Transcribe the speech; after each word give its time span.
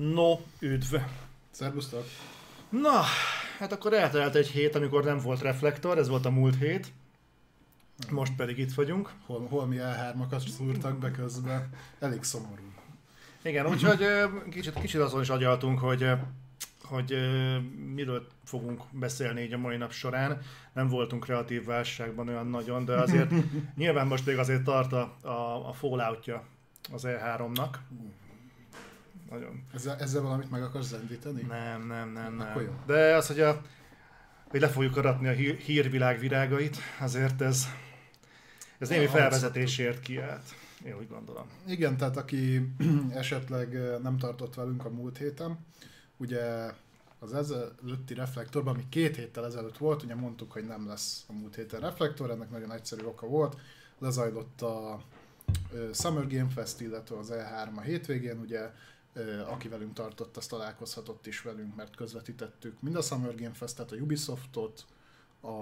No, 0.00 0.38
üdv! 0.58 0.94
Szervusztok! 1.50 2.04
Na, 2.68 3.02
hát 3.58 3.72
akkor 3.72 3.92
eltelt 3.92 4.34
egy 4.34 4.48
hét, 4.48 4.74
amikor 4.74 5.04
nem 5.04 5.18
volt 5.18 5.40
reflektor, 5.40 5.98
ez 5.98 6.08
volt 6.08 6.26
a 6.26 6.30
múlt 6.30 6.56
hét. 6.56 6.92
Most 8.10 8.36
pedig 8.36 8.58
itt 8.58 8.72
vagyunk. 8.72 9.12
Hol, 9.26 9.46
holmi 9.48 9.76
E3-akat 9.80 10.48
szúrtak 10.48 10.98
be 10.98 11.10
közben. 11.10 11.68
Elég 11.98 12.22
szomorú. 12.22 12.62
Igen, 13.42 13.66
úgyhogy 13.66 14.06
kicsit, 14.50 14.80
kicsit 14.80 15.00
azon 15.00 15.20
is 15.20 15.28
agyaltunk, 15.28 15.78
hogy, 15.78 16.06
hogy 16.82 17.14
miről 17.94 18.26
fogunk 18.44 18.82
beszélni 18.90 19.40
így 19.40 19.52
a 19.52 19.58
mai 19.58 19.76
nap 19.76 19.92
során. 19.92 20.40
Nem 20.72 20.88
voltunk 20.88 21.24
kreatív 21.24 21.64
válságban 21.64 22.28
olyan 22.28 22.46
nagyon, 22.46 22.84
de 22.84 22.94
azért 22.94 23.30
nyilván 23.76 24.06
most 24.06 24.26
még 24.26 24.38
azért 24.38 24.62
tart 24.62 24.92
a, 24.92 25.16
a, 25.22 25.68
a 25.68 25.72
falloutja 25.72 26.44
az 26.92 27.02
E3-nak. 27.06 27.74
Nagyon. 29.30 29.64
Ezzel, 29.74 29.96
ezzel 29.98 30.22
valamit 30.22 30.50
meg 30.50 30.62
akarsz 30.62 30.86
zendíteni? 30.88 31.42
Nem, 31.42 31.86
nem, 31.86 32.12
nem, 32.12 32.40
Akkor 32.40 32.62
jó. 32.62 32.68
nem. 32.68 32.82
De 32.86 33.14
az, 33.16 33.26
hogy, 33.26 33.40
a, 33.40 33.62
hogy 34.48 34.60
le 34.60 34.68
fogjuk 34.68 34.96
aratni 34.96 35.28
a 35.28 35.32
hír, 35.32 35.56
hírvilág 35.56 36.18
virágait, 36.18 36.76
azért 37.00 37.40
ez, 37.40 37.66
ez 38.78 38.88
némi 38.88 39.06
felvezetésért 39.06 40.00
kiállt. 40.00 40.44
Én 40.84 40.96
úgy 40.98 41.08
gondolom. 41.08 41.46
Igen, 41.66 41.96
tehát 41.96 42.16
aki 42.16 42.72
esetleg 43.14 44.00
nem 44.02 44.18
tartott 44.18 44.54
velünk 44.54 44.84
a 44.84 44.90
múlt 44.90 45.18
héten, 45.18 45.58
ugye 46.16 46.72
az 47.18 47.34
ezelőtti 47.34 48.14
reflektorban, 48.14 48.74
ami 48.74 48.88
két 48.88 49.16
héttel 49.16 49.46
ezelőtt 49.46 49.78
volt, 49.78 50.02
ugye 50.02 50.14
mondtuk, 50.14 50.52
hogy 50.52 50.64
nem 50.64 50.86
lesz 50.86 51.24
a 51.28 51.32
múlt 51.32 51.54
héten 51.54 51.80
reflektor, 51.80 52.30
ennek 52.30 52.50
nagyon 52.50 52.72
egyszerű 52.72 53.04
oka 53.04 53.26
volt. 53.26 53.56
Lezajlott 53.98 54.62
a 54.62 55.00
Summer 55.92 56.26
Game 56.26 56.48
Fest, 56.48 56.80
illetve 56.80 57.16
az 57.16 57.32
E3 57.32 57.74
a 57.76 57.80
hétvégén, 57.80 58.38
ugye 58.38 58.70
aki 59.46 59.68
velünk 59.68 59.92
tartott, 59.92 60.36
az 60.36 60.46
találkozhatott 60.46 61.26
is 61.26 61.42
velünk, 61.42 61.76
mert 61.76 61.96
közvetítettük 61.96 62.80
mind 62.82 62.96
a 62.96 63.00
Summer 63.02 63.34
Game 63.34 63.52
Festet, 63.54 63.92
a 63.92 63.96
Ubisoftot, 63.96 64.84
a 65.42 65.56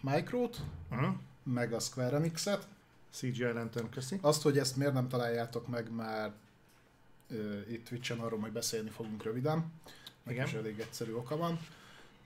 Microt, 0.00 0.60
Uh-huh. 0.90 1.14
meg 1.42 1.72
a 1.72 1.78
Square 1.78 2.16
Enix-et, 2.16 2.66
CGI 3.10 3.42
Lantern, 3.52 3.90
köszi. 3.90 4.18
azt, 4.20 4.42
hogy 4.42 4.58
ezt 4.58 4.76
miért 4.76 4.92
nem 4.92 5.08
találjátok 5.08 5.68
meg 5.68 5.90
már 5.94 6.32
ö, 7.30 7.60
itt 7.70 7.84
Twitch-en, 7.88 8.18
arról 8.18 8.38
majd 8.38 8.52
beszélni 8.52 8.90
fogunk 8.90 9.22
röviden. 9.22 9.72
Igen. 10.26 10.46
is 10.46 10.52
elég 10.52 10.80
egyszerű 10.80 11.12
oka 11.12 11.36
van. 11.36 11.58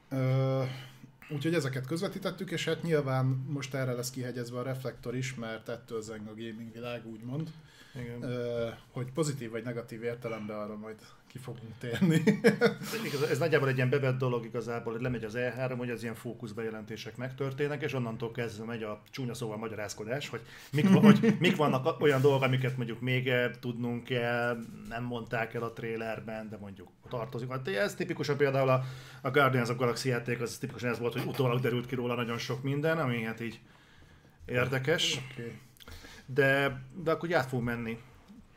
Ö, 0.08 0.64
úgyhogy 1.30 1.54
ezeket 1.54 1.86
közvetítettük, 1.86 2.50
és 2.50 2.64
hát 2.64 2.82
nyilván 2.82 3.24
most 3.26 3.74
erre 3.74 3.92
lesz 3.92 4.10
kihegyezve 4.10 4.58
a 4.58 4.62
reflektor 4.62 5.16
is, 5.16 5.34
mert 5.34 5.68
ettől 5.68 6.00
zeng 6.02 6.26
a 6.28 6.34
gaming 6.34 6.72
világ, 6.72 7.06
úgymond. 7.06 7.52
Igen. 7.94 8.22
Ö, 8.22 8.68
hogy 8.92 9.12
pozitív 9.12 9.50
vagy 9.50 9.64
negatív 9.64 10.02
értelemben 10.02 10.56
arra 10.56 10.76
majd 10.76 10.96
ki 11.28 11.38
fogunk 11.38 11.78
térni. 11.78 12.22
Ez 13.30 13.38
nagyjából 13.38 13.68
egy 13.68 13.76
ilyen 13.76 13.90
bevett 13.90 14.18
dolog 14.18 14.44
igazából, 14.44 14.92
hogy 14.92 15.02
lemegy 15.02 15.24
az 15.24 15.34
E3, 15.36 15.74
hogy 15.76 15.90
az 15.90 16.02
ilyen 16.02 16.14
fókuszbejelentések 16.14 17.16
megtörténnek, 17.16 17.82
és 17.82 17.92
onnantól 17.92 18.30
kezdve 18.32 18.64
megy 18.64 18.82
a 18.82 19.02
csúnya 19.10 19.34
szóval 19.34 19.56
magyarázkodás, 19.56 20.28
hogy 20.28 20.40
mik, 20.72 20.88
hogy 20.88 21.36
mik 21.38 21.56
vannak 21.56 22.00
olyan 22.00 22.20
dolgok, 22.20 22.42
amiket 22.42 22.76
mondjuk 22.76 23.00
még 23.00 23.32
tudnunk 23.60 24.04
kell, 24.04 24.58
nem 24.88 25.04
mondták 25.04 25.54
el 25.54 25.62
a 25.62 25.72
trailerben, 25.72 26.48
de 26.48 26.56
mondjuk 26.56 26.88
tartozik. 27.08 27.50
Hát 27.50 27.68
Ez 27.68 27.94
tipikusan 27.94 28.36
például 28.36 28.68
a, 28.68 28.84
a 29.22 29.30
Guardians 29.30 29.68
of 29.68 29.76
Galaxy 29.76 30.08
játék, 30.08 30.40
az 30.40 30.56
tipikusan 30.58 30.90
ez 30.90 30.98
volt, 30.98 31.12
hogy 31.12 31.26
utólag 31.26 31.60
derült 31.60 31.86
ki 31.86 31.94
róla 31.94 32.14
nagyon 32.14 32.38
sok 32.38 32.62
minden, 32.62 32.98
ami 32.98 33.22
hát 33.22 33.40
így 33.40 33.60
érdekes, 34.46 35.20
okay. 35.32 35.52
De, 36.34 36.80
de 36.94 37.10
akkor 37.10 37.32
át 37.34 37.48
fog 37.48 37.62
menni 37.62 38.02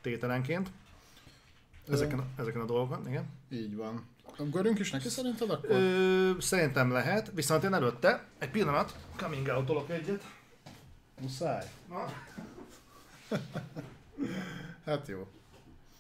tételenként 0.02 0.70
ezeken, 1.92 2.20
a- 2.20 2.28
ezeken 2.42 2.62
a 2.62 2.66
dolgokon, 2.66 3.08
igen. 3.08 3.26
Így 3.50 3.76
van. 3.76 4.06
Ugorjunk 4.40 4.80
is 4.80 4.92
neki 4.92 5.10
szerinted 5.10 5.50
akkor? 5.50 5.70
Ö, 5.70 6.32
szerintem 6.40 6.92
lehet, 6.92 7.32
viszont 7.34 7.64
én 7.64 7.74
előtte, 7.74 8.26
egy 8.38 8.50
pillanat, 8.50 8.96
coming 9.16 9.48
out 9.48 9.90
egyet. 9.90 10.24
Muszáj. 11.22 11.66
Na, 11.90 12.06
Hát 14.86 15.08
jó. 15.08 15.28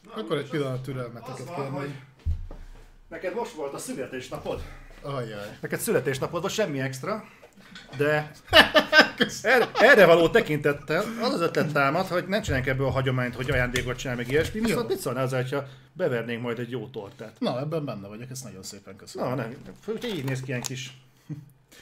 na, 0.03 0.13
Akkor 0.13 0.37
egy 0.37 0.49
pillanat 0.49 0.81
türelmeteket 0.83 1.47
hogy 1.47 1.71
kérni. 1.79 2.03
neked 3.07 3.33
most 3.35 3.51
volt 3.53 3.73
a 3.73 3.77
születésnapod. 3.77 4.63
Ajjaj. 5.01 5.57
Neked 5.61 5.79
születésnapod 5.79 6.41
volt, 6.43 6.49
semmi 6.49 6.79
extra, 6.79 7.23
de 7.97 8.31
erre, 9.41 9.71
erre 9.73 10.05
való 10.05 10.29
tekintettel 10.29 11.05
az 11.21 11.33
az 11.33 11.41
ötlet 11.41 11.71
támad, 11.71 12.07
hogy 12.07 12.27
nem 12.27 12.41
csinálják 12.41 12.67
ebből 12.67 12.85
a 12.85 12.91
hagyományt, 12.91 13.35
hogy 13.35 13.51
ajándékot 13.51 13.97
csinál 13.97 14.15
meg 14.15 14.29
ilyesmi, 14.29 14.59
viszont 14.59 14.81
Jó. 14.81 14.87
mit 14.87 14.99
szólnál 14.99 15.23
az, 15.23 15.33
hogyha 15.33 15.67
bevernénk 15.93 16.41
majd 16.41 16.59
egy 16.59 16.71
jó 16.71 16.87
tortát? 16.87 17.39
Na, 17.39 17.59
ebben 17.59 17.85
benne 17.85 18.07
vagyok, 18.07 18.29
ezt 18.29 18.43
nagyon 18.43 18.63
szépen 18.63 18.95
köszönöm. 18.95 19.29
Na, 19.29 19.35
nem, 19.35 19.55
úgyhogy 19.85 20.17
így 20.17 20.23
néz 20.23 20.39
ki 20.39 20.47
ilyen 20.47 20.61
kis, 20.61 20.97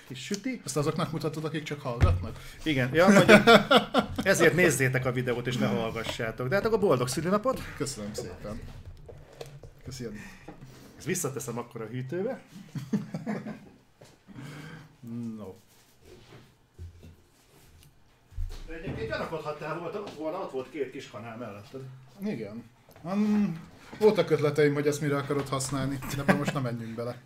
kis 0.08 0.26
süti. 0.26 0.62
Ezt 0.66 0.78
azoknak 0.78 1.12
mutatod, 1.12 1.46
akik 1.46 1.64
csak 1.64 1.82
hallgatnak? 1.82 2.40
Igen, 2.64 2.90
ja, 2.94 3.14
hogy 3.14 3.42
ezért 4.24 4.56
nézzétek 4.56 5.06
a 5.06 5.12
videót 5.12 5.48
és 5.48 5.58
ne 5.58 5.68
hallgassátok. 5.68 6.48
De 6.48 6.56
hát 6.56 6.66
akkor 6.66 6.80
boldog 6.80 7.08
szülinapot. 7.08 7.62
Köszönöm 7.78 8.14
szépen. 8.14 8.62
Köszönöm. 9.86 10.20
Ezt 10.98 11.06
visszateszem 11.06 11.58
akkor 11.58 11.82
a 11.82 11.86
hűtőbe. 11.86 12.40
No. 15.38 15.54
De 18.70 18.76
egyébként 18.76 19.10
gyanakodhattál 19.10 19.80
volt, 19.80 20.16
volna, 20.18 20.38
ott 20.38 20.52
volt 20.52 20.70
két 20.70 20.92
kis 20.92 21.10
kanál 21.10 21.38
melletted. 21.38 21.82
Igen. 22.26 22.64
Um, 23.04 23.60
voltak 24.00 24.30
ötleteim, 24.30 24.74
hogy 24.74 24.88
ezt 24.88 25.02
mire 25.02 25.18
akarod 25.18 25.48
használni, 25.48 26.00
de 26.16 26.22
ebben 26.22 26.38
most 26.38 26.54
nem 26.54 26.62
menjünk 26.62 26.96
bele. 26.96 27.22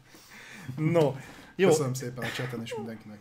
No, 0.77 1.15
jó. 1.55 1.67
Köszönöm 1.67 1.93
szépen 1.93 2.23
a 2.23 2.27
chaten 2.27 2.61
is 2.61 2.75
mindenkinek. 2.75 3.19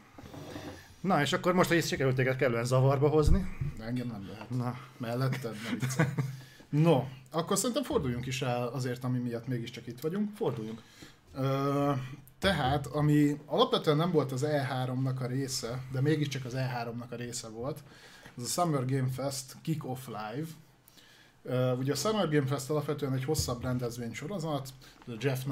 Na 1.00 1.20
és 1.20 1.32
akkor 1.32 1.52
most, 1.54 1.68
hogy 1.68 1.76
ezt 1.76 1.88
sikerült 1.88 2.16
téged 2.16 2.36
kellően 2.36 2.64
zavarba 2.64 3.08
hozni. 3.08 3.56
Engem 3.80 4.06
nem 4.06 4.28
lehet. 4.30 4.50
Na, 4.50 4.78
Melletted, 4.96 5.56
nem. 5.96 6.08
No, 6.68 7.04
akkor 7.30 7.56
szerintem 7.56 7.82
forduljunk 7.82 8.26
is 8.26 8.42
el 8.42 8.66
azért, 8.66 9.04
ami 9.04 9.18
miatt 9.18 9.46
mégiscsak 9.46 9.86
itt 9.86 10.00
vagyunk. 10.00 10.36
forduljunk. 10.36 10.82
Ö, 11.34 11.92
tehát, 12.38 12.86
ami 12.86 13.40
alapvetően 13.46 13.96
nem 13.96 14.10
volt 14.10 14.32
az 14.32 14.44
E3-nak 14.46 15.20
a 15.20 15.26
része, 15.26 15.82
de 15.92 16.00
mégiscsak 16.00 16.44
az 16.44 16.52
E3-nak 16.56 17.08
a 17.10 17.14
része 17.14 17.48
volt, 17.48 17.82
az 18.36 18.42
a 18.42 18.46
Summer 18.46 18.84
Game 18.84 19.08
Fest 19.08 19.56
Kick-Off 19.62 20.06
Live. 20.06 20.48
Ö, 21.42 21.72
ugye 21.76 21.92
a 21.92 21.96
Summer 21.96 22.28
Game 22.28 22.46
Fest 22.46 22.70
alapvetően 22.70 23.12
egy 23.12 23.24
hosszabb 23.24 23.62
rendezvény 23.62 24.14
sorozat, 24.14 24.68
ez 25.06 25.12
a 25.12 25.16
Jeff 25.20 25.44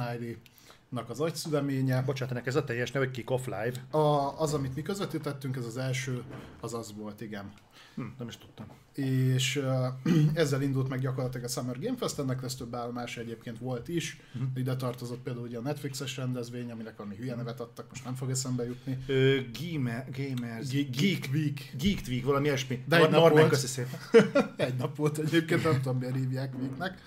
Knightley-nak 0.91 1.11
az 1.11 1.21
agyszüleménye. 1.21 2.03
Bocsánat, 2.03 2.35
ennek 2.35 2.47
ez 2.47 2.57
a 2.57 2.65
teljes 2.65 2.91
neve, 2.91 3.05
hogy 3.05 3.15
Kick 3.15 3.31
Off 3.31 3.47
Live. 3.47 3.73
A, 3.99 4.41
az, 4.41 4.55
amit 4.55 4.75
mi 4.75 4.83
közvetítettünk, 4.83 5.57
ez 5.57 5.67
az 5.67 5.77
első, 5.77 6.23
az 6.61 6.75
az 6.75 6.95
volt, 6.97 7.21
igen. 7.21 7.53
Hm, 7.95 8.03
nem 8.19 8.29
is 8.29 8.37
tudtam. 8.39 8.67
És 8.95 9.57
uh, 9.57 9.87
ezzel 10.35 10.63
indult 10.63 10.89
meg 10.89 11.01
gyakorlatilag 11.01 11.47
a 11.47 11.49
Summer 11.49 11.79
Game 11.79 11.97
Fest, 11.97 12.19
ennek 12.19 12.43
lesz 12.43 12.55
több 12.55 12.75
állomása 12.75 13.21
egyébként 13.21 13.59
volt 13.59 13.89
is. 13.89 14.21
Mhm. 14.33 14.45
Ide 14.55 14.77
tartozott 14.77 15.21
például 15.23 15.47
ugye 15.47 15.59
a 15.59 15.61
Netflixes 15.61 16.17
rendezvény, 16.17 16.71
aminek 16.71 16.97
valami 16.97 17.17
hülye 17.17 17.35
nevet 17.35 17.61
adtak, 17.61 17.87
most 17.89 18.05
nem 18.05 18.15
fog 18.15 18.31
eszembe 18.31 18.65
jutni. 18.65 18.99
Ö, 19.07 19.39
gamer, 19.61 20.07
gamers, 20.17 20.69
Ge- 20.69 20.97
Geek 20.97 21.29
Week. 21.33 21.75
Geek 21.79 22.01
Week, 22.09 22.25
valami 22.25 22.47
ilyesmi. 22.47 22.85
De 22.89 22.97
egy 22.97 23.03
Nor- 23.03 23.11
nap 23.11 23.21
Norman, 23.21 23.39
volt. 23.39 23.51
köszi 23.53 23.67
szépen. 23.67 24.01
Egy 24.67 24.75
nap 24.77 24.97
volt 24.97 25.19
egyébként, 25.19 25.65
nem 25.65 25.81
tudom 25.83 25.99
miért 25.99 26.15
hívják 26.17 26.55
Weeknek. 26.59 26.99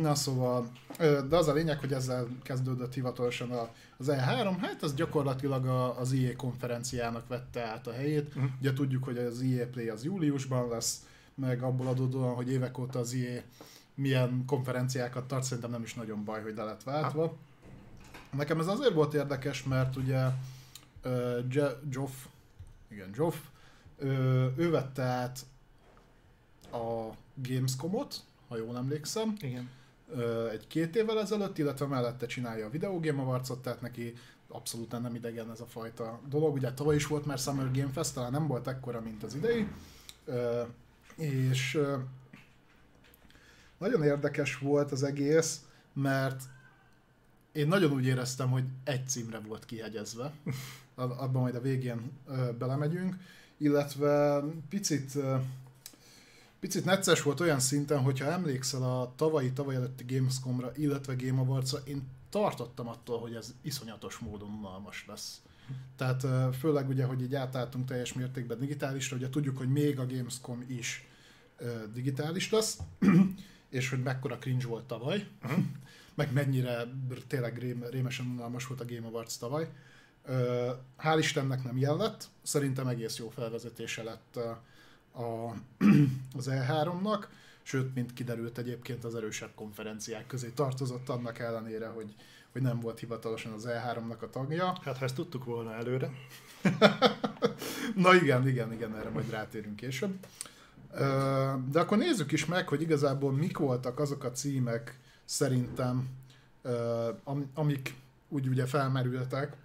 Na 0.00 0.14
szóval, 0.14 0.70
de 0.98 1.36
az 1.36 1.48
a 1.48 1.52
lényeg, 1.52 1.78
hogy 1.78 1.92
ezzel 1.92 2.28
kezdődött 2.42 2.94
hivatalosan 2.94 3.50
az 3.96 4.06
E3, 4.08 4.56
hát 4.60 4.82
az 4.82 4.94
gyakorlatilag 4.94 5.66
az 5.98 6.12
EA 6.12 6.36
konferenciának 6.36 7.28
vette 7.28 7.62
át 7.62 7.86
a 7.86 7.92
helyét. 7.92 8.34
Mhm. 8.34 8.44
Ugye 8.60 8.72
tudjuk, 8.72 9.04
hogy 9.04 9.18
az 9.18 9.40
EA 9.40 9.66
Play 9.66 9.88
az 9.88 10.04
júliusban 10.04 10.68
lesz, 10.68 11.06
meg 11.34 11.62
abból 11.62 11.86
adódóan, 11.86 12.34
hogy 12.34 12.50
évek 12.50 12.78
óta 12.78 12.98
az 12.98 13.14
EA 13.14 13.40
milyen 13.94 14.42
konferenciákat 14.46 15.24
tart, 15.26 15.42
szerintem 15.42 15.70
nem 15.70 15.82
is 15.82 15.94
nagyon 15.94 16.24
baj, 16.24 16.42
hogy 16.42 16.54
le 16.56 16.64
lett 16.64 16.82
váltva. 16.82 17.36
Nekem 18.36 18.58
ez 18.60 18.66
azért 18.66 18.94
volt 18.94 19.14
érdekes, 19.14 19.62
mert 19.62 19.96
ugye 19.96 20.20
Je- 21.50 21.78
Geoff, 21.90 22.12
igen, 22.88 23.10
Geoff, 23.12 23.36
ő 24.56 24.70
vette 24.70 25.02
át 25.02 25.46
a 26.72 27.08
Gamescomot, 27.34 28.20
ha 28.48 28.56
jól 28.56 28.76
emlékszem, 28.76 29.34
Igen. 29.40 29.68
egy 30.50 30.66
két 30.66 30.96
évvel 30.96 31.20
ezelőtt, 31.20 31.58
illetve 31.58 31.86
mellette 31.86 32.26
csinálja 32.26 32.66
a 32.66 32.70
Video 32.70 33.00
Game 33.00 33.22
Awards-ot, 33.22 33.62
tehát 33.62 33.80
neki 33.80 34.14
abszolút 34.48 34.90
nem 34.90 35.14
idegen 35.14 35.50
ez 35.50 35.60
a 35.60 35.66
fajta 35.66 36.20
dolog. 36.28 36.54
Ugye 36.54 36.72
tavaly 36.72 36.94
is 36.94 37.06
volt 37.06 37.26
már 37.26 37.38
Summer 37.38 37.70
Game 37.72 37.92
Fest, 37.92 38.14
talán 38.14 38.30
nem 38.32 38.46
volt 38.46 38.66
ekkora, 38.68 39.00
mint 39.00 39.22
az 39.22 39.34
idei. 39.34 39.68
És 41.16 41.80
nagyon 43.78 44.02
érdekes 44.02 44.58
volt 44.58 44.92
az 44.92 45.02
egész, 45.02 45.64
mert 45.92 46.42
én 47.52 47.68
nagyon 47.68 47.92
úgy 47.92 48.06
éreztem, 48.06 48.50
hogy 48.50 48.64
egy 48.84 49.08
címre 49.08 49.38
volt 49.38 49.64
kihegyezve. 49.64 50.32
Ab- 50.94 51.18
Abban 51.22 51.42
majd 51.42 51.54
a 51.54 51.60
végén 51.60 52.12
belemegyünk. 52.58 53.16
Illetve 53.56 54.42
picit 54.68 55.12
picit 56.64 56.84
necces 56.84 57.22
volt 57.22 57.40
olyan 57.40 57.60
szinten, 57.60 58.02
hogyha 58.02 58.24
emlékszel 58.24 58.82
a 58.82 59.12
tavalyi, 59.16 59.52
tavaly 59.52 59.74
előtti 59.74 60.14
Gamescomra, 60.14 60.72
illetve 60.76 61.14
Game 61.14 61.40
awards 61.40 61.74
én 61.84 62.02
tartottam 62.30 62.88
attól, 62.88 63.18
hogy 63.18 63.34
ez 63.34 63.54
iszonyatos 63.62 64.18
módon 64.18 64.50
unalmas 64.50 65.04
lesz. 65.08 65.42
Tehát 65.96 66.26
főleg 66.56 66.88
ugye, 66.88 67.04
hogy 67.04 67.22
így 67.22 67.34
átálltunk 67.34 67.86
teljes 67.86 68.12
mértékben 68.12 68.58
digitálisra, 68.58 69.16
ugye 69.16 69.28
tudjuk, 69.28 69.58
hogy 69.58 69.68
még 69.68 69.98
a 69.98 70.06
Gamescom 70.06 70.64
is 70.68 71.06
digitális 71.92 72.50
lesz, 72.50 72.78
és 73.78 73.88
hogy 73.88 74.02
mekkora 74.02 74.38
cringe 74.38 74.66
volt 74.66 74.84
tavaly, 74.84 75.26
meg 76.14 76.32
mennyire 76.32 76.86
tényleg 77.26 77.58
rém, 77.58 77.84
rémesen 77.90 78.26
unalmas 78.26 78.66
volt 78.66 78.80
a 78.80 78.84
Game 78.84 79.06
Awards 79.06 79.36
tavaly. 79.36 79.68
Hál' 80.98 81.18
Istennek 81.18 81.64
nem 81.64 81.78
jellett, 81.78 82.28
szerintem 82.42 82.86
egész 82.86 83.18
jó 83.18 83.28
felvezetése 83.28 84.02
lett 84.02 84.38
a, 85.14 85.54
az 86.38 86.48
E3-nak, 86.50 87.26
sőt, 87.62 87.94
mint 87.94 88.12
kiderült 88.12 88.58
egyébként 88.58 89.04
az 89.04 89.14
erősebb 89.14 89.50
konferenciák 89.54 90.26
közé 90.26 90.48
tartozott 90.48 91.08
annak 91.08 91.38
ellenére, 91.38 91.86
hogy, 91.86 92.14
hogy 92.52 92.62
nem 92.62 92.80
volt 92.80 92.98
hivatalosan 92.98 93.52
az 93.52 93.68
E3-nak 93.68 94.18
a 94.20 94.30
tagja. 94.30 94.78
Hát 94.82 94.96
ha 94.98 95.04
ezt 95.04 95.14
tudtuk 95.14 95.44
volna 95.44 95.74
előre. 95.74 96.10
Na 97.94 98.14
igen, 98.14 98.48
igen, 98.48 98.72
igen, 98.72 98.96
erre 98.96 99.08
majd 99.08 99.30
rátérünk 99.30 99.76
később. 99.76 100.14
De 101.70 101.80
akkor 101.80 101.98
nézzük 101.98 102.32
is 102.32 102.44
meg, 102.44 102.68
hogy 102.68 102.80
igazából 102.80 103.32
mik 103.32 103.58
voltak 103.58 103.98
azok 103.98 104.24
a 104.24 104.30
címek 104.30 104.98
szerintem, 105.24 106.08
amik 107.54 107.94
úgy 108.28 108.48
ugye 108.48 108.66
felmerültek. 108.66 109.56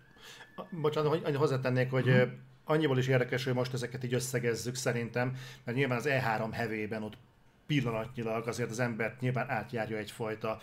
Bocsánat, 0.69 1.23
hogy 1.23 1.35
hozzátennék, 1.35 1.89
hogy 1.91 2.09
uh-huh. 2.09 2.29
Annyiból 2.69 2.97
is 2.97 3.07
érdekes, 3.07 3.43
hogy 3.43 3.53
most 3.53 3.73
ezeket 3.73 4.03
így 4.03 4.13
összegezzük 4.13 4.75
szerintem, 4.75 5.37
mert 5.63 5.77
nyilván 5.77 5.97
az 5.97 6.07
E3 6.07 6.47
hevében 6.51 7.03
ott 7.03 7.17
pillanatnyilag 7.67 8.47
azért 8.47 8.69
az 8.69 8.79
embert 8.79 9.19
nyilván 9.19 9.49
átjárja 9.49 9.97
egyfajta 9.97 10.51
uh, 10.51 10.61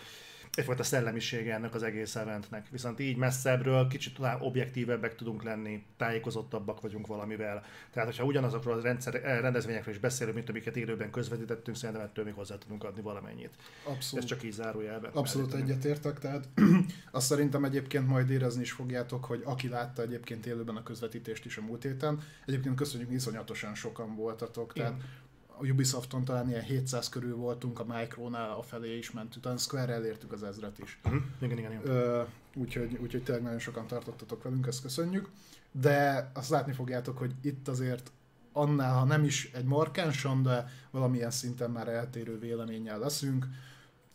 egyfajta 0.57 0.83
szellemisége 0.83 1.53
ennek 1.53 1.73
az 1.73 1.83
egész 1.83 2.15
eventnek. 2.15 2.67
Viszont 2.69 2.99
így 2.99 3.17
messzebbről 3.17 3.87
kicsit 3.87 4.15
talán 4.15 4.41
objektívebbek 4.41 5.15
tudunk 5.15 5.43
lenni, 5.43 5.85
tájékozottabbak 5.97 6.81
vagyunk 6.81 7.07
valamivel. 7.07 7.63
Tehát, 7.91 8.09
hogyha 8.09 8.23
ugyanazokról 8.23 8.77
a 8.77 8.81
rendszer, 8.81 9.15
eh, 9.15 9.39
rendezvényekről 9.39 9.93
is 9.93 9.99
beszélünk, 9.99 10.35
mint 10.35 10.49
amiket 10.49 10.75
élőben 10.75 11.11
közvetítettünk, 11.11 11.77
szerintem 11.77 12.05
ettől 12.05 12.25
még 12.25 12.33
hozzá 12.33 12.57
tudunk 12.57 12.83
adni 12.83 13.01
valamennyit. 13.01 13.55
Abszolút. 13.83 14.23
Ez 14.23 14.29
csak 14.29 14.43
így 14.43 14.51
zárójelben. 14.51 15.11
Abszolút 15.11 15.53
egyetértek, 15.53 16.19
tehát 16.19 16.47
azt 17.11 17.25
szerintem 17.25 17.63
egyébként 17.63 18.07
majd 18.07 18.29
érezni 18.29 18.61
is 18.61 18.71
fogjátok, 18.71 19.25
hogy 19.25 19.41
aki 19.45 19.67
látta 19.67 20.01
egyébként 20.01 20.45
élőben 20.45 20.75
a 20.75 20.83
közvetítést 20.83 21.45
is 21.45 21.57
a 21.57 21.61
múlt 21.61 21.83
héten, 21.83 22.19
egyébként 22.45 22.75
köszönjük, 22.75 23.11
iszonyatosan 23.11 23.75
sokan 23.75 24.15
voltatok, 24.15 24.73
tehát 24.73 24.91
Igen 24.91 25.25
a 25.59 25.65
Ubisofton 25.65 26.25
talán 26.25 26.49
ilyen 26.49 26.63
700 26.63 27.09
körül 27.09 27.35
voltunk, 27.35 27.79
a 27.79 27.85
Micronál 27.97 28.51
a 28.51 28.61
felé 28.61 28.97
is 28.97 29.11
mentünk, 29.11 29.43
talán 29.43 29.57
Square 29.57 29.93
elértük 29.93 30.31
az 30.31 30.43
ezret 30.43 30.79
is. 30.79 30.99
Uh-huh. 31.03 31.21
Igen, 31.39 31.57
igen, 31.57 31.71
igen. 31.71 31.87
Ö, 31.87 32.23
úgyhogy, 32.55 32.97
úgyhogy 33.01 33.23
tényleg 33.23 33.43
nagyon 33.43 33.59
sokan 33.59 33.87
tartottatok 33.87 34.43
velünk, 34.43 34.67
ezt 34.67 34.81
köszönjük. 34.81 35.29
De 35.71 36.31
azt 36.33 36.49
látni 36.49 36.73
fogjátok, 36.73 37.17
hogy 37.17 37.33
itt 37.41 37.67
azért 37.67 38.11
annál, 38.51 38.93
ha 38.93 39.03
nem 39.03 39.23
is 39.23 39.51
egy 39.53 39.65
markánsan, 39.65 40.43
de 40.43 40.69
valamilyen 40.91 41.31
szinten 41.31 41.71
már 41.71 41.87
eltérő 41.87 42.39
véleménnyel 42.39 42.99
leszünk, 42.99 43.47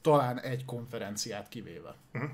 talán 0.01 0.41
egy 0.41 0.65
konferenciát 0.65 1.49
kivéve. 1.49 1.95
Uh-huh. 2.15 2.31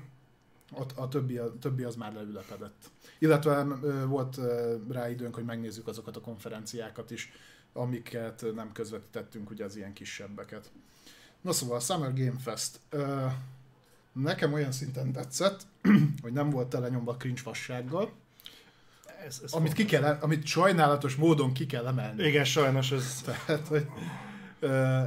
A, 0.71 1.01
a, 1.01 1.07
többi, 1.07 1.37
a 1.37 1.53
többi 1.59 1.83
az 1.83 1.95
már 1.95 2.13
leülepedett. 2.13 2.89
Illetve 3.19 3.65
ö, 3.81 4.05
volt 4.05 4.37
ö, 4.37 4.75
rá 4.89 5.09
időnk, 5.09 5.35
hogy 5.35 5.45
megnézzük 5.45 5.87
azokat 5.87 6.15
a 6.15 6.21
konferenciákat 6.21 7.11
is, 7.11 7.31
amiket 7.73 8.45
nem 8.55 8.71
közvetítettünk, 8.71 9.49
ugye 9.49 9.65
az 9.65 9.75
ilyen 9.75 9.93
kisebbeket. 9.93 10.71
Na 11.41 11.51
szóval 11.51 11.77
a 11.77 11.79
Summer 11.79 12.13
Game 12.13 12.39
Fest. 12.39 12.79
nekem 14.11 14.53
olyan 14.53 14.71
szinten 14.71 15.11
tetszett, 15.11 15.65
hogy 16.21 16.33
nem 16.33 16.49
volt 16.49 16.69
telenyomva 16.69 17.15
cringe 17.15 17.41
fassággal, 17.41 18.11
ez, 19.25 19.41
ez 19.43 19.51
amit, 19.51 19.73
ki 19.73 19.85
kell, 19.85 20.17
amit 20.21 20.45
sajnálatos 20.45 21.15
módon 21.15 21.53
ki 21.53 21.65
kell 21.65 21.87
emelni. 21.87 22.23
Igen, 22.23 22.43
sajnos 22.43 22.91
ez... 22.91 23.21
Tehát, 23.25 23.67
hogy 23.67 23.87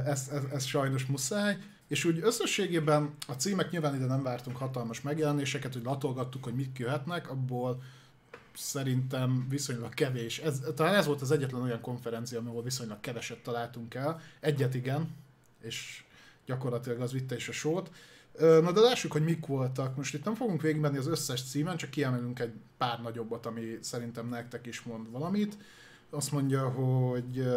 ez, 0.05 0.29
ez, 0.31 0.43
ez 0.53 0.63
sajnos 0.63 1.05
muszáj. 1.05 1.57
És 1.87 2.05
úgy 2.05 2.19
összességében 2.21 3.15
a 3.27 3.31
címek 3.31 3.71
nyilván 3.71 3.95
ide 3.95 4.05
nem 4.05 4.23
vártunk 4.23 4.57
hatalmas 4.57 5.01
megjelenéseket, 5.01 5.73
hogy 5.73 5.83
latolgattuk, 5.83 6.43
hogy 6.43 6.55
mik 6.55 6.77
jöhetnek, 6.79 7.29
abból 7.29 7.81
szerintem 8.55 9.45
viszonylag 9.49 9.93
kevés. 9.93 10.39
Ez, 10.39 10.61
talán 10.75 10.95
ez 10.95 11.05
volt 11.05 11.21
az 11.21 11.31
egyetlen 11.31 11.61
olyan 11.61 11.81
konferencia, 11.81 12.39
ahol 12.39 12.63
viszonylag 12.63 12.99
keveset 12.99 13.43
találtunk 13.43 13.93
el. 13.93 14.21
Egyet 14.39 14.73
igen, 14.73 15.15
és 15.61 16.03
gyakorlatilag 16.45 16.99
az 17.01 17.11
vitte 17.11 17.35
is 17.35 17.49
a 17.49 17.51
sót. 17.51 17.91
Na 18.39 18.71
de 18.71 18.79
lássuk, 18.79 19.11
hogy 19.11 19.23
mik 19.23 19.45
voltak. 19.45 19.95
Most 19.95 20.13
itt 20.13 20.23
nem 20.23 20.35
fogunk 20.35 20.61
végigmenni 20.61 20.97
az 20.97 21.07
összes 21.07 21.43
címen, 21.43 21.77
csak 21.77 21.89
kiemelünk 21.89 22.39
egy 22.39 22.53
pár 22.77 23.01
nagyobbat, 23.01 23.45
ami 23.45 23.77
szerintem 23.81 24.27
nektek 24.27 24.65
is 24.65 24.81
mond 24.81 25.11
valamit. 25.11 25.57
Azt 26.09 26.31
mondja, 26.31 26.69
hogy 26.69 27.47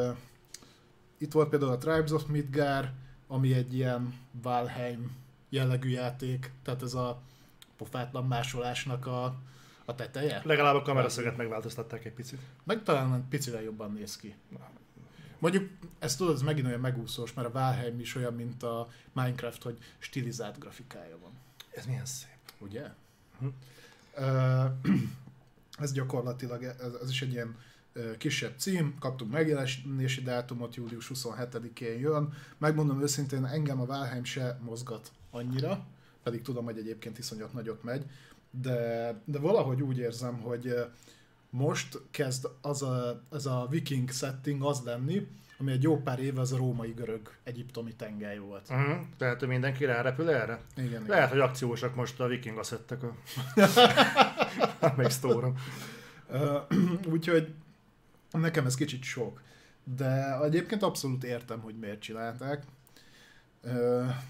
itt 1.19 1.32
volt 1.32 1.48
például 1.48 1.72
a 1.72 1.78
Tribes 1.78 2.10
of 2.10 2.26
Midgar, 2.26 2.93
ami 3.26 3.54
egy 3.54 3.75
ilyen 3.75 4.14
Valheim 4.43 5.16
jellegű 5.48 5.88
játék, 5.88 6.52
tehát 6.62 6.82
ez 6.82 6.94
a 6.94 7.22
pofátlan 7.76 8.26
másolásnak 8.26 9.06
a, 9.06 9.34
a 9.87 9.94
teteje. 9.94 10.41
Legalább 10.44 10.75
a 10.75 10.83
kameraszöget 10.83 11.37
megváltoztatták 11.37 12.05
egy 12.05 12.12
picit. 12.12 12.38
Meg 12.65 12.83
talán 12.83 13.29
picivel 13.29 13.62
jobban 13.62 13.93
néz 13.93 14.17
ki. 14.17 14.35
Mondjuk, 15.38 15.71
ezt 15.99 16.19
tudod, 16.19 16.35
ez 16.35 16.43
megint 16.43 16.67
olyan 16.67 16.81
megúszós, 16.81 17.33
mert 17.33 17.49
a 17.49 17.53
Valheim 17.53 18.00
is 18.00 18.15
olyan, 18.15 18.35
mint 18.35 18.62
a 18.62 18.88
Minecraft, 19.12 19.62
hogy 19.62 19.79
stilizált 19.99 20.59
grafikája 20.59 21.19
van. 21.19 21.31
Ez 21.71 21.87
milyen 21.87 22.05
szép. 22.05 22.31
Ugye? 22.59 22.91
Hm. 23.38 23.47
ez 25.85 25.93
gyakorlatilag, 25.93 26.62
ez, 26.62 26.93
ez 27.03 27.11
is 27.11 27.23
egy 27.23 27.32
ilyen 27.32 27.56
kisebb 28.19 28.55
cím, 28.59 28.99
kaptunk 28.99 29.32
megjelenési 29.32 30.23
dátumot, 30.23 30.75
július 30.75 31.11
27-én 31.15 31.99
jön. 31.99 32.32
Megmondom 32.59 33.03
őszintén, 33.03 33.44
engem 33.44 33.81
a 33.81 33.87
Valheim 33.87 34.25
se 34.25 34.59
mozgat 34.62 35.12
annyira, 35.31 35.87
pedig 36.23 36.43
tudom, 36.43 36.65
hogy 36.65 36.79
egyébként 36.79 37.19
iszonyat 37.19 37.53
nagyot 37.53 37.82
megy, 37.82 38.05
de, 38.50 39.14
de 39.25 39.38
valahogy 39.38 39.82
úgy 39.82 39.98
érzem, 39.98 40.40
hogy 40.40 40.75
most 41.50 42.00
kezd 42.10 42.48
az 42.60 42.82
a, 42.82 43.22
ez 43.32 43.46
a 43.46 43.67
viking 43.70 44.10
setting 44.10 44.62
az 44.62 44.82
lenni, 44.84 45.26
ami 45.58 45.72
egy 45.72 45.82
jó 45.82 46.03
pár 46.03 46.19
éve 46.19 46.41
az 46.41 46.53
a 46.53 46.56
római 46.56 46.93
görög 46.93 47.31
egyiptomi 47.43 47.94
tengely 47.94 48.38
volt. 48.38 48.69
Uh-huh. 48.70 48.96
Tehát, 49.17 49.38
hogy 49.38 49.48
mindenki 49.48 49.84
rárepül 49.84 50.31
erre? 50.31 50.60
Igen, 50.76 50.91
Lehet, 50.91 51.06
igen. 51.06 51.29
hogy 51.29 51.41
akciósak 51.41 51.94
most 51.94 52.20
a 52.20 52.26
viking 52.26 52.58
asszettek 52.58 53.03
a, 53.03 53.15
a 55.03 55.08
store 55.08 55.53
Úgyhogy 57.12 57.55
nekem 58.31 58.67
ez 58.67 58.74
kicsit 58.74 59.03
sok. 59.03 59.43
De 59.96 60.41
egyébként 60.43 60.82
abszolút 60.82 61.24
értem, 61.24 61.60
hogy 61.60 61.79
miért 61.79 62.00
csinálták. 62.00 62.65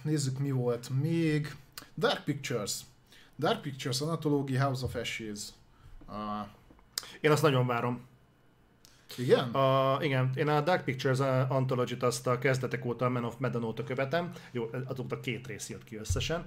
Nézzük, 0.02 0.38
mi 0.38 0.50
volt 0.50 0.90
még. 1.00 1.54
Dark 1.96 2.24
Pictures. 2.24 2.80
Dark 3.38 3.60
Pictures 3.60 4.00
Anthology 4.00 4.56
House 4.56 4.84
of 4.84 4.94
Ashes. 4.94 5.48
A... 6.08 6.46
Én 7.20 7.30
azt 7.30 7.42
nagyon 7.42 7.66
várom. 7.66 8.06
Igen? 9.16 9.50
A, 9.50 9.98
igen, 10.02 10.30
én 10.34 10.48
a 10.48 10.60
Dark 10.60 10.84
Pictures 10.84 11.18
Anthology-t 11.48 12.02
azt 12.02 12.26
a 12.26 12.38
kezdetek 12.38 12.84
óta, 12.84 13.04
a 13.04 13.08
Man 13.08 13.24
of 13.24 13.36
Medan 13.38 13.64
óta 13.64 13.84
követem. 13.84 14.32
Jó, 14.50 14.70
azóta 14.86 15.20
két 15.20 15.46
rész 15.46 15.68
jött 15.68 15.84
ki 15.84 15.96
összesen. 15.96 16.44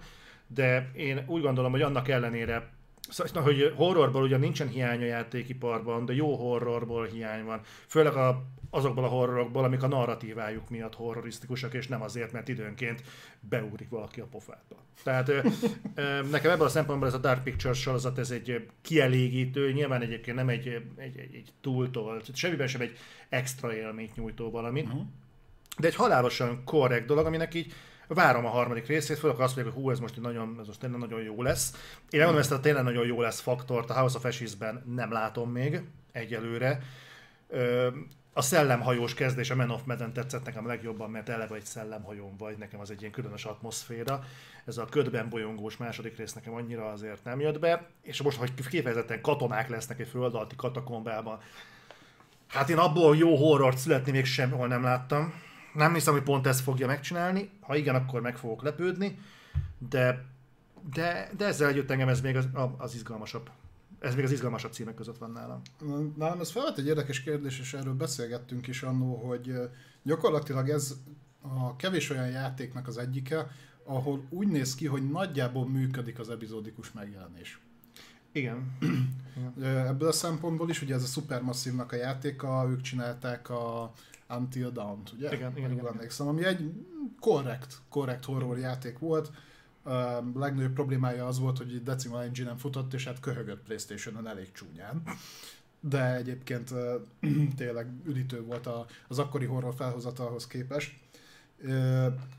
De 0.48 0.92
én 0.94 1.24
úgy 1.28 1.42
gondolom, 1.42 1.72
hogy 1.72 1.82
annak 1.82 2.08
ellenére 2.08 2.70
Szóval, 3.10 3.44
hogy 3.44 3.74
horrorból 3.76 4.24
ugye 4.24 4.38
nincsen 4.38 4.68
hiány 4.68 5.02
a 5.02 5.06
játékiparban, 5.06 6.06
de 6.06 6.14
jó 6.14 6.36
horrorból 6.36 7.06
hiány 7.06 7.46
van. 7.46 7.62
Főleg 7.88 8.14
a, 8.16 8.44
azokból 8.70 9.04
a 9.04 9.08
horrorokból, 9.08 9.64
amik 9.64 9.84
a 9.84 9.88
narratívájuk 9.88 10.70
miatt 10.70 10.96
horrorisztikusak, 10.96 11.74
és 11.74 11.88
nem 11.88 12.02
azért, 12.02 12.32
mert 12.32 12.48
időnként 12.48 13.04
beugrik 13.40 13.90
valaki 13.90 14.20
a 14.20 14.26
pofádba. 14.26 14.76
Tehát 15.04 15.32
nekem 16.32 16.52
ebből 16.52 16.66
a 16.66 16.70
szempontból 16.70 17.08
ez 17.08 17.14
a 17.14 17.18
Dark 17.18 17.44
Pictures 17.44 17.80
sorozat, 17.80 18.18
ez 18.18 18.32
egy 18.32 18.68
kielégítő, 18.82 19.72
nyilván 19.72 20.02
egyébként 20.02 20.38
nem 20.38 20.50
egy, 20.50 20.68
egy, 20.96 21.18
egy, 21.18 21.36
egy 21.36 21.54
túltolt, 21.62 22.36
semmiben 22.36 22.68
sem 22.68 22.82
egy 22.82 22.98
extra 23.30 23.76
élményt 23.76 24.16
nyújtó 24.16 24.52
valami, 24.52 24.82
uh-huh. 24.82 25.02
de 25.78 25.88
egy 25.88 25.96
halálosan 25.96 26.64
korrekt 26.64 27.06
dolog, 27.06 27.26
aminek 27.26 27.54
így 27.54 27.74
várom 28.16 28.46
a 28.46 28.50
harmadik 28.50 28.88
részét, 28.88 29.18
főleg 29.18 29.40
azt 29.40 29.56
mondják, 29.56 29.76
hogy 29.76 29.84
hú, 29.84 29.92
ez 29.92 30.00
most 30.00 30.22
nagyon, 30.22 30.58
ez 30.60 30.68
most 30.68 30.80
tényleg 30.80 31.00
nagyon 31.00 31.22
jó 31.22 31.42
lesz. 31.42 31.74
Én 32.10 32.20
mondom, 32.20 32.40
ezt 32.40 32.52
a 32.52 32.60
tényleg 32.60 32.84
nagyon 32.84 33.06
jó 33.06 33.22
lesz 33.22 33.40
faktort 33.40 33.90
a 33.90 33.94
House 33.94 34.18
of 34.18 34.26
Ashes-ben 34.26 34.84
nem 34.96 35.12
látom 35.12 35.52
még 35.52 35.82
egyelőre. 36.12 36.82
A 38.34 38.42
szellemhajós 38.42 39.14
kezdés, 39.14 39.50
a 39.50 39.56
Man 39.56 39.70
of 39.70 39.82
Medan 39.86 40.14
tetszett 40.14 40.46
nekem 40.46 40.68
legjobban, 40.68 41.10
mert 41.10 41.30
eleve 41.30 41.56
egy 41.56 41.66
szellemhajón 41.66 42.38
vagy, 42.38 42.58
nekem 42.58 42.80
az 42.80 42.92
egy 42.92 43.00
ilyen 43.00 43.12
különös 43.12 43.46
atmoszféra. 43.46 44.24
Ez 44.66 44.78
a 44.78 44.86
ködben 44.86 45.30
bolyongós 45.30 45.78
második 45.78 46.18
rész 46.18 46.34
nekem 46.34 46.54
annyira 46.54 46.92
azért 46.92 47.24
nem 47.24 47.40
jött 47.40 47.60
be, 47.60 47.90
és 48.02 48.22
most, 48.22 48.38
hogy 48.38 48.54
kifejezetten 48.70 49.22
katonák 49.22 49.70
lesznek 49.70 50.00
egy 50.00 50.08
föld 50.08 50.36
alatti 50.36 50.56
katakombában, 50.56 51.40
hát 52.48 52.70
én 52.70 52.78
abból 52.78 53.18
jó 53.18 53.36
horrort 53.36 53.78
születni 53.78 54.12
még 54.12 54.26
semmhol 54.26 54.68
nem 54.68 54.84
láttam 54.84 55.34
Nem 55.74 55.94
hiszem, 55.94 56.14
hogy 56.14 56.24
pont 56.24 56.48
ezt 56.48 56.60
fogja 56.60 56.88
megcsinálni. 56.88 57.50
Ha 57.60 57.76
igen, 57.76 57.96
akkor 57.96 58.22
meg 58.22 58.38
fogok 58.38 58.64
lepődni. 58.64 59.20
De, 59.90 60.26
de, 60.94 61.30
de 61.38 61.46
ezzel 61.46 61.68
együtt 61.68 61.92
engem 61.92 62.08
ez 62.08 62.22
még 62.22 62.36
az, 62.36 62.48
az 62.78 62.96
izgalmasabb. 62.96 63.50
Ez 64.00 64.16
még 64.16 64.24
az 64.24 64.32
izgalmasabb 64.32 64.72
címek 64.72 64.96
között 64.96 65.18
van 65.18 65.32
nálam. 65.32 65.62
Nálam 66.18 66.40
ez 66.40 66.52
felvett 66.52 66.78
egy 66.78 66.88
érdekes 66.88 67.24
kérdés, 67.24 67.60
és 67.60 67.74
erről 67.74 67.94
beszélgettünk 67.94 68.68
is 68.68 68.84
annó, 68.84 69.16
hogy 69.16 69.54
gyakorlatilag 70.04 70.70
ez 70.70 70.96
a 71.42 71.76
kevés 71.76 72.10
olyan 72.10 72.30
játéknak 72.30 72.88
az 72.88 72.98
egyike, 72.98 73.48
ahol 73.84 74.24
úgy 74.30 74.48
néz 74.48 74.76
ki, 74.76 74.86
hogy 74.86 75.10
nagyjából 75.10 75.70
működik 75.70 76.20
az 76.20 76.30
epizódikus 76.30 76.92
megjelenés. 76.92 77.60
Igen. 78.32 78.78
Ebből 79.62 80.08
a 80.08 80.12
szempontból 80.12 80.70
is, 80.70 80.82
ugye 80.82 80.96
ez 80.96 81.04
a 81.04 81.06
Supermassive-nak 81.06 81.92
a 81.92 81.96
játéka, 81.96 82.68
ők 82.70 82.82
csinálták 82.82 83.50
a 83.50 83.94
Until 84.38 84.70
Dawn-t, 84.70 85.12
ugye? 85.12 85.34
Igen, 85.34 85.58
igen, 85.58 85.72
igen, 85.72 85.88
emlékszem, 85.88 86.28
ami 86.28 86.46
egy 86.46 86.72
korrekt, 87.20 87.82
korrekt 87.90 88.26
horror 88.26 88.58
játék 88.58 89.00
volt. 89.00 89.32
A 89.84 90.22
legnagyobb 90.36 90.74
problémája 90.74 91.28
az 91.28 91.40
volt, 91.40 91.58
hogy 91.58 91.84
Decimal 91.84 92.24
Engine-en 92.24 92.58
futott, 92.58 92.94
és 92.94 93.06
hát 93.06 93.20
köhögött 93.20 93.64
Playstation-on 93.64 94.28
elég 94.28 94.52
csúnyán. 94.52 95.04
De 95.80 96.16
egyébként 96.16 96.74
tényleg 97.58 97.88
üdítő 98.06 98.44
volt 98.44 98.70
az 99.08 99.20
akkori 99.20 99.46
horror 99.46 99.74
felhozatalhoz 99.76 100.48
képest. 100.48 100.94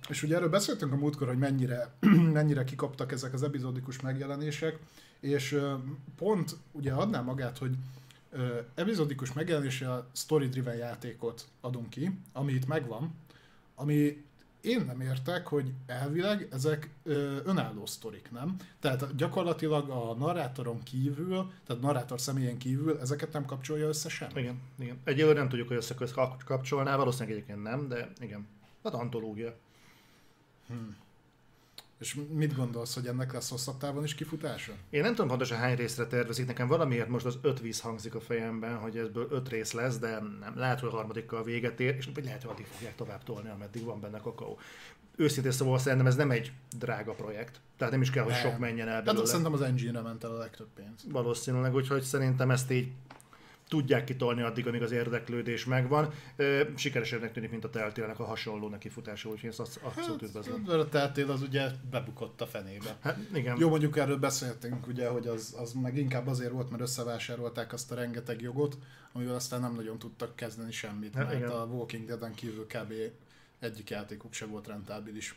És 0.09 0.23
ugye 0.23 0.37
erről 0.37 0.49
beszéltünk 0.49 0.93
a 0.93 0.97
múltkor, 0.97 1.29
hogy 1.29 1.39
mennyire, 1.39 1.95
mennyire 2.33 2.65
kikaptak 2.65 3.13
ezek 3.13 3.33
az 3.33 3.43
epizódikus 3.43 4.01
megjelenések, 4.01 4.79
és 5.21 5.61
pont 6.17 6.57
ugye 6.73 6.93
adná 6.93 7.21
magát, 7.21 7.59
hogy 7.59 7.77
epizódikus 8.75 9.33
megjelenése 9.33 9.93
a 9.93 10.09
story-driven 10.13 10.77
játékot 10.77 11.49
adunk 11.61 11.91
ki, 11.91 12.11
ami 12.33 12.53
itt 12.53 12.67
megvan, 12.67 13.15
ami 13.75 14.25
én 14.61 14.85
nem 14.87 15.01
értek, 15.01 15.47
hogy 15.47 15.73
elvileg 15.87 16.49
ezek 16.51 16.91
ö, 17.03 17.37
önálló 17.45 17.87
sztorik, 17.87 18.31
nem? 18.31 18.57
Tehát 18.81 19.17
gyakorlatilag 19.17 19.89
a 19.89 20.15
narrátoron 20.15 20.83
kívül, 20.83 21.51
tehát 21.67 21.83
narrátor 21.83 22.21
személyen 22.21 22.59
kívül 22.59 22.99
ezeket 23.01 23.33
nem 23.33 23.45
kapcsolja 23.45 23.89
össze 23.89 24.09
sem. 24.09 24.29
Igen, 24.35 24.61
igen. 24.79 24.99
Egyelőre 25.05 25.39
nem 25.39 25.49
tudjuk, 25.49 25.69
hogy 25.69 25.77
összeköz 25.77 26.15
kapcsolná, 26.45 26.97
valószínűleg 26.97 27.35
egyébként 27.35 27.63
nem, 27.63 27.89
de 27.89 28.13
igen. 28.21 28.47
Hát 28.85 28.95
antológia. 28.95 29.57
Hmm. 30.67 30.97
És 32.01 32.17
mit 32.31 32.57
gondolsz, 32.57 32.95
hogy 32.95 33.07
ennek 33.07 33.33
lesz 33.33 33.51
hosszabb 33.51 33.77
távon 33.77 34.05
is 34.05 34.15
kifutása? 34.15 34.73
Én 34.91 35.01
nem 35.01 35.11
tudom 35.15 35.29
pontosan 35.29 35.59
hány 35.59 35.77
részre 35.77 36.07
tervezik, 36.07 36.47
nekem 36.47 36.69
valamiért 36.69 37.09
most 37.09 37.27
az 37.27 37.39
öt 37.43 37.61
víz 37.61 37.81
hangzik 37.81 38.15
a 38.15 38.21
fejemben, 38.21 38.77
hogy 38.77 38.97
ebből 38.97 39.29
öt 39.31 39.49
rész 39.49 39.73
lesz, 39.73 39.99
de 39.99 40.11
nem, 40.41 40.53
lehet, 40.55 40.81
hogy 40.81 40.89
a 40.89 40.93
harmadikkal 40.93 41.45
véget 41.45 41.81
ér, 41.81 41.95
és 41.99 42.09
vagy 42.15 42.25
lehet, 42.25 42.43
hogy 42.43 42.51
addig 42.51 42.67
fogják 42.67 42.95
tovább 42.95 43.23
tolni, 43.23 43.49
ameddig 43.49 43.85
van 43.85 44.01
benne 44.01 44.19
kakaó. 44.19 44.59
Őszintén 45.17 45.53
szóval 45.53 45.79
szerintem 45.79 46.07
ez 46.07 46.17
nem 46.17 46.31
egy 46.31 46.53
drága 46.79 47.13
projekt, 47.13 47.61
tehát 47.77 47.93
nem 47.93 48.03
is 48.03 48.11
kell, 48.11 48.25
hogy 48.25 48.33
nem. 48.33 48.43
sok 48.43 48.59
menjen 48.59 48.89
el 48.89 49.03
belőle. 49.03 49.19
Hát 49.19 49.27
szerintem 49.27 49.53
az 49.53 49.61
engine-re 49.61 50.01
ment 50.01 50.25
el 50.25 50.31
a 50.31 50.39
legtöbb 50.39 50.69
pénz. 50.75 51.05
Valószínűleg, 51.09 51.75
úgyhogy 51.75 52.03
szerintem 52.03 52.51
ezt 52.51 52.71
így 52.71 52.93
tudják 53.71 54.05
kitolni 54.05 54.43
addig, 54.43 54.67
amíg 54.67 54.83
az 54.83 54.91
érdeklődés 54.91 55.65
megvan. 55.65 56.13
Sikeresebbnek 56.75 57.33
tűnik, 57.33 57.51
mint 57.51 57.65
a 57.65 57.71
teltélnek 57.71 58.19
a 58.19 58.25
hasonló 58.25 58.69
nekifutása, 58.69 59.29
úgyhogy 59.29 59.49
ezt 59.49 59.61
abszolút 59.61 60.21
hát, 60.21 60.23
üdvözlöm. 60.23 60.65
A 60.67 60.89
teltél 60.89 61.31
az 61.31 61.43
ugye 61.43 61.71
bebukott 61.91 62.41
a 62.41 62.47
fenébe. 62.47 62.97
Hát, 63.01 63.19
igen. 63.35 63.57
Jó, 63.59 63.69
mondjuk 63.69 63.97
erről 63.97 64.17
beszéltünk, 64.17 64.87
ugye, 64.87 65.09
hogy 65.09 65.27
az, 65.27 65.57
az 65.59 65.73
meg 65.73 65.97
inkább 65.97 66.27
azért 66.27 66.53
volt, 66.53 66.71
mert 66.71 66.83
összevásárolták 66.83 67.73
azt 67.73 67.93
a 67.93 67.95
rengeteg 67.95 68.41
jogot, 68.41 68.79
amivel 69.13 69.35
aztán 69.35 69.61
nem 69.61 69.75
nagyon 69.75 69.99
tudtak 69.99 70.37
kezdeni 70.37 70.73
semmit, 70.73 71.15
hát, 71.15 71.25
mert 71.25 71.37
igen. 71.37 71.51
a 71.51 71.65
Walking 71.65 72.07
Dead-en 72.07 72.35
kívül 72.35 72.67
kb. 72.67 72.93
egyik 73.59 73.91
játékuk 73.91 74.33
se 74.33 74.47
volt 74.47 74.67
rentábilis. 74.67 75.35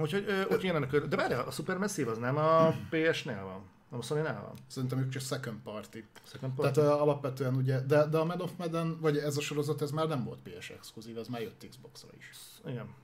Úgyhogy, 0.00 0.24
úgyhogy 0.50 1.08
de 1.08 1.16
várjál, 1.16 1.46
a 1.46 1.50
Supermassive 1.50 2.10
az 2.10 2.18
nem 2.18 2.36
a 2.36 2.68
PS-nél 2.90 3.42
van? 3.44 3.78
Nem 3.90 4.00
a 4.00 4.02
sony 4.02 4.22
van? 4.22 4.54
Szerintem 4.66 4.98
ők 4.98 5.08
csak 5.08 5.22
second 5.22 5.58
party. 5.62 5.98
Second 6.22 6.54
party? 6.54 6.72
Tehát 6.72 6.92
uh, 6.92 7.02
alapvetően 7.02 7.54
ugye, 7.54 7.80
de, 7.80 8.06
de 8.06 8.18
a 8.18 8.24
Mad 8.24 8.40
of 8.40 8.50
Madden, 8.58 9.00
vagy 9.00 9.16
ez 9.16 9.36
a 9.36 9.40
sorozat, 9.40 9.82
ez 9.82 9.90
már 9.90 10.08
nem 10.08 10.24
volt 10.24 10.38
PS 10.42 10.70
exkluzív, 10.70 11.18
ez 11.18 11.28
már 11.28 11.40
jött 11.40 11.66
Xbox-ra 11.68 12.08
is. 12.18 12.30
Igen. 12.66 12.94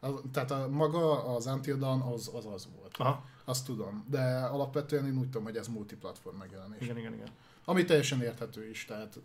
Az, 0.00 0.12
tehát 0.32 0.50
a, 0.50 0.68
maga 0.68 1.24
az 1.34 1.46
Until 1.46 1.76
Dawn 1.76 2.00
az, 2.00 2.30
az 2.34 2.46
az 2.46 2.68
volt. 2.76 2.96
Aha. 2.96 3.24
Azt 3.44 3.66
tudom. 3.66 4.04
De 4.10 4.38
alapvetően 4.38 5.06
én 5.06 5.18
úgy 5.18 5.24
tudom, 5.24 5.44
hogy 5.44 5.56
ez 5.56 5.68
multiplatform 5.68 6.36
megjelenés. 6.36 6.82
Igen, 6.82 6.98
igen, 6.98 7.12
igen. 7.12 7.28
Ami 7.64 7.84
teljesen 7.84 8.22
érthető 8.22 8.68
is, 8.68 8.84
tehát 8.84 9.18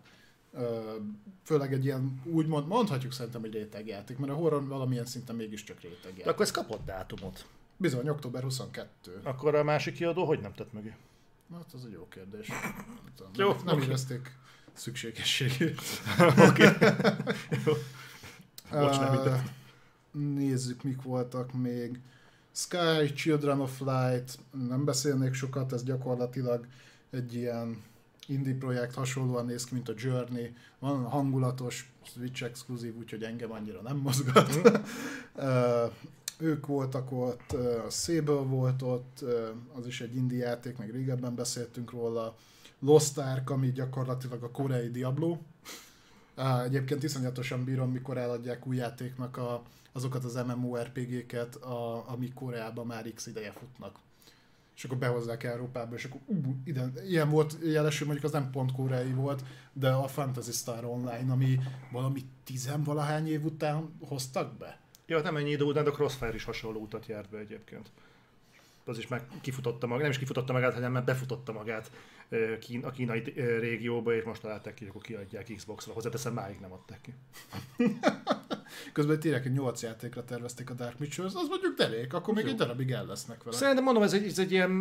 főleg 1.43 1.73
egy 1.73 1.85
ilyen, 1.85 2.21
úgy 2.25 2.47
mond, 2.47 2.67
mondhatjuk 2.67 3.11
szerintem 3.11 3.43
egy 3.43 3.53
rétegjáték, 3.53 4.17
mert 4.17 4.31
a 4.31 4.35
horror 4.35 4.67
valamilyen 4.67 5.05
szinten 5.05 5.35
mégiscsak 5.35 5.79
rétegjáték. 5.79 6.23
De 6.23 6.29
akkor 6.29 6.45
ez 6.45 6.51
kapott 6.51 6.85
dátumot. 6.85 7.45
Bizony, 7.81 8.09
október 8.09 8.43
22. 8.43 9.19
Akkor 9.23 9.55
a 9.55 9.63
másik 9.63 9.93
kiadó 9.93 10.25
hogy 10.25 10.39
nem 10.39 10.53
tett 10.53 10.73
mögé? 10.73 10.93
Na, 11.47 11.55
hát 11.55 11.73
az 11.73 11.85
egy 11.85 11.91
jó 11.91 12.07
kérdés. 12.07 12.47
Nem, 12.47 13.29
jó, 13.35 13.55
nem 13.65 13.75
okay. 13.75 13.87
érezték 13.87 14.37
szükségességét. 14.73 15.81
Oké. 16.49 16.63
Bocs, 18.71 18.99
nem 18.99 19.13
uh, 19.13 19.39
Nézzük, 20.11 20.83
mik 20.83 21.01
voltak 21.01 21.53
még. 21.53 21.99
Sky, 22.51 23.13
Children 23.15 23.59
of 23.59 23.79
Light, 23.79 24.39
nem 24.67 24.85
beszélnék 24.85 25.33
sokat, 25.33 25.73
ez 25.73 25.83
gyakorlatilag 25.83 26.67
egy 27.09 27.33
ilyen 27.33 27.83
indie 28.27 28.57
projekt 28.57 28.93
hasonlóan 28.93 29.45
néz 29.45 29.63
ki, 29.63 29.73
mint 29.73 29.89
a 29.89 29.93
Journey. 29.97 30.55
Van 30.79 31.03
hangulatos, 31.03 31.91
Switch 32.03 32.43
exkluzív, 32.43 32.95
úgyhogy 32.95 33.23
engem 33.23 33.51
annyira 33.51 33.81
nem 33.81 33.97
mozgat. 33.97 34.55
uh, 35.35 35.91
ők 36.41 36.65
voltak 36.65 37.11
ott, 37.11 37.51
a 37.85 37.89
Sable 37.89 38.41
volt 38.41 38.81
ott, 38.81 39.25
az 39.73 39.87
is 39.87 40.01
egy 40.01 40.15
indie 40.15 40.45
játék, 40.45 40.77
meg 40.77 40.91
régebben 40.91 41.35
beszéltünk 41.35 41.91
róla. 41.91 42.35
Lost 42.79 43.17
Ark, 43.17 43.49
ami 43.49 43.71
gyakorlatilag 43.71 44.43
a 44.43 44.51
koreai 44.51 44.89
Diablo. 44.89 45.37
Egyébként 46.63 47.03
iszonyatosan 47.03 47.63
bírom, 47.63 47.91
mikor 47.91 48.17
eladják 48.17 48.67
új 48.67 48.75
játéknak 48.75 49.37
a, 49.37 49.63
azokat 49.91 50.23
az 50.23 50.33
MMORPG-ket, 50.33 51.55
a, 51.55 52.09
amik 52.09 52.33
Koreában 52.33 52.85
már 52.85 53.11
x 53.15 53.25
ideje 53.25 53.51
futnak. 53.51 53.99
És 54.75 54.83
akkor 54.83 54.97
behozzák 54.97 55.43
Európába, 55.43 55.95
és 55.95 56.05
akkor 56.05 56.21
ú, 56.25 56.55
ide, 56.63 56.91
ilyen 57.07 57.29
volt 57.29 57.57
jelesül, 57.63 58.07
mondjuk 58.07 58.27
az 58.27 58.39
nem 58.39 58.51
pont 58.51 58.71
koreai 58.71 59.13
volt, 59.13 59.43
de 59.73 59.89
a 59.89 60.07
Fantasy 60.07 60.51
Star 60.51 60.85
Online, 60.85 61.31
ami 61.31 61.59
valami 61.91 62.25
tizenvalahány 62.43 63.27
év 63.27 63.45
után 63.45 63.93
hoztak 63.99 64.57
be. 64.57 64.80
Jó, 65.11 65.17
hát 65.17 65.25
nem 65.25 65.37
ennyi 65.37 65.49
idő 65.49 65.63
után, 65.63 65.83
de 65.83 65.89
a 65.89 65.93
Crossfire 65.93 66.33
is 66.33 66.43
hasonló 66.43 66.79
utat 66.79 67.05
járt 67.05 67.29
be 67.29 67.37
egyébként. 67.37 67.91
Az 68.85 68.97
is 68.97 69.07
meg 69.07 69.21
kifutotta 69.41 69.87
magát, 69.87 70.01
nem 70.01 70.11
is 70.11 70.17
kifutotta 70.17 70.53
magát, 70.53 70.73
hanem 70.73 70.91
már 70.91 71.03
befutotta 71.03 71.51
magát 71.51 71.91
a 72.81 72.91
kínai 72.91 73.19
régióba, 73.59 74.15
és 74.15 74.23
most 74.23 74.41
találták 74.41 74.73
ki, 74.73 74.85
akkor 74.85 75.01
kiadják 75.01 75.53
Xbox-ra. 75.55 75.93
Hozzáteszem, 75.93 76.33
máig 76.33 76.59
nem 76.59 76.71
adták 76.71 77.01
ki. 77.01 77.13
Közben 78.93 79.19
tényleg 79.19 79.45
egy 79.45 79.53
8 79.53 79.81
játékra 79.81 80.25
tervezték 80.25 80.69
a 80.69 80.73
Dark 80.73 80.99
Mitchells, 80.99 81.33
az 81.35 81.47
mondjuk 81.47 81.77
derék, 81.77 82.13
akkor 82.13 82.33
még 82.33 82.43
Jó. 82.43 82.49
egy 82.49 82.57
darabig 82.57 82.91
el 82.91 83.05
lesznek 83.05 83.43
vele. 83.43 83.57
Szerintem 83.57 83.83
mondom, 83.83 84.03
ez 84.03 84.13
egy, 84.13 84.25
ez 84.25 84.39
egy 84.39 84.51
ilyen 84.51 84.71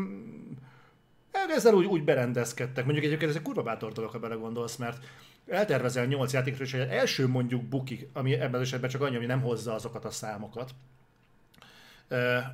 ezzel 1.30 1.74
úgy, 1.74 1.86
úgy 1.86 2.04
berendezkedtek. 2.04 2.84
Mondjuk 2.84 3.04
egyébként 3.04 3.30
ez 3.30 3.36
egy 3.36 3.42
kurva 3.42 3.62
bátor 3.62 3.92
dolog, 3.92 4.10
ha 4.10 4.18
belegondolsz, 4.18 4.76
mert 4.76 5.04
eltervezel 5.50 6.06
8 6.06 6.32
játékra, 6.32 6.64
és 6.64 6.74
egy 6.74 6.88
első 6.88 7.26
mondjuk 7.28 7.62
buki, 7.62 8.10
ami 8.12 8.34
ebben 8.34 8.54
az 8.54 8.60
esetben 8.60 8.90
csak 8.90 9.00
annyi, 9.02 9.16
ami 9.16 9.26
nem 9.26 9.40
hozza 9.40 9.74
azokat 9.74 10.04
a 10.04 10.10
számokat, 10.10 10.70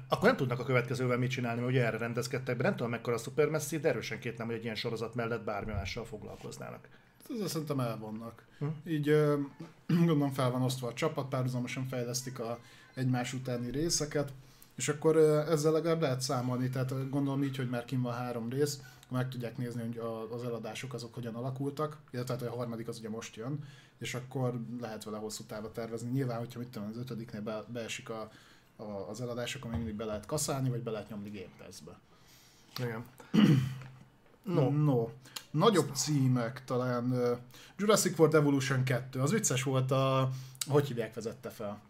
akkor 0.08 0.28
nem 0.28 0.36
tudnak 0.36 0.58
a 0.58 0.64
következővel 0.64 1.18
mit 1.18 1.30
csinálni, 1.30 1.62
ugye 1.62 1.84
erre 1.84 1.98
rendezkedtek, 1.98 2.56
de 2.56 2.62
nem 2.62 2.76
tudom 2.76 2.90
mekkora 2.90 3.16
a 3.16 3.18
Supermassive, 3.18 3.82
de 3.82 3.88
erősen 3.88 4.18
kétlem, 4.18 4.46
hogy 4.46 4.56
egy 4.56 4.62
ilyen 4.64 4.74
sorozat 4.74 5.14
mellett 5.14 5.44
bármi 5.44 5.72
mással 5.72 6.04
foglalkoznának. 6.04 6.88
Ezzel 7.34 7.48
szerintem 7.48 7.80
elvonnak. 7.80 8.46
Hm? 8.58 8.66
Így 8.84 9.24
gondolom 9.86 10.32
fel 10.32 10.50
van 10.50 10.62
osztva 10.62 10.88
a 10.88 10.92
csapat, 10.92 11.28
párhuzamosan 11.28 11.86
fejlesztik 11.86 12.38
a 12.38 12.58
egymás 12.94 13.32
utáni 13.32 13.70
részeket, 13.70 14.32
és 14.76 14.88
akkor 14.88 15.16
ezzel 15.48 15.72
legalább 15.72 16.00
lehet 16.00 16.20
számolni, 16.20 16.68
tehát 16.68 17.10
gondolom 17.10 17.42
így, 17.42 17.56
hogy 17.56 17.68
már 17.68 17.84
kim 17.84 18.02
van 18.02 18.14
három 18.14 18.48
rész, 18.48 18.80
meg 19.08 19.28
tudják 19.28 19.56
nézni, 19.56 19.82
hogy 19.82 19.98
az 20.30 20.44
eladások 20.44 20.94
azok 20.94 21.14
hogyan 21.14 21.34
alakultak, 21.34 21.98
illetve 22.10 22.34
hát, 22.34 22.42
a 22.42 22.56
harmadik 22.56 22.88
az 22.88 22.98
ugye 22.98 23.08
most 23.08 23.36
jön, 23.36 23.64
és 23.98 24.14
akkor 24.14 24.60
lehet 24.80 25.04
vele 25.04 25.18
hosszú 25.18 25.44
távra 25.44 25.72
tervezni. 25.72 26.10
Nyilván, 26.10 26.38
hogyha 26.38 26.58
mit 26.58 26.68
tudom, 26.68 26.88
az 26.88 26.96
ötödiknél 26.96 27.42
be, 27.42 27.64
beesik 27.68 28.10
a, 28.10 28.30
a, 28.76 28.82
az 28.82 29.20
eladás, 29.20 29.54
akkor 29.54 29.70
még 29.70 29.78
mindig 29.78 29.96
be 29.96 30.04
lehet 30.04 30.26
kaszálni, 30.26 30.68
vagy 30.68 30.82
be 30.82 30.90
lehet 30.90 31.08
nyomni 31.08 31.30
Game 31.30 31.64
Pass-be. 31.64 31.98
Igen. 32.78 33.04
No. 34.42 34.70
no. 34.70 35.08
Nagyobb 35.50 35.94
címek 35.94 36.64
talán 36.64 37.14
Jurassic 37.76 38.18
World 38.18 38.34
Evolution 38.34 38.84
2. 38.84 39.20
Az 39.20 39.30
vicces 39.30 39.62
volt 39.62 39.90
a... 39.90 40.30
Hogy 40.66 40.86
hívják 40.86 41.14
vezette 41.14 41.50
fel? 41.50 41.80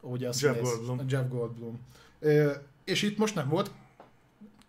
Ugye 0.00 0.30
Jeff 0.40 0.60
Goldblum. 0.60 1.08
Jeff 1.08 1.28
Goldblum. 1.28 1.80
És 2.84 3.02
itt 3.02 3.18
most 3.18 3.34
nem 3.34 3.48
volt 3.48 3.70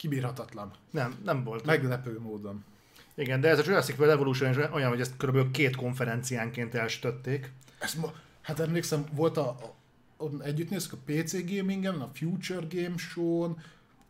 kibírhatatlan. 0.02 0.72
Nem, 0.92 1.16
nem 1.24 1.44
volt. 1.44 1.66
Meglepő 1.66 2.20
módon. 2.20 2.64
Igen, 3.16 3.42
de 3.42 3.50
ez 3.50 3.60
a 3.60 3.64
Jurassic 3.66 3.98
World 3.98 4.14
Evolution 4.14 4.50
is 4.50 4.58
olyan, 4.72 4.90
hogy 4.90 5.00
ezt 5.00 5.18
kb. 5.18 5.52
két 5.52 5.76
konferenciánként 5.76 6.76
elsütötték. 6.76 7.52
Ezt 7.80 7.98
ma, 7.98 8.14
Hát 8.42 8.60
emlékszem, 8.60 9.06
volt 9.12 9.38
a, 9.38 9.50
a, 10.18 10.24
a 10.24 10.42
együtt 10.44 10.70
néztük 10.70 10.94
a 10.94 11.12
PC 11.12 11.56
Gamingen, 11.56 12.02
a 12.02 12.10
Future 12.14 12.66
Game 12.70 12.98
Show-n, 12.98 13.58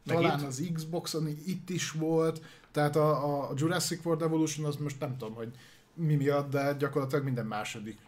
talán 0.05 0.39
itt? 0.39 0.45
az 0.45 0.69
Xboxon 0.73 1.27
itt 1.27 1.69
is 1.69 1.91
volt, 1.91 2.41
tehát 2.71 2.95
a, 2.95 3.49
a 3.49 3.53
Jurassic 3.55 4.05
World 4.05 4.21
Evolution 4.21 4.65
az 4.65 4.75
most 4.75 4.99
nem 4.99 5.17
tudom, 5.17 5.33
hogy 5.33 5.51
mi 5.93 6.15
miatt, 6.15 6.51
de 6.51 6.73
gyakorlatilag 6.73 7.23
minden 7.23 7.45
második 7.45 7.99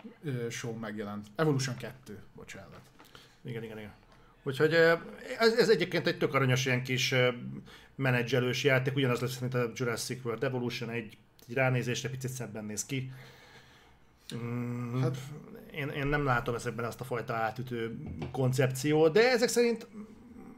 show 0.49 0.73
megjelent. 0.73 1.27
Evolution 1.35 1.77
2, 1.77 2.19
bocsánat. 2.35 2.81
Igen, 3.41 3.63
igen, 3.63 3.77
igen. 3.77 3.93
Úgyhogy 4.43 4.73
ez, 5.39 5.53
ez 5.57 5.69
egyébként 5.69 6.07
egy 6.07 6.17
tök 6.17 6.33
aranyos 6.33 6.65
ilyen 6.65 6.83
kis 6.83 7.15
menedzselős 7.95 8.63
játék, 8.63 8.95
ugyanaz 8.95 9.19
lesz, 9.19 9.37
mint 9.37 9.53
a 9.53 9.71
Jurassic 9.73 10.25
World 10.25 10.43
Evolution, 10.43 10.89
egy, 10.89 11.17
egy 11.47 11.53
ránézésre 11.53 12.09
picit 12.09 12.31
szebben 12.31 12.65
néz 12.65 12.85
ki. 12.85 13.11
Mm, 14.35 15.01
Hát- 15.01 15.17
én, 15.75 15.87
én 15.87 16.07
nem 16.07 16.23
látom 16.23 16.55
ezekben 16.55 16.85
azt 16.85 17.01
a 17.01 17.03
fajta 17.03 17.33
átütő 17.33 17.97
koncepciót, 18.31 19.13
de 19.13 19.31
ezek 19.31 19.49
szerint 19.49 19.87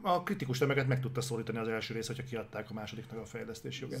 a 0.00 0.22
kritikus 0.22 0.58
tömeget 0.58 0.86
meg 0.86 1.00
tudta 1.00 1.20
szólítani 1.20 1.58
az 1.58 1.68
első 1.68 1.94
rész, 1.94 2.06
hogyha 2.06 2.22
kiadták 2.22 2.70
a 2.70 2.74
másodiknak 2.74 3.20
a 3.20 3.24
fejlesztési 3.24 3.82
jogát. 3.82 4.00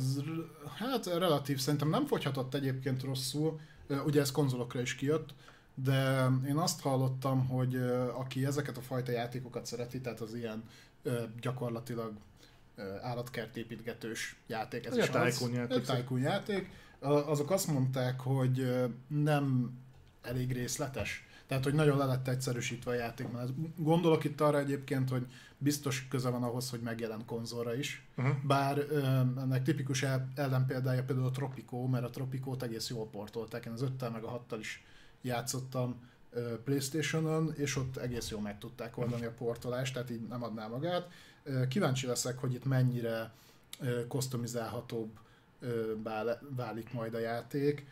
Hát 0.78 1.06
relatív, 1.06 1.58
szerintem 1.58 1.88
nem 1.88 2.06
fogyhatott 2.06 2.54
egyébként 2.54 3.02
rosszul, 3.02 3.60
ugye 4.04 4.20
ez 4.20 4.30
konzolokra 4.30 4.80
is 4.80 4.94
kijött, 4.94 5.34
de 5.84 6.28
én 6.48 6.56
azt 6.56 6.80
hallottam, 6.80 7.46
hogy 7.46 7.76
aki 8.14 8.44
ezeket 8.46 8.76
a 8.76 8.80
fajta 8.80 9.12
játékokat 9.12 9.66
szereti, 9.66 10.00
tehát 10.00 10.20
az 10.20 10.34
ilyen 10.34 10.62
gyakorlatilag 11.40 12.12
állatkertépítgetős 13.02 14.36
játék, 14.46 14.86
ez 14.86 14.92
Ugye 14.92 15.02
is 15.02 15.34
tycoon 15.34 15.52
játék. 15.52 15.84
Tycoon 15.84 16.20
játék, 16.20 16.70
a- 16.98 17.08
azok 17.30 17.50
azt 17.50 17.66
mondták, 17.66 18.20
hogy 18.20 18.74
nem 19.08 19.70
elég 20.22 20.52
részletes. 20.52 21.24
Tehát, 21.46 21.64
hogy 21.64 21.74
nagyon 21.74 21.98
le 21.98 22.04
lett 22.04 22.28
egyszerűsítve 22.28 22.90
a 22.90 22.94
játék. 22.94 23.30
Mert 23.32 23.50
gondolok 23.76 24.24
itt 24.24 24.40
arra 24.40 24.58
egyébként, 24.58 25.08
hogy 25.10 25.26
biztos 25.58 26.06
köze 26.08 26.28
van 26.28 26.42
ahhoz, 26.42 26.70
hogy 26.70 26.80
megjelent 26.80 27.24
konzolra 27.24 27.74
is. 27.74 28.06
Uh-huh. 28.16 28.34
Bár 28.42 28.78
ennek 29.38 29.62
tipikus 29.62 30.02
el- 30.02 30.28
ellenpéldája 30.34 31.04
például 31.04 31.26
a 31.26 31.30
Tropico, 31.30 31.86
mert 31.86 32.04
a 32.04 32.10
Tropicót 32.10 32.62
egész 32.62 32.90
jól 32.90 33.08
portolták. 33.08 33.64
Én 33.66 33.72
az 33.72 33.82
5 33.82 34.12
meg 34.12 34.24
a 34.24 34.28
6 34.28 34.56
is 34.60 34.84
játszottam 35.22 36.04
Playstation-on, 36.64 37.52
és 37.56 37.76
ott 37.76 37.96
egész 37.96 38.30
jól 38.30 38.40
meg 38.40 38.58
tudták 38.58 38.98
oldani 38.98 39.24
a 39.24 39.32
portolást, 39.32 39.92
tehát 39.92 40.10
így 40.10 40.26
nem 40.26 40.42
adná 40.42 40.66
magát. 40.66 41.10
Kíváncsi 41.68 42.06
leszek, 42.06 42.38
hogy 42.38 42.54
itt 42.54 42.64
mennyire 42.64 43.32
customizálhatóbb 44.08 45.18
válik 46.56 46.92
majd 46.92 47.14
a 47.14 47.18
játék. 47.18 47.86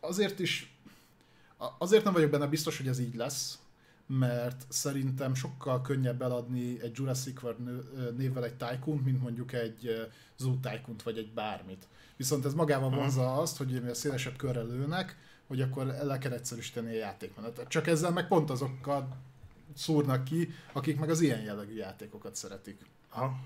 Azért 0.00 0.38
is 0.38 0.74
a- 1.56 1.74
azért 1.78 2.04
nem 2.04 2.12
vagyok 2.12 2.30
benne 2.30 2.46
biztos, 2.46 2.76
hogy 2.76 2.88
ez 2.88 2.98
így 2.98 3.14
lesz, 3.14 3.58
mert 4.06 4.64
szerintem 4.68 5.34
sokkal 5.34 5.80
könnyebb 5.82 6.22
eladni 6.22 6.80
egy 6.82 6.92
Jurassic 6.98 7.42
World 7.42 8.16
névvel 8.16 8.44
egy 8.44 8.54
tycoon 8.54 8.96
mint 8.98 9.22
mondjuk 9.22 9.52
egy 9.52 10.08
Zoo 10.36 10.54
tycoon 10.54 10.96
vagy 11.04 11.18
egy 11.18 11.32
bármit. 11.32 11.86
Viszont 12.16 12.44
ez 12.44 12.54
magával 12.54 12.90
vonza 12.90 13.34
azt, 13.34 13.56
hogy 13.56 13.66
mivel 13.72 13.94
szélesebb 13.94 14.36
körre 14.36 14.62
lőnek, 14.62 15.16
hogy 15.50 15.60
akkor 15.60 15.86
le 15.86 16.18
kell 16.18 16.32
egyszerűsíteni 16.32 16.88
a 16.88 16.98
játékmenetet. 16.98 17.68
Csak 17.68 17.86
ezzel 17.86 18.10
meg 18.10 18.28
pont 18.28 18.50
azokkal 18.50 19.16
szúrnak 19.74 20.24
ki, 20.24 20.48
akik 20.72 20.98
meg 20.98 21.10
az 21.10 21.20
ilyen 21.20 21.40
jellegű 21.40 21.74
játékokat 21.74 22.36
szeretik. 22.36 22.80
Ha. 23.08 23.38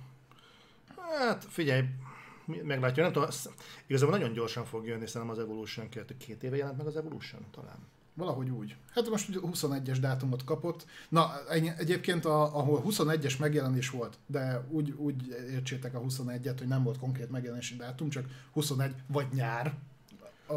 Hát 1.19 1.45
figyelj, 1.49 1.85
meglátja, 2.63 3.03
nem 3.03 3.13
tudom, 3.13 3.29
igazából 3.87 4.17
nagyon 4.19 4.33
gyorsan 4.33 4.65
fog 4.65 4.87
jönni 4.87 5.07
szerintem 5.07 5.31
az 5.31 5.39
Evolution 5.39 5.89
2. 5.89 6.17
Két 6.17 6.43
éve 6.43 6.57
jelent 6.57 6.77
meg 6.77 6.87
az 6.87 6.97
Evolution 6.97 7.45
talán. 7.51 7.79
Valahogy 8.15 8.51
úgy. 8.51 8.77
Hát 8.95 9.09
most 9.11 9.29
ugye 9.29 9.39
21-es 9.43 9.97
dátumot 10.01 10.45
kapott. 10.45 10.87
Na, 11.09 11.49
egy- 11.49 11.73
egyébként 11.77 12.25
a, 12.25 12.43
ahol 12.43 12.83
21-es 12.87 13.39
megjelenés 13.39 13.91
volt, 13.91 14.19
de 14.27 14.67
úgy, 14.71 14.91
úgy 14.91 15.29
értsétek 15.51 15.95
a 15.95 16.01
21-et, 16.01 16.55
hogy 16.59 16.69
nem 16.69 16.83
volt 16.83 16.99
konkrét 16.99 17.31
megjelenési 17.31 17.77
dátum, 17.77 18.09
csak 18.09 18.27
21 18.53 18.95
vagy 19.07 19.27
nyár. 19.33 19.75
A, 20.49 20.55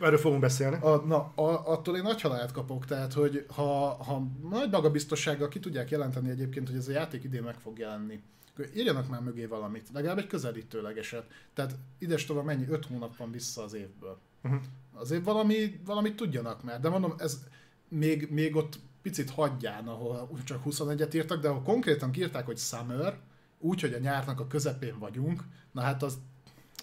Erről 0.00 0.18
fogunk 0.18 0.40
beszélni. 0.40 0.76
a, 0.80 0.96
na, 0.96 1.32
a, 1.34 1.72
attól 1.72 1.96
én 1.96 2.02
nagy 2.02 2.20
halált 2.20 2.52
kapok, 2.52 2.84
tehát 2.84 3.12
hogy 3.12 3.46
ha, 3.54 3.88
ha 4.04 4.22
nagy 4.50 4.70
magabiztossággal 4.70 5.48
ki 5.48 5.58
tudják 5.60 5.90
jelenteni 5.90 6.30
egyébként, 6.30 6.68
hogy 6.68 6.76
ez 6.76 6.88
a 6.88 6.92
játék 6.92 7.24
idén 7.24 7.42
meg 7.42 7.54
fog 7.54 7.78
jelenni, 7.78 8.22
akkor 8.52 8.68
írjanak 8.76 9.08
már 9.08 9.20
mögé 9.20 9.44
valamit, 9.44 9.88
legalább 9.92 10.18
egy 10.18 10.26
közelítőlegeset. 10.26 11.26
Tehát 11.54 11.76
ides 11.98 12.24
tovább 12.24 12.44
mennyi, 12.44 12.66
5 12.68 12.86
hónap 12.86 13.16
van 13.16 13.30
vissza 13.30 13.62
az 13.62 13.74
évből. 13.74 14.18
Uh-huh. 14.42 14.60
Azért 14.94 15.24
valami, 15.24 15.80
valamit 15.84 16.16
tudjanak 16.16 16.62
már, 16.62 16.80
de 16.80 16.88
mondom, 16.88 17.14
ez 17.18 17.44
még, 17.88 18.30
még 18.30 18.56
ott 18.56 18.78
picit 19.02 19.30
hagyján, 19.30 19.88
ahol 19.88 20.28
csak 20.44 20.62
21-et 20.64 21.14
írtak, 21.14 21.40
de 21.40 21.48
ahol 21.48 21.62
konkrétan 21.62 22.10
kiírták, 22.10 22.46
hogy 22.46 22.58
summer, 22.58 23.18
úgy, 23.58 23.80
hogy 23.80 23.92
a 23.92 23.98
nyárnak 23.98 24.40
a 24.40 24.46
közepén 24.46 24.98
vagyunk, 24.98 25.44
na 25.72 25.80
hát 25.80 26.02
az 26.02 26.18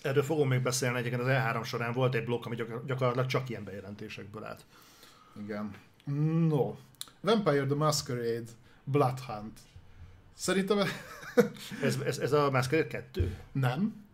Erről 0.01 0.23
fogunk 0.23 0.49
még 0.49 0.61
beszélni, 0.61 0.97
egyébként 0.97 1.21
az 1.21 1.27
E3 1.29 1.65
során 1.65 1.93
volt 1.93 2.15
egy 2.15 2.23
blokk, 2.23 2.45
ami 2.45 2.55
gyakor- 2.55 2.85
gyakorlatilag 2.85 3.25
csak 3.25 3.49
ilyen 3.49 3.63
bejelentésekből 3.63 4.43
állt. 4.43 4.65
Igen. 5.43 5.71
No. 6.47 6.75
Vampire 7.21 7.65
the 7.65 7.75
Masquerade 7.75 8.51
Bloodhunt. 8.83 9.59
Szerintem 10.33 10.77
Ez, 11.83 11.97
ez, 12.05 12.17
ez 12.17 12.31
a 12.31 12.51
Masquerade 12.51 12.87
2? 12.87 13.37
nem. 13.51 14.05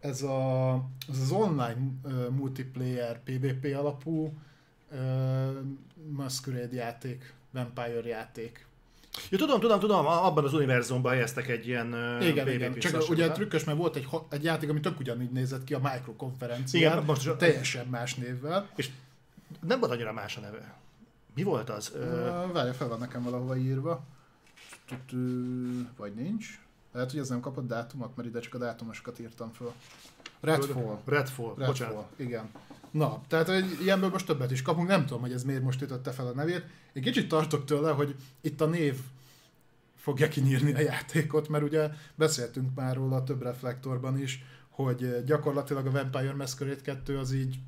Ez, 0.00 0.22
a, 0.22 0.74
ez 1.08 1.18
az 1.18 1.30
online 1.30 1.90
multiplayer 2.30 3.22
PvP 3.22 3.74
alapú 3.76 4.38
Masquerade 6.10 6.74
játék, 6.74 7.34
Vampire 7.50 8.06
játék. 8.08 8.66
Ja, 9.30 9.38
tudom, 9.38 9.60
tudom, 9.60 9.80
tudom, 9.80 10.06
abban 10.06 10.44
az 10.44 10.54
univerzumban 10.54 11.12
helyeztek 11.12 11.48
egy 11.48 11.66
ilyen 11.66 11.86
Igen, 12.20 12.44
PvP 12.44 12.54
igen. 12.54 12.78
Csak 12.78 13.08
ugye 13.08 13.24
hát? 13.26 13.34
trükkös, 13.34 13.64
mert 13.64 13.78
volt 13.78 13.96
egy, 13.96 14.08
egy 14.28 14.44
játék, 14.44 14.70
ami 14.70 14.80
tök 14.80 14.98
ugyanígy 14.98 15.30
nézett 15.30 15.64
ki 15.64 15.74
a 15.74 15.78
Micro 15.78 16.30
Igen, 16.72 17.04
most- 17.04 17.36
teljesen 17.36 17.86
más 17.86 18.14
névvel. 18.14 18.68
És 18.76 18.90
nem 19.60 19.80
volt 19.80 19.92
annyira 19.92 20.12
más 20.12 20.36
a 20.36 20.40
neve. 20.40 20.74
Mi 21.34 21.42
volt 21.42 21.70
az? 21.70 21.92
Várja, 22.52 22.72
fel 22.74 22.88
van 22.88 22.98
nekem 22.98 23.22
valahova 23.22 23.56
írva. 23.56 24.04
Vagy 25.96 26.14
nincs. 26.14 26.60
Lehet, 26.92 27.10
hogy 27.10 27.20
ez 27.20 27.28
nem 27.28 27.40
kapott 27.40 27.66
dátumot, 27.66 28.16
mert 28.16 28.28
ide 28.28 28.40
csak 28.40 28.54
a 28.54 28.58
dátumosokat 28.58 29.18
írtam 29.18 29.52
föl. 29.52 29.72
Redfall. 30.40 30.98
Redfall, 31.04 31.54
Redfall, 31.56 31.66
bocsánat. 31.66 32.06
igen. 32.16 32.50
Na, 32.92 33.20
tehát 33.28 33.48
egy 33.48 33.78
ilyenből 33.82 34.10
most 34.10 34.26
többet 34.26 34.50
is 34.50 34.62
kapunk, 34.62 34.88
nem 34.88 35.06
tudom, 35.06 35.20
hogy 35.20 35.32
ez 35.32 35.44
miért 35.44 35.62
most 35.62 35.82
ütötte 35.82 36.10
fel 36.10 36.26
a 36.26 36.32
nevét. 36.32 36.64
Egy 36.92 37.02
kicsit 37.02 37.28
tartok 37.28 37.64
tőle, 37.64 37.90
hogy 37.90 38.14
itt 38.40 38.60
a 38.60 38.66
név 38.66 38.96
fogja 39.96 40.28
kinyírni 40.28 40.74
a 40.74 40.80
játékot, 40.80 41.48
mert 41.48 41.64
ugye 41.64 41.90
beszéltünk 42.14 42.74
már 42.74 42.96
róla 42.96 43.24
több 43.24 43.42
reflektorban 43.42 44.18
is, 44.18 44.44
hogy 44.68 45.24
gyakorlatilag 45.24 45.86
a 45.86 45.90
Vampire 45.90 46.34
Masquerade 46.34 46.80
2 46.80 47.18
az 47.18 47.32
így 47.32 47.58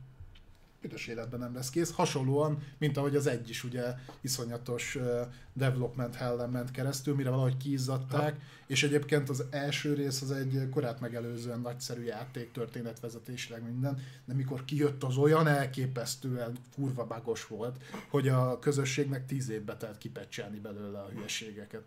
büdös 0.84 1.06
életben 1.06 1.40
nem 1.40 1.54
lesz 1.54 1.70
kész. 1.70 1.92
Hasonlóan, 1.92 2.58
mint 2.78 2.96
ahogy 2.96 3.16
az 3.16 3.26
egy 3.26 3.48
is 3.48 3.64
ugye 3.64 3.94
iszonyatos 4.20 4.94
uh, 4.94 5.20
development 5.52 6.14
hellen 6.14 6.50
ment 6.50 6.70
keresztül, 6.70 7.14
mire 7.14 7.30
valahogy 7.30 7.56
kiizzadták, 7.56 8.40
és 8.66 8.82
egyébként 8.82 9.28
az 9.28 9.44
első 9.50 9.94
rész 9.94 10.22
az 10.22 10.30
egy 10.30 10.68
korát 10.70 11.00
megelőzően 11.00 11.60
nagyszerű 11.60 12.02
játék, 12.02 12.52
történetvezetésileg 12.52 13.62
minden, 13.62 13.98
de 14.24 14.34
mikor 14.34 14.64
kijött 14.64 15.02
az 15.02 15.16
olyan 15.16 15.46
elképesztően 15.46 16.56
kurva 16.74 17.06
bagos 17.06 17.46
volt, 17.46 17.76
hogy 18.08 18.28
a 18.28 18.58
közösségnek 18.58 19.26
tíz 19.26 19.48
évbe 19.48 19.76
telt 19.76 19.98
kipecselni 19.98 20.58
belőle 20.58 20.98
a 20.98 21.08
hülyeségeket. 21.08 21.82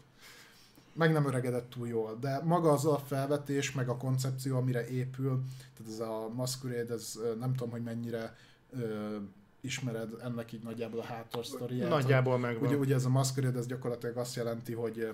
Meg 0.94 1.12
nem 1.12 1.26
öregedett 1.26 1.70
túl 1.70 1.88
jól, 1.88 2.18
de 2.22 2.42
maga 2.44 2.72
az 2.72 2.86
a 2.86 2.98
felvetés, 3.08 3.72
meg 3.72 3.90
a 3.90 3.98
koncepció, 3.98 4.58
amire 4.58 4.88
épül, 4.88 5.44
tehát 5.78 5.92
ez 5.92 6.00
a 6.00 6.30
Masquerade, 6.36 6.94
ez 6.94 7.20
nem 7.40 7.54
tudom, 7.54 7.72
hogy 7.72 7.84
mennyire 7.84 8.36
ö, 8.70 9.18
ismered 9.62 10.14
ennek 10.22 10.52
így 10.52 10.64
nagyjából 10.64 11.00
a 11.00 11.04
háttor 11.04 11.46
sztoriát. 11.46 11.90
Nagyjából 11.90 12.38
megvan. 12.38 12.68
Ugye, 12.68 12.78
ugye 12.78 12.96
ez 12.96 13.06
a 13.06 13.10
Masquerade, 13.10 13.58
ez 13.58 13.66
gyakorlatilag 13.66 14.18
azt 14.18 14.36
jelenti, 14.36 14.74
hogy 14.74 15.00
ö, 15.00 15.10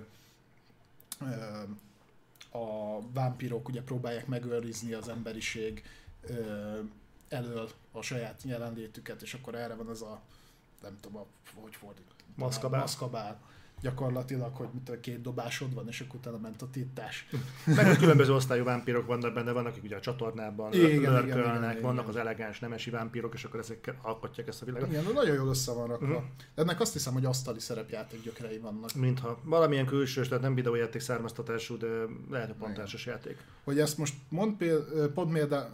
a 2.58 2.98
vámpírok 3.12 3.68
ugye 3.68 3.82
próbálják 3.82 4.26
megőrizni 4.26 4.92
az 4.92 5.08
emberiség 5.08 5.82
ö, 6.22 6.78
elől 7.28 7.70
a 7.92 8.02
saját 8.02 8.42
jelenlétüket, 8.42 9.22
és 9.22 9.34
akkor 9.34 9.54
erre 9.54 9.74
van 9.74 9.90
ez 9.90 10.00
a, 10.00 10.20
nem 10.82 10.98
tudom, 11.00 11.20
a, 11.20 11.26
hogy 11.60 11.74
fordít. 11.74 12.04
Maszkabál. 12.34 12.80
Maszkabál. 12.80 13.40
Gyakorlatilag, 13.84 14.54
hogy 14.54 14.68
mit 14.72 14.82
tudom, 14.82 15.00
két 15.00 15.20
dobásod 15.20 15.74
van, 15.74 15.88
és 15.88 16.00
akkor 16.00 16.18
utána 16.18 16.38
ment 16.38 16.62
a 16.62 16.70
tittás. 16.70 17.28
Meg 17.64 17.86
a 17.86 17.96
különböző 17.96 18.32
osztályú 18.32 18.64
vámpírok 18.64 19.06
vannak 19.06 19.34
benne, 19.34 19.52
vannak, 19.52 19.70
akik 19.70 19.84
ugye 19.84 19.96
a 19.96 20.00
csatornában 20.00 20.70
lörkölnek, 20.72 21.80
vannak 21.80 22.08
az 22.08 22.16
elegáns 22.16 22.58
nemesi 22.58 22.90
vámpírok, 22.90 23.34
és 23.34 23.44
akkor 23.44 23.60
ezek 23.60 23.94
alkotják 24.02 24.48
ezt 24.48 24.62
a 24.62 24.64
világot. 24.64 24.88
Igen, 24.88 25.04
nagyon 25.14 25.34
jól 25.34 25.48
össze 25.48 25.72
van 25.72 25.86
rakva. 25.86 26.06
Mhm. 26.06 26.24
Ennek 26.54 26.80
azt 26.80 26.92
hiszem, 26.92 27.12
hogy 27.12 27.24
asztali 27.24 27.60
szerepjáték 27.60 28.22
gyökerei 28.22 28.58
vannak. 28.58 28.94
Mintha 28.94 29.38
valamilyen 29.42 29.86
külsős, 29.86 30.28
tehát 30.28 30.42
nem 30.42 30.54
videójáték 30.54 31.00
származtatású, 31.00 31.76
de 31.76 31.86
lehet, 32.30 32.46
hogy 32.46 32.56
pont 32.56 33.04
játék. 33.04 33.36
Hogy 33.64 33.78
ezt 33.78 33.98
most 33.98 34.14
mond 34.28 34.64
pont 35.14 35.32
mélda... 35.32 35.70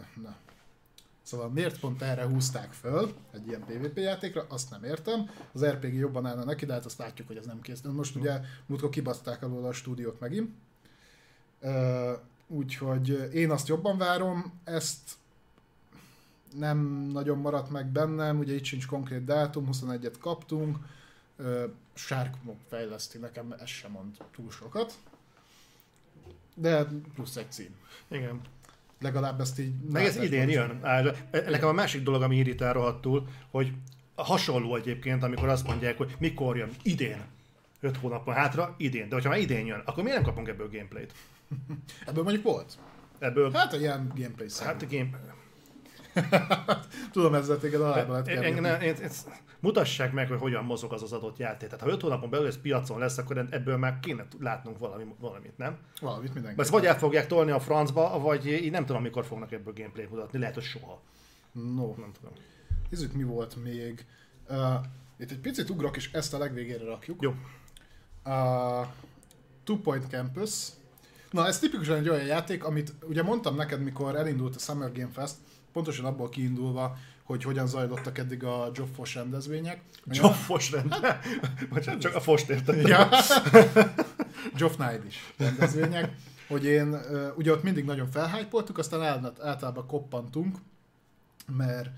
Szóval 1.23 1.49
miért 1.49 1.79
pont 1.79 2.01
erre 2.01 2.25
húzták 2.25 2.71
föl 2.71 3.13
egy 3.33 3.47
ilyen 3.47 3.65
PvP 3.65 3.97
játékra, 3.97 4.45
azt 4.49 4.69
nem 4.69 4.83
értem. 4.83 5.29
Az 5.53 5.65
RPG 5.65 5.93
jobban 5.93 6.25
állna 6.25 6.43
neki, 6.43 6.65
de 6.65 6.73
hát 6.73 6.85
azt 6.85 6.97
látjuk, 6.97 7.27
hogy 7.27 7.37
ez 7.37 7.45
nem 7.45 7.61
kész. 7.61 7.81
Most 7.81 8.15
ugye 8.15 8.41
múltkor 8.65 8.89
kibaszták 8.89 9.43
alól 9.43 9.65
a 9.65 9.73
stúdiót 9.73 10.19
megint. 10.19 10.51
Úgyhogy 12.47 13.29
én 13.33 13.51
azt 13.51 13.67
jobban 13.67 13.97
várom, 13.97 14.59
ezt 14.63 15.11
nem 16.57 16.77
nagyon 17.13 17.37
maradt 17.37 17.69
meg 17.69 17.87
bennem, 17.87 18.37
ugye 18.37 18.53
itt 18.53 18.63
sincs 18.63 18.87
konkrét 18.87 19.23
dátum, 19.23 19.69
21-et 19.71 20.15
kaptunk, 20.19 20.77
Sharkmob 21.93 22.57
fejleszti, 22.67 23.17
nekem 23.17 23.51
ez 23.51 23.67
sem 23.67 23.91
mond 23.91 24.17
túl 24.35 24.51
sokat. 24.51 24.93
De 26.55 26.87
plusz 27.13 27.35
egy 27.35 27.51
cím. 27.51 27.75
Igen. 28.07 28.41
Legalább 29.01 29.39
ezt 29.39 29.59
így... 29.59 29.73
Meg 29.91 30.05
ez 30.05 30.15
idén 30.15 30.49
jön. 30.49 30.79
Nekem 31.31 31.67
a 31.67 31.71
másik 31.71 32.03
dolog, 32.03 32.21
ami 32.21 32.35
irritál 32.35 32.73
rohadtul, 32.73 33.27
hogy 33.51 33.71
hasonló 34.15 34.75
egyébként, 34.75 35.23
amikor 35.23 35.49
azt 35.49 35.67
mondják, 35.67 35.97
hogy 35.97 36.15
mikor 36.19 36.57
jön, 36.57 36.69
idén. 36.83 37.21
5 37.79 37.97
hónappal 37.97 38.33
hátra, 38.33 38.75
idén. 38.77 39.07
De 39.09 39.13
hogyha 39.15 39.29
már 39.29 39.39
idén 39.39 39.65
jön, 39.65 39.81
akkor 39.85 40.03
miért 40.03 40.17
nem 40.17 40.27
kapunk 40.27 40.47
ebből 40.47 40.69
gameplayt? 40.71 41.11
Ebből 42.07 42.23
mondjuk 42.23 42.43
volt. 42.43 42.77
Ebből, 43.19 43.51
Hát 43.51 43.73
egy 43.73 43.81
ilyen 43.81 44.11
gameplay 44.15 44.47
szám. 44.49 44.67
hát 44.67 44.81
a 44.81 44.85
game... 44.89 45.09
Tudom, 47.11 47.33
ezzel 47.33 47.57
téged 47.57 47.81
alába 47.81 48.11
lehet 48.11 48.27
kerülni. 48.27 48.59
ne- 48.59 48.77
én- 48.81 48.95
én- 48.95 49.09
Mutassák 49.61 50.11
meg, 50.11 50.27
hogy 50.27 50.39
hogyan 50.39 50.63
mozog 50.63 50.93
az 50.93 51.03
az 51.03 51.11
adott 51.11 51.37
játék. 51.37 51.69
Tehát 51.69 51.85
ha 51.85 51.91
5 51.91 52.01
hónapon 52.01 52.29
belül 52.29 52.47
ez 52.47 52.61
piacon 52.61 52.99
lesz, 52.99 53.17
akkor 53.17 53.47
ebből 53.49 53.77
már 53.77 53.99
kéne 53.99 54.25
látnunk 54.39 54.77
valami, 54.77 55.05
valamit, 55.19 55.57
nem? 55.57 55.77
Valamit 56.01 56.33
mindenki. 56.33 56.61
Ezt 56.61 56.69
vagy 56.69 56.85
el 56.85 56.97
fogják 56.97 57.27
tolni 57.27 57.51
a 57.51 57.59
francba, 57.59 58.19
vagy 58.19 58.45
így 58.47 58.71
nem 58.71 58.85
tudom, 58.85 59.01
mikor 59.01 59.25
fognak 59.25 59.51
ebből 59.51 59.73
gameplayt 59.73 60.09
mutatni. 60.09 60.39
Lehet, 60.39 60.53
hogy 60.53 60.63
soha. 60.63 61.01
No, 61.51 61.93
Nem 61.97 62.11
tudom. 62.19 62.33
nézzük 62.89 63.13
mi 63.13 63.23
volt 63.23 63.63
még. 63.63 64.05
Uh, 64.49 64.73
itt 65.17 65.31
egy 65.31 65.39
picit 65.39 65.69
ugrok, 65.69 65.95
és 65.95 66.11
ezt 66.11 66.33
a 66.33 66.37
legvégére 66.37 66.83
rakjuk. 66.83 67.21
Jó. 67.21 67.33
Uh, 68.25 68.87
Two 69.63 69.77
Point 69.77 70.07
Campus. 70.09 70.67
Na, 71.31 71.47
ez 71.47 71.59
tipikusan 71.59 71.97
egy 71.97 72.09
olyan 72.09 72.25
játék, 72.25 72.63
amit 72.63 72.93
ugye 73.07 73.23
mondtam 73.23 73.55
neked, 73.55 73.83
mikor 73.83 74.15
elindult 74.15 74.55
a 74.55 74.59
Summer 74.59 74.91
Game 74.91 75.11
Fest, 75.11 75.35
pontosan 75.71 76.05
abból 76.05 76.29
kiindulva, 76.29 76.97
hogy 77.31 77.43
hogyan 77.43 77.67
zajlottak 77.67 78.17
eddig 78.17 78.43
a 78.43 78.71
Joffos 78.73 79.15
rendezvények. 79.15 79.81
Csoffos 80.11 80.71
rend. 80.71 80.95
Bocsánat, 81.69 82.01
csak 82.01 82.15
a 82.15 82.19
fost 82.19 82.49
értem. 82.49 82.79
Ja. 82.79 83.09
Geoff 84.57 84.75
Knight 84.75 85.05
is 85.07 85.33
rendezvények, 85.37 86.11
hogy 86.47 86.65
én, 86.65 86.97
ugye 87.35 87.51
ott 87.51 87.63
mindig 87.63 87.85
nagyon 87.85 88.07
felhájpoltuk, 88.11 88.77
aztán 88.77 89.31
általában 89.41 89.87
koppantunk, 89.87 90.57
mert, 91.57 91.89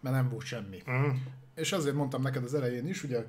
mert 0.00 0.14
nem 0.16 0.28
volt 0.28 0.44
semmi. 0.44 0.82
Mm. 0.90 1.08
És 1.54 1.72
azért 1.72 1.94
mondtam 1.94 2.22
neked 2.22 2.44
az 2.44 2.54
elején 2.54 2.88
is, 2.88 3.02
ugye, 3.02 3.24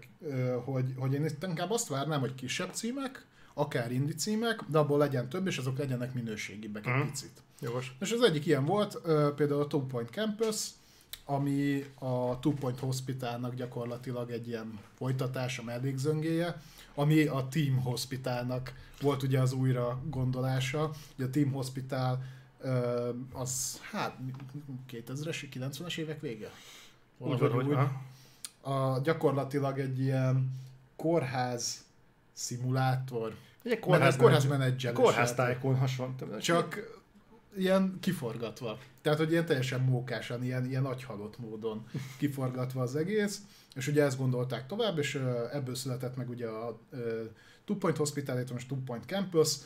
hogy, 0.66 0.94
hogy 0.98 1.14
én 1.14 1.26
itt 1.26 1.44
inkább 1.44 1.72
azt 1.72 1.88
várnám, 1.88 2.20
hogy 2.20 2.36
kisebb 2.36 2.74
címek, 2.74 3.26
akár 3.54 3.92
indi 3.92 4.14
címek, 4.14 4.60
de 4.68 4.78
abból 4.78 4.98
legyen 4.98 5.30
több, 5.30 5.48
és 5.48 5.58
azok 5.58 5.78
legyenek 5.78 6.14
minőségibbek 6.14 6.86
egy 6.88 6.94
Mhm. 6.94 7.08
picit. 7.08 7.42
Jogos. 7.62 7.96
És 8.00 8.12
az 8.12 8.22
egyik 8.22 8.46
ilyen 8.46 8.66
volt 8.66 9.02
például 9.36 9.62
a 9.62 9.68
Two 9.68 9.86
Point 9.86 10.10
Campus, 10.10 10.68
ami 11.26 11.86
a 12.00 12.40
Two 12.40 12.54
Point 12.54 12.80
Hospitalnak 12.80 13.56
gyakorlatilag 13.56 14.32
egy 14.32 14.48
ilyen 14.48 14.80
folytatása, 14.98 15.64
mellékzöngéje, 15.64 16.62
ami 16.96 17.24
a 17.24 17.48
Team 17.48 17.82
Hospitalnak 17.82 18.74
volt 19.02 19.24
ugye 19.24 19.40
az 19.40 19.54
újra 19.54 20.02
gondolása. 20.10 20.92
Ugye 21.16 21.26
a 21.26 21.30
Team 21.30 21.52
Hospital 21.52 22.24
az 23.34 23.82
hát 23.92 24.18
2000-es, 24.92 25.48
90-es 25.54 25.98
évek 25.98 26.22
vége? 26.22 26.52
Úgy 27.18 27.40
van, 27.40 27.52
hogy 27.52 27.72
aha. 27.72 28.02
a, 28.62 29.00
gyakorlatilag 29.00 29.80
egy 29.80 30.00
ilyen 30.00 30.52
kórház 30.96 31.86
szimulátor, 32.34 33.36
Egy 33.64 33.80
kórház, 33.80 34.16
kórház 34.16 34.46
menedzselés 34.46 34.98
Kórház 34.98 35.34
tájkon 35.34 35.78
hasonló. 35.78 36.38
Csak 36.40 36.99
ilyen 37.58 37.98
kiforgatva. 38.00 38.80
Tehát, 39.02 39.18
hogy 39.18 39.32
ilyen 39.32 39.46
teljesen 39.46 39.82
mókásan, 39.82 40.44
ilyen, 40.44 40.66
ilyen 40.66 40.86
agyhalott 40.86 41.40
módon 41.40 41.88
kiforgatva 42.18 42.82
az 42.82 42.96
egész. 42.96 43.42
És 43.76 43.88
ugye 43.88 44.04
ezt 44.04 44.18
gondolták 44.18 44.68
tovább, 44.68 44.98
és 44.98 45.16
ebből 45.52 45.76
született 45.76 46.16
meg 46.16 46.30
ugye 46.30 46.48
a 46.48 46.80
Two 47.66 47.78
Point 47.78 47.98
Hospital, 47.98 48.36
illetve 48.36 48.54
most 48.54 48.68
Two 48.68 48.84
Point 48.86 49.06
Campus. 49.06 49.58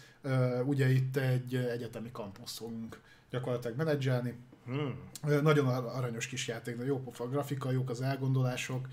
Ugye 0.66 0.92
itt 0.92 1.18
egy 1.18 1.56
egyetemi 1.56 2.12
kampusz 2.12 2.58
fogunk 2.58 3.00
gyakorlatilag 3.30 3.78
menedzselni. 3.78 4.36
Hmm. 4.66 4.96
Nagyon 5.42 5.68
ar- 5.68 5.96
aranyos 5.96 6.28
kis 6.28 6.48
játék, 6.48 6.78
de 6.78 6.86
jó 6.86 7.00
pofa 7.00 7.28
grafika, 7.28 7.72
jók 7.72 7.90
az 7.90 8.02
elgondolások. 8.02 8.88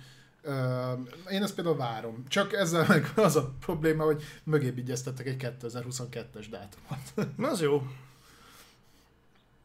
Én 1.31 1.42
ezt 1.42 1.55
például 1.55 1.76
várom. 1.76 2.24
Csak 2.29 2.53
ezzel 2.53 2.85
meg 2.88 3.12
az 3.16 3.37
a 3.37 3.55
probléma, 3.61 4.05
hogy 4.05 4.22
mögé 4.44 4.66
egy 4.66 5.55
2022-es 5.61 6.46
dátumot. 6.50 7.37
Na 7.37 7.48
az 7.48 7.61
jó. 7.61 7.83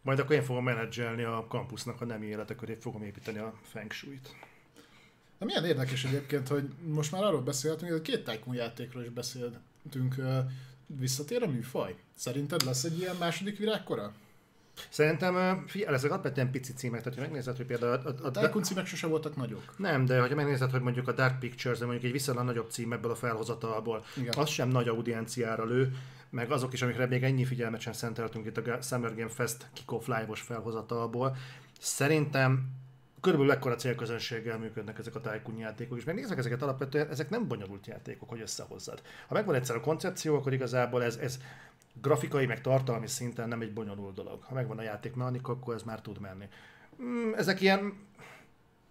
Majd 0.06 0.20
akkor 0.20 0.36
én 0.36 0.44
fogom 0.44 0.64
menedzselni 0.64 1.24
a 1.24 1.46
kampusznak 1.50 2.02
a 2.02 2.06
nemi 2.06 2.26
élete 2.26 2.56
köré, 2.56 2.78
fogom 2.80 3.04
építeni 3.04 3.38
a 3.38 3.54
feng 3.62 3.92
shui-t. 3.92 4.36
De 5.40 5.46
milyen 5.46 5.66
érdekes 5.66 6.06
egyébként, 6.06 6.48
hogy 6.48 6.70
most 6.88 7.12
már 7.12 7.24
arról 7.24 7.42
beszéltünk, 7.42 7.92
hogy 7.92 8.00
a 8.00 8.04
két 8.04 8.24
Tycoon 8.24 8.56
játékról 8.56 9.04
is 9.04 9.10
beszéltünk. 9.10 10.16
Visszatér 10.88 11.44
a 11.44 11.48
műfaj? 11.48 11.96
Szerinted 12.16 12.64
lesz 12.66 12.84
egy 12.84 13.00
ilyen 13.00 13.16
második 13.16 13.58
virágkora? 13.58 14.14
Szerintem, 14.90 15.64
figyelj, 15.68 15.96
ezek 15.96 16.12
alapvetően 16.12 16.52
pici 16.52 16.74
címek, 16.74 17.02
tehát 17.02 17.18
ha 17.18 17.24
megnézed, 17.24 17.58
hogy 17.58 17.66
például 17.66 17.94
a, 17.94 18.10
a, 18.10 18.28
A 18.28 18.32
Tycoon 18.32 18.64
címek 18.64 18.86
sose 18.86 19.08
voltak 19.08 19.36
nagyok. 19.36 19.74
Nem, 19.78 20.06
de 20.06 20.22
ha 20.22 20.36
megnézed, 20.36 20.72
hogy 20.72 20.82
mondjuk 20.82 21.08
a 21.08 21.12
Dark 21.12 21.40
Pictures, 21.40 21.80
mondjuk 21.80 22.04
egy 22.04 22.12
viszonylag 22.12 22.46
nagyobb 22.46 22.70
cím 22.70 22.94
ebből 22.94 23.12
a 23.12 23.16
felhozatalból, 23.16 24.06
Igen. 24.18 24.34
az 24.38 24.50
sem 24.50 24.70
nagy 24.70 24.88
audienciára 24.88 25.66
lő, 25.66 25.96
meg 26.36 26.52
azok 26.52 26.74
is, 26.74 26.82
amikre 26.82 27.06
még 27.06 27.24
ennyi 27.24 27.46
figyelmet 27.46 27.80
sem 27.80 27.94
szenteltünk 27.94 28.46
itt 28.46 28.58
a 28.58 28.82
Summer 28.82 29.16
Game 29.16 29.30
Fest 29.30 29.68
Kickoff 29.74 30.08
Live-os 30.08 30.42
felhozatalból. 30.42 31.36
Szerintem 31.80 32.70
körülbelül 33.22 33.54
ekkora 33.54 33.76
célközönséggel 33.76 34.58
működnek 34.58 35.00
ezek 35.00 35.16
a 35.16 35.22
Tycoon 35.22 35.58
játékok, 35.58 35.98
és 35.98 36.04
megnézek 36.04 36.38
ezeket 36.38 36.62
alapvetően, 36.62 37.10
ezek 37.10 37.30
nem 37.30 37.48
bonyolult 37.48 37.88
játékok, 37.88 38.30
hogy 38.30 38.42
összehozzad. 38.42 39.02
Ha 39.28 39.34
megvan 39.34 39.56
egyszer 39.56 39.76
a 39.76 39.80
koncepció, 39.80 40.36
akkor 40.36 40.54
igazából 40.54 41.04
ez, 41.04 41.16
ez 41.16 41.40
grafikai, 42.02 42.46
meg 42.46 42.62
tartalmi 42.62 43.08
szinten 43.08 43.48
nem 43.48 43.62
egy 43.62 43.74
bonyolult 43.74 44.16
dolog. 44.16 44.44
Ha 44.44 44.54
megvan 44.54 44.78
a 44.78 44.82
játékmechanika, 44.82 45.52
akkor 45.52 45.74
ez 45.74 45.84
már 45.84 46.02
tud 46.02 46.20
menni. 46.20 46.46
Mm, 47.02 47.34
Ezek 47.34 47.62
ilyen 47.62 47.94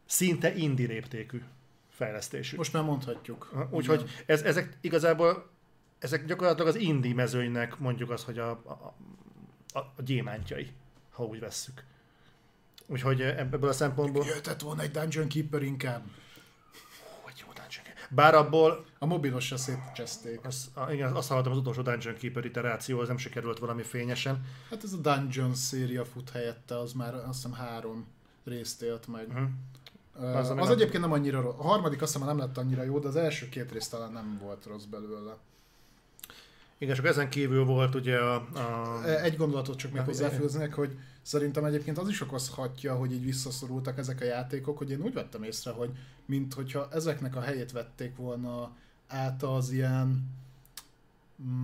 szinte 0.07 0.55
indie 0.55 0.87
léptékű 0.87 1.43
fejlesztésű. 1.91 2.57
Most 2.57 2.73
már 2.73 2.83
mondhatjuk. 2.83 3.69
Úgyhogy 3.71 4.11
ez, 4.27 4.43
ezek 4.43 4.77
igazából, 4.81 5.53
ezek 6.05 6.25
gyakorlatilag 6.27 6.69
az 6.69 6.77
indie 6.77 7.15
mezőnynek 7.15 7.79
mondjuk 7.79 8.11
az, 8.11 8.25
hogy 8.25 8.39
a, 8.39 8.51
a, 8.51 8.95
a, 9.73 9.79
a 9.79 10.03
gyémántjai, 10.03 10.73
ha 11.11 11.25
úgy 11.25 11.41
vesszük. 11.41 11.85
Úgyhogy 12.87 13.21
ebből 13.21 13.69
a 13.69 13.73
szempontból... 13.73 14.25
Jöhetett 14.25 14.61
volna 14.61 14.83
egy 14.83 14.91
Dungeon 14.91 15.29
Keeper 15.29 15.63
inkább. 15.63 16.03
Hú, 16.03 17.29
egy 17.29 17.39
jó 17.41 17.47
Dungeon 17.47 17.85
Keeper. 17.85 18.09
Bár 18.11 18.35
abból, 18.35 18.85
A 18.99 19.07
mobilos 19.07 19.47
se 19.47 19.57
szétcseszték. 19.57 20.45
az, 20.47 20.71
a- 20.75 20.91
igen, 20.91 21.13
azt 21.13 21.29
hallottam, 21.29 21.53
az 21.53 21.59
utolsó 21.59 21.83
Dungeon 21.83 22.15
Keeper 22.17 22.45
iteráció, 22.45 22.99
az 23.01 23.09
nem 23.09 23.17
sikerült 23.17 23.59
valami 23.59 23.83
fényesen. 23.83 24.45
Hát 24.71 24.85
ez 24.85 24.93
a 24.93 24.97
Dungeon 24.97 25.55
széria 25.55 26.05
fut 26.05 26.31
helyette, 26.31 26.79
az 26.79 26.93
már 26.93 27.15
azt 27.15 27.35
hiszem 27.35 27.53
három 27.53 28.07
részt 28.45 28.83
élt 28.83 29.07
meg. 29.07 29.29
Uh-huh. 29.29 30.37
Az, 30.37 30.51
az 30.51 30.57
nem- 30.57 30.71
egyébként 30.71 31.03
nem 31.03 31.13
annyira 31.13 31.41
rossz. 31.41 31.59
A 31.59 31.63
harmadik 31.63 32.03
azt 32.03 32.13
hiszem 32.13 32.27
nem 32.29 32.39
lett 32.39 32.59
annyira 32.59 32.83
jó, 32.83 32.99
de 32.99 33.09
az 33.09 33.17
első 33.17 33.49
két 33.49 33.73
rész 33.73 33.89
talán 33.89 34.13
nem 34.13 34.39
volt 34.43 34.65
rossz 34.67 34.85
belőle. 34.85 35.37
Igen, 36.79 36.95
csak 36.95 37.07
ezen 37.07 37.29
kívül 37.29 37.65
volt 37.65 37.95
ugye 37.95 38.17
a... 38.19 38.35
a 38.35 39.01
E, 39.05 39.23
Egy 39.23 39.37
gondolatot 39.37 39.77
csak 39.77 39.91
még 39.91 40.01
Ja, 40.01 40.07
hozzáfűznek, 40.07 40.75
hogy 40.75 40.99
szerintem 41.23 41.65
egyébként 41.65 41.99
az 41.99 42.09
is 42.09 42.21
okozhatja, 42.21 42.95
hogy 42.95 43.13
így 43.13 43.25
visszaszorultak 43.25 43.99
ezek 43.99 44.21
a 44.21 44.25
játékok, 44.25 44.79
hogy 44.79 44.91
én 44.91 45.01
úgy 45.01 45.13
vettem 45.13 45.43
észre, 45.43 45.71
hogy 45.71 45.91
mint 46.25 46.55
hogyha 46.55 46.89
ezeknek 46.93 47.37
a 47.37 47.41
helyét 47.41 47.73
vették 47.73 48.17
volna 48.17 48.77
át 49.07 49.43
az 49.43 49.71
ilyen 49.71 50.33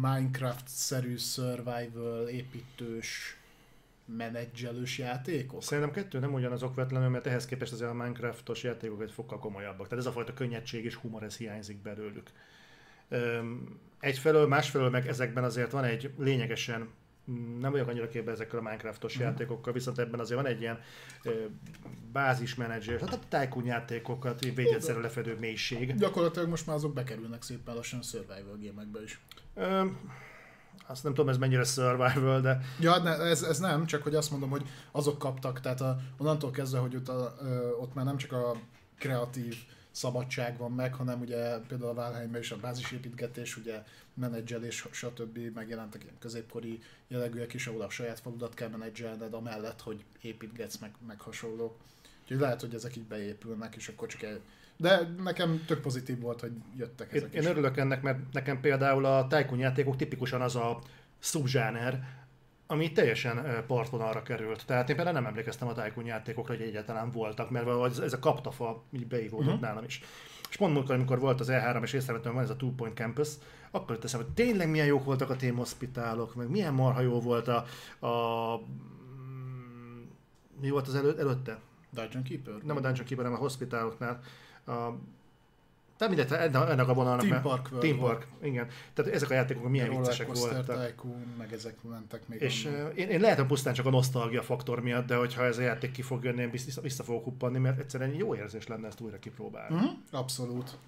Minecraft-szerű 0.01 1.17
survival 1.17 2.29
építős 2.29 3.41
menedzselős 4.17 4.99
játékok. 4.99 5.63
Szerintem 5.63 5.93
kettő 5.93 6.19
nem 6.19 6.35
ugyanazok 6.35 6.75
vetlenül, 6.75 7.09
mert 7.09 7.27
ehhez 7.27 7.47
képest 7.47 7.73
azért 7.73 7.91
a 7.91 7.95
Minecraftos 7.95 8.63
játékok 8.63 9.03
egy 9.03 9.13
fokkal 9.13 9.39
komolyabbak. 9.39 9.89
Tehát 9.89 10.05
ez 10.05 10.11
a 10.11 10.13
fajta 10.13 10.35
könnyedség 10.35 10.85
és 10.85 10.95
humor, 10.95 11.23
ez 11.23 11.37
hiányzik 11.37 11.83
belőlük. 11.83 12.31
Öm, 13.09 13.81
Egyfelől, 14.01 14.47
másfelől 14.47 14.91
meg 14.91 15.09
ezekben 15.09 15.45
azért 15.45 15.71
van 15.71 15.85
egy 15.85 16.13
lényegesen 16.19 16.89
nem 17.61 17.71
vagyok 17.71 17.89
annyira 17.89 18.09
képbe 18.09 18.31
ezekkel 18.31 18.59
a 18.59 18.63
Minecraftos 18.63 19.15
Mhm. 19.15 19.23
játékokkal, 19.23 19.73
viszont 19.73 19.99
ebben 19.99 20.21
azért 20.21 20.41
van 20.41 20.51
egy 20.51 20.61
ilyen 20.61 20.79
ö, 21.23 21.31
bázismenedzser, 22.13 23.01
hát 23.01 23.13
a 23.15 23.39
Tycoon 23.39 23.65
játékokat, 23.65 24.45
így 24.45 24.55
védjegyszerű 24.55 25.01
lefedő 25.01 25.37
mélység. 25.41 25.95
Gyakorlatilag 25.95 26.49
most 26.49 26.67
már 26.67 26.77
azok 26.77 26.95
bekerülnek 26.95 27.43
szépen 27.43 27.75
lassan 27.75 27.99
a 27.99 28.03
survival 28.03 28.57
gémekbe 28.57 29.03
is. 29.03 29.21
Ö, 29.55 29.85
azt 30.87 31.03
nem 31.03 31.15
tudom, 31.15 31.29
ez 31.31 31.39
mennyire 31.39 31.65
survival, 31.65 32.41
de... 32.41 32.61
Ja, 32.81 32.99
ne, 32.99 33.11
ez, 33.11 33.43
ez 33.43 33.59
nem, 33.59 33.87
csak 33.87 34.03
hogy 34.03 34.15
azt 34.15 34.31
mondom, 34.31 34.51
hogy 34.51 34.69
azok 34.93 35.19
kaptak, 35.19 35.61
tehát 35.61 35.81
a, 35.81 36.01
onnantól 36.19 36.51
kezdve, 36.51 36.79
hogy 36.79 36.97
ott, 36.97 37.09
a, 37.09 37.37
ö, 37.43 37.69
ott 37.69 37.95
már 37.95 38.05
nem 38.05 38.17
csak 38.17 38.33
a 38.33 38.57
kreatív 38.99 39.57
szabadság 39.91 40.59
van 40.59 40.73
meg, 40.73 40.95
hanem 40.95 41.21
ugye 41.21 41.59
például 41.59 41.91
a 41.91 41.95
Valheimben 41.95 42.41
is 42.41 42.51
a 42.51 42.57
bázisépítgetés, 42.57 43.57
ugye 43.57 43.83
menedzselés, 44.15 44.87
stb. 44.91 45.39
megjelentek 45.55 46.03
ilyen 46.03 46.19
középkori 46.19 46.83
jellegűek 47.09 47.55
is, 47.55 47.67
ahol 47.67 47.81
a 47.81 47.91
saját 47.91 48.21
faludat 48.21 48.55
kell 48.55 48.69
menedzselned, 48.69 49.35
amellett, 49.35 49.81
hogy 49.81 50.05
építgetsz, 50.21 50.79
meg, 50.79 50.91
meg 51.07 51.21
hasonlók. 51.21 51.77
Úgyhogy 52.23 52.39
lehet, 52.39 52.61
hogy 52.61 52.75
ezek 52.75 52.97
így 52.97 53.07
beépülnek, 53.07 53.77
és 53.77 53.89
akkor 53.89 54.09
csak 54.09 54.23
el... 54.23 54.41
De 54.77 55.15
nekem 55.23 55.65
tök 55.67 55.81
pozitív 55.81 56.21
volt, 56.21 56.41
hogy 56.41 56.53
jöttek 56.77 57.13
ezek 57.13 57.33
Én, 57.33 57.41
is. 57.41 57.45
én 57.45 57.51
örülök 57.51 57.77
ennek, 57.77 58.03
mert 58.03 58.33
nekem 58.33 58.61
például 58.61 59.05
a 59.05 59.27
Tycoon 59.27 59.59
játékok 59.59 59.97
tipikusan 59.97 60.41
az 60.41 60.57
a 60.57 60.81
subzsáner, 61.19 62.20
ami 62.71 62.93
teljesen 62.93 63.65
partvonalra 63.67 64.23
került. 64.23 64.67
Tehát 64.67 64.89
én 64.89 64.95
például 64.97 65.17
nem 65.17 65.27
emlékeztem 65.27 65.69
a 65.69 65.73
Tycoon 65.73 66.07
játékokra, 66.07 66.55
hogy 66.57 66.67
egyáltalán 66.67 67.11
voltak, 67.11 67.51
mert 67.51 67.65
valahogy 67.65 67.99
ez- 68.03 68.13
a 68.13 68.19
kaptafa 68.19 68.83
így 68.93 69.07
beívódott 69.07 69.45
Mhm. 69.47 69.55
uh-huh. 69.55 69.69
nálam 69.69 69.85
is. 69.85 70.01
És 70.51 70.57
pont 70.57 70.73
múltkor, 70.75 70.95
amikor 70.95 71.19
volt 71.19 71.41
az 71.41 71.49
E3, 71.51 71.83
és 71.83 71.93
észrevettem, 71.93 72.33
hogy 72.35 72.41
van 72.41 72.51
ez 72.51 72.57
a 72.57 72.57
Two 72.59 72.75
Point 72.75 72.97
Campus, 72.97 73.29
akkor 73.71 73.91
jött 73.95 74.05
eszembe, 74.05 74.25
hogy 74.27 74.35
tényleg 74.35 74.71
milyen 74.71 74.87
jók 74.87 75.05
voltak 75.05 75.31
a 75.31 75.37
Team 75.37 75.57
Hospitálok, 75.57 76.35
meg 76.35 76.49
milyen 76.51 76.75
marha 76.75 77.01
jó 77.01 77.21
volt 77.21 77.49
a, 77.49 77.57
a 78.07 78.61
mi 80.61 80.71
volt 80.71 80.87
az 80.89 80.95
elő, 80.95 81.19
előtte? 81.19 81.59
Dungeon 81.91 82.23
Keeper? 82.25 82.55
Nem 82.55 82.77
a 82.77 82.81
Dungeon 82.81 83.07
Keeper, 83.07 83.25
hanem 83.25 83.39
a 83.41 83.43
Hospitáloknál. 83.43 84.21
A, 84.67 84.73
tehát 86.09 86.31
mindegy, 86.31 86.71
ennek 86.71 86.89
a 86.89 86.95
vonalnak. 86.95 87.29
Team 87.29 87.43
Park 87.43 87.69
World 87.71 87.87
Team 87.87 87.99
volt. 87.99 88.19
Park, 88.19 88.27
igen. 88.43 88.69
Tehát 88.95 89.13
ezek 89.13 89.31
a 89.31 89.35
játékok 89.35 89.69
milyen 89.69 89.89
viccesek 89.89 90.27
voltak. 90.35 90.87
Tycoon, 90.87 91.35
meg 91.39 91.53
ezek 91.53 91.83
mentek 91.83 92.29
még. 92.29 92.41
És 92.41 92.69
én, 92.95 93.09
én 93.09 93.21
lehet, 93.21 93.39
hogy 93.39 93.47
pusztán 93.47 93.75
csak 93.75 93.87
a 93.87 93.91
nosztalgia 93.91 94.43
faktor 94.43 94.83
miatt, 94.83 95.07
de 95.07 95.17
hogyha 95.17 95.45
ez 95.45 95.59
a 95.59 95.61
játék 95.61 95.91
ki 95.91 96.03
fog 96.03 96.25
jönni, 96.25 96.43
én 96.43 96.51
vissza, 96.51 96.81
vissza 96.81 97.03
fogok 97.03 97.25
huppanni, 97.25 97.59
mert 97.59 97.79
egyszerűen 97.79 98.15
jó 98.15 98.35
érzés 98.35 98.67
lenne 98.67 98.87
ezt 98.87 99.01
újra 99.01 99.19
kipróbálni. 99.19 99.75
Mhm, 99.75 99.87
Abszolút. 100.11 100.79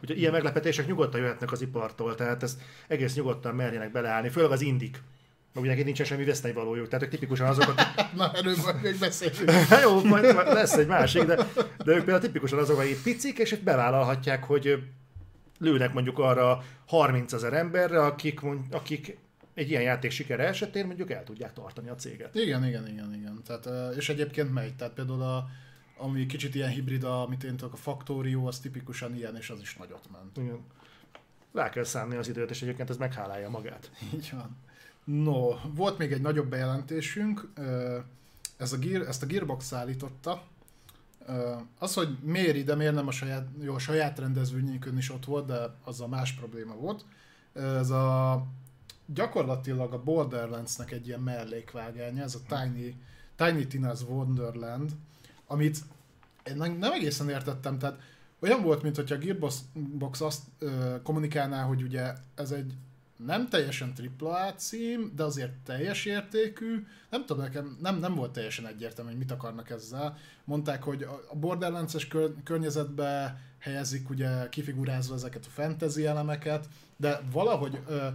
Úgyhogy 0.00 0.18
ilyen 0.18 0.32
meglepetések 0.32 0.86
nyugodtan 0.86 1.20
jöhetnek 1.20 1.52
az 1.52 1.60
ipartól, 1.60 2.14
tehát 2.14 2.42
ez 2.42 2.58
egész 2.88 3.14
nyugodtan 3.14 3.54
merjenek 3.54 3.92
beleállni, 3.92 4.28
főleg 4.28 4.50
az 4.50 4.60
indik. 4.60 5.02
Mert 5.60 5.74
ugye 5.74 5.84
nincsen 5.84 6.06
semmi 6.06 6.24
vesztenyvalójuk, 6.24 6.88
tehát 6.88 7.04
ők 7.04 7.10
tipikusan 7.10 7.46
azok, 7.46 7.68
akik... 7.68 8.14
Na, 8.14 8.32
erről 8.34 8.54
majd 8.62 8.82
még 8.82 8.98
beszélünk. 8.98 9.50
Jó, 9.84 10.04
majd, 10.04 10.34
majd 10.34 10.52
lesz 10.52 10.76
egy 10.76 10.86
másik, 10.86 11.22
de, 11.22 11.36
de 11.84 11.92
ők 11.92 12.04
például 12.04 12.20
tipikusan 12.20 12.58
azok, 12.58 12.78
akik 12.78 13.02
picik, 13.02 13.38
és 13.38 13.58
bevállalhatják, 13.58 14.44
hogy 14.44 14.82
lőnek 15.58 15.92
mondjuk 15.92 16.18
arra 16.18 16.64
30 16.86 17.32
ezer 17.32 17.52
emberre, 17.52 18.04
akik, 18.04 18.40
akik 18.70 19.18
egy 19.54 19.70
ilyen 19.70 19.82
játék 19.82 20.10
sikere 20.10 20.46
esetén 20.46 20.86
mondjuk 20.86 21.10
el 21.10 21.24
tudják 21.24 21.52
tartani 21.52 21.88
a 21.88 21.94
céget. 21.94 22.34
Igen, 22.34 22.64
igen, 22.64 22.88
igen, 22.88 23.14
igen. 23.14 23.42
Tehát, 23.46 23.94
és 23.96 24.08
egyébként 24.08 24.52
megy. 24.52 24.76
Tehát 24.76 24.94
például 24.94 25.22
a, 25.22 25.48
ami 25.96 26.26
kicsit 26.26 26.54
ilyen 26.54 26.70
hibrid, 26.70 27.04
amit 27.04 27.44
én 27.44 27.56
tudok, 27.56 27.72
a 27.72 27.76
Factorio, 27.76 28.46
az 28.46 28.58
tipikusan 28.58 29.16
ilyen, 29.16 29.36
és 29.36 29.50
az 29.50 29.60
is 29.60 29.76
nagyot 29.76 30.08
ment. 30.12 30.36
Igen. 30.36 30.60
Rá 31.52 31.70
kell 31.70 31.84
szánni 31.84 32.16
az 32.16 32.28
időt, 32.28 32.50
és 32.50 32.62
egyébként 32.62 32.90
ez 32.90 32.96
meghálálja 32.96 33.48
magát. 33.48 33.90
Így 34.14 34.30
van. 34.32 34.56
No, 35.08 35.54
volt 35.74 35.98
még 35.98 36.12
egy 36.12 36.20
nagyobb 36.20 36.48
bejelentésünk, 36.48 37.48
ez 38.56 38.72
a 38.72 38.78
Gear, 38.78 39.08
ezt 39.08 39.22
a 39.22 39.26
Gearbox 39.26 39.66
szállította. 39.66 40.42
Az, 41.78 41.94
hogy 41.94 42.18
miért 42.22 42.56
ide, 42.56 42.74
miért 42.74 42.94
nem 42.94 43.06
a 43.06 43.10
saját, 43.10 43.48
jó, 43.60 43.74
a 43.74 43.78
saját 43.78 44.18
rendezvényünkön 44.18 44.96
is 44.96 45.10
ott 45.10 45.24
volt, 45.24 45.46
de 45.46 45.74
az 45.84 46.00
a 46.00 46.08
más 46.08 46.32
probléma 46.32 46.74
volt. 46.74 47.04
Ez 47.52 47.90
a 47.90 48.46
gyakorlatilag 49.06 49.92
a 49.92 50.02
Borderlands-nek 50.02 50.90
egy 50.90 51.06
ilyen 51.06 51.20
mellékvágánya, 51.20 52.22
ez 52.22 52.34
a 52.34 52.56
Tiny, 52.56 53.02
Tiny 53.36 53.66
Tina's 53.70 54.08
Wonderland, 54.08 54.90
amit 55.46 55.78
nem 56.54 56.92
egészen 56.92 57.28
értettem, 57.28 57.78
tehát 57.78 58.00
olyan 58.38 58.62
volt, 58.62 58.82
mint 58.82 58.96
hogyha 58.96 59.14
a 59.14 59.18
Gearbox 59.18 59.60
Box 59.74 60.20
azt 60.20 60.42
ö, 60.58 60.96
kommunikálná, 61.02 61.62
hogy 61.62 61.82
ugye 61.82 62.12
ez 62.34 62.50
egy 62.50 62.74
nem 63.26 63.48
teljesen 63.48 63.92
AAA 64.20 64.54
cím, 64.54 65.12
de 65.16 65.22
azért 65.22 65.52
teljes 65.52 66.04
értékű. 66.04 66.86
Nem 67.10 67.26
tudom, 67.26 67.42
nekem 67.42 67.76
nem, 67.80 67.98
nem 67.98 68.14
volt 68.14 68.32
teljesen 68.32 68.66
egyértelmű, 68.66 69.10
hogy 69.10 69.18
mit 69.18 69.30
akarnak 69.30 69.70
ezzel. 69.70 70.16
Mondták, 70.44 70.82
hogy 70.82 71.02
a 71.30 71.36
Borderlands-es 71.36 72.08
kör, 72.08 72.34
környezetbe 72.44 73.40
helyezik 73.58 74.10
ugye 74.10 74.48
kifigurázva 74.48 75.14
ezeket 75.14 75.46
a 75.46 75.50
fantasy 75.50 76.06
elemeket, 76.06 76.68
de 76.96 77.20
valahogy 77.32 77.80
ö, 77.88 78.06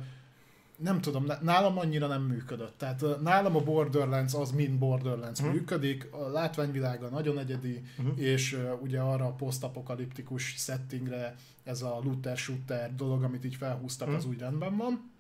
nem 0.76 1.02
tudom, 1.02 1.26
nálam 1.42 1.78
annyira 1.78 2.08
nem 2.08 2.22
működött. 2.22 2.78
Tehát 2.78 3.04
nálam 3.22 3.56
a 3.56 3.60
Borderlands 3.64 4.34
az 4.34 4.52
mind 4.52 4.78
Borderlands 4.80 5.42
Mhm. 5.42 5.50
működik, 5.50 6.08
a 6.12 6.28
látványvilága 6.28 7.08
nagyon 7.08 7.40
egyedi, 7.40 7.84
Mhm. 7.98 8.10
és 8.16 8.54
ö, 8.54 8.72
ugye 8.72 9.00
arra 9.00 9.26
a 9.26 9.32
posztapokaliptikus 9.32 10.44
settingre 10.58 11.36
ez 11.64 11.82
a 11.82 12.00
looter-shooter 12.04 12.96
dolog, 12.96 13.24
amit 13.24 13.46
így 13.46 13.56
felhúztak, 13.56 14.08
Mhm. 14.08 14.18
az 14.18 14.26
úgy 14.26 14.40
rendben 14.40 14.78
van. 14.78 15.12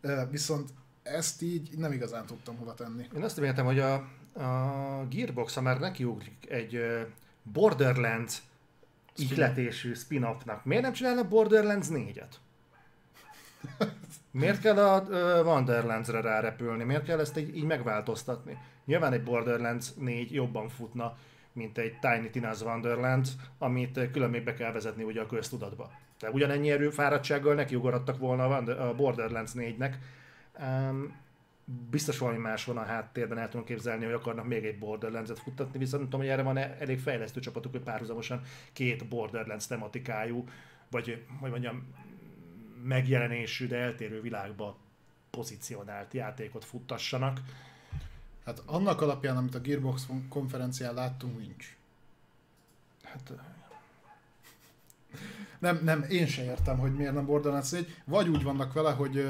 Ö, 0.00 0.22
Viszont 0.30 0.70
ezt 1.02 1.42
így 1.42 1.68
nem 1.78 1.92
igazán 1.92 2.26
tudtam 2.26 2.56
hova 2.56 2.74
tenni. 2.74 3.06
Én 3.16 3.22
azt 3.22 3.36
reméltem, 3.36 3.64
hogy 3.64 3.78
a, 3.78 3.94
a 4.34 5.06
Gearbox, 5.10 5.54
ha 5.54 5.60
már 5.60 5.78
nekiugrik 5.80 6.46
egy 6.50 6.80
Borderlands 7.52 8.42
ihletésű 9.16 9.94
spin-offnak, 9.94 10.64
miért 10.64 10.82
nem 10.82 10.92
csinálna 10.92 11.28
Borderlands 11.28 11.86
4-et? 11.90 12.32
Miért 14.34 14.60
kell 14.60 14.78
a 14.78 15.02
Wonderlands-re 15.42 16.20
rárepülni? 16.20 16.84
Miért 16.84 17.04
kell 17.04 17.20
ezt 17.20 17.38
így, 17.38 17.56
így 17.56 17.64
megváltoztatni? 17.64 18.58
Nyilván 18.84 19.12
egy 19.12 19.22
Borderlands 19.22 19.94
4 19.94 20.32
jobban 20.32 20.68
futna, 20.68 21.16
mint 21.52 21.78
egy 21.78 21.98
Tiny 21.98 22.30
Tina's 22.32 22.62
Wonderland, 22.62 23.26
amit 23.58 24.10
külön 24.12 24.30
még 24.30 24.44
be 24.44 24.54
kell 24.54 24.72
vezetni 24.72 25.02
ugye 25.02 25.20
a 25.20 25.26
köztudatba. 25.26 25.90
De 26.18 26.30
ugyanennyi 26.30 26.70
erő 26.70 26.90
fáradtsággal 26.90 27.54
nekiugorattak 27.54 28.18
volna 28.18 28.56
a 28.56 28.94
Borderlands 28.94 29.52
4-nek. 29.54 29.94
Um, 30.60 31.16
biztos 31.90 32.18
valami 32.18 32.38
más 32.38 32.64
van 32.64 32.76
a 32.76 32.84
háttérben, 32.84 33.38
el 33.38 33.48
tudom 33.48 33.66
képzelni, 33.66 34.04
hogy 34.04 34.14
akarnak 34.14 34.46
még 34.46 34.64
egy 34.64 34.78
Borderlands-et 34.78 35.38
futtatni, 35.38 35.78
viszont 35.78 36.00
nem 36.02 36.10
tudom, 36.10 36.26
hogy 36.26 36.34
erre 36.34 36.42
van 36.42 36.56
elég 36.56 36.98
fejlesztő 36.98 37.40
csapatuk, 37.40 37.72
hogy 37.72 37.82
párhuzamosan 37.82 38.40
két 38.72 39.08
Borderlands 39.08 39.66
tematikájú, 39.66 40.44
vagy 40.90 41.24
hogy 41.40 41.50
mondjam, 41.50 41.86
megjelenésű, 42.84 43.66
de 43.66 43.76
eltérő 43.76 44.20
világba 44.20 44.76
pozícionált 45.30 46.14
játékot 46.14 46.64
futtassanak. 46.64 47.40
Hát 48.44 48.62
annak 48.66 49.00
alapján, 49.00 49.36
amit 49.36 49.54
a 49.54 49.60
Gearbox 49.60 50.08
konferencián 50.28 50.94
láttunk, 50.94 51.38
nincs. 51.38 51.76
Hát, 53.02 53.32
Nem, 55.58 55.80
nem, 55.82 56.02
én 56.08 56.26
se 56.26 56.44
értem, 56.44 56.78
hogy 56.78 56.94
miért 56.94 57.14
nem 57.14 57.26
Borderlands 57.26 57.70
4. 57.70 57.96
Vagy 58.04 58.28
úgy 58.28 58.42
vannak 58.42 58.72
vele, 58.72 58.90
hogy 58.90 59.28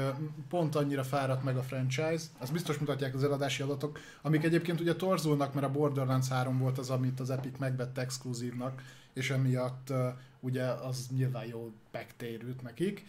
pont 0.49 0.75
annyira 0.75 1.03
fáradt 1.03 1.43
meg 1.43 1.57
a 1.57 1.63
franchise, 1.63 2.23
ezt 2.41 2.51
biztos 2.51 2.77
mutatják 2.77 3.13
az 3.13 3.23
eladási 3.23 3.63
adatok, 3.63 3.99
amik 4.21 4.43
egyébként 4.43 4.79
ugye 4.79 4.95
torzulnak, 4.95 5.53
mert 5.53 5.65
a 5.65 5.71
Borderlands 5.71 6.27
3 6.27 6.59
volt 6.59 6.77
az, 6.77 6.89
amit 6.89 7.19
az 7.19 7.29
Epic 7.29 7.57
megvette 7.57 8.01
exkluzívnak, 8.01 8.81
és 9.13 9.29
emiatt 9.29 9.93
ugye 10.39 10.63
az 10.63 11.07
nyilván 11.15 11.45
jól 11.45 11.73
megtérült 11.91 12.61
nekik, 12.61 13.05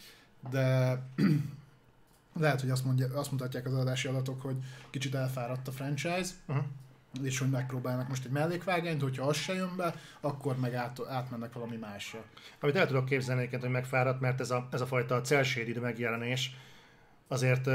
de 0.50 0.98
lehet, 2.40 2.60
hogy 2.60 2.70
azt, 2.70 2.84
mondja, 2.84 3.08
azt 3.14 3.30
mutatják 3.30 3.66
az 3.66 3.72
eladási 3.72 4.08
adatok, 4.08 4.40
hogy 4.40 4.56
kicsit 4.90 5.14
elfáradt 5.14 5.68
a 5.68 5.72
franchise, 5.72 6.30
uh-huh. 6.46 6.64
és 7.22 7.38
hogy 7.38 7.50
megpróbálnak 7.50 8.08
most 8.08 8.24
egy 8.24 8.30
mellékvágányt, 8.30 9.02
hogyha 9.02 9.26
az 9.26 9.36
se 9.36 9.54
jön 9.54 9.76
be, 9.76 9.94
akkor 10.20 10.56
meg 10.56 10.74
át, 10.74 11.00
átmennek 11.08 11.52
valami 11.52 11.76
másra. 11.76 12.24
Amit 12.60 12.76
el 12.76 12.86
tudok 12.86 13.04
képzelni 13.04 13.40
egyébként, 13.40 13.62
hogy 13.62 13.72
megfáradt, 13.72 14.20
mert 14.20 14.40
ez 14.40 14.50
a, 14.50 14.68
ez 14.72 14.80
a 14.80 14.86
fajta 14.86 15.20
cel-shaded 15.20 15.80
megjelenés 15.80 16.56
azért 17.28 17.68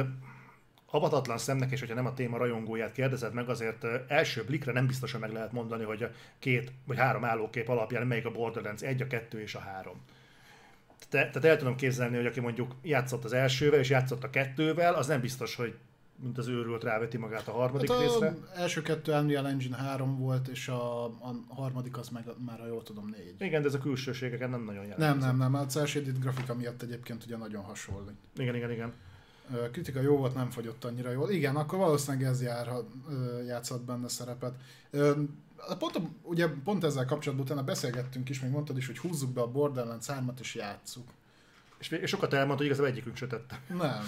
avatatlan 0.91 1.37
szemnek, 1.37 1.71
és 1.71 1.79
hogyha 1.79 1.95
nem 1.95 2.05
a 2.05 2.13
téma 2.13 2.37
rajongóját 2.37 2.91
kérdezed 2.91 3.33
meg, 3.33 3.49
azért 3.49 3.85
első 4.07 4.43
blikre 4.43 4.71
nem 4.71 4.87
biztosan 4.87 5.19
meg 5.19 5.31
lehet 5.31 5.51
mondani, 5.51 5.83
hogy 5.83 6.03
a 6.03 6.11
két 6.39 6.71
vagy 6.85 6.97
három 6.97 7.25
állókép 7.25 7.69
alapján 7.69 8.07
melyik 8.07 8.25
a 8.25 8.31
Borderlands 8.31 8.81
1, 8.81 9.01
a 9.01 9.07
2 9.07 9.41
és 9.41 9.55
a 9.55 9.59
3. 9.59 10.01
Te, 11.11 11.17
tehát 11.17 11.45
el 11.45 11.57
tudom 11.57 11.75
képzelni, 11.75 12.15
hogy 12.15 12.25
aki 12.25 12.39
mondjuk 12.39 12.75
játszott 12.81 13.23
az 13.23 13.33
elsővel 13.33 13.79
és 13.79 13.89
játszott 13.89 14.23
a 14.23 14.29
kettővel, 14.29 14.93
az 14.93 15.07
nem 15.07 15.21
biztos, 15.21 15.55
hogy 15.55 15.75
mint 16.21 16.37
az 16.37 16.47
őrült 16.47 16.83
ráveti 16.83 17.17
magát 17.17 17.47
a 17.47 17.51
harmadik 17.51 17.91
Hát 17.91 17.99
részre. 17.99 18.27
a 18.27 18.59
első 18.59 18.81
kettő 18.81 19.11
Unreal 19.13 19.47
Engine 19.47 19.77
3 19.77 20.17
volt, 20.17 20.47
és 20.47 20.67
a, 20.67 21.05
a 21.05 21.35
harmadik 21.49 21.97
az 21.97 22.09
meg 22.09 22.23
már, 22.45 22.59
ha 22.59 22.67
jól 22.67 22.83
tudom, 22.83 23.09
négy. 23.17 23.35
Igen, 23.39 23.61
de 23.61 23.67
ez 23.67 23.73
a 23.73 23.77
külsőségeken 23.77 24.49
nem 24.49 24.63
nagyon 24.63 24.83
jelent. 24.83 24.99
Nem, 24.99 25.17
nem, 25.17 25.37
nem, 25.37 25.53
a 25.53 25.65
cel 25.65 25.85
shaded 25.85 26.19
grafika 26.19 26.55
miatt 26.55 26.81
egyébként 26.81 27.23
ugye 27.25 27.37
nagyon 27.37 27.63
hasonlít. 27.63 28.15
Igen, 28.37 28.55
igen, 28.55 28.71
igen. 28.71 28.93
Kritika 29.71 30.01
jó 30.01 30.17
volt, 30.17 30.35
nem 30.35 30.49
fogyott 30.49 30.83
annyira 30.83 31.11
jól. 31.11 31.29
Igen, 31.29 31.55
akkor 31.55 31.79
valószínűleg 31.79 32.27
ez 32.27 32.41
jár, 32.41 32.67
játszott 33.47 33.81
benne 33.85 34.07
szerepet. 34.07 34.53
Pont, 35.79 35.99
ugye, 36.21 36.47
pont 36.63 36.83
ezzel 36.83 37.05
kapcsolatban 37.05 37.47
utána 37.47 37.63
beszélgettünk 37.63 38.29
is, 38.29 38.39
még 38.39 38.51
mondtad 38.51 38.77
is, 38.77 38.85
hogy 38.85 38.97
húzzuk 38.97 39.33
be 39.33 39.41
a 39.41 39.51
Borderlands 39.51 40.05
3-at 40.09 40.39
és 40.39 40.55
játsszuk. 40.55 41.07
És, 41.79 41.89
és 41.89 42.09
sokat 42.09 42.33
elmondta, 42.33 42.57
hogy 42.57 42.65
igazából 42.65 42.91
egyikünk 42.91 43.15
se 43.15 43.27
tette. 43.27 43.61
Nem. 43.67 44.03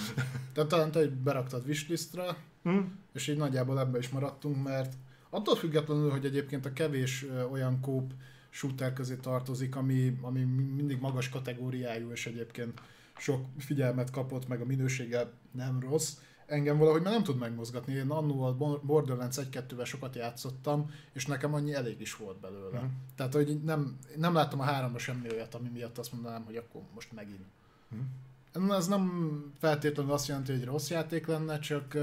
Tehát 0.53 0.69
talán 0.69 0.91
te 0.91 1.07
beraktad 1.07 1.65
wishlistra, 1.65 2.37
Hm? 2.63 2.79
és 3.13 3.27
így 3.27 3.37
nagyjából 3.37 3.79
ebbe 3.79 3.97
is 3.97 4.09
maradtunk, 4.09 4.63
mert 4.63 4.93
attól 5.29 5.55
függetlenül, 5.55 6.09
hogy 6.09 6.25
egyébként 6.25 6.65
a 6.65 6.73
kevés 6.73 7.25
olyan 7.51 7.79
kóp 7.79 8.11
shooter 8.49 8.93
közé 8.93 9.15
tartozik, 9.15 9.75
ami, 9.75 10.17
ami 10.21 10.43
mindig 10.75 10.99
magas 10.99 11.29
kategóriájú, 11.29 12.11
és 12.11 12.25
egyébként 12.25 12.81
sok 13.17 13.45
figyelmet 13.57 14.11
kapott, 14.11 14.47
meg 14.47 14.61
a 14.61 14.65
minősége 14.65 15.31
nem 15.51 15.79
rossz, 15.79 16.17
engem 16.45 16.77
valahogy 16.77 17.01
már 17.01 17.13
nem 17.13 17.23
tud 17.23 17.37
megmozgatni. 17.37 17.93
Én 17.93 18.09
annól 18.09 18.47
a 18.47 18.77
Borderlands 18.81 19.37
1-2-vel 19.51 19.85
sokat 19.85 20.15
játszottam, 20.15 20.91
és 21.13 21.25
nekem 21.25 21.53
annyi 21.53 21.73
elég 21.73 22.01
is 22.01 22.15
volt 22.15 22.39
belőle. 22.39 22.77
Mhm. 22.79 22.85
Tehát, 23.15 23.33
hogy 23.33 23.61
nem, 23.63 23.97
nem 24.15 24.33
láttam 24.33 24.59
a 24.59 24.63
háromba 24.63 24.99
semmi 24.99 25.31
olyat, 25.31 25.55
ami 25.55 25.69
miatt 25.69 25.97
azt 25.97 26.13
mondanám, 26.13 26.43
hogy 26.45 26.55
akkor 26.55 26.81
most 26.93 27.11
megint. 27.11 27.45
Mhm. 27.87 28.71
Ez 28.71 28.87
nem 28.87 29.43
feltétlenül 29.59 30.11
azt 30.11 30.27
jelenti, 30.27 30.51
hogy 30.51 30.63
rossz 30.63 30.89
játék 30.89 31.27
lenne, 31.27 31.59
csak 31.59 31.93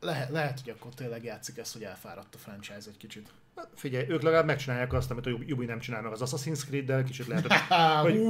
lehet, 0.00 0.30
lehet, 0.30 0.60
hogy 0.60 0.70
akkor 0.78 0.94
tényleg 0.94 1.24
játszik 1.24 1.58
ezt, 1.58 1.72
hogy 1.72 1.82
elfáradt 1.82 2.34
a 2.34 2.38
franchise 2.38 2.88
egy 2.88 2.96
kicsit. 2.96 3.28
Figyelj, 3.74 4.08
ők 4.08 4.22
legalább 4.22 4.46
megcsinálják 4.46 4.92
azt, 4.92 5.10
amit 5.10 5.26
a 5.26 5.30
Ubi 5.30 5.64
nem 5.64 5.78
csinál 5.78 6.02
meg 6.02 6.12
az 6.12 6.22
Assassin's 6.24 6.66
Creed-del, 6.66 7.04
kicsit 7.04 7.26
lehet, 7.26 7.46
hogy... 8.02 8.20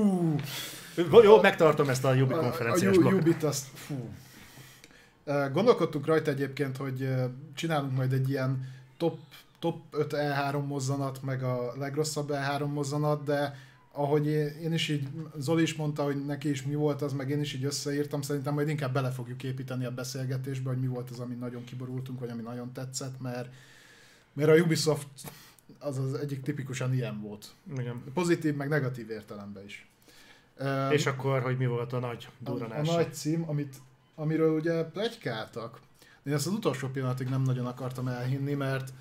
Hogy- 1.10 1.24
Jó, 1.24 1.40
megtartom 1.40 1.88
ezt 1.88 2.04
a 2.04 2.10
Ubi 2.14 2.32
a, 2.32 2.36
a 2.36 2.40
konferenciás 2.40 2.94
Ju- 2.94 3.02
blokkot. 3.02 3.20
Ubit 3.20 3.42
azt, 3.42 3.66
fú. 3.74 4.08
Ö, 5.28 5.46
Gondolkodtunk 5.52 6.06
rajta 6.06 6.30
egyébként, 6.30 6.76
hogy 6.76 7.08
csinálunk 7.54 7.96
majd 7.96 8.12
egy 8.12 8.28
ilyen 8.28 8.68
top, 8.96 9.18
top 9.58 9.80
5 9.90 10.14
E3 10.16 10.66
mozzanat, 10.66 11.22
meg 11.22 11.42
a 11.42 11.72
legrosszabb 11.76 12.30
E3 12.32 12.72
mozzanat, 12.72 13.24
de 13.24 13.54
ahogy 13.92 14.26
én, 14.62 14.72
is 14.72 14.88
így, 14.88 15.08
Zoli 15.38 15.62
is 15.62 15.74
mondta, 15.74 16.02
hogy 16.02 16.26
neki 16.26 16.48
is 16.48 16.62
mi 16.62 16.74
volt 16.74 17.02
az, 17.02 17.12
meg 17.12 17.30
én 17.30 17.40
is 17.40 17.54
így 17.54 17.64
összeírtam, 17.64 18.22
szerintem 18.22 18.54
majd 18.54 18.68
inkább 18.68 18.92
bele 18.92 19.10
fogjuk 19.10 19.42
építeni 19.42 19.84
a 19.84 19.90
beszélgetésbe, 19.90 20.68
hogy 20.68 20.80
mi 20.80 20.86
volt 20.86 21.10
az, 21.10 21.20
ami 21.20 21.34
nagyon 21.34 21.64
kiborultunk, 21.64 22.20
vagy 22.20 22.30
ami 22.30 22.42
nagyon 22.42 22.72
tetszett, 22.72 23.20
mert, 23.20 23.48
mert 24.32 24.50
a 24.50 24.62
Ubisoft 24.62 25.06
az 25.78 25.98
az 25.98 26.14
egyik 26.14 26.42
tipikusan 26.42 26.94
ilyen 26.94 27.20
volt. 27.20 27.46
Igen. 27.78 28.02
Pozitív, 28.14 28.54
meg 28.54 28.68
negatív 28.68 29.10
értelemben 29.10 29.64
is. 29.64 29.88
És 30.90 31.06
akkor, 31.06 31.42
hogy 31.42 31.56
mi 31.56 31.66
volt 31.66 31.92
a 31.92 31.98
nagy 31.98 32.28
a, 32.44 32.50
a 32.50 32.52
durranás? 32.52 32.88
nagy 32.88 33.14
cím, 33.14 33.44
amit, 33.48 33.76
amiről 34.18 34.54
ugye 34.54 34.84
plegykáltak, 34.84 35.80
én 36.24 36.32
ezt 36.32 36.46
az 36.46 36.52
utolsó 36.52 36.88
pillanatig 36.88 37.28
nem 37.28 37.42
nagyon 37.42 37.66
akartam 37.66 38.08
elhinni, 38.08 38.54
mert, 38.54 38.92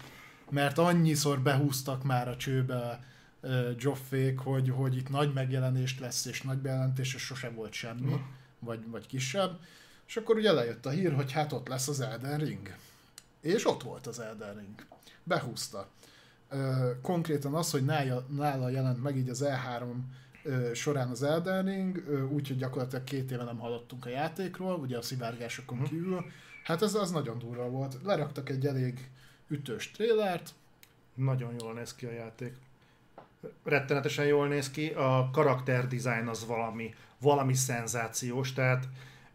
mert 0.50 0.78
annyiszor 0.78 1.40
behúztak 1.40 2.04
már 2.04 2.28
a 2.28 2.36
csőbe 2.38 3.04
uh, 3.42 3.70
Joffék, 3.78 4.40
hogy, 4.40 4.70
hogy 4.70 4.96
itt 4.98 5.10
nagy 5.10 5.34
megjelenést 5.34 6.00
lesz, 6.00 6.26
és 6.26 6.42
nagy 6.42 6.58
bejelentés, 6.58 7.14
és 7.14 7.22
sose 7.22 7.50
volt 7.50 7.74
semmi, 7.74 8.12
Mhm. 8.12 8.22
vagy, 8.60 8.90
vagy 8.90 9.08
kisebb. 9.08 9.60
És 10.08 10.18
akkor 10.18 10.36
ugye 10.36 10.52
lejött 10.52 10.86
a 10.86 10.90
hír, 10.90 11.14
hogy 11.14 11.32
hát 11.32 11.52
ott 11.54 11.68
lesz 11.68 11.88
az 11.88 12.00
Elden 12.00 12.38
Ring. 12.40 12.76
És 13.42 13.68
ott 13.68 13.84
volt 13.84 14.08
az 14.08 14.20
Elden 14.20 14.56
Ring. 14.56 14.86
Behúzta. 15.24 15.88
Konkrétan 17.02 17.54
az, 17.54 17.72
hogy 17.72 17.86
nála, 17.86 18.26
nála 18.30 18.70
jelent 18.70 19.04
meg 19.04 19.18
így 19.18 19.30
az 19.30 19.44
E3 19.46 19.82
ö, 19.82 19.94
során 20.74 21.10
az 21.10 21.24
Elden 21.24 21.66
Ring, 21.66 22.04
úgyhogy 22.32 22.58
gyakorlatilag 22.58 23.04
két 23.04 23.32
éve 23.32 23.44
nem 23.44 23.58
hallottunk 23.58 24.06
a 24.06 24.10
játékról, 24.10 24.76
ugye 24.76 24.98
a 24.98 25.02
szivárgásokon 25.02 25.78
Mhm. 25.78 25.88
kívül. 25.88 26.26
Hát 26.64 26.82
ez 26.82 26.96
az 26.96 27.12
nagyon 27.12 27.40
durva 27.40 27.70
volt. 27.70 27.98
Leraktak 28.04 28.50
egy 28.50 28.66
elég 28.66 29.10
ütős 29.48 29.92
trélert, 29.92 30.54
Nagyon 31.14 31.54
jól 31.62 31.74
néz 31.74 31.96
ki 31.96 32.06
a 32.06 32.12
játék. 32.12 32.54
Rettenetesen 33.64 34.26
jól 34.26 34.48
néz 34.48 34.72
ki, 34.72 34.88
a 34.88 35.30
karakter 35.32 35.88
design 35.88 36.28
az 36.28 36.46
valami, 36.46 36.94
valami 37.20 37.54
szenzációs, 37.54 38.54
tehát 38.54 38.88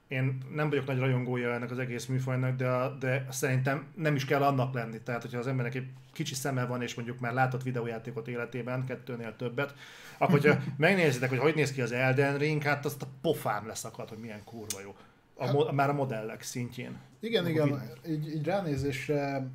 én 0.09 0.39
nem 0.55 0.69
vagyok 0.69 0.87
nagy 0.87 0.99
rajongója 0.99 1.53
ennek 1.53 1.71
az 1.71 1.79
egész 1.79 2.07
műfajnak, 2.07 2.57
de, 2.57 2.89
de 2.99 3.27
szerintem 3.31 3.87
nem 3.95 4.15
is 4.15 4.25
kell 4.25 4.43
annak 4.43 4.75
lenni. 4.75 5.01
Tehát, 5.01 5.23
hogyha 5.23 5.39
az 5.39 5.47
embernek 5.47 5.75
egy 5.75 5.87
kicsi 6.13 6.35
szeme 6.35 6.65
van, 6.67 6.83
és 6.83 6.95
mondjuk 6.95 7.21
már 7.21 7.33
látott 7.33 7.63
videójátékot 7.63 8.29
életében, 8.29 8.85
kettőnél 8.85 9.37
többet, 9.37 9.75
akkor 10.23 10.41
hogyha 10.41 10.61
megnézitek, 10.77 11.29
hogy 11.29 11.39
hogy 11.39 11.55
néz 11.55 11.73
ki 11.73 11.81
az 11.83 11.93
Elden 11.93 12.39
Ring, 12.39 12.63
hát 12.63 12.85
azt 12.85 13.03
a 13.03 13.07
pofám 13.21 13.67
leszakad, 13.67 14.09
hogy 14.09 14.19
milyen 14.19 14.45
kurva 14.45 14.81
jó. 14.81 14.95
A, 15.37 15.53
mo- 15.53 15.73
már 15.73 15.89
a 15.89 15.93
modellek 15.93 16.43
szintjén. 16.43 16.97
Igen, 17.21 17.45
Akkor 17.45 17.67
igen, 17.67 17.91
így, 18.09 18.35
így 18.35 18.45
ránézésre, 18.45 19.47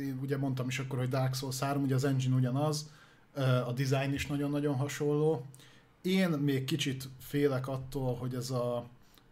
én 0.00 0.18
ugye 0.22 0.36
mondtam 0.36 0.68
is 0.68 0.78
akkor, 0.78 0.98
hogy 0.98 1.08
Dark 1.08 1.34
Souls 1.34 1.58
3, 1.60 1.82
ugye 1.82 1.94
az 1.94 2.04
engine 2.04 2.34
ugyanaz, 2.36 2.90
a 3.66 3.72
design 3.72 4.12
is 4.12 4.26
nagyon-nagyon 4.26 4.74
hasonló. 4.76 5.44
Én 6.02 6.28
még 6.28 6.64
kicsit 6.64 7.08
félek 7.20 7.68
attól, 7.68 8.14
hogy 8.16 8.34
ez 8.34 8.50
a 8.50 8.84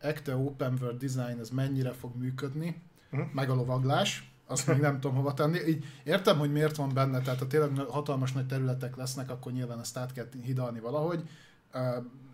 Acte 0.02 0.36
Open 0.36 0.78
World 0.80 0.98
design, 1.00 1.38
ez 1.40 1.50
mennyire 1.50 1.92
fog 1.92 2.16
működni, 2.16 2.80
Mhm. 3.10 3.20
meg 3.32 3.50
a 3.50 3.54
lovaglás, 3.54 4.30
azt 4.46 4.66
még 4.66 4.78
nem 4.78 5.00
tudom 5.00 5.16
hova 5.16 5.34
tenni. 5.34 5.58
Így 5.58 5.84
értem, 6.04 6.38
hogy 6.38 6.52
miért 6.52 6.76
van 6.76 6.94
benne, 6.94 7.20
tehát 7.20 7.38
ha 7.38 7.46
tényleg 7.46 7.78
hatalmas 7.78 8.32
nagy 8.32 8.46
területek 8.46 8.96
lesznek, 8.96 9.30
akkor 9.30 9.52
nyilván 9.52 9.80
ezt 9.80 9.96
át 9.96 10.12
kell 10.12 10.26
hidalni 10.42 10.80
valahogy. 10.80 11.28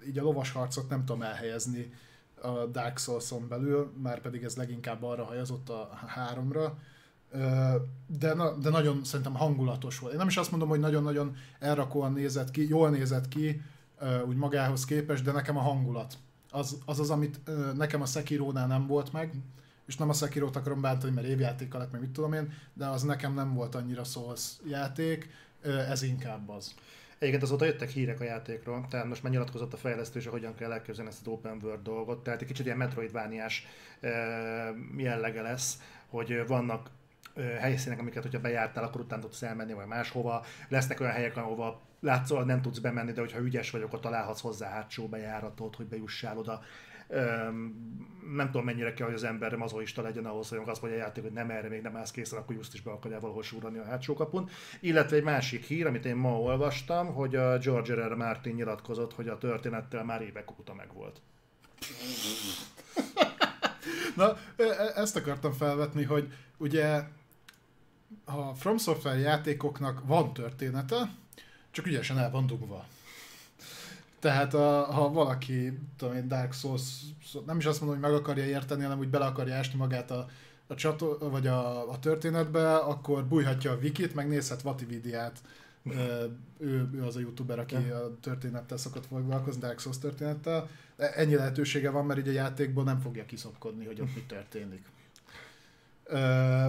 Így 0.06 0.18
a 0.18 0.22
lovas 0.22 0.52
harcot 0.52 0.88
nem 0.88 1.04
tudom 1.04 1.22
elhelyezni 1.22 1.92
a 2.42 2.66
Dark 2.66 2.98
Souls-on 2.98 3.48
belül, 3.48 3.92
már 4.02 4.20
pedig 4.20 4.42
ez 4.42 4.56
leginkább 4.56 5.02
arra 5.02 5.24
hajazott 5.24 5.68
a 5.68 5.90
háromra. 6.06 6.78
De, 8.06 8.34
na, 8.34 8.56
de 8.56 8.70
nagyon 8.70 9.04
szerintem 9.04 9.34
hangulatos 9.34 9.98
volt. 9.98 10.12
Én 10.12 10.18
nem 10.18 10.28
is 10.28 10.36
azt 10.36 10.50
mondom, 10.50 10.68
hogy 10.68 10.80
nagyon-nagyon 10.80 11.36
elrakóan 11.58 12.12
nézett 12.12 12.50
ki, 12.50 12.68
jól 12.68 12.90
nézett 12.90 13.28
ki, 13.28 13.62
úgy 14.26 14.36
magához 14.36 14.84
képest, 14.84 15.24
de 15.24 15.32
nekem 15.32 15.56
a 15.56 15.60
hangulat. 15.60 16.14
Az 16.50 16.78
az, 16.84 17.00
az 17.00 17.10
amit 17.10 17.40
nekem 17.76 18.02
a 18.02 18.06
Sekirónál 18.06 18.66
nem 18.66 18.86
volt 18.86 19.12
meg, 19.12 19.34
és 19.86 19.96
nem 19.96 20.08
a 20.08 20.12
Sekirót 20.12 20.56
akarom 20.56 20.80
bántani, 20.80 21.12
mert 21.12 21.26
évjátéka 21.26 21.78
lett, 21.78 21.92
meg 21.92 22.00
mit 22.00 22.10
tudom 22.10 22.32
én, 22.32 22.52
de 22.74 22.86
az 22.86 23.02
nekem 23.02 23.34
nem 23.34 23.54
volt 23.54 23.74
annyira 23.74 24.04
Souls 24.04 24.50
játék, 24.66 25.30
ez 25.88 26.02
inkább 26.02 26.48
az. 26.48 26.74
Egyébként 27.18 27.42
azóta 27.42 27.64
jöttek 27.64 27.88
hírek 27.88 28.20
a 28.20 28.24
játékról, 28.24 28.86
tehát 28.90 29.06
most 29.06 29.22
már 29.22 29.32
nyilatkozott 29.32 29.72
a 29.72 29.76
fejlesztő, 29.76 30.18
és 30.18 30.26
hogyan 30.26 30.54
kell 30.54 30.72
elképzelni 30.72 31.10
ezt 31.10 31.20
az 31.20 31.32
open 31.32 31.58
world 31.62 31.82
dolgot, 31.82 32.22
tehát 32.22 32.40
egy 32.40 32.46
kicsit 32.46 32.64
ilyen 32.64 32.76
metroidvániás 32.76 33.66
jellege 34.96 35.42
lesz, 35.42 35.78
hogy 36.06 36.46
vannak 36.46 36.90
helyszínek, 37.60 37.98
amiket, 37.98 38.22
hogyha 38.22 38.40
bejártál, 38.40 38.84
akkor 38.84 39.00
utána 39.00 39.22
tudsz 39.22 39.42
elmenni, 39.42 39.72
vagy 39.72 39.86
máshova. 39.86 40.44
Lesznek 40.68 41.00
olyan 41.00 41.12
helyek, 41.12 41.36
ahova 41.36 41.80
látszólag 42.00 42.46
nem 42.46 42.62
tudsz 42.62 42.78
bemenni, 42.78 43.12
de 43.12 43.20
hogyha 43.20 43.40
ügyes 43.40 43.70
vagy, 43.70 43.82
akkor 43.82 44.00
találhatsz 44.00 44.40
hozzá 44.40 44.68
hátsó 44.68 45.08
bejáratot, 45.08 45.76
hogy 45.76 45.86
bejussál 45.86 46.38
oda. 46.38 46.62
Nem 48.34 48.46
tudom 48.46 48.64
mennyire 48.64 48.94
kell, 48.94 49.06
hogy 49.06 49.14
az 49.14 49.24
ember 49.24 49.54
mazoista 49.54 50.02
legyen 50.02 50.26
ahhoz, 50.26 50.48
hogy 50.48 50.58
azt 50.66 50.82
mondja 50.82 51.00
a 51.00 51.02
játék, 51.02 51.22
hogy 51.22 51.32
nem 51.32 51.50
erre 51.50 51.68
még 51.68 51.82
nem 51.82 51.96
állsz 51.96 52.10
készen, 52.10 52.38
akkor 52.38 52.56
just 52.56 52.74
is 52.74 52.80
be 52.80 52.90
akarja 52.90 53.20
valahol 53.20 53.42
súrani 53.42 53.78
a 53.78 53.84
hátsó 53.84 54.14
kapun. 54.14 54.48
Illetve 54.80 55.16
egy 55.16 55.22
másik 55.22 55.64
hír, 55.64 55.86
amit 55.86 56.04
én 56.04 56.16
ma 56.16 56.40
olvastam, 56.40 57.14
hogy 57.14 57.36
a 57.36 57.58
George 57.58 57.94
R. 57.94 58.12
R. 58.12 58.14
Martin 58.14 58.54
nyilatkozott, 58.54 59.14
hogy 59.14 59.28
a 59.28 59.38
történettel 59.38 60.04
már 60.04 60.22
évek 60.22 60.58
óta 60.58 60.74
megvolt. 60.74 61.20
Na, 64.16 64.36
e- 64.56 64.62
e- 64.62 64.92
ezt 64.94 65.16
akartam 65.16 65.52
felvetni, 65.52 66.04
hogy 66.04 66.32
ugye 66.56 67.02
a 68.24 68.54
From 68.54 68.78
Software 68.78 69.18
játékoknak 69.18 70.02
van 70.06 70.32
története, 70.32 71.10
csak 71.70 71.86
ügyesen 71.86 72.18
el 72.18 72.30
van 72.30 72.46
dugva. 72.46 72.86
Tehát 74.22 74.54
a, 74.54 74.84
ha 74.92 75.12
valaki, 75.12 75.78
tudom 75.96 76.14
én, 76.14 76.28
Dark 76.28 76.52
Souls, 76.52 76.82
nem 77.46 77.58
is 77.58 77.66
azt 77.66 77.80
mondom, 77.80 78.00
hogy 78.00 78.10
meg 78.10 78.20
akarja 78.20 78.44
érteni, 78.44 78.82
hanem 78.82 78.98
úgy 78.98 79.08
bele 79.08 79.24
akarja 79.24 79.54
ásni 79.54 79.78
magát 79.78 80.10
a, 80.10 80.26
a, 80.66 80.74
csato, 80.74 81.30
vagy 81.30 81.46
a, 81.46 81.90
a 81.90 81.98
történetbe, 81.98 82.76
akkor 82.76 83.24
bújhatja 83.24 83.72
a 83.72 83.76
wikit, 83.76 84.14
meg 84.14 84.28
nézhet 84.28 84.62
Vatividiát. 84.62 85.38
Ő, 86.58 86.88
ő 86.92 87.02
az 87.06 87.16
a 87.16 87.20
youtuber, 87.20 87.58
aki 87.58 87.74
a 87.74 88.16
történettel 88.20 88.76
szokott 88.76 89.06
foglalkozni, 89.06 89.60
Dark 89.60 89.78
Souls 89.78 89.98
történettel. 89.98 90.68
De 90.96 91.14
Ennyi 91.14 91.34
lehetősége 91.34 91.90
van, 91.90 92.06
mert 92.06 92.18
így 92.18 92.28
a 92.28 92.32
játékból 92.32 92.84
nem 92.84 93.00
fogja 93.00 93.24
kiszopkodni, 93.24 93.84
hogy 93.84 94.00
ott 94.00 94.14
mi 94.14 94.24
történik. 94.26 94.84
Ö, 96.04 96.68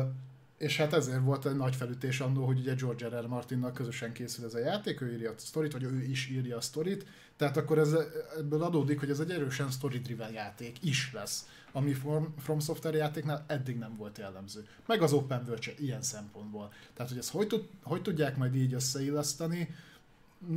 és 0.58 0.78
hát 0.78 0.93
ezért 0.93 1.24
volt 1.24 1.45
egy 1.45 1.56
nagy 1.56 1.76
felütés 1.76 2.20
annó, 2.20 2.45
hogy 2.45 2.60
ugye 2.60 2.74
George 2.74 3.08
R. 3.08 3.24
R. 3.24 3.28
Martinnal 3.28 3.72
közösen 3.72 4.14
készül 4.14 4.45
ez 4.45 4.54
a 4.54 4.60
játék, 4.60 5.01
ő 5.01 5.12
írja 5.12 5.32
a 5.32 5.34
sztorit, 5.38 5.72
vagy 5.72 5.84
ő 5.84 6.04
is 6.04 6.30
írja 6.30 6.58
a 6.58 6.62
sztorit, 6.62 7.06
tehát 7.44 7.58
akkor 7.58 7.78
ez, 7.78 7.96
ebből 8.38 8.64
adódik, 8.64 9.00
hogy 9.00 9.10
ez 9.10 9.20
egy 9.20 9.32
erősen 9.32 9.70
story-driven 9.70 10.32
játék 10.32 10.78
is 10.84 11.12
lesz, 11.14 11.48
ami 11.72 11.94
From, 11.94 12.34
From 12.39 12.60
Software 12.60 12.98
játéknál 12.98 13.46
eddig 13.48 13.78
nem 13.78 13.96
volt 13.98 14.18
jellemző. 14.18 14.68
Meg 14.86 15.02
az 15.02 15.14
Open 15.14 15.44
World 15.48 15.74
ilyen 15.78 16.02
szempontból. 16.02 16.72
Tehát, 16.94 17.12
hogy 17.12 17.20
ezt 17.20 17.32
hogy, 17.32 17.48
tud, 17.48 17.68
hogy 17.82 18.02
tudják 18.02 18.38
majd 18.38 18.56
így 18.56 18.74
összeilleszteni, 18.74 19.76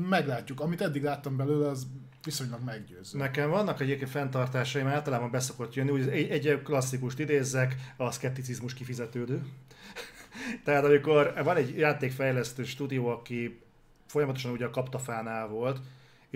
meglátjuk. 0.09 0.61
Amit 0.61 0.81
eddig 0.81 1.03
láttam 1.03 1.37
belőle, 1.37 1.69
az 1.69 1.87
viszonylag 2.25 2.65
meggyőző. 2.65 3.19
Nekem 3.19 3.51
vannak 3.51 3.81
egyébként 3.81 4.11
fenntartásaim, 4.11 4.87
általában 4.87 5.31
beszokott 5.31 5.75
jönni, 5.75 5.91
úgy 5.91 6.09
egy, 6.09 6.47
egy 6.47 6.63
klasszikust 6.63 7.19
idézzek, 7.19 7.77
a 7.97 8.11
szkepticizmus 8.11 8.75
kifizetődő. 8.75 9.43
Tehát 10.65 10.85
amikor 10.85 11.35
van 11.45 11.57
egy 11.57 11.79
játékfejlesztő 11.79 12.65
stúdió, 12.65 13.07
aki 13.07 13.61
folyamatosan 14.07 14.53
ugye 14.53 14.65
a 14.65 14.71
kaptafánál 14.71 15.49
volt, 15.49 15.81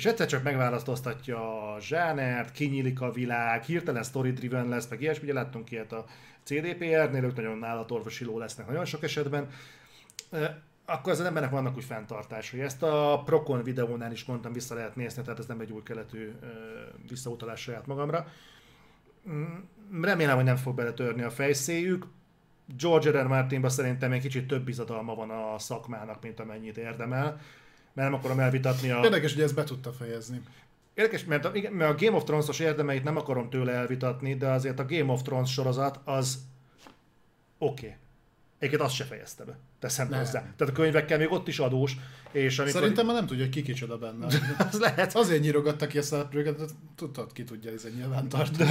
és 0.00 0.06
egyszer 0.06 0.26
csak 0.26 0.42
megválasztoztatja 0.42 1.72
a 1.72 1.80
zsánert, 1.80 2.52
kinyílik 2.52 3.00
a 3.00 3.12
világ, 3.12 3.62
hirtelen 3.62 4.02
story-driven 4.02 4.68
lesz, 4.68 4.88
meg 4.88 5.00
ilyesmi, 5.00 5.24
ugye 5.24 5.32
láttunk 5.32 5.70
ilyet 5.70 5.92
a 5.92 6.04
CDPR-nél, 6.42 7.24
ők 7.24 7.36
nagyon 7.36 7.64
állatorvosiló 7.64 8.38
lesznek 8.38 8.66
nagyon 8.66 8.84
sok 8.84 9.02
esetben, 9.02 9.48
akkor 10.84 11.12
az 11.12 11.20
embernek 11.20 11.50
vannak 11.50 11.76
úgy 11.76 11.84
fenntartásai. 11.84 12.60
Ezt 12.60 12.82
a 12.82 13.22
Procon 13.24 13.62
videónál 13.62 14.12
is 14.12 14.24
mondtam, 14.24 14.52
vissza 14.52 14.74
lehet 14.74 14.96
nézni, 14.96 15.22
tehát 15.22 15.38
ez 15.38 15.46
nem 15.46 15.60
egy 15.60 15.72
új 15.72 15.82
keletű 15.82 16.32
visszautalás 17.08 17.60
saját 17.60 17.86
magamra. 17.86 18.26
Mm, 19.30 20.02
remélem, 20.02 20.36
hogy 20.36 20.44
nem 20.44 20.56
fog 20.56 20.74
beletörni 20.74 21.22
a 21.22 21.30
fejszéjük. 21.30 22.06
George 22.78 23.22
R. 23.22 23.26
Martinban 23.26 23.70
szerintem 23.70 24.12
egy 24.12 24.20
kicsit 24.20 24.46
több 24.46 24.64
bizadalma 24.64 25.14
van 25.14 25.30
a 25.30 25.58
szakmának, 25.58 26.22
mint 26.22 26.40
amennyit 26.40 26.76
érdemel. 26.76 27.40
Mert 27.92 28.10
nem 28.10 28.18
akarom 28.18 28.38
elvitatni 28.38 28.90
a... 28.90 29.00
Érdekes, 29.04 29.34
hogy 29.34 29.42
ezt 29.42 29.54
be 29.54 29.64
tudta 29.64 29.92
fejezni. 29.92 30.40
Érdekes, 30.94 31.24
mert 31.24 31.44
a, 31.44 31.52
mert 31.70 32.00
a 32.00 32.04
Game 32.04 32.16
of 32.16 32.24
Thrones-os 32.24 32.58
érdemeit 32.58 33.04
nem 33.04 33.16
akarom 33.16 33.50
tőle 33.50 33.72
elvitatni, 33.72 34.34
de 34.34 34.48
azért 34.48 34.78
a 34.78 34.84
Game 34.84 35.12
of 35.12 35.22
Thrones 35.22 35.52
sorozat 35.52 36.00
az 36.04 36.38
oké. 37.58 37.86
Okay. 37.86 37.96
Egyébként 38.58 38.82
azt 38.82 38.94
se 38.94 39.04
fejezte 39.04 39.44
be. 39.44 39.58
Teszem 39.78 40.08
nem. 40.08 40.18
hozzá. 40.18 40.40
Tehát 40.56 40.60
a 40.60 40.72
könyvekkel 40.72 41.18
még 41.18 41.32
ott 41.32 41.48
is 41.48 41.58
adós. 41.58 41.96
És 42.32 42.58
amikor... 42.58 42.80
Szerintem 42.80 43.06
már 43.06 43.14
nem 43.14 43.26
tudja, 43.26 43.44
hogy 43.44 43.52
ki 43.52 43.62
kicsoda 43.62 43.98
benne. 43.98 44.26
az 44.70 44.78
lehet. 44.78 45.14
Azért 45.14 45.42
nyírogatta 45.42 45.86
ki 45.86 45.98
a 45.98 46.02
szereplőket, 46.02 46.60
tudtad, 46.96 47.32
ki 47.32 47.44
tudja 47.44 47.72
ez 47.72 47.84
egy 47.84 47.94
nyilvántartó. 47.94 48.64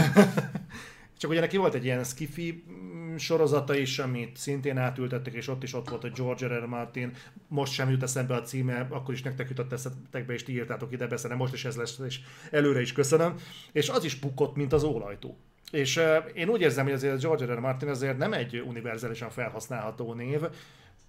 Csak 1.20 1.32
ugye 1.32 1.40
neki 1.40 1.58
volt 1.58 1.74
egy 1.74 1.84
ilyen 1.84 2.04
skifi 2.04 2.64
mm, 2.72 3.09
sorozata 3.20 3.76
is, 3.76 4.00
amit 4.00 4.38
szintén 4.38 4.78
átültettek, 4.78 5.34
és 5.34 5.48
ott 5.48 5.64
is 5.64 5.74
ott 5.74 5.90
volt 5.90 6.04
a 6.04 6.10
George 6.10 6.48
R. 6.48 6.64
R. 6.64 6.66
Martin. 6.66 7.12
Most 7.48 7.74
sem 7.74 7.90
jut 7.90 8.04
eszembe 8.04 8.36
a 8.36 8.42
címe, 8.42 8.88
akkor 8.90 9.14
is 9.14 9.22
nektek 9.22 9.50
jutott 9.50 9.72
eszetekbe, 9.72 10.34
és 10.34 10.44
ti 10.44 10.52
írtátok 10.52 10.92
ide 10.92 11.08
beszélni, 11.08 11.36
most 11.36 11.54
is 11.54 11.66
ez 11.66 11.76
lesz, 11.76 12.00
és 12.08 12.20
előre 12.52 12.82
is 12.82 12.92
köszönöm. 12.92 13.36
És 13.72 13.90
az 13.90 14.04
is 14.04 14.20
bukott, 14.20 14.56
mint 14.56 14.74
az 14.74 14.84
ólajtó. 14.84 15.38
És 15.72 15.98
uh, 15.98 16.04
én 16.34 16.50
úgy 16.50 16.62
érzem, 16.62 16.84
hogy 16.84 16.94
azért 16.94 17.22
George 17.22 17.46
R. 17.46 17.50
R. 17.50 17.60
Martin 17.60 17.90
azért 17.90 18.18
nem 18.18 18.34
egy 18.34 18.64
univerzálisan 18.68 19.30
felhasználható 19.30 20.14
név, 20.14 20.42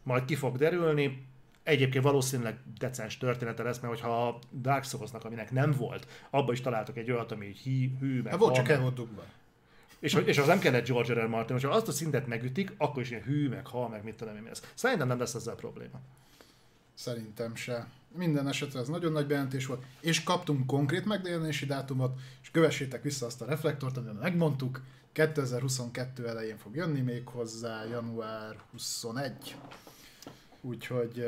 majd 0.02 0.24
ki 0.24 0.34
fog 0.34 0.56
derülni, 0.56 1.28
Egyébként 1.62 2.04
valószínűleg 2.04 2.58
decens 2.78 3.18
története 3.18 3.62
lesz, 3.62 3.78
mert 3.78 3.92
hogyha 3.92 4.26
a 4.26 4.38
Dark 4.52 4.84
souls 4.84 5.10
aminek 5.20 5.50
nem 5.50 5.74
volt, 5.78 6.06
abba 6.30 6.52
is 6.52 6.60
találtak 6.60 6.96
egy 6.96 7.10
olyat, 7.10 7.32
ami 7.32 7.46
így 7.46 7.62
hű, 7.62 7.90
hű 8.00 8.22
meg 8.22 8.30
hát 8.30 8.40
volt, 8.40 8.54
csak 8.54 8.68
el 8.68 8.80
volt 8.80 8.94
dugva. 8.94 9.22
És, 10.00 10.14
és 10.14 10.38
az 10.38 10.46
nem 10.46 10.58
kellett 10.58 10.86
George 10.86 11.12
R. 11.12 11.24
R. 11.24 11.26
Martin, 11.26 11.54
hogyha 11.54 11.70
azt 11.70 11.88
a 11.88 11.92
szintet 11.92 12.26
megütik, 12.26 12.72
akkor 12.76 13.02
is 13.02 13.10
ilyen 13.10 13.22
hű, 13.22 13.48
meg 13.48 13.66
hal, 13.66 13.88
meg 13.88 14.04
mit 14.04 14.14
tudom 14.14 14.36
én 14.36 14.46
ez. 14.46 14.62
Szerintem 14.74 15.08
nem 15.08 15.18
lesz 15.18 15.34
ezzel 15.34 15.54
probléma. 15.54 16.00
Szerintem 16.94 17.54
se. 17.54 17.88
Minden 18.16 18.48
esetre 18.48 18.80
ez 18.80 18.88
nagyon 18.88 19.12
nagy 19.12 19.26
bejelentés 19.26 19.66
volt, 19.66 19.84
és 20.00 20.22
kaptunk 20.22 20.66
konkrét 20.66 21.04
megjelenési 21.04 21.66
dátumot, 21.66 22.18
és 22.42 22.50
kövessétek 22.50 23.02
vissza 23.02 23.26
azt 23.26 23.42
a 23.42 23.44
reflektort, 23.44 23.96
amit 23.96 24.20
megmondtuk, 24.20 24.82
2022 25.12 26.28
elején 26.28 26.56
fog 26.56 26.76
jönni 26.76 27.00
még 27.00 27.28
hozzá, 27.28 27.84
január 27.84 28.56
21. 28.72 29.56
Úgyhogy 30.60 31.26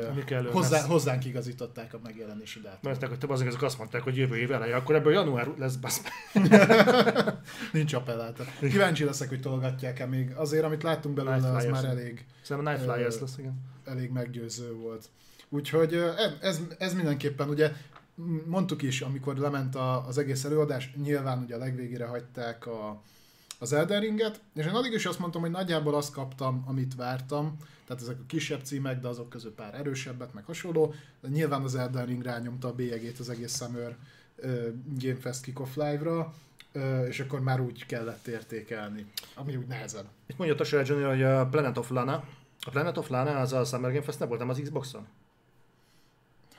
hozzá, 0.51 0.85
hozzánk 0.85 1.25
igazították 1.25 1.93
a 1.93 1.99
megjelenési 2.03 2.59
dátumot. 2.59 2.99
Mert 2.99 3.07
hogy 3.07 3.17
több 3.17 3.29
azok 3.29 3.61
azt 3.61 3.77
mondták, 3.77 4.01
hogy 4.01 4.17
jövő 4.17 4.37
év 4.37 4.51
eleje, 4.51 4.75
akkor 4.75 4.95
ebből 4.95 5.13
január 5.13 5.47
lesz 5.57 5.75
basz. 5.75 6.01
Nincs 7.71 7.93
appelláta. 7.93 8.43
Kíváncsi 8.59 9.03
leszek, 9.03 9.29
hogy 9.29 9.41
tolgatják-e 9.41 10.05
még. 10.05 10.31
Azért, 10.35 10.63
amit 10.63 10.83
láttunk 10.83 11.15
belőle, 11.15 11.35
Night 11.35 11.55
az 11.55 11.65
már 11.65 11.85
elég... 11.85 12.25
Szerintem 12.41 12.73
Night 12.73 12.91
Flyers 12.91 13.19
lesz, 13.19 13.37
igen. 13.37 13.61
Elég 13.85 14.11
meggyőző 14.11 14.73
volt. 14.73 15.09
Úgyhogy 15.49 16.03
ez, 16.41 16.61
ez 16.77 16.93
mindenképpen 16.93 17.49
ugye 17.49 17.71
mondtuk 18.45 18.81
is, 18.81 19.01
amikor 19.01 19.37
lement 19.37 19.75
a, 19.75 20.07
az 20.07 20.17
egész 20.17 20.43
előadás, 20.43 20.93
nyilván 21.03 21.43
ugye 21.43 21.55
a 21.55 21.57
legvégére 21.57 22.05
hagyták 22.05 22.65
a, 22.65 23.01
az 23.63 23.73
Elden 23.73 24.01
Ringet, 24.01 24.41
és 24.55 24.65
én 24.65 24.71
addig 24.71 24.93
is 24.93 25.05
azt 25.05 25.19
mondtam, 25.19 25.41
hogy 25.41 25.51
nagyjából 25.51 25.95
azt 25.95 26.13
kaptam, 26.13 26.63
amit 26.67 26.95
vártam, 26.95 27.57
tehát 27.87 28.01
ezek 28.01 28.19
a 28.19 28.25
kisebb 28.27 28.63
címek, 28.63 28.99
de 28.99 29.07
azok 29.07 29.29
között 29.29 29.55
pár 29.55 29.73
erősebbet, 29.73 30.33
meg 30.33 30.45
hasonló, 30.45 30.93
de 31.21 31.27
nyilván 31.27 31.61
az 31.61 31.75
Elden 31.75 32.05
Ring 32.05 32.23
rányomta 32.23 32.67
a 32.67 32.73
bélyegét 32.73 33.19
az 33.19 33.29
egész 33.29 33.57
Summer 33.57 33.95
Game 34.97 35.19
Fest 35.19 35.41
Kickoff 35.41 35.75
Live-ra, 35.75 36.33
és 37.07 37.19
akkor 37.19 37.39
már 37.39 37.59
úgy 37.59 37.85
kellett 37.85 38.27
értékelni, 38.27 39.05
ami 39.35 39.55
úgy 39.55 39.67
nehezebb. 39.67 40.05
Itt 40.25 40.37
mondja 40.37 40.55
Tasha 40.55 40.81
Junior, 40.85 41.09
hogy 41.09 41.23
a 41.23 41.47
Planet 41.47 41.77
of 41.77 41.89
Lana, 41.89 42.23
a 42.65 42.69
Planet 42.69 42.97
of 42.97 43.09
Lana 43.09 43.39
az 43.39 43.53
a 43.53 43.63
Summer 43.63 43.91
Game 43.91 44.03
Fest 44.03 44.19
nem 44.19 44.27
volt, 44.27 44.39
nem 44.39 44.49
az 44.49 44.59
Xbox-on? 44.63 45.07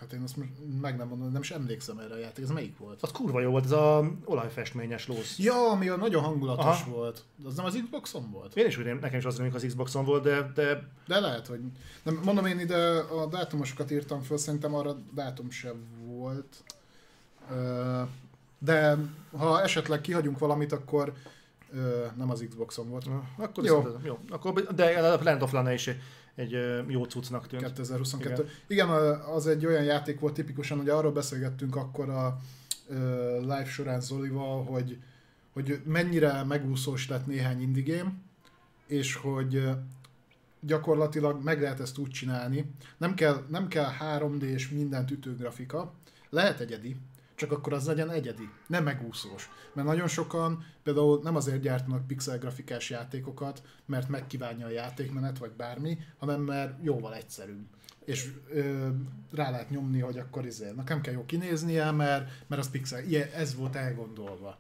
Hát 0.05 0.13
én 0.13 0.23
azt 0.23 0.37
meg 0.81 0.97
nem 0.97 1.09
mondom, 1.09 1.33
nem 1.33 1.41
is 1.41 1.51
emlékszem 1.51 1.99
erre 1.99 2.15
a 2.15 2.19
játék. 2.19 2.45
Ez 2.45 2.51
melyik 2.51 2.79
volt? 2.79 3.03
Az 3.03 3.11
kurva 3.11 3.41
jó 3.41 3.51
volt, 3.51 3.65
ez 3.65 3.71
a 3.71 4.11
olajfestményes 4.25 5.07
lósz. 5.07 5.39
Ja, 5.39 5.71
ami 5.71 5.89
a 5.89 5.97
nagyon 5.97 6.23
hangulatos 6.23 6.65
Aha. 6.65 6.91
volt. 6.91 7.25
Az 7.45 7.55
nem 7.55 7.65
az 7.65 7.81
Xboxon 7.85 8.31
volt? 8.31 8.57
Én 8.57 8.67
is 8.67 8.79
úgy, 8.79 8.85
nekem 8.85 9.19
is 9.19 9.25
az 9.25 9.39
hogy 9.39 9.55
az 9.55 9.65
Xboxon 9.67 10.05
volt, 10.05 10.23
de, 10.23 10.53
de... 10.55 10.89
De 11.07 11.21
lehet, 11.21 11.47
hogy... 11.47 11.61
Nem, 12.03 12.21
mondom 12.25 12.47
én 12.47 12.59
ide 12.59 12.99
a 12.99 13.27
dátumosokat 13.27 13.91
írtam 13.91 14.23
föl, 14.23 14.37
szerintem 14.37 14.75
arra 14.75 14.97
dátum 15.15 15.51
sem 15.51 15.77
volt. 16.07 16.65
De 18.59 18.97
ha 19.37 19.63
esetleg 19.63 20.01
kihagyunk 20.01 20.39
valamit, 20.39 20.73
akkor 20.73 21.13
nem 22.17 22.31
az 22.31 22.45
Xboxon 22.49 22.89
volt. 22.89 23.07
Akkor 23.37 23.65
jó. 23.65 23.99
jó. 24.03 24.19
Akkor, 24.29 24.53
de 24.53 25.13
a 25.13 25.19
Planet 25.19 25.43
of 25.43 25.53
Lana 25.53 25.73
is 25.73 25.91
egy 26.35 26.57
jó 26.89 27.05
cuccnak 27.05 27.47
tűnt. 27.47 27.63
2022. 27.63 28.33
Igen. 28.33 28.49
Igen, 28.67 28.89
az 29.21 29.47
egy 29.47 29.67
olyan 29.67 29.85
játék 29.85 30.21
volt 30.21 30.35
tipikusan, 30.35 30.79
hogy 30.79 30.89
arról 30.89 31.13
beszélgettünk 31.13 31.77
akkor 31.77 32.09
a 32.09 32.39
live 33.41 33.65
során 33.65 34.01
Zolival, 34.01 34.65
hogy, 34.65 34.99
hogy 35.53 35.81
mennyire 35.85 36.43
megúszós 36.43 37.09
lett 37.09 37.27
néhány 37.27 37.63
indie 37.63 37.97
game, 37.97 38.13
és 38.87 39.15
hogy 39.15 39.69
gyakorlatilag 40.61 41.43
meg 41.43 41.61
lehet 41.61 41.81
ezt 41.81 41.99
úgy 41.99 42.11
csinálni. 42.11 42.71
Nem 42.97 43.15
kell, 43.15 43.45
nem 43.49 43.69
kell 43.69 43.91
3D 44.01 44.43
és 44.43 44.69
mindent 44.69 45.11
ütő 45.11 45.37
grafika, 45.37 45.93
lehet 46.31 46.61
egyedi, 46.61 46.97
csak 47.35 47.53
akkor 47.53 47.73
az 47.73 47.87
legyen 47.87 48.11
egyedi, 48.11 48.49
nem 48.67 48.85
megúszós. 48.85 49.51
Mert 49.73 49.89
nagyon 49.89 50.09
sokan 50.09 50.65
például 50.83 51.21
nem 51.23 51.37
azért 51.37 51.61
gyártanak 51.61 52.07
pixel 52.07 52.39
grafikás 52.39 52.91
játékokat, 52.91 53.63
mert 53.87 54.09
megkívánja 54.09 54.67
a 54.67 54.71
játékmenet, 54.71 55.39
vagy 55.39 55.53
bármi, 55.53 55.99
hanem 56.19 56.41
mert 56.41 56.79
jóval 56.83 57.15
egyszerűbb. 57.15 57.67
És 58.05 58.33
ö, 58.51 58.89
rá 59.33 59.51
lehet 59.51 59.71
nyomni, 59.71 60.01
hogy 60.01 60.19
akkor 60.19 60.47
izé, 60.47 60.71
nekem 60.77 61.01
kell 61.01 61.13
jó 61.13 61.25
kinéznie, 61.27 61.91
mert, 61.91 62.31
mert 62.47 62.63
az 62.63 62.71
pixel, 62.71 63.05
ilyen, 63.05 63.29
ez 63.35 63.55
volt 63.55 63.77
elgondolva. 63.77 64.59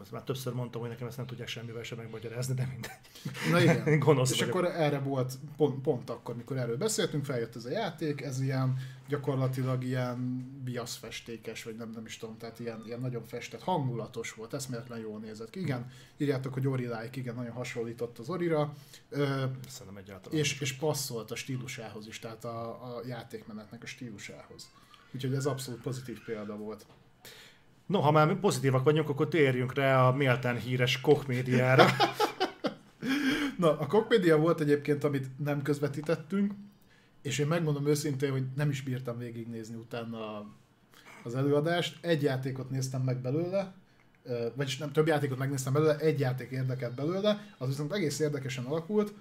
Azt 0.00 0.12
már 0.12 0.22
többször 0.22 0.52
mondtam, 0.52 0.80
hogy 0.80 0.90
nekem 0.90 1.06
ezt 1.06 1.16
nem 1.16 1.26
tudják 1.26 1.48
semmivel 1.48 1.82
sem 1.82 1.98
megmagyarázni, 1.98 2.54
de 2.54 2.66
mindegy. 2.70 3.50
Na 3.50 3.60
igen. 3.60 3.98
Gonosz 4.04 4.30
És 4.30 4.38
vagyok. 4.38 4.54
akkor 4.54 4.64
erre 4.64 4.98
volt, 4.98 5.34
pont, 5.56 5.82
pont 5.82 6.10
akkor, 6.10 6.36
mikor 6.36 6.56
erről 6.56 6.76
beszéltünk, 6.76 7.24
feljött 7.24 7.56
ez 7.56 7.64
a 7.64 7.70
játék, 7.70 8.20
ez 8.20 8.40
ilyen 8.40 8.76
gyakorlatilag 9.08 9.84
ilyen 9.84 10.46
biaszfestékes, 10.64 11.62
vagy 11.62 11.76
nem, 11.76 11.90
nem 11.90 12.06
is 12.06 12.16
tudom, 12.16 12.36
tehát 12.38 12.60
ilyen, 12.60 12.82
ilyen 12.86 13.00
nagyon 13.00 13.24
festett, 13.24 13.62
hangulatos 13.62 14.32
volt, 14.32 14.54
eszméletlen 14.54 14.98
jól 14.98 15.18
nézett 15.18 15.50
ki. 15.50 15.60
Igen, 15.60 15.90
írjátok, 16.16 16.54
hogy 16.54 16.66
Ori 16.66 16.86
like, 16.86 17.10
igen, 17.12 17.34
nagyon 17.34 17.52
hasonlított 17.52 18.18
az 18.18 18.28
Orira. 18.28 18.74
Ö, 19.08 19.44
egyáltalán. 19.96 20.38
És, 20.38 20.60
és 20.60 20.72
passzolt 20.72 21.30
a 21.30 21.34
stílusához 21.34 22.06
is, 22.06 22.18
tehát 22.18 22.44
a, 22.44 22.68
a 22.68 23.02
játékmenetnek 23.06 23.82
a 23.82 23.86
stílusához. 23.86 24.70
Úgyhogy 25.14 25.34
ez 25.34 25.46
abszolút 25.46 25.80
pozitív 25.80 26.24
példa 26.24 26.56
volt. 26.56 26.86
No, 27.86 28.00
ha 28.00 28.10
már 28.10 28.38
pozitívak 28.40 28.84
vagyunk, 28.84 29.08
akkor 29.08 29.28
térjünk 29.28 29.74
rá 29.74 30.06
a 30.08 30.12
méltán 30.12 30.56
híres 30.56 31.00
Koch 31.00 31.26
médiára. 31.26 31.86
Na, 33.58 33.78
a 33.78 33.86
Koch 33.86 34.36
volt 34.38 34.60
egyébként, 34.60 35.04
amit 35.04 35.26
nem 35.44 35.62
közvetítettünk, 35.62 36.52
és 37.22 37.38
én 37.38 37.46
megmondom 37.46 37.86
őszintén, 37.86 38.30
hogy 38.30 38.44
nem 38.56 38.70
is 38.70 38.82
bírtam 38.82 39.18
végignézni 39.18 39.74
utána 39.74 40.46
az 41.22 41.34
előadást. 41.34 41.98
Egy 42.00 42.22
játékot 42.22 42.70
néztem 42.70 43.02
meg 43.02 43.20
belőle, 43.20 43.74
vagyis 44.54 44.78
nem, 44.78 44.92
több 44.92 45.06
játékot 45.06 45.38
megnéztem 45.38 45.72
belőle, 45.72 45.96
egy 45.96 46.20
játék 46.20 46.50
érdekelt 46.50 46.94
belőle, 46.94 47.40
az 47.58 47.68
viszont 47.68 47.92
egész 47.92 48.18
érdekesen 48.18 48.64
alakult. 48.64 49.14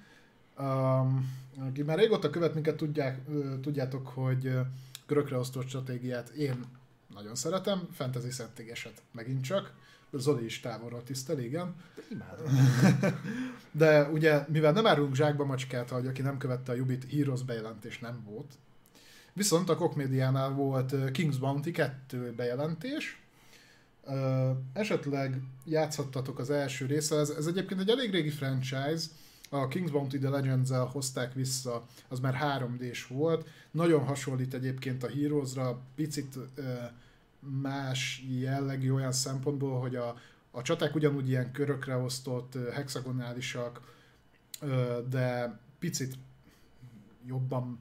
Um, 0.59 1.33
aki 1.67 1.81
már 1.81 1.97
régóta 1.97 2.29
követ 2.29 2.53
minket, 2.53 2.75
tudják, 2.75 3.19
tudjátok, 3.61 4.07
hogy 4.07 4.53
körökre 5.05 5.37
osztott 5.37 5.67
stratégiát 5.67 6.29
én 6.29 6.65
nagyon 7.15 7.35
szeretem, 7.35 7.87
fantasy 7.91 8.29
settingeset 8.29 9.01
megint 9.11 9.43
csak. 9.43 9.73
Zoli 10.11 10.45
is 10.45 10.59
távolról 10.59 11.03
tisztel, 11.03 11.39
igen. 11.39 11.75
De 13.71 14.09
ugye, 14.15 14.45
mivel 14.47 14.71
nem 14.71 14.87
árulunk 14.87 15.15
zsákba 15.15 15.45
macskát, 15.45 15.89
hogy 15.89 16.07
aki 16.07 16.21
nem 16.21 16.37
követte 16.37 16.71
a 16.71 16.75
Jubit, 16.75 17.11
Heroes 17.11 17.43
bejelentés 17.43 17.99
nem 17.99 18.23
volt. 18.25 18.53
Viszont 19.33 19.69
a 19.69 19.75
Koch 19.75 19.95
Médiánál 19.95 20.49
volt 20.49 20.91
King's 20.93 21.35
Bounty 21.39 21.71
2 21.71 22.33
bejelentés. 22.35 23.21
esetleg 24.73 25.41
játszhattatok 25.65 26.39
az 26.39 26.49
első 26.49 26.85
része, 26.85 27.15
ez, 27.15 27.29
ez 27.29 27.45
egyébként 27.45 27.79
egy 27.79 27.89
elég 27.89 28.11
régi 28.11 28.29
franchise, 28.29 29.05
a 29.49 29.67
King's 29.67 29.89
Bounty 29.91 30.17
The 30.17 30.29
legends 30.29 30.69
hozták 30.91 31.33
vissza, 31.33 31.85
az 32.07 32.19
már 32.19 32.61
3D-s 32.61 33.07
volt, 33.07 33.47
nagyon 33.71 34.05
hasonlít 34.05 34.53
egyébként 34.53 35.03
a 35.03 35.09
Heroes-ra, 35.09 35.79
picit 35.95 36.37
más 37.61 38.23
jellegű 38.39 38.91
olyan 38.91 39.11
szempontból, 39.11 39.79
hogy 39.79 39.95
a, 39.95 40.15
a 40.51 40.61
csaták 40.61 40.95
ugyanúgy 40.95 41.29
ilyen 41.29 41.51
körökre 41.51 41.95
osztott, 41.95 42.57
hexagonálisak, 42.73 43.81
de 45.09 45.59
picit 45.79 46.17
jobban, 47.27 47.77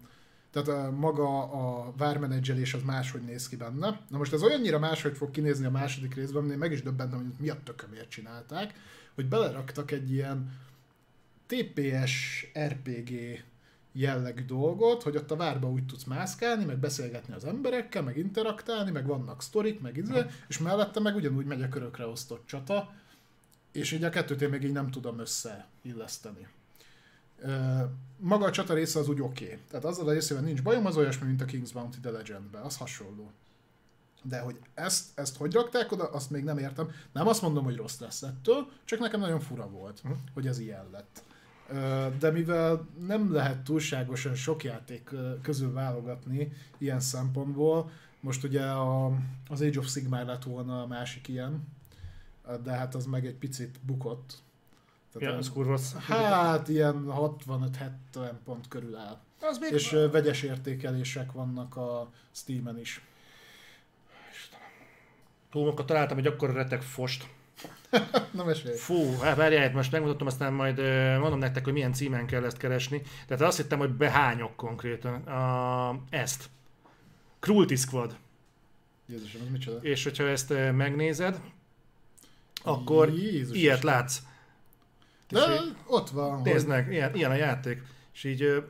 tehát 0.51 0.91
maga 0.91 1.43
a 1.43 1.93
vármenedzselés 1.97 2.75
az 2.75 2.83
máshogy 2.83 3.23
néz 3.23 3.49
ki 3.49 3.57
benne. 3.57 4.01
Na 4.09 4.19
most 4.19 4.33
ez 4.33 4.43
olyannyira 4.43 4.79
máshogy 4.79 5.17
fog 5.17 5.31
kinézni 5.31 5.65
a 5.67 5.71
második 5.71 6.15
részben, 6.15 6.51
én 6.51 6.59
meg 6.59 6.73
is 6.73 6.83
döbbentem, 6.83 7.19
hogy 7.19 7.33
mi 7.39 7.49
a 7.49 7.63
tökömért 7.65 8.09
csinálták, 8.09 8.75
hogy 9.15 9.27
beleraktak 9.27 9.91
egy 9.91 10.13
ilyen 10.13 10.53
TPS 11.47 12.47
RPG 12.59 13.43
jellegű 13.97 14.45
dolgot, 14.45 15.03
hogy 15.03 15.17
ott 15.17 15.31
a 15.31 15.37
várba 15.37 15.71
úgy 15.71 15.87
tudsz 15.87 16.05
mászkálni, 16.05 16.65
meg 16.65 16.79
beszélgetni 16.79 17.35
az 17.35 17.45
emberekkel, 17.45 18.03
meg 18.03 18.17
interaktálni, 18.17 18.91
meg 18.91 19.07
vannak 19.07 19.43
sztorik, 19.43 19.81
meg 19.81 19.97
izé, 19.97 20.25
és 20.49 20.59
mellette 20.59 21.01
meg 21.01 21.15
ugyanúgy 21.15 21.47
megy 21.47 21.63
a 21.63 21.69
körökre 21.69 22.07
osztott 22.07 22.47
csata, 22.47 22.93
és 23.73 23.93
így 23.93 24.05
a 24.05 24.11
kettőt 24.11 24.43
én 24.43 24.49
még 24.49 24.63
így 24.63 24.73
nem 24.73 24.91
tudom 24.91 25.19
összeilleszteni. 25.19 26.49
Maga 28.17 28.45
a 28.45 28.51
csata 28.51 28.75
része 28.75 28.99
az 28.99 29.09
úgy 29.09 29.21
oké. 29.21 29.45
Okay. 29.45 29.59
Tehát 29.71 29.85
azzal 29.85 30.09
a 30.09 30.13
részével 30.13 30.43
nincs 30.43 30.63
bajom, 30.63 30.87
az 30.87 30.97
olyasmi, 30.97 31.27
mint 31.27 31.41
a 31.41 31.45
King's 31.45 31.71
Bounty 31.73 32.01
The 32.01 32.11
Legendben, 32.11 32.63
az 32.63 32.77
hasonló. 32.77 33.31
De 34.23 34.41
hogy 34.41 34.57
ezt, 34.75 35.19
ezt 35.19 35.37
hogy 35.37 35.53
rakták 35.53 35.93
oda, 35.93 36.05
azt 36.05 36.31
még 36.31 36.45
nem 36.45 36.59
értem. 36.59 36.91
Nem 37.13 37.29
azt 37.29 37.43
mondom, 37.43 37.65
hogy 37.65 37.77
rossz 37.77 37.99
lesz 37.99 38.23
ettől, 38.23 38.71
csak 38.85 38.99
nekem 38.99 39.21
nagyon 39.21 39.41
fura 39.41 39.69
volt, 39.69 40.03
hogy 40.35 40.47
ez 40.47 40.59
ilyen 40.59 40.87
lett. 40.93 41.23
De 42.19 42.31
mivel 42.31 42.89
nem 43.07 43.33
lehet 43.33 43.59
túlságosan 43.65 44.35
sok 44.35 44.65
játék 44.65 45.11
közül 45.43 45.73
válogatni 45.73 46.53
ilyen 46.79 47.01
szempontból, 47.01 47.91
most 48.21 48.45
ugye 48.45 48.63
a, 48.65 49.07
az 49.49 49.61
Age 49.61 49.79
of 49.79 49.91
Sigmar 49.91 50.25
lett 50.25 50.43
volna 50.43 50.83
a 50.83 50.87
másik 50.87 51.29
ilyen, 51.29 51.69
de 52.63 52.71
hát 52.73 52.95
az 52.95 53.07
meg 53.07 53.27
egy 53.27 53.35
picit 53.35 53.79
bukott. 53.83 54.43
Ja, 55.19 55.37
az- 55.37 55.51
kurva. 55.53 55.79
Hát 56.07 56.69
ilyen 56.69 57.05
65-70 57.09 58.31
pont 58.45 58.69
körül 58.69 58.97
áll. 58.97 59.19
Az 59.41 59.59
még... 59.59 59.73
És 59.73 59.93
ö, 59.93 60.11
vegyes 60.11 60.43
értékelések 60.43 61.33
vannak 61.33 61.77
a 61.77 62.11
Steam-en 62.33 62.79
is. 62.79 63.01
Túlmokat 65.51 65.87
találtam 65.87 66.19
egy 66.19 66.27
akkora 66.27 66.53
retek 66.53 66.83
fost. 66.83 67.29
Na 68.31 68.45
mesélj. 68.45 68.77
Fú, 68.77 69.17
hát 69.19 69.37
várjál, 69.37 69.71
most 69.73 69.93
megmutatom, 69.93 70.27
aztán 70.27 70.53
majd 70.53 70.79
mondom 71.19 71.39
nektek, 71.39 71.65
hogy 71.65 71.73
milyen 71.73 71.93
címen 71.93 72.27
kell 72.27 72.45
ezt 72.45 72.57
keresni. 72.57 73.03
Tehát 73.27 73.43
azt 73.43 73.57
hittem, 73.57 73.79
hogy 73.79 73.91
behányok 73.91 74.57
konkrétan 74.57 75.15
a, 75.15 76.01
ezt. 76.11 76.45
Cruelty 77.41 77.75
Squad. 77.75 78.17
Jézusom, 79.07 79.41
ez 79.45 79.49
micsoda? 79.53 79.79
És 79.83 80.05
hogyha 80.05 80.29
ezt 80.29 80.55
megnézed, 80.73 81.41
akkor 82.63 83.09
Jézus 83.09 83.57
ilyet 83.57 83.77
Isten. 83.77 83.95
látsz. 83.95 84.19
De 85.29 85.55
így- 85.65 85.75
ott 85.87 86.11
van, 86.11 86.43
Nézd 86.43 86.69
meg, 86.69 86.93
ilyen, 86.93 87.15
ilyen 87.15 87.31
a 87.31 87.35
játék. 87.35 87.83
És 88.15 88.25
így, 88.25 88.65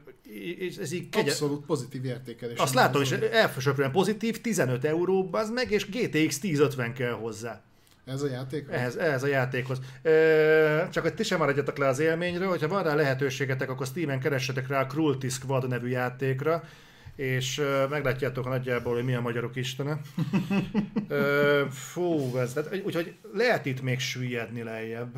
és 0.58 0.76
ez 0.76 0.92
így 0.92 1.08
kegye... 1.08 1.30
abszolút 1.30 1.64
pozitív 1.66 2.04
értékelés. 2.04 2.58
Azt 2.58 2.74
látom, 2.74 3.02
és 3.02 3.10
elfösöprően 3.10 3.90
pozitív, 3.92 4.40
15 4.40 4.84
euró, 4.84 5.28
az 5.32 5.50
meg, 5.50 5.70
és 5.70 5.86
GTX 5.90 6.36
1050 6.42 6.92
kell 6.94 7.12
hozzá. 7.12 7.63
Ez 8.04 8.22
a 8.22 8.28
játék? 8.28 8.68
Ehhez, 8.70 8.96
ehhez 8.96 9.22
a 9.22 9.26
játékhoz. 9.26 9.78
Ö, 10.02 10.82
csak 10.90 11.02
hogy 11.02 11.14
ti 11.14 11.22
sem 11.22 11.38
maradjatok 11.38 11.78
le 11.78 11.86
az 11.86 11.98
élményről, 11.98 12.48
hogyha 12.48 12.68
van 12.68 12.82
rá 12.82 12.94
lehetőségetek, 12.94 13.70
akkor 13.70 13.86
Steam-en 13.86 14.20
keressetek 14.20 14.68
rá 14.68 14.80
a 14.80 14.86
Cruelty 14.86 15.28
Squad 15.28 15.68
nevű 15.68 15.88
játékra, 15.88 16.64
és 17.16 17.58
ö, 17.58 17.86
meglátjátok 17.88 18.44
nagyjából, 18.44 18.94
hogy 18.94 19.04
mi 19.04 19.14
a 19.14 19.20
magyarok 19.20 19.56
istene. 19.56 20.00
Ö, 21.08 21.62
fú, 21.70 22.36
ez, 22.36 22.52
tehát, 22.52 22.80
úgyhogy 22.84 23.14
lehet 23.32 23.66
itt 23.66 23.82
még 23.82 24.00
süllyedni 24.00 24.62
lejjebb. 24.62 25.16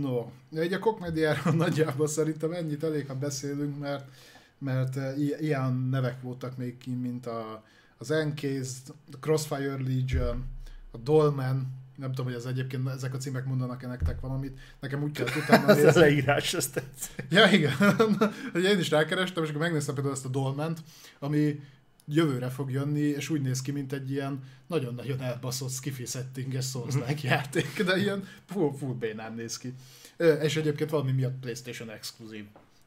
No, 0.00 0.30
egy 0.54 0.72
a 0.72 0.78
kokmediáról 0.78 1.54
nagyjából 1.54 2.08
szerintem 2.08 2.52
ennyit 2.52 2.84
elég, 2.84 3.06
ha 3.06 3.14
beszélünk, 3.14 3.78
mert, 3.78 4.08
mert 4.58 4.96
ilyen 5.40 5.88
nevek 5.90 6.22
voltak 6.22 6.56
még 6.56 6.78
ki, 6.78 6.90
mint 6.90 7.26
a, 7.26 7.64
az 7.98 8.10
Encased, 8.10 8.94
a 9.12 9.16
Crossfire 9.20 9.76
Legion, 9.76 10.44
a 10.90 10.96
Dolmen, 10.96 11.76
nem 11.96 12.08
tudom, 12.10 12.26
hogy 12.26 12.34
ez 12.34 12.44
egyébként 12.44 12.88
ezek 12.88 13.14
a 13.14 13.16
címek 13.16 13.44
mondanak-e 13.44 13.86
nektek 13.86 14.20
valamit, 14.20 14.58
nekem 14.80 15.02
úgy 15.02 15.12
kellett 15.12 15.36
utána 15.44 15.68
Ez 15.68 15.78
a 15.78 15.84
nézni. 15.84 16.00
leírás, 16.00 16.54
ezt 16.54 16.72
tetszik. 16.72 17.24
Ja, 17.30 17.50
igen. 17.50 17.72
én 18.72 18.78
is 18.78 18.90
rákerestem, 18.90 19.42
és 19.42 19.48
akkor 19.48 19.62
megnéztem 19.62 19.94
például 19.94 20.14
ezt 20.14 20.24
a 20.24 20.28
Dolment, 20.28 20.82
ami 21.18 21.60
jövőre 22.06 22.48
fog 22.48 22.70
jönni, 22.70 23.00
és 23.00 23.28
úgy 23.28 23.40
néz 23.40 23.62
ki, 23.62 23.70
mint 23.70 23.92
egy 23.92 24.10
ilyen 24.10 24.42
nagyon-nagyon 24.66 25.20
elbaszott 25.20 25.70
skifi 25.70 26.04
settinges 26.04 26.66
souls 26.66 26.94
játék, 27.22 27.82
de 27.82 27.96
ilyen 27.96 28.24
full, 28.46 28.72
full 28.78 28.94
bénán 28.94 29.32
néz 29.34 29.58
ki. 29.58 29.74
És 30.42 30.56
egyébként 30.56 30.90
valami 30.90 31.12
miatt 31.12 31.40
PlayStation 31.40 31.90
exkluzív. 31.90 32.44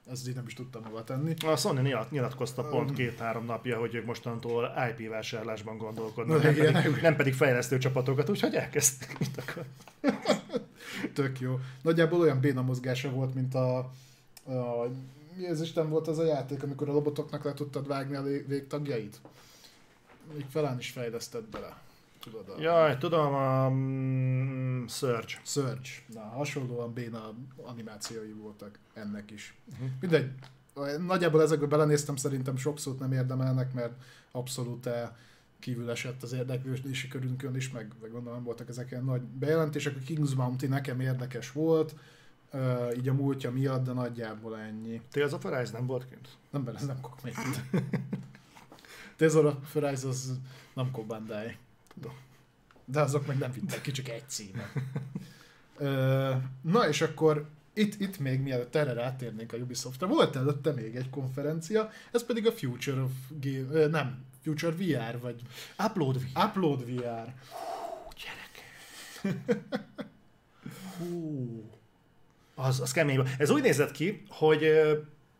Ezt 0.10 0.28
így 0.28 0.36
nem 0.36 0.46
is 0.48 0.54
tudtam 0.54 0.84
hova 0.84 1.04
tenni. 1.04 1.34
A 1.46 1.56
Sony 1.56 1.82
nyilat, 1.82 2.12
nyilatkozta 2.12 2.64
pont 2.64 2.94
két-három 2.94 3.46
napja, 3.46 3.80
hogy 3.80 3.96
ők 3.96 4.06
mostantól 4.06 4.74
IP 4.90 5.10
vásárlásban 5.10 5.78
gondolkodnak, 5.78 6.38
Na, 6.38 6.44
nem 6.44 6.54
igen. 6.54 6.74
pedig, 6.74 7.02
nem 7.02 7.16
pedig 7.16 7.34
fejlesztő 7.34 7.78
csapatokat, 7.78 8.30
úgyhogy 8.30 8.56
elkezdtek, 8.56 9.20
mit 9.20 9.38
akar. 9.38 9.66
Tök 11.14 11.40
jó. 11.40 11.60
Nagyjából 11.82 12.20
olyan 12.20 12.40
béna 12.40 12.62
mozgása 12.62 13.10
volt, 13.10 13.34
mint 13.34 13.56
a, 13.56 13.78
a 14.46 14.88
mi 15.36 15.48
az 15.48 15.62
Isten 15.62 15.90
volt 15.90 16.08
az 16.08 16.18
a 16.18 16.26
játék, 16.26 16.64
amikor 16.64 16.90
a 16.90 16.94
robotoknak 16.94 17.44
le 17.44 17.54
tudtad 17.54 17.88
vágni 17.88 18.16
a 18.16 18.24
végtagjait? 18.48 19.22
Még 20.34 20.46
felán 20.50 20.78
is 20.78 20.90
fejlesztett 20.90 21.50
bele. 21.50 21.78
Tudod, 22.22 22.50
a... 22.50 22.62
Jaj, 22.62 22.98
tudom, 22.98 23.34
a 23.34 23.70
mm, 23.70 24.86
Surge. 24.86 25.42
Surge. 25.44 25.90
Na, 26.14 26.22
hasonlóan 26.22 26.94
béna 26.94 27.34
animációi 27.64 28.32
voltak 28.32 28.80
ennek 28.94 29.32
is. 29.32 29.56
Uh-huh. 29.72 29.88
Mindegy. 30.00 30.32
Nagyjából 31.06 31.42
ezekbe 31.42 31.66
belenéztem, 31.66 32.16
szerintem 32.16 32.56
sok 32.56 32.80
szót 32.80 33.00
nem 33.00 33.12
érdemelnek, 33.12 33.74
mert 33.74 33.94
abszolút 34.32 34.86
eh, 34.86 35.10
kívül 35.60 35.90
esett 35.90 36.24
az 36.24 36.34
érdeklődési 36.34 37.08
körünkön 37.08 37.56
is, 37.56 37.72
meg, 37.72 37.92
meg 38.02 38.12
gondolom 38.12 38.44
voltak 38.44 38.70
ezek 38.70 38.92
ilyen 38.92 39.04
nagy 39.04 39.22
bejelentések. 39.22 39.96
A 39.96 40.00
Kings 40.06 40.34
Bounty 40.34 40.68
nekem 40.68 41.00
érdekes 41.00 41.52
volt, 41.52 41.96
eh, 42.52 42.98
így 42.98 43.08
a 43.08 43.14
múltja 43.14 43.52
miatt, 43.52 43.86
de 43.86 43.92
nagyjából 43.92 44.58
ennyi. 44.58 45.02
Tales 45.12 45.32
of 45.32 45.46
Arise 45.46 45.72
nem 45.72 45.86
volt 45.86 46.10
kint? 46.10 46.30
Nem, 46.50 46.68
ez 46.76 46.86
nem 46.86 47.02
kok 47.02 47.24
még. 47.24 47.34
Tezor 49.16 49.46
of 49.64 49.76
Arise 49.76 50.08
az 50.08 50.40
nem 50.74 50.92
Bandai. 51.08 51.58
Tudom. 51.94 52.14
De 52.86 53.02
azok 53.02 53.28
meg 53.28 53.38
nem 53.38 53.52
vittek 53.52 53.82
ki, 53.82 53.92
csak 53.92 54.10
egy 54.10 54.30
címet. 54.30 54.72
Na 56.74 56.88
és 56.88 57.02
akkor 57.02 57.50
itt, 57.74 58.00
itt 58.00 58.20
még 58.20 58.40
mielőtt 58.40 58.76
erre 58.76 58.94
rátérnénk 58.94 59.54
a 59.54 59.58
Ubisoftra, 59.58 60.08
volt 60.08 60.36
előtte 60.36 60.72
még 60.72 60.96
egy 60.96 61.10
konferencia, 61.10 61.90
ez 62.12 62.26
pedig 62.26 62.48
a 62.48 62.52
Future 62.52 63.02
of 63.02 63.12
Game, 63.30 63.88
nem, 63.88 64.26
Future 64.44 64.72
VR, 64.72 65.20
vagy 65.20 65.42
Upload 65.86 66.20
V. 66.20 66.24
Upload 66.46 66.86
VR. 66.86 67.34
Hú. 70.98 71.70
Az, 72.56 72.80
az 72.80 72.92
kemény. 72.92 73.22
Ez 73.38 73.50
úgy 73.50 73.62
nézett 73.62 73.92
ki, 73.92 74.24
hogy 74.30 74.64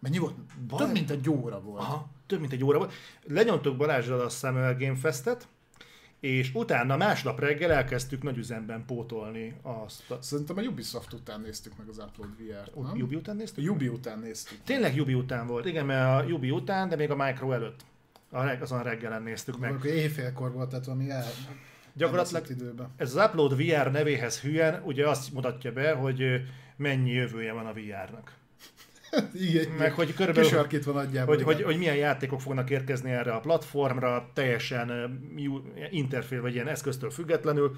Mennyi 0.02 0.18
volt? 0.18 0.36
Több 0.78 0.92
mint 0.92 1.10
egy 1.10 1.30
óra 1.30 1.62
volt. 1.62 1.82
aha, 1.82 2.10
több 2.28 2.40
mint 2.40 2.52
egy 2.52 2.64
óra 2.64 2.78
volt. 2.78 2.94
Lenyomtuk 3.24 3.78
Balázsral 3.78 4.20
a 4.20 4.30
Summer 4.30 4.78
Game 4.78 4.96
Festet, 4.96 5.48
és 6.22 6.54
utána 6.54 6.98
másnap 6.98 7.40
reggel 7.40 7.72
elkezdtük 7.72 8.24
nagy 8.24 8.38
üzemben 8.38 8.86
pótolni 8.86 9.56
azt. 9.62 10.12
A... 10.12 10.18
Szerintem 10.22 10.58
a 10.58 10.62
Ubisoft 10.62 11.14
után 11.14 11.42
néztük 11.42 11.78
meg 11.78 11.88
az 11.88 11.98
Upload 11.98 12.30
VR-t, 12.38 12.76
nem? 12.76 13.02
Ubi 13.02 13.16
után 13.16 13.36
néztük? 13.36 13.72
Ubi 13.72 13.88
után 13.88 14.20
néztük. 14.20 14.58
Tényleg 14.64 14.96
Ubi 15.00 15.14
után 15.14 15.48
volt. 15.48 15.66
Igen, 15.66 15.86
mert 15.86 16.24
a 16.24 16.34
Ubi 16.34 16.50
után, 16.50 16.90
de 16.90 16.96
még 16.96 17.12
a 17.12 17.16
Micro 17.16 17.52
előtt. 17.52 17.80
A 18.32 18.44
reg- 18.44 18.62
azon 18.62 18.80
a 18.80 18.82
reggelen 18.82 19.24
néztük 19.24 19.60
meg. 19.60 19.74
Akkor 19.74 19.86
éjfélkor 19.86 20.52
volt, 20.52 20.70
tehát 20.70 20.86
valami 20.86 21.10
el... 21.10 21.26
Gyakorlatilag 21.94 22.46
ez 22.98 23.16
az 23.16 23.26
Upload 23.26 23.56
VR 23.56 23.92
nevéhez 23.92 24.40
hülyen 24.40 24.82
ugye 24.86 25.08
azt 25.08 25.34
mutatja 25.34 25.72
be, 25.72 25.92
hogy 25.92 26.42
mennyi 26.76 27.12
jövője 27.12 27.52
van 27.52 27.66
a 27.66 27.74
VR-nak. 27.74 28.34
Igen, 29.50 29.70
Meg 29.70 29.94
hogy 29.94 30.14
körülbelül, 30.14 30.50
Kisarkítva 30.50 30.92
nagyjából. 30.92 31.36
hogy, 31.36 31.44
hogy, 31.44 31.62
hogy 31.62 31.78
milyen 31.78 31.96
játékok 31.96 32.42
fognak 32.42 32.70
érkezni 32.70 33.12
erre 33.12 33.34
a 33.34 33.40
platformra, 33.40 34.30
teljesen 34.34 35.20
interfél 35.92 36.42
vagy 36.42 36.54
ilyen 36.54 36.68
eszköztől 36.68 37.12
függetlenül. 37.12 37.76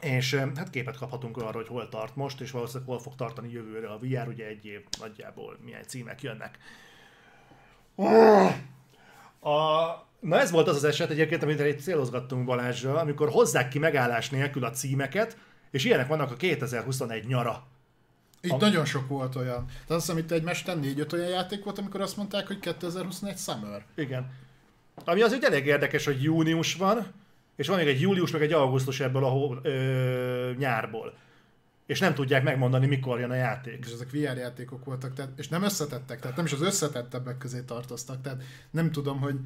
És 0.00 0.34
hát 0.34 0.70
képet 0.70 0.96
kaphatunk 0.96 1.36
arra, 1.36 1.56
hogy 1.56 1.66
hol 1.66 1.88
tart 1.88 2.16
most, 2.16 2.40
és 2.40 2.50
valószínűleg 2.50 2.88
hol 2.88 2.98
fog 2.98 3.14
tartani 3.14 3.52
jövőre 3.52 3.88
a 3.88 3.98
VR, 3.98 4.28
ugye 4.28 4.46
egy 4.46 4.64
év 4.64 4.80
nagyjából 5.00 5.58
milyen 5.64 5.82
címek 5.86 6.22
jönnek. 6.22 6.58
A, 9.40 9.86
na 10.20 10.38
ez 10.38 10.50
volt 10.50 10.68
az 10.68 10.76
az 10.76 10.84
eset 10.84 11.10
egyébként, 11.10 11.42
amit 11.42 11.60
egy 11.60 11.80
célozgattunk 11.80 12.44
Balázsral, 12.44 12.96
amikor 12.96 13.28
hozzák 13.28 13.68
ki 13.68 13.78
megállás 13.78 14.30
nélkül 14.30 14.64
a 14.64 14.70
címeket, 14.70 15.36
és 15.70 15.84
ilyenek 15.84 16.06
vannak 16.06 16.30
a 16.30 16.36
2021 16.36 17.26
nyara. 17.26 17.66
Itt 18.40 18.50
A- 18.50 18.56
nagyon 18.56 18.84
sok 18.84 19.08
volt 19.08 19.36
olyan. 19.36 19.66
Tehát 19.66 19.90
azt 19.90 20.06
hiszem, 20.06 20.18
itt 20.18 20.30
egy 20.30 20.42
mesten 20.42 20.78
négy-öt 20.78 21.12
olyan 21.12 21.28
játék 21.28 21.64
volt, 21.64 21.78
amikor 21.78 22.00
azt 22.00 22.16
mondták, 22.16 22.46
hogy 22.46 22.58
2021 22.58 23.36
Summer. 23.36 23.84
Igen. 23.94 24.30
Ami 25.04 25.22
az 25.22 25.32
úgy 25.32 25.44
elég 25.44 25.66
érdekes, 25.66 26.04
hogy 26.04 26.22
június 26.22 26.74
van, 26.74 27.06
és 27.56 27.68
van 27.68 27.76
még 27.78 27.86
egy 27.86 28.00
július, 28.00 28.30
meg 28.30 28.42
egy 28.42 28.52
augusztus 28.52 29.00
ebből 29.00 29.24
a 29.24 29.58
ö, 29.62 30.52
nyárból. 30.58 31.14
És 31.86 31.98
nem 31.98 32.14
tudják 32.14 32.42
megmondani, 32.42 32.86
mikor 32.86 33.20
jön 33.20 33.30
a 33.30 33.34
játék. 33.34 33.84
És 33.86 33.92
ezek 33.92 34.10
VR 34.10 34.36
játékok 34.36 34.84
voltak, 34.84 35.14
tehát, 35.14 35.30
és 35.36 35.48
nem 35.48 35.62
összetettek, 35.62 36.20
tehát 36.20 36.36
nem 36.36 36.44
is 36.44 36.52
az 36.52 36.60
összetettebbek 36.60 37.38
közé 37.38 37.60
tartoztak, 37.60 38.22
tehát 38.22 38.42
nem 38.70 38.90
tudom, 38.92 39.20
hogy 39.20 39.36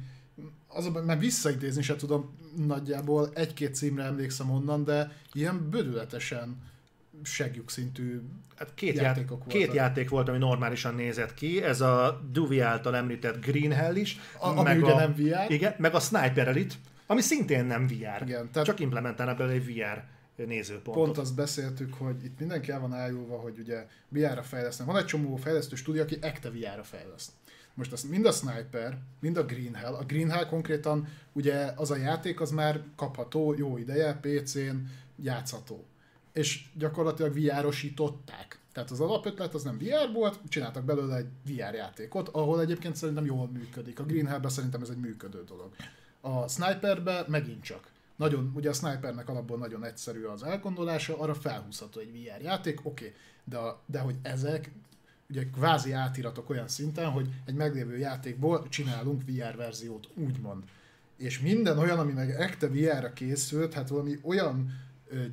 az, 0.67 0.89
mert 1.05 1.19
visszaidézni 1.19 1.81
se 1.81 1.95
tudom 1.95 2.37
nagyjából, 2.67 3.29
egy-két 3.33 3.75
címre 3.75 4.03
emlékszem 4.03 4.51
onnan, 4.51 4.83
de 4.83 5.11
ilyen 5.33 5.69
bődületesen 5.69 6.57
segjük 7.23 7.69
szintű 7.69 8.21
Hát 8.57 8.73
két, 8.73 8.95
játékok 8.99 9.39
ját, 9.39 9.47
két 9.47 9.57
voltak. 9.65 9.75
játék 9.75 10.09
volt, 10.09 10.29
ami 10.29 10.37
normálisan 10.37 10.95
nézett 10.95 11.33
ki. 11.33 11.63
Ez 11.63 11.81
a 11.81 12.21
Duvi 12.31 12.59
által 12.59 12.95
említett 12.95 13.45
Green 13.45 13.71
Hell 13.71 13.95
is. 13.95 14.19
A- 14.39 14.47
ami 14.57 14.77
ugye 14.77 14.93
nem 14.95 15.13
VR. 15.13 15.51
Igen, 15.51 15.75
meg 15.77 15.93
a 15.93 15.99
Sniper 15.99 16.47
Elite, 16.47 16.75
ami 17.07 17.21
szintén 17.21 17.65
nem 17.65 17.87
VR. 17.87 18.21
Igen, 18.21 18.51
tehát- 18.51 18.65
Csak 18.67 18.79
implementálnak 18.79 19.37
belőle 19.37 19.55
egy 19.55 19.65
VR 19.75 20.03
nézőpontot. 20.47 21.03
Pont 21.03 21.17
azt 21.17 21.35
beszéltük, 21.35 21.93
hogy 21.93 22.23
itt 22.23 22.39
mindenki 22.39 22.71
el 22.71 22.79
van 22.79 22.93
ájulva, 22.93 23.37
hogy 23.37 23.59
ugye 23.59 23.85
VR-ra 24.09 24.43
fejlesztnek. 24.43 24.87
Van 24.87 24.97
egy 24.97 25.05
csomó 25.05 25.35
fejlesztő 25.35 25.75
stúdió, 25.75 26.01
aki 26.01 26.17
ekte 26.21 26.49
VR-ra 26.49 26.83
fejleszt. 26.83 27.31
Most 27.73 27.91
az 27.91 28.03
mind 28.03 28.25
a 28.25 28.31
Sniper, 28.31 28.97
mind 29.19 29.37
a 29.37 29.45
Green 29.45 29.73
Hell. 29.73 29.93
A 29.93 30.03
Green 30.03 30.29
Hell 30.29 30.45
konkrétan 30.45 31.07
ugye 31.31 31.71
az 31.75 31.91
a 31.91 31.95
játék 31.97 32.41
az 32.41 32.51
már 32.51 32.81
kapható 32.95 33.53
jó 33.57 33.77
ideje, 33.77 34.13
PC-n 34.21 34.75
játszható. 35.21 35.85
És 36.33 36.65
gyakorlatilag 36.77 37.33
VR-osították. 37.33 38.59
Tehát 38.73 38.91
az 38.91 38.99
alapötlet 38.99 39.53
az 39.53 39.63
nem 39.63 39.77
VR 39.77 40.13
volt, 40.13 40.39
csináltak 40.49 40.83
belőle 40.83 41.15
egy 41.15 41.27
VR 41.45 41.73
játékot, 41.73 42.29
ahol 42.29 42.61
egyébként 42.61 42.95
szerintem 42.95 43.25
jól 43.25 43.47
működik. 43.47 43.99
A 43.99 44.03
Green 44.03 44.27
Hellben 44.27 44.51
szerintem 44.51 44.81
ez 44.81 44.89
egy 44.89 44.97
működő 44.97 45.43
dolog. 45.43 45.75
A 46.21 46.47
Sniperbe 46.47 47.25
megint 47.27 47.63
csak. 47.63 47.91
Nagyon, 48.15 48.51
ugye 48.55 48.69
a 48.69 48.73
Snipernek 48.73 49.29
alapból 49.29 49.57
nagyon 49.57 49.83
egyszerű 49.83 50.23
az 50.23 50.43
elgondolása, 50.43 51.19
arra 51.19 51.33
felhúzható 51.33 51.99
egy 51.99 52.11
VR 52.11 52.41
játék, 52.41 52.79
oké, 52.83 53.05
okay. 53.05 53.15
de, 53.43 53.57
de 53.85 53.99
hogy 53.99 54.15
ezek 54.21 54.71
ugye 55.29 55.49
kvázi 55.49 55.91
átiratok 55.91 56.49
olyan 56.49 56.67
szinten, 56.67 57.09
hogy 57.09 57.29
egy 57.45 57.55
meglévő 57.55 57.97
játékból 57.97 58.67
csinálunk 58.69 59.21
VR 59.25 59.55
verziót, 59.55 60.09
úgymond. 60.13 60.63
És 61.17 61.39
minden 61.39 61.77
olyan, 61.77 61.99
ami 61.99 62.11
meg 62.11 62.29
ekte 62.29 62.67
VR-ra 62.67 63.13
készült, 63.13 63.73
hát 63.73 63.89
valami 63.89 64.19
olyan 64.21 64.71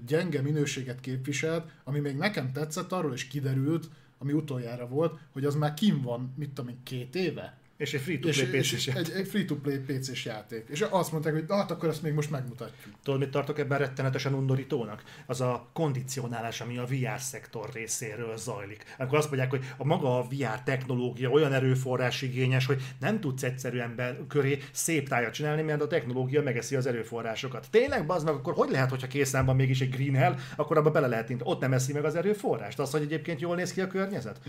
gyenge 0.06 0.40
minőséget 0.40 1.00
képviselt, 1.00 1.70
ami 1.84 2.00
még 2.00 2.16
nekem 2.16 2.52
tetszett, 2.52 2.92
arról 2.92 3.12
is 3.12 3.28
kiderült, 3.28 3.88
ami 4.18 4.32
utoljára 4.32 4.86
volt, 4.86 5.18
hogy 5.32 5.44
az 5.44 5.54
már 5.54 5.74
kim 5.74 6.02
van, 6.02 6.34
mit 6.36 6.50
tudom 6.50 6.70
én, 6.70 6.82
két 6.82 7.14
éve. 7.14 7.58
És 7.80 7.94
egy 7.94 8.00
free-to-play 8.00 8.60
PC-s 8.60 8.86
egy, 8.86 9.10
egy 9.10 9.28
free-to-play 9.28 9.78
PC-s 9.78 10.24
játék. 10.24 10.66
És 10.68 10.80
azt 10.80 11.12
mondták, 11.12 11.32
hogy 11.32 11.44
hát 11.48 11.70
akkor 11.70 11.88
ezt 11.88 12.02
még 12.02 12.12
most 12.12 12.30
megmutatjuk. 12.30 12.94
Tudod, 13.02 13.20
mit 13.20 13.30
tartok 13.30 13.58
ebben 13.58 13.78
rettenetesen 13.78 14.34
undorítónak? 14.34 15.02
Az 15.26 15.40
a 15.40 15.68
kondicionálás, 15.72 16.60
ami 16.60 16.78
a 16.78 16.84
VR 16.84 17.20
szektor 17.20 17.70
részéről 17.72 18.36
zajlik. 18.36 18.84
Amikor 18.98 19.18
azt 19.18 19.28
mondják, 19.28 19.50
hogy 19.50 19.64
a 19.76 19.84
maga 19.84 20.18
a 20.18 20.22
VR 20.22 20.62
technológia 20.64 21.30
olyan 21.30 21.52
erőforrás 21.52 22.22
igényes, 22.22 22.66
hogy 22.66 22.82
nem 23.00 23.20
tudsz 23.20 23.42
egyszerű 23.42 23.78
ember 23.78 24.18
köré 24.28 24.58
szép 24.72 25.08
tájat 25.08 25.32
csinálni, 25.32 25.62
mert 25.62 25.82
a 25.82 25.86
technológia 25.86 26.42
megeszi 26.42 26.76
az 26.76 26.86
erőforrásokat. 26.86 27.66
Tényleg, 27.70 28.06
bazd 28.06 28.24
meg, 28.24 28.34
akkor 28.34 28.54
hogy 28.54 28.70
lehet, 28.70 28.90
hogyha 28.90 29.06
készen 29.06 29.44
van 29.44 29.56
mégis 29.56 29.80
egy 29.80 29.90
Green 29.90 30.14
Hell, 30.14 30.36
akkor 30.56 30.76
abba 30.78 30.90
bele 30.90 31.06
lehet 31.06 31.30
int. 31.30 31.40
Ott 31.44 31.60
nem 31.60 31.72
eszi 31.72 31.92
meg 31.92 32.04
az 32.04 32.14
erőforrást. 32.14 32.78
Az, 32.78 32.90
hogy 32.90 33.02
egyébként 33.02 33.40
jól 33.40 33.56
néz 33.56 33.72
ki 33.72 33.80
a 33.80 33.86
környezet? 33.86 34.40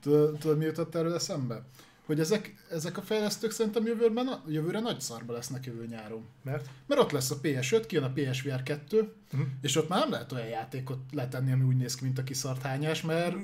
Tudod 0.00 0.58
mi 0.58 0.64
jutott 0.64 0.94
erről 0.94 1.14
eszembe? 1.14 1.62
Hogy 2.06 2.20
ezek, 2.20 2.54
ezek 2.70 2.96
a 2.98 3.02
fejlesztők 3.02 3.50
szerintem 3.50 3.86
jövőre, 3.86 4.22
jövőre 4.48 4.80
nagy 4.80 5.00
szarba 5.00 5.32
lesznek 5.32 5.64
jövő 5.66 5.86
nyáron. 5.86 6.24
Mert 6.42 6.68
Mert 6.86 7.00
ott 7.00 7.10
lesz 7.10 7.30
a 7.30 7.40
PS5, 7.42 7.84
kijön 7.86 8.04
a 8.04 8.12
PSVR 8.14 8.62
2, 8.62 9.00
Mhm. 9.00 9.10
uh-huh. 9.32 9.48
és 9.60 9.76
ott 9.76 9.88
már 9.88 10.00
nem 10.00 10.10
lehet 10.10 10.32
olyan 10.32 10.46
játékot 10.46 10.98
letenni, 11.12 11.52
ami 11.52 11.64
úgy 11.64 11.76
néz 11.76 11.94
ki, 11.94 12.04
mint 12.04 12.18
a 12.18 12.22
kiszart 12.22 12.62
hányás, 12.62 13.02
mert 13.02 13.36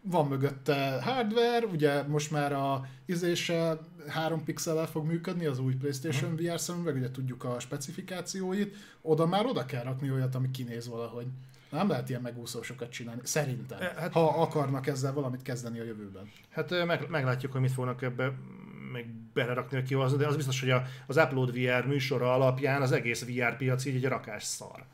van 0.00 0.26
mögötte 0.26 1.02
hardware, 1.02 1.66
ugye 1.66 2.02
most 2.02 2.30
már 2.30 2.52
a 2.52 2.86
izése 3.04 3.78
3 4.08 4.44
pixellel 4.44 4.86
fog 4.86 5.06
működni 5.06 5.46
az 5.46 5.58
új 5.58 5.74
PlayStation 5.74 6.30
Mhm. 6.32 6.44
VR 6.44 6.60
szemüveg, 6.60 6.94
ugye 6.96 7.10
tudjuk 7.10 7.44
a 7.44 7.60
specifikációit, 7.60 8.76
oda 9.02 9.26
már 9.26 9.46
oda 9.46 9.66
kell 9.66 9.82
rakni 9.82 10.10
olyat, 10.10 10.34
ami 10.34 10.50
kinéz 10.50 10.88
valahogy. 10.88 11.26
Nem 11.72 11.88
lehet 11.88 12.08
ilyen 12.08 12.20
megúszósokat 12.20 12.90
csinálni, 12.90 13.20
szerintem. 13.24 13.78
E, 13.80 13.94
hát- 13.96 14.12
Ha 14.12 14.28
akarnak 14.42 14.86
ezzel 14.86 15.12
valamit 15.12 15.42
kezdeni 15.42 15.78
a 15.80 15.84
jövőben. 15.84 16.30
Hát 16.50 16.86
meg, 16.86 17.08
meglátjuk, 17.08 17.52
hogy 17.52 17.60
mit 17.60 17.72
fognak 17.72 18.02
ebbe 18.02 18.32
még 18.92 19.06
belerakni, 19.34 19.76
vagy 19.76 19.86
kihozni, 19.88 20.16
de 20.18 20.26
az 20.26 20.36
biztos, 20.36 20.60
hogy 20.60 20.70
a, 20.70 20.82
az 21.06 21.16
Upload 21.16 21.52
VR 21.52 21.86
műsora 21.86 22.34
alapján 22.34 22.82
az 22.82 22.92
egész 22.92 23.24
VR 23.24 23.56
piac 23.56 23.84
így 23.84 23.94
egy 23.94 24.04
rakás 24.08 24.44
szar. 24.44 24.84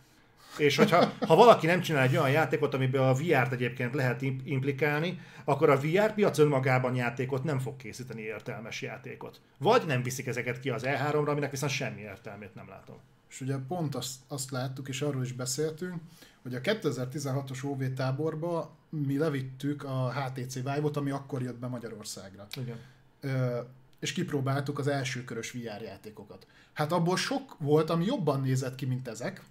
És 0.58 0.76
hogyha 0.76 1.12
ha 1.26 1.34
valaki 1.34 1.66
nem 1.66 1.80
csinál 1.80 2.02
egy 2.02 2.16
olyan 2.16 2.30
játékot, 2.30 2.74
amiben 2.74 3.02
a 3.02 3.14
VR-t 3.14 3.52
egyébként 3.52 3.94
lehet 3.94 4.22
im- 4.22 4.46
implikálni, 4.46 5.20
akkor 5.44 5.70
a 5.70 5.78
VR 5.80 6.14
piac 6.14 6.38
önmagában 6.38 6.94
játékot 6.94 7.44
nem 7.44 7.58
fog 7.58 7.76
készíteni 7.76 8.20
értelmes 8.22 8.82
játékot. 8.82 9.40
Vagy 9.58 9.82
nem 9.86 10.02
viszik 10.02 10.26
ezeket 10.26 10.60
ki 10.60 10.70
az 10.70 10.82
E3-ra, 10.86 11.26
aminek 11.28 11.50
viszont 11.50 11.72
semmi 11.72 12.00
értelmét 12.00 12.54
nem 12.54 12.68
látom. 12.68 12.96
És 13.30 13.40
ugye 13.40 13.56
pont 13.68 13.94
azt, 13.94 14.14
azt 14.28 14.50
láttuk, 14.50 14.88
és 14.88 15.02
arról 15.02 15.22
is 15.22 15.32
beszéltünk, 15.32 15.94
hogy 16.48 16.56
a 16.56 16.60
2016-os 16.60 17.64
OV 17.64 17.82
táborba 17.94 18.76
mi 18.88 19.18
levittük 19.18 19.84
a 19.84 20.12
HTC 20.12 20.54
Vive-ot, 20.54 20.96
ami 20.96 21.10
akkor 21.10 21.42
jött 21.42 21.58
be 21.58 21.66
Magyarországra. 21.66 22.46
Igen. 22.56 22.76
Ö, 23.20 23.60
és 24.00 24.12
kipróbáltuk 24.12 24.78
az 24.78 24.86
első 24.86 25.24
körös 25.24 25.50
VR 25.50 25.82
játékokat. 25.82 26.46
Hát 26.72 26.92
abból 26.92 27.16
sok 27.16 27.56
volt, 27.58 27.90
ami 27.90 28.04
jobban 28.04 28.40
nézett 28.40 28.74
ki, 28.74 28.86
mint 28.86 29.08
ezek, 29.08 29.42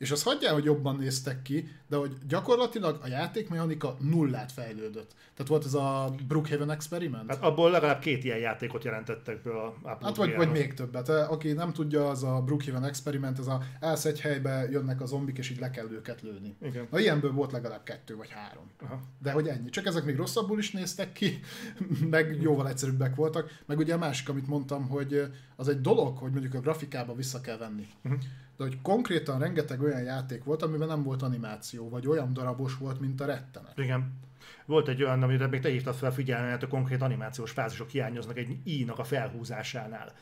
és 0.00 0.10
az 0.10 0.22
hagyjál, 0.22 0.52
hogy 0.52 0.64
jobban 0.64 0.96
néztek 0.96 1.42
ki, 1.42 1.68
de 1.88 1.96
hogy 1.96 2.16
gyakorlatilag 2.28 2.98
a 3.02 3.06
játékmechanika 3.06 3.96
nullát 3.98 4.52
fejlődött. 4.52 5.14
Tehát 5.34 5.50
volt 5.50 5.64
ez 5.64 5.74
a 5.74 6.14
Brookhaven 6.28 6.70
Experiment. 6.70 7.30
Hát 7.30 7.42
abból 7.42 7.70
legalább 7.70 7.98
két 7.98 8.24
ilyen 8.24 8.38
játékot 8.38 8.84
jelentettek 8.84 9.42
be 9.42 9.50
a 9.50 9.68
Upload 9.76 10.02
Hát 10.02 10.16
vagy, 10.16 10.34
vagy 10.34 10.50
még 10.50 10.74
többet. 10.74 11.08
Aki 11.08 11.52
nem 11.52 11.72
tudja, 11.72 12.08
az 12.08 12.22
a 12.22 12.42
Brookhaven 12.44 12.84
Experiment, 12.84 13.38
az 13.38 13.48
a 13.48 13.62
állsz 13.80 14.04
egy 14.04 14.20
helybe, 14.20 14.68
jönnek 14.70 15.00
a 15.00 15.06
zombik, 15.06 15.38
és 15.38 15.50
így 15.50 15.60
le 15.60 15.70
kell 15.70 15.90
őket 15.90 16.22
lőni. 16.22 16.56
Igen. 16.62 16.86
Na 16.90 16.98
ilyenből 16.98 17.32
volt 17.32 17.52
legalább 17.52 17.82
kettő 17.82 18.16
vagy 18.16 18.30
három. 18.30 18.70
Aha. 18.82 19.00
De 19.22 19.32
hogy 19.32 19.48
ennyi. 19.48 19.68
Csak 19.68 19.86
ezek 19.86 20.04
még 20.04 20.16
rosszabbul 20.16 20.58
is 20.58 20.70
néztek 20.70 21.12
ki, 21.12 21.40
meg 22.10 22.38
jóval 22.40 22.68
egyszerűbbek 22.68 23.14
voltak. 23.14 23.50
Meg 23.66 23.78
ugye 23.78 23.94
a 23.94 23.98
másik, 23.98 24.28
amit 24.28 24.46
mondtam, 24.46 24.88
hogy 24.88 25.32
az 25.56 25.68
egy 25.68 25.80
dolog, 25.80 26.16
hogy 26.16 26.30
mondjuk 26.30 26.54
a 26.54 26.60
grafikába 26.60 27.14
vissza 27.14 27.40
kell 27.40 27.56
venni. 27.56 27.86
Mhm. 28.02 28.14
De 28.60 28.66
hogy 28.66 28.80
konkrétan 28.82 29.38
rengeteg 29.38 29.80
olyan 29.82 30.02
játék 30.02 30.44
volt, 30.44 30.62
amiben 30.62 30.88
nem 30.88 31.02
volt 31.02 31.22
animáció, 31.22 31.88
vagy 31.88 32.06
olyan 32.06 32.32
darabos 32.32 32.76
volt, 32.76 33.00
mint 33.00 33.20
a 33.20 33.24
rettenet. 33.24 33.78
Igen. 33.78 34.18
Volt 34.66 34.88
egy 34.88 35.02
olyan, 35.02 35.22
amire 35.22 35.46
még 35.46 35.60
te 35.60 35.68
hívtad 35.68 35.94
fel 35.94 36.12
figyelmet, 36.12 36.62
a 36.62 36.68
konkrét 36.68 37.02
animációs 37.02 37.50
fázisok 37.50 37.88
hiányoznak 37.88 38.38
egy 38.38 38.58
i-nak 38.64 38.98
a 38.98 39.04
felhúzásánál. 39.04 40.12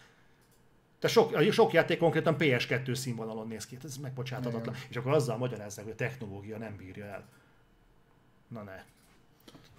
Tehát 0.98 1.16
sok, 1.16 1.34
a 1.34 1.52
sok 1.52 1.72
játék 1.72 1.98
konkrétan 1.98 2.36
PS2 2.38 2.94
színvonalon 2.94 3.48
néz 3.48 3.66
ki, 3.66 3.74
Hát 3.74 3.84
ez 3.84 3.96
megbocsáthatatlan. 3.96 4.74
És 4.88 4.96
akkor 4.96 5.12
azzal 5.12 5.36
magyarázzák, 5.36 5.84
hogy 5.84 5.92
a 5.92 5.96
technológia 5.96 6.58
nem 6.58 6.76
bírja 6.76 7.04
el. 7.04 7.28
Na 8.48 8.62
ne. 8.62 8.84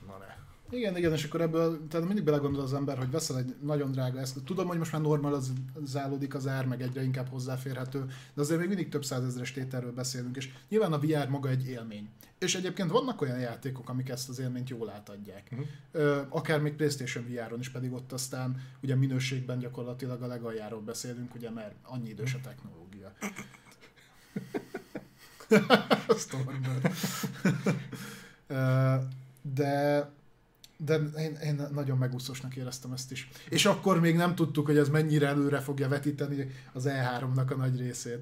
Na 0.07 0.18
ne. 0.18 0.49
Igen, 0.70 0.97
igen, 0.97 1.11
és 1.11 1.24
akkor 1.24 1.41
ebből 1.41 1.88
tehát 1.88 2.05
mindig 2.05 2.24
belegondol 2.24 2.61
az 2.61 2.74
ember, 2.74 2.97
hogy 2.97 3.11
veszel 3.11 3.38
egy 3.38 3.55
nagyon 3.61 3.91
drága 3.91 4.20
eszközt. 4.20 4.45
Tudom, 4.45 4.67
hogy 4.67 4.78
most 4.78 4.91
már 4.91 5.01
normalizálódik 5.01 6.36
az 6.36 6.47
ár, 6.47 6.65
meg 6.65 6.82
egyre 6.82 7.03
inkább 7.03 7.30
hozzáférhető, 7.30 8.05
de 8.34 8.41
azért 8.41 8.59
még 8.59 8.67
mindig 8.67 8.89
több 8.89 9.05
százezres 9.05 9.51
tételről 9.51 9.93
beszélünk, 9.93 10.38
és 10.38 10.49
nyilván 10.70 10.93
a 10.93 10.99
VR 10.99 11.30
maga 11.30 11.49
egy 11.49 11.67
élmény. 11.67 12.09
És 12.39 12.55
egyébként 12.55 12.91
vannak 12.91 13.22
olyan 13.22 13.39
játékok, 13.39 13.89
amik 13.89 14.09
ezt 14.09 14.30
az 14.30 14.39
élményt 14.39 14.70
jól 14.70 14.89
átadják. 14.89 15.55
Ö, 15.91 16.22
akár 16.30 16.61
még 16.61 16.76
PlayStation 16.76 17.26
VR-on 17.26 17.59
is, 17.59 17.70
pedig 17.70 17.93
ott 17.93 18.11
aztán 18.11 18.61
ugye 18.84 18.95
minőségben 18.95 19.59
gyakorlatilag 19.59 20.22
a 20.22 20.28
legaljáról 20.28 20.82
beszélünk, 20.82 21.36
ugye, 21.36 21.49
mert 21.49 21.76
annyi 21.84 22.09
idős 22.09 22.34
a 22.34 22.39
technológia. 22.43 23.13
Stormbird. 26.17 26.89
De 29.41 30.09
de 30.86 30.95
én, 31.17 31.38
én 31.43 31.67
nagyon 31.71 31.97
megúszósnak 31.97 32.55
éreztem 32.55 32.91
ezt 32.91 33.11
is. 33.11 33.30
És 33.49 33.65
akkor 33.65 33.99
még 33.99 34.15
nem 34.15 34.36
tudtuk, 34.36 34.65
hogy 34.65 34.77
ez 34.77 34.89
mennyire 34.89 35.27
előre 35.27 35.59
fogja 35.59 35.88
vetíteni 35.88 36.51
az 36.73 36.88
E3-nak 36.89 37.51
a 37.51 37.55
nagy 37.55 37.80
részét. 37.80 38.19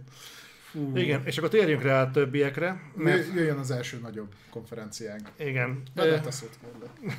Fú. 0.71 0.97
Igen, 0.97 1.25
és 1.25 1.37
akkor 1.37 1.49
térjünk 1.49 1.81
rá 1.81 2.01
a 2.01 2.11
többiekre. 2.11 2.81
Mert, 2.95 3.17
Jö- 3.25 3.35
Jöjjön 3.35 3.57
az 3.57 3.71
első 3.71 3.99
nagyobb 3.99 4.33
konferenciánk. 4.49 5.31
igen. 5.39 5.83
De 5.93 6.03
lehet 6.03 6.25
a 6.25 6.31
szót 6.31 6.59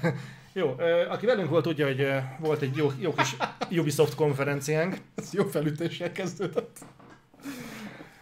jó, 0.52 0.76
aki 1.08 1.26
velünk 1.26 1.48
volt, 1.48 1.64
tudja, 1.64 1.86
hogy 1.86 2.06
volt 2.38 2.62
egy 2.62 2.76
jó, 2.76 2.92
jó 2.98 3.14
kis 3.14 3.36
Ubisoft 3.70 4.14
konferenciánk. 4.14 4.96
Ez 5.14 5.32
jó 5.32 5.44
felütéssel 5.44 6.12
kezdődött. 6.12 6.78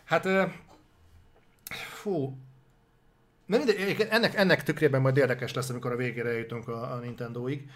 Hát, 0.04 0.28
fú, 1.70 2.36
Na 3.46 3.56
mindegy, 3.56 4.06
ennek, 4.10 4.34
ennek 4.34 4.62
tükrében 4.62 5.00
majd 5.00 5.16
érdekes 5.16 5.54
lesz, 5.54 5.68
amikor 5.68 5.92
a 5.92 5.96
végére 5.96 6.38
jutunk 6.38 6.68
a, 6.68 6.92
a 6.92 6.96
Nintendo-ig. 6.96 7.70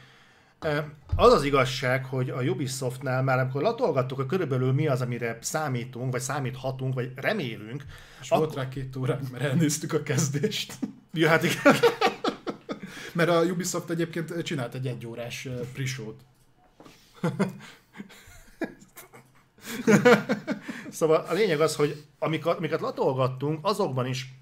Az 1.16 1.32
az 1.32 1.44
igazság, 1.44 2.04
hogy 2.04 2.30
a 2.30 2.42
Ubisoftnál 2.42 3.22
már 3.22 3.38
amikor 3.38 3.62
latolgattuk, 3.62 4.16
hogy 4.16 4.26
körülbelül 4.26 4.72
mi 4.72 4.88
az, 4.88 5.00
amire 5.00 5.38
számítunk, 5.40 6.12
vagy 6.12 6.20
számíthatunk, 6.20 6.94
vagy 6.94 7.12
remélünk. 7.14 7.84
És 8.20 8.30
akkor... 8.30 8.44
volt 8.44 8.58
rá 8.58 8.68
két 8.68 8.96
óránk, 8.96 9.30
mert 9.30 9.44
elnéztük 9.44 9.92
a 9.92 10.02
kezdést. 10.02 10.72
Ja, 11.12 11.28
hát 11.28 11.42
igen. 11.42 11.62
mert 13.14 13.28
a 13.28 13.42
Ubisoft 13.42 13.90
egyébként 13.90 14.42
csinált 14.42 14.74
egy 14.74 14.86
egyórás 14.86 15.48
pre 15.72 15.82
szóval 20.90 21.24
a 21.28 21.32
lényeg 21.32 21.60
az, 21.60 21.76
hogy 21.76 22.04
amiket, 22.18 22.56
amiket 22.56 22.80
latolgattunk, 22.80 23.58
azokban 23.62 24.06
is 24.06 24.39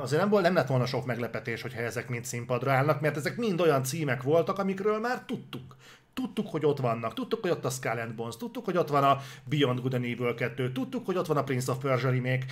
azért 0.00 0.20
nem, 0.20 0.30
volt, 0.30 0.42
nem 0.42 0.54
lett 0.54 0.66
volna 0.66 0.86
sok 0.86 1.06
meglepetés, 1.06 1.62
hogyha 1.62 1.80
ezek 1.80 2.08
mind 2.08 2.24
színpadra 2.24 2.72
állnak, 2.72 3.00
mert 3.00 3.16
ezek 3.16 3.36
mind 3.36 3.60
olyan 3.60 3.84
címek 3.84 4.22
voltak, 4.22 4.58
amikről 4.58 4.98
már 4.98 5.22
tudtuk. 5.26 5.76
Tudtuk, 6.14 6.48
hogy 6.48 6.66
ott 6.66 6.78
vannak, 6.78 7.14
tudtuk, 7.14 7.40
hogy 7.40 7.50
ott 7.50 7.64
a 7.64 7.70
Skull 7.70 7.98
and 7.98 8.14
Bones, 8.14 8.36
tudtuk, 8.36 8.64
hogy 8.64 8.76
ott 8.76 8.88
van 8.88 9.04
a 9.04 9.20
Beyond 9.44 9.80
Good 9.80 9.94
and 9.94 10.04
Evil 10.04 10.34
2, 10.34 10.72
tudtuk, 10.72 11.06
hogy 11.06 11.16
ott 11.16 11.26
van 11.26 11.36
a 11.36 11.42
Prince 11.42 11.72
of 11.72 11.78
Persia 11.78 12.10
remake, 12.10 12.44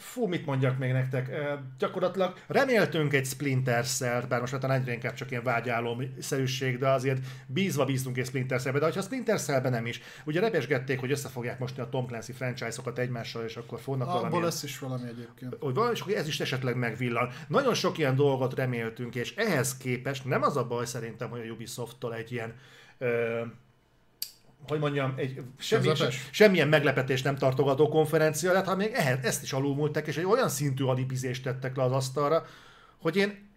fú, 0.00 0.26
mit 0.26 0.46
mondjak 0.46 0.78
még 0.78 0.92
nektek, 0.92 1.28
e, 1.28 1.62
gyakorlatilag 1.78 2.34
reméltünk 2.46 3.12
egy 3.12 3.26
Splinter 3.26 3.86
Cell, 3.86 4.20
bár 4.20 4.40
most 4.40 4.58
talán 4.58 4.80
egyre 4.80 4.92
inkább 4.92 5.14
csak 5.14 5.30
ilyen 5.30 5.42
vágyálom-szerűség, 5.42 6.78
de 6.78 6.88
azért 6.88 7.18
bízva 7.46 7.84
bíztunk 7.84 8.18
egy 8.18 8.26
Splinter 8.26 8.60
Cell-be, 8.60 8.78
de 8.78 8.92
ha 8.92 9.00
Splinter 9.00 9.40
cell 9.40 9.70
nem 9.70 9.86
is, 9.86 10.00
ugye 10.24 10.40
rebesgették, 10.40 11.00
hogy 11.00 11.10
össze 11.10 11.28
fogják 11.28 11.58
most 11.58 11.78
a 11.78 11.88
Tom 11.88 12.06
Clancy 12.06 12.32
franchise-okat 12.32 12.98
egymással, 12.98 13.44
és 13.44 13.56
akkor 13.56 13.80
fognak 13.80 14.08
Abból 14.08 14.20
valami. 14.20 14.44
lesz 14.44 14.62
is 14.62 14.78
valami 14.78 15.08
egyébként. 15.08 15.56
Hogy 15.60 15.74
van, 15.74 15.92
és 15.92 16.00
akkor 16.00 16.14
ez 16.14 16.26
is 16.26 16.40
esetleg 16.40 16.76
megvillan. 16.76 17.30
Nagyon 17.48 17.74
sok 17.74 17.98
ilyen 17.98 18.16
dolgot 18.16 18.54
reméltünk, 18.54 19.14
és 19.14 19.34
ehhez 19.34 19.76
képest 19.76 20.24
nem 20.24 20.42
az 20.42 20.56
a 20.56 20.66
baj 20.66 20.86
szerintem, 20.86 21.30
hogy 21.30 21.40
a 21.40 21.52
Ubisoft-tól 21.52 22.14
egy 22.14 22.32
ilyen 22.32 22.54
ö, 22.98 23.40
hogy 24.68 24.78
mondjam, 24.78 25.14
egy 25.16 25.42
semmi, 25.58 25.94
se, 25.94 26.08
semmilyen 26.30 26.68
meglepetés 26.68 27.22
nem 27.22 27.36
tartogató 27.36 27.88
konferencia 27.88 28.52
lett, 28.52 28.64
hanem 28.64 28.78
még 28.78 28.92
ehhez, 28.92 29.24
ezt 29.24 29.42
is 29.42 29.52
alulmúltak, 29.52 30.06
és 30.06 30.16
egy 30.16 30.24
olyan 30.24 30.48
szintű 30.48 30.84
alipizést 30.84 31.42
tettek 31.42 31.76
le 31.76 31.82
az 31.82 31.92
asztalra, 31.92 32.46
hogy 32.98 33.16
én, 33.16 33.48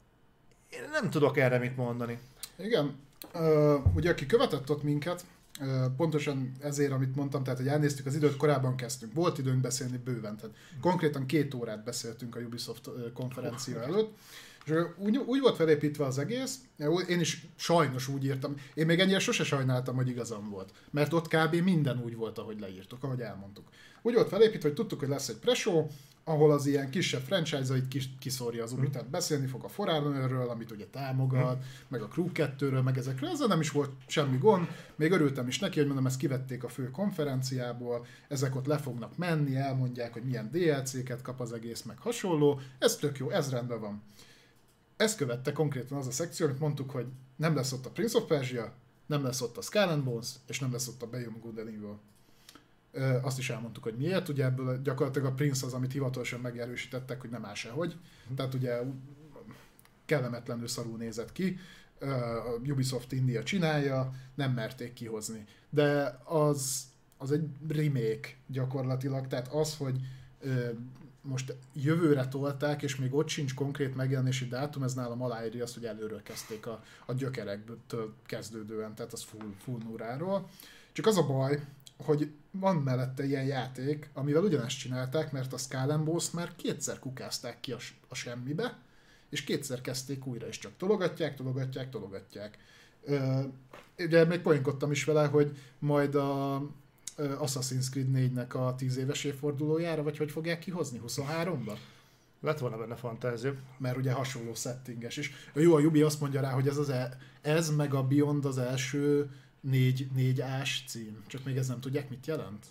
én 0.69 0.79
nem 0.91 1.09
tudok 1.09 1.37
erre 1.37 1.57
mit 1.57 1.75
mondani. 1.75 2.19
Igen, 2.57 2.95
uh, 3.33 3.95
ugye 3.95 4.09
aki 4.09 4.25
követett 4.25 4.69
ott 4.69 4.83
minket, 4.83 5.25
pontosan 5.97 6.51
ezért, 6.59 6.91
amit 6.91 7.15
mondtam, 7.15 7.43
tehát 7.43 7.59
hogy 7.59 7.67
elnéztük 7.67 8.05
az 8.05 8.15
időt, 8.15 8.37
korábban 8.37 8.75
kezdtünk. 8.75 9.13
Volt 9.13 9.37
időnk 9.37 9.61
beszélni 9.61 9.97
bőven, 9.97 10.37
tehát 10.37 10.55
konkrétan 10.81 11.25
két 11.25 11.53
órát 11.53 11.83
beszéltünk 11.83 12.35
a 12.35 12.39
Ubisoft 12.39 12.89
konferencia 13.13 13.81
előtt. 13.81 14.17
És 14.66 14.74
úgy, 14.97 15.18
úgy 15.18 15.39
volt 15.39 15.55
felépítve 15.55 16.05
az 16.05 16.18
egész, 16.18 16.59
én 17.07 17.20
is 17.20 17.47
sajnos 17.55 18.07
úgy 18.07 18.26
írtam, 18.26 18.55
én 18.74 18.86
még 18.86 18.99
ennyire 18.99 19.20
sose 19.20 19.43
sajnáltam, 19.43 19.95
hogy 19.95 20.07
igazam 20.07 20.49
volt. 20.49 20.74
Mert 20.91 21.14
ott 21.14 21.28
kb. 21.28 21.55
minden 21.55 22.01
úgy 22.03 22.16
volt, 22.16 22.38
ahogy 22.38 22.59
leírtuk, 22.59 23.03
ahogy 23.03 23.22
elmondtuk. 23.22 23.70
Úgy 24.01 24.14
volt 24.14 24.28
felépítve, 24.28 24.68
hogy 24.68 24.78
tudtuk, 24.78 24.99
hogy 24.99 25.09
lesz 25.09 25.28
egy 25.28 25.38
presó, 25.38 25.89
ahol 26.24 26.51
az 26.51 26.66
ilyen 26.66 26.89
kisebb 26.89 27.22
franchise-ait 27.22 27.88
kis, 27.88 28.09
kiszórja 28.20 28.64
az 28.64 28.72
Ubi, 28.72 28.88
mm. 28.88 28.91
tehát 28.91 29.09
beszélni 29.09 29.47
fog 29.47 29.64
a 29.64 29.68
Forerunnerről, 29.68 30.49
amit 30.49 30.72
ugye 30.72 30.86
támogat, 30.86 31.57
mm. 31.57 31.61
meg 31.88 32.01
a 32.01 32.07
Crew 32.07 32.30
2-ről, 32.34 32.84
meg 32.84 32.97
ezekről, 32.97 33.30
ezzel 33.30 33.47
nem 33.47 33.59
is 33.59 33.72
volt 33.72 33.91
semmi 34.07 34.38
gond, 34.38 34.68
még 34.95 35.11
örültem 35.11 35.47
is 35.47 35.59
neki, 35.59 35.78
hogy 35.78 35.88
mondom, 35.88 36.05
ezt 36.05 36.18
kivették 36.18 36.64
a 36.64 36.68
fő 36.68 36.91
konferenciából, 36.91 38.05
ezek 38.28 38.55
ott 38.55 38.66
le 38.66 38.78
fognak 38.78 39.18
menni, 39.18 39.55
elmondják, 39.55 40.14
hogy 40.14 40.24
milyen 40.24 40.49
DLC-ket 40.51 41.22
kap 41.22 41.39
az 41.39 41.53
egész, 41.53 41.82
meg 41.82 41.97
hasonló, 41.97 42.59
ez 42.80 42.95
tök 42.95 43.18
jó, 43.18 43.30
ez 43.30 43.49
rendben 43.49 43.80
van 43.80 44.01
ezt 44.97 45.17
követte 45.17 45.51
konkrétan 45.51 45.97
az 45.97 46.07
a 46.07 46.11
szekció, 46.11 46.45
amit 46.45 46.59
mondtuk, 46.59 46.91
hogy 46.91 47.05
nem 47.35 47.55
lesz 47.55 47.71
ott 47.71 47.85
a 47.85 47.89
Prince 47.89 48.17
of 48.17 48.27
Persia, 48.27 48.73
nem 49.05 49.23
lesz 49.23 49.41
ott 49.41 49.57
a 49.57 49.61
Skull 49.61 49.87
and 49.87 50.03
Bones, 50.03 50.29
és 50.47 50.59
nem 50.59 50.71
lesz 50.71 50.87
ott 50.87 51.01
a 51.01 51.07
Beyond 51.07 51.39
Good 51.41 51.57
and 51.57 51.67
Evil. 51.67 51.99
Ö, 52.91 53.17
azt 53.21 53.37
is 53.37 53.49
elmondtuk, 53.49 53.83
hogy 53.83 53.97
miért, 53.97 54.29
ugye 54.29 54.45
ebből 54.45 54.81
gyakorlatilag 54.81 55.27
a 55.27 55.33
Prince 55.33 55.65
az, 55.65 55.73
amit 55.73 55.91
hivatalosan 55.91 56.39
megerősítettek, 56.39 57.21
hogy 57.21 57.29
nem 57.29 57.45
áll 57.45 57.53
sehogy. 57.53 57.97
Tehát 58.35 58.53
ugye 58.53 58.81
kellemetlenül 60.05 60.67
szarul 60.67 60.97
nézett 60.97 61.31
ki, 61.31 61.57
a 61.99 62.69
Ubisoft 62.69 63.11
India 63.11 63.43
csinálja, 63.43 64.13
nem 64.35 64.51
merték 64.51 64.93
kihozni. 64.93 65.45
De 65.69 66.19
az, 66.23 66.83
az 67.17 67.31
egy 67.31 67.47
remake 67.67 68.29
gyakorlatilag, 68.47 69.27
tehát 69.27 69.47
az, 69.47 69.77
hogy 69.77 69.99
most 71.24 71.55
jövőre 71.74 72.28
tolták, 72.28 72.82
és 72.82 72.95
még 72.95 73.13
ott 73.13 73.28
sincs 73.28 73.53
konkrét 73.53 73.95
megjelenési 73.95 74.47
dátum, 74.47 74.84
ez 74.84 74.93
nálam 74.93 75.21
aláírja 75.21 75.63
azt, 75.63 75.74
hogy 75.74 75.86
előről 75.86 76.24
kezdték 76.24 76.67
a, 76.67 76.84
a 77.05 77.13
gyökerektől 77.13 78.13
kezdődően, 78.26 78.95
tehát 78.95 79.13
az 79.13 79.24
full, 79.24 79.53
full 79.63 79.80
nuráról. 79.84 80.49
Csak 80.91 81.05
az 81.05 81.17
a 81.17 81.26
baj, 81.26 81.65
hogy 81.97 82.32
van 82.51 82.76
mellette 82.76 83.26
ilyen 83.26 83.45
játék, 83.45 84.09
amivel 84.13 84.43
ugyanezt 84.43 84.78
csinálták, 84.78 85.32
mert 85.32 85.53
a 85.53 85.57
Skull 85.57 86.21
már 86.34 86.55
kétszer 86.55 86.99
kukázták 86.99 87.59
ki 87.59 87.71
a, 87.71 87.78
a 88.07 88.15
semmibe, 88.15 88.78
és 89.30 89.43
kétszer 89.43 89.82
kezdték 89.82 90.26
újra, 90.26 90.47
és 90.47 90.57
csak 90.57 90.71
tologatják, 90.78 91.36
tologatják, 91.36 91.89
tologatják. 91.89 92.57
Ö, 93.03 93.39
ugye 93.97 94.26
még 94.26 94.39
poénkodtam 94.39 94.91
is 94.91 95.03
vele, 95.03 95.26
hogy 95.26 95.57
majd 95.80 96.15
a, 96.15 96.55
Assassin's 97.18 97.89
Creed 97.91 98.07
4-nek 98.14 98.68
a 98.68 98.76
10 98.76 98.97
éves 98.97 99.24
évfordulójára, 99.24 100.03
vagy 100.03 100.18
hogy 100.18 100.32
fogják 100.32 100.59
kihozni? 100.59 101.01
23-ba? 101.07 101.78
Lett 102.39 102.59
volna 102.59 102.78
benne 102.78 102.95
fantázia. 102.95 103.55
Mert 103.78 103.97
ugye 103.97 104.11
hasonló 104.11 104.53
settinges 104.53 105.18
is. 105.18 105.32
Jó, 105.53 105.76
a 105.76 105.80
Jubi 105.80 106.01
azt 106.01 106.20
mondja 106.20 106.41
rá, 106.41 106.51
hogy 106.51 106.68
ez, 106.68 106.78
az 106.78 106.89
e, 106.89 107.18
ez 107.41 107.76
meg 107.76 107.93
a 107.93 108.03
Beyond 108.03 108.45
az 108.45 108.57
első 108.57 109.32
négy, 109.59 110.07
négy 110.14 110.41
ás 110.41 110.84
cím. 110.88 111.24
Csak 111.28 111.43
még 111.43 111.57
ez 111.57 111.68
nem 111.68 111.80
tudják, 111.80 112.09
mit 112.09 112.28
jelent? 112.28 112.66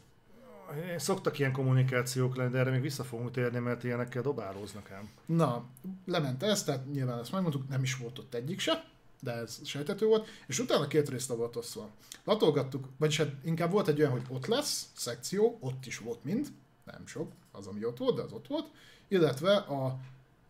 Szoktak 0.96 1.38
ilyen 1.38 1.52
kommunikációk 1.52 2.36
lenni, 2.36 2.50
de 2.50 2.58
erre 2.58 2.70
még 2.70 2.80
vissza 2.80 3.04
fogunk 3.04 3.30
térni, 3.30 3.58
mert 3.58 3.84
ilyenekkel 3.84 4.22
dobálóznak 4.22 4.90
ám. 4.90 5.08
Na, 5.26 5.64
lement 6.06 6.42
ez, 6.42 6.64
tehát 6.64 6.92
nyilván 6.92 7.18
ezt 7.18 7.32
megmondtuk, 7.32 7.68
nem 7.68 7.82
is 7.82 7.96
volt 7.96 8.18
ott 8.18 8.34
egyik 8.34 8.60
se 8.60 8.91
de 9.22 9.32
ez 9.32 9.60
sejtető 9.64 10.06
volt, 10.06 10.28
és 10.46 10.58
utána 10.58 10.86
két 10.86 11.08
részre 11.08 11.34
volt 11.34 11.56
osztva. 11.56 11.90
Latolgattuk, 12.24 12.88
vagyis 12.98 13.16
hát 13.16 13.32
inkább 13.44 13.70
volt 13.70 13.88
egy 13.88 14.00
olyan, 14.00 14.12
hogy 14.12 14.22
ott 14.28 14.46
lesz, 14.46 14.86
szekció, 14.96 15.58
ott 15.60 15.86
is 15.86 15.98
volt 15.98 16.24
mind, 16.24 16.48
nem 16.84 17.06
sok, 17.06 17.32
az, 17.52 17.66
ami 17.66 17.84
ott 17.84 17.98
volt, 17.98 18.16
de 18.16 18.22
az 18.22 18.32
ott 18.32 18.46
volt, 18.46 18.70
illetve 19.08 19.56
a 19.56 19.98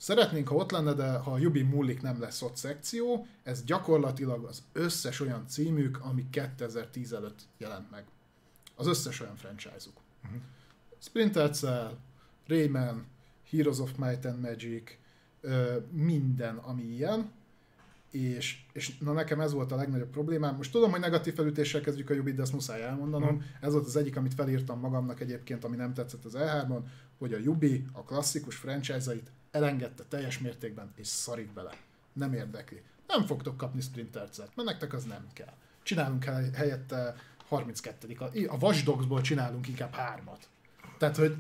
Szeretnénk, 0.03 0.49
ha 0.49 0.55
ott 0.55 0.71
lenne, 0.71 0.93
de 0.93 1.13
ha 1.13 1.33
a 1.33 1.39
Jubi 1.39 1.63
múlik 1.63 2.03
nem 2.03 2.21
lesz 2.21 2.43
ott 2.43 2.57
szekció, 2.57 3.27
ez 3.43 3.65
gyakorlatilag 3.65 4.45
az 4.45 4.63
összes 4.73 5.21
olyan 5.21 5.47
címük, 5.49 5.99
ami 6.01 6.27
2010 6.31 7.13
előtt 7.13 7.41
jelent 7.59 7.91
meg. 7.91 8.05
Az 8.77 8.87
összes 8.87 9.21
olyan 9.21 9.37
franchise-uk. 9.37 9.97
Uh-huh. 10.25 10.41
Splinter 10.99 11.51
Cell, 11.51 11.97
Rayman, 12.47 13.07
Heroes 13.51 13.79
of 13.79 13.97
Might 13.97 14.25
and 14.25 14.41
Magic, 14.41 14.97
minden, 15.91 16.57
ami 16.57 16.83
ilyen, 16.83 17.31
és, 18.13 18.59
és 18.73 18.99
na 18.99 19.13
nekem 19.13 19.41
ez 19.41 19.53
volt 19.53 19.73
a 19.73 19.77
legnagyobb 19.77 20.11
problémám. 20.11 20.57
Most 20.57 20.73
tudom, 20.73 20.91
hogy 20.91 21.01
negatív 21.01 21.35
felütéssel 21.35 21.81
kezdjük 21.81 22.11
a 22.11 22.15
Jubit, 22.15 22.35
de 22.35 22.43
ezt 22.43 22.53
muszáj 22.53 22.83
elmondanom. 22.83 23.29
Hmm. 23.29 23.45
Ez 23.61 23.73
volt 23.73 23.87
az 23.87 23.97
egyik, 23.97 24.17
amit 24.17 24.35
felírtam 24.35 24.81
magamnak 24.81 25.21
egyébként, 25.21 25.65
ami 25.65 25.77
nem 25.77 25.95
tetszett 25.95 26.25
az 26.25 26.37
E3-on, 26.37 26.81
hogy 27.19 27.33
a 27.33 27.39
Jubi 27.39 27.85
a 27.93 28.03
klasszikus 28.03 28.57
franchise-ait 28.57 29.31
elengedte 29.51 30.03
teljes 30.09 30.39
mértékben, 30.39 30.93
és 30.97 31.07
szarik 31.07 31.53
bele. 31.53 31.73
Nem 32.13 32.33
érdekli. 32.33 32.83
Nem 33.07 33.27
fogtok 33.27 33.57
kapni 33.57 33.81
Splinter 33.81 34.29
mert 34.39 34.69
nektek 34.69 34.93
az 34.93 35.05
nem 35.05 35.27
kell. 35.33 35.53
Csinálunk 35.83 36.25
helyette 36.55 37.17
32 37.49 38.17
a, 38.19 38.25
a 38.47 38.57
Watch 38.61 39.23
csinálunk 39.23 39.69
inkább 39.69 39.93
hármat. 39.93 40.49
Tehát, 40.99 41.17
hogy 41.17 41.37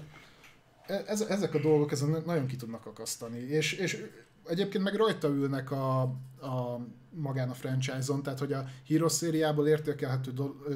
e- 0.87 1.05
ez, 1.07 1.20
ezek 1.20 1.55
a 1.55 1.61
dolgok 1.61 1.93
ezen 1.93 2.23
nagyon 2.27 2.47
ki 2.47 2.57
tudnak 2.57 2.87
akasztani, 2.87 3.39
és, 3.39 3.73
és 3.73 4.07
egyébként 4.47 4.84
meg 4.84 4.95
rajta 4.95 5.28
ülnek 5.28 5.70
a, 5.70 6.01
a 6.40 6.80
magán 7.11 7.51
a 7.51 7.55
franchise-on, 7.55 8.22
tehát 8.22 8.38
hogy 8.38 8.53
a 8.53 8.64
Heroes 8.88 9.12
szériából 9.12 9.68
értékelhető 9.68 10.32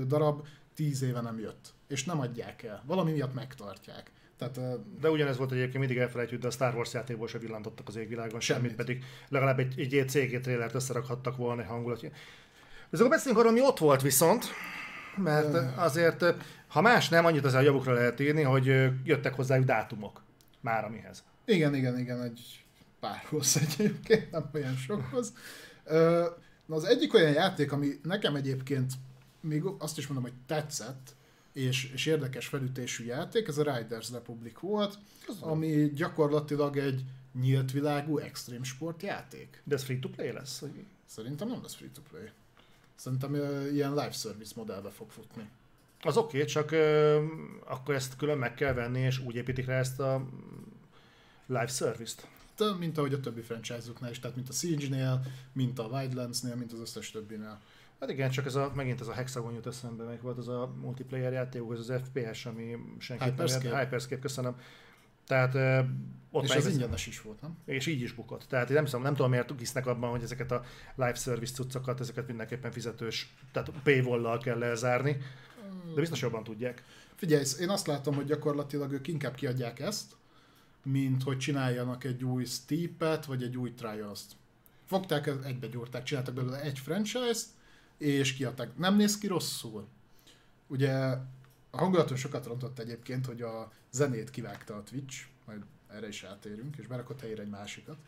darab 0.07 0.47
tíz 0.75 1.03
éve 1.03 1.21
nem 1.21 1.39
jött, 1.39 1.75
és 1.89 2.05
nem 2.05 2.21
adják 2.21 2.63
el. 2.63 2.83
Valami 2.87 3.13
miatt 3.13 3.35
megtartják. 3.35 4.11
Tehát, 4.39 4.61
de 5.01 5.11
ugyanez 5.11 5.37
volt 5.37 5.53
egyébként 5.53 5.79
mindig 5.79 5.97
elfelejtjük, 5.97 6.41
de 6.41 6.47
a 6.47 6.51
Star 6.51 6.75
Wars 6.75 6.93
játékból 6.93 7.29
se 7.29 7.39
villantottak 7.39 7.89
az 7.89 7.97
égvilágon 7.97 8.41
semmit, 8.41 8.63
semmit 8.63 8.77
pedig 8.77 9.05
legalább 9.29 9.59
egy, 9.59 9.81
egy 9.81 10.09
CG 10.09 10.41
trailert 10.41 10.75
összerakhattak 10.75 11.37
volna 11.37 11.63
egy 11.63 11.69
hangulat. 11.69 12.05
Ez 12.91 12.99
akkor 12.99 13.09
beszéljünk 13.11 13.45
arról, 13.45 13.57
ami 13.57 13.67
ott 13.67 13.79
volt 13.79 14.03
viszont, 14.03 14.45
mert 15.17 15.79
azért, 15.79 16.25
ha 16.69 16.81
más 16.81 17.09
nem, 17.09 17.25
annyit 17.25 17.45
azért 17.45 17.63
a 17.63 17.65
javukra 17.65 17.93
lehet 17.93 18.21
írni, 18.21 18.43
hogy 18.43 18.67
jöttek 19.05 19.35
hozzájuk 19.35 19.65
dátumok 19.65 20.23
már 20.61 20.85
amihez. 20.85 21.25
Igen, 21.45 21.75
igen, 21.75 21.99
igen, 21.99 22.23
egy 22.23 22.66
párhoz 23.01 23.57
egyébként, 23.67 24.31
nem 24.31 24.51
olyan 24.55 24.77
sokhoz. 24.77 25.33
Na 26.67 26.75
az 26.75 26.85
egyik 26.85 27.15
olyan 27.15 27.33
játék, 27.33 27.73
ami 27.73 27.89
nekem 28.03 28.35
egyébként 28.35 28.93
még 29.41 29.63
azt 29.79 29.99
is 29.99 30.07
mondom, 30.07 30.25
hogy 30.25 30.41
tetszett, 30.47 31.15
és, 31.53 31.91
és 31.93 32.07
érdekes 32.07 32.47
felütésű 32.47 33.05
játék, 33.05 33.49
ez 33.49 33.59
a 33.59 33.77
Riders 33.77 34.11
Republic 34.11 34.59
volt, 34.59 34.99
ami 35.41 35.93
gyakorlatilag 35.95 36.77
egy 36.77 37.05
nyílt 37.41 37.73
világú 37.73 38.19
extrém 38.19 38.63
sportjáték. 38.63 39.63
De 39.65 39.75
ez 39.75 39.83
free-to-play 39.83 40.33
lesz? 40.33 40.61
Hogy... 40.61 40.85
Szerintem 41.07 41.49
nem 41.49 41.63
lesz 41.63 41.75
free-to-play. 41.75 42.29
Szerintem 42.95 43.35
ilyen 43.73 43.91
live 43.91 44.11
service 44.11 44.53
modellbe 44.57 44.91
fog 44.91 45.11
futni. 45.11 45.49
Az 46.03 46.17
oké, 46.17 46.37
okay, 46.37 46.49
csak 46.49 46.71
ö, 46.71 47.25
akkor 47.65 47.95
ezt 47.95 48.17
külön 48.17 48.39
meg 48.39 48.55
kell 48.55 48.73
venni, 48.73 49.01
és 49.01 49.19
úgy 49.19 49.35
építik 49.35 49.67
rá 49.67 49.79
ezt 49.79 50.01
a 50.01 50.27
live 51.47 51.67
service-t. 51.67 52.29
Mint 52.79 52.99
ahogy 52.99 53.13
a 53.13 53.21
többi 53.21 53.41
franchise-uknál 53.41 54.11
is, 54.11 54.19
tehát 54.19 54.37
mint 54.37 54.49
a 54.49 54.53
Siege-nél, 54.53 55.23
mint 55.53 55.79
a 55.79 55.85
Wildlands-nél, 55.85 56.55
mint 56.55 56.73
az 56.73 56.81
összes 56.81 57.11
többinél. 57.11 57.61
Hát 58.01 58.11
igen, 58.11 58.31
csak 58.31 58.47
ez 58.47 58.55
a, 58.55 58.73
megint 58.75 59.01
ez 59.01 59.07
a 59.07 59.13
Hexagon 59.13 59.55
jut 59.55 59.67
eszembe, 59.67 60.05
meg 60.05 60.23
volt 60.23 60.39
az 60.39 60.49
a 60.49 60.75
multiplayer 60.81 61.33
játék, 61.33 61.63
ez 61.73 61.79
az 61.79 61.93
FPS, 62.05 62.47
ami 62.47 62.77
senki 62.99 63.25
Hyperscape. 63.25 63.69
nem 63.69 63.79
Hyperscape, 63.79 64.21
köszönöm. 64.21 64.57
Tehát 65.27 65.55
ö, 65.55 65.81
ott 66.31 66.45
És 66.45 66.51
ez- 66.51 66.67
ingyenes 66.67 67.07
is 67.07 67.23
volt, 67.23 67.41
nem? 67.41 67.57
és 67.65 67.87
így 67.87 68.01
is 68.01 68.13
bukott. 68.13 68.45
Tehát 68.49 68.69
nem, 68.69 68.85
tudom, 68.85 69.03
nem 69.03 69.15
tudom, 69.15 69.31
miért 69.31 69.53
hisznek 69.59 69.87
abban, 69.87 70.11
hogy 70.11 70.23
ezeket 70.23 70.51
a 70.53 70.63
live 70.95 71.15
service 71.15 71.55
cuccokat, 71.55 72.01
ezeket 72.01 72.27
mindenképpen 72.27 72.71
fizetős, 72.71 73.35
tehát 73.53 73.71
paywall-lal 73.83 74.39
kell 74.39 74.59
lezárni, 74.59 75.17
de 75.95 76.01
biztos 76.01 76.21
jobban 76.21 76.45
tudják. 76.45 76.85
Figyelj, 77.15 77.45
én 77.61 77.69
azt 77.69 77.87
látom, 77.87 78.15
hogy 78.15 78.25
gyakorlatilag 78.25 78.93
ők 78.93 79.07
inkább 79.07 79.35
kiadják 79.35 79.81
ezt, 79.81 80.13
mint 80.87 81.23
hogy 81.23 81.39
csináljanak 81.39 82.05
egy 82.05 82.25
új 82.25 82.45
Steep-et, 82.45 83.25
vagy 83.25 83.43
egy 83.43 83.57
új 83.57 83.75
Trials-t. 83.75 84.33
Fogták, 84.85 85.27
egybe 85.27 85.67
gyúrták, 85.67 86.03
csináltak 86.03 86.35
belőle 86.35 86.61
egy 86.61 86.79
franchise-t, 86.79 87.47
és 87.99 88.35
kiadták. 88.35 88.77
Nem 88.77 88.97
néz 88.97 89.19
ki 89.19 89.27
rosszul. 89.27 89.87
Ugye 90.67 90.93
a 91.71 91.77
hangulaton 91.77 92.17
sokat 92.17 92.47
rontott 92.47 92.79
egyébként, 92.79 93.27
hogy 93.27 93.43
a 93.43 93.73
zenét 93.91 94.31
kivágta 94.31 94.77
a 94.77 94.83
Twitch, 94.83 95.27
majd 95.45 95.63
erre 95.89 96.09
is 96.09 96.23
rátérünk, 96.23 96.77
és 96.77 96.87
berakott 96.87 97.21
helyére 97.21 97.43
egy 97.43 97.49
másikat. 97.49 97.99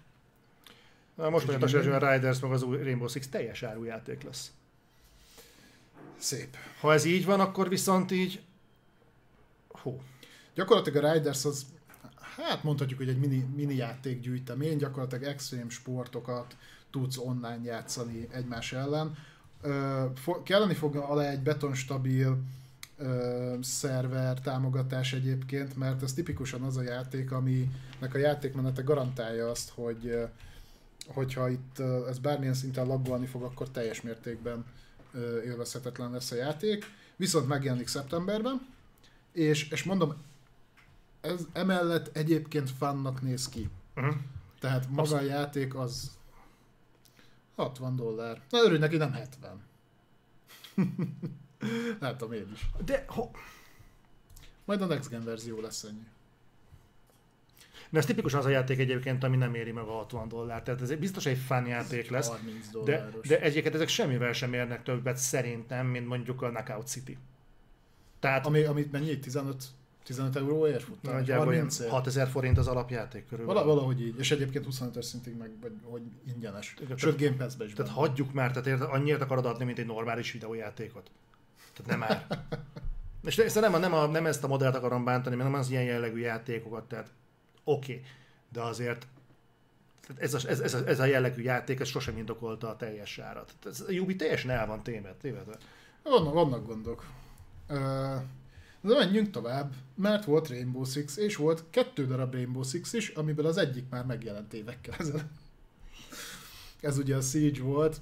Na, 1.14 1.30
most 1.30 1.46
mondjátok, 1.46 1.82
hogy 1.82 2.02
a 2.02 2.12
Riders 2.12 2.40
meg 2.40 2.52
az 2.52 2.62
új 2.62 2.82
Rainbow 2.82 3.08
Six 3.08 3.28
teljes 3.28 3.62
árujáték 3.62 4.22
lesz. 4.22 4.52
Szép. 6.16 6.56
Ha 6.80 6.92
ez 6.92 7.04
így 7.04 7.24
van, 7.24 7.40
akkor 7.40 7.68
viszont 7.68 8.10
így... 8.10 8.42
Hú. 9.68 10.02
Gyakorlatilag 10.54 11.04
a 11.04 11.12
Riders 11.12 11.44
az, 11.44 11.66
hát 12.42 12.62
mondhatjuk, 12.62 12.98
hogy 12.98 13.08
egy 13.08 13.18
mini, 13.18 13.46
mini 13.56 13.74
játékgyűjtemény, 13.74 14.76
gyakorlatilag 14.76 15.24
extrém 15.24 15.70
sportokat 15.70 16.56
tudsz 16.90 17.16
online 17.18 17.60
játszani 17.64 18.28
egymás 18.32 18.72
ellen. 18.72 19.16
Ö, 19.62 20.04
fo- 20.14 20.42
kelleni 20.42 20.74
fog 20.74 20.96
alá 20.96 21.30
egy 21.30 21.40
betonstabil 21.42 22.38
szerver 23.60 24.40
támogatás 24.40 25.12
egyébként, 25.12 25.76
mert 25.76 26.02
ez 26.02 26.12
tipikusan 26.12 26.62
az 26.62 26.76
a 26.76 26.82
játék, 26.82 27.32
aminek 27.32 28.14
a 28.14 28.18
játékmenete 28.18 28.82
garantálja 28.82 29.50
azt, 29.50 29.70
hogy 29.74 30.28
hogyha 31.06 31.48
itt 31.48 31.78
ez 32.08 32.18
bármilyen 32.18 32.54
szinten 32.54 32.86
laggolni 32.86 33.26
fog, 33.26 33.42
akkor 33.42 33.68
teljes 33.68 34.02
mértékben 34.02 34.64
élvezhetetlen 35.44 36.10
lesz 36.10 36.30
a 36.30 36.34
játék. 36.34 36.84
Viszont 37.16 37.48
megjelenik 37.48 37.86
szeptemberben, 37.86 38.66
és, 39.32 39.68
és 39.70 39.84
mondom, 39.84 40.14
ez 41.20 41.46
emellett 41.52 42.16
egyébként 42.16 42.70
fannak 42.70 43.22
néz 43.22 43.48
ki. 43.48 43.68
Uh-huh. 43.96 44.14
Tehát 44.60 44.88
maga 44.90 45.16
a 45.16 45.20
játék 45.20 45.74
az 45.74 46.18
60 47.56 47.96
dollár. 47.96 48.42
Na 48.50 48.62
örülj 48.62 48.78
neki, 48.78 48.96
nem 48.96 49.12
70. 49.12 49.62
Látom 52.00 52.32
én 52.32 52.50
is. 52.52 52.70
De 52.84 53.04
ho... 53.08 53.30
Majd 54.64 54.82
a 54.82 54.86
Next 54.86 55.10
Gen 55.10 55.24
verzió 55.24 55.60
lesz 55.60 55.82
ennyi. 55.82 56.06
De 57.90 57.98
ez 57.98 58.06
tipikusan 58.06 58.38
az 58.38 58.44
a 58.44 58.48
játék 58.48 58.78
egyébként, 58.78 59.24
ami 59.24 59.36
nem 59.36 59.54
éri 59.54 59.72
meg 59.72 59.84
a 59.84 59.92
60 59.92 60.28
dollár. 60.28 60.62
Tehát 60.62 60.82
ez 60.82 60.94
biztos 60.94 61.26
egy 61.26 61.38
fun 61.38 61.66
játék 61.66 62.10
lesz. 62.10 62.28
30 62.28 62.68
De, 62.84 63.08
de 63.22 63.40
egyébként 63.40 63.74
ezek 63.74 63.88
semmivel 63.88 64.32
sem 64.32 64.52
érnek 64.52 64.82
többet 64.82 65.16
szerintem, 65.16 65.86
mint 65.86 66.06
mondjuk 66.06 66.42
a 66.42 66.48
Knockout 66.48 66.86
City. 66.86 67.18
Tehát 68.20 68.46
Ami, 68.46 68.62
amit 68.62 68.92
mennyi? 68.92 69.18
15, 69.18 69.64
15 70.08 70.36
euróért 70.36 70.82
futtam? 70.82 71.14
nagyjából 71.14 71.52
ilyen 71.52 71.66
30 71.68 71.88
6000 71.88 72.28
forint 72.28 72.58
az 72.58 72.66
alapjáték 72.66 73.26
körülbelül. 73.26 73.62
Vala, 73.62 73.74
valahogy 73.74 74.00
így. 74.00 74.18
És 74.18 74.30
egyébként 74.30 74.64
25 74.64 75.02
szintig 75.02 75.36
meg, 75.36 75.50
vagy 75.60 75.72
hogy 75.82 76.02
ingyenes. 76.26 76.74
Igen, 76.80 76.96
Sőt, 76.96 77.20
Game 77.20 77.36
Pass-be 77.36 77.64
is 77.64 77.72
Tehát 77.72 77.92
benne. 77.92 78.06
hagyjuk 78.06 78.32
már, 78.32 78.50
tehát 78.50 78.66
érted, 78.66 78.88
annyiért 78.90 79.20
akarod 79.20 79.46
adni, 79.46 79.64
mint 79.64 79.78
egy 79.78 79.86
normális 79.86 80.32
videójátékot. 80.32 81.10
Tehát 81.72 81.90
nem 81.90 81.98
már. 81.98 82.26
És 83.24 83.52
nem, 83.54 83.74
a- 83.74 83.78
nem, 83.78 83.94
a, 83.94 84.06
nem 84.06 84.26
ezt 84.26 84.44
a 84.44 84.46
modellt 84.46 84.74
akarom 84.74 85.04
bántani, 85.04 85.36
mert 85.36 85.50
nem 85.50 85.58
az 85.58 85.70
ilyen 85.70 85.84
jellegű 85.84 86.20
játékokat, 86.20 86.84
tehát 86.88 87.10
oké. 87.64 87.92
Okay. 87.92 88.04
De 88.52 88.60
azért 88.60 89.06
tehát 90.06 90.22
ez, 90.22 90.34
a, 90.34 90.48
ez, 90.48 90.60
ez, 90.60 90.74
a, 90.74 90.86
ez, 90.86 91.00
a 91.00 91.04
jellegű 91.04 91.42
játék, 91.42 91.80
ez 91.80 91.88
sosem 91.88 92.16
indokolta 92.16 92.68
a 92.68 92.76
teljes 92.76 93.18
árat. 93.18 93.54
Tehát 93.60 93.78
Ez, 93.80 93.96
a 93.96 94.00
Ubi 94.00 94.16
teljesen 94.16 94.50
el 94.50 94.66
van 94.66 94.82
témed, 94.82 95.14
tévedve. 95.14 95.56
Vannak, 96.02 96.32
vannak 96.32 96.66
gondok. 96.66 97.06
Ö, 97.66 98.14
De 98.88 98.94
menjünk 98.94 99.30
tovább, 99.30 99.74
mert 99.94 100.24
volt 100.24 100.48
Rainbow 100.48 100.84
Six, 100.84 101.16
és 101.16 101.36
volt 101.36 101.64
kettő 101.70 102.06
darab 102.06 102.32
Rainbow 102.32 102.62
Six 102.62 102.92
is, 102.92 103.08
amiből 103.08 103.46
az 103.46 103.56
egyik 103.56 103.84
már 103.90 104.04
megjelent 104.04 104.52
évekkel 104.52 104.94
ezelőtt. 104.98 105.30
Ez 106.80 106.98
ugye 106.98 107.16
a 107.16 107.20
Siege 107.20 107.62
volt, 107.62 108.00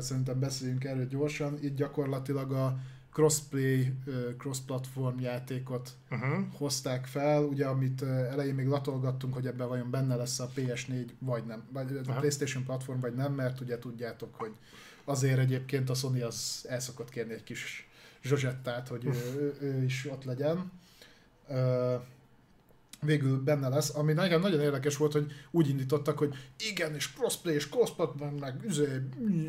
szerintem 0.00 0.38
beszéljünk 0.38 0.84
erről 0.84 1.06
gyorsan. 1.06 1.58
Itt 1.62 1.76
gyakorlatilag 1.76 2.52
a 2.52 2.78
crossplay, 3.12 3.92
cross-platform 4.38 5.20
játékot 5.20 5.90
Uh-huh. 6.10 6.44
hozták 6.56 7.06
fel, 7.06 7.42
ugye 7.42 7.66
amit 7.66 8.02
elején 8.02 8.54
még 8.54 8.66
latolgattunk, 8.66 9.34
hogy 9.34 9.46
ebben 9.46 9.68
vajon 9.68 9.90
benne 9.90 10.14
lesz 10.14 10.40
a 10.40 10.50
PS4 10.56 11.06
vagy 11.18 11.44
nem, 11.44 11.62
vagy 11.72 11.96
a 11.96 12.10
Aha. 12.10 12.18
PlayStation 12.18 12.64
platform 12.64 13.00
vagy 13.00 13.14
nem, 13.14 13.32
mert 13.32 13.60
ugye 13.60 13.78
tudjátok, 13.78 14.34
hogy 14.34 14.52
azért 15.04 15.38
egyébként 15.38 15.90
a 15.90 15.94
Sony 15.94 16.22
az 16.22 16.64
el 16.68 16.80
szokott 16.80 17.08
kérni 17.08 17.32
egy 17.32 17.44
kis 17.44 17.87
zsozsettát, 18.22 18.88
hogy 18.88 19.04
ő, 19.04 19.10
ő, 19.36 19.56
ő 19.60 19.84
is 19.84 20.06
ott 20.12 20.24
legyen. 20.24 20.72
Végül 23.00 23.42
benne 23.42 23.68
lesz, 23.68 23.94
ami 23.96 24.12
nekem 24.12 24.40
nagyon 24.40 24.60
érdekes 24.60 24.96
volt, 24.96 25.12
hogy 25.12 25.32
úgy 25.50 25.68
indítottak, 25.68 26.18
hogy 26.18 26.34
igen, 26.70 26.94
és 26.94 27.12
crossplay, 27.12 27.54
és 27.54 27.68
crossplatform, 27.68 28.34
meg 28.34 28.64
üzé, 28.64 28.86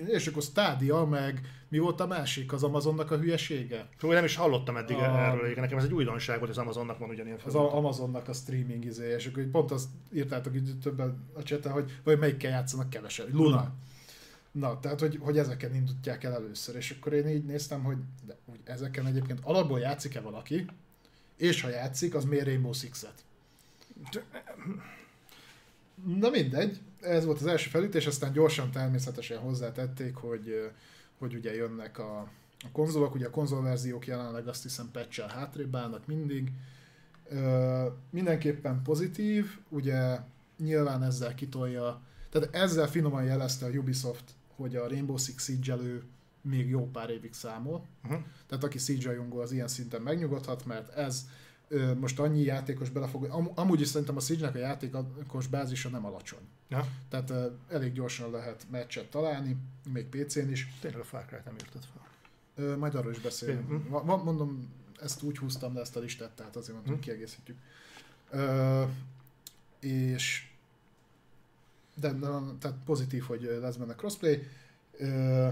és 0.07 0.27
akkor 0.27 0.41
Stadia, 0.41 1.05
meg 1.05 1.41
mi 1.67 1.77
volt 1.77 1.99
a 1.99 2.07
másik, 2.07 2.53
az 2.53 2.63
Amazonnak 2.63 3.11
a 3.11 3.17
hülyesége? 3.17 3.87
Hú, 3.99 4.11
nem 4.11 4.23
is 4.23 4.35
hallottam 4.35 4.77
eddig 4.77 4.95
A- 4.95 5.03
erről, 5.03 5.33
egyébként. 5.39 5.59
nekem 5.59 5.77
ez 5.77 5.83
egy 5.83 5.93
újdonság 5.93 6.39
volt, 6.39 6.49
hogy 6.49 6.57
az 6.59 6.63
Amazonnak 6.63 6.97
van 6.97 7.09
ugyanilyen 7.09 7.37
Az 7.37 7.51
felülete. 7.51 7.73
a 7.73 7.77
Amazonnak 7.77 8.27
a 8.27 8.33
streaming 8.33 8.85
izé, 8.85 9.13
és 9.13 9.25
akkor 9.25 9.43
pont 9.51 9.71
azt 9.71 9.87
írtátok 10.13 10.55
így 10.55 10.79
többen 10.83 11.27
a 11.33 11.43
cseten, 11.43 11.71
hogy 11.71 11.99
vagy 12.03 12.19
melyikkel 12.19 12.51
játszanak 12.51 12.89
kevesebb. 12.89 13.33
Luna. 13.33 13.73
Na, 14.59 14.79
tehát, 14.79 14.99
hogy, 14.99 15.17
hogy 15.21 15.37
ezeken 15.37 15.75
indítják 15.75 16.23
el 16.23 16.33
először, 16.33 16.75
és 16.75 16.91
akkor 16.91 17.13
én 17.13 17.27
így 17.27 17.45
néztem, 17.45 17.83
hogy 17.83 17.97
de, 18.25 18.35
hogy 18.45 18.59
ezeken 18.63 19.05
egyébként 19.05 19.39
alapból 19.43 19.79
játszik-e 19.79 20.21
valaki, 20.21 20.65
és 21.37 21.61
ha 21.61 21.69
játszik, 21.69 22.15
az 22.15 22.25
miért 22.25 22.45
Rainbow 22.45 22.73
Six-et? 22.73 23.23
Na 26.05 26.29
mindegy, 26.29 26.79
ez 27.01 27.25
volt 27.25 27.39
az 27.39 27.45
első 27.45 27.69
felütés, 27.69 28.07
aztán 28.07 28.31
gyorsan 28.31 28.71
természetesen 28.71 29.37
hozzátették, 29.37 30.15
hogy, 30.15 30.71
hogy 31.17 31.33
ugye 31.35 31.55
jönnek 31.55 31.99
a, 31.99 32.19
a 32.59 32.71
konzolok, 32.71 33.15
ugye 33.15 33.27
a 33.27 33.29
konzolverziók 33.29 34.07
jelenleg 34.07 34.47
azt 34.47 34.63
hiszem 34.63 34.89
patch 34.91 35.21
hátrébb 35.21 35.75
állnak 35.75 36.07
mindig. 36.07 36.51
Ö, 37.29 37.85
mindenképpen 38.09 38.81
pozitív, 38.83 39.57
ugye 39.69 40.19
nyilván 40.57 41.03
ezzel 41.03 41.35
kitolja, 41.35 42.01
tehát 42.29 42.55
ezzel 42.55 42.87
finoman 42.87 43.23
jelezte 43.23 43.65
a 43.65 43.69
Ubisoft, 43.69 44.35
hogy 44.59 44.75
a 44.75 44.87
Rainbow 44.87 45.17
Six 45.17 45.43
siege 45.43 45.75
még 46.41 46.69
jó 46.69 46.89
pár 46.91 47.09
évig 47.09 47.33
számol. 47.33 47.85
Uh-huh. 48.03 48.21
Tehát 48.47 48.63
aki 48.63 48.77
Siege 48.77 49.05
rajongó, 49.07 49.39
az 49.39 49.51
ilyen 49.51 49.67
szinten 49.67 50.01
megnyugodhat, 50.01 50.65
mert 50.65 50.89
ez 50.95 51.25
ö, 51.67 51.93
most 51.95 52.19
annyi 52.19 52.41
játékos 52.41 52.89
bele 52.89 53.07
fog... 53.07 53.23
Am, 53.23 53.51
amúgy 53.55 53.81
is 53.81 53.87
szerintem 53.87 54.15
a 54.15 54.19
Siege-nek 54.19 54.55
a 54.55 54.57
játékos 54.57 55.47
bázisa 55.47 55.89
nem 55.89 56.05
alacsony. 56.05 56.47
Ja, 56.69 56.87
Tehát 57.09 57.29
ö, 57.29 57.47
elég 57.69 57.93
gyorsan 57.93 58.31
lehet 58.31 58.65
meccset 58.71 59.09
találni, 59.09 59.55
még 59.93 60.05
PC-n 60.05 60.49
is. 60.51 60.73
tényleg 60.81 60.99
a 60.99 61.03
Far 61.03 61.25
Cry-t 61.25 61.45
nem 61.45 61.53
írtad 61.53 61.83
fel. 61.93 62.07
Ö, 62.65 62.75
majd 62.77 62.95
arról 62.95 63.11
is 63.11 63.19
beszélünk. 63.19 63.89
Va- 63.89 64.05
va- 64.05 64.23
mondom, 64.23 64.69
ezt 65.01 65.23
úgy 65.23 65.37
húztam 65.37 65.73
le 65.73 65.81
ezt 65.81 65.95
a 65.95 65.99
listát, 65.99 66.31
tehát 66.31 66.55
azért 66.55 66.73
mondtam, 66.73 66.93
hogy 66.95 67.03
kiegészítjük. 67.03 67.57
Ö, 68.31 68.83
és 69.79 70.47
de, 71.99 72.11
de, 72.11 72.27
tehát 72.59 72.77
pozitív, 72.85 73.23
hogy 73.23 73.57
lesz 73.61 73.75
benne 73.75 73.95
crossplay. 73.95 74.47
Ö, 74.97 75.47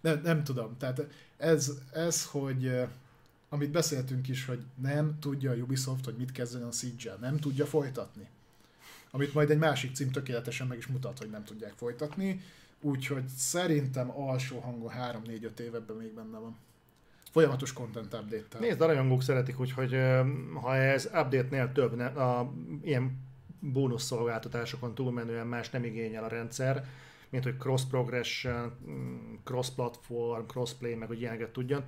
nem, 0.00 0.20
nem 0.22 0.44
tudom, 0.44 0.76
tehát 0.78 1.06
ez, 1.36 1.72
ez 1.92 2.24
hogy 2.24 2.88
amit 3.48 3.70
beszéltünk 3.70 4.28
is, 4.28 4.44
hogy 4.44 4.60
nem 4.82 5.18
tudja 5.20 5.50
a 5.50 5.54
Ubisoft, 5.54 6.04
hogy 6.04 6.14
mit 6.16 6.32
kezdeni 6.32 6.64
a 6.64 6.70
siege 6.70 7.16
nem 7.20 7.36
tudja 7.36 7.66
folytatni. 7.66 8.26
Amit 9.10 9.34
majd 9.34 9.50
egy 9.50 9.58
másik 9.58 9.94
cím 9.94 10.10
tökéletesen 10.10 10.66
meg 10.66 10.78
is 10.78 10.86
mutat, 10.86 11.18
hogy 11.18 11.30
nem 11.30 11.44
tudják 11.44 11.72
folytatni. 11.76 12.40
Úgyhogy 12.80 13.26
szerintem 13.36 14.10
alsó 14.10 14.58
hangon 14.58 14.92
3-4-5 14.98 15.58
évebben 15.58 15.96
még 15.96 16.14
benne 16.14 16.38
van. 16.38 16.56
Folyamatos 17.30 17.72
content 17.72 18.14
update 18.14 18.58
Nézd, 18.58 18.80
a 18.80 18.86
rajongók 18.86 19.22
szeretik, 19.22 19.60
úgyhogy 19.60 19.96
ha 20.54 20.76
ez 20.76 21.04
update-nél 21.04 21.72
több, 21.72 21.96
ne, 21.96 22.06
a, 22.06 22.52
ilyen 22.82 23.18
bónusz 23.62 24.04
szolgáltatásokon 24.04 24.94
túlmenően 24.94 25.46
más 25.46 25.70
nem 25.70 25.84
igényel 25.84 26.24
a 26.24 26.28
rendszer, 26.28 26.86
mint 27.28 27.44
hogy 27.44 27.56
cross 27.56 27.82
progression, 27.90 28.72
mm, 28.88 29.34
cross 29.44 29.70
platform, 29.70 30.46
cross 30.46 30.72
play, 30.72 30.94
meg 30.94 31.08
hogy 31.08 31.20
ilyeneket 31.20 31.52
tudjon, 31.52 31.84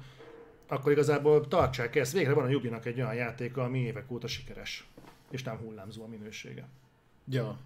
akkor 0.66 0.93
igazából 0.93 1.49
tartsák 1.49 1.97
ezt. 1.97 2.12
Végre 2.12 2.33
van 2.33 2.45
a 2.45 2.49
Jubinak 2.49 2.87
egy 2.87 3.01
olyan 3.01 3.14
játéka, 3.14 3.62
ami 3.62 3.79
évek 3.79 4.11
óta 4.11 4.27
sikeres, 4.27 4.89
és 5.31 5.43
nem 5.43 5.57
hullámzó 5.57 6.03
a 6.03 6.07
minősége. 6.07 6.68
Ja. 7.29 7.59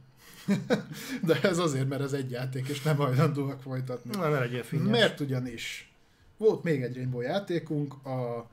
De 1.26 1.40
ez 1.42 1.58
azért, 1.58 1.88
mert 1.88 2.02
ez 2.02 2.12
egy 2.12 2.30
játék, 2.30 2.68
és 2.68 2.82
nem 2.82 2.96
hajlandóak 2.96 3.60
folytatni. 3.60 4.10
Na, 4.10 4.28
ne 4.28 4.38
legyél 4.38 4.62
finnyes. 4.62 4.86
Mert 4.86 5.20
ugyanis 5.20 5.92
volt 6.36 6.62
még 6.62 6.82
egy 6.82 6.94
Rainbow 6.94 7.20
játékunk, 7.20 8.06
a 8.06 8.48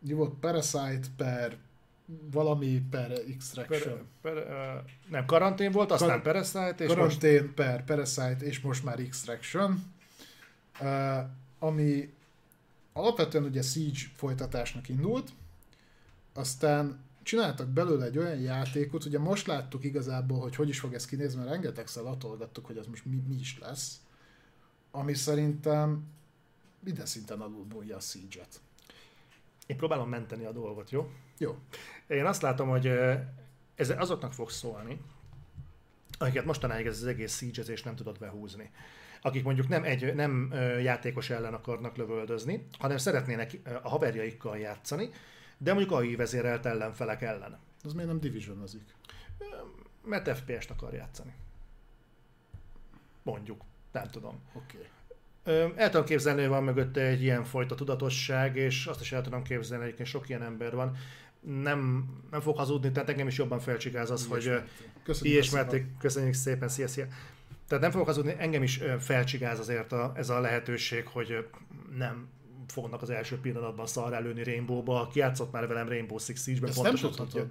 volt 0.00 0.34
Parasite 0.40 1.06
per 1.16 1.56
valami 2.06 2.86
per 2.90 3.10
Extraction. 3.10 4.06
Per, 4.20 4.32
per, 4.32 4.82
uh, 4.82 5.10
nem, 5.10 5.26
karantén 5.26 5.72
volt, 5.72 5.90
aztán 5.90 6.08
Kar- 6.08 6.22
Parasite, 6.22 6.84
és 6.84 6.88
karantén 6.88 7.42
most... 7.42 7.54
per 7.54 7.84
Parasite, 7.84 8.36
és 8.40 8.60
most 8.60 8.84
már 8.84 8.98
Extraction. 8.98 9.92
Uh, 10.80 11.18
ami 11.58 12.12
alapvetően 12.92 13.44
ugye 13.44 13.62
Siege 13.62 14.00
folytatásnak 14.14 14.88
indult, 14.88 15.30
aztán 16.34 17.02
csináltak 17.22 17.68
belőle 17.68 18.04
egy 18.04 18.18
olyan 18.18 18.38
játékot, 18.38 19.04
ugye 19.04 19.18
most 19.18 19.46
láttuk 19.46 19.84
igazából, 19.84 20.40
hogy 20.40 20.56
hogy 20.56 20.68
is 20.68 20.78
fog 20.78 20.94
ez 20.94 21.06
kinézni, 21.06 21.38
mert 21.38 21.50
rengetegszer 21.50 22.02
latolgattuk, 22.02 22.66
hogy 22.66 22.76
az 22.76 22.86
most 22.86 23.04
mi, 23.04 23.22
mi 23.28 23.34
is 23.34 23.58
lesz, 23.58 24.00
ami 24.90 25.14
szerintem 25.14 26.04
minden 26.80 27.06
szinten 27.06 27.40
alulmúlja 27.40 27.96
a 27.96 28.00
Siege-et. 28.00 28.60
Én 29.66 29.76
próbálom 29.76 30.08
menteni 30.08 30.44
a 30.44 30.52
dolgot, 30.52 30.90
jó? 30.90 31.10
Jó. 31.38 31.58
Én 32.06 32.24
azt 32.24 32.42
látom, 32.42 32.68
hogy 32.68 32.86
ez 33.74 33.90
azoknak 33.90 34.32
fog 34.32 34.50
szólni, 34.50 35.00
akiket 36.18 36.44
mostanáig 36.44 36.86
ez 36.86 37.00
az 37.00 37.06
egész 37.06 37.36
siege 37.36 37.74
nem 37.84 37.96
tudott 37.96 38.18
behúzni. 38.18 38.70
Akik 39.22 39.44
mondjuk 39.44 39.68
nem, 39.68 39.84
egy, 39.84 40.14
nem 40.14 40.52
játékos 40.82 41.30
ellen 41.30 41.54
akarnak 41.54 41.96
lövöldözni, 41.96 42.66
hanem 42.78 42.96
szeretnének 42.96 43.58
a 43.82 43.88
haverjaikkal 43.88 44.58
játszani, 44.58 45.10
de 45.58 45.72
mondjuk 45.72 45.98
AI 45.98 46.16
vezérelt 46.16 46.66
ellenfelek 46.66 47.22
ellen. 47.22 47.58
Az 47.82 47.92
miért 47.92 48.08
nem 48.08 48.20
divisionozik? 48.20 48.94
Mert 50.04 50.36
FPS-t 50.36 50.70
akar 50.70 50.92
játszani. 50.92 51.34
Mondjuk. 53.22 53.62
Nem 53.92 54.10
tudom. 54.10 54.40
Oké. 54.52 54.76
Okay. 54.76 54.88
El 55.76 55.90
tudom 55.90 56.04
képzelni, 56.04 56.40
hogy 56.40 56.48
van 56.48 56.64
mögötte 56.64 57.00
egy 57.00 57.22
ilyen 57.22 57.44
fajta 57.44 57.74
tudatosság, 57.74 58.56
és 58.56 58.86
azt 58.86 59.00
is 59.00 59.12
el 59.12 59.22
tudom 59.22 59.42
képzelni, 59.42 59.94
hogy 59.96 60.06
sok 60.06 60.28
ilyen 60.28 60.42
ember 60.42 60.74
van. 60.74 60.96
Nem, 61.40 62.08
nem 62.30 62.40
fog 62.40 62.56
hazudni, 62.56 62.92
tehát 62.92 63.08
engem 63.08 63.26
is 63.26 63.38
jobban 63.38 63.60
felcsigáz 63.60 64.10
az, 64.10 64.26
hogy 64.26 64.62
köszönjük, 65.04 65.42
ismerték, 65.42 65.86
köszönjük 65.98 66.34
szépen, 66.34 66.68
szia, 66.68 66.88
szia. 66.88 67.06
Tehát 67.68 67.82
nem 67.82 67.92
fogok 67.92 68.06
hazudni, 68.06 68.34
engem 68.38 68.62
is 68.62 68.80
felcsigáz 68.98 69.58
azért 69.58 69.92
a, 69.92 70.12
ez 70.16 70.28
a 70.28 70.40
lehetőség, 70.40 71.06
hogy 71.06 71.46
nem 71.96 72.28
fognak 72.68 73.02
az 73.02 73.10
első 73.10 73.40
pillanatban 73.40 73.86
szar 73.86 74.12
előni 74.12 74.44
Rainbow-ba, 74.44 75.08
ki 75.12 75.18
játszott 75.18 75.52
már 75.52 75.66
velem 75.66 75.88
Rainbow 75.88 76.18
Six 76.18 76.42
Siege-ben, 76.42 76.72
pontosan 76.74 77.12
tudja. 77.12 77.46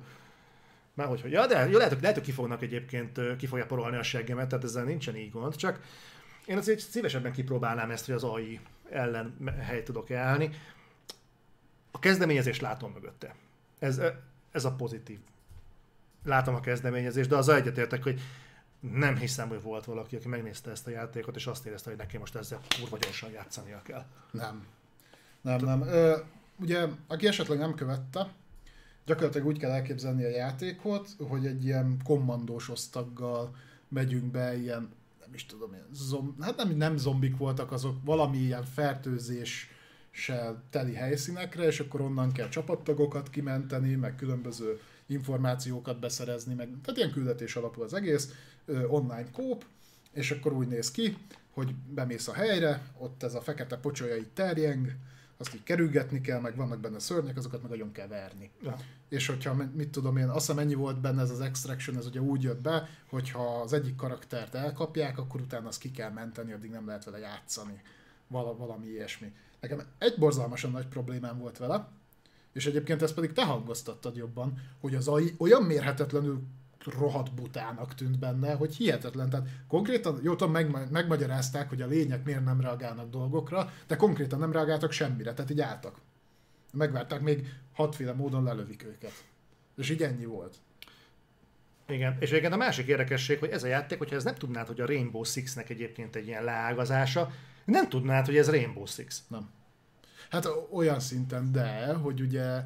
Már 0.94 1.08
hogy, 1.08 1.22
hogy 1.22 1.32
ja, 1.32 1.48
de 1.48 1.70
jó, 1.70 1.78
lehet, 1.78 2.02
lehet, 2.02 2.16
hogy 2.16 2.26
ki 2.26 2.32
fognak 2.32 2.62
egyébként, 2.62 3.36
ki 3.38 3.46
fogja 3.46 3.66
porolni 3.66 3.98
a 3.98 4.04
seggemet, 4.04 4.48
tehát 4.48 4.64
ezzel 4.64 4.84
nincsen 4.84 5.16
így 5.16 5.32
gond, 5.32 5.56
csak 5.56 5.80
én 6.46 6.58
azért 6.58 6.80
szívesebben 6.80 7.32
kipróbálnám 7.32 7.92
ezt, 7.92 8.06
hogy 8.06 8.16
az 8.16 8.24
AI 8.24 8.60
ellen 8.90 9.56
helyt 9.60 9.86
tudok 9.86 10.12
állni. 10.12 10.50
A 11.92 12.00
kezdeményezést 12.00 12.62
látom 12.62 12.92
mögötte. 12.92 13.36
Ez, 13.80 14.02
ez 14.52 14.66
a 14.66 14.72
pozitív. 14.72 15.20
Látom 16.24 16.56
a 16.56 16.60
kezdeményezést, 16.60 17.30
de 17.30 17.36
az 17.36 17.50
egyetértek, 17.50 18.04
hogy 18.04 18.22
nem 18.92 19.18
hiszem, 19.18 19.48
hogy 19.48 19.62
volt 19.62 19.86
valaki, 19.86 20.16
aki 20.16 20.28
megnézte 20.28 20.72
ezt 20.72 20.88
a 20.88 20.90
játékot, 20.90 21.36
és 21.36 21.48
azt 21.48 21.66
érezte, 21.66 21.90
hogy 21.90 22.00
neki 22.00 22.18
most 22.18 22.36
ezzel 22.36 22.60
kurva 22.80 22.98
gyorsan 22.98 23.32
játszania 23.32 23.82
kell. 23.82 24.06
Nem. 24.32 24.66
Nem, 25.42 25.60
nem. 25.60 25.82
Ö, 25.82 26.18
ugye, 26.60 26.88
aki 27.08 27.28
esetleg 27.28 27.58
nem 27.58 27.76
követte, 27.76 28.34
gyakorlatilag 29.06 29.48
úgy 29.48 29.58
kell 29.58 29.72
elképzelni 29.72 30.24
a 30.24 30.30
játékot, 30.30 31.10
hogy 31.28 31.46
egy 31.46 31.66
ilyen 31.66 31.98
kommandós 32.04 32.70
osztaggal 32.70 33.56
megyünk 33.88 34.32
be 34.32 34.58
ilyen 34.58 34.90
nem 35.34 35.42
is 35.42 35.46
tudom, 35.46 35.74
ilyen 35.74 35.88
zomb, 35.92 36.44
hát 36.44 36.56
nem, 36.56 36.70
nem 36.70 36.98
zombik 36.98 37.38
voltak 37.38 37.72
azok, 37.72 37.98
valami 38.04 38.38
ilyen 38.38 38.64
fertőzéssel 38.64 40.64
teli 40.70 40.94
helyszínekre, 40.94 41.66
és 41.66 41.80
akkor 41.80 42.02
onnan 42.02 42.32
kell 42.32 42.50
csapattagokat 42.50 43.30
kimenteni, 43.30 43.96
meg 43.96 44.16
különböző 44.16 44.80
információkat 45.06 46.00
beszerezni, 46.00 46.54
meg, 46.54 46.68
tehát 46.68 46.98
ilyen 46.98 47.12
küldetés 47.12 47.56
alapú 47.56 47.82
az 47.82 47.94
egész, 47.94 48.34
online 48.88 49.32
kóp, 49.32 49.66
és 50.12 50.32
akkor 50.32 50.54
úgy 50.54 50.68
néz 50.68 50.92
ki, 50.92 51.18
hogy 51.54 51.76
bemész 51.76 52.28
a 52.28 52.34
helyre, 52.34 52.92
ott 52.98 53.24
ez 53.24 53.34
a 53.34 53.42
fekete 53.42 53.78
pocsolya 53.78 54.16
így 54.16 54.32
terjeng, 54.34 54.96
azt 55.46 55.56
így 55.56 55.64
kerülgetni 55.64 56.22
kell, 56.22 56.40
meg 56.40 56.56
vannak 56.56 56.80
benne 56.80 57.00
szörnyek, 57.00 57.38
azokat 57.38 57.62
meg 57.62 57.70
nagyon 57.72 57.92
kell 57.92 58.08
verni. 58.08 58.52
Ja. 58.62 58.78
És 59.10 59.28
hogyha, 59.28 59.54
mit 59.54 59.90
tudom 59.90 60.18
én, 60.18 60.28
azt 60.28 60.46
hiszem 60.46 60.60
ennyi 60.60 60.74
volt 60.74 61.02
benne 61.02 61.22
ez 61.22 61.30
az 61.30 61.42
extraction, 61.42 61.98
ez 61.98 62.06
ugye 62.06 62.22
úgy 62.22 62.44
jött 62.44 62.62
be, 62.62 62.90
hogyha 63.10 63.62
az 63.62 63.74
egyik 63.74 63.96
karaktert 63.96 64.56
elkapják, 64.56 65.18
akkor 65.18 65.42
utána 65.42 65.68
azt 65.68 65.80
ki 65.80 65.92
kell 65.92 66.12
menteni, 66.12 66.54
addig 66.54 66.70
nem 66.70 66.88
lehet 66.88 67.06
vele 67.06 67.18
játszani. 67.18 67.82
Val- 68.28 68.58
valami 68.58 68.88
ilyesmi. 68.88 69.34
Nekem 69.60 69.82
egy 69.98 70.16
borzalmasan 70.18 70.72
nagy 70.72 70.88
problémám 70.88 71.38
volt 71.38 71.58
vele, 71.58 71.88
és 72.54 72.66
egyébként 72.66 73.02
ezt 73.02 73.14
pedig 73.14 73.34
te 73.34 73.46
hangoztattad 73.46 74.16
jobban, 74.16 74.62
hogy 74.80 74.96
az 74.96 75.08
AI 75.08 75.36
olyan 75.38 75.64
mérhetetlenül 75.64 76.42
rohadt 76.86 77.34
butának 77.34 77.96
tűnt 77.96 78.20
benne, 78.20 78.54
hogy 78.54 78.76
hihetetlen. 78.76 79.30
Tehát 79.30 79.48
konkrétan, 79.68 80.20
jó 80.24 80.36
tudom, 80.36 80.54
meg, 80.54 80.92
megmagyarázták, 80.92 81.70
hogy 81.70 81.82
a 81.82 81.88
lények 81.88 82.24
miért 82.24 82.46
nem 82.46 82.62
reagálnak 82.62 83.10
dolgokra, 83.10 83.72
de 83.88 83.96
konkrétan 83.96 84.40
nem 84.40 84.52
reagáltak 84.52 84.92
semmire, 84.92 85.34
tehát 85.34 85.52
így 85.52 85.62
álltak. 85.62 85.96
Megvárták, 86.72 87.22
még 87.22 87.48
hatféle 87.74 88.14
módon 88.14 88.44
lelövik 88.44 88.84
őket. 88.84 89.24
És 89.78 89.90
így 89.90 90.02
ennyi 90.02 90.26
volt. 90.26 90.56
Igen, 91.88 92.18
és 92.20 92.30
egyébként 92.30 92.54
a 92.54 92.58
másik 92.58 92.88
érdekesség, 92.88 93.40
hogy 93.40 93.50
ez 93.50 93.64
a 93.64 93.68
játék, 93.68 93.98
hogyha 93.98 94.16
ez 94.16 94.24
nem 94.24 94.36
tudnád, 94.36 94.68
hogy 94.68 94.82
a 94.82 94.86
Rainbow 94.86 95.24
Six-nek 95.24 95.70
egyébként 95.70 96.16
egy 96.16 96.28
ilyen 96.28 96.44
leágazása, 96.44 97.32
nem 97.66 97.90
tudnád, 97.90 98.26
hogy 98.26 98.38
ez 98.38 98.50
Rainbow 98.50 98.86
Six. 98.86 99.24
Nem. 99.28 99.50
Hát 100.30 100.48
olyan 100.72 101.00
szinten, 101.00 101.52
de, 101.52 101.94
hogy 101.94 102.22
ugye 102.22 102.62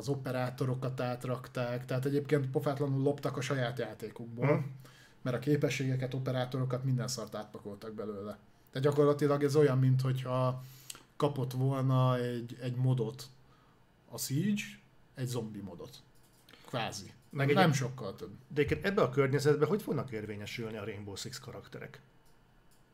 az 0.00 0.08
operátorokat 0.08 1.00
átrakták, 1.00 1.84
tehát 1.84 2.04
egyébként 2.04 2.50
pofátlanul 2.50 3.02
loptak 3.02 3.36
a 3.36 3.40
saját 3.40 3.78
játékukból, 3.78 4.46
hmm. 4.46 4.74
mert 5.22 5.36
a 5.36 5.38
képességeket, 5.38 6.14
operátorokat 6.14 6.84
minden 6.84 7.08
szart 7.08 7.34
átpakoltak 7.34 7.94
belőle. 7.94 8.38
Tehát 8.72 8.88
gyakorlatilag 8.88 9.44
ez 9.44 9.56
olyan, 9.56 9.78
mintha 9.78 10.64
kapott 11.16 11.52
volna 11.52 12.18
egy, 12.18 12.56
egy 12.60 12.76
modot 12.76 13.28
a 14.08 14.18
Siege, 14.18 14.62
egy 15.14 15.26
zombi 15.26 15.60
modot. 15.60 16.02
Kvázi. 16.66 17.12
Meg 17.30 17.54
nem 17.54 17.70
egy, 17.70 17.76
sokkal 17.76 18.16
több. 18.16 18.30
De 18.48 18.64
ebbe 18.82 19.02
a 19.02 19.10
környezetben 19.10 19.68
hogy 19.68 19.82
fognak 19.82 20.10
érvényesülni 20.10 20.76
a 20.76 20.84
Rainbow 20.84 21.14
Six 21.14 21.38
karakterek? 21.38 22.00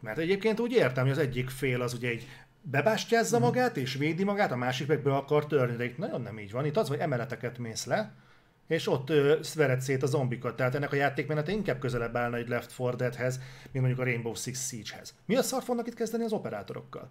Mert 0.00 0.18
egyébként 0.18 0.60
úgy 0.60 0.72
értem, 0.72 1.02
hogy 1.02 1.12
az 1.12 1.18
egyik 1.18 1.50
fél 1.50 1.80
az 1.80 1.94
ugye 1.94 2.08
egy 2.08 2.26
bebástyázza 2.70 3.38
magát 3.38 3.76
és 3.76 3.94
védi 3.94 4.24
magát, 4.24 4.52
a 4.52 4.56
másik 4.56 4.86
meg 4.86 5.02
be 5.02 5.14
akar 5.14 5.46
törni, 5.46 5.76
de 5.76 5.84
itt 5.84 5.98
nagyon 5.98 6.20
nem 6.20 6.38
így 6.38 6.52
van. 6.52 6.64
Itt 6.64 6.76
az, 6.76 6.88
hogy 6.88 6.98
emeleteket 6.98 7.58
mész 7.58 7.84
le, 7.84 8.14
és 8.66 8.88
ott 8.88 9.10
ö, 9.10 9.38
vered 9.54 9.80
szét 9.80 10.02
a 10.02 10.06
zombikat. 10.06 10.56
Tehát 10.56 10.74
ennek 10.74 10.92
a 10.92 10.96
játékmenete 10.96 11.52
inkább 11.52 11.78
közelebb 11.78 12.16
állna 12.16 12.36
egy 12.36 12.48
Left 12.48 12.78
4 12.78 12.94
Deadhez, 12.94 13.40
mint 13.72 13.84
mondjuk 13.84 13.98
a 13.98 14.04
Rainbow 14.04 14.34
Six 14.34 14.68
Siege-hez. 14.68 15.14
Mi 15.24 15.36
a 15.36 15.42
szar 15.42 15.62
fognak 15.62 15.86
itt 15.86 15.94
kezdeni 15.94 16.24
az 16.24 16.32
operátorokkal? 16.32 17.10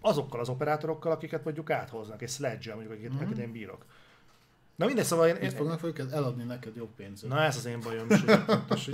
Azokkal 0.00 0.40
az 0.40 0.48
operátorokkal, 0.48 1.12
akiket 1.12 1.44
mondjuk 1.44 1.70
áthoznak, 1.70 2.22
egy 2.22 2.28
sledge 2.28 2.74
mondjuk, 2.74 2.92
akiket, 2.92 3.12
mm-hmm. 3.12 3.40
én 3.40 3.52
bírok. 3.52 3.84
Na 4.76 4.86
mindegy, 4.86 5.04
szóval 5.04 5.28
én... 5.28 5.36
Mit 5.40 5.52
fognak 5.52 5.84
őket 5.84 6.12
eladni 6.12 6.44
neked 6.44 6.76
jobb 6.76 6.94
pénzért? 6.96 7.32
Na 7.32 7.42
ez 7.42 7.56
az 7.56 7.64
én 7.64 7.80
bajom 7.80 8.06
is, 8.10 8.90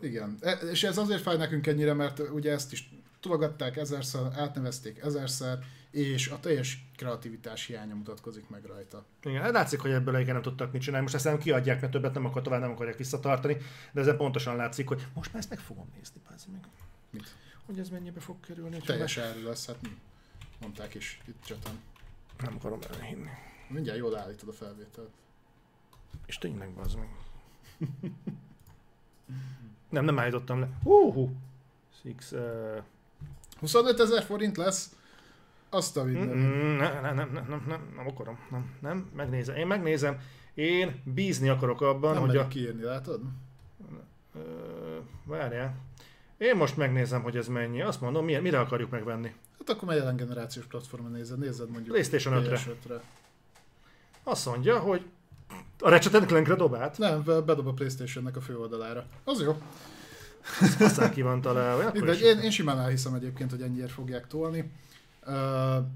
Igen, 0.00 0.36
e, 0.40 0.50
és 0.50 0.82
ez 0.82 0.98
azért 0.98 1.22
fáj 1.22 1.36
nekünk 1.36 1.66
ennyire, 1.66 1.92
mert 1.92 2.18
ugye 2.18 2.52
ezt 2.52 2.72
is 2.72 2.90
tologatták 3.22 3.76
ezerszer, 3.76 4.32
átnevezték 4.36 4.98
ezerszer, 4.98 5.58
és 5.90 6.28
a 6.28 6.40
teljes 6.40 6.86
kreativitás 6.96 7.66
hiánya 7.66 7.94
mutatkozik 7.94 8.48
meg 8.48 8.64
rajta. 8.64 9.04
Igen, 9.22 9.42
hát 9.42 9.52
látszik, 9.52 9.80
hogy 9.80 9.90
ebből 9.90 10.18
igen 10.18 10.34
nem 10.34 10.42
tudtak 10.42 10.72
mit 10.72 10.82
csinálni. 10.82 11.02
Most 11.02 11.14
ezt 11.14 11.24
nem 11.24 11.38
kiadják, 11.38 11.80
mert 11.80 11.92
többet 11.92 12.14
nem 12.14 12.24
akar 12.24 12.42
tovább, 12.42 12.60
nem 12.60 12.70
akarják 12.70 12.96
visszatartani, 12.96 13.56
de 13.92 14.00
ezen 14.00 14.16
pontosan 14.16 14.56
látszik, 14.56 14.88
hogy 14.88 15.06
most 15.14 15.32
már 15.32 15.40
ezt 15.40 15.50
meg 15.50 15.58
fogom 15.58 15.88
nézni, 15.96 16.20
pázzi 16.28 16.46
meg. 16.52 16.60
Mit? 17.10 17.34
Hogy 17.66 17.78
ez 17.78 17.88
mennyibe 17.88 18.20
fog 18.20 18.40
kerülni. 18.40 18.78
Teljes 18.78 19.16
áru 19.16 19.42
lesz, 19.42 19.66
hát 19.66 19.78
mondták 20.60 20.94
is 20.94 21.20
itt 21.26 21.44
csatán. 21.44 21.80
Nem 22.40 22.56
akarom 22.56 22.78
elhinni. 22.92 23.28
Mindjárt 23.68 23.98
jól 23.98 24.16
állítod 24.16 24.48
a 24.48 24.52
felvételt. 24.52 25.10
És 26.26 26.38
tényleg, 26.38 26.70
bazd 26.70 26.98
meg. 26.98 27.08
nem, 29.90 30.04
nem 30.04 30.18
állítottam 30.18 30.60
le. 30.60 30.68
Hú, 30.82 31.12
hú. 31.12 31.36
Six, 32.02 32.32
uh... 32.32 32.82
25 33.62 34.00
ezer 34.00 34.22
forint 34.22 34.56
lesz, 34.56 34.90
azt 35.70 35.96
a 35.96 36.04
videót. 36.04 36.34
Mm, 36.34 36.76
nem, 36.76 37.02
nem, 37.02 37.14
nem, 37.14 37.30
nem, 37.32 37.64
nem, 37.68 37.92
nem 37.96 38.06
akarom, 38.08 38.38
nem, 38.50 38.70
nem, 38.80 39.10
megnézem. 39.14 39.56
Én 39.56 39.66
megnézem, 39.66 40.18
Én 40.54 41.02
bízni 41.04 41.48
akarok 41.48 41.80
abban, 41.80 42.12
Nem 42.12 42.22
hogy 42.22 42.36
a... 42.36 42.48
kiírni, 42.48 42.82
látod? 42.82 43.20
Ö, 44.34 44.40
Várjál. 45.24 45.74
Én 46.38 46.56
most 46.56 46.76
megnézem, 46.76 47.22
hogy 47.22 47.36
ez 47.36 47.48
mennyi. 47.48 47.82
Azt 47.82 48.00
mondom, 48.00 48.24
milyen, 48.24 48.42
mire 48.42 48.58
akarjuk 48.60 48.90
megvenni. 48.90 49.34
Hát 49.58 49.68
akkor 49.76 49.88
mely 49.88 49.96
jelen 49.96 50.16
generációs 50.16 50.64
platformon 50.66 51.10
nézed? 51.10 51.38
Nézed 51.38 51.68
mondjuk 51.68 51.88
PlayStation 51.88 52.44
5-re. 52.44 52.56
PS5-re. 52.56 53.02
Azt 54.22 54.46
mondja, 54.46 54.78
hogy 54.78 55.04
a 55.80 55.88
Ratchet 55.88 56.26
Clank-re 56.26 56.54
dobált. 56.54 56.98
Nem, 56.98 57.22
be- 57.22 57.40
bedob 57.40 57.66
a 57.66 57.72
Playstation-nek 57.72 58.36
a 58.36 58.40
fő 58.40 58.58
oldalára. 58.58 59.06
Az 59.24 59.42
jó. 59.42 59.56
Aztán 60.80 61.10
ki 61.10 61.22
van 61.22 61.40
találva. 61.40 61.90
Mindegy, 61.92 62.20
én, 62.20 62.38
én 62.38 62.50
simán 62.50 62.78
elhiszem 62.78 63.14
egyébként, 63.14 63.50
hogy 63.50 63.62
ennyiért 63.62 63.90
fogják 63.90 64.26
tolni. 64.26 64.70
Uh, 65.26 65.86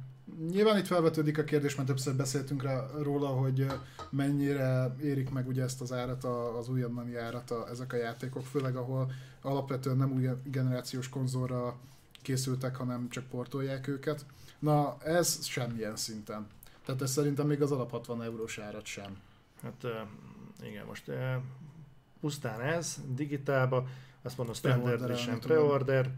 nyilván 0.51 0.79
itt 0.79 0.87
felvetődik 0.87 1.39
a 1.39 1.45
kérdés, 1.45 1.75
mert 1.75 1.89
többször 1.89 2.15
beszéltünk 2.15 2.63
rá, 2.63 2.87
róla, 3.03 3.29
hogy 3.29 3.67
mennyire 4.11 4.95
érik 5.03 5.31
meg 5.31 5.47
ugye 5.49 5.63
ezt 5.63 5.81
az 5.81 5.93
árat, 5.93 6.25
a, 6.25 6.59
az 6.59 6.69
újonnani 6.69 7.17
árat 7.17 7.51
a, 7.51 7.69
ezek 7.71 7.93
a 7.93 7.97
játékok, 7.97 8.47
főleg 8.47 8.77
ahol 8.77 9.13
alapvetően 9.43 9.97
nem 9.97 10.13
új 10.13 10.29
generációs 10.45 11.09
konzolra 11.09 11.77
készültek, 12.23 12.77
hanem 12.77 13.09
csak 13.09 13.25
portolják 13.25 13.87
őket. 13.87 14.27
Na, 14.59 14.97
ez 14.99 15.45
semmilyen 15.45 15.97
szinten. 15.97 16.47
Tehát 16.85 17.03
ez 17.03 17.11
szerintem 17.11 17.47
még 17.47 17.63
az 17.63 17.73
alap 17.73 17.91
60 17.91 18.23
eurós 18.23 18.59
árat 18.59 18.85
sem. 18.85 19.17
Hát 19.63 19.87
igen, 20.63 20.87
most 20.87 21.11
pusztán 22.21 22.61
ez, 22.61 22.97
digitálba, 23.15 23.87
azt 24.27 24.37
mondom, 24.37 24.55
Standard 24.55 25.03
Edition. 25.03 25.41
Preorder, 25.41 26.11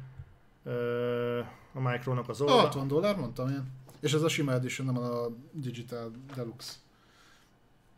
a 1.72 1.80
Micronak 1.80 2.28
az 2.28 2.40
A 2.40 2.44
oldal. 2.44 2.60
60 2.60 2.88
dollár 2.88 3.16
mondtam 3.16 3.48
én. 3.48 3.64
És 4.00 4.12
ez 4.12 4.22
a 4.22 4.28
sima 4.28 4.52
edition, 4.52 4.86
nem 4.86 4.98
a 5.02 5.28
Digital 5.52 6.12
Deluxe. 6.34 6.72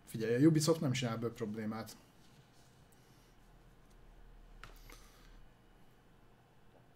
Figyelj, 0.06 0.44
a 0.44 0.48
Ubisoft 0.48 0.80
nem 0.80 0.92
csinál 0.92 1.14
ebből 1.14 1.32
problémát. 1.32 1.96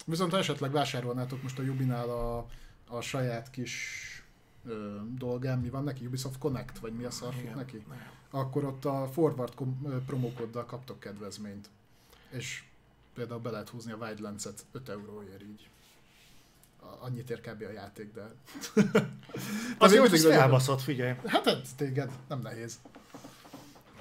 Viszont 0.07 0.31
ha 0.31 0.39
esetleg 0.39 0.73
vásárolnátok 0.73 1.43
most 1.43 1.59
a 1.59 1.63
Ubinál 1.63 2.09
a, 2.11 2.47
a 2.89 3.01
saját 3.01 3.51
kis 3.51 3.99
ö, 4.65 4.97
dolgán, 5.19 5.59
mi 5.59 5.69
van 5.69 5.85
neki? 5.85 6.07
Ubisoft 6.07 6.39
Connect, 6.39 6.79
vagy 6.79 6.93
mi 6.93 7.05
a 7.05 7.11
szar 7.11 7.35
Igen. 7.35 7.57
neki? 7.57 7.85
Akkor 8.31 8.65
ott 8.65 8.85
a 8.85 9.09
forward 9.13 9.55
kom- 9.55 10.05
promókoddal 10.07 10.65
kaptok 10.65 11.01
kedvezményt. 11.01 11.71
És 12.31 12.65
például 13.15 13.41
be 13.41 13.51
lehet 13.51 13.69
húzni 13.69 13.93
a 13.93 13.97
Wildlands-et 13.97 14.65
5 14.73 14.89
euróért 14.89 15.43
így. 15.43 15.69
Annyit 17.01 17.31
ér 17.31 17.41
kb. 17.41 17.63
a 17.69 17.73
játék, 17.73 18.13
de... 18.13 18.31
Az 19.79 19.95
jó, 19.95 20.01
hogy 20.01 20.21
felbaszott, 20.21 20.81
figyelj. 20.81 21.15
Hát 21.27 21.47
ez 21.47 21.73
téged, 21.77 22.11
nem 22.29 22.41
nehéz. 22.41 22.79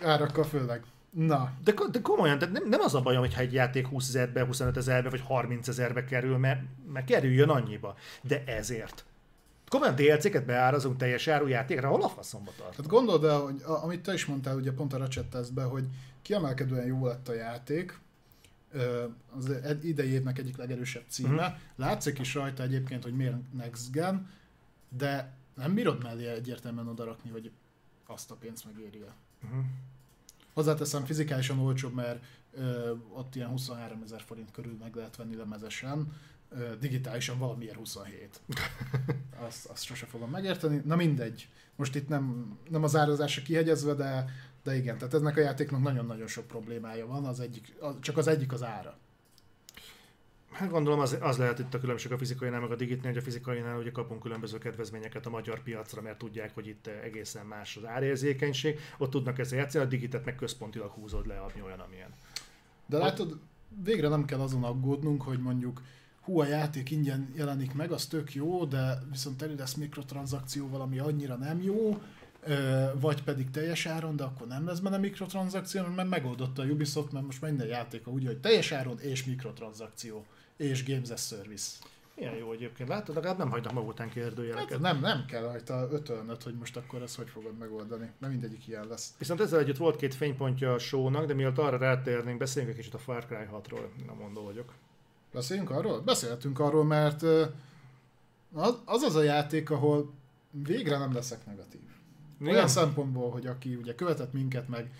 Árakkal 0.01 0.43
főleg. 0.43 0.84
Na, 1.09 1.51
De, 1.64 1.74
de 1.91 2.01
komolyan, 2.01 2.39
tehát 2.39 2.53
nem, 2.53 2.70
nem 2.70 2.80
az 2.80 2.95
a 2.95 3.01
bajom, 3.01 3.20
hogyha 3.20 3.41
egy 3.41 3.53
játék 3.53 3.88
20 3.88 4.07
ezerbe, 4.07 4.45
25 4.45 4.78
ezerbe 4.78 5.09
vagy 5.09 5.22
30 5.22 5.68
ezerbe 5.68 6.03
kerül, 6.03 6.38
mert, 6.38 6.61
mert 6.93 7.05
kerüljön 7.05 7.49
annyiba. 7.49 7.95
De 8.22 8.43
ezért. 8.45 9.05
Komolyan 9.68 9.95
DLC-ket 9.95 10.45
beárazunk 10.45 10.97
teljes 10.97 11.28
áru 11.28 11.47
játékra, 11.47 11.89
hol 11.89 12.03
a 12.03 12.09
faszomba 12.09 12.51
tart? 12.57 12.70
tehát 12.70 12.91
gondold 12.91 13.24
el, 13.24 13.39
hogy 13.39 13.61
a, 13.66 13.84
amit 13.84 14.01
te 14.01 14.14
is 14.14 14.26
mondtál 14.26 14.55
ugye 14.55 14.72
pont 14.72 14.93
a 14.93 14.97
Ratchet 14.97 15.26
tesztbe, 15.26 15.64
hogy 15.64 15.84
kiemelkedően 16.22 16.86
jó 16.86 17.05
lett 17.05 17.30
a 17.30 17.34
játék, 17.34 17.99
az 19.36 19.51
idei 19.82 20.09
évnek 20.09 20.39
egyik 20.39 20.57
legerősebb 20.57 21.03
címe. 21.07 21.47
Mhm. 21.47 21.55
Látszik 21.76 22.19
is 22.19 22.34
rajta 22.34 22.63
egyébként, 22.63 23.03
hogy 23.03 23.15
miért 23.15 23.53
Next 23.53 23.91
Gen, 23.91 24.30
de 24.89 25.34
nem 25.55 25.74
bírod 25.74 26.03
mellé 26.03 26.28
egyértelműen 26.28 26.88
odarakni, 26.88 27.30
hogy 27.30 27.51
azt 28.05 28.32
a 28.32 28.36
pénzt 28.36 28.65
megéri. 28.65 29.03
Uh-huh. 29.43 29.65
Hozzáteszem, 30.53 31.05
fizikálisan 31.05 31.59
olcsóbb, 31.59 31.93
mert 31.93 32.24
ö, 32.51 32.93
ott 33.13 33.36
ilyen 33.36 33.49
23 33.49 34.01
ezer 34.03 34.21
forint 34.21 34.51
körül 34.51 34.78
meg 34.80 34.95
lehet 34.95 35.15
venni 35.15 35.36
lemezesen, 35.36 36.13
ö, 36.49 36.76
digitálisan 36.80 37.38
valamiért 37.38 37.78
27. 37.78 38.39
Azt, 39.47 39.65
azt 39.65 39.84
sose 39.84 40.05
fogom 40.05 40.30
megérteni. 40.30 40.82
Na 40.86 40.95
mindegy. 40.95 41.49
Most 41.76 41.95
itt 41.95 42.07
nem, 42.07 42.57
nem 42.69 42.84
az 42.84 42.95
árazásra 42.95 43.41
kihegyezve, 43.41 43.93
de, 43.93 44.26
de 44.64 44.76
igen, 44.76 44.97
tehát 44.97 45.14
ennek 45.14 45.38
a 45.38 45.41
játéknak 45.41 45.82
nagyon-nagyon 45.82 46.28
sok 46.28 46.47
problémája 46.47 47.07
van, 47.07 47.26
az 47.26 47.39
egyik, 47.39 47.76
az, 47.80 47.95
csak 47.99 48.18
az 48.18 48.28
egyik 48.28 48.53
az 48.53 48.64
ára. 48.64 48.97
Hát 50.51 50.70
gondolom 50.70 50.99
az, 50.99 51.18
az 51.22 51.38
lehet 51.38 51.59
itt 51.59 51.74
a 51.74 51.80
különbség 51.80 52.11
a 52.11 52.18
fizikainál, 52.18 52.59
meg 52.59 52.72
a 52.72 52.76
digitnél, 52.76 53.11
hogy 53.11 53.22
a 53.22 53.24
fizikainál 53.24 53.78
ugye 53.78 53.91
kapunk 53.91 54.22
különböző 54.22 54.57
kedvezményeket 54.57 55.26
a 55.26 55.30
magyar 55.30 55.64
piacra, 55.64 56.01
mert 56.01 56.18
tudják, 56.18 56.53
hogy 56.53 56.68
itt 56.68 56.88
egészen 56.88 57.45
más 57.45 57.78
az 57.78 57.86
árérzékenység, 57.86 58.80
ott 58.97 59.09
tudnak 59.09 59.39
ezzel 59.39 59.57
játszani, 59.57 59.86
a 59.86 59.88
digitet 59.88 60.26
meg 60.26 60.36
központilag 60.36 60.91
húzod 60.91 61.28
le, 61.28 61.39
ami 61.39 61.61
olyan, 61.61 61.80
amilyen. 61.80 62.09
De 62.86 62.97
látod, 62.97 63.39
végre 63.84 64.07
nem 64.07 64.26
kell 64.26 64.39
azon 64.39 64.64
aggódnunk, 64.64 65.22
hogy 65.22 65.39
mondjuk 65.39 65.82
hú, 66.22 66.39
a 66.39 66.45
játék 66.45 66.91
ingyen 66.91 67.32
jelenik 67.36 67.74
meg, 67.74 67.91
az 67.91 68.05
tök 68.05 68.34
jó, 68.34 68.66
de 68.66 69.01
viszont 69.11 69.41
elő 69.41 69.55
lesz 69.55 69.74
mikrotranszakcióval, 69.74 70.82
ami 70.82 70.99
annyira 70.99 71.36
nem 71.36 71.61
jó, 71.61 72.01
vagy 72.99 73.23
pedig 73.23 73.51
teljes 73.51 73.85
áron, 73.85 74.15
de 74.15 74.23
akkor 74.23 74.47
nem 74.47 74.67
lesz 74.67 74.79
benne 74.79 74.97
mikrotranszakció, 74.97 75.83
mert 75.95 76.09
megoldotta 76.09 76.61
a 76.61 76.65
Ubisoft, 76.65 77.11
mert 77.11 77.25
most 77.25 77.41
minden 77.41 77.67
játéka 77.67 78.11
úgy, 78.11 78.25
hogy 78.25 78.37
teljes 78.37 78.71
áron 78.71 78.99
és 78.99 79.25
mikrotranszakció, 79.25 80.25
és 80.57 80.85
Games 80.85 81.09
as 81.09 81.27
Service. 81.27 81.71
Ilyen 82.15 82.35
jó 82.35 82.51
egyébként, 82.51 82.89
látod, 82.89 83.15
legalább 83.15 83.37
nem 83.37 83.49
hagynak 83.49 83.73
maguk 83.73 83.89
után 83.89 84.09
kérdőjeleket. 84.09 84.69
Hát 84.69 84.79
nem, 84.79 84.99
nem 84.99 85.25
kell 85.25 85.41
rajta 85.41 85.87
ötölnöd, 85.91 86.43
hogy 86.43 86.53
most 86.53 86.77
akkor 86.77 87.01
ezt 87.01 87.15
hogy 87.15 87.29
fogod 87.29 87.57
megoldani, 87.57 88.11
mert 88.19 88.31
mindegyik 88.31 88.67
ilyen 88.67 88.87
lesz. 88.87 89.13
Viszont 89.17 89.41
ezzel 89.41 89.59
együtt 89.59 89.77
volt 89.77 89.95
két 89.95 90.15
fénypontja 90.15 90.73
a 90.73 90.79
shownak, 90.79 91.25
de 91.25 91.33
mielőtt 91.33 91.57
arra 91.57 91.77
rátérnénk, 91.77 92.37
beszéljünk 92.37 92.73
egy 92.75 92.79
kicsit 92.81 92.99
a 92.99 93.03
Far 93.03 93.25
Cry 93.25 93.47
6-ról, 93.51 94.05
nem 94.05 94.15
mondó 94.15 94.43
vagyok. 94.43 94.73
Beszéljünk 95.31 95.69
arról? 95.69 96.01
Beszélhetünk 96.01 96.59
arról, 96.59 96.83
mert 96.83 97.23
az, 98.53 99.03
az 99.03 99.15
a 99.15 99.21
játék, 99.21 99.69
ahol 99.69 100.13
végre 100.51 100.97
nem 100.97 101.13
leszek 101.13 101.45
negatív. 101.45 101.81
Olyan 102.43 102.55
Igen? 102.55 102.67
szempontból, 102.67 103.31
hogy 103.31 103.47
aki 103.47 103.75
ugye 103.75 103.95
követett 103.95 104.33
minket 104.33 104.67
meg 104.67 104.91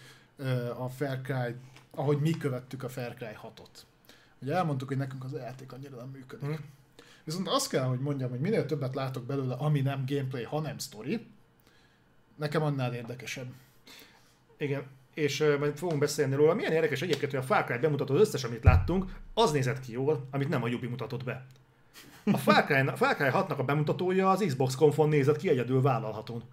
a 0.78 0.90
Far 0.90 1.22
Cry, 1.22 1.56
ahogy 1.92 2.20
mi 2.20 2.32
követtük 2.32 2.84
a 2.84 2.90
Far 2.90 3.14
Cry 3.14 3.38
6-ot. 3.44 3.82
Ugye 4.42 4.56
elmondtuk, 4.56 4.88
hogy 4.88 4.98
nekünk 4.98 5.24
az 5.24 5.34
a 5.34 5.38
játék 5.38 5.74
annyira 5.74 5.96
nem 5.96 6.10
működik. 6.10 6.46
Hm. 6.46 6.64
Viszont 7.24 7.48
azt 7.48 7.70
kell, 7.70 7.84
hogy 7.84 8.00
mondjam, 8.00 8.30
hogy 8.30 8.40
minél 8.40 8.66
többet 8.66 8.96
látok 8.96 9.24
belőle, 9.24 9.54
ami 9.54 9.82
nem 9.82 10.04
gameplay, 10.08 10.44
hanem 10.44 10.78
story, 10.78 11.28
nekem 12.36 12.64
annál 12.64 12.94
érdekesebb. 12.94 13.48
Igen, 14.58 14.84
és 15.14 15.40
uh, 15.40 15.60
majd 15.60 15.78
fogunk 15.78 16.00
beszélni 16.00 16.36
róla. 16.36 16.54
Milyen 16.54 16.72
érdekes 16.72 17.02
egyébként, 17.02 17.32
hogy 17.32 17.40
a 17.40 17.44
Far 17.44 17.64
Cry 17.64 17.78
bemutató 17.78 18.14
az 18.14 18.20
összes, 18.20 18.44
amit 18.44 18.64
láttunk, 18.64 19.06
az 19.34 19.52
nézett 19.52 19.80
ki 19.80 19.92
jól, 19.92 20.28
amit 20.32 20.50
nem 20.50 20.64
a 20.64 20.68
Ubi 20.68 20.88
mutatott 20.88 21.24
be. 21.24 21.46
A 22.32 22.38
Far 22.38 22.66
Cry, 22.66 22.90
Far 22.96 23.16
Cry 23.16 23.30
6-nak 23.32 23.58
a 23.58 23.64
bemutatója 23.64 24.30
az 24.30 24.44
Xbox 24.48 24.76
Confon 24.76 25.10
nézett 25.10 25.38
ki 25.38 25.50
egyedül 25.50 25.82
vállalhatón. 25.82 26.44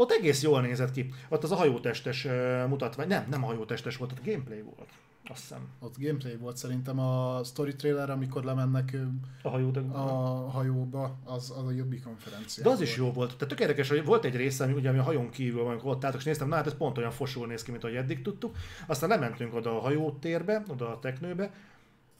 Ott 0.00 0.10
egész 0.10 0.42
jól 0.42 0.60
nézett 0.60 0.90
ki. 0.90 1.12
Ott 1.28 1.42
az 1.42 1.50
a 1.50 1.54
hajótestes 1.54 2.26
mutatvány, 2.68 3.08
nem, 3.08 3.26
nem 3.30 3.44
a 3.44 3.46
hajótestes 3.46 3.96
volt, 3.96 4.12
ott 4.12 4.18
a 4.18 4.30
gameplay 4.30 4.62
volt. 4.62 4.88
Azt 5.30 5.40
hiszem. 5.40 5.68
Ott 5.78 5.94
gameplay 5.98 6.36
volt 6.36 6.56
szerintem 6.56 6.98
a 6.98 7.40
story 7.44 7.76
trailer, 7.76 8.10
amikor 8.10 8.44
lemennek 8.44 8.96
A 9.42 9.48
a 9.92 10.50
hajóba, 10.50 11.18
az, 11.24 11.54
az 11.56 11.66
a 11.66 11.70
Jobbi 11.70 12.00
konferencia. 12.00 12.62
De 12.64 12.70
az 12.70 12.80
is 12.80 12.96
jó 12.96 13.12
volt. 13.12 13.32
Tehát 13.32 13.48
tök 13.48 13.60
érdekes, 13.60 13.88
hogy 13.88 14.04
volt 14.04 14.24
egy 14.24 14.36
része, 14.36 14.64
ami, 14.64 14.72
ugye, 14.72 14.88
ami 14.88 14.98
a 14.98 15.02
hajón 15.02 15.30
kívül 15.30 15.62
van, 15.62 15.70
amikor 15.70 15.90
ott 15.90 16.04
álltak, 16.04 16.20
és 16.20 16.26
néztem, 16.26 16.48
na 16.48 16.54
hát 16.54 16.66
ez 16.66 16.76
pont 16.76 16.98
olyan 16.98 17.10
fosul 17.10 17.46
néz 17.46 17.62
ki, 17.62 17.70
mint 17.70 17.84
ahogy 17.84 17.96
eddig 17.96 18.22
tudtuk. 18.22 18.56
Aztán 18.86 19.08
lementünk 19.08 19.54
oda 19.54 19.76
a 19.76 19.80
hajótérbe, 19.80 20.62
oda 20.68 20.92
a 20.92 20.98
teknőbe, 20.98 21.50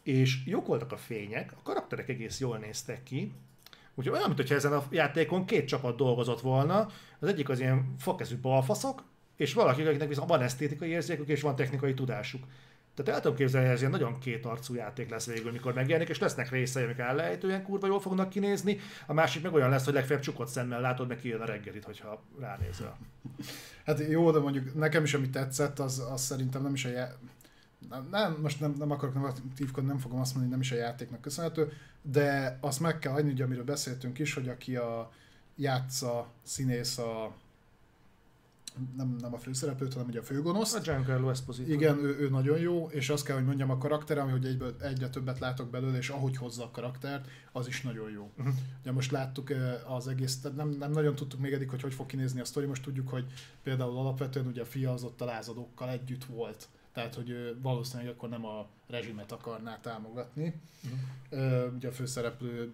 és 0.02 0.46
jók 0.46 0.66
voltak 0.66 0.92
a 0.92 0.96
fények, 0.96 1.52
a 1.52 1.62
karakterek 1.62 2.09
egész 2.09 2.40
jól 2.40 2.59
néztek 2.59 3.02
ki, 3.02 3.32
Úgyhogy 3.98 4.16
olyan, 4.16 4.32
mintha 4.36 4.54
ezen 4.54 4.72
a 4.72 4.84
játékon 4.90 5.44
két 5.44 5.66
csapat 5.66 5.96
dolgozott 5.96 6.40
volna, 6.40 6.88
az 7.18 7.28
egyik 7.28 7.48
az 7.48 7.60
ilyen 7.60 7.94
fakezű 7.98 8.36
balfaszok, 8.36 9.02
és 9.36 9.54
valaki, 9.54 9.82
akinek 9.82 10.08
viszont 10.08 10.28
van 10.28 10.42
esztétikai 10.42 10.88
érzékük, 10.88 11.28
és 11.28 11.40
van 11.40 11.56
technikai 11.56 11.94
tudásuk. 11.94 12.44
Tehát 12.94 13.14
el 13.14 13.20
tudom 13.20 13.36
képzelni, 13.36 13.66
hogy 13.66 13.74
ez 13.74 13.80
ilyen 13.80 13.92
nagyon 13.92 14.18
kétarcú 14.18 14.74
játék 14.74 15.10
lesz 15.10 15.26
végül, 15.26 15.52
mikor 15.52 15.74
megjelenik, 15.74 16.08
és 16.08 16.18
lesznek 16.18 16.50
részei, 16.50 16.84
amik 16.84 16.98
ellehetően 16.98 17.62
kurva 17.62 17.86
jól 17.86 18.00
fognak 18.00 18.28
kinézni, 18.28 18.78
a 19.06 19.12
másik 19.12 19.42
meg 19.42 19.54
olyan 19.54 19.70
lesz, 19.70 19.84
hogy 19.84 19.94
legfeljebb 19.94 20.24
csukott 20.24 20.48
szemmel 20.48 20.80
látod, 20.80 21.08
meg 21.08 21.18
kijön 21.18 21.40
a 21.40 21.44
reggelit, 21.44 21.84
hogyha 21.84 22.22
ránézel. 22.40 22.98
Hát 23.86 24.08
jó, 24.08 24.30
de 24.30 24.38
mondjuk 24.38 24.74
nekem 24.74 25.04
is, 25.04 25.14
ami 25.14 25.30
tetszett, 25.30 25.78
az, 25.78 26.02
az 26.12 26.22
szerintem 26.22 26.62
nem 26.62 26.74
is 26.74 26.84
a. 26.84 26.90
nem, 28.10 28.38
most 28.42 28.60
nem, 28.60 28.74
nem 28.78 28.90
akarok 28.90 29.14
negatívkodni, 29.14 29.88
nem 29.88 29.98
fogom 29.98 30.20
azt 30.20 30.32
mondani, 30.32 30.52
nem 30.52 30.62
is 30.62 30.72
a 30.72 30.76
játéknak 30.76 31.20
köszönhető, 31.20 31.72
de 32.02 32.59
azt 32.60 32.80
meg 32.80 32.98
kell 32.98 33.12
hagyni, 33.12 33.30
ugye, 33.30 33.44
amiről 33.44 33.64
beszéltünk 33.64 34.18
is, 34.18 34.34
hogy 34.34 34.48
aki 34.48 34.76
a 34.76 35.12
játsza 35.56 36.28
színész 36.42 36.98
a 36.98 37.34
nem, 38.96 39.16
nem 39.20 39.34
a 39.34 39.38
főszereplőt, 39.38 39.92
hanem 39.92 40.09
ugye 40.09 40.18
a 40.18 40.22
főgonoszt. 40.22 40.76
A 40.76 40.80
Giancarlo 40.80 41.30
Esposito. 41.30 41.72
Igen, 41.72 41.98
ő, 41.98 42.18
ő, 42.18 42.28
nagyon 42.28 42.59
jó, 42.59 42.88
és 42.90 43.09
azt 43.09 43.24
kell, 43.24 43.36
hogy 43.36 43.44
mondjam, 43.44 43.70
a 43.70 43.78
karakter, 43.78 44.30
hogy 44.30 44.44
egyből, 44.44 44.76
egyre 44.80 45.09
többet 45.09 45.38
látok 45.38 45.70
belőle, 45.70 45.96
és 45.96 46.09
ahogy 46.09 46.36
hozza 46.36 46.64
a 46.64 46.70
karaktert, 46.70 47.28
az 47.52 47.66
is 47.66 47.82
nagyon 47.82 48.10
jó. 48.10 48.30
Uh-huh. 48.38 48.55
Ugye 48.80 48.92
most 48.92 49.10
láttuk 49.10 49.52
az 49.86 50.09
egész, 50.09 50.40
tehát 50.40 50.56
nem, 50.56 50.68
nem 50.68 50.90
nagyon 50.90 51.14
tudtuk 51.14 51.40
még 51.40 51.52
eddig, 51.52 51.70
hogy 51.70 51.82
hogy 51.82 51.94
fog 51.94 52.06
kinézni 52.06 52.40
a 52.40 52.44
sztori, 52.44 52.66
most 52.66 52.82
tudjuk, 52.82 53.09
hogy 53.09 53.24
például 53.62 53.98
alapvetően 53.98 54.46
ugye 54.46 54.62
a 54.62 54.66
fia 54.66 54.92
az 54.92 55.02
ott 55.02 55.20
a 55.20 55.24
lázadókkal 55.24 55.90
együtt 55.90 56.24
volt. 56.24 56.68
Tehát, 56.98 57.14
hogy 57.14 57.30
ő 57.30 57.58
valószínűleg 57.62 58.12
akkor 58.12 58.28
nem 58.28 58.44
a 58.44 58.66
rezsimet 58.86 59.32
akarná 59.32 59.80
támogatni. 59.80 60.60
Uh-huh. 61.30 61.74
Ugye 61.74 61.88
a 61.88 61.92
főszereplő 61.92 62.72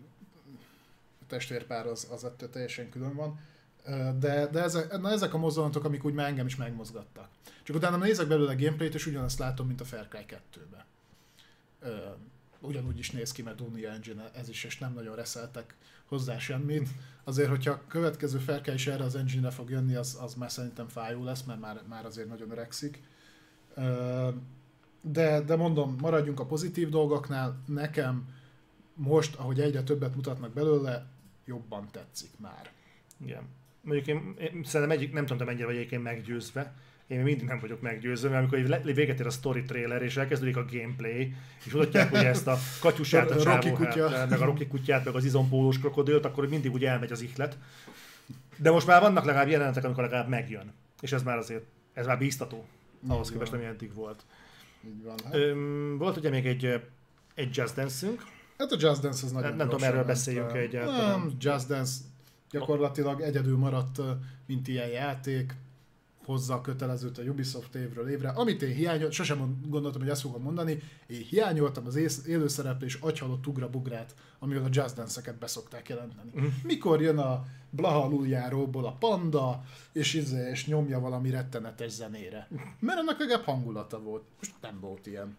testvérpár 1.26 1.86
az, 1.86 2.08
az 2.10 2.24
ettől 2.24 2.50
teljesen 2.50 2.88
külön 2.88 3.14
van. 3.14 3.40
De, 4.18 4.46
de 4.46 4.62
ezek, 4.62 5.00
na 5.00 5.10
ezek 5.10 5.34
a 5.34 5.38
mozdulatok, 5.38 5.84
amik 5.84 6.04
úgy 6.04 6.14
már 6.14 6.28
engem 6.28 6.46
is 6.46 6.56
megmozgattak. 6.56 7.28
Csak 7.62 7.76
utána 7.76 7.96
nézek 7.96 8.26
belőle 8.26 8.54
gameplayt, 8.54 8.94
és 8.94 9.06
ugyanazt 9.06 9.38
látom, 9.38 9.66
mint 9.66 9.80
a 9.80 9.84
Far 9.84 10.08
Cry 10.08 10.24
2-be. 10.28 10.86
Ugyanúgy 12.60 12.98
is 12.98 13.10
néz 13.10 13.32
ki, 13.32 13.42
mert 13.42 13.60
Unreal 13.60 13.94
Engine 13.94 14.30
ez 14.34 14.48
is, 14.48 14.64
és 14.64 14.78
nem 14.78 14.92
nagyon 14.92 15.16
reszeltek 15.16 15.74
hozzá 16.04 16.38
semmit. 16.38 16.88
Azért, 17.24 17.48
hogyha 17.48 17.70
a 17.70 17.82
következő 17.88 18.38
Far 18.38 18.60
Cry 18.60 18.72
is 18.72 18.86
erre 18.86 19.04
az 19.04 19.14
engine-re 19.14 19.50
fog 19.50 19.70
jönni, 19.70 19.94
az, 19.94 20.18
az 20.20 20.34
már 20.34 20.50
szerintem 20.50 20.88
fájó 20.88 21.24
lesz, 21.24 21.42
mert 21.42 21.60
már, 21.60 21.82
már 21.88 22.04
azért 22.04 22.28
nagyon 22.28 22.50
öregszik. 22.50 23.02
De, 25.00 25.40
de 25.40 25.56
mondom, 25.56 25.96
maradjunk 26.00 26.40
a 26.40 26.46
pozitív 26.46 26.88
dolgoknál. 26.88 27.62
Nekem 27.66 28.28
most, 28.94 29.34
ahogy 29.34 29.60
egyre 29.60 29.82
többet 29.82 30.14
mutatnak 30.14 30.52
belőle, 30.52 31.06
jobban 31.44 31.88
tetszik 31.92 32.30
már. 32.38 32.70
Igen. 33.24 33.42
Mondjuk 33.80 34.06
én, 34.06 34.34
én 34.38 34.64
szerintem 34.64 34.96
egyik, 34.96 35.12
nem 35.12 35.26
tudom, 35.26 35.46
mennyire 35.46 35.66
vagy 35.66 35.76
egyébként 35.76 36.02
meggyőzve, 36.02 36.74
én 37.06 37.20
mindig 37.20 37.46
nem 37.46 37.58
vagyok 37.58 37.80
meggyőzve, 37.80 38.28
mert 38.28 38.52
amikor 38.52 38.94
véget 38.94 39.20
ér 39.20 39.26
a 39.26 39.30
story 39.30 39.62
trailer, 39.62 40.02
és 40.02 40.16
elkezdődik 40.16 40.56
a 40.56 40.64
gameplay, 40.70 41.34
és 41.64 41.72
mutatják 41.72 42.12
ugye 42.12 42.28
ezt 42.28 42.46
a 42.46 42.56
katyusát, 42.80 43.30
a, 43.30 43.34
a 43.38 43.40
csávó, 43.40 43.74
hát, 43.74 44.30
meg 44.30 44.40
a 44.40 44.44
Rocky 44.44 44.66
kutyát, 44.66 45.04
meg 45.04 45.14
az 45.14 45.24
izompólós 45.24 45.78
krokodilt, 45.78 46.24
akkor 46.24 46.48
mindig 46.48 46.72
úgy 46.72 46.84
elmegy 46.84 47.12
az 47.12 47.20
ihlet. 47.20 47.58
De 48.56 48.70
most 48.70 48.86
már 48.86 49.00
vannak 49.00 49.24
legalább 49.24 49.48
jelenetek, 49.48 49.84
amikor 49.84 50.02
legalább 50.02 50.28
megjön. 50.28 50.72
És 51.00 51.12
ez 51.12 51.22
már 51.22 51.38
azért, 51.38 51.64
ez 51.92 52.06
már 52.06 52.18
bíztató, 52.18 52.66
ahhoz 53.08 53.30
képest, 53.30 53.52
ami 53.52 53.64
eddig 53.64 53.94
volt. 53.94 54.24
Így 54.86 55.02
van. 55.02 55.14
Hát. 55.24 55.34
Öm, 55.34 55.96
volt 55.98 56.16
ugye 56.16 56.30
még 56.30 56.46
egy, 56.46 56.82
egy 57.34 57.56
Just 57.56 57.74
Dance-ünk. 57.74 58.24
Hát 58.58 58.72
a 58.72 58.76
Just 58.78 59.00
Dance 59.00 59.26
az 59.26 59.32
nagyon 59.32 59.48
Nem, 59.48 59.56
nem 59.56 59.68
tudom, 59.68 59.88
erről 59.88 60.04
beszéljünk 60.04 60.52
egyáltalán. 60.52 61.18
Nem, 61.18 61.32
Just 61.38 61.68
Dance 61.68 61.92
gyakorlatilag 62.50 63.20
egyedül 63.20 63.56
maradt, 63.56 64.00
mint 64.46 64.68
ilyen 64.68 64.88
játék, 64.88 65.54
hozza 66.24 66.54
a 66.54 66.60
kötelezőt 66.60 67.18
a 67.18 67.22
Ubisoft 67.22 67.74
évről 67.74 68.08
évre. 68.08 68.28
Amit 68.28 68.62
én 68.62 68.74
hiányoltam, 68.74 69.10
sosem 69.10 69.60
gondoltam, 69.68 70.00
hogy 70.00 70.10
ezt 70.10 70.20
fogom 70.20 70.42
mondani, 70.42 70.82
én 71.06 71.20
hiányoltam 71.20 71.86
az 71.86 72.26
élőszereplés 72.26 72.94
agyhalott 72.94 73.46
ugra-bugrát, 73.46 74.14
amivel 74.38 74.64
a 74.64 74.68
Just 74.70 74.94
Dance-eket 74.94 75.38
beszokták 75.38 75.88
jelenteni. 75.88 76.30
Uh-huh. 76.34 76.52
Mikor 76.62 77.00
jön 77.00 77.18
a 77.18 77.44
Blaha 77.70 78.02
aluljáróból 78.02 78.86
a 78.86 78.92
panda, 78.92 79.64
és, 79.92 80.14
izé, 80.14 80.50
és 80.50 80.66
nyomja 80.66 81.00
valami 81.00 81.30
rettenetes 81.30 81.90
zenére. 81.90 82.48
Mert 82.80 82.98
annak 82.98 83.18
legalább 83.18 83.44
hangulata 83.44 84.00
volt. 84.00 84.22
Most 84.38 84.54
nem 84.60 84.80
volt 84.80 85.06
ilyen. 85.06 85.36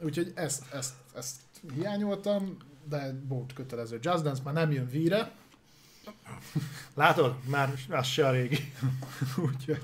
Úgyhogy 0.00 0.32
ezt, 0.34 0.72
ezt, 0.72 0.94
ezt 1.14 1.36
hiányoltam, 1.74 2.56
de 2.88 3.20
volt 3.28 3.52
kötelező. 3.52 3.98
Just 4.02 4.22
Dance 4.22 4.42
már 4.44 4.54
nem 4.54 4.72
jön 4.72 4.88
víre, 4.88 5.32
Látod? 6.94 7.34
Már 7.44 7.74
az 7.88 8.06
se 8.06 8.26
a 8.26 8.30
régi. 8.30 8.72
Úgyhogy 9.46 9.82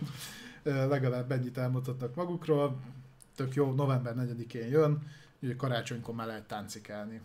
legalább 0.62 1.32
ennyit 1.32 1.59
elmutattak 1.59 2.14
magukról. 2.14 2.76
Tök 3.36 3.55
jó, 3.55 3.72
november 3.72 4.14
4-én 4.16 4.68
jön, 4.68 5.10
ugye 5.40 5.56
karácsonykor 5.56 6.14
már 6.14 6.26
lehet 6.26 6.42
táncikálni. 6.42 7.20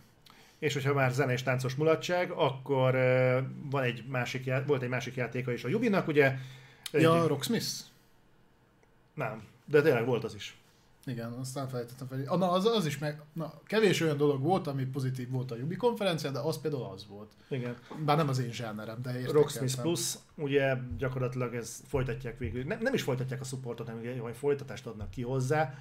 És 0.58 0.74
hogyha 0.74 0.94
már 0.94 1.12
zenés 1.12 1.42
táncos 1.42 1.74
mulatság, 1.74 2.30
akkor 2.30 2.94
van 3.70 3.82
egy 3.82 4.04
másik, 4.06 4.44
já- 4.44 4.66
volt 4.66 4.82
egy 4.82 4.88
másik 4.88 5.14
játéka 5.14 5.52
is 5.52 5.64
a 5.64 5.68
Jubinak, 5.68 6.08
ugye? 6.08 6.36
Egy... 6.90 7.00
Ja, 7.02 7.26
Rocksmith? 7.26 7.66
Nem, 9.14 9.42
de 9.64 9.82
tényleg 9.82 10.06
volt 10.06 10.24
az 10.24 10.34
is. 10.34 10.59
Igen, 11.06 11.32
aztán 11.32 11.68
felejtettem 11.68 12.06
fel. 12.06 12.36
Na, 12.36 12.50
az, 12.50 12.66
az 12.66 12.86
is 12.86 12.98
meg, 12.98 13.22
na, 13.32 13.52
kevés 13.64 14.00
olyan 14.00 14.16
dolog 14.16 14.42
volt, 14.42 14.66
ami 14.66 14.84
pozitív 14.84 15.30
volt 15.30 15.50
a 15.50 15.56
Yubi 15.56 15.76
konferencián, 15.76 16.32
de 16.32 16.38
az 16.38 16.60
például 16.60 16.84
az 16.84 17.06
volt. 17.08 17.32
Igen. 17.48 17.76
Bár 18.04 18.16
nem 18.16 18.28
az 18.28 18.38
én 18.38 18.52
zsánerem, 18.52 19.02
de 19.02 19.10
értékeltem. 19.10 19.40
Rocksmith 19.40 19.80
Plus, 19.80 20.14
ugye 20.36 20.76
gyakorlatilag 20.98 21.54
ez 21.54 21.82
folytatják 21.86 22.38
végül. 22.38 22.64
Nem, 22.64 22.78
nem 22.80 22.94
is 22.94 23.02
folytatják 23.02 23.40
a 23.40 23.44
supportot, 23.44 23.88
hanem 23.88 24.20
hogy 24.20 24.36
folytatást 24.36 24.86
adnak 24.86 25.10
ki 25.10 25.22
hozzá. 25.22 25.74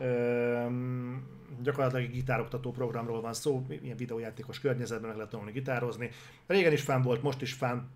Üm, 0.00 1.26
gyakorlatilag 1.62 2.04
egy 2.04 2.10
gitároktató 2.10 2.70
programról 2.70 3.20
van 3.20 3.34
szó, 3.34 3.66
ilyen 3.82 3.96
videójátékos 3.96 4.60
környezetben 4.60 5.08
meg 5.08 5.16
lehet 5.16 5.30
tanulni 5.30 5.52
gitározni. 5.52 6.10
Régen 6.46 6.72
is 6.72 6.82
fán 6.82 7.02
volt, 7.02 7.22
most 7.22 7.42
is 7.42 7.52
fán. 7.52 7.88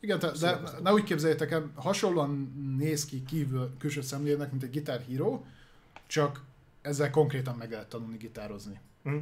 Igen, 0.00 0.18
de, 0.18 0.30
de 0.40 0.60
ne 0.82 0.92
úgy 0.92 1.02
képzeljétek 1.02 1.50
el, 1.50 1.70
hasonlóan 1.74 2.52
néz 2.78 3.04
ki 3.04 3.22
kívül 3.22 3.70
külső 3.78 4.00
szemlének, 4.00 4.50
mint 4.50 4.62
egy 4.62 4.70
Guitar 4.70 5.00
Hero, 5.08 5.42
csak 6.10 6.42
ezzel 6.82 7.10
konkrétan 7.10 7.56
meg 7.56 7.70
lehet 7.70 7.88
tanulni 7.88 8.16
gitározni. 8.16 8.80
Mm. 9.08 9.18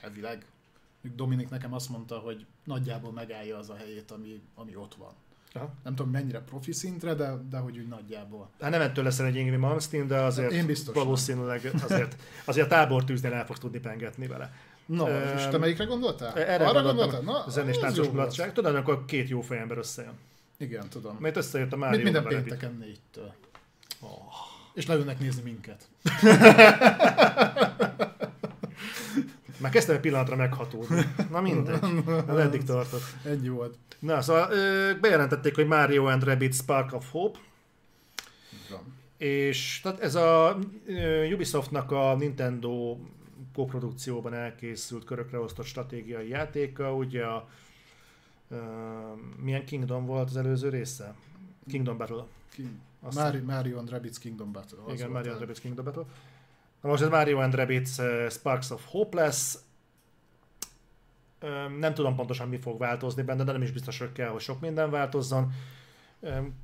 Elvileg. 0.00 0.44
Dominik 1.14 1.48
nekem 1.48 1.74
azt 1.74 1.88
mondta, 1.88 2.18
hogy 2.18 2.46
nagyjából 2.64 3.12
megállja 3.12 3.58
az 3.58 3.70
a 3.70 3.76
helyét, 3.76 4.10
ami, 4.10 4.42
ami 4.54 4.76
ott 4.76 4.94
van. 4.94 5.12
Aha. 5.52 5.72
Nem 5.84 5.94
tudom 5.94 6.12
mennyire 6.12 6.40
profi 6.40 6.72
szintre, 6.72 7.14
de, 7.14 7.34
de 7.50 7.58
hogy 7.58 7.78
úgy 7.78 7.88
nagyjából. 7.88 8.50
Hát 8.60 8.70
nem 8.70 8.80
ettől 8.80 9.04
leszel 9.04 9.26
egy 9.26 9.36
Ingrid 9.36 9.58
Malmsteen, 9.58 10.06
de 10.06 10.20
azért 10.20 10.52
Én 10.52 10.66
biztos 10.66 10.94
valószínűleg 10.94 11.70
azért, 11.82 12.16
azért 12.44 12.66
a 12.66 12.68
tábortűznél 12.68 13.32
el 13.32 13.46
fogsz 13.46 13.58
tudni 13.58 13.78
pengetni 13.78 14.26
vele. 14.26 14.52
No, 14.86 15.04
um, 15.04 15.36
és 15.36 15.46
te 15.50 15.58
melyikre 15.58 15.84
gondoltál? 15.84 16.36
Erre 16.38 16.66
Arra 16.66 16.82
gondoltál? 16.82 17.20
Na, 17.20 17.44
zenés 17.48 17.78
táncos 17.78 18.08
mulatság. 18.08 18.52
Tudod, 18.52 18.74
amikor 18.74 19.04
két 19.04 19.28
jó 19.28 19.40
fejember 19.40 19.78
összejön. 19.78 20.14
Igen, 20.56 20.88
tudom. 20.88 21.16
Mert 21.18 21.36
összejött 21.36 21.72
a 21.72 21.76
Mário 21.76 21.96
Mit 21.96 22.04
minden 22.04 22.24
pénteken 22.24 22.76
négytől. 22.76 23.34
Oh 24.00 24.47
és 24.78 24.86
leülnek 24.86 25.18
nézni 25.18 25.42
minket. 25.42 25.88
Már 29.60 29.70
kezdtem 29.70 29.94
egy 29.94 30.00
pillanatra 30.00 30.36
meghatódni. 30.36 31.04
Na 31.30 31.40
mindegy. 31.40 31.82
Na, 32.26 32.40
eddig 32.40 32.64
tartott. 32.64 33.02
Ennyi 33.24 33.48
volt. 33.48 33.76
Na, 33.98 34.22
szóval 34.22 34.48
bejelentették, 35.00 35.54
hogy 35.54 35.66
Mario 35.66 36.04
and 36.04 36.24
Rabbids 36.24 36.56
Spark 36.56 36.92
of 36.92 37.10
Hope. 37.10 37.38
Van. 38.70 38.94
És 39.16 39.80
tehát 39.82 40.00
ez 40.00 40.14
a 40.14 40.58
Ubisoftnak 41.32 41.90
a 41.90 42.16
Nintendo 42.16 42.96
koprodukcióban 43.54 44.34
elkészült 44.34 45.04
körökre 45.04 45.38
osztott 45.38 45.66
stratégiai 45.66 46.28
játéka, 46.28 46.94
ugye 46.94 47.24
a 47.24 47.48
uh, 48.48 48.58
milyen 49.42 49.64
Kingdom 49.64 50.06
volt 50.06 50.28
az 50.28 50.36
előző 50.36 50.68
része? 50.68 51.14
Kingdom 51.68 51.96
Battle. 51.96 52.24
King. 52.54 52.68
Mario, 53.00 53.44
Mario 53.44 53.78
and 53.78 53.90
Rabbids 53.90 54.18
Kingdom 54.18 54.52
Battle. 54.52 54.78
Igen, 54.92 55.10
Mario 55.10 55.30
and 55.30 55.40
Rabbids 55.40 55.60
Kingdom 55.60 55.84
Battle. 55.84 56.04
Na 56.80 56.88
most 56.88 57.02
ez 57.02 57.08
Mario 57.08 57.38
and 57.38 57.54
Rabbids 57.54 57.98
uh, 57.98 58.30
Sparks 58.30 58.70
of 58.70 58.84
Hope 58.86 59.16
lesz. 59.16 59.62
Um, 61.42 61.78
nem 61.78 61.94
tudom 61.94 62.14
pontosan 62.14 62.48
mi 62.48 62.58
fog 62.58 62.78
változni 62.78 63.22
benne, 63.22 63.44
de 63.44 63.52
nem 63.52 63.62
is 63.62 63.72
biztos, 63.72 63.98
hogy 63.98 64.12
kell, 64.12 64.28
hogy 64.28 64.40
sok 64.40 64.60
minden 64.60 64.90
változzon. 64.90 65.52
Um, 66.20 66.54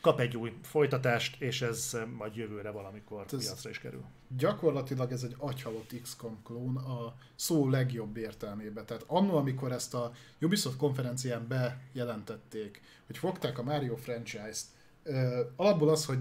kap 0.00 0.20
egy 0.20 0.36
új 0.36 0.52
folytatást, 0.62 1.42
és 1.42 1.62
ez 1.62 1.96
majd 2.16 2.36
jövőre 2.36 2.70
valamikor 2.70 3.24
ez 3.32 3.38
piacra 3.38 3.70
is 3.70 3.78
kerül. 3.78 4.04
Gyakorlatilag 4.36 5.12
ez 5.12 5.22
egy 5.22 5.34
agyhalott 5.38 6.00
XCOM 6.02 6.42
klón 6.44 6.76
a 6.76 7.14
szó 7.34 7.68
legjobb 7.68 8.16
értelmében. 8.16 8.86
Tehát 8.86 9.04
annó, 9.06 9.36
amikor 9.36 9.72
ezt 9.72 9.94
a 9.94 10.12
Ubisoft 10.40 10.76
konferencián 10.76 11.46
bejelentették, 11.48 12.82
hogy 13.06 13.18
fogták 13.18 13.58
a 13.58 13.62
Mario 13.62 13.96
franchise-t, 13.96 14.66
alapból 15.56 15.88
az, 15.88 16.04
hogy 16.04 16.18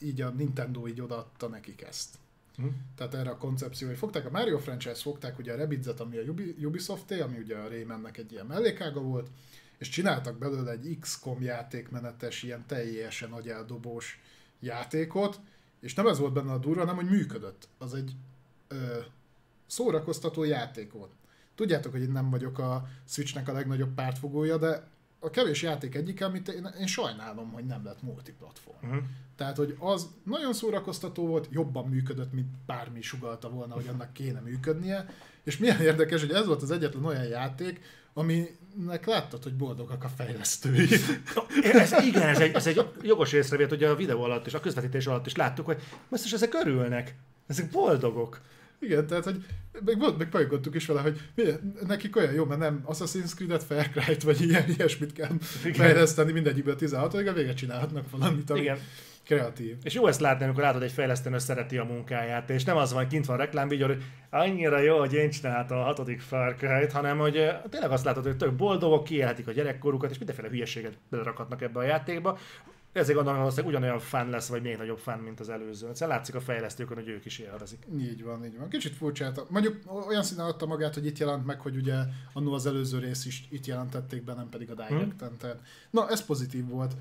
így 0.00 0.20
a 0.20 0.28
Nintendo 0.28 0.88
így 0.88 1.00
odaadta 1.00 1.48
nekik 1.48 1.82
ezt. 1.82 2.18
Hm. 2.56 2.66
Tehát 2.96 3.14
erre 3.14 3.30
a 3.30 3.36
koncepció, 3.36 3.88
hogy 3.88 3.96
fogták 3.96 4.26
a 4.26 4.30
Mario 4.30 4.58
franchise, 4.58 4.94
fogták 4.94 5.38
ugye 5.38 5.52
a 5.52 5.56
Rabbids-et, 5.56 6.00
ami 6.00 6.16
a 6.16 6.32
Ubisoft 6.62 7.10
ami 7.10 7.38
ugye 7.38 7.56
a 7.56 7.68
Raymannek 7.68 8.16
egy 8.16 8.32
ilyen 8.32 8.46
mellékága 8.46 9.00
volt, 9.00 9.30
és 9.78 9.88
csináltak 9.88 10.38
belőle 10.38 10.70
egy 10.70 10.96
XCOM 11.00 11.42
játékmenetes, 11.42 12.42
ilyen 12.42 12.66
teljesen 12.66 13.32
agyeldobós 13.32 14.20
játékot, 14.60 15.40
és 15.80 15.94
nem 15.94 16.06
ez 16.06 16.18
volt 16.18 16.32
benne 16.32 16.52
a 16.52 16.58
durva, 16.58 16.80
hanem 16.80 16.96
hogy 16.96 17.08
működött. 17.08 17.68
Az 17.78 17.94
egy 17.94 18.12
ö, 18.68 18.98
szórakoztató 19.66 20.44
játék 20.44 20.92
volt. 20.92 21.10
Tudjátok, 21.54 21.92
hogy 21.92 22.02
én 22.02 22.10
nem 22.10 22.30
vagyok 22.30 22.58
a 22.58 22.88
Switchnek 23.04 23.48
a 23.48 23.52
legnagyobb 23.52 23.94
pártfogója, 23.94 24.56
de 24.56 24.88
a 25.20 25.30
kevés 25.30 25.62
játék 25.62 25.94
egyik, 25.94 26.22
amit 26.22 26.48
én, 26.48 26.68
én 26.80 26.86
sajnálom, 26.86 27.52
hogy 27.52 27.64
nem 27.64 27.84
lett 27.84 28.02
multiplatform. 28.02 28.86
Uh-huh. 28.86 29.02
Tehát, 29.36 29.56
hogy 29.56 29.76
az 29.78 30.08
nagyon 30.24 30.52
szórakoztató 30.52 31.26
volt, 31.26 31.48
jobban 31.50 31.88
működött, 31.88 32.32
mint 32.32 32.48
bármi 32.66 33.02
sugalta 33.02 33.50
volna, 33.50 33.74
hogy 33.74 33.88
annak 33.88 34.12
kéne 34.12 34.40
működnie, 34.40 35.06
és 35.44 35.58
milyen 35.58 35.80
érdekes, 35.80 36.20
hogy 36.20 36.30
ez 36.30 36.46
volt 36.46 36.62
az 36.62 36.70
egyetlen 36.70 37.04
olyan 37.04 37.24
játék, 37.24 37.80
aminek 38.14 39.06
láttad, 39.06 39.42
hogy 39.42 39.54
boldogak 39.56 40.04
a 40.04 40.08
fejlesztői. 40.08 40.88
Ez, 41.62 41.92
igen, 42.02 42.28
ez 42.28 42.40
egy, 42.40 42.54
ez 42.54 42.66
egy 42.66 42.88
jogos 43.02 43.32
észrevét, 43.32 43.68
hogy 43.68 43.84
a 43.84 43.96
videó 43.96 44.22
alatt 44.22 44.46
és 44.46 44.54
a 44.54 44.60
közvetítés 44.60 45.06
alatt 45.06 45.26
is 45.26 45.36
láttuk, 45.36 45.66
hogy 45.66 45.82
most 46.08 46.32
ezek 46.32 46.54
örülnek, 46.54 47.14
ezek 47.46 47.70
boldogok. 47.70 48.40
Igen, 48.80 49.06
tehát, 49.06 49.24
hogy 49.24 49.44
meg, 49.84 49.98
volt, 49.98 50.18
meg 50.18 50.28
pajogottuk 50.28 50.74
is 50.74 50.86
vele, 50.86 51.00
hogy 51.00 51.20
mi, 51.34 51.42
nekik 51.86 52.16
olyan 52.16 52.32
jó, 52.32 52.44
mert 52.44 52.60
nem 52.60 52.84
Assassin's 52.88 53.34
Creed-et, 53.34 53.62
Far 53.62 53.88
Cry-t, 53.88 54.22
vagy 54.22 54.40
ilyen, 54.40 54.64
ilyesmit 54.76 55.12
kell 55.12 55.30
Igen. 55.60 55.72
fejleszteni 55.72 56.32
mindegyikből 56.32 56.76
16 56.76 57.14
a 57.14 57.32
végre 57.32 57.54
csinálhatnak 57.54 58.10
valamit, 58.10 58.50
ami 58.50 58.60
Igen. 58.60 58.78
kreatív. 59.24 59.76
És 59.82 59.94
jó 59.94 60.06
ezt 60.06 60.20
látni, 60.20 60.44
amikor 60.44 60.62
látod 60.62 60.82
egy 60.82 60.92
fejlesztőnő 60.92 61.38
szereti 61.38 61.76
a 61.76 61.84
munkáját, 61.84 62.50
és 62.50 62.64
nem 62.64 62.76
az 62.76 62.92
van, 62.92 63.08
kint 63.08 63.26
van 63.26 63.36
reklámvideó, 63.36 63.86
hogy 63.86 64.02
annyira 64.30 64.78
jó, 64.78 64.98
hogy 64.98 65.12
én 65.12 65.30
csináltam 65.30 65.78
a 65.78 65.82
hatodik 65.82 66.20
Far 66.20 66.54
Cry-t, 66.54 66.92
hanem 66.92 67.18
hogy 67.18 67.48
tényleg 67.70 67.90
azt 67.90 68.04
látod, 68.04 68.24
hogy 68.24 68.36
tök 68.36 68.52
boldogok, 68.52 69.04
kiélhetik 69.04 69.48
a 69.48 69.52
gyerekkorukat, 69.52 70.10
és 70.10 70.18
mindenféle 70.18 70.48
hülyeséget 70.48 70.98
belerakhatnak 71.10 71.62
ebbe 71.62 71.78
a 71.78 71.82
játékba 71.82 72.38
ezért 72.92 73.16
gondolom, 73.16 73.42
hogy 73.42 73.64
ugyanolyan 73.64 73.98
fan 73.98 74.28
lesz, 74.28 74.48
vagy 74.48 74.62
még 74.62 74.76
nagyobb 74.76 74.98
fan, 74.98 75.18
mint 75.18 75.40
az 75.40 75.48
előző. 75.48 75.88
Szóval 75.94 76.16
látszik 76.16 76.34
a 76.34 76.40
fejlesztőkön, 76.40 76.96
hogy 76.96 77.08
ők 77.08 77.24
is 77.24 77.38
élvezik. 77.38 77.86
Így 77.98 78.24
van, 78.24 78.44
így 78.44 78.58
van. 78.58 78.68
Kicsit 78.68 78.94
furcsa. 78.94 79.32
Mondjuk 79.48 79.76
olyan 80.08 80.22
színen 80.22 80.46
adta 80.46 80.66
magát, 80.66 80.94
hogy 80.94 81.06
itt 81.06 81.18
jelent 81.18 81.46
meg, 81.46 81.60
hogy 81.60 81.76
ugye 81.76 81.94
annó 82.32 82.52
az 82.52 82.66
előző 82.66 82.98
rész 82.98 83.24
is 83.24 83.48
itt 83.50 83.66
jelentették 83.66 84.24
be, 84.24 84.34
nem 84.34 84.48
pedig 84.48 84.70
a 84.70 84.74
direct 84.74 85.20
hmm. 85.20 85.36
Tehát, 85.38 85.60
na, 85.90 86.08
ez 86.08 86.24
pozitív 86.24 86.68
volt. 86.68 86.92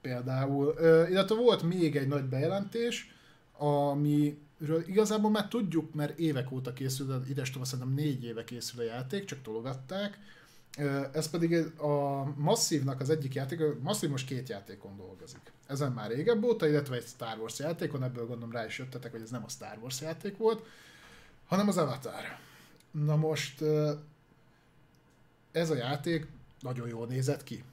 Például. 0.00 0.74
illetve 1.10 1.34
volt 1.34 1.62
még 1.62 1.96
egy 1.96 2.08
nagy 2.08 2.24
bejelentés, 2.24 3.14
amiről 3.58 4.82
igazából 4.86 5.30
már 5.30 5.48
tudjuk, 5.48 5.94
mert 5.94 6.18
évek 6.18 6.52
óta 6.52 6.72
készül, 6.72 7.22
idestova 7.28 7.64
szerintem 7.64 7.94
négy 7.94 8.24
éve 8.24 8.44
készül 8.44 8.80
a 8.80 8.84
játék, 8.84 9.24
csak 9.24 9.42
tologatták, 9.42 10.18
ez 11.12 11.30
pedig 11.30 11.54
a 11.78 12.24
Masszívnak 12.36 13.00
az 13.00 13.10
egyik 13.10 13.34
játék, 13.34 13.60
a 13.60 13.74
Masszív 13.80 14.10
most 14.10 14.26
két 14.26 14.48
játékon 14.48 14.96
dolgozik. 14.96 15.52
Ezen 15.66 15.92
már 15.92 16.10
régebb 16.10 16.44
óta, 16.44 16.68
illetve 16.68 16.96
egy 16.96 17.06
Star 17.06 17.38
Wars 17.38 17.58
játékon, 17.58 18.02
ebből 18.02 18.26
gondolom 18.26 18.52
rá 18.52 18.64
is 18.66 18.78
jöttetek, 18.78 19.10
hogy 19.10 19.22
ez 19.22 19.30
nem 19.30 19.44
a 19.44 19.48
Star 19.48 19.78
Wars 19.80 20.00
játék 20.00 20.36
volt, 20.36 20.66
hanem 21.46 21.68
az 21.68 21.76
Avatar. 21.76 22.22
Na 22.90 23.16
most 23.16 23.62
ez 25.52 25.70
a 25.70 25.76
játék 25.76 26.26
nagyon 26.60 26.88
jól 26.88 27.06
nézett 27.06 27.42
ki. 27.42 27.64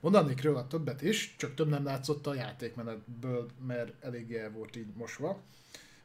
Mondanék 0.00 0.42
róla 0.42 0.66
többet 0.66 1.02
is, 1.02 1.34
csak 1.38 1.54
több 1.54 1.68
nem 1.68 1.84
látszott 1.84 2.26
a 2.26 2.34
játékmenetből, 2.34 3.50
mert 3.66 4.04
eléggé 4.04 4.38
el 4.38 4.50
volt 4.50 4.76
így 4.76 4.92
mosva. 4.96 5.40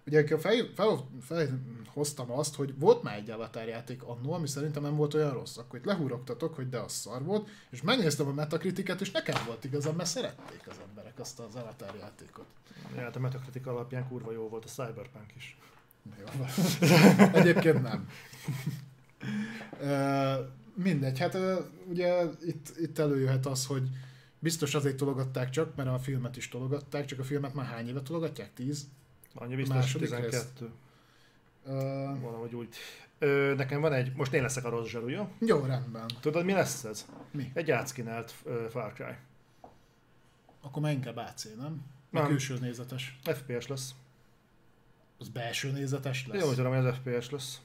Ugye 0.09 0.37
fel, 0.37 0.69
fel, 0.75 1.07
felhoztam 1.21 2.31
azt, 2.31 2.55
hogy 2.55 2.79
volt 2.79 3.03
már 3.03 3.15
egy 3.17 3.29
Avatar 3.29 3.67
játék 3.67 4.03
annó, 4.03 4.33
ami 4.33 4.47
szerintem 4.47 4.83
nem 4.83 4.95
volt 4.95 5.13
olyan 5.13 5.33
rossz. 5.33 5.57
Akkor 5.57 5.79
itt 5.79 5.85
lehúrogtatok, 5.85 6.55
hogy 6.55 6.69
de 6.69 6.79
az 6.79 6.91
szar 6.91 7.23
volt, 7.23 7.49
és 7.69 7.81
megnéztem 7.81 8.27
a 8.27 8.33
metakritiket, 8.33 9.01
és 9.01 9.11
nekem 9.11 9.45
volt 9.45 9.63
igazán, 9.63 9.95
mert 9.95 10.09
szerették 10.09 10.67
az 10.67 10.75
emberek 10.89 11.19
azt 11.19 11.39
az 11.39 11.55
Avatar 11.55 11.95
játékot. 11.99 12.45
Ja, 12.95 13.01
hát 13.01 13.15
a 13.15 13.19
metakritik 13.19 13.67
alapján 13.67 14.07
kurva 14.07 14.31
jó 14.31 14.49
volt 14.49 14.65
a 14.65 14.67
Cyberpunk 14.67 15.35
is. 15.35 15.57
Jó. 16.19 16.45
Egyébként 17.33 17.81
nem. 17.81 18.09
mindegy, 20.73 21.19
hát 21.19 21.37
ugye 21.87 22.23
itt, 22.41 22.77
itt 22.77 22.99
előjöhet 22.99 23.45
az, 23.45 23.65
hogy 23.65 23.89
biztos 24.39 24.75
azért 24.75 24.97
tologatták 24.97 25.49
csak, 25.49 25.75
mert 25.75 25.89
a 25.89 25.99
filmet 25.99 26.37
is 26.37 26.49
tologatták, 26.49 27.05
csak 27.05 27.19
a 27.19 27.23
filmet 27.23 27.53
már 27.53 27.65
hány 27.65 27.87
éve 27.87 28.01
tologatják? 28.01 28.53
Tíz? 28.53 28.87
Annyi 29.41 29.55
biztos, 29.55 29.91
12. 29.91 30.69
Uh, 31.65 31.73
Valahogy 32.21 32.55
úgy. 32.55 32.75
Ö, 33.19 33.53
nekem 33.57 33.81
van 33.81 33.93
egy, 33.93 34.11
most 34.15 34.33
én 34.33 34.41
leszek 34.41 34.65
a 34.65 34.69
rossz 34.69 34.87
zsarú, 34.87 35.07
jó? 35.07 35.31
Jó, 35.39 35.65
rendben. 35.65 36.05
Tudod, 36.19 36.45
mi 36.45 36.51
lesz 36.51 36.83
ez? 36.83 37.05
Mi? 37.31 37.51
Egy 37.53 37.71
átszkinelt 37.71 38.33
uh, 38.43 38.65
Far 38.69 38.93
Cry. 38.93 39.15
Akkor 40.61 40.81
már 40.81 40.91
inkább 40.91 41.17
AC, 41.17 41.43
nem? 41.57 41.81
nem. 42.09 42.27
külső 42.27 42.57
nézetes. 42.59 43.19
FPS 43.23 43.67
lesz. 43.67 43.95
Az 45.17 45.29
belső 45.29 45.71
nézetes 45.71 46.27
lesz? 46.27 46.41
Jó, 46.41 46.47
hogy 46.47 46.55
tudom, 46.55 46.75
hogy 46.75 46.85
az 46.85 46.95
FPS 46.95 47.29
lesz. 47.29 47.61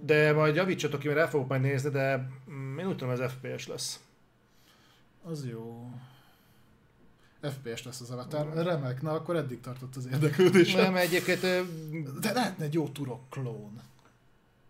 De 0.00 0.32
majd 0.32 0.54
javítsatok 0.54 1.00
ki, 1.00 1.06
mert 1.06 1.20
el 1.20 1.28
fogok 1.28 1.48
majd 1.48 1.60
nézni, 1.60 1.90
de 1.90 2.28
mm, 2.50 2.78
én 2.78 2.86
úgy 2.86 2.96
tudom, 2.96 3.20
ez 3.20 3.32
FPS 3.32 3.66
lesz. 3.66 4.04
Az 5.22 5.46
jó. 5.46 5.90
FPS 7.50 7.82
lesz 7.82 8.00
az 8.00 8.10
Avatar. 8.10 8.52
Remek, 8.54 9.02
na 9.02 9.12
akkor 9.12 9.36
eddig 9.36 9.60
tartott 9.60 9.96
az 9.96 10.06
érdeklődés. 10.06 10.74
Nem, 10.74 10.96
egyébként... 10.96 11.40
De 12.20 12.32
lehetne 12.32 12.64
egy 12.64 12.74
jó 12.74 12.88
turok 12.88 13.30
klón. 13.30 13.80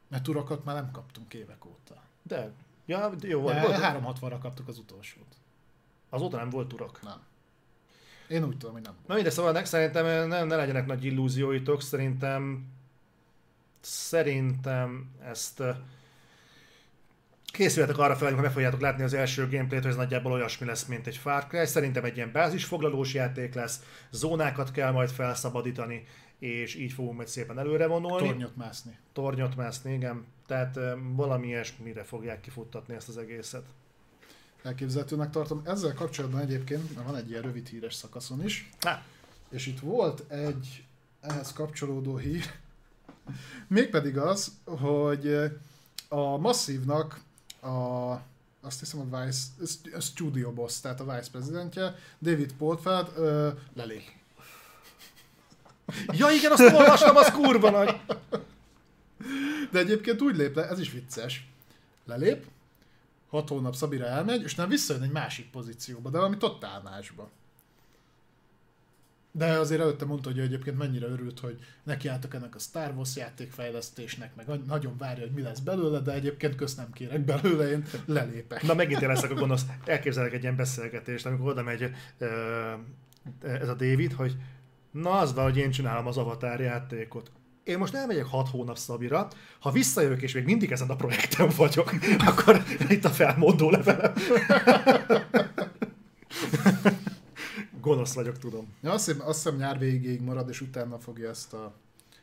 Mert 0.09 0.23
turokat 0.23 0.65
már 0.65 0.75
nem 0.75 0.91
kaptunk 0.91 1.35
évek 1.35 1.67
óta. 1.67 2.03
De, 2.23 2.51
ja, 2.87 3.13
jó 3.21 3.41
volt. 3.41 3.61
volt 3.61 3.77
360-ra 3.79 4.39
kaptuk 4.41 4.69
az 4.69 4.79
utolsót. 4.79 5.37
Azóta 6.09 6.37
nem 6.37 6.51
volt 6.51 6.69
turok? 6.69 7.03
Nem. 7.03 7.23
Én 8.29 8.45
úgy 8.45 8.59
tudom, 8.59 8.73
hogy 8.73 8.83
nem 8.83 8.93
volt. 8.93 9.07
Na 9.07 9.15
mindegy, 9.15 9.33
szóval 9.33 9.65
szerintem 9.65 10.29
ne, 10.29 10.45
ne 10.45 10.57
legyenek 10.57 10.87
nagy 10.87 11.05
illúzióitok, 11.05 11.83
szerintem 11.83 12.67
szerintem 13.81 15.11
ezt 15.23 15.63
készüljetek 17.55 17.99
arra 17.99 18.17
fel, 18.17 18.33
hogy 18.33 18.43
meg 18.43 18.53
fogjátok 18.53 18.81
látni 18.81 19.03
az 19.03 19.15
első 19.15 19.49
gameplayt, 19.49 19.83
hogy 19.83 19.91
ez 19.91 19.97
nagyjából 19.97 20.33
olyasmi 20.33 20.67
lesz, 20.67 20.85
mint 20.85 21.07
egy 21.07 21.17
Far 21.17 21.47
Cry. 21.47 21.67
Szerintem 21.67 22.05
egy 22.05 22.17
ilyen 22.17 22.33
bázisfoglalós 22.33 23.15
játék 23.15 23.55
lesz, 23.55 23.83
zónákat 24.11 24.71
kell 24.71 24.91
majd 24.91 25.11
felszabadítani, 25.11 26.07
és 26.39 26.75
így 26.75 26.93
fogunk 26.93 27.17
majd 27.17 27.29
szépen 27.29 27.59
előre 27.59 27.87
vonulni. 27.87 28.27
Tornyot 28.27 28.57
mászni. 28.57 28.99
Tornyot 29.13 29.57
mászni, 29.57 29.93
igen. 29.93 30.25
Tehát 30.47 30.79
valami 31.15 31.47
ilyesmire 31.47 32.03
fogják 32.03 32.41
kifuttatni 32.41 32.95
ezt 32.95 33.09
az 33.09 33.19
egészet. 33.19 33.65
Elképzelhetőnek 34.63 35.31
tartom. 35.31 35.63
Ezzel 35.65 35.95
kapcsolatban 35.95 36.41
egyébként, 36.41 37.03
van 37.05 37.17
egy 37.17 37.31
ilyen 37.31 37.43
rövid 37.43 37.69
híres 37.69 37.95
szakaszon 37.95 38.45
is, 38.45 38.71
Há. 38.81 39.03
és 39.51 39.67
itt 39.67 39.81
volt 39.81 40.33
egy 40.33 40.85
ehhez 41.21 41.53
kapcsolódó 41.53 42.17
hír, 42.17 42.45
mégpedig 43.69 44.19
az, 44.19 44.53
hogy 44.65 45.35
a 46.09 46.37
Masszívnak 46.37 47.21
a, 47.65 48.13
azt 48.61 48.79
hiszem 48.79 49.01
a 49.01 49.19
Vice, 49.19 49.43
a 49.97 50.01
Studio 50.01 50.53
Boss, 50.53 50.81
tehát 50.81 51.01
a 51.01 51.05
Vice 51.05 51.31
prezidentje, 51.31 51.95
David 52.19 52.53
Polfeld 52.53 53.13
ö, 53.17 53.51
lelép. 53.75 54.03
Ja 56.13 56.31
igen, 56.31 56.53
azt 56.53 56.73
olvastam, 56.73 57.17
az 57.17 57.31
kurva 57.31 57.71
nagy. 57.71 58.01
De 59.71 59.79
egyébként 59.79 60.23
úgy 60.23 60.37
lép 60.37 60.55
le, 60.55 60.69
ez 60.69 60.79
is 60.79 60.91
vicces. 60.91 61.49
Lelép, 62.05 62.47
hat 63.31 63.49
hónap 63.49 63.75
Szabira 63.75 64.07
elmegy, 64.07 64.43
és 64.43 64.55
nem 64.55 64.69
visszajön 64.69 65.03
egy 65.03 65.11
másik 65.11 65.51
pozícióba, 65.51 66.11
de 66.11 66.19
valami 66.19 66.37
totál 66.37 66.81
másba. 66.83 67.31
De 69.37 69.59
azért 69.59 69.81
előtte 69.81 70.05
mondta, 70.05 70.29
hogy 70.29 70.39
egyébként 70.39 70.79
mennyire 70.79 71.07
örült, 71.07 71.41
hogy 71.41 71.59
nekiálltak 71.83 72.35
ennek 72.35 72.55
a 72.55 72.59
Star 72.59 72.93
Wars 72.97 73.17
játékfejlesztésnek, 73.17 74.35
meg 74.35 74.47
nagyon 74.67 74.97
várja, 74.99 75.25
hogy 75.25 75.33
mi 75.33 75.43
lesz 75.43 75.59
belőle, 75.59 75.99
de 75.99 76.13
egyébként 76.13 76.55
közt 76.55 76.77
nem 76.77 76.93
kérek 76.93 77.21
belőle, 77.21 77.71
én 77.71 77.85
lelépek. 78.07 78.63
Na 78.63 78.75
megint 78.75 79.03
én 79.03 79.09
leszek 79.09 79.31
a 79.31 79.35
gonosz. 79.35 79.65
Elképzelek 79.85 80.33
egy 80.33 80.43
ilyen 80.43 80.57
beszélgetést, 80.57 81.27
amikor 81.27 81.49
oda 81.49 81.63
megy 81.63 81.91
ez 83.43 83.69
a 83.69 83.75
David, 83.75 84.13
hogy 84.13 84.37
na 84.91 85.11
az 85.11 85.35
van, 85.35 85.45
hogy 85.45 85.57
én 85.57 85.71
csinálom 85.71 86.07
az 86.07 86.17
Avatar 86.17 86.61
játékot. 86.61 87.31
Én 87.65 87.79
most 87.79 87.95
elmegyek 87.95 88.27
6 88.27 88.49
hónap 88.49 88.79
Szabira, 88.79 89.29
ha 89.59 89.71
visszajövök 89.71 90.23
és 90.23 90.35
még 90.35 90.45
mindig 90.45 90.73
ezen 90.73 90.91
a 90.91 90.97
projekten 90.97 91.49
vagyok, 91.57 91.93
akkor 92.27 92.63
itt 92.89 93.05
a 93.05 93.11
felmondó 93.11 93.71
levelem. 93.71 94.13
Gonosz 97.85 98.15
vagyok, 98.15 98.39
tudom. 98.39 98.75
Ja, 98.83 98.93
azt, 98.93 99.07
hiszem, 99.07 99.27
azt 99.27 99.43
hiszem 99.43 99.59
nyár 99.59 99.79
végéig 99.79 100.21
marad, 100.21 100.49
és 100.49 100.61
utána 100.61 100.99
fogja 100.99 101.29
ezt 101.29 101.53
a 101.53 101.75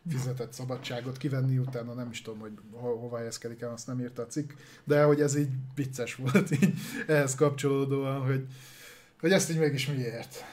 fizetett 0.10 0.54
szabadságot 0.54 1.18
kivenni, 1.18 1.58
utána 1.58 1.94
nem 1.94 2.10
is 2.10 2.22
tudom, 2.22 2.40
hogy 2.40 2.52
ho- 2.72 3.00
hova 3.00 3.18
helyezkedik 3.18 3.62
el, 3.62 3.72
azt 3.72 3.88
nem 3.88 4.00
írta 4.00 4.22
a 4.22 4.28
cikk, 4.28 4.52
de 4.84 5.04
hogy 5.04 5.22
ez 5.22 5.36
így 5.36 5.50
vicces 5.76 6.16
volt 6.16 6.52
így 6.62 6.74
ehhez 7.08 7.36
kapcsolódóan, 7.36 8.26
hogy, 8.26 8.46
hogy 9.20 9.32
ezt 9.32 9.50
így 9.50 9.58
mégis 9.58 9.88
miért. 9.88 10.44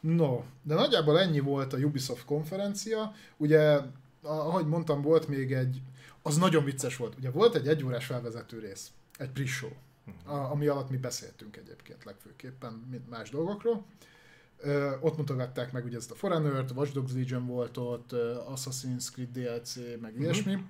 No, 0.00 0.42
de 0.62 0.74
nagyjából 0.74 1.20
ennyi 1.20 1.40
volt 1.40 1.72
a 1.72 1.76
Ubisoft 1.76 2.24
konferencia. 2.24 3.12
Ugye, 3.36 3.80
ahogy 4.22 4.66
mondtam, 4.66 5.02
volt 5.02 5.28
még 5.28 5.52
egy, 5.52 5.80
az 6.22 6.36
nagyon 6.36 6.64
vicces 6.64 6.96
volt. 6.96 7.14
Ugye 7.18 7.30
volt 7.30 7.54
egy 7.54 7.68
egyórás 7.68 8.06
felvezető 8.06 8.58
rész, 8.58 8.90
egy 9.18 9.30
pre-show 9.30 9.70
a, 10.24 10.34
ami 10.34 10.66
alatt 10.66 10.90
mi 10.90 10.96
beszéltünk 10.96 11.56
egyébként 11.56 12.04
legfőképpen, 12.04 12.72
mint 12.90 13.10
más 13.10 13.30
dolgokról. 13.30 13.84
Ö, 14.56 14.96
ott 15.00 15.16
mutogatták 15.16 15.72
meg 15.72 15.84
ugye 15.84 15.96
ezt 15.96 16.10
a 16.10 16.14
Foreigner-t, 16.14 16.70
Watch 16.70 16.92
Dogs 16.92 17.12
Legion 17.12 17.46
volt 17.46 17.76
ott, 17.76 18.12
Assassin's 18.54 19.10
Creed 19.12 19.30
DLC, 19.32 19.76
meg 19.76 19.96
uh-huh. 19.96 20.20
ilyesmi. 20.20 20.66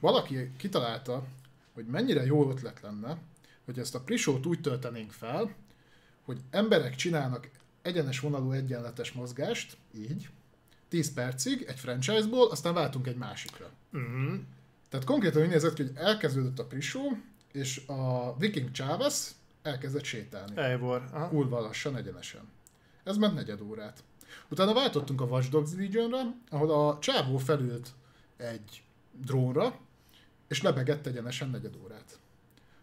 Valaki 0.00 0.50
kitalálta, 0.56 1.24
hogy 1.74 1.86
mennyire 1.86 2.24
jó 2.24 2.50
ötlet 2.50 2.80
lenne, 2.80 3.18
hogy 3.64 3.78
ezt 3.78 3.94
a 3.94 4.00
prisót 4.00 4.46
úgy 4.46 4.60
töltenénk 4.60 5.10
fel, 5.10 5.54
hogy 6.22 6.40
emberek 6.50 6.94
csinálnak 6.94 7.50
egyenes 7.82 8.20
vonalú 8.20 8.52
egyenletes 8.52 9.12
mozgást, 9.12 9.76
így, 9.94 10.28
10 10.88 11.12
percig 11.12 11.64
egy 11.68 11.78
franchise-ból, 11.78 12.50
aztán 12.50 12.74
váltunk 12.74 13.06
egy 13.06 13.16
másikra. 13.16 13.70
Uh-huh. 13.92 14.40
Tehát 14.88 15.06
konkrétan 15.06 15.42
úgy 15.42 15.48
nézett 15.48 15.74
ki, 15.74 15.82
hogy 15.82 15.92
elkezdődött 15.94 16.58
a 16.58 16.64
prisó, 16.64 17.00
és 17.52 17.82
a 17.86 18.34
Viking 18.38 18.70
Chávez 18.70 19.34
elkezdett 19.62 20.04
sétálni. 20.04 20.56
Eivor. 20.56 21.04
aha. 21.12 21.28
Kurva 21.28 21.60
lassan, 21.60 21.96
egyenesen. 21.96 22.48
Ez 23.04 23.16
ment 23.16 23.34
negyed 23.34 23.60
órát. 23.60 24.04
Utána 24.48 24.72
váltottunk 24.72 25.20
a 25.20 25.24
Watch 25.24 25.50
Dogs 25.50 25.70
Legionra, 25.76 26.20
ahol 26.50 26.70
a 26.70 26.98
csávó 26.98 27.36
felült 27.36 27.88
egy 28.36 28.82
drónra, 29.12 29.78
és 30.48 30.62
lebegett 30.62 31.06
egyenesen 31.06 31.50
negyed 31.50 31.76
órát. 31.82 32.18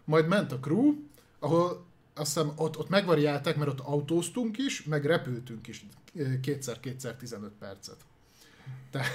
Majd 0.04 0.28
ment 0.28 0.52
a 0.52 0.60
crew, 0.60 0.94
ahol 1.40 1.86
azt 2.14 2.34
hiszem 2.34 2.52
ott, 2.56 2.78
ott 2.78 2.90
megvariálták, 2.90 3.56
mert 3.56 3.70
ott 3.70 3.80
autóztunk 3.80 4.58
is, 4.58 4.84
meg 4.84 5.06
repültünk 5.06 5.68
is 5.68 5.86
eh, 6.16 6.40
kétszer-kétszer 6.42 7.16
15 7.16 7.52
percet. 7.60 7.98
Tehát, 8.92 9.08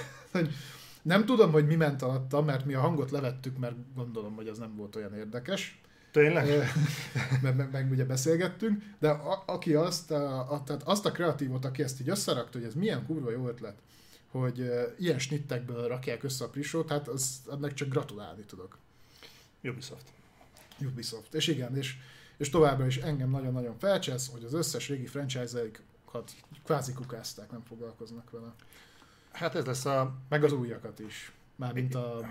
nem 1.05 1.25
tudom, 1.25 1.51
hogy 1.51 1.67
mi 1.67 1.75
ment 1.75 2.01
alatta, 2.01 2.41
mert 2.41 2.65
mi 2.65 2.73
a 2.73 2.79
hangot 2.79 3.11
levettük, 3.11 3.57
mert 3.57 3.75
gondolom, 3.95 4.35
hogy 4.35 4.47
az 4.47 4.57
nem 4.57 4.75
volt 4.75 4.95
olyan 4.95 5.13
érdekes. 5.13 5.81
Tényleg? 6.11 6.49
Eh, 6.49 6.69
meg, 7.41 7.55
meg, 7.55 7.71
meg 7.71 7.91
ugye 7.91 8.05
beszélgettünk, 8.05 8.83
de 8.99 9.09
a, 9.09 9.43
aki 9.45 9.73
azt 9.73 10.11
a, 10.11 10.51
a, 10.51 10.63
tehát 10.63 10.83
azt 10.83 11.05
a 11.05 11.11
kreatívot, 11.11 11.65
aki 11.65 11.83
ezt 11.83 12.01
így 12.01 12.09
összerakta, 12.09 12.57
hogy 12.57 12.67
ez 12.67 12.73
milyen 12.73 13.05
kurva 13.05 13.31
jó 13.31 13.47
ötlet, 13.47 13.75
hogy 14.31 14.59
uh, 14.59 14.83
ilyen 14.97 15.19
snittekből 15.19 15.87
rakják 15.87 16.23
össze 16.23 16.43
a 16.43 16.49
prisót, 16.49 16.89
hát 16.89 17.07
az, 17.07 17.41
ennek 17.51 17.73
csak 17.73 17.89
gratulálni 17.89 18.43
tudok. 18.43 18.77
Ubisoft. 19.63 20.05
Ubisoft. 20.81 21.33
És 21.33 21.47
igen, 21.47 21.77
és, 21.77 21.95
és 22.37 22.49
továbbra 22.49 22.85
is 22.85 22.97
engem 22.97 23.29
nagyon-nagyon 23.29 23.77
felcsesz, 23.79 24.29
hogy 24.31 24.43
az 24.43 24.53
összes 24.53 24.87
régi 24.89 25.05
franchise-aikat 25.05 26.31
kvázi 26.63 26.93
kukázták, 26.93 27.51
nem 27.51 27.63
foglalkoznak 27.67 28.31
vele. 28.31 28.53
Hát 29.35 29.55
ez 29.55 29.65
lesz 29.65 29.85
a... 29.85 30.13
Meg 30.29 30.43
az 30.43 30.51
újakat 30.51 30.99
is. 30.99 31.31
Mármint 31.55 31.95
a, 31.95 32.25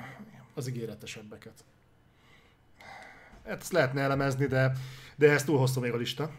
az 0.55 0.68
ígéretesebbeket. 0.68 1.64
Hát 3.44 3.60
ezt 3.60 3.72
lehetne 3.72 4.01
elemezni, 4.01 4.47
de, 4.47 4.72
de 5.16 5.31
ez 5.31 5.44
túl 5.44 5.59
hosszú 5.59 5.81
még 5.81 5.93
a 5.93 5.97
lista. 5.97 6.31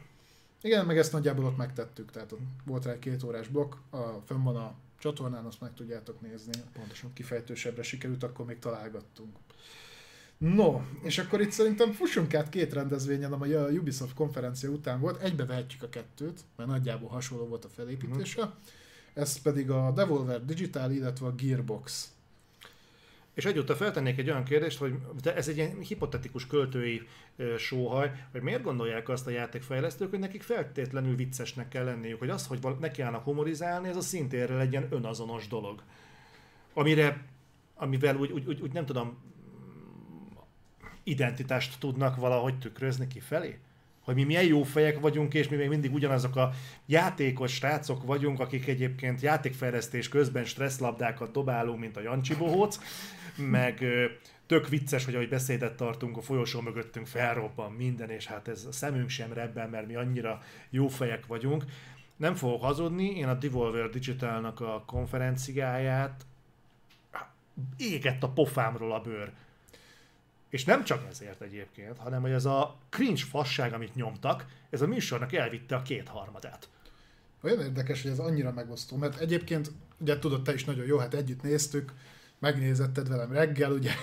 Igen, 0.62 0.86
meg 0.86 0.98
ezt 0.98 1.12
nagyjából 1.12 1.46
ott 1.46 1.58
megtettük, 1.58 2.12
tehát 2.12 2.32
ott 2.32 2.40
volt 2.66 2.86
rá 2.86 2.92
egy 2.92 3.00
két 3.00 3.24
órás 3.24 3.48
blokk, 3.48 3.74
a, 3.90 3.98
fönn 4.26 4.44
van 4.44 4.56
a 4.56 4.74
csatornán, 5.00 5.46
azt 5.46 5.62
meg 5.62 5.74
tudjátok 5.74 6.22
nézni. 6.22 6.54
Pontosan. 6.74 7.14
Kifejtősebbre 7.14 7.84
sikerült, 7.84 8.24
akkor 8.24 8.46
még 8.46 8.60
találgattunk. 8.60 9.36
No, 10.38 10.82
és 11.02 11.18
akkor 11.18 11.42
itt 11.42 11.52
szerintem 11.52 11.92
fussunk 11.92 12.34
át 12.34 12.50
két 12.50 12.74
rendezvényen, 12.74 13.34
amely 13.34 13.54
a 13.54 13.68
Ubisoft 13.68 14.14
konferencia 14.14 14.70
után 14.70 15.00
volt, 15.00 15.22
egybe 15.22 15.46
vehetjük 15.46 15.84
a 15.84 15.90
kettőt, 15.90 16.42
mert 16.56 16.70
nagyjából 16.70 17.10
hasonló 17.10 17.46
volt 17.46 17.66
a 17.66 17.70
felépítése. 17.70 18.44
Mhm. 18.44 18.52
Ez 19.16 19.42
pedig 19.42 19.70
a 19.70 19.92
Devolver 19.92 20.46
Digital, 20.46 20.92
illetve 20.92 21.26
a 21.26 21.36
Gearbox. 21.36 22.14
És 23.34 23.46
egyúttal 23.46 23.76
feltennék 23.76 24.18
egy 24.18 24.30
olyan 24.30 24.44
kérdést, 24.44 24.78
hogy 24.78 24.96
de 25.22 25.36
ez 25.36 25.48
egy 25.48 25.58
ilyen 25.58 25.80
hipotetikus 25.80 26.48
költői 26.48 27.08
sóhaj, 27.58 28.26
hogy 28.32 28.42
miért 28.42 28.64
gondolják 28.64 29.10
azt 29.10 29.28
a 29.28 29.30
játékfejlesztők, 29.30 30.10
hogy 30.10 30.20
nekik 30.20 30.42
feltétlenül 30.42 31.16
viccesnek 31.16 31.68
kell 31.68 31.84
lenniük, 31.84 32.20
hogy 32.20 32.30
az, 32.30 32.48
hogy 32.48 32.62
val- 32.62 32.80
neki 32.80 33.02
állnak 33.02 33.24
humorizálni, 33.24 33.88
ez 33.88 33.96
a 33.96 34.02
szintérre 34.02 34.56
legyen 34.56 34.88
önazonos 34.90 35.48
dolog. 35.48 35.84
Amire, 36.74 37.26
amivel 37.76 38.16
úgy, 38.16 38.32
úgy, 38.32 38.48
úgy, 38.48 38.62
úgy 38.62 38.74
nem 38.74 38.86
tudom, 38.86 39.18
identitást 41.04 41.80
tudnak 41.80 42.16
valahogy 42.16 42.60
tükrözni 42.60 43.08
kifelé? 43.08 43.60
Hogy 44.06 44.16
mi 44.16 44.24
milyen 44.24 44.46
jó 44.46 44.64
fejek 44.64 45.00
vagyunk, 45.00 45.34
és 45.34 45.50
mi 45.50 45.56
még 45.56 45.70
mindig 45.70 45.94
ugyanazok 45.94 46.36
a 46.36 46.52
játékos 46.86 47.54
srácok 47.54 48.04
vagyunk, 48.04 48.40
akik 48.40 48.68
egyébként 48.68 49.22
játékfejlesztés 49.22 50.10
közben 50.10 50.46
stresszlabdákat 50.46 51.32
dobálunk, 51.32 51.80
mint 51.80 51.98
a 51.98 52.02
Jancsi 52.02 52.36
Bohóc, 52.36 52.80
meg 53.38 53.86
tök 54.46 54.68
vicces, 54.68 55.06
hogy 55.06 55.16
ahogy 55.16 55.30
beszédet 55.30 55.76
tartunk, 55.76 56.18
a 56.18 56.22
folyosó 56.22 56.62
mögöttünk 56.62 57.08
felrobban 57.08 57.72
minden, 57.72 58.10
és 58.10 58.26
hát 58.26 58.48
ez 58.48 58.66
a 58.66 58.72
szemünk 58.72 59.10
sem 59.10 59.34
rebben, 59.34 59.70
mert 59.70 59.88
mi 59.88 59.96
annyira 59.96 60.42
jó 60.70 60.88
fejek 60.88 61.26
vagyunk. 61.26 61.64
Nem 62.16 62.36
fogok 62.36 62.62
hazudni, 62.62 63.18
én 63.18 63.28
a 63.28 63.34
Devolver 63.34 63.90
Digitalnak 63.90 64.60
a 64.60 64.84
konferenciáját 64.86 66.26
égett 67.78 68.24
a 68.24 68.30
pofámról 68.30 68.92
a 68.92 69.02
bőr. 69.02 69.32
És 70.56 70.66
nem 70.66 70.84
csak 70.84 71.06
ezért 71.10 71.42
egyébként, 71.42 71.98
hanem 71.98 72.22
hogy 72.22 72.32
ez 72.32 72.46
a 72.46 72.78
cringe 72.90 73.24
fasság, 73.24 73.74
amit 73.74 73.96
nyomtak, 73.96 74.46
ez 74.70 74.82
a 74.82 74.88
műsornak 74.88 75.34
elvitte 75.34 75.76
a 75.76 75.82
kétharmadát. 75.82 76.70
Olyan 77.42 77.62
érdekes, 77.62 78.02
hogy 78.02 78.12
ez 78.12 78.20
annyira 78.20 78.52
megosztó, 78.52 78.98
mert 78.98 79.20
egyébként, 79.20 79.72
ugye 79.98 80.20
tudod, 80.20 80.44
te 80.44 80.54
is 80.54 80.66
nagyon 80.66 80.86
jó, 80.86 80.98
hát 80.98 81.14
együtt 81.14 81.42
néztük, 81.42 81.94
megnézetted 82.40 83.08
velem 83.08 83.32
reggel, 83.32 83.72
ugye. 83.72 83.92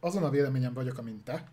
Azon 0.00 0.24
a 0.24 0.30
véleményen 0.30 0.72
vagyok, 0.72 0.98
amint 0.98 1.24
te. 1.24 1.48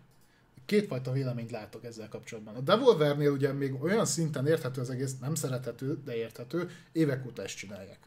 Kétfajta 0.66 1.12
véleményt 1.12 1.50
látok 1.50 1.84
ezzel 1.84 2.08
kapcsolatban. 2.08 2.54
A 2.54 2.60
Devolvernél 2.60 3.30
ugye 3.30 3.52
még 3.52 3.82
olyan 3.82 4.06
szinten 4.06 4.46
érthető 4.46 4.80
az 4.80 4.90
egész, 4.90 5.18
nem 5.18 5.34
szerethető, 5.34 5.98
de 6.04 6.16
érthető, 6.16 6.70
évek 6.92 7.26
óta 7.26 7.42
ezt 7.42 7.56
csinálják. 7.56 7.98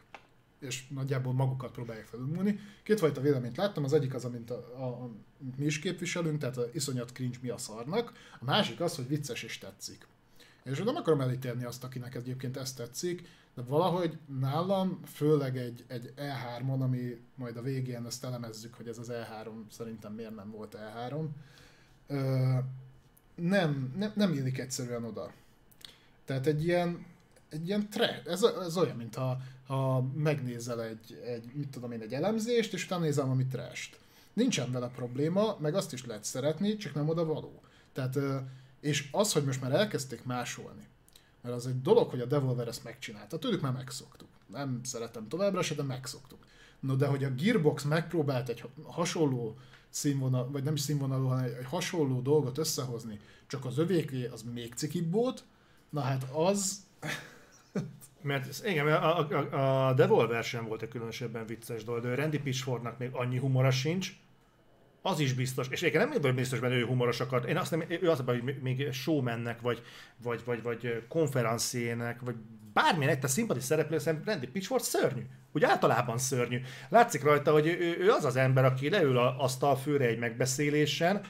És 0.66 0.88
nagyjából 0.88 1.32
magukat 1.32 1.70
próbálják 1.70 2.06
felülmúlni. 2.06 2.58
Kétfajta 2.82 3.20
véleményt 3.20 3.56
láttam, 3.56 3.84
az 3.84 3.92
egyik 3.92 4.14
az, 4.14 4.24
amint 4.24 4.50
a, 4.50 4.72
a, 4.76 4.84
a, 4.84 5.10
mi 5.56 5.64
is 5.64 5.78
képviselünk, 5.78 6.38
tehát 6.38 6.56
a 6.56 6.68
iszonyat 6.72 7.12
cringe 7.12 7.38
mi 7.40 7.48
a 7.48 7.58
szarnak, 7.58 8.12
a 8.40 8.44
másik 8.44 8.80
az, 8.80 8.96
hogy 8.96 9.08
vicces 9.08 9.42
és 9.42 9.58
tetszik. 9.58 10.06
És 10.64 10.78
nem 10.78 10.96
akarom 10.96 11.20
elítélni 11.20 11.64
azt, 11.64 11.84
akinek 11.84 12.14
ez 12.14 12.22
egyébként 12.22 12.56
ezt 12.56 12.76
tetszik, 12.76 13.28
de 13.54 13.62
valahogy 13.62 14.18
nálam, 14.40 15.00
főleg 15.04 15.56
egy, 15.56 15.84
egy 15.86 16.12
E3-on, 16.16 16.80
ami 16.80 17.20
majd 17.34 17.56
a 17.56 17.62
végén 17.62 18.06
ezt 18.06 18.24
elemezzük, 18.24 18.74
hogy 18.74 18.88
ez 18.88 18.98
az 18.98 19.12
E3 19.12 19.48
szerintem 19.70 20.12
miért 20.12 20.34
nem 20.34 20.50
volt 20.50 20.76
E3, 20.78 21.26
ö, 22.06 22.54
nem, 23.34 23.94
nem, 23.96 24.12
nem 24.14 24.32
illik 24.32 24.58
egyszerűen 24.58 25.04
oda. 25.04 25.32
Tehát 26.24 26.46
egy 26.46 26.64
ilyen, 26.64 27.06
egy 27.48 27.66
ilyen 27.66 27.88
tre, 27.90 28.22
ez, 28.26 28.42
ez 28.42 28.76
olyan, 28.76 28.96
mint 28.96 29.14
ha 29.66 30.00
megnézel 30.14 30.82
egy, 30.82 31.22
egy, 31.24 31.50
mit 31.54 31.68
tudom 31.68 31.92
én, 31.92 32.00
egy 32.00 32.12
elemzést, 32.12 32.72
és 32.72 32.84
utána 32.84 33.04
nézel 33.04 33.24
valami 33.24 33.46
trest. 33.46 33.98
Nincsen 34.32 34.72
vele 34.72 34.88
probléma, 34.88 35.56
meg 35.60 35.74
azt 35.74 35.92
is 35.92 36.06
lehet 36.06 36.24
szeretni, 36.24 36.76
csak 36.76 36.94
nem 36.94 37.08
oda 37.08 37.24
való. 37.24 37.62
Tehát, 37.92 38.18
és 38.80 39.08
az, 39.12 39.32
hogy 39.32 39.44
most 39.44 39.60
már 39.60 39.72
elkezdték 39.72 40.24
másolni, 40.24 40.86
mert 41.42 41.54
az 41.54 41.66
egy 41.66 41.82
dolog, 41.82 42.10
hogy 42.10 42.20
a 42.20 42.26
Devolver 42.26 42.68
ezt 42.68 42.84
megcsinálta. 42.84 43.38
Tőlük 43.38 43.60
már 43.60 43.72
megszoktuk. 43.72 44.28
Nem 44.46 44.80
szeretem 44.82 45.28
továbbra 45.28 45.62
se, 45.62 45.74
de 45.74 45.82
megszoktuk. 45.82 46.46
No, 46.80 46.94
de 46.94 47.06
hogy 47.06 47.24
a 47.24 47.30
Gearbox 47.30 47.82
megpróbált 47.82 48.48
egy 48.48 48.64
hasonló 48.82 49.56
színvonal, 49.90 50.50
vagy 50.50 50.62
nem 50.62 50.74
is 50.74 50.80
színvonalú, 50.80 51.26
hanem 51.26 51.44
egy 51.44 51.64
hasonló 51.64 52.20
dolgot 52.20 52.58
összehozni, 52.58 53.20
csak 53.46 53.64
az 53.64 53.78
övéké 53.78 54.26
az 54.26 54.42
még 54.42 54.74
cikibb 54.74 55.12
volt, 55.12 55.44
na 55.90 56.00
hát 56.00 56.26
az... 56.32 56.76
Mert 58.26 58.66
igen, 58.66 58.86
a, 58.86 59.18
a, 59.18 59.28
a, 59.32 59.88
a 59.88 59.92
Devolver 59.92 60.44
sem 60.44 60.66
volt 60.66 60.82
egy 60.82 60.88
különösebben 60.88 61.46
vicces 61.46 61.84
dolog, 61.84 62.02
de 62.02 62.14
Randy 62.14 62.38
Pitchfordnak 62.38 62.98
még 62.98 63.08
annyi 63.12 63.38
humora 63.38 63.70
sincs, 63.70 64.12
az 65.02 65.20
is 65.20 65.32
biztos, 65.32 65.66
és 65.70 65.82
egyébként 65.82 66.10
nem 66.10 66.20
vagyok 66.20 66.36
biztos 66.36 66.58
benne, 66.58 66.72
hogy 66.72 66.82
ő 66.82 66.86
humoros 66.86 67.20
akar. 67.20 67.48
Én 67.48 67.56
azt 67.56 67.70
nem, 67.70 67.84
ő 67.88 68.10
az 68.10 68.20
a 68.20 68.24
baj, 68.24 68.40
hogy 68.40 68.56
még 68.62 68.92
showmannek, 68.92 69.60
vagy, 69.60 69.82
vagy, 70.22 70.40
vagy, 70.44 70.62
vagy 70.62 71.02
konferenciének, 71.08 72.20
vagy 72.20 72.34
bármilyen 72.72 73.16
egy 73.16 73.28
szimpati 73.28 73.60
szereplő, 73.60 73.98
szerintem 73.98 74.32
Randy 74.32 74.46
Pitchford 74.46 74.82
szörnyű. 74.82 75.22
Úgy 75.52 75.64
általában 75.64 76.18
szörnyű. 76.18 76.60
Látszik 76.88 77.22
rajta, 77.22 77.52
hogy 77.52 77.66
ő, 77.66 77.96
ő 77.98 78.10
az 78.10 78.24
az 78.24 78.36
ember, 78.36 78.64
aki 78.64 78.88
leül 78.88 79.18
a 79.18 79.38
asztalfőre 79.38 80.04
egy 80.04 80.18
megbeszélésen, 80.18 81.20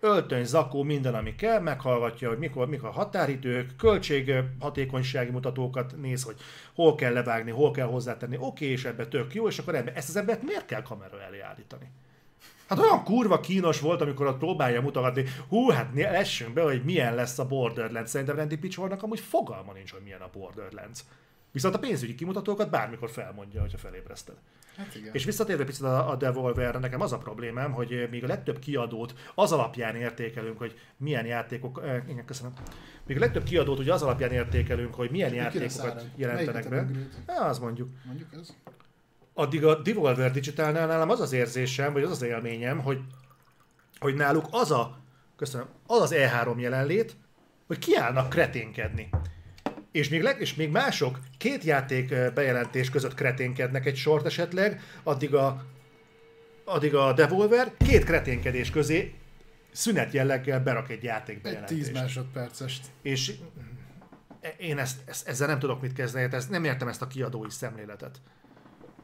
öltöny, 0.00 0.44
zakó, 0.44 0.82
minden, 0.82 1.14
ami 1.14 1.34
kell, 1.34 1.60
meghallgatja, 1.60 2.28
hogy 2.28 2.38
mikor, 2.38 2.68
mikor 2.68 2.88
a 2.88 2.92
határidők, 2.92 3.76
költség, 3.76 4.32
hatékonysági 4.60 5.30
mutatókat 5.30 5.94
néz, 5.96 6.22
hogy 6.22 6.36
hol 6.74 6.94
kell 6.94 7.12
levágni, 7.12 7.50
hol 7.50 7.70
kell 7.70 7.86
hozzátenni, 7.86 8.36
oké, 8.40 8.66
és 8.66 8.84
ebbe 8.84 9.06
tök 9.06 9.34
jó, 9.34 9.48
és 9.48 9.58
akkor 9.58 9.74
ebbe, 9.74 9.92
ezt 9.92 10.08
az 10.08 10.16
embert 10.16 10.42
miért 10.42 10.66
kell 10.66 10.82
kamera 10.82 11.22
elé 11.22 11.40
állítani? 11.40 11.90
Hát 12.68 12.78
olyan 12.78 13.04
kurva 13.04 13.40
kínos 13.40 13.80
volt, 13.80 14.00
amikor 14.00 14.26
ott 14.26 14.38
próbálja 14.38 14.80
mutogatni, 14.80 15.24
hú, 15.48 15.68
hát 15.68 15.88
lessünk 15.94 16.52
be, 16.52 16.62
hogy 16.62 16.84
milyen 16.84 17.14
lesz 17.14 17.38
a 17.38 17.46
Borderlands. 17.46 18.10
Szerintem 18.10 18.36
Randy 18.36 18.56
Pitchfordnak 18.56 19.02
amúgy 19.02 19.20
fogalma 19.20 19.72
nincs, 19.72 19.92
hogy 19.92 20.02
milyen 20.02 20.20
a 20.20 20.30
Borderlands. 20.32 21.04
Viszont 21.52 21.74
a 21.74 21.78
pénzügyi 21.78 22.14
kimutatókat 22.14 22.70
bármikor 22.70 23.10
felmondja, 23.10 23.60
hogyha 23.60 23.78
felébreszted. 23.78 24.34
Hát 24.76 24.94
igen. 24.94 25.14
És 25.14 25.24
visszatérve 25.24 25.64
picit 25.64 25.82
a, 25.82 26.10
a 26.10 26.16
Devolverre, 26.16 26.78
nekem 26.78 27.00
az 27.00 27.12
a 27.12 27.18
problémám, 27.18 27.72
hogy 27.72 27.92
eh, 27.92 28.08
még 28.08 28.24
a 28.24 28.26
legtöbb 28.26 28.58
kiadót 28.58 29.14
az 29.34 29.52
alapján 29.52 29.96
értékelünk, 29.96 30.58
hogy 30.58 30.78
milyen 30.96 31.26
játékok, 31.26 31.80
eh, 31.84 32.02
igen, 32.08 32.24
köszönöm. 32.24 32.52
Még 33.06 33.16
a 33.16 33.20
legtöbb 33.20 33.42
kiadót 33.42 33.78
ugye 33.78 33.92
az 33.92 34.02
alapján 34.02 34.32
értékelünk, 34.32 34.94
hogy 34.94 35.10
milyen 35.10 35.34
játékokat 35.34 35.70
szárad? 35.70 36.10
jelentenek 36.16 36.68
be. 36.68 36.86
Ja, 37.26 37.44
az 37.44 37.58
mondjuk. 37.58 37.88
Mondjuk 38.04 38.28
ez? 38.40 38.56
Addig 39.34 39.64
a 39.64 39.82
Devolver 39.82 40.30
Digitalnál 40.30 40.86
nálam 40.86 41.10
az 41.10 41.20
az 41.20 41.32
érzésem, 41.32 41.92
vagy 41.92 42.02
az 42.02 42.10
az 42.10 42.22
élményem, 42.22 42.78
hogy, 42.78 43.00
hogy 43.98 44.14
náluk 44.14 44.46
az 44.50 44.70
a, 44.70 44.98
köszönöm, 45.36 45.66
az 45.86 46.00
az 46.00 46.14
E3 46.16 46.58
jelenlét, 46.58 47.16
hogy 47.66 47.78
kiállnak 47.78 48.28
kreténkedni. 48.28 49.08
És 49.98 50.08
még, 50.08 50.22
leg, 50.22 50.40
és 50.40 50.54
még 50.54 50.70
mások 50.70 51.18
két 51.38 51.64
játék 51.64 52.32
bejelentés 52.34 52.90
között 52.90 53.14
kreténkednek 53.14 53.86
egy 53.86 53.96
sort 53.96 54.26
esetleg, 54.26 54.80
addig 55.02 55.34
a, 55.34 55.64
addig 56.64 56.94
a 56.94 57.12
Devolver 57.12 57.72
két 57.78 58.04
kreténkedés 58.04 58.70
közé 58.70 59.14
szünet 59.72 60.12
jelleggel 60.12 60.60
berak 60.60 60.90
egy 60.90 61.02
játék 61.02 61.36
Egy 61.36 61.42
bejelentést. 61.42 61.80
10 61.80 61.90
másodpercest. 61.90 62.86
És 63.02 63.32
én 64.56 64.78
ezt, 64.78 64.98
ezt, 65.04 65.28
ezzel 65.28 65.46
nem 65.46 65.58
tudok 65.58 65.80
mit 65.80 65.92
kezdeni, 65.92 66.28
ezt, 66.30 66.50
nem 66.50 66.64
értem 66.64 66.88
ezt 66.88 67.02
a 67.02 67.06
kiadói 67.06 67.50
szemléletet. 67.50 68.20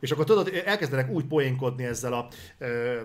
És 0.00 0.10
akkor 0.10 0.24
tudod, 0.24 0.62
elkezdenek 0.64 1.10
úgy 1.10 1.24
poénkodni 1.24 1.84
ezzel 1.84 2.12
a 2.12 2.28
ö, 2.58 3.00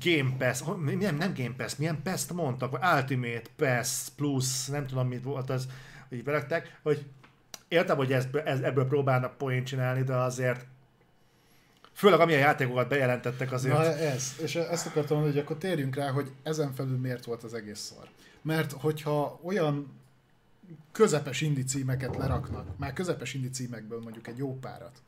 Game 0.00 0.34
Pass, 0.38 0.60
nem, 0.98 1.16
nem 1.16 1.34
Game 1.34 1.54
Pass, 1.56 1.76
milyen 1.76 2.02
Pass-t 2.02 2.32
mondtak, 2.32 2.70
vagy 2.70 2.80
Ultimate 2.94 3.50
Pass 3.56 4.08
Plus, 4.16 4.66
nem 4.66 4.86
tudom 4.86 5.08
mit 5.08 5.22
volt 5.22 5.50
az, 5.50 5.66
hogy 5.66 5.72
így 6.14 6.24
berakták, 6.24 6.78
hogy 6.82 7.06
értem, 7.68 7.96
hogy 7.96 8.12
ez, 8.12 8.26
ez, 8.44 8.60
ebből 8.60 8.86
próbálnak 8.86 9.36
poént 9.36 9.66
csinálni, 9.66 10.02
de 10.02 10.14
azért 10.14 10.66
főleg 11.92 12.20
amilyen 12.20 12.40
játékokat 12.40 12.88
bejelentettek 12.88 13.52
azért. 13.52 13.74
Na 13.74 13.84
ez, 13.84 14.34
és 14.42 14.54
ezt 14.54 14.86
akartam 14.86 15.16
mondani, 15.16 15.36
hogy 15.36 15.44
akkor 15.44 15.56
térjünk 15.56 15.94
rá, 15.94 16.10
hogy 16.10 16.32
ezen 16.42 16.72
felül 16.72 16.98
miért 16.98 17.24
volt 17.24 17.42
az 17.42 17.54
egész 17.54 17.78
szar. 17.78 18.08
Mert 18.42 18.72
hogyha 18.72 19.40
olyan 19.42 20.00
közepes 20.92 21.40
indi 21.40 21.64
leraknak, 21.96 22.78
már 22.78 22.92
közepes 22.92 23.34
indi 23.34 23.68
mondjuk 23.88 24.28
egy 24.28 24.38
jó 24.38 24.58
párat, 24.58 25.02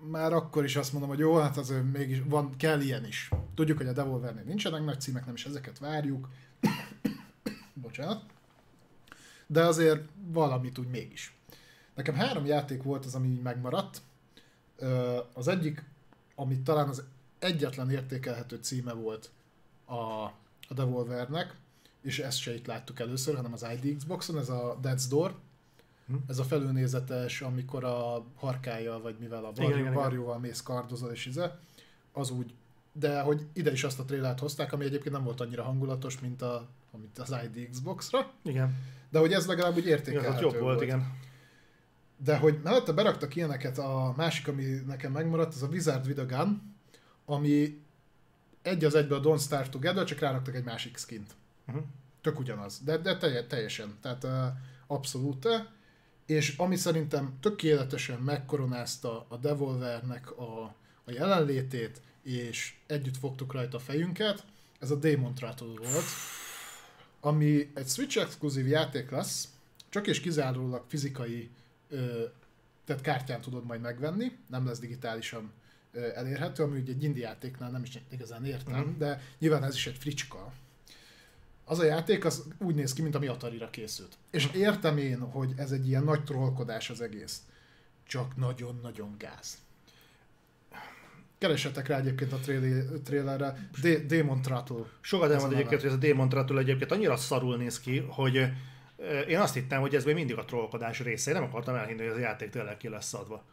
már 0.00 0.32
akkor 0.32 0.64
is 0.64 0.76
azt 0.76 0.92
mondom, 0.92 1.10
hogy 1.10 1.18
jó, 1.18 1.36
hát 1.36 1.56
azért 1.56 1.92
mégis 1.92 2.22
van, 2.24 2.56
kell 2.56 2.80
ilyen 2.80 3.06
is. 3.06 3.30
Tudjuk, 3.54 3.78
hogy 3.78 3.86
a 3.86 3.92
Devolvernél 3.92 4.42
nincsenek 4.42 4.84
nagy 4.84 5.00
címek, 5.00 5.24
nem 5.24 5.34
is 5.34 5.44
ezeket 5.44 5.78
várjuk. 5.78 6.28
Bocsánat. 7.74 8.22
De 9.50 9.64
azért 9.64 10.08
valamit 10.32 10.78
úgy 10.78 10.88
mégis. 10.88 11.36
Nekem 11.94 12.14
három 12.14 12.46
játék 12.46 12.82
volt 12.82 13.04
az, 13.04 13.14
ami 13.14 13.28
így 13.28 13.42
megmaradt. 13.42 14.02
Az 15.34 15.48
egyik, 15.48 15.84
ami 16.34 16.62
talán 16.62 16.88
az 16.88 17.02
egyetlen 17.38 17.90
értékelhető 17.90 18.56
címe 18.56 18.92
volt 18.92 19.30
a, 19.84 19.94
a 20.68 20.74
Devolvernek, 20.74 21.56
és 22.02 22.18
ezt 22.18 22.38
se 22.38 22.54
itt 22.54 22.66
láttuk 22.66 23.00
először, 23.00 23.36
hanem 23.36 23.52
az 23.52 23.66
ID 23.82 23.96
Xboxon, 23.96 24.38
ez 24.38 24.48
a 24.48 24.78
Death's 24.82 25.04
Door. 25.08 25.34
Hm. 26.06 26.14
Ez 26.26 26.38
a 26.38 26.44
felülnézetes, 26.44 27.40
amikor 27.40 27.84
a 27.84 28.24
harkája, 28.34 29.00
vagy 29.00 29.16
mivel 29.18 29.44
a 29.44 29.52
igen. 29.56 29.92
varjóval 29.92 30.38
mész 30.38 30.62
kardozol 30.62 31.10
és 31.10 31.26
ize, 31.26 31.58
az 32.12 32.30
úgy, 32.30 32.54
de 32.92 33.20
hogy 33.20 33.46
ide 33.52 33.72
is 33.72 33.84
azt 33.84 33.98
a 33.98 34.04
trélát 34.04 34.40
hozták, 34.40 34.72
ami 34.72 34.84
egyébként 34.84 35.14
nem 35.14 35.24
volt 35.24 35.40
annyira 35.40 35.62
hangulatos, 35.62 36.20
mint, 36.20 36.42
a, 36.42 36.68
mint 36.90 37.18
az 37.18 37.36
ID 37.44 37.70
Xbox-ra, 37.70 38.30
Igen, 38.42 38.76
de 39.10 39.18
hogy 39.18 39.32
ez 39.32 39.46
legalább 39.46 39.76
úgy 39.76 39.86
értékelhető 39.86 40.46
ott 40.46 40.52
jobb 40.52 40.62
volt, 40.62 40.82
igen. 40.82 41.18
de 42.16 42.36
hogy 42.36 42.58
mellette 42.62 42.92
beraktak 42.92 43.36
ilyeneket, 43.36 43.78
a 43.78 44.14
másik, 44.16 44.48
ami 44.48 44.64
nekem 44.86 45.12
megmaradt, 45.12 45.54
az 45.54 45.62
a 45.62 45.66
Wizard 45.66 46.06
with 46.06 46.20
a 46.20 46.26
Gun, 46.26 46.76
ami 47.24 47.82
egy 48.62 48.84
az 48.84 48.94
egybe 48.94 49.14
a 49.14 49.20
Don't 49.20 49.40
Starve 49.40 49.68
Together, 49.68 50.04
csak 50.04 50.18
ráraktak 50.18 50.54
egy 50.54 50.64
másik 50.64 50.96
skint. 50.96 51.34
Uh-huh. 51.66 51.82
Tök 52.20 52.38
ugyanaz, 52.38 52.80
de, 52.84 52.96
de 52.96 53.16
telje, 53.16 53.46
teljesen, 53.46 53.98
tehát 54.00 54.24
uh, 54.24 54.30
abszolút. 54.86 55.48
És 56.26 56.56
ami 56.56 56.76
szerintem 56.76 57.36
tökéletesen 57.40 58.18
megkoronázta 58.18 59.26
a 59.28 59.36
Devolvernek 59.36 60.38
a, 60.38 60.74
a 61.04 61.10
jelenlétét, 61.10 62.00
és 62.22 62.74
együtt 62.86 63.16
fogtuk 63.16 63.52
rajta 63.52 63.76
a 63.76 63.80
fejünket, 63.80 64.44
ez 64.78 64.90
a 64.90 64.96
Demon 64.96 65.32
volt, 65.60 66.04
ami 67.20 67.70
egy 67.74 67.86
Switch 67.88 68.18
exkluzív 68.18 68.66
játék 68.66 69.10
lesz, 69.10 69.48
csak 69.88 70.06
és 70.06 70.20
kizárólag 70.20 70.84
fizikai, 70.88 71.50
tehát 72.84 73.02
kártyán 73.02 73.40
tudod 73.40 73.64
majd 73.64 73.80
megvenni, 73.80 74.32
nem 74.46 74.66
lesz 74.66 74.78
digitálisan 74.78 75.52
elérhető, 76.14 76.62
ami 76.62 76.80
ugye 76.80 76.92
egy 76.92 77.02
indie 77.02 77.26
játéknál 77.26 77.70
nem 77.70 77.82
is 77.82 77.98
igazán 78.10 78.44
értem, 78.44 78.80
Mhm. 78.80 78.98
de 78.98 79.22
nyilván 79.38 79.64
ez 79.64 79.74
is 79.74 79.86
egy 79.86 79.96
fricska. 79.96 80.52
Az 81.64 81.78
a 81.78 81.84
játék 81.84 82.24
az 82.24 82.44
úgy 82.58 82.74
néz 82.74 82.92
ki, 82.92 83.02
mint 83.02 83.14
ami 83.14 83.26
Atari-ra 83.26 83.70
készült. 83.70 84.16
És 84.30 84.48
értem 84.54 84.96
én, 84.98 85.18
hogy 85.20 85.52
ez 85.56 85.70
egy 85.72 85.88
ilyen 85.88 86.04
nagy 86.04 86.24
trollkodás 86.24 86.90
az 86.90 87.00
egész. 87.00 87.42
Csak 88.06 88.36
nagyon-nagyon 88.36 89.14
gáz. 89.18 89.58
Keresetek 91.38 91.86
rá 91.86 91.98
egyébként 91.98 92.32
a 92.32 92.36
trailer- 92.36 93.02
trailerre. 93.02 93.68
De- 93.82 93.98
Demon 93.98 94.42
Trattle. 94.42 94.84
Sokat 95.00 95.30
elmond 95.30 95.52
egyébként, 95.52 95.80
hogy 95.80 95.90
ez 95.90 95.96
a 95.96 96.00
Demon 96.00 96.28
Tratul 96.28 96.58
egyébként 96.58 96.90
annyira 96.92 97.16
szarul 97.16 97.56
néz 97.56 97.80
ki, 97.80 97.98
hogy 98.08 98.34
én 99.28 99.38
azt 99.38 99.54
hittem, 99.54 99.80
hogy 99.80 99.94
ez 99.94 100.04
még 100.04 100.14
mindig 100.14 100.36
a 100.36 100.44
trollkodás 100.44 101.00
része. 101.00 101.30
Én 101.30 101.36
nem 101.40 101.48
akartam 101.48 101.74
elhinni, 101.74 101.98
hogy 102.00 102.08
ez 102.10 102.16
a 102.16 102.20
játék 102.20 102.50
tényleg 102.50 102.76
ki 102.76 102.88
lesz 102.88 103.14
adva. 103.14 103.44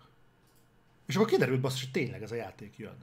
És 1.08 1.16
akkor 1.16 1.28
kiderült 1.28 1.62
basszus, 1.62 1.82
hogy 1.82 1.92
tényleg 1.92 2.24
ez 2.24 2.32
a 2.32 2.36
játék 2.36 2.78
jön. 2.78 2.96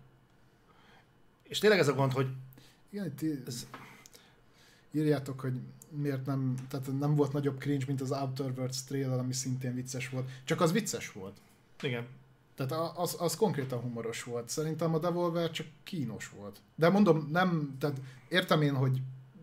És 1.43 1.59
tényleg 1.59 1.79
ez 1.79 1.89
a 1.89 1.95
gond, 1.95 2.13
hogy 2.13 2.27
Igen, 2.91 3.13
í- 3.23 3.47
Ez- 3.47 3.67
írjátok, 4.93 5.41
hogy 5.41 5.61
miért 5.91 6.27
nem, 6.27 6.55
tehát 6.69 6.99
nem 6.99 7.15
volt 7.15 7.33
nagyobb 7.33 7.59
cringe, 7.59 7.85
mint 7.87 8.01
az 8.01 8.11
Outer 8.13 8.51
Worlds 8.57 8.85
trailer, 8.85 9.19
ami 9.19 9.33
szintén 9.33 9.75
vicces 9.75 10.09
volt. 10.09 10.29
Csak 10.45 10.61
az 10.61 10.73
vicces 10.73 11.13
volt. 11.13 11.37
igen, 11.83 12.07
Tehát 12.55 12.97
az, 12.97 13.17
az 13.19 13.37
konkrétan 13.37 13.81
humoros 13.81 14.23
volt. 14.23 14.49
Szerintem 14.49 14.95
a 14.95 14.99
Devolver 14.99 15.51
csak 15.51 15.67
kínos 15.83 16.29
volt. 16.29 16.61
De 16.75 16.89
mondom, 16.89 17.29
nem, 17.31 17.77
tehát 17.79 18.01
értem 18.29 18.63
én, 18.63 18.75
hogy 18.75 19.03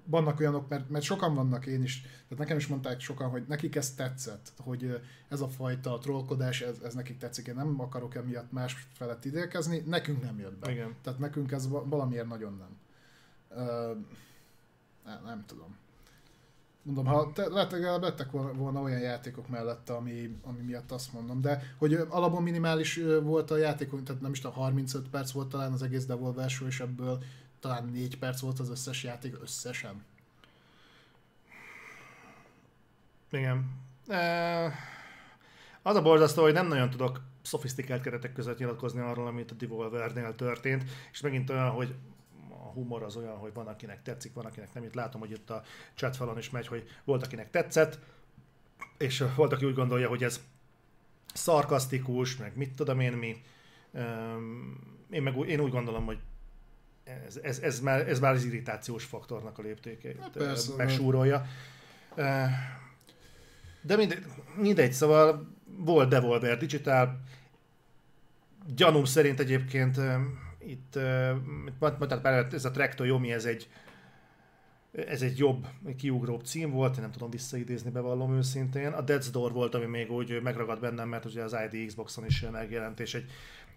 vannak 0.10 0.40
olyanok, 0.40 0.70
mert, 0.70 0.90
mert 0.90 1.04
sokan 1.04 1.36
vannak 1.36 1.66
én 1.66 1.84
is, 1.84 2.02
tehát 2.02 2.38
nekem 2.38 2.58
is 2.58 2.68
mondták 2.68 3.00
sokan, 3.00 3.30
hogy 3.30 3.44
nekik 3.48 3.76
ez 3.76 3.94
tetszett, 3.94 4.54
hogy 4.58 5.02
ez 5.28 5.42
a 5.42 5.48
fajta 5.48 5.98
trollkodás, 5.98 6.62
ez, 6.62 6.80
ez 6.84 6.94
nekik 6.94 7.18
tetszik. 7.18 7.48
Én 7.48 7.56
nem 7.56 7.80
akarok 7.82 8.16
emiatt 8.16 8.52
más 8.52 8.88
felett 8.94 9.26
idélkezni, 9.26 9.84
nekünk 9.86 10.22
nem 10.22 10.40
jött 10.40 10.58
be. 10.58 10.72
igen. 10.72 10.96
Tehát 11.02 11.20
nekünk 11.20 11.52
ez 11.52 11.68
va- 11.70 11.90
valamiért 11.90 12.28
nagyon 12.28 12.58
nem. 12.58 12.78
Ö, 13.66 13.94
nem, 15.06 15.24
nem 15.24 15.44
tudom. 15.46 15.78
Mondom, 16.90 17.14
ha 17.14 17.32
te, 17.34 17.48
lehet 17.48 17.72
legalább 17.72 18.02
lettek 18.02 18.32
volna, 18.32 18.82
olyan 18.82 19.00
játékok 19.00 19.48
mellette, 19.48 19.94
ami, 19.94 20.40
ami 20.44 20.62
miatt 20.62 20.92
azt 20.92 21.14
mondom, 21.14 21.42
de 21.42 21.74
hogy 21.78 21.94
alapon 21.94 22.44
minimális 22.44 23.00
volt 23.22 23.52
a 23.52 23.58
játék, 23.58 23.90
tehát 23.90 24.22
nem 24.22 24.32
is 24.32 24.40
tudom, 24.40 24.56
35 24.56 25.10
perc 25.10 25.32
volt 25.32 25.50
talán 25.50 25.72
az 25.72 25.82
egész 25.82 26.06
Devolver 26.06 26.50
Show, 26.50 26.68
és 26.68 26.80
ebből 26.80 27.24
talán 27.60 27.86
4 27.86 28.18
perc 28.18 28.40
volt 28.40 28.60
az 28.60 28.70
összes 28.70 29.04
játék 29.04 29.36
összesen. 29.42 30.04
Igen. 33.32 33.72
Az 35.82 35.96
a 35.96 36.02
borzasztó, 36.02 36.42
hogy 36.42 36.54
nem 36.54 36.68
nagyon 36.68 36.90
tudok 36.90 37.22
szofisztikált 37.42 38.02
keretek 38.02 38.34
között 38.34 38.58
nyilatkozni 38.60 39.02
arról, 39.02 39.28
amit 39.28 39.52
a 39.52 39.56
Devolvernél 39.56 40.36
történt, 40.36 40.84
és 41.12 41.22
megint 41.22 41.50
olyan, 41.50 41.70
hogy 41.70 41.96
a 42.70 42.72
humor 42.72 43.04
az 43.04 43.16
olyan, 43.16 43.38
hogy 43.38 43.54
van, 43.54 43.68
akinek 43.68 44.02
tetszik, 44.02 44.34
van, 44.34 44.46
akinek 44.46 44.74
nem. 44.74 44.84
Itt 44.84 44.94
látom, 44.94 45.22
hogy 45.22 45.32
itt 45.32 45.50
a 45.50 45.64
chat 45.96 46.16
falon 46.16 46.38
is 46.38 46.50
megy, 46.50 46.68
hogy 46.68 46.88
volt, 47.04 47.24
akinek 47.24 47.50
tetszett, 47.50 48.00
és 48.98 49.24
volt, 49.36 49.54
aki 49.54 49.66
úgy 49.66 49.74
gondolja, 49.74 50.08
hogy 50.08 50.24
ez 50.24 50.42
szarkasztikus, 51.34 52.38
meg 52.38 52.52
mit 52.56 52.74
tudom 52.74 53.00
én 53.00 53.14
mi. 53.14 53.42
Én, 55.10 55.24
meg, 55.24 55.36
én 55.48 55.60
úgy 55.60 55.72
gondolom, 55.72 56.06
hogy 56.06 56.20
ez, 57.04 57.38
ez, 57.38 57.60
ez, 57.60 57.80
már, 57.80 58.08
ez 58.10 58.20
már 58.20 58.34
az 58.34 58.44
irritációs 58.44 59.04
faktornak 59.04 59.58
a 59.58 59.62
léptékét 59.62 60.20
Hát 60.20 60.30
persze, 60.30 60.76
megsúrolja. 60.76 61.46
De 63.82 63.96
mindegy, 63.96 64.26
mindegy, 64.56 64.92
szóval 64.92 65.56
volt 65.78 66.10
Devolver 66.10 66.58
Digital, 66.58 67.20
gyanúm 68.76 69.06
szerint 69.06 69.40
egyébként 69.40 70.00
itt, 70.60 70.96
itt 71.68 71.80
mondtad 71.80 72.24
már, 72.24 72.48
ez 72.54 72.66
a 72.66 72.72
Traktor 72.72 73.06
Yomi, 73.06 73.32
ez 73.32 73.46
egy 73.46 73.68
ez 74.92 75.22
egy 75.22 75.38
jobb, 75.38 75.68
kiugróbb 75.98 76.46
cím 76.46 76.72
volt, 76.72 76.96
én 76.96 77.02
nem 77.02 77.12
tudom 77.12 77.30
visszaidézni, 77.30 77.90
bevallom 77.90 78.36
őszintén. 78.36 78.92
A 78.92 79.04
Death's 79.04 79.28
Door 79.32 79.52
volt, 79.52 79.76
ami 79.76 79.86
még 79.86 80.12
úgy 80.12 80.42
megragad 80.42 80.80
bennem, 80.80 81.10
mert 81.10 81.26
ugye 81.26 81.44
az 81.44 81.56
ID 81.72 81.88
Xboxon 81.88 82.26
is 82.26 82.46
megjelent, 82.52 83.00
és 83.00 83.14
egy 83.14 83.26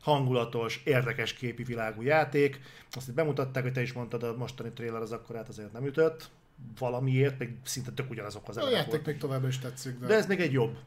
hangulatos, 0.00 0.82
érdekes 0.84 1.32
képi 1.32 1.62
világú 1.62 2.02
játék. 2.02 2.60
Azt 2.90 3.08
itt 3.08 3.14
bemutatták, 3.14 3.62
hogy 3.62 3.72
te 3.72 3.82
is 3.82 3.92
mondtad, 3.92 4.22
a 4.22 4.36
mostani 4.36 4.70
trailer 4.70 5.02
az 5.02 5.12
akkor 5.12 5.36
hát 5.36 5.48
azért 5.48 5.72
nem 5.72 5.86
ütött. 5.86 6.30
Valamiért, 6.78 7.38
még 7.38 7.56
szinte 7.64 7.90
tök 7.90 8.10
ugyanazok 8.10 8.48
az 8.48 8.56
A 8.56 8.60
elemek 8.60 8.78
játék 8.78 8.92
volt. 8.92 9.06
még 9.06 9.18
továbbra 9.18 9.48
is 9.48 9.58
tetszik, 9.58 9.98
de, 9.98 10.06
De 10.06 10.14
ez 10.14 10.26
még 10.26 10.40
egy 10.40 10.52
jobb. 10.52 10.78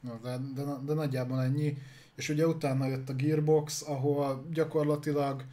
Na, 0.00 0.18
de, 0.22 0.38
de, 0.54 0.62
de 0.84 0.94
nagyjából 0.94 1.42
ennyi. 1.42 1.76
És 2.16 2.28
ugye 2.28 2.46
utána 2.46 2.86
jött 2.86 3.08
a 3.08 3.14
Gearbox, 3.14 3.82
ahol 3.82 4.46
gyakorlatilag 4.52 5.44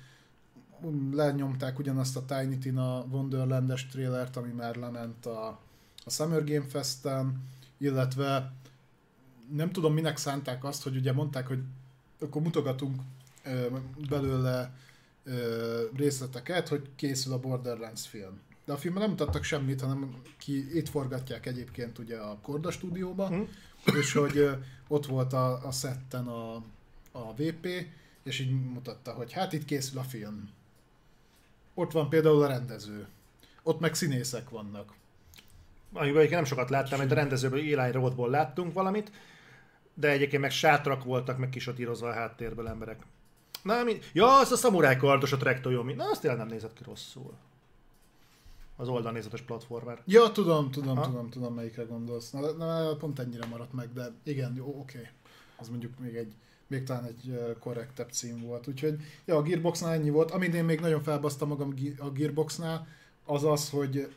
um, 0.82 1.16
lenyomták 1.16 1.80
ugyanazt 1.80 2.18
a 2.18 2.26
Tiny 2.26 2.60
Tina 2.60 3.06
Wonderlandes 3.12 3.88
trailert, 3.88 4.38
ami 4.38 4.52
már 4.52 4.76
lement 4.76 5.26
a, 5.26 5.48
a 6.06 6.10
Summer 6.10 6.44
Game 6.44 6.66
Fest-en, 6.68 7.42
illetve 7.78 8.54
nem 9.52 9.72
tudom 9.72 9.94
minek 9.94 10.18
szánták 10.18 10.64
azt, 10.64 10.84
hogy 10.84 10.96
ugye 10.96 11.14
mondták, 11.14 11.48
hogy 11.48 11.60
akkor 12.20 12.42
mutogatunk 12.42 13.02
ö, 13.44 13.68
belőle 14.10 14.74
ö, 15.24 15.82
részleteket, 15.96 16.68
hogy 16.68 16.90
készül 16.96 17.34
a 17.34 17.40
Borderlands 17.40 18.08
film. 18.08 18.40
de 18.66 18.74
a 18.74 18.78
filmben 18.78 19.02
nem 19.02 19.12
mutattak 19.12 19.44
semmit, 19.44 19.82
hanem 19.82 20.16
ki 20.38 20.78
itt 20.78 20.90
forgatják 20.90 21.46
egyébként 21.46 21.98
ugye 22.00 22.18
a 22.18 22.38
Korda 22.42 22.72
stúdióba, 22.72 23.28
Hm. 23.28 23.42
És 23.86 24.14
hogy 24.14 24.50
ott 24.88 25.06
volt 25.06 25.34
a, 25.34 25.66
a 25.66 25.72
szetten 25.72 26.28
a, 26.28 26.56
a 27.12 27.34
VP, 27.36 27.68
és 28.24 28.40
így 28.40 28.52
mutatta, 28.52 29.12
hogy 29.12 29.32
hát 29.32 29.54
itt 29.54 29.66
készül 29.66 30.00
a 30.00 30.04
film. 30.04 30.50
Ott 31.74 31.92
van 31.92 32.10
például 32.10 32.44
a 32.44 32.48
rendező. 32.48 33.08
Ott 33.64 33.80
meg 33.80 33.94
színészek 33.94 34.50
vannak. 34.50 34.94
Amiben 35.94 36.18
egyébként 36.18 36.42
nem 36.42 36.50
sokat 36.50 36.70
láttam, 36.70 37.00
mert 37.00 37.12
a 37.12 37.16
rendezőből 37.16 37.80
Eli 37.80 37.92
Rothból 37.92 38.30
láttunk 38.30 38.74
valamit, 38.74 39.12
de 39.94 40.10
egyébként 40.10 40.42
meg 40.42 40.52
sátrak 40.52 41.04
voltak, 41.04 41.38
meg 41.38 41.50
kisatírozva 41.50 42.08
a 42.08 42.14
háttérből 42.14 42.68
emberek. 42.68 43.02
Na, 43.62 43.84
mi... 43.84 44.00
Ja, 44.14 44.38
az 44.38 44.52
a 44.52 44.56
szamuráj 44.56 44.98
kardos 44.98 45.32
a. 45.32 45.38
Na, 45.96 46.10
azt 46.10 46.22
tényleg 46.22 46.40
nem 46.40 46.48
nézett 46.48 46.74
ki 46.74 46.84
rosszul. 46.84 47.34
Az 48.76 48.88
oldalnézetes 48.88 49.42
platformer. 49.42 50.02
Ja, 50.06 50.32
tudom, 50.32 50.72
tudom, 50.72 50.96
Ha? 50.98 51.06
tudom, 51.06 51.30
tudom, 51.30 51.54
melyikre 51.54 51.84
gondolsz. 51.84 52.30
Na, 52.32 52.52
na, 52.52 52.96
pont 52.96 53.20
ennyire 53.20 53.46
maradt 53.46 53.74
meg, 53.74 53.94
de 53.94 54.12
igen, 54.24 54.54
jó, 54.56 54.76
oké. 54.80 55.10
Az 55.58 55.70
mondjuk 55.70 56.00
még 56.00 56.16
egy, 56.16 56.34
még 56.68 56.84
talán 56.84 57.06
egy 57.06 57.56
korrektebb 57.60 58.10
cím 58.12 58.42
volt. 58.42 58.68
Úgyhogy, 58.68 59.00
ja, 59.26 59.36
a 59.38 59.42
Gearboxnál 59.42 59.94
ennyi 59.94 60.10
volt. 60.10 60.32
Amit 60.32 60.54
én 60.54 60.66
még 60.66 60.80
nagyon 60.80 61.04
felbasztam 61.04 61.48
magam 61.48 61.74
a 61.98 62.10
Gearboxnál, 62.10 62.88
az 63.26 63.44
az, 63.44 63.70
hogy 63.70 64.14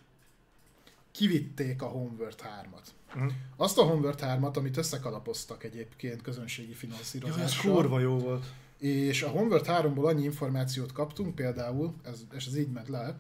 kivitték 1.10 1.82
a 1.82 1.86
Homeworld 1.86 2.40
3-at. 2.42 2.86
Mhm. 3.14 3.26
Azt 3.56 3.78
a 3.78 3.82
Homeworld 3.82 4.18
3-at, 4.22 4.56
amit 4.56 4.76
összekalapoztak 4.76 5.64
egyébként 5.64 6.22
közönségi 6.22 6.68
Ja, 6.68 6.74
ez 6.74 6.78
finanszírozással. 6.78 7.74
kurva 7.74 7.98
jó 8.00 8.18
volt. 8.18 8.44
És 8.78 9.22
a 9.22 9.28
Homeworld 9.28 9.66
3-ból 9.68 10.04
annyi 10.04 10.22
információt 10.22 10.92
kaptunk 10.92 11.34
például, 11.34 11.94
ez, 12.02 12.24
és 12.32 12.46
ez 12.46 12.56
így 12.56 12.68
ment 12.70 12.88
le, 12.88 13.16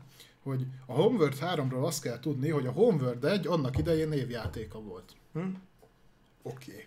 hogy 0.46 0.66
a 0.86 0.92
Homeworld 0.92 1.36
3-ról 1.40 1.84
azt 1.84 2.02
kell 2.02 2.18
tudni, 2.18 2.50
hogy 2.50 2.66
a 2.66 2.72
Homeworld 2.72 3.24
1 3.24 3.46
annak 3.46 3.78
idején 3.78 4.08
névjátéka 4.08 4.80
volt. 4.80 5.12
Hm? 5.32 5.40
Oké. 6.42 6.70
Okay. 6.70 6.86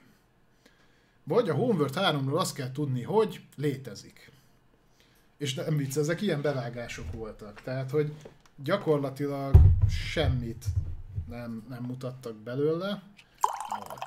Vagy 1.23 1.49
a 1.49 1.53
Homeworld 1.53 1.93
3-ról 1.95 2.37
azt 2.37 2.55
kell 2.55 2.71
tudni, 2.71 3.03
hogy 3.03 3.41
létezik. 3.55 4.31
És 5.37 5.53
nem 5.53 5.77
vicc, 5.77 5.97
ezek 5.97 6.21
ilyen 6.21 6.41
bevágások 6.41 7.11
voltak. 7.11 7.61
Tehát, 7.61 7.91
hogy 7.91 8.13
gyakorlatilag 8.63 9.55
semmit 9.89 10.65
nem, 11.27 11.65
nem 11.69 11.83
mutattak 11.83 12.35
belőle. 12.35 13.03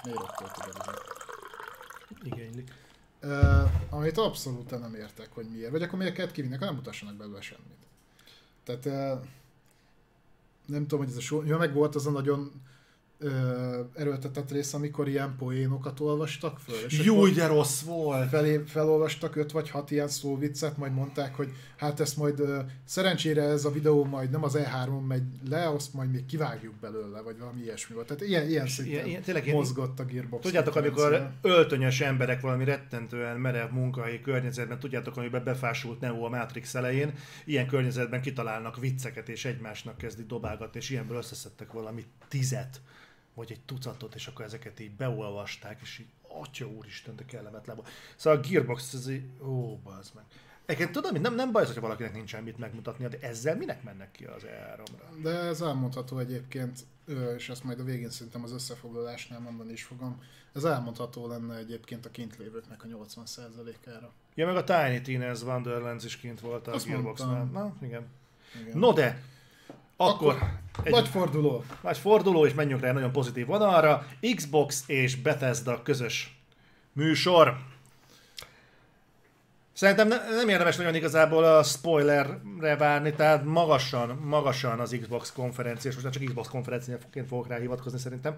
Miért 0.05 0.21
ott? 0.21 0.61
Igénylik. 2.23 2.75
Uh, 3.23 3.71
amit 3.91 4.19
abszolút 4.19 4.81
nem 4.81 4.95
értek, 4.95 5.33
hogy 5.33 5.47
miért. 5.51 5.71
Vagy 5.71 5.83
akkor 5.83 5.99
miért 5.99 6.15
kellett 6.15 6.33
kivinni, 6.33 6.55
akkor 6.55 6.67
nem 6.67 6.77
mutassanak 6.77 7.15
belőle 7.15 7.41
semmit. 7.41 7.87
Tehát 8.65 8.87
uh, 8.87 9.27
nem 10.67 10.83
tudom, 10.83 10.99
hogy 10.99 11.09
ez 11.09 11.17
a 11.17 11.21
so... 11.21 11.43
Ja, 11.45 11.59
meg 11.59 11.75
volt 11.75 11.95
az 11.95 12.07
a 12.07 12.11
nagyon 12.11 12.53
uh, 13.23 13.31
erőltetett 13.95 14.51
rész, 14.51 14.75
amikor 14.75 15.09
ilyen 15.09 15.35
poénokat 15.39 16.01
olvastak 16.01 16.59
föl. 16.59 16.85
És 16.87 17.05
Jó, 17.05 17.27
de 17.29 17.47
rossz 17.47 17.83
volt. 17.83 18.29
felé, 18.29 18.63
felolvastak 18.67 19.37
öt 19.37 19.53
vagy 19.53 19.71
hat 19.71 19.91
ilyen 19.91 20.09
szóviccet, 20.09 20.77
majd 20.77 20.93
mondták, 20.93 21.35
hogy 21.35 21.53
hát 21.77 22.01
ezt 22.01 22.17
majd 22.17 22.41
uh, 22.41 22.59
szerencsére 22.85 23.43
ez 23.43 23.65
a 23.65 23.71
videó 23.71 24.05
majd 24.05 24.31
nem 24.31 24.43
az 24.45 24.59
E3-on 24.59 25.07
megy 25.07 25.23
le, 25.49 25.69
azt 25.69 25.95
majd 25.95 26.11
még 26.11 26.27
kivágjuk 26.27 26.75
belőle, 26.75 27.21
vagy 27.21 27.39
valami 27.39 27.61
ilyesmi 27.63 27.95
volt. 27.95 28.07
Tehát 28.07 28.23
ilyen, 28.23 28.49
ilyen 28.49 28.67
szinten 28.67 28.93
ilyen- 28.93 29.07
ilyen- 29.07 29.23
tényleg 29.23 29.53
mozgott 29.53 29.99
a 30.01 30.05
Gearbox. 30.05 30.43
Tudjátok, 30.43 30.77
amikor 30.77 31.31
öltönyös 31.43 32.01
emberek 32.01 32.41
valami 32.41 32.65
rettentően 32.65 33.37
merev 33.41 33.71
munkahelyi 33.71 34.21
környezetben, 34.21 34.79
tudjátok, 34.79 35.17
amiben 35.17 35.45
befásult 35.45 36.01
Neo 36.01 36.25
a 36.25 36.29
Matrix 36.29 36.75
elején, 36.75 37.13
ilyen 37.45 37.67
környezetben 37.67 38.21
kitalálnak 38.21 38.81
vicceket, 38.81 39.29
és 39.29 39.45
egymásnak 39.45 39.97
kezdik 39.97 40.27
dobálgatni, 40.27 40.81
és 40.81 40.91
ilyenből 40.91 41.17
összeszedtek 41.17 41.73
valami 41.73 42.05
tizet, 42.29 42.81
vagy 43.35 43.53
egy 43.53 43.61
tucatot, 43.61 44.15
és 44.15 44.27
akkor 44.27 44.45
ezeket 44.45 44.81
így 44.81 44.91
beolvasták, 44.91 45.81
és 45.83 45.99
így, 45.99 46.09
atya 46.29 46.67
úristen, 46.67 47.17
de 47.17 47.25
kellemetlen 47.25 47.77
volt. 47.77 47.89
Szóval 48.17 48.39
a 48.39 48.43
Gearbox, 48.49 48.95
ez 48.95 49.09
így, 49.09 49.25
ó, 49.43 49.77
bazd 49.77 50.15
meg. 50.15 50.25
Egyébként 50.65 50.93
tudom, 50.93 51.11
hogy 51.11 51.21
nem, 51.21 51.35
nem 51.35 51.53
baj, 51.53 51.63
az, 51.63 51.69
hogyha 51.69 51.83
valakinek 51.83 52.13
nincsen 52.13 52.43
mit 52.43 52.59
megmutatnia, 52.59 53.09
de 53.09 53.19
ezzel 53.21 53.57
minek 53.57 53.83
mennek 53.83 54.11
ki 54.11 54.25
az 54.25 54.43
E3-ra? 54.43 55.23
De 55.23 55.31
ez 55.31 55.61
elmondható 55.61 56.19
egyébként, 56.19 56.81
és 57.37 57.49
ezt 57.49 57.65
majd 57.65 57.81
a 57.81 57.85
végén 57.85 58.11
szerintem 58.11 58.43
az 58.43 58.53
összefoglalásnál 58.53 59.41
mondani 59.41 59.73
is 59.73 59.83
fogom, 59.83 60.23
ez 60.53 60.65
elmondható 60.65 61.27
lenne 61.27 61.57
egyébként 61.57 62.07
a 62.07 62.11
kint 62.11 62.37
lévőknek 62.37 62.85
a 62.85 62.87
80%-ára. 62.87 64.13
Ja, 64.35 64.47
meg 64.47 64.57
a 64.57 64.65
Tiny 64.65 65.01
Tina's 65.05 65.43
Wonderlands 65.43 66.05
is 66.05 66.17
kint 66.17 66.41
volt 66.41 66.69
a 66.69 66.77
Gearboxnál. 66.87 67.45
Na, 67.45 67.77
igen. 67.83 68.07
Igen. 68.63 68.79
No 68.79 68.93
de, 68.93 69.23
akkor, 70.09 70.33
Akkor 70.33 70.53
egy 70.83 70.93
Nagy 70.93 71.09
forduló. 71.09 71.65
nagy 71.81 71.99
forduló, 71.99 72.47
és 72.47 72.55
menjünk 72.55 72.81
rá 72.81 72.89
egy 72.89 72.95
nagyon 72.95 73.13
pozitív 73.13 73.47
vonalra. 73.47 74.07
Xbox 74.35 74.85
és 74.87 75.17
Bethesda 75.17 75.83
közös 75.83 76.37
műsor. 76.93 77.57
Szerintem 79.73 80.09
ne, 80.09 80.17
nem 80.37 80.49
érdemes 80.49 80.77
nagyon 80.77 80.95
igazából 80.95 81.45
a 81.45 81.63
spoilerre 81.63 82.77
várni, 82.79 83.13
tehát 83.13 83.45
magasan, 83.45 84.09
magasan 84.25 84.81
az 84.81 84.97
Xbox 85.01 85.33
konferencia, 85.33 85.91
és 85.91 85.97
most 85.97 86.07
már 86.07 86.15
csak 86.15 86.25
Xbox 86.25 86.49
konferenciaként 86.49 87.29
fogok 87.29 87.49
rá 87.49 87.57
hivatkozni 87.57 87.99
szerintem, 87.99 88.37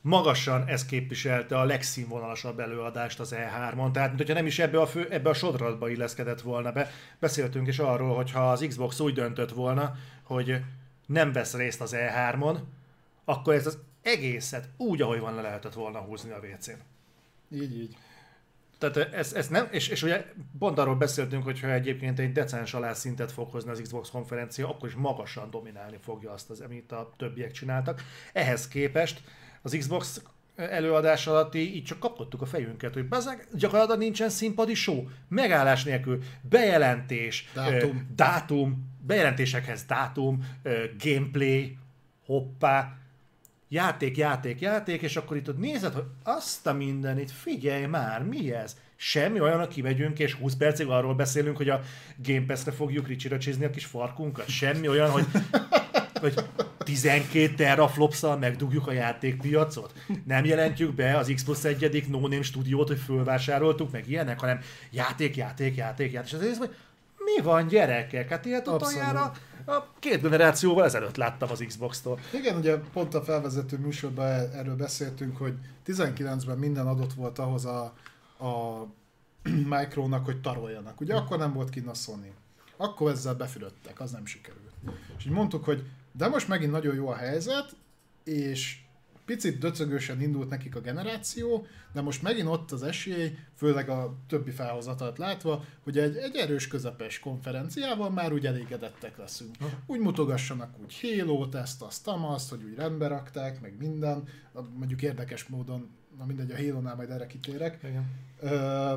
magasan 0.00 0.64
ez 0.66 0.84
képviselte 0.84 1.58
a 1.58 1.64
legszínvonalasabb 1.64 2.60
előadást 2.60 3.20
az 3.20 3.34
E3-on, 3.36 3.90
tehát 3.90 4.08
mint 4.08 4.16
hogyha 4.16 4.34
nem 4.34 4.46
is 4.46 4.58
ebbe 4.58 4.80
a, 4.80 4.86
fő, 4.86 5.06
ebbe 5.10 5.28
a 5.28 5.34
sodratba 5.34 5.88
illeszkedett 5.88 6.40
volna 6.40 6.72
be. 6.72 6.90
Beszéltünk 7.18 7.66
is 7.66 7.78
arról, 7.78 8.14
hogy 8.16 8.32
ha 8.32 8.50
az 8.50 8.64
Xbox 8.68 9.00
úgy 9.00 9.14
döntött 9.14 9.50
volna, 9.50 9.94
hogy 10.28 10.60
nem 11.06 11.32
vesz 11.32 11.54
részt 11.54 11.80
az 11.80 11.94
E3-on, 11.96 12.58
akkor 13.24 13.54
ez 13.54 13.66
az 13.66 13.78
egészet 14.02 14.68
úgy, 14.76 15.02
ahogy 15.02 15.20
van, 15.20 15.34
le 15.34 15.42
lehetett 15.42 15.74
volna 15.74 15.98
húzni 15.98 16.30
a 16.30 16.38
WC-n. 16.38 16.80
Így, 17.54 17.78
így. 17.78 17.96
Tehát 18.78 18.96
ez, 18.96 19.32
ez 19.32 19.48
nem, 19.48 19.68
és, 19.70 19.88
és 19.88 20.02
ugye 20.02 20.24
pont 20.58 20.78
arról 20.78 20.96
beszéltünk, 20.96 21.44
hogy 21.44 21.60
ha 21.60 21.72
egyébként 21.72 22.18
egy 22.18 22.32
decens 22.32 22.74
alá 22.74 22.92
szintet 22.92 23.32
fog 23.32 23.50
hozni 23.50 23.70
az 23.70 23.80
Xbox 23.80 24.10
konferencia, 24.10 24.68
akkor 24.68 24.88
is 24.88 24.94
magasan 24.94 25.50
dominálni 25.50 25.98
fogja 26.04 26.32
azt, 26.32 26.50
az, 26.50 26.60
amit 26.60 26.92
a 26.92 27.12
többiek 27.16 27.52
csináltak. 27.52 28.02
Ehhez 28.32 28.68
képest 28.68 29.22
az 29.62 29.76
Xbox 29.78 30.22
előadás 30.56 31.26
alatt 31.26 31.54
így 31.54 31.84
csak 31.84 31.98
kapkodtuk 31.98 32.42
a 32.42 32.46
fejünket, 32.46 32.94
hogy 32.94 33.08
bazeg, 33.08 33.46
gyakorlatilag 33.52 34.00
nincsen 34.00 34.28
színpadi 34.28 34.74
show, 34.74 35.04
megállás 35.28 35.84
nélkül, 35.84 36.22
bejelentés, 36.40 37.50
Dátum. 37.54 37.96
Ö, 37.96 38.14
dátum 38.14 38.96
bejelentésekhez 39.08 39.84
dátum, 39.84 40.44
gameplay, 40.98 41.76
hoppá, 42.26 42.96
játék, 43.68 44.16
játék, 44.16 44.60
játék, 44.60 45.02
és 45.02 45.16
akkor 45.16 45.36
itt 45.36 45.48
ott 45.48 45.58
nézed, 45.58 45.92
hogy 45.92 46.04
azt 46.22 46.66
a 46.66 46.72
mindenit, 46.72 47.30
figyelj 47.30 47.86
már, 47.86 48.22
mi 48.22 48.52
ez? 48.52 48.76
Semmi 48.96 49.40
olyan, 49.40 49.58
hogy 49.58 49.68
kimegyünk, 49.68 50.18
és 50.18 50.34
20 50.34 50.54
percig 50.54 50.86
arról 50.86 51.14
beszélünk, 51.14 51.56
hogy 51.56 51.68
a 51.68 51.80
Game 52.16 52.44
Pass-re 52.46 52.72
fogjuk 52.72 53.08
ricsiracsizni 53.08 53.64
a 53.64 53.70
kis 53.70 53.84
farkunkat. 53.84 54.48
Semmi 54.48 54.88
olyan, 54.88 55.10
hogy, 55.10 55.26
hogy 56.20 56.34
12 56.78 57.54
teraflopszal 57.54 58.36
megdugjuk 58.36 58.86
a 58.86 58.92
játékpiacot. 58.92 59.92
Nem 60.24 60.44
jelentjük 60.44 60.94
be 60.94 61.16
az 61.16 61.32
X 61.34 61.44
plusz 61.44 61.64
egyedik 61.64 62.08
no-name 62.08 62.42
stúdiót, 62.42 62.88
hogy 62.88 62.98
fölvásároltuk, 62.98 63.90
meg 63.90 64.08
ilyenek, 64.08 64.40
hanem 64.40 64.60
játék, 64.90 65.36
játék, 65.36 65.76
játék, 65.76 66.12
játék. 66.12 66.28
És 66.28 66.34
az 66.34 66.42
egész, 66.42 66.58
hogy 66.58 66.74
mi 67.36 67.42
van 67.42 67.66
gyerekek? 67.66 68.28
Hát 68.28 68.44
ilyet 68.44 68.68
Abszolút. 68.68 68.82
utoljára 68.82 69.32
a 69.66 69.84
két 69.98 70.20
generációval 70.20 70.84
ezelőtt 70.84 71.16
láttam 71.16 71.50
az 71.50 71.64
Xbox-tól. 71.66 72.18
Igen, 72.32 72.56
ugye 72.56 72.76
pont 72.76 73.14
a 73.14 73.22
felvezető 73.22 73.78
műsorban 73.78 74.26
e- 74.26 74.48
erről 74.52 74.76
beszéltünk, 74.76 75.36
hogy 75.36 75.54
19-ben 75.86 76.58
minden 76.58 76.86
adott 76.86 77.12
volt 77.12 77.38
ahhoz 77.38 77.64
a, 77.64 77.82
a 78.38 78.86
Micronak, 79.74 80.24
hogy 80.24 80.40
taroljanak. 80.40 81.00
Ugye 81.00 81.14
akkor 81.14 81.38
nem 81.38 81.52
volt 81.52 81.70
kinn 81.70 81.88
a 81.88 81.94
Sony. 81.94 82.32
Akkor 82.76 83.10
ezzel 83.10 83.34
befülöttek, 83.34 84.00
az 84.00 84.10
nem 84.10 84.26
sikerült. 84.26 84.72
És 85.18 85.24
így 85.26 85.32
mondtuk, 85.32 85.64
hogy 85.64 85.84
de 86.12 86.28
most 86.28 86.48
megint 86.48 86.70
nagyon 86.72 86.94
jó 86.94 87.08
a 87.08 87.16
helyzet, 87.16 87.76
és 88.24 88.78
picit 89.28 89.58
döcögősen 89.58 90.20
indult 90.20 90.48
nekik 90.48 90.76
a 90.76 90.80
generáció, 90.80 91.66
de 91.92 92.00
most 92.00 92.22
megint 92.22 92.48
ott 92.48 92.72
az 92.72 92.82
esély, 92.82 93.36
főleg 93.54 93.88
a 93.88 94.14
többi 94.28 94.50
felhozatalt 94.50 95.18
látva, 95.18 95.64
hogy 95.80 95.98
egy, 95.98 96.16
egy 96.16 96.36
erős 96.36 96.68
közepes 96.68 97.18
konferenciával 97.18 98.10
már 98.10 98.32
úgy 98.32 98.46
elégedettek 98.46 99.16
leszünk. 99.16 99.56
Úgy 99.86 100.00
mutogassanak 100.00 100.78
úgy 100.82 101.00
Halo-t, 101.00 101.54
ezt, 101.54 101.82
azt, 101.82 102.06
azt, 102.06 102.50
hogy 102.50 102.62
úgy 102.62 102.74
rendbe 102.74 103.06
rakták, 103.06 103.60
meg 103.60 103.74
minden. 103.78 104.24
Mondjuk 104.78 105.02
érdekes 105.02 105.46
módon, 105.46 105.90
na 106.18 106.24
mindegy, 106.24 106.50
a 106.50 106.56
Halo-nál 106.56 106.94
majd 106.94 107.10
erre 107.10 107.26
kitérek. 107.26 107.78
Igen. 107.82 108.04
Ö, 108.40 108.94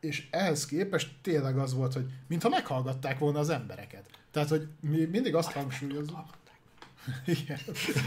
és 0.00 0.28
ehhez 0.30 0.66
képest 0.66 1.12
tényleg 1.22 1.58
az 1.58 1.74
volt, 1.74 1.92
hogy 1.92 2.06
mintha 2.26 2.48
meghallgatták 2.48 3.18
volna 3.18 3.38
az 3.38 3.48
embereket. 3.48 4.04
Tehát, 4.30 4.48
hogy 4.48 4.68
mi 4.80 5.04
mindig 5.04 5.34
azt 5.34 5.52
hangsúlyozunk. 5.52 6.26
Igen, 7.26 7.58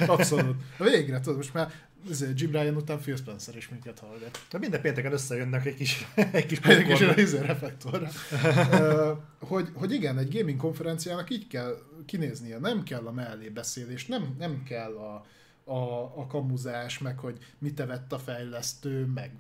abszolút. 0.08 0.56
Végre, 0.78 1.20
tudod, 1.20 1.38
most 1.38 1.54
már 1.54 1.72
ezért 2.10 2.40
Jim 2.40 2.52
Ryan 2.52 2.76
után 2.76 3.00
Phil 3.00 3.16
Spencer 3.16 3.56
is 3.56 3.70
minket 3.70 4.00
hallgat. 4.00 4.46
De 4.52 4.58
minden 4.58 4.82
pénteken 4.82 5.12
összejönnek 5.12 5.66
egy 5.66 5.76
kis, 5.76 6.08
egy 6.32 6.46
kis 6.46 6.60
Egy 6.60 6.86
kis 6.86 7.16
izé 7.16 7.38
reflektorra. 7.38 8.10
Hogy, 9.40 9.70
hogy 9.74 9.94
igen, 9.94 10.18
egy 10.18 10.38
gaming 10.38 10.60
konferenciának 10.60 11.30
így 11.30 11.48
kell 11.48 11.78
kinéznie, 12.06 12.58
nem 12.58 12.84
kell 12.84 13.08
a 13.08 13.12
mellébeszélés, 13.12 14.06
nem, 14.06 14.36
nem 14.40 14.64
kell 14.64 14.96
a, 14.96 15.26
a, 15.72 16.02
a 16.16 16.28
kamuzás, 16.28 16.98
meg 16.98 17.20
hogy 17.20 17.38
mit 17.58 17.80
evett 17.80 18.14
a 18.14 18.20
fejlesztő, 18.20 19.06
meg 19.06 19.32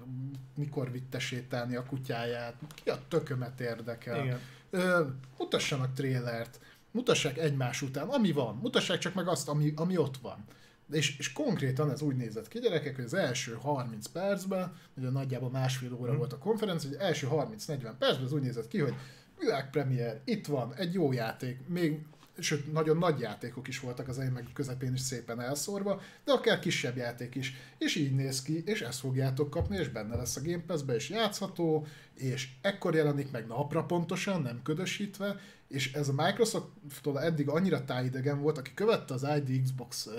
mikor 0.55 0.91
vitte 0.91 1.19
sétálni 1.19 1.75
a 1.75 1.85
kutyáját, 1.85 2.53
ki 2.83 2.89
a 2.89 2.99
tökömet 3.07 3.59
érdekel. 3.59 4.23
Igen. 4.23 4.39
Ö, 4.69 5.05
mutassanak 5.37 5.93
trélert, 5.93 6.59
mutassák 6.91 7.37
egymás 7.37 7.81
után, 7.81 8.07
ami 8.07 8.31
van, 8.31 8.55
mutassák 8.55 8.97
csak 8.97 9.13
meg 9.13 9.27
azt, 9.27 9.49
ami, 9.49 9.73
ami 9.75 9.97
ott 9.97 10.17
van. 10.17 10.45
És, 10.91 11.17
és 11.17 11.31
konkrétan 11.31 11.91
ez 11.91 12.01
úgy 12.01 12.15
nézett 12.15 12.47
ki, 12.47 12.59
gyerekek, 12.59 12.95
hogy 12.95 13.05
az 13.05 13.13
első 13.13 13.57
30 13.61 14.07
percben, 14.07 14.75
ugye 14.97 15.09
nagyjából 15.09 15.49
másfél 15.49 15.93
óra 15.93 16.17
volt 16.17 16.33
a 16.33 16.37
konferencia, 16.37 16.89
hogy 16.89 16.97
az 16.97 17.05
első 17.05 17.27
30-40 17.31 17.93
percben 17.99 18.25
az 18.25 18.33
úgy 18.33 18.41
nézett 18.41 18.67
ki, 18.67 18.79
hogy 18.79 18.93
világpremier, 19.39 20.21
itt 20.25 20.47
van, 20.47 20.75
egy 20.75 20.93
jó 20.93 21.11
játék, 21.11 21.67
még 21.67 22.05
sőt, 22.41 22.73
nagyon 22.73 22.97
nagy 22.97 23.19
játékok 23.19 23.67
is 23.67 23.79
voltak 23.79 24.07
az 24.07 24.15
elején, 24.15 24.33
meg 24.33 24.47
közepén 24.53 24.93
is 24.93 25.01
szépen 25.01 25.41
elszórva, 25.41 26.01
de 26.25 26.31
akár 26.31 26.59
kisebb 26.59 26.97
játék 26.97 27.35
is. 27.35 27.53
És 27.77 27.95
így 27.95 28.15
néz 28.15 28.41
ki, 28.41 28.63
és 28.65 28.81
ezt 28.81 28.99
fogjátok 28.99 29.49
kapni, 29.49 29.77
és 29.77 29.89
benne 29.89 30.15
lesz 30.15 30.35
a 30.35 30.41
Game 30.41 30.63
Pass-be, 30.67 30.95
és 30.95 31.09
játszható, 31.09 31.87
és 32.13 32.49
ekkor 32.61 32.95
jelenik 32.95 33.31
meg 33.31 33.47
napra 33.47 33.83
pontosan, 33.83 34.41
nem 34.41 34.61
ködösítve, 34.63 35.39
és 35.67 35.93
ez 35.93 36.09
a 36.09 36.13
Microsofttól 36.13 37.21
eddig 37.21 37.49
annyira 37.49 37.85
tájidegen 37.85 38.41
volt, 38.41 38.57
aki 38.57 38.73
követte 38.73 39.13
az 39.13 39.27
ID 39.37 39.61
Xbox 39.63 40.09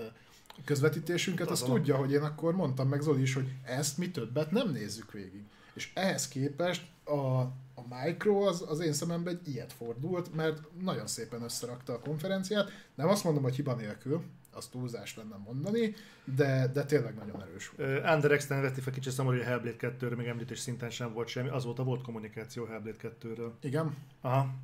közvetítésünket, 0.64 1.50
az 1.50 1.62
tudja, 1.62 1.96
hogy 1.96 2.12
én 2.12 2.22
akkor 2.22 2.54
mondtam 2.54 2.88
meg 2.88 3.00
Zoli 3.00 3.22
is, 3.22 3.34
hogy 3.34 3.48
ezt 3.64 3.98
mi 3.98 4.10
többet 4.10 4.50
nem 4.50 4.70
nézzük 4.70 5.12
végig. 5.12 5.42
És 5.74 5.90
ehhez 5.94 6.28
képest 6.28 6.82
a, 7.04 7.40
a 7.80 7.94
Micro 8.04 8.46
az, 8.46 8.64
az 8.68 8.80
én 8.80 8.92
szememben 8.92 9.34
egy 9.34 9.48
ilyet 9.48 9.72
fordult, 9.72 10.34
mert 10.34 10.60
nagyon 10.82 11.06
szépen 11.06 11.42
összerakta 11.42 11.92
a 11.92 11.98
konferenciát. 11.98 12.70
Nem 12.94 13.08
azt 13.08 13.24
mondom, 13.24 13.42
hogy 13.42 13.54
hiba 13.54 13.74
nélkül, 13.74 14.22
az 14.52 14.66
túlzás 14.66 15.16
lenne 15.16 15.36
mondani, 15.36 15.94
de, 16.24 16.70
de 16.72 16.84
tényleg 16.84 17.14
nagyon 17.14 17.42
erős 17.42 17.72
volt. 17.76 18.04
Under 18.14 18.32
Extend 18.32 18.62
vetti 18.62 18.80
fel 18.80 18.92
kicsit 18.92 19.12
szomorú, 19.12 19.36
hogy 19.36 19.46
a 19.46 19.48
Hellblade 19.48 19.76
2-ről 20.00 20.16
még 20.16 20.26
említés 20.26 20.58
szinten 20.58 20.90
sem 20.90 21.12
volt 21.12 21.28
semmi, 21.28 21.48
azóta 21.48 21.84
volt 21.84 22.02
kommunikáció 22.02 22.64
Hellblade 22.64 23.10
2-ről. 23.22 23.50
Igen? 23.60 23.96
Aha. 24.20 24.54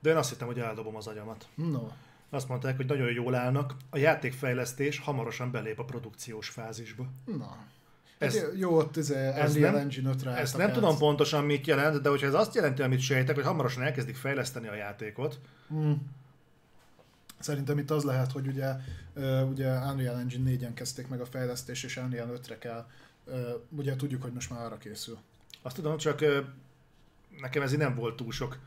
De 0.00 0.10
én 0.10 0.16
azt 0.16 0.30
hittem, 0.30 0.46
hogy 0.46 0.58
eldobom 0.58 0.96
az 0.96 1.06
agyamat. 1.06 1.48
No. 1.54 1.88
Azt 2.30 2.48
mondták, 2.48 2.76
hogy 2.76 2.86
nagyon 2.86 3.12
jól 3.12 3.34
állnak, 3.34 3.74
a 3.90 3.98
játékfejlesztés 3.98 4.98
hamarosan 4.98 5.50
belép 5.50 5.78
a 5.78 5.84
produkciós 5.84 6.48
fázisba. 6.48 7.06
Na. 7.24 7.56
Ez- 8.18 8.34
Ez, 8.34 8.58
jó, 8.58 8.76
ott 8.76 8.96
ez, 8.96 9.10
ez 9.10 9.54
Unreal 9.54 9.78
Engine 9.78 10.10
5 10.10 10.22
rá 10.22 10.34
Ezt 10.36 10.56
nem 10.56 10.72
tudom 10.72 10.98
pontosan 10.98 11.44
mit 11.44 11.66
jelent, 11.66 12.00
de 12.00 12.08
hogyha 12.08 12.26
ez 12.26 12.34
azt 12.34 12.54
jelenti, 12.54 12.82
amit 12.82 13.00
sejtek, 13.00 13.34
hogy 13.34 13.44
hamarosan 13.44 13.82
elkezdik 13.82 14.16
fejleszteni 14.16 14.68
a 14.68 14.74
játékot, 14.74 15.38
Mm. 15.74 15.92
Szerintem 17.38 17.78
itt 17.78 17.90
az 17.90 18.04
lehet, 18.04 18.32
hogy 18.32 18.46
ugye, 18.46 18.72
ugye 19.48 19.70
Unreal 19.78 20.18
Engine 20.18 20.50
4-en 20.50 20.74
kezdték 20.74 21.08
meg 21.08 21.20
a 21.20 21.26
fejlesztést, 21.26 21.84
és 21.84 21.96
Unreal 21.96 22.40
5-re 22.42 22.58
kell. 22.58 22.86
Ugye 23.68 23.96
tudjuk, 23.96 24.22
hogy 24.22 24.32
most 24.32 24.50
már 24.50 24.64
arra 24.64 24.78
készül. 24.78 25.18
azt 25.62 25.74
tudom, 25.76 25.96
csak 25.96 26.24
nekem 27.40 27.62
ez 27.62 27.72
így 27.72 27.78
nem 27.78 27.94
volt 27.94 28.16
túl 28.16 28.32
sok 28.32 28.58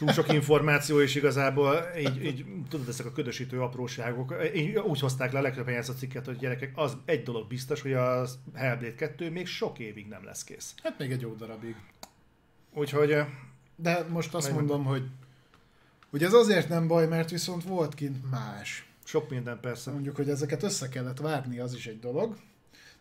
túl 0.00 0.12
sok 0.12 0.32
információ, 0.32 1.00
és 1.00 1.14
igazából 1.14 1.90
így, 1.98 2.24
így 2.24 2.44
tudod, 2.68 2.88
ezek 2.88 3.06
a 3.06 3.12
ködösítő 3.12 3.60
apróságok, 3.60 4.34
így 4.54 4.76
úgy 4.76 5.00
hozták 5.00 5.32
le 5.32 5.38
a 5.38 5.42
legtöbben 5.42 5.74
ezt 5.74 5.88
a 5.88 5.94
cikket, 5.94 6.26
hogy 6.26 6.36
gyerekek, 6.36 6.72
az 6.74 6.96
egy 7.04 7.22
dolog 7.22 7.48
biztos, 7.48 7.80
hogy 7.80 7.92
a 7.92 8.26
Hellblade 8.54 8.94
2 8.94 9.30
még 9.30 9.46
sok 9.46 9.78
évig 9.78 10.06
nem 10.08 10.24
lesz 10.24 10.44
kész. 10.44 10.74
Hát 10.82 10.98
még 10.98 11.10
egy 11.10 11.20
jó 11.20 11.34
darabig. 11.34 11.76
Úgyhogy 12.74 13.10
ö, 13.10 13.22
De 13.76 14.06
most 14.08 14.34
azt 14.34 14.46
Meg- 14.46 14.56
mondom, 14.56 14.84
hogy 14.84 15.02
hogy 16.10 16.22
ez 16.24 16.32
azért 16.32 16.68
nem 16.68 16.86
baj, 16.88 17.06
mert 17.06 17.30
viszont 17.30 17.64
volt 17.64 17.94
kint 17.94 18.30
más. 18.30 18.86
sok 19.04 19.30
minden 19.30 19.60
persze. 19.60 19.90
Mondjuk, 19.90 20.16
hogy 20.16 20.28
ezeket 20.30 20.62
össze 20.62 20.88
kellett 20.88 21.18
várni, 21.18 21.58
az 21.58 21.74
is 21.74 21.86
egy 21.86 21.98
dolog. 21.98 22.36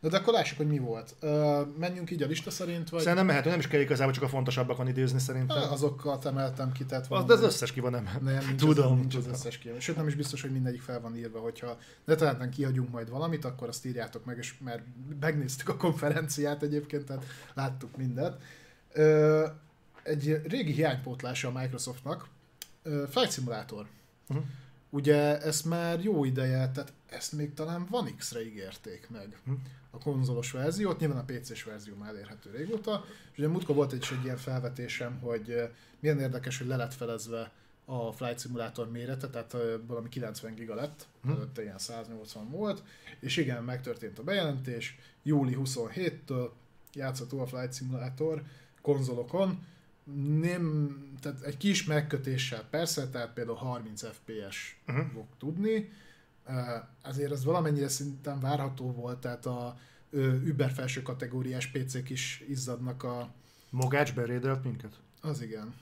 De, 0.02 0.10
de 0.10 0.18
akkor 0.18 0.34
lássuk, 0.34 0.58
hogy 0.58 0.68
mi 0.68 0.78
volt. 0.78 1.16
Ö, 1.20 1.62
menjünk 1.78 2.12
így 2.12 2.24
a 2.24 2.28
lista 2.28 2.52
szerint, 2.52 2.90
vagy 2.90 3.02
Szerintem 3.02 3.26
mehető, 3.26 3.50
nem 3.50 3.60
is 3.60 3.68
kell 3.68 3.80
igazából 3.80 4.14
csak 4.14 4.24
a 4.24 4.28
fontosabbakon 4.28 4.88
időzni 4.88 5.20
szerintem. 5.20 5.72
Azokkal 5.72 6.20
emeltem 6.24 6.72
ki, 6.72 6.86
tehát 6.86 7.06
Az, 7.10 7.26
de 7.26 7.34
az 7.34 7.42
összes 7.42 7.72
ki 7.72 7.80
van 7.80 7.92
nem. 7.92 8.10
Nem, 8.22 8.46
nincs, 8.48 8.60
Tudom, 8.66 8.92
az, 8.92 9.00
nincs 9.00 9.16
az 9.16 9.28
összes 9.28 9.58
kiemelés. 9.58 9.84
Sőt, 9.86 9.96
nem 9.96 10.08
is 10.08 10.16
biztos, 10.16 10.42
hogy 10.42 10.52
mindegyik 10.52 10.82
fel 10.82 11.02
van 11.02 11.18
írva, 11.18 11.40
hogyha 11.40 11.78
de 12.06 12.16
talán 12.16 12.50
kihagyunk 12.50 12.92
majd 12.92 13.10
valamit, 13.10 13.46
akkor 13.46 13.68
azt 13.68 13.86
írjátok 13.86 14.26
meg, 14.26 14.38
és 14.38 14.58
mert 14.64 14.84
megnéztük 15.20 15.70
a 15.70 15.78
konferenciát 15.78 16.64
egyébként, 16.64 17.06
tehát 17.06 17.26
láttuk 17.54 17.98
mindent. 17.98 18.44
Ö, 18.94 19.48
egy 20.04 20.42
régi 20.48 20.72
hiánypótlása 20.72 21.48
a 21.48 21.60
Microsoftnak, 21.60 22.28
Flight 22.84 23.32
Simulator. 23.32 23.86
Mhm. 24.28 24.40
Ugye 24.90 25.42
ezt 25.42 25.66
már 25.66 26.04
jó 26.04 26.24
ideje, 26.24 26.70
tehát 26.70 26.94
ezt 27.10 27.32
még 27.32 27.54
talán 27.54 27.88
One 27.92 28.10
X-re 28.18 28.46
ígérték 28.46 29.08
meg 29.10 29.38
Mhm. 29.44 29.56
A 29.92 29.98
konzolos 29.98 30.52
verziót, 30.52 31.00
nyilván 31.00 31.18
a 31.18 31.24
PC-s 31.24 31.64
verzió 31.64 31.96
már 31.96 32.10
elérhető 32.10 32.50
régóta, 32.52 33.06
és 33.32 33.38
ugye 33.38 33.48
múltkor 33.48 33.76
volt 33.76 33.92
egy, 33.94 34.08
egy 34.12 34.24
ilyen 34.24 34.38
felvetésem, 34.38 35.20
hogy 35.20 35.70
milyen 36.00 36.20
érdekes, 36.20 36.58
hogy 36.58 36.68
le 36.68 36.76
lett 36.76 36.94
felezve 36.94 37.52
a 37.86 38.12
Flight 38.12 38.40
Simulator 38.40 38.92
mérete, 38.92 39.30
tehát 39.30 39.56
valami 39.88 40.10
90 40.10 40.56
giga 40.56 40.76
lett, 40.76 41.08
Hm. 41.24 41.30
előtte 41.30 41.62
ilyen 41.62 41.78
180 41.78 42.50
volt, 42.50 42.84
és 43.20 43.38
igen, 43.38 43.64
megtörtént 43.64 44.20
a 44.20 44.24
bejelentés, 44.24 44.98
júli 45.24 45.58
27-től 45.60 46.50
játszható 46.94 47.40
a 47.40 47.48
Flight 47.48 47.74
Simulator 47.76 48.44
konzolokon, 48.82 49.66
nem, 50.42 50.96
tehát 51.22 51.42
egy 51.42 51.58
kis 51.58 51.84
megkötéssel 51.84 52.64
persze, 52.70 53.10
tehát 53.10 53.34
például 53.34 53.58
30 53.58 54.02
FPS 54.08 54.78
Uh-huh. 54.88 55.06
fog 55.14 55.26
tudni, 55.38 55.92
azért 57.02 57.32
ez 57.32 57.44
valamennyire 57.44 57.88
szinten 57.88 58.40
várható 58.40 58.92
volt, 58.92 59.20
tehát 59.20 59.46
a 59.46 59.78
Uber 60.50 60.72
felső 60.72 61.02
kategóriás 61.02 61.68
PC-k 61.68 62.10
is 62.10 62.44
izzadnak 62.48 63.04
a... 63.04 63.30
Mogács 63.70 64.14
berédelt 64.14 64.64
minket? 64.64 65.00
Az 65.22 65.42
igen. 65.42 65.74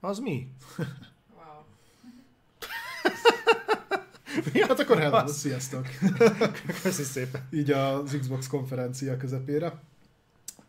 Az 0.00 0.18
mi? 0.18 0.52
Wow. 0.76 1.64
Hát 4.68 4.80
akkor 4.80 4.98
hello, 4.98 5.16
Az. 5.16 5.36
sziasztok! 5.36 5.86
Köszi 6.82 7.02
szépen. 7.02 7.48
Így 7.50 7.70
az 7.70 8.16
Xbox 8.20 8.46
konferencia 8.46 9.16
közepére. 9.16 9.80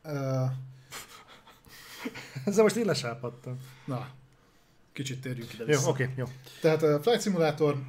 Ö, 0.03 0.43
Ezzel 2.45 2.63
most 2.63 2.75
én 2.75 2.85
lesápadtam. 2.85 3.57
Na, 3.85 4.07
kicsit 4.97 5.21
térjünk 5.21 5.53
ide 5.53 5.63
Jó, 5.63 5.69
vissza. 5.69 5.89
oké, 5.89 6.09
jó. 6.15 6.25
Tehát 6.61 6.83
a 6.83 7.01
Flight 7.01 7.21
Simulator 7.21 7.83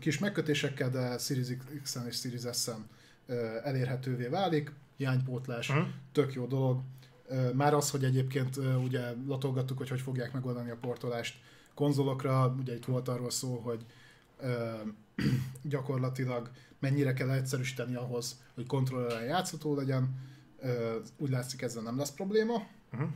kis 0.00 0.18
megkötésekkel, 0.18 0.90
de 0.90 1.18
Series 1.18 1.46
X-en 1.82 2.06
és 2.06 2.16
Series 2.16 2.42
S-en 2.52 2.86
elérhetővé 3.64 4.26
válik. 4.26 4.72
Hiánypótlás, 4.96 5.68
Mhm. 5.68 5.78
tök 6.12 6.34
jó 6.34 6.46
dolog. 6.46 6.80
Már 7.54 7.74
az, 7.74 7.90
hogy 7.90 8.04
egyébként 8.04 8.56
ugye 8.56 9.12
latolgattuk, 9.26 9.78
hogy 9.78 9.88
hogy 9.88 10.00
fogják 10.00 10.32
megoldani 10.32 10.70
a 10.70 10.76
portolást 10.80 11.34
konzolokra, 11.74 12.54
ugye 12.60 12.74
itt 12.74 12.84
volt 12.84 13.08
arról 13.08 13.30
szó, 13.30 13.56
hogy 13.56 13.84
gyakorlatilag 15.62 16.50
mennyire 16.78 17.12
kell 17.12 17.30
egyszerűsíteni 17.30 17.94
ahhoz, 17.94 18.40
hogy 18.54 18.66
kontrolleren 18.66 19.24
játszható 19.24 19.74
legyen. 19.74 20.14
Úgy 21.16 21.30
látszik 21.30 21.62
ezzel 21.62 21.82
nem 21.82 21.98
lesz 21.98 22.10
probléma. 22.12 22.62
Uh-huh. 22.92 23.08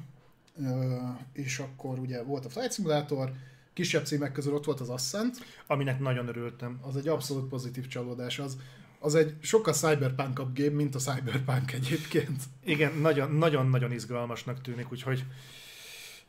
És 1.32 1.58
akkor 1.58 1.98
ugye 1.98 2.22
volt 2.22 2.44
a 2.44 2.48
Flight 2.48 2.72
Simulator, 2.72 3.32
kisebb 3.72 4.04
címek 4.06 4.32
közül 4.32 4.54
ott 4.54 4.64
volt 4.64 4.80
az 4.80 4.88
Ascent, 4.88 5.36
Aminek 5.66 5.98
nagyon 6.00 6.28
örültem. 6.28 6.78
az 6.82 6.96
egy 6.96 7.08
abszolút 7.08 7.48
pozitív 7.48 7.86
csalódás. 7.86 8.38
Az, 8.38 8.56
az 9.00 9.14
egy 9.14 9.34
sokkal 9.40 9.74
cyberpunk 9.74 10.40
game, 10.54 10.74
mint 10.74 10.94
a 10.94 10.98
cyberpunk 10.98 11.72
egyébként. 11.72 12.42
Igen, 12.64 12.92
nagyon- 12.92 13.32
nagyon-nagyon 13.32 13.92
izgalmasnak 13.92 14.60
tűnik, 14.60 14.92
úgyhogy... 14.92 15.24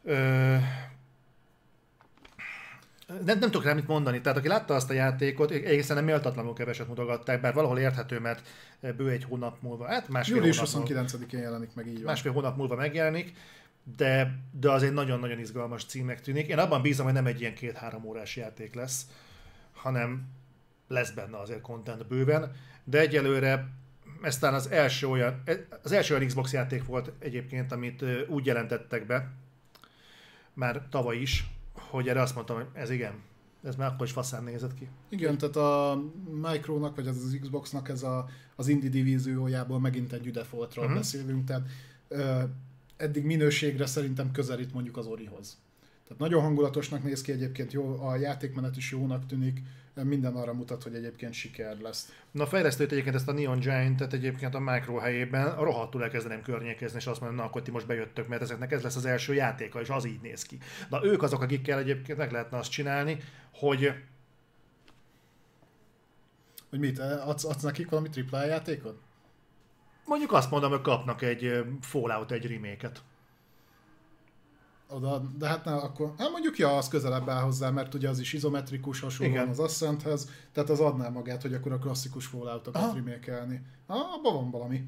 Ö, 0.04 0.58
nem, 3.08 3.40
nem 3.40 3.40
tudok 3.40 3.64
rá 3.64 3.74
mit 3.74 3.88
mondani. 3.88 4.22
Tehát 4.22 4.38
aki 4.38 4.48
látta 4.48 4.76
azt 4.76 4.90
a 4.90 4.94
játékot, 4.94 5.52
egészen 5.52 5.96
nem 5.96 6.06
méltatlanul 6.06 6.54
keveset 6.54 6.88
mutogatták, 6.88 7.42
bár 7.42 7.54
valahol 7.54 7.80
érthető, 7.80 8.20
mert 8.20 8.48
bő 8.98 9.10
egy 9.10 9.24
hónap 9.24 9.62
múlva, 9.62 9.88
hát 9.88 10.10
másfél 10.10 10.36
Július 10.36 10.58
hónap 10.58 10.74
múlva, 10.90 11.06
29-én 11.06 11.40
jelenik 11.40 11.70
meg 11.74 11.88
így 11.88 11.96
van. 11.96 12.04
másfél 12.04 12.32
hónap 12.32 12.58
múlva 12.58 12.76
megjelenik, 12.76 13.34
de, 13.96 14.40
de 14.52 14.72
az 14.72 14.84
egy 14.84 14.94
nagyon-nagyon 14.94 15.40
izgalmas 15.40 15.86
címek 15.86 16.22
tűnik. 16.22 16.48
Én 16.48 16.60
abban 16.60 16.82
bízom, 16.82 17.06
hogy 17.06 17.14
nem 17.14 17.26
egy 17.26 17.42
ilyen 17.42 17.54
két-három 17.54 18.06
órás 18.06 18.36
játék 18.36 18.74
lesz, 18.74 19.08
hanem 19.74 20.28
lesz 20.88 21.12
benne 21.12 21.40
azért 21.40 21.62
content 21.62 22.08
bőven, 22.08 22.52
de 22.84 23.00
egyelőre 23.00 23.68
ez 24.22 24.38
talán 24.38 24.56
az 24.56 24.70
első 24.72 25.08
olyan, 25.08 25.44
az 25.84 25.92
első 25.92 26.16
olyan 26.16 26.28
Xbox 26.28 26.54
játék 26.54 26.86
volt 26.86 27.12
egyébként, 27.20 27.72
amit 27.72 28.06
úgy 28.28 28.46
jelentettek 28.46 29.06
be, 29.06 29.32
már 30.54 30.88
tavaly 30.90 31.18
is, 31.18 31.50
hogy 31.74 32.10
erre 32.10 32.22
azt 32.22 32.36
mondtam, 32.36 32.56
hogy 32.56 32.68
ez 32.74 32.90
igen, 32.90 33.14
ez 33.64 33.76
már 33.76 33.92
akkor 33.92 34.06
is 34.06 34.12
faszán 34.12 34.44
nézett 34.44 34.74
ki. 34.74 34.90
Igen, 35.10 35.38
tehát 35.38 35.56
a 35.56 36.02
Micronak, 36.42 36.96
vagy 36.96 37.08
az, 37.08 37.24
az 37.24 37.38
Xboxnak 37.42 37.90
ez 37.90 38.04
a, 38.04 38.30
az 38.56 38.68
indie 38.68 38.90
divíziójából 38.90 39.80
megint 39.80 40.14
egy 40.14 40.28
üdefoltról 40.28 40.86
uh-huh. 40.86 41.00
beszélünk, 41.00 41.46
tehát 41.46 41.68
ö, 42.08 42.44
eddig 42.98 43.24
minőségre 43.24 43.86
szerintem 43.86 44.32
közelít 44.32 44.74
mondjuk 44.74 44.98
az 44.98 45.06
Orihoz. 45.06 45.58
Tehát 46.04 46.22
nagyon 46.22 46.42
hangulatosnak 46.42 47.04
néz 47.04 47.22
ki 47.22 47.32
egyébként, 47.32 47.74
jó, 47.74 48.02
a 48.02 48.16
játékmenet 48.16 48.78
is 48.78 48.92
jónak 48.92 49.26
tűnik, 49.26 49.62
minden 50.04 50.36
arra 50.36 50.54
mutat, 50.54 50.84
hogy 50.84 50.96
egyébként 50.96 51.34
siker 51.34 51.78
lesz. 51.78 52.14
Na 52.32 52.44
a 52.44 52.48
fejlesztőt 52.48 52.92
egyébként 52.92 53.16
ezt 53.16 53.28
a 53.28 53.32
Neon 53.32 53.60
Giant-et 53.60 54.14
egyébként 54.14 54.56
a 54.56 54.60
Micro 54.60 54.98
helyében 54.98 55.56
rohadtul 55.56 56.04
elkezdeném 56.04 56.42
környékezni, 56.42 56.98
és 56.98 57.08
azt 57.08 57.20
mondom, 57.20 57.38
na 57.38 57.44
akkor 57.44 57.62
ti 57.62 57.72
most 57.72 57.88
bejöttök, 57.88 58.28
mert 58.28 58.42
ezeknek 58.42 58.72
ez 58.72 58.82
lesz 58.82 58.96
az 58.96 59.06
első 59.06 59.34
játéka, 59.34 59.82
és 59.82 59.90
az 59.90 60.06
így 60.06 60.22
néz 60.22 60.44
ki. 60.44 60.58
De 60.90 61.00
ők 61.04 61.24
azok, 61.24 61.42
akikkel 61.42 61.80
egyébként 61.80 62.18
meg 62.18 62.32
lehetne 62.32 62.58
azt 62.58 62.72
csinálni, 62.72 63.18
hogy 63.54 63.94
hogy 66.70 66.80
mit, 66.80 67.00
adsz, 67.00 67.46
adsz 67.46 67.62
nekik 67.62 67.90
valami 67.90 68.10
AAA 68.32 68.46
játékot? 68.46 69.00
Mondjuk 70.08 70.32
azt 70.32 70.52
mondom, 70.52 70.70
hogy 70.70 70.82
kapnak 70.82 71.22
egy 71.22 71.64
Fallout 71.82 72.32
egy 72.32 72.48
reméket 72.48 73.02
oda, 74.90 75.22
de 75.38 75.48
hát 75.48 75.66
ne, 75.66 75.76
akkor, 75.76 76.14
hát 76.18 76.32
mondjuk 76.32 76.58
ja, 76.58 76.78
az 76.78 76.88
közelebb 76.88 77.30
áll 77.30 77.42
hozzá, 77.42 77.70
mert 77.70 77.94
ugye 77.94 78.10
az 78.10 78.20
is 78.20 78.34
izometrikus, 78.34 79.00
hasonlóan 79.00 79.50
az 79.50 79.60
Ascenthez, 79.60 80.30
tehát 80.52 80.70
az 80.70 80.80
adná 80.80 81.10
magát, 81.10 81.42
hogy 81.42 81.54
akkor 81.54 81.72
a 81.72 81.78
klasszikus 81.78 82.26
Falloutokat 82.26 82.94
remékelni. 82.94 83.62
Abban 83.86 84.34
van 84.34 84.52
valami. 84.52 84.84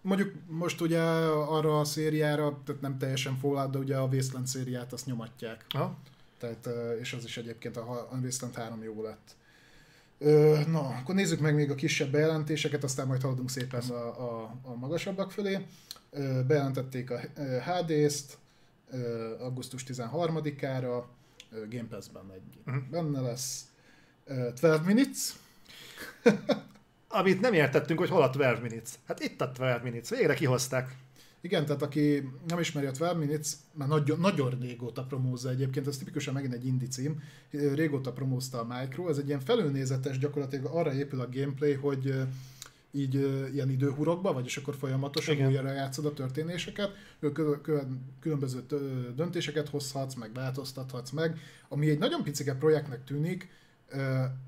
Mondjuk 0.00 0.32
most 0.46 0.80
ugye 0.80 1.00
arra 1.00 1.80
a 1.80 1.84
szériára, 1.84 2.58
tehát 2.64 2.80
nem 2.80 2.98
teljesen 2.98 3.36
Fallout, 3.36 3.70
de 3.70 3.78
ugye 3.78 3.96
a 3.96 4.06
Wasteland 4.06 4.46
szériát 4.46 4.92
azt 4.92 5.06
nyomatják. 5.06 5.64
Aha. 5.68 5.96
Tehát, 6.38 6.68
és 7.00 7.12
az 7.12 7.24
is 7.24 7.36
egyébként 7.36 7.76
a, 7.76 8.08
a 8.10 8.18
Wasteland 8.22 8.56
3 8.56 8.82
jó 8.82 9.02
lett. 9.02 9.36
Na, 10.66 10.96
akkor 11.00 11.14
nézzük 11.14 11.40
meg 11.40 11.54
még 11.54 11.70
a 11.70 11.74
kisebb 11.74 12.10
bejelentéseket, 12.10 12.84
aztán 12.84 13.06
majd 13.06 13.22
haladunk 13.22 13.50
szépen 13.50 13.82
a, 13.90 13.94
a, 13.94 14.54
a 14.62 14.74
magasabbak 14.74 15.32
fölé. 15.32 15.58
Bejelentették 16.46 17.10
a 17.10 17.20
HD-t, 17.64 18.38
augusztus 19.38 19.84
13-ára, 19.88 21.04
Game 21.70 21.88
Pass-ben 21.88 22.30
egy 22.34 22.58
uh-huh. 22.66 22.84
benne 22.90 23.20
lesz. 23.20 23.64
12 24.26 24.84
Minutes. 24.84 25.32
Amit 27.08 27.40
nem 27.40 27.52
értettünk, 27.52 27.98
hogy 27.98 28.08
hol 28.08 28.22
a 28.22 28.30
12 28.30 28.60
Minutes. 28.62 28.90
Hát 29.06 29.20
itt 29.20 29.40
a 29.40 29.52
12 29.52 29.82
Minutes, 29.82 30.10
végre 30.10 30.34
kihozták. 30.34 30.96
Igen, 31.44 31.66
tehát 31.66 31.82
aki 31.82 32.28
nem 32.46 32.58
ismeri 32.58 32.86
a 32.86 32.90
12 32.90 33.18
Minutes, 33.18 33.52
már 33.72 33.88
nagyon, 33.88 34.20
nagyon 34.20 34.58
régóta 34.60 35.04
promózza 35.04 35.50
egyébként, 35.50 35.86
ez 35.86 35.98
tipikusan 35.98 36.34
megint 36.34 36.52
egy 36.52 36.66
indie 36.66 36.88
cím, 36.88 37.22
régóta 37.50 38.12
promózta 38.12 38.60
a 38.60 38.66
Micro, 38.78 39.08
ez 39.08 39.18
egy 39.18 39.26
ilyen 39.26 39.40
felülnézetes, 39.40 40.18
gyakorlatilag 40.18 40.64
arra 40.64 40.94
épül 40.94 41.20
a 41.20 41.28
gameplay, 41.32 41.72
hogy 41.72 42.14
így 42.90 43.14
ilyen 43.52 43.70
időhurokba, 43.70 44.32
vagyis 44.32 44.56
akkor 44.56 44.74
folyamatosan 44.74 45.34
Igen. 45.34 45.48
újra 45.48 45.72
játszod 45.72 46.06
a 46.06 46.12
történéseket, 46.12 46.90
különböző 48.20 48.64
döntéseket 49.16 49.68
hozhatsz, 49.68 50.14
meg 50.14 50.32
változtathatsz 50.32 51.10
meg, 51.10 51.38
ami 51.68 51.90
egy 51.90 51.98
nagyon 51.98 52.22
picike 52.22 52.54
projektnek 52.54 53.04
tűnik, 53.04 53.48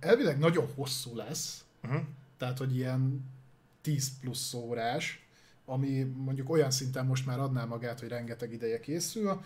elvileg 0.00 0.38
nagyon 0.38 0.66
hosszú 0.74 1.16
lesz, 1.16 1.64
uh-huh. 1.82 2.00
tehát 2.38 2.58
hogy 2.58 2.76
ilyen 2.76 3.24
10 3.80 4.10
plusz 4.20 4.54
órás, 4.54 5.25
ami 5.66 6.02
mondjuk 6.02 6.50
olyan 6.50 6.70
szinten 6.70 7.06
most 7.06 7.26
már 7.26 7.40
adná 7.40 7.64
magát, 7.64 8.00
hogy 8.00 8.08
rengeteg 8.08 8.52
ideje 8.52 8.80
készül, 8.80 9.40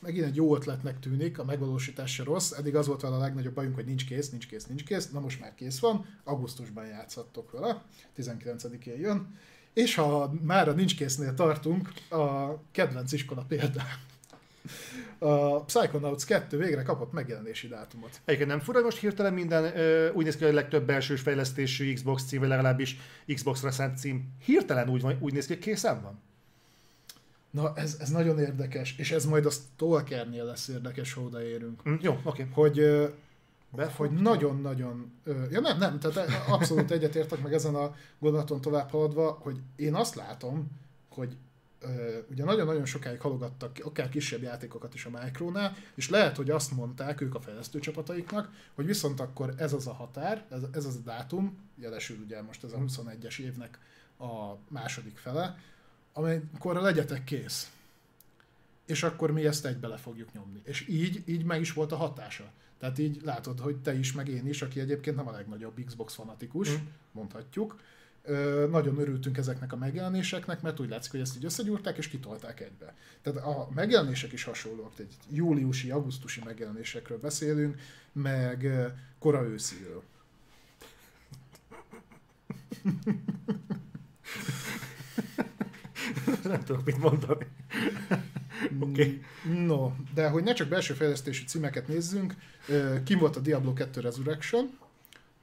megint 0.00 0.24
egy 0.24 0.36
jó 0.36 0.56
ötletnek 0.56 1.00
tűnik, 1.00 1.38
a 1.38 1.44
megvalósítás 1.44 2.18
rossz, 2.18 2.52
eddig 2.52 2.76
az 2.76 2.86
volt 2.86 3.00
vele 3.00 3.16
a 3.16 3.18
legnagyobb 3.18 3.54
bajunk, 3.54 3.74
hogy 3.74 3.84
nincs 3.84 4.06
kész, 4.06 4.30
nincs 4.30 4.46
kész, 4.46 4.66
nincs 4.66 4.84
kész, 4.84 5.10
na 5.10 5.20
most 5.20 5.40
már 5.40 5.54
kész 5.54 5.78
van, 5.78 6.06
augusztusban 6.24 6.86
játszhattok 6.86 7.50
vele, 7.50 7.82
19-én 8.18 9.00
jön, 9.00 9.38
és 9.72 9.94
ha 9.94 10.34
már 10.42 10.68
a 10.68 10.72
nincs 10.72 10.96
késznél 10.96 11.34
tartunk, 11.34 11.92
a 12.10 12.54
kedvenc 12.70 13.12
iskola 13.12 13.42
példa. 13.42 13.82
A 15.18 15.64
Psychonauts 15.64 16.24
2 16.24 16.58
végre 16.58 16.82
kapott 16.82 17.12
megjelenési 17.12 17.68
dátumot. 17.68 18.20
Egyébként 18.24 18.50
nem 18.50 18.60
fura, 18.60 18.80
most 18.80 18.98
hirtelen 18.98 19.32
minden 19.32 19.78
ö, 19.78 20.12
úgy 20.12 20.24
néz 20.24 20.36
ki, 20.36 20.44
hogy 20.44 20.52
a 20.52 20.56
legtöbb 20.56 20.86
belsős 20.86 21.20
fejlesztésű 21.20 21.92
Xbox 21.92 22.24
cím, 22.24 22.40
vagy 22.40 22.48
legalábbis 22.48 22.96
Xbox-ra 23.34 23.70
szánt 23.70 23.98
cím 23.98 24.34
hirtelen 24.44 24.88
úgy, 24.88 25.00
van, 25.00 25.16
úgy 25.20 25.32
néz 25.32 25.46
ki, 25.46 25.52
hogy 25.52 25.62
készen 25.62 26.02
van? 26.02 26.20
Na, 27.50 27.72
ez, 27.74 27.96
ez 28.00 28.08
nagyon 28.08 28.38
érdekes, 28.38 28.94
és 28.98 29.10
ez 29.10 29.24
majd 29.24 29.46
a 29.46 29.50
Stalkernél 29.50 30.44
lesz 30.44 30.68
érdekes, 30.68 31.12
ha 31.12 31.20
odaérünk. 31.20 31.88
Mm, 31.88 31.94
jó, 32.00 32.20
oké. 32.24 32.46
Okay. 32.50 32.52
Hogy, 32.52 33.90
hogy 33.96 34.10
nagyon-nagyon... 34.10 35.12
Ja 35.50 35.60
nem, 35.60 35.78
nem, 35.78 35.98
tehát 35.98 36.30
abszolút 36.48 36.90
egyetértek 36.90 37.42
meg 37.42 37.52
ezen 37.52 37.74
a 37.74 37.94
gondolaton 38.18 38.60
tovább 38.60 38.90
haladva, 38.90 39.38
hogy 39.42 39.60
én 39.76 39.94
azt 39.94 40.14
látom, 40.14 40.70
hogy 41.08 41.36
ugye 42.30 42.44
nagyon-nagyon 42.44 42.84
sokáig 42.84 43.20
halogattak 43.20 43.78
akár 43.84 44.08
kisebb 44.08 44.42
játékokat 44.42 44.94
is 44.94 45.04
a 45.04 45.10
Micronál, 45.10 45.76
és 45.94 46.10
lehet, 46.10 46.36
hogy 46.36 46.50
azt 46.50 46.70
mondták 46.70 47.20
ők 47.20 47.34
a 47.34 47.40
fejlesztő 47.40 47.78
csapataiknak, 47.78 48.50
hogy 48.74 48.86
viszont 48.86 49.20
akkor 49.20 49.54
ez 49.56 49.72
az 49.72 49.86
a 49.86 49.92
határ, 49.92 50.44
ez, 50.50 50.62
ez 50.72 50.84
az 50.84 50.96
a 50.96 51.00
dátum, 51.04 51.58
jelesül 51.74 52.16
ugye 52.24 52.42
most 52.42 52.64
ez 52.64 52.72
a 52.72 52.78
21-es 52.78 53.38
évnek 53.38 53.78
a 54.18 54.56
második 54.68 55.16
fele, 55.16 55.58
amikor 56.12 56.76
legyetek 56.76 57.24
kész. 57.24 57.72
És 58.86 59.02
akkor 59.02 59.30
mi 59.30 59.46
ezt 59.46 59.66
egybe 59.66 59.86
le 59.86 59.96
fogjuk 59.96 60.32
nyomni. 60.32 60.60
És 60.64 60.88
így, 60.88 61.22
így 61.26 61.44
meg 61.44 61.60
is 61.60 61.72
volt 61.72 61.92
a 61.92 61.96
hatása. 61.96 62.52
Tehát 62.78 62.98
így 62.98 63.20
látod, 63.24 63.60
hogy 63.60 63.76
te 63.76 63.98
is, 63.98 64.12
meg 64.12 64.28
én 64.28 64.46
is, 64.46 64.62
aki 64.62 64.80
egyébként 64.80 65.16
nem 65.16 65.28
a 65.28 65.30
legnagyobb 65.30 65.84
Xbox 65.84 66.14
fanatikus, 66.14 66.70
mm. 66.70 66.86
mondhatjuk, 67.12 67.80
nagyon 68.70 68.98
örültünk 68.98 69.36
ezeknek 69.36 69.72
a 69.72 69.76
megjelenéseknek, 69.76 70.62
mert 70.62 70.80
úgy 70.80 70.88
látszik, 70.88 71.10
hogy 71.10 71.20
ezt 71.20 71.36
így 71.36 71.44
összegyúrták 71.44 71.96
és 71.96 72.08
kitolták 72.08 72.60
egybe. 72.60 72.94
Tehát 73.22 73.44
a 73.44 73.68
megjelenések 73.74 74.32
is 74.32 74.44
hasonlóak, 74.44 74.92
egy 74.98 75.14
júliusi, 75.30 75.90
augusztusi 75.90 76.40
megjelenésekről 76.44 77.18
beszélünk, 77.18 77.80
meg 78.12 78.68
kora 79.18 79.42
ősziről. 79.42 80.02
nem 86.42 86.64
tudok 86.64 86.84
mit 86.84 86.98
mondani. 86.98 87.46
Oké. 88.80 88.90
Okay. 88.90 89.22
No, 89.64 89.92
de 90.14 90.28
hogy 90.28 90.42
ne 90.42 90.52
csak 90.52 90.68
belső 90.68 90.94
fejlesztési 90.94 91.44
címeket 91.44 91.88
nézzünk, 91.88 92.34
kim 93.04 93.18
volt 93.18 93.36
a 93.36 93.40
Diablo 93.40 93.72
2 93.72 94.00
Resurrection, 94.00 94.78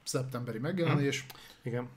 szeptemberi 0.08 0.58
megjelenés. 0.58 1.26
Hm. 1.62 1.68
Igen. 1.68 1.88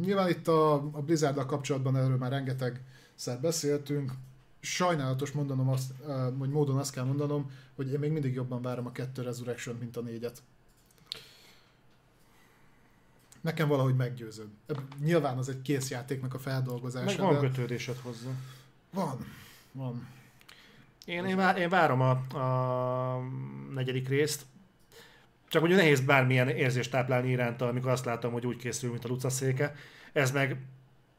nyilván 0.00 0.28
itt 0.28 0.48
a, 0.48 0.72
a 0.74 1.02
blizzard 1.02 1.46
kapcsolatban 1.46 1.96
erről 1.96 2.16
már 2.16 2.30
rengeteg 2.30 2.82
szer 3.14 3.40
beszéltünk. 3.40 4.12
Sajnálatos 4.60 5.30
mondanom 5.30 5.68
azt, 5.68 5.92
vagy 6.32 6.50
módon 6.50 6.78
azt 6.78 6.92
kell 6.92 7.04
mondanom, 7.04 7.50
hogy 7.74 7.92
én 7.92 7.98
még 7.98 8.12
mindig 8.12 8.34
jobban 8.34 8.62
várom 8.62 8.86
a 8.86 8.92
2 8.92 9.22
Resurrection, 9.22 9.76
mint 9.76 9.96
a 9.96 10.00
négyet. 10.00 10.42
Nekem 13.40 13.68
valahogy 13.68 13.96
meggyőződ. 13.96 14.48
Nyilván 15.00 15.38
az 15.38 15.48
egy 15.48 15.62
kész 15.62 15.90
játéknak 15.90 16.34
a 16.34 16.38
feldolgozása. 16.38 17.04
Meg 17.04 17.18
van 17.18 17.34
de... 17.34 17.48
kötődésed 17.48 17.96
hozzá. 17.96 18.30
Van, 18.90 19.26
van. 19.72 20.08
Én, 21.04 21.24
én, 21.24 21.36
vá- 21.36 21.58
én 21.58 21.68
várom 21.68 22.00
a, 22.00 22.10
a 22.38 23.22
negyedik 23.74 24.08
részt. 24.08 24.44
Csak 25.48 25.60
mondjuk 25.60 25.82
nehéz 25.82 26.00
bármilyen 26.00 26.48
érzést 26.48 26.90
táplálni 26.90 27.30
iránta, 27.30 27.68
amikor 27.68 27.90
azt 27.90 28.04
látom, 28.04 28.32
hogy 28.32 28.46
úgy 28.46 28.56
készül, 28.56 28.90
mint 28.90 29.04
a 29.04 29.08
Luca 29.08 29.28
széke. 29.28 29.74
Ez 30.12 30.30
meg 30.30 30.56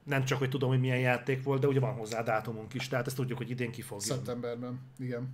nem 0.04 0.26
csak, 0.26 0.38
hogy 0.38 0.50
tudom, 0.50 0.70
hogy 0.70 0.80
milyen 0.80 1.00
játék 1.00 1.44
volt, 1.44 1.62
de 1.62 1.68
ugye 1.68 1.80
van 1.80 1.94
hozzá 1.94 2.24
dátumunk 2.24 2.74
is, 2.74 2.88
tehát 2.88 3.08
ezt 3.08 3.16
tudjuk, 3.16 3.38
hogy 3.38 3.50
idén 3.50 3.72
ki 3.72 3.82
fog 3.82 4.02
Szeptemberben, 4.02 4.80
igen. 5.00 5.30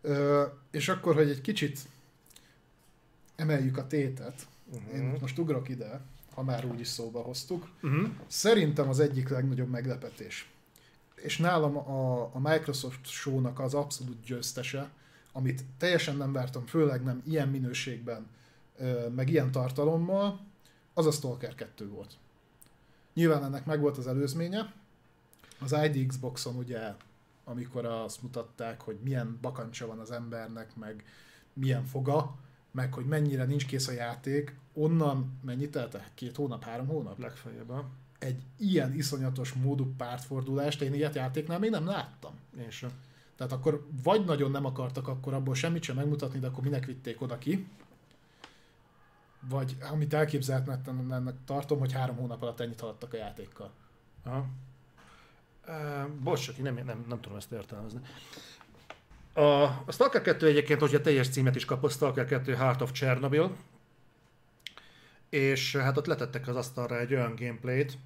Ö, 0.00 0.42
és 0.70 0.88
akkor, 0.88 1.14
hogy 1.14 1.28
egy 1.28 1.40
kicsit 1.40 1.78
emeljük 3.36 3.76
a 3.76 3.86
tétet, 3.86 4.46
Uh-huh. 4.72 4.94
Én 4.94 5.16
most 5.20 5.38
ugrok 5.38 5.68
ide, 5.68 6.00
ha 6.34 6.42
már 6.42 6.64
úgy 6.64 6.80
is 6.80 6.88
szóba 6.88 7.20
hoztuk. 7.20 7.68
Uh-huh. 7.82 8.08
Szerintem 8.26 8.88
az 8.88 9.00
egyik 9.00 9.28
legnagyobb 9.28 9.70
meglepetés. 9.70 10.50
És 11.14 11.38
nálam 11.38 11.76
a, 11.76 12.20
a 12.34 12.38
Microsoft 12.38 13.06
show-nak 13.06 13.60
az 13.60 13.74
abszolút 13.74 14.24
győztese, 14.24 14.90
amit 15.32 15.64
teljesen 15.78 16.16
nem 16.16 16.32
vártam, 16.32 16.66
főleg 16.66 17.02
nem 17.02 17.22
ilyen 17.26 17.48
minőségben, 17.48 18.26
meg 19.14 19.28
ilyen 19.28 19.50
tartalommal, 19.50 20.40
az 20.94 21.06
a 21.06 21.10
Stalker 21.10 21.54
2 21.54 21.88
volt. 21.88 22.16
Nyilván 23.14 23.44
ennek 23.44 23.66
megvolt 23.66 23.98
az 23.98 24.06
előzménye. 24.06 24.72
Az 25.60 25.76
ID 25.82 26.06
Xboxon 26.06 26.56
ugye, 26.56 26.94
amikor 27.44 27.84
azt 27.84 28.22
mutatták, 28.22 28.80
hogy 28.80 28.98
milyen 29.02 29.38
bakancsa 29.40 29.86
van 29.86 29.98
az 29.98 30.10
embernek, 30.10 30.76
meg 30.76 31.04
milyen 31.52 31.84
foga, 31.84 32.34
meg 32.70 32.94
hogy 32.94 33.06
mennyire 33.06 33.44
nincs 33.44 33.66
kész 33.66 33.88
a 33.88 33.92
játék, 33.92 34.56
onnan 34.72 35.38
mennyit 35.44 35.70
telte? 35.70 36.10
Két 36.14 36.36
hónap, 36.36 36.64
három 36.64 36.86
hónap? 36.86 37.18
Legfeljebb. 37.18 37.72
Egy 38.18 38.42
ilyen 38.58 38.94
iszonyatos 38.94 39.52
módú 39.52 39.94
pártfordulást 39.96 40.82
én 40.82 40.94
ilyet 40.94 41.14
játéknál 41.14 41.58
még 41.58 41.70
nem 41.70 41.86
láttam. 41.86 42.32
Én 42.58 42.70
sem. 42.70 42.90
Tehát 43.42 43.56
akkor 43.56 43.86
vagy 44.02 44.24
nagyon 44.24 44.50
nem 44.50 44.64
akartak 44.64 45.08
akkor 45.08 45.34
abból 45.34 45.54
semmit 45.54 45.82
sem 45.82 45.96
megmutatni, 45.96 46.38
de 46.38 46.46
akkor 46.46 46.62
minek 46.62 46.84
vitték 46.84 47.20
oda 47.20 47.38
ki. 47.38 47.66
Vagy 49.48 49.76
amit 49.90 50.14
elképzelhetnek 50.14 50.80
tartom, 51.44 51.78
hogy 51.78 51.92
három 51.92 52.16
hónap 52.16 52.42
alatt 52.42 52.60
ennyit 52.60 52.80
haladtak 52.80 53.12
a 53.12 53.16
játékkal. 53.16 53.70
Aha. 54.24 54.46
Uh, 55.66 56.08
bocs, 56.22 56.48
én 56.48 56.62
nem, 56.62 56.74
nem, 56.74 57.04
nem 57.08 57.20
tudom 57.20 57.36
ezt 57.38 57.52
értelmezni. 57.52 58.00
A, 59.32 59.62
a 59.62 59.84
Stalker 59.88 60.22
2 60.22 60.46
egyébként, 60.46 60.80
hogyha 60.80 61.00
teljes 61.00 61.28
címet 61.28 61.56
is 61.56 61.64
kapott, 61.64 61.90
Stalker 61.90 62.26
2 62.26 62.54
Heart 62.54 62.80
of 62.80 62.92
Chernobyl, 62.92 63.56
és 65.28 65.76
hát 65.76 65.96
ott 65.96 66.06
letettek 66.06 66.48
az 66.48 66.56
asztalra 66.56 66.98
egy 66.98 67.14
olyan 67.14 67.34
gameplayt, 67.34 67.98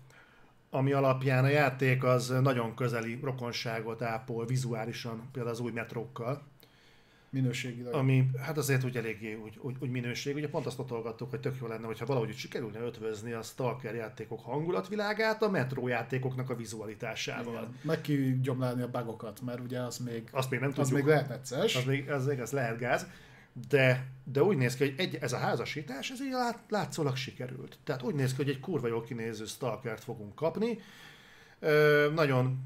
ami 0.71 0.93
alapján 0.93 1.45
a 1.45 1.49
játék 1.49 2.05
az 2.05 2.29
nagyon 2.43 2.75
közeli 2.75 3.19
rokonságot 3.23 4.03
ápol 4.03 4.47
vizuálisan, 4.47 5.29
például 5.33 5.55
az 5.55 5.61
új 5.61 5.73
metrókkal. 5.73 6.43
Minőségileg. 7.31 7.95
Ami 7.95 8.31
hát 8.43 8.57
azért 8.59 8.85
úgy 8.85 8.97
eléggé 8.97 9.35
úgy, 9.35 9.59
úgy, 9.61 9.77
úgy 9.81 9.91
minőség. 9.91 10.35
Ugye 10.35 10.49
pont 10.49 10.67
azt 10.67 10.79
otolgattuk, 10.79 11.31
hogy 11.31 11.41
tök 11.41 11.57
jó 11.61 11.67
lenne, 11.67 11.87
hogyha 11.87 12.07
valahogy 12.07 12.29
úgy 12.29 12.37
sikerülne 12.37 12.81
ötvözni 12.81 13.33
a 13.33 13.43
Stalker 13.43 13.95
játékok 13.95 14.41
hangulatvilágát 14.41 15.43
a 15.43 15.51
metró 15.51 15.89
játékoknak 15.89 16.51
a 16.51 16.57
vizualitásával. 16.57 17.63
Igen. 17.63 17.79
Meg 17.83 18.01
kigyomlálni 18.01 18.83
a 18.83 18.89
bugokat, 18.89 19.41
mert 19.41 19.61
ugye 19.61 19.81
az 19.81 19.99
még, 19.99 20.29
azt 20.31 20.51
még 20.51 20.61
nem 20.61 20.73
az 20.77 20.91
még 20.91 21.05
lehet 21.05 21.29
necces. 21.29 21.77
Az 21.77 21.85
még, 21.85 22.11
az 22.11 22.27
még 22.27 22.41
az 22.41 22.53
lehet 22.53 22.79
gáz. 22.79 23.07
De, 23.69 24.07
de 24.25 24.43
úgy 24.43 24.57
néz 24.57 24.77
ki, 24.77 24.85
hogy 24.85 24.95
egy, 24.97 25.15
ez 25.15 25.33
a 25.33 25.39
házasítás, 25.39 26.11
ez 26.11 26.23
így 26.23 26.31
lát, 26.31 26.59
látszólag 26.69 27.17
sikerült. 27.17 27.79
Tehát 27.85 28.03
úgy 28.03 28.15
néz 28.15 28.31
ki, 28.31 28.37
hogy 28.37 28.49
egy 28.49 28.61
kurva 28.61 28.87
jól 28.87 29.05
kinéző 29.05 29.45
stalkert 29.45 30.05
fogunk 30.05 30.35
kapni. 30.35 30.79
Ö, 31.59 32.11
nagyon 32.15 32.59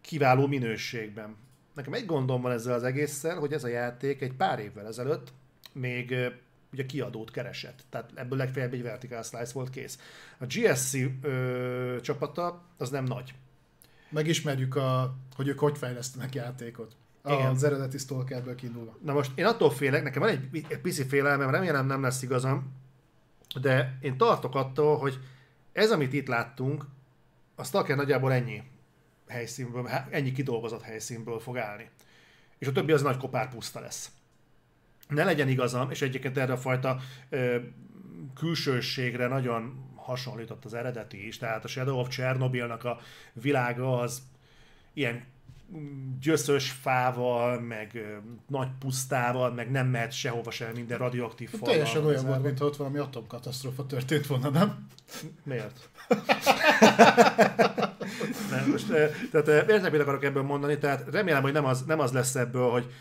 kiváló 0.00 0.46
minőségben. 0.46 1.36
Nekem 1.74 1.92
egy 1.92 2.06
gondom 2.06 2.40
van 2.40 2.52
ezzel 2.52 2.74
az 2.74 2.82
egésszel, 2.82 3.38
hogy 3.38 3.52
ez 3.52 3.64
a 3.64 3.68
játék 3.68 4.20
egy 4.20 4.32
pár 4.32 4.58
évvel 4.58 4.86
ezelőtt 4.86 5.32
még 5.72 6.14
ugye 6.72 6.86
kiadót 6.86 7.30
keresett. 7.30 7.84
Tehát 7.90 8.10
ebből 8.14 8.38
legfeljebb 8.38 8.72
egy 8.72 8.82
vertical 8.82 9.22
slice 9.22 9.52
volt 9.52 9.70
kész. 9.70 9.98
A 10.38 10.46
GSC 10.46 10.94
ö, 11.22 11.96
csapata 12.02 12.62
az 12.76 12.90
nem 12.90 13.04
nagy. 13.04 13.34
Megismerjük, 14.10 14.76
a, 14.76 15.14
hogy 15.36 15.48
ők 15.48 15.58
hogy 15.58 15.78
fejlesztenek 15.78 16.34
játékot. 16.34 16.96
Igen. 17.32 17.50
Az 17.50 17.64
eredeti 17.64 17.98
Stalkerből 17.98 18.54
kiindulva. 18.54 18.96
Na 19.04 19.12
most 19.12 19.38
én 19.38 19.44
attól 19.44 19.70
félek, 19.70 20.02
nekem 20.02 20.22
van 20.22 20.30
egy, 20.30 20.66
egy 20.68 20.80
pici 20.80 21.04
félelmem, 21.04 21.50
remélem 21.50 21.86
nem 21.86 22.02
lesz 22.02 22.22
igazam, 22.22 22.72
de 23.60 23.98
én 24.00 24.16
tartok 24.16 24.54
attól, 24.54 24.98
hogy 24.98 25.18
ez, 25.72 25.90
amit 25.90 26.12
itt 26.12 26.26
láttunk, 26.26 26.84
a 27.54 27.64
Stalker 27.64 27.96
nagyjából 27.96 28.32
ennyi 28.32 28.62
helyszínből, 29.28 29.88
ennyi 30.10 30.32
kidolgozott 30.32 30.82
helyszínből 30.82 31.38
fog 31.38 31.58
állni. 31.58 31.90
És 32.58 32.66
a 32.66 32.72
többi 32.72 32.92
az 32.92 33.02
nagy 33.02 33.16
kopár 33.16 33.48
puszta 33.48 33.80
lesz. 33.80 34.10
Ne 35.08 35.24
legyen 35.24 35.48
igazam, 35.48 35.90
és 35.90 36.02
egyébként 36.02 36.38
erre 36.38 36.52
a 36.52 36.56
fajta 36.56 36.98
ö, 37.28 37.56
külsőségre 38.34 39.26
nagyon 39.26 39.88
hasonlított 39.94 40.64
az 40.64 40.74
eredeti 40.74 41.26
is, 41.26 41.38
tehát 41.38 41.64
a 41.64 41.68
Shadow 41.68 41.98
of 41.98 42.08
Chernobylnak 42.08 42.84
a 42.84 43.00
világa 43.32 43.98
az 43.98 44.22
ilyen 44.92 45.24
gyöszös 46.20 46.70
fával, 46.70 47.60
meg 47.60 48.06
nagy 48.46 48.68
pusztával, 48.78 49.52
meg 49.52 49.70
nem 49.70 49.86
mehet 49.86 50.12
sehova 50.12 50.50
sem 50.50 50.72
minden 50.74 50.98
radioaktív 50.98 51.50
fal. 51.50 51.68
Teljesen 51.68 52.04
olyan 52.04 52.26
volt, 52.26 52.42
mintha 52.42 52.64
ott 52.64 52.76
valami 52.76 52.98
atomkatasztrófa 52.98 53.86
történt 53.86 54.26
volna, 54.26 54.50
nem? 54.50 54.86
Miért? 55.42 55.88
nem, 58.50 58.70
most, 58.70 58.86
tehát 59.30 59.68
értem, 59.68 59.92
mit 59.92 60.00
akarok 60.00 60.24
ebből 60.24 60.42
mondani, 60.42 60.78
tehát 60.78 61.04
remélem, 61.10 61.42
hogy 61.42 61.52
nem 61.52 61.64
az, 61.64 61.84
nem 61.84 62.00
az 62.00 62.12
lesz 62.12 62.34
ebből, 62.34 62.70
hogy, 62.70 62.92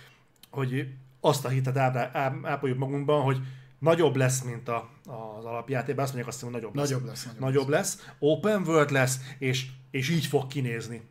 hogy 0.52 0.88
azt 1.19 1.45
a 1.45 1.49
hitet 1.49 1.77
ápoljuk 1.77 2.77
magunkban, 2.77 3.22
hogy 3.22 3.38
nagyobb 3.80 4.15
lesz, 4.15 4.41
mint 4.41 4.69
a, 4.69 4.89
az 5.06 5.45
alapjátékban, 5.45 6.03
azt 6.03 6.14
mondják 6.14 6.34
azt 6.34 6.44
hogy 6.44 6.52
nagyobb, 6.52 6.73
nagyobb 6.73 7.06
lesz. 7.06 7.26
lesz. 7.26 7.34
Nagyobb, 7.34 7.41
nagyobb 7.41 7.69
lesz. 7.69 7.95
lesz. 7.95 8.14
Open 8.19 8.61
world 8.61 8.91
lesz, 8.91 9.19
és, 9.38 9.65
és 9.91 10.10
így 10.10 10.26
fog 10.26 10.48
kinézni. 10.48 11.02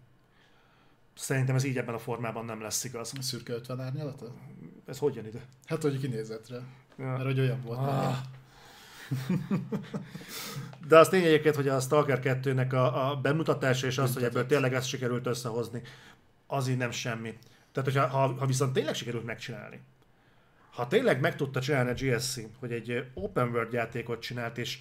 Szerintem 1.17 1.55
ez 1.55 1.65
így 1.65 1.79
ebben 1.79 1.95
a 1.95 1.99
formában 1.99 2.45
nem 2.45 2.61
lesz 2.61 2.85
igaz. 2.85 3.13
A 3.19 3.23
szürke 3.23 3.53
50 3.53 3.81
árnyalata? 3.81 4.35
Ez 4.87 4.99
hogy 4.99 5.15
jön 5.15 5.27
ide? 5.27 5.41
Hát, 5.65 5.83
hogy 5.83 6.01
kinézetre. 6.01 6.57
Ja. 6.99 7.05
Mert 7.05 7.23
hogy 7.23 7.41
olyan 7.41 7.63
volt. 7.63 7.79
Ah. 7.79 8.17
De 10.89 10.99
az 10.99 11.09
tény 11.09 11.25
egyébként, 11.25 11.55
hogy 11.55 11.69
a 11.69 11.81
Stalker 11.81 12.21
2-nek 12.23 12.73
a, 12.73 13.11
a 13.11 13.17
bemutatása 13.17 13.87
és 13.87 13.99
az, 13.99 14.15
hogy 14.15 14.23
ebből 14.23 14.47
tényleg 14.47 14.75
ezt 14.75 14.89
sikerült 14.89 15.27
összehozni, 15.27 15.83
az 16.47 16.69
így 16.69 16.77
nem 16.77 16.91
semmi. 16.91 17.39
Tehát, 17.73 17.93
hogyha, 17.93 18.07
ha, 18.07 18.35
ha 18.39 18.47
viszont 18.47 18.73
tényleg 18.73 18.95
sikerült 18.95 19.25
megcsinálni, 19.25 19.81
ha 20.71 20.87
tényleg 20.87 21.21
meg 21.21 21.37
tudta 21.37 21.61
csinálni 21.61 21.91
a 21.91 21.95
GSC, 21.95 22.41
hogy 22.59 22.73
egy 22.73 23.11
open 23.15 23.49
world 23.49 23.73
játékot 23.73 24.21
csinált, 24.21 24.59
és, 24.59 24.81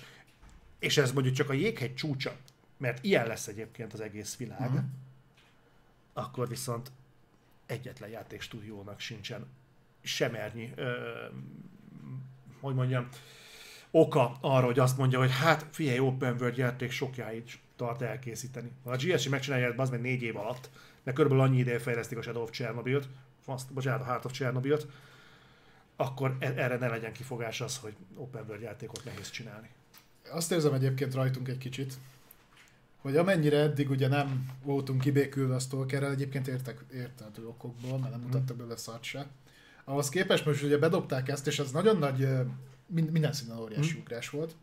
és 0.80 0.98
ez 0.98 1.12
mondjuk 1.12 1.36
csak 1.36 1.50
a 1.50 1.54
jéghegy 1.54 1.96
csúcsa, 1.96 2.36
mert 2.78 3.04
ilyen 3.04 3.28
lesz 3.28 3.48
egyébként 3.48 3.94
az 3.94 4.02
egész 4.02 4.38
világ, 4.38 4.70
uh-huh 4.70 4.84
akkor 6.18 6.48
viszont 6.48 6.92
egyetlen 7.66 8.10
játékstúdiónak 8.10 9.00
sincsen 9.00 9.48
semernyi, 10.02 10.72
ö, 10.76 10.92
hogy 12.60 12.76
mondjam, 12.76 13.08
oka 13.92 14.38
arra, 14.42 14.66
hogy 14.66 14.80
azt 14.80 14.98
mondja, 14.98 15.20
hogy 15.20 15.32
hát 15.32 15.66
figyelj, 15.72 16.00
open 16.00 16.36
world 16.40 16.58
játék 16.58 16.92
sokjáig 16.92 17.60
tart 17.76 18.02
elkészíteni. 18.02 18.72
Ha 18.84 18.92
a 18.92 18.96
GSC 18.96 19.28
megcsinálja 19.28 19.68
ezt 19.68 19.80
az 19.80 19.90
meg 19.90 20.02
négy 20.02 20.22
év 20.22 20.38
alatt, 20.38 20.70
mert 21.04 21.18
körülbelül 21.18 21.46
annyi 21.46 21.58
ideje 21.58 21.80
fejlesztik 21.80 22.18
a 22.18 22.22
Shadow 22.22 22.42
of 22.42 22.50
Chernobyl-t, 22.50 23.08
bocsánat, 23.74 24.02
a 24.02 24.06
Heart 24.06 24.26
of 24.26 24.32
Chernobyl-t, 24.32 24.88
akkor 25.96 26.36
e- 26.40 26.54
erre 26.56 26.78
ne 26.78 26.88
legyen 26.88 27.14
kifogás 27.14 27.62
az, 27.62 27.78
hogy 27.78 27.96
open 28.16 28.44
world 28.48 28.62
játékot 28.62 29.06
nehéz 29.06 29.30
csinálni. 29.30 29.70
Azt 30.32 30.52
érzem 30.52 30.74
egyébként 30.74 31.14
rajtunk 31.14 31.48
egy 31.48 31.58
kicsit, 31.58 31.94
hogy 33.06 33.18
amennyire 33.18 33.58
eddig 33.58 33.90
ugye 33.90 34.08
nem 34.08 34.46
voltunk 34.64 35.02
kibékülve 35.02 35.56
a 35.56 35.60
Stalkerrel, 35.60 36.12
egyébként 36.12 36.48
értek, 36.48 36.86
értető 36.94 37.48
okokból, 37.48 38.00
mert 38.00 38.12
nem 38.12 38.20
mhm. 38.20 38.30
mutattak 38.30 38.58
belőle 38.58 38.78
szart 38.78 39.04
se. 39.04 39.28
Ahhoz 39.84 40.10
képest 40.10 40.46
most 40.46 40.64
ugye 40.64 40.78
bedobták 40.78 41.30
ezt, 41.30 41.48
és 41.48 41.60
ez 41.60 41.72
nagyon 41.72 41.98
nagy, 41.98 42.28
minden 42.88 43.34
szinten 43.34 43.60
óriási 43.60 43.98
mm. 43.98 44.00
ugrás 44.00 44.30
volt. 44.30 44.56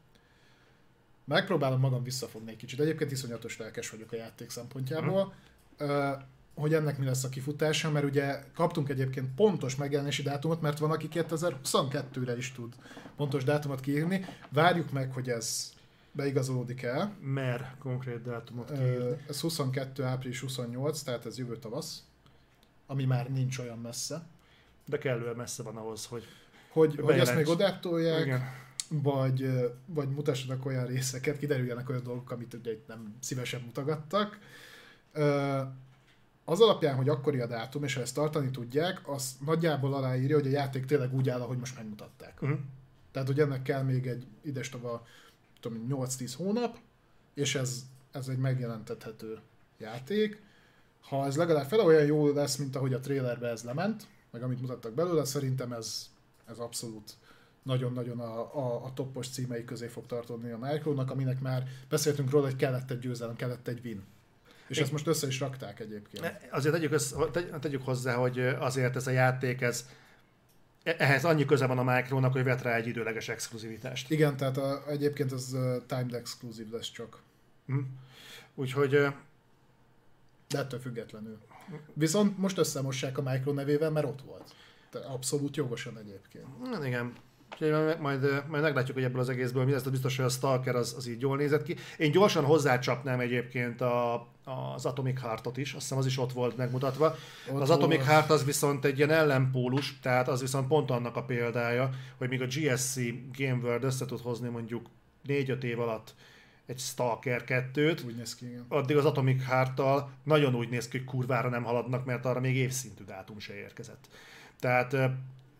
Megpróbálom 1.24 1.80
magam 1.80 2.02
visszafogni 2.02 2.50
egy 2.50 2.56
kicsit. 2.56 2.80
Egyébként 2.80 3.12
iszonyatos 3.12 3.58
lelkes 3.58 3.90
vagyok 3.90 4.12
a 4.12 4.16
játék 4.16 4.50
szempontjából. 4.50 5.34
Mm. 5.84 6.12
hogy 6.54 6.74
ennek 6.74 6.98
mi 6.98 7.04
lesz 7.04 7.24
a 7.24 7.28
kifutása, 7.28 7.90
mert 7.90 8.04
ugye 8.04 8.42
kaptunk 8.54 8.88
egyébként 8.88 9.34
pontos 9.34 9.76
megjelenési 9.76 10.22
dátumot, 10.22 10.60
mert 10.60 10.78
van, 10.78 10.90
aki 10.90 11.08
2022-re 11.12 12.36
is 12.36 12.52
tud 12.52 12.74
pontos 13.16 13.44
dátumot 13.44 13.80
kiírni. 13.80 14.26
Várjuk 14.48 14.92
meg, 14.92 15.12
hogy 15.12 15.28
ez 15.28 15.72
beigazolódik 16.12 16.82
el. 16.82 17.16
Mer 17.20 17.74
konkrét 17.78 18.22
dátumot 18.22 18.72
kiírni. 18.72 19.24
Ez 19.28 19.40
22. 19.40 20.04
április 20.04 20.40
28, 20.40 21.02
tehát 21.02 21.26
ez 21.26 21.38
jövő 21.38 21.56
tavasz, 21.56 22.02
ami 22.86 23.04
már 23.04 23.30
nincs 23.30 23.58
olyan 23.58 23.78
messze. 23.78 24.26
De 24.84 24.98
kellően 24.98 25.36
messze 25.36 25.62
van 25.62 25.76
ahhoz, 25.76 26.06
hogy 26.06 26.24
Hogy, 26.72 26.96
hogy 27.00 27.18
ezt 27.18 27.34
még 27.34 27.48
odátolják, 27.48 28.40
vagy, 28.88 29.50
vagy 29.86 30.08
mutassanak 30.08 30.66
olyan 30.66 30.86
részeket, 30.86 31.38
kiderüljenek 31.38 31.88
olyan 31.88 32.02
dolgok, 32.02 32.30
amit 32.30 32.54
ugye 32.54 32.72
itt 32.72 32.86
nem 32.86 33.16
szívesen 33.20 33.60
mutogattak. 33.60 34.38
Az 36.44 36.60
alapján, 36.60 36.96
hogy 36.96 37.08
akkori 37.08 37.40
a 37.40 37.46
dátum, 37.46 37.84
és 37.84 37.94
ha 37.94 38.00
ezt 38.00 38.14
tartani 38.14 38.50
tudják, 38.50 39.08
az 39.08 39.36
nagyjából 39.44 39.94
aláírja, 39.94 40.36
hogy 40.36 40.46
a 40.46 40.50
játék 40.50 40.84
tényleg 40.84 41.14
úgy 41.14 41.28
áll, 41.28 41.40
ahogy 41.40 41.58
most 41.58 41.76
megmutatták. 41.76 42.42
Uh-huh. 42.42 42.58
Tehát, 43.10 43.28
hogy 43.28 43.40
ennek 43.40 43.62
kell 43.62 43.82
még 43.82 44.06
egy 44.06 44.26
idestova 44.42 45.06
tudom, 45.62 45.86
8-10 45.90 46.32
hónap, 46.36 46.78
és 47.34 47.54
ez, 47.54 47.84
ez 48.12 48.28
egy 48.28 48.38
megjelentethető 48.38 49.38
játék. 49.78 50.42
Ha 51.00 51.26
ez 51.26 51.36
legalább 51.36 51.66
fel 51.66 51.80
olyan 51.80 52.04
jó 52.04 52.32
lesz, 52.32 52.56
mint 52.56 52.76
ahogy 52.76 52.92
a 52.92 53.00
trailerbe 53.00 53.48
ez 53.48 53.62
lement, 53.62 54.06
meg 54.30 54.42
amit 54.42 54.60
mutattak 54.60 54.92
belőle, 54.92 55.24
szerintem 55.24 55.72
ez, 55.72 56.10
ez 56.44 56.58
abszolút 56.58 57.16
nagyon-nagyon 57.62 58.20
a, 58.20 58.56
a, 58.56 58.84
a 58.84 58.92
toppos 58.94 59.28
címei 59.28 59.64
közé 59.64 59.86
fog 59.86 60.06
tartani 60.06 60.50
a 60.50 60.58
Micronak, 60.58 61.10
aminek 61.10 61.40
már 61.40 61.68
beszéltünk 61.88 62.30
róla, 62.30 62.44
hogy 62.44 62.56
kellett 62.56 62.90
egy 62.90 62.98
győzelem, 62.98 63.36
kellett 63.36 63.68
egy 63.68 63.80
win. 63.84 64.02
És 64.66 64.76
Én... 64.76 64.82
ezt 64.82 64.92
most 64.92 65.06
össze 65.06 65.26
is 65.26 65.40
rakták 65.40 65.80
egyébként. 65.80 66.38
Azért 66.50 66.74
tegyük, 66.74 66.92
össze, 66.92 67.16
tegyük 67.60 67.82
hozzá, 67.82 68.14
hogy 68.14 68.38
azért 68.38 68.96
ez 68.96 69.06
a 69.06 69.10
játék, 69.10 69.60
ez 69.60 69.88
ehhez 70.82 71.24
annyi 71.24 71.44
köze 71.44 71.66
van 71.66 71.78
a 71.78 71.94
Micronak, 71.94 72.32
hogy 72.32 72.44
vet 72.44 72.62
rá 72.62 72.74
egy 72.74 72.86
időleges 72.86 73.28
exkluzivitást. 73.28 74.10
Igen, 74.10 74.36
tehát 74.36 74.56
a, 74.56 74.82
egyébként 74.88 75.32
az 75.32 75.56
timed 75.86 76.14
exkluzív 76.14 76.70
lesz 76.70 76.90
csak. 76.90 77.22
Hm. 77.66 77.78
Úgyhogy... 78.54 78.90
De 80.48 80.58
ettől 80.58 80.80
függetlenül. 80.80 81.38
Viszont 81.94 82.38
most 82.38 82.58
összemossák 82.58 83.18
a 83.18 83.22
Micro 83.22 83.52
nevével, 83.52 83.90
mert 83.90 84.06
ott 84.06 84.22
volt. 84.22 84.54
Abszolút 85.06 85.56
jogosan 85.56 85.98
egyébként. 85.98 86.70
Na 86.70 86.86
igen. 86.86 87.12
Úgyhogy 87.52 87.70
majd, 87.70 88.00
majd, 88.00 88.42
majd 88.48 88.62
meglátjuk, 88.62 88.96
hogy 88.96 89.04
ebből 89.04 89.20
az 89.20 89.28
egészből 89.28 89.64
mi 89.64 89.72
lesz, 89.72 89.82
de 89.82 89.90
biztos, 89.90 90.16
hogy 90.16 90.24
a 90.24 90.28
Stalker 90.28 90.76
az, 90.76 90.94
az 90.96 91.08
így 91.08 91.20
jól 91.20 91.36
nézett 91.36 91.62
ki. 91.62 91.76
Én 91.96 92.10
gyorsan 92.10 92.44
hozzácsapnám 92.44 93.20
egyébként 93.20 93.80
a, 93.80 94.14
az 94.44 94.86
Atomic 94.86 95.20
Heartot 95.20 95.56
is, 95.56 95.72
azt 95.72 95.82
hiszem 95.82 95.98
az 95.98 96.06
is 96.06 96.18
ott 96.18 96.32
volt 96.32 96.56
megmutatva. 96.56 97.16
Ott 97.52 97.60
az 97.60 97.70
Atomic 97.70 97.96
volt. 97.96 98.10
Heart 98.10 98.30
az 98.30 98.44
viszont 98.44 98.84
egy 98.84 98.96
ilyen 98.96 99.10
ellenpólus, 99.10 99.98
tehát 100.00 100.28
az 100.28 100.40
viszont 100.40 100.68
pont 100.68 100.90
annak 100.90 101.16
a 101.16 101.22
példája, 101.24 101.90
hogy 102.18 102.28
míg 102.28 102.42
a 102.42 102.46
GSC 102.46 102.96
Game 103.38 103.60
World 103.62 103.84
össze 103.84 104.06
tud 104.06 104.20
hozni 104.20 104.48
mondjuk 104.48 104.86
4-5 105.28 105.62
év 105.62 105.80
alatt 105.80 106.14
egy 106.66 106.78
Stalker 106.78 107.44
2-t, 107.46 108.04
Úgy 108.06 108.16
néz 108.16 108.34
ki, 108.34 108.46
igen. 108.46 108.64
addig 108.68 108.96
az 108.96 109.04
Atomic 109.04 109.44
Heart-tal 109.44 110.10
nagyon 110.24 110.54
úgy 110.54 110.68
néz 110.68 110.88
ki, 110.88 110.98
hogy 110.98 111.06
kurvára 111.06 111.48
nem 111.48 111.62
haladnak, 111.62 112.04
mert 112.04 112.24
arra 112.24 112.40
még 112.40 112.56
évszintű 112.56 113.04
dátum 113.04 113.38
se 113.38 113.54
érkezett. 113.54 114.08
Tehát, 114.60 114.96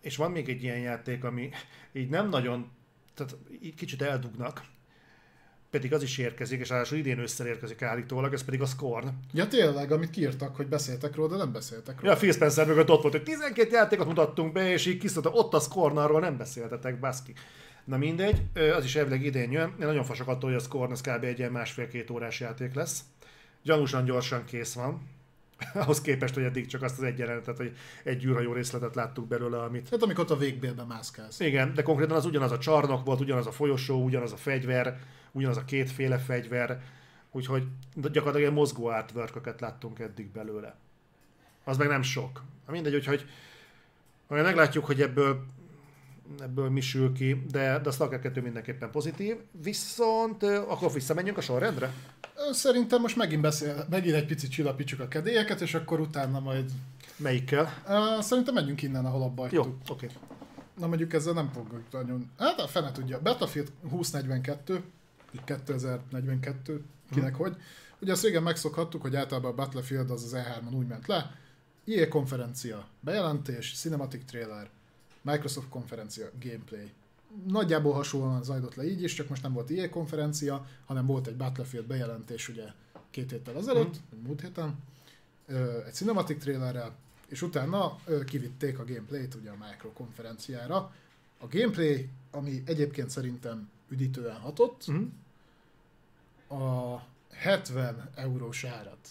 és 0.03 0.17
van 0.17 0.31
még 0.31 0.49
egy 0.49 0.63
ilyen 0.63 0.79
játék, 0.79 1.25
ami 1.25 1.51
így 1.93 2.09
nem 2.09 2.29
nagyon, 2.29 2.71
tehát 3.15 3.37
így 3.63 3.75
kicsit 3.75 4.03
eldugnak, 4.03 4.63
pedig 5.71 5.93
az 5.93 6.03
is 6.03 6.19
érkezik, 6.19 6.61
és 6.61 6.69
ráadásul 6.69 6.99
idén 6.99 7.19
ősszel 7.19 7.47
érkezik 7.47 7.83
állítólag, 7.83 8.33
ez 8.33 8.45
pedig 8.45 8.61
a 8.61 8.67
Scorn. 8.67 9.09
Ja 9.33 9.49
tényleg, 9.49 9.93
amit 9.93 10.11
kiírtak, 10.11 10.57
hogy 10.57 10.67
beszéltek 10.67 11.15
róla, 11.15 11.29
de 11.29 11.37
nem 11.37 11.53
beszéltek 11.53 12.01
róla. 12.01 12.13
Ja, 12.13 12.19
Phil 12.19 12.33
Spencer 12.33 12.67
mögött 12.67 12.91
ott 12.91 13.03
volt, 13.03 13.15
hogy 13.15 13.23
12 13.23 13.71
játékot 13.71 14.07
mutattunk 14.07 14.53
be, 14.53 14.73
és 14.73 14.87
így 14.87 14.99
kiszólta, 14.99 15.31
ott 15.31 15.55
a 15.55 15.61
Scorn, 15.61 15.97
arról 15.97 16.21
nem 16.21 16.37
beszéltetek, 16.37 17.01
baszki. 17.01 17.33
Na 17.85 17.97
mindegy, 17.97 18.43
az 18.77 18.85
is 18.85 18.97
elvileg 18.97 19.25
idén 19.25 19.53
jön. 19.53 19.69
Én 19.69 19.87
nagyon 19.87 20.05
fasok 20.05 20.29
attól, 20.29 20.51
hogy 20.51 20.59
a 20.59 20.63
Scorn 20.63 20.93
az 20.93 21.01
kb. 21.01 21.25
egy 21.25 21.39
ilyen 21.39 21.53
másfél-két 21.53 22.11
órás 22.11 22.41
játék 22.41 22.75
lesz. 22.75 23.01
Gyanúsan 23.63 24.05
gyorsan 24.05 24.45
kész 24.45 24.73
van. 24.73 25.09
Ahhoz 25.75 26.01
képest, 26.01 26.35
hogy 26.35 26.43
eddig 26.43 26.67
csak 26.67 26.83
azt 26.83 26.99
az 26.99 27.05
egy 27.05 27.19
jelenetet, 27.19 27.57
hogy 27.57 27.77
egy 28.05 28.25
űrhajó 28.25 28.53
részletet 28.53 28.95
láttuk 28.95 29.29
belőle, 29.29 29.63
amit 29.63 29.89
Hát 29.89 30.03
amikor 30.03 30.25
a 30.29 30.37
végbélben 30.37 30.87
mászkálsz. 30.87 31.41
igen, 31.41 31.75
de 31.75 31.83
konkrétan 31.83 32.17
az 32.17 32.25
ugyanaz 32.25 32.53
a 32.53 32.59
csarnok 32.59 33.05
volt, 33.05 33.21
ugyanaz 33.21 33.47
a 33.47 33.53
folyosó, 33.53 34.05
ugyanaz 34.05 34.33
a 34.33 34.37
fegyver, 34.37 34.99
ugyanaz 35.33 35.57
a 35.57 35.65
kétféle 35.65 36.19
fegyver, 36.19 36.83
úgyhogy 37.31 37.67
gyakorlatilag 37.95 38.41
ilyen 38.41 38.53
mozgó 38.53 38.87
artwork 38.87 39.61
láttunk 39.61 39.99
eddig 39.99 40.31
belőle. 40.31 40.77
Az 41.65 41.77
meg 41.77 41.89
nem 41.89 42.03
sok. 42.03 42.43
Mindegy, 42.67 42.95
úgyhogy 42.95 43.27
majd 44.29 44.45
meglátjuk, 44.45 44.85
hogy 44.85 45.03
ebből 45.03 45.45
ebből 46.41 46.71
mi 46.71 46.81
sül 46.81 47.13
ki, 47.13 47.43
de, 47.51 47.79
de 47.79 47.89
a 47.89 47.93
Stalker 47.93 48.21
2 48.21 48.41
mindenképpen 48.41 48.91
pozitív. 48.91 49.37
Viszont 49.63 50.43
akkor 50.43 50.93
visszamenjünk 50.93 51.39
a 51.39 51.41
sorrendre? 51.41 51.93
Szerintem 52.53 53.01
most 53.01 53.17
megint, 53.17 53.41
beszél, 53.41 53.87
megint 53.91 54.15
egy 54.15 54.27
picit 54.27 54.51
csillapítsuk 54.51 55.01
a 55.01 55.09
kedélyeket, 55.09 55.61
és 55.61 55.75
akkor 55.75 56.01
utána 56.01 56.41
majd... 56.41 56.71
Melyikkel? 57.17 57.83
Szerintem 58.21 58.55
menjünk 58.55 58.83
innen, 58.83 59.05
ahol 59.05 59.23
abba 59.23 59.43
hagytuk. 59.43 59.65
Jó, 59.65 59.77
oké. 59.89 60.07
Okay. 60.07 60.17
Na 60.79 60.87
mondjuk 60.87 61.13
ezzel 61.13 61.33
nem 61.33 61.51
fogok 61.53 61.83
nagyon... 61.91 62.31
Hát 62.39 62.61
a 62.61 62.67
fene 62.67 62.93
tudja. 62.93 63.21
Battlefield 63.21 63.69
2042, 63.91 64.83
így 65.33 65.45
2042, 65.45 66.85
kinek 67.11 67.35
hogy. 67.35 67.57
Ugye 68.01 68.13
azt 68.13 68.23
régen 68.23 68.43
megszokhattuk, 68.43 69.03
hogy 69.03 69.17
általában 69.17 69.51
a 69.51 69.55
Battlefield 69.55 70.11
az 70.11 70.23
az 70.23 70.37
E3-on 70.37 70.75
úgy 70.75 70.87
ment 70.87 71.07
le. 71.07 71.37
EA 71.87 72.09
konferencia, 72.09 72.87
bejelentés, 73.01 73.75
cinematic 73.77 74.25
trailer, 74.25 74.69
Microsoft 75.23 75.69
konferencia, 75.69 76.31
gameplay. 76.41 76.93
Nagyjából 77.47 77.93
hasonlóan 77.93 78.43
zajlott 78.43 78.75
le 78.75 78.85
így 78.85 79.03
is, 79.03 79.15
csak 79.15 79.29
most 79.29 79.43
nem 79.43 79.53
volt 79.53 79.71
EA 79.71 79.89
konferencia, 79.91 80.67
hanem 80.87 81.07
volt 81.07 81.27
egy 81.27 81.37
Battlefield 81.37 81.87
bejelentés 81.87 82.49
ugye 82.49 82.65
két 83.11 83.31
héttel 83.31 83.57
ezelőtt, 83.57 83.97
vagy 84.11 84.21
múlt 84.27 84.41
héten, 84.41 84.79
egy 85.87 85.93
cinematic 85.95 86.41
trailerrel, 86.43 86.95
és 87.29 87.43
utána 87.43 87.99
kivitték 88.25 88.79
a 88.79 88.85
gameplayt 88.85 89.35
ugye 89.35 89.51
a 89.51 89.57
Micro 89.69 89.93
konferenciára. 89.93 90.77
A 91.39 91.47
gameplay, 91.51 92.09
ami 92.31 92.63
egyébként 92.67 93.11
szerintem 93.11 93.71
üdítően 93.89 94.37
hatott, 94.37 94.87
Mhm. 94.87 95.03
a 96.63 97.03
70 97.33 98.11
eurós 98.15 98.65
árat 98.65 99.09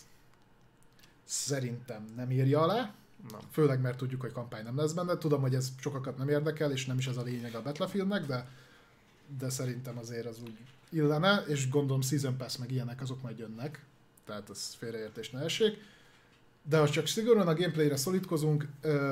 szerintem 1.24 2.06
nem 2.16 2.32
írja 2.32 2.62
alá, 2.62 2.94
Nem. 3.32 3.40
főleg 3.52 3.82
mert 3.82 3.98
tudjuk, 3.98 4.22
hogy 4.22 4.32
kampány 4.32 4.64
nem 4.64 4.78
lesz 4.78 4.92
benne. 4.92 5.18
Tudom, 5.18 5.42
hogy 5.42 5.56
ez 5.56 5.72
sokakat 5.80 6.18
nem 6.18 6.30
érdekel, 6.30 6.72
és 6.72 6.86
nem 6.86 6.98
is 6.98 7.08
ez 7.08 7.18
a 7.18 7.24
lényeg 7.24 7.56
a 7.56 7.62
Battlefieldnek, 7.62 8.26
de, 8.26 8.48
de 9.40 9.50
szerintem 9.50 9.98
azért 9.98 10.26
az 10.26 10.38
úgy 10.44 10.58
illene, 10.90 11.44
és 11.48 11.70
gondolom 11.70 12.02
Season 12.02 12.38
Pass 12.38 12.58
meg 12.58 12.72
ilyenek 12.72 13.02
azok 13.02 13.22
majd 13.22 13.38
jönnek, 13.38 13.86
tehát 14.26 14.50
ez 14.50 14.74
félreértés 14.78 15.30
ne 15.30 15.40
essék. 15.40 15.78
De 16.64 16.78
ha 16.78 16.90
csak 16.90 17.08
szigorúan 17.08 17.48
a 17.48 17.54
gameplayre 17.54 17.96
szorítkozunk, 17.96 18.68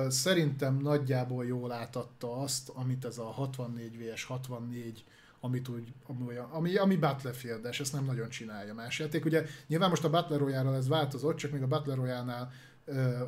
szerintem 0.07 0.77
nagyjából 0.77 1.45
jól 1.45 1.72
átadta 1.72 2.41
azt, 2.41 2.69
amit 2.69 3.06
ez 3.06 3.18
a 3.18 3.23
64 3.23 3.98
vs 3.98 4.23
64 4.23 5.03
amit 5.41 5.68
úgy, 5.68 5.94
ami, 6.07 6.36
ami, 6.52 6.76
ami 6.76 6.95
battlefield 6.95 7.65
és 7.65 7.80
ezt 7.80 7.94
nem 7.94 8.06
nagyon 8.06 8.30
csinálja 8.30 8.73
más 8.73 8.99
játék. 8.99 9.26
Ugye 9.26 9.45
nyilván 9.68 9.90
most 9.90 10.03
a 10.03 10.10
Battle 10.10 10.38
royale 10.38 10.76
ez 10.76 10.88
változott, 10.88 11.38
csak 11.38 11.52
még 11.52 11.61
a 11.61 11.68
Battle 11.68 11.95
Royale-nál 11.95 12.52
ö, 12.52 12.69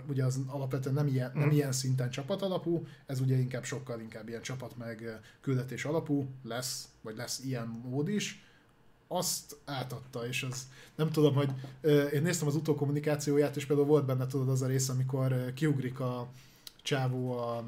ugye 0.08 0.26
az 0.26 0.40
alapvetően 0.48 0.96
nem 0.96 1.08
ilyen, 1.08 1.32
nem 1.34 1.44
Mhm. 1.44 1.56
ilyen 1.56 1.72
szinten 1.72 2.10
csapat 2.10 2.42
alapú, 2.42 2.88
ez 3.06 3.20
ugye 3.20 3.36
inkább 3.38 3.64
sokkal 3.64 4.00
inkább 4.00 4.28
ilyen 4.28 4.42
csapat 4.42 4.78
meg 4.78 5.20
küldetés 5.42 5.86
alapú 5.86 6.28
lesz, 6.44 6.88
vagy 7.02 7.16
lesz 7.16 7.40
ilyen 7.44 7.68
mód 7.68 8.10
is. 8.10 8.44
Azt 9.08 9.56
átadta, 9.66 10.28
és 10.28 10.44
az 10.44 10.68
nem 10.96 11.10
tudom, 11.12 11.34
hogy 11.36 11.50
én 12.14 12.22
néztem 12.22 12.48
az 12.48 12.56
utókommunikációját, 12.56 13.56
és 13.56 13.66
például 13.66 13.88
volt 13.88 14.06
benne 14.06 14.28
tudod 14.28 14.50
az 14.50 14.62
a 14.62 14.68
rész, 14.68 14.90
amikor 14.90 15.54
kiugrik 15.54 16.00
a 16.00 16.28
csávó 16.82 17.38
a 17.38 17.64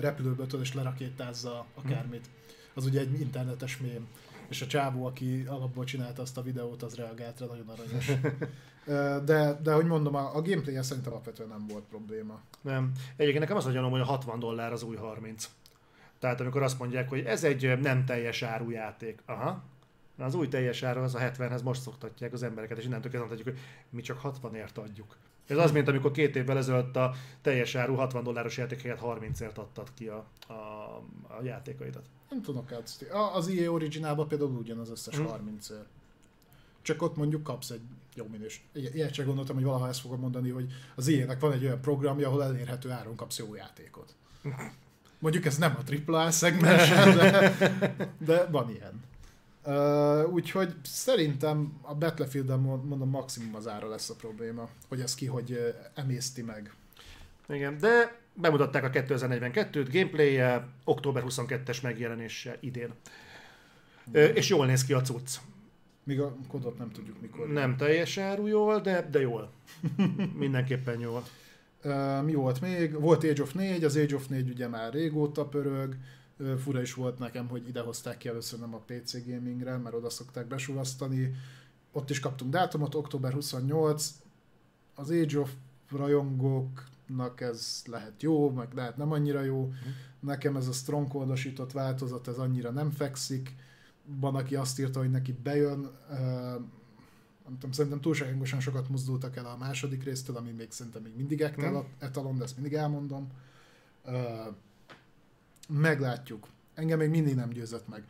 repülőből, 0.00 0.46
tudod, 0.46 0.64
és 0.64 0.74
lerakétázza 0.74 1.66
akármit. 1.74 2.26
Az 2.74 2.84
ugye 2.84 3.00
egy 3.00 3.20
internetes 3.20 3.78
mém. 3.78 4.06
És 4.48 4.62
a 4.62 4.66
csávó, 4.66 5.06
aki 5.06 5.44
alapból 5.48 5.84
csinálta 5.84 6.22
azt 6.22 6.36
a 6.36 6.42
videót, 6.42 6.82
az 6.82 6.94
reagált 6.94 7.40
rá, 7.40 7.46
nagyon 7.46 7.68
aranyos. 7.68 8.10
De, 9.24 9.58
de 9.62 9.72
hogy 9.74 9.86
mondom, 9.86 10.14
a, 10.14 10.36
a 10.36 10.42
gameplay 10.42 10.82
szerintem 10.82 11.12
alapvetően 11.12 11.48
nem 11.48 11.66
volt 11.68 11.84
probléma. 11.84 12.40
Nem. 12.60 12.92
Egyébként 13.16 13.40
nekem 13.42 13.56
az 13.56 13.66
a 13.66 13.70
gyanom, 13.70 13.90
hogy 13.90 14.00
a 14.00 14.04
60 14.04 14.38
dollár 14.38 14.72
az 14.72 14.82
új 14.82 14.96
30. 14.96 15.50
Tehát 16.18 16.40
amikor 16.40 16.62
azt 16.62 16.78
mondják, 16.78 17.08
hogy 17.08 17.20
ez 17.24 17.44
egy 17.44 17.78
nem 17.80 18.04
teljes 18.04 18.42
áru 18.42 18.70
játék. 18.70 19.22
Aha. 19.26 19.62
Na 20.16 20.24
az 20.24 20.34
új 20.34 20.48
teljes 20.48 20.82
áru 20.82 21.00
az 21.02 21.14
a 21.14 21.18
70-hez 21.18 21.62
most 21.62 21.80
szoktatják 21.80 22.32
az 22.32 22.42
embereket, 22.42 22.78
és 22.78 22.84
innentől 22.84 23.10
kezdve 23.10 23.28
mondhatjuk, 23.28 23.56
hogy 23.56 23.66
mi 23.90 24.00
csak 24.02 24.20
60-ért 24.22 24.78
adjuk. 24.78 25.16
Ez 25.46 25.56
az, 25.56 25.72
mint 25.72 25.88
amikor 25.88 26.10
két 26.10 26.36
évvel 26.36 26.56
ezelőtt 26.56 26.96
a 26.96 27.14
teljes 27.42 27.74
áru 27.74 27.94
60 27.94 28.22
dolláros 28.24 28.56
játék 28.56 28.82
helyett 28.82 29.00
30-ért 29.02 29.58
adtad 29.58 29.88
ki 29.94 30.06
a, 30.06 30.24
a, 30.48 30.52
a 31.28 31.42
játékaidat. 31.42 32.04
Nem 32.30 32.42
tudok 32.42 32.72
át. 32.72 32.90
A- 33.12 33.34
Az 33.36 33.48
EA 33.48 33.70
Originálban 33.70 34.28
például 34.28 34.50
ugyan 34.50 34.78
az 34.78 34.90
összes 34.90 35.16
Hm. 35.16 35.24
30 35.24 35.68
ér. 35.68 35.84
Csak 36.84 37.02
ott 37.02 37.16
mondjuk 37.16 37.42
kapsz 37.42 37.70
egy 37.70 37.80
jó 38.14 38.26
minős. 38.30 38.64
Ilyet 38.72 39.12
csak 39.12 39.26
gondoltam, 39.26 39.54
hogy 39.54 39.64
valaha 39.64 39.88
ezt 39.88 40.00
fogom 40.00 40.20
mondani, 40.20 40.50
hogy 40.50 40.72
az 40.94 41.08
EA-nek 41.08 41.40
van 41.40 41.52
egy 41.52 41.64
olyan 41.64 41.80
programja, 41.80 42.28
ahol 42.28 42.44
elérhető 42.44 42.90
áron 42.90 43.16
kapsz 43.16 43.38
jó 43.38 43.54
játékot. 43.54 44.14
Mondjuk 45.18 45.44
ez 45.44 45.58
nem 45.58 45.78
a 45.78 46.10
AAA 46.10 46.30
szegmens, 46.30 46.88
de, 46.88 47.56
de 48.18 48.44
van 48.44 48.70
ilyen. 48.70 49.02
Uh, 49.66 50.32
úgyhogy 50.32 50.74
szerintem 50.82 51.78
a 51.82 51.94
Battlefield-en 51.94 52.58
mond- 52.60 52.88
mondom 52.88 53.08
maximum 53.08 53.54
az 53.54 53.68
ára 53.68 53.88
lesz 53.88 54.10
a 54.10 54.14
probléma, 54.14 54.68
hogy 54.88 55.00
ez 55.00 55.14
ki 55.14 55.26
hogy 55.26 55.74
emészti 55.94 56.42
meg. 56.42 56.74
Igen, 57.48 57.78
de 57.78 58.20
bemutatták 58.34 58.84
a 58.84 58.90
2042-t 58.90 59.88
gameplay 59.92 60.60
október 60.84 61.22
22-es 61.26 61.82
megjelenéssel 61.82 62.56
idén. 62.60 62.94
Ö, 64.12 64.24
És 64.24 64.48
jól 64.48 64.66
néz 64.66 64.84
ki 64.84 64.92
a 64.92 65.00
cucc. 65.00 65.38
Míg 66.04 66.20
a 66.20 66.36
kodot 66.48 66.78
nem 66.78 66.90
tudjuk 66.90 67.20
mikor. 67.20 67.48
Nem 67.48 67.76
teljes 67.76 68.18
áru 68.18 68.46
jól, 68.46 68.80
de, 68.80 69.08
de 69.10 69.20
jól. 69.20 69.52
Mindenképpen 70.38 71.00
jól. 71.00 71.24
Uh, 71.84 72.22
mi 72.22 72.34
volt 72.34 72.60
még? 72.60 73.00
Volt 73.00 73.24
Age 73.24 73.42
of 73.42 73.52
4, 73.52 73.84
az 73.84 73.96
Age 73.96 74.14
of 74.14 74.26
4 74.26 74.50
ugye 74.50 74.68
már 74.68 74.92
régóta 74.92 75.46
pörög, 75.46 75.96
uh, 76.38 76.54
fura 76.54 76.80
is 76.80 76.94
volt 76.94 77.18
nekem, 77.18 77.48
hogy 77.48 77.68
ide 77.68 77.80
hozták 77.80 78.16
ki 78.16 78.28
először 78.28 78.58
nem 78.58 78.74
a 78.74 78.82
PC 78.86 79.26
gamingre, 79.26 79.76
mert 79.76 79.94
oda 79.94 80.10
szokták 80.10 80.46
besuvasztani. 80.46 81.34
Ott 81.92 82.10
is 82.10 82.20
kaptunk 82.20 82.50
dátumot, 82.50 82.94
október 82.94 83.32
28, 83.32 84.12
az 84.94 85.10
Age 85.10 85.38
of 85.38 85.50
rajongóknak 85.90 87.40
ez 87.40 87.82
lehet 87.86 88.22
jó, 88.22 88.50
meg 88.50 88.74
lehet 88.74 88.96
nem 88.96 89.12
annyira 89.12 89.42
jó. 89.42 89.72
Nekem 90.20 90.56
ez 90.56 90.68
a 90.68 90.72
strongholdosított 90.72 91.72
változat, 91.72 92.28
ez 92.28 92.38
annyira 92.38 92.70
nem 92.70 92.90
fekszik. 92.90 93.54
Van, 94.06 94.34
aki 94.34 94.56
azt 94.56 94.80
írta, 94.80 94.98
hogy 94.98 95.10
neki 95.10 95.32
bejön, 95.42 95.90
nem 97.44 97.52
tudom, 97.52 97.72
szerintem 97.72 98.00
túlságosan 98.00 98.60
sokat 98.60 98.88
mozdultak 98.88 99.36
el 99.36 99.46
a 99.46 99.56
második 99.56 100.04
résztől, 100.04 100.36
ami 100.36 100.50
még 100.50 100.70
szerintem 100.70 101.02
még 101.02 101.16
mindig 101.16 101.40
ektal- 101.40 101.86
etalon, 101.98 102.36
de 102.36 102.44
ezt 102.44 102.54
mindig 102.54 102.74
elmondom. 102.74 103.28
Meglátjuk. 105.68 106.48
Engem 106.74 106.98
még 106.98 107.08
mindig 107.08 107.34
nem 107.34 107.48
győzött 107.48 107.88
meg. 107.88 108.04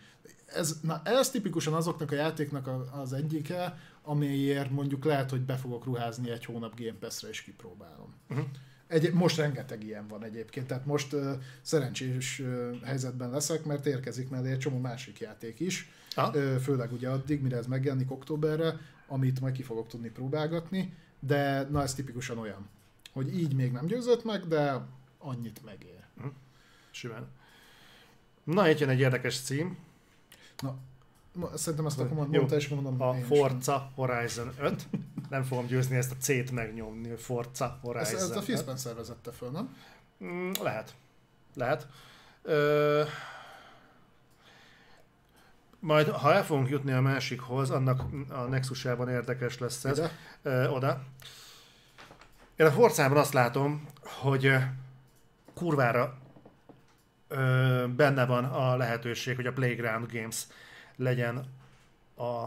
Ez, 0.46 0.80
na, 0.82 1.02
ez 1.04 1.30
tipikusan 1.30 1.74
azoknak 1.74 2.10
a 2.10 2.14
játéknak 2.14 2.70
az 2.92 3.12
egyike, 3.12 3.78
amelyért 4.02 4.70
mondjuk 4.70 5.04
lehet, 5.04 5.30
hogy 5.30 5.40
be 5.40 5.56
fogok 5.56 5.84
ruházni 5.84 6.30
egy 6.30 6.44
hónap 6.44 6.80
Game 6.80 6.98
Pass-re 6.98 7.28
és 7.28 7.42
kipróbálom. 7.42 8.14
Uh-huh. 8.30 8.46
Egy, 8.86 9.12
most 9.12 9.36
rengeteg 9.36 9.84
ilyen 9.84 10.08
van 10.08 10.24
egyébként, 10.24 10.66
tehát 10.66 10.86
most 10.86 11.12
uh, 11.12 11.32
szerencsés 11.62 12.38
uh, 12.38 12.82
helyzetben 12.82 13.30
leszek, 13.30 13.64
mert 13.64 13.86
érkezik 13.86 14.28
mellé 14.28 14.50
egy 14.50 14.58
csomó 14.58 14.78
másik 14.78 15.20
játék 15.20 15.60
is, 15.60 15.88
uh, 16.16 16.56
főleg 16.56 16.92
ugye 16.92 17.08
addig, 17.08 17.42
mire 17.42 17.56
ez 17.56 17.66
megjelenik 17.66 18.10
októberre, 18.10 18.78
amit 19.06 19.40
majd 19.40 19.54
ki 19.54 19.62
fogok 19.62 19.88
tudni 19.88 20.08
próbálgatni, 20.10 20.94
de 21.20 21.68
na 21.70 21.82
ez 21.82 21.94
tipikusan 21.94 22.38
olyan, 22.38 22.68
hogy 23.12 23.38
így 23.38 23.54
még 23.54 23.72
nem 23.72 23.86
győzött 23.86 24.24
meg, 24.24 24.46
de 24.46 24.86
annyit 25.18 25.64
megér. 25.64 26.04
Hm. 26.20 26.26
Simán. 26.90 27.28
Na, 28.44 28.68
itt 28.68 28.78
jön 28.78 28.88
egy 28.88 29.00
érdekes 29.00 29.40
cím. 29.40 29.76
Na, 30.58 30.76
Szerintem 31.54 31.86
ezt 31.86 32.00
akkor 32.00 32.28
mondta, 32.28 32.56
és 32.56 32.68
mondom. 32.68 33.02
A 33.02 33.14
Forza 33.14 33.90
Horizon 33.94 34.52
5. 34.60 34.88
Nem 35.30 35.42
fogom 35.42 35.66
győzni 35.66 35.96
ezt 35.96 36.10
a 36.10 36.14
C-t 36.20 36.50
megnyomni, 36.50 37.16
Forza 37.16 37.78
Horizon 37.82 38.14
Ezt, 38.14 38.22
ezt 38.22 38.36
a 38.36 38.42
Fiszben 38.42 38.76
szervezette 38.76 39.32
föl, 39.32 39.50
nem? 39.50 39.76
Mm, 40.24 40.50
lehet. 40.62 40.94
Lehet. 41.54 41.86
Ö... 42.42 43.02
Majd, 45.78 46.08
ha 46.08 46.32
el 46.32 46.44
fogunk 46.44 46.68
jutni 46.68 46.92
a 46.92 47.00
másikhoz, 47.00 47.70
annak 47.70 48.02
a 48.28 48.40
Nexusában 48.40 49.08
érdekes 49.08 49.58
lesz 49.58 49.84
ez. 49.84 50.02
Ö, 50.42 50.68
oda. 50.68 51.02
Én 52.56 52.66
a 52.66 52.70
Forzában 52.70 53.18
azt 53.18 53.32
látom, 53.32 53.88
hogy 54.02 54.56
kurvára 55.54 56.18
ö, 57.28 57.84
benne 57.96 58.26
van 58.26 58.44
a 58.44 58.76
lehetőség, 58.76 59.36
hogy 59.36 59.46
a 59.46 59.52
Playground 59.52 60.12
Games 60.12 60.46
legyen 60.96 61.44
a, 62.16 62.44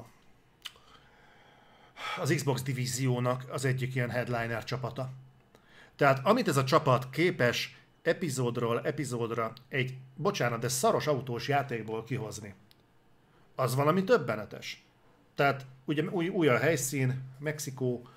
az 2.19 2.33
Xbox 2.35 2.61
divíziónak 2.61 3.45
az 3.49 3.65
egyik 3.65 3.95
ilyen 3.95 4.09
headliner 4.09 4.63
csapata. 4.63 5.09
Tehát 5.95 6.25
amit 6.25 6.47
ez 6.47 6.57
a 6.57 6.63
csapat 6.63 7.09
képes 7.09 7.77
epizódról 8.01 8.81
epizódra 8.81 9.53
egy, 9.69 9.97
bocsánat, 10.15 10.59
de 10.59 10.67
szaros 10.67 11.07
autós 11.07 11.47
játékból 11.47 12.03
kihozni, 12.03 12.53
az 13.55 13.75
valami 13.75 14.03
többenetes. 14.03 14.83
Tehát 15.35 15.65
ugye 15.85 16.03
új, 16.03 16.27
új 16.27 16.47
a 16.47 16.57
helyszín, 16.57 17.21
Mexikó, 17.39 18.07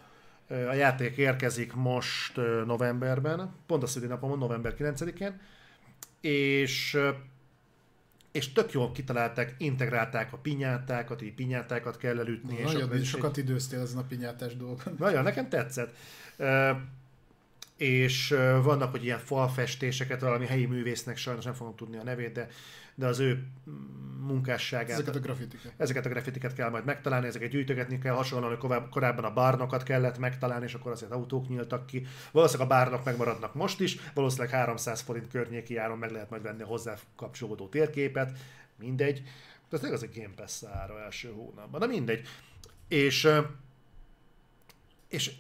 a 0.48 0.72
játék 0.72 1.16
érkezik 1.16 1.72
most 1.72 2.36
novemberben, 2.64 3.54
pont 3.66 3.82
a 3.82 3.86
szülinapomon, 3.86 4.38
november 4.38 4.74
9-én, 4.78 5.40
és 6.20 6.98
és 8.32 8.52
tök 8.52 8.72
jól 8.72 8.92
kitalálták, 8.92 9.54
integrálták 9.58 10.32
a 10.32 10.36
pinyátákat, 10.36 11.22
így 11.22 11.34
pinyátákat 11.34 11.96
kell 11.96 12.18
elütni. 12.18 12.52
Na, 12.52 12.58
és 12.58 12.72
nagyon 12.72 13.02
sokat 13.02 13.36
időztél 13.36 13.80
ezen 13.80 13.98
a 13.98 14.04
pinyátás 14.04 14.56
dolgon. 14.56 14.94
Nagyon, 14.98 15.22
nekem 15.22 15.48
tetszett. 15.48 15.96
Uh, 16.36 16.76
és 17.76 18.28
vannak, 18.62 18.90
hogy 18.90 19.04
ilyen 19.04 19.18
falfestéseket, 19.18 20.20
valami 20.20 20.46
helyi 20.46 20.66
művésznek, 20.66 21.16
sajnos 21.16 21.44
nem 21.44 21.54
fogom 21.54 21.76
tudni 21.76 21.96
a 21.96 22.02
nevét, 22.02 22.32
de 22.32 22.48
de 23.00 23.06
az 23.06 23.18
ő 23.18 23.46
munkásságát. 24.20 24.90
Ezeket 24.90 25.14
a 25.14 25.18
grafitiket. 25.18 25.72
Ezeket 25.76 26.06
a 26.06 26.08
grafitiket 26.08 26.54
kell 26.54 26.70
majd 26.70 26.84
megtalálni, 26.84 27.26
ezeket 27.26 27.50
gyűjtögetni 27.50 27.98
kell, 27.98 28.14
hasonlóan, 28.14 28.56
hogy 28.56 28.88
korábban 28.90 29.24
a 29.24 29.32
bárnokat 29.32 29.82
kellett 29.82 30.18
megtalálni, 30.18 30.64
és 30.64 30.74
akkor 30.74 30.92
azért 30.92 31.12
autók 31.12 31.48
nyíltak 31.48 31.86
ki. 31.86 32.06
Valószínűleg 32.32 32.70
a 32.70 32.74
bárnok 32.74 33.04
megmaradnak 33.04 33.54
most 33.54 33.80
is, 33.80 33.96
valószínűleg 34.14 34.52
300 34.52 35.00
forint 35.00 35.28
környéki 35.28 35.76
áron 35.76 35.98
meg 35.98 36.10
lehet 36.10 36.30
majd 36.30 36.42
venni 36.42 36.62
a 36.62 36.66
hozzá 36.66 36.94
kapcsolódó 37.16 37.68
térképet, 37.68 38.38
mindegy. 38.78 39.22
De 39.68 39.78
ez 39.82 39.92
az 39.92 40.02
egy 40.02 40.14
Game 40.14 40.34
Pass 40.36 40.62
ára 40.62 41.00
első 41.00 41.32
hónapban, 41.32 41.80
de 41.80 41.86
mindegy. 41.86 42.28
És, 42.88 43.28
és 45.08 45.32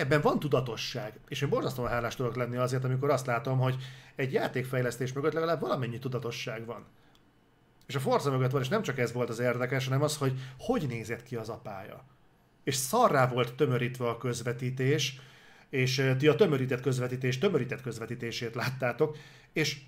ebben 0.00 0.20
van 0.20 0.38
tudatosság, 0.38 1.20
és 1.28 1.42
én 1.42 1.48
borzasztóan 1.48 1.90
hálás 1.90 2.16
tudok 2.16 2.36
lenni 2.36 2.56
azért, 2.56 2.84
amikor 2.84 3.10
azt 3.10 3.26
látom, 3.26 3.58
hogy 3.58 3.76
egy 4.16 4.32
játékfejlesztés 4.32 5.12
mögött 5.12 5.32
legalább 5.32 5.60
valamennyi 5.60 5.98
tudatosság 5.98 6.66
van. 6.66 6.84
És 7.86 7.94
a 7.94 8.00
Forza 8.00 8.30
mögött 8.30 8.50
van, 8.50 8.60
és 8.60 8.68
nem 8.68 8.82
csak 8.82 8.98
ez 8.98 9.12
volt 9.12 9.28
az 9.28 9.38
érdekes, 9.38 9.84
hanem 9.84 10.02
az, 10.02 10.16
hogy 10.16 10.32
hogy 10.58 10.86
nézett 10.88 11.22
ki 11.22 11.36
az 11.36 11.48
apája. 11.48 12.04
És 12.64 12.74
szarrá 12.74 13.28
volt 13.28 13.54
tömörítve 13.54 14.08
a 14.08 14.18
közvetítés, 14.18 15.20
és 15.68 16.14
ti 16.18 16.28
a 16.28 16.34
tömörített 16.34 16.80
közvetítés 16.80 17.38
tömörített 17.38 17.80
közvetítését 17.80 18.54
láttátok, 18.54 19.16
és 19.52 19.80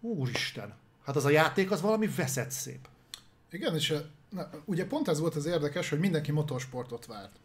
úristen, 0.00 0.74
hát 1.04 1.16
az 1.16 1.24
a 1.24 1.30
játék 1.30 1.70
az 1.70 1.80
valami 1.80 2.06
veszett 2.16 2.50
szép. 2.50 2.88
Igen, 3.50 3.74
és 3.74 3.94
na, 4.28 4.50
ugye 4.64 4.86
pont 4.86 5.08
ez 5.08 5.20
volt 5.20 5.34
az 5.34 5.46
érdekes, 5.46 5.88
hogy 5.88 5.98
mindenki 5.98 6.32
motorsportot 6.32 7.06
várt. 7.06 7.40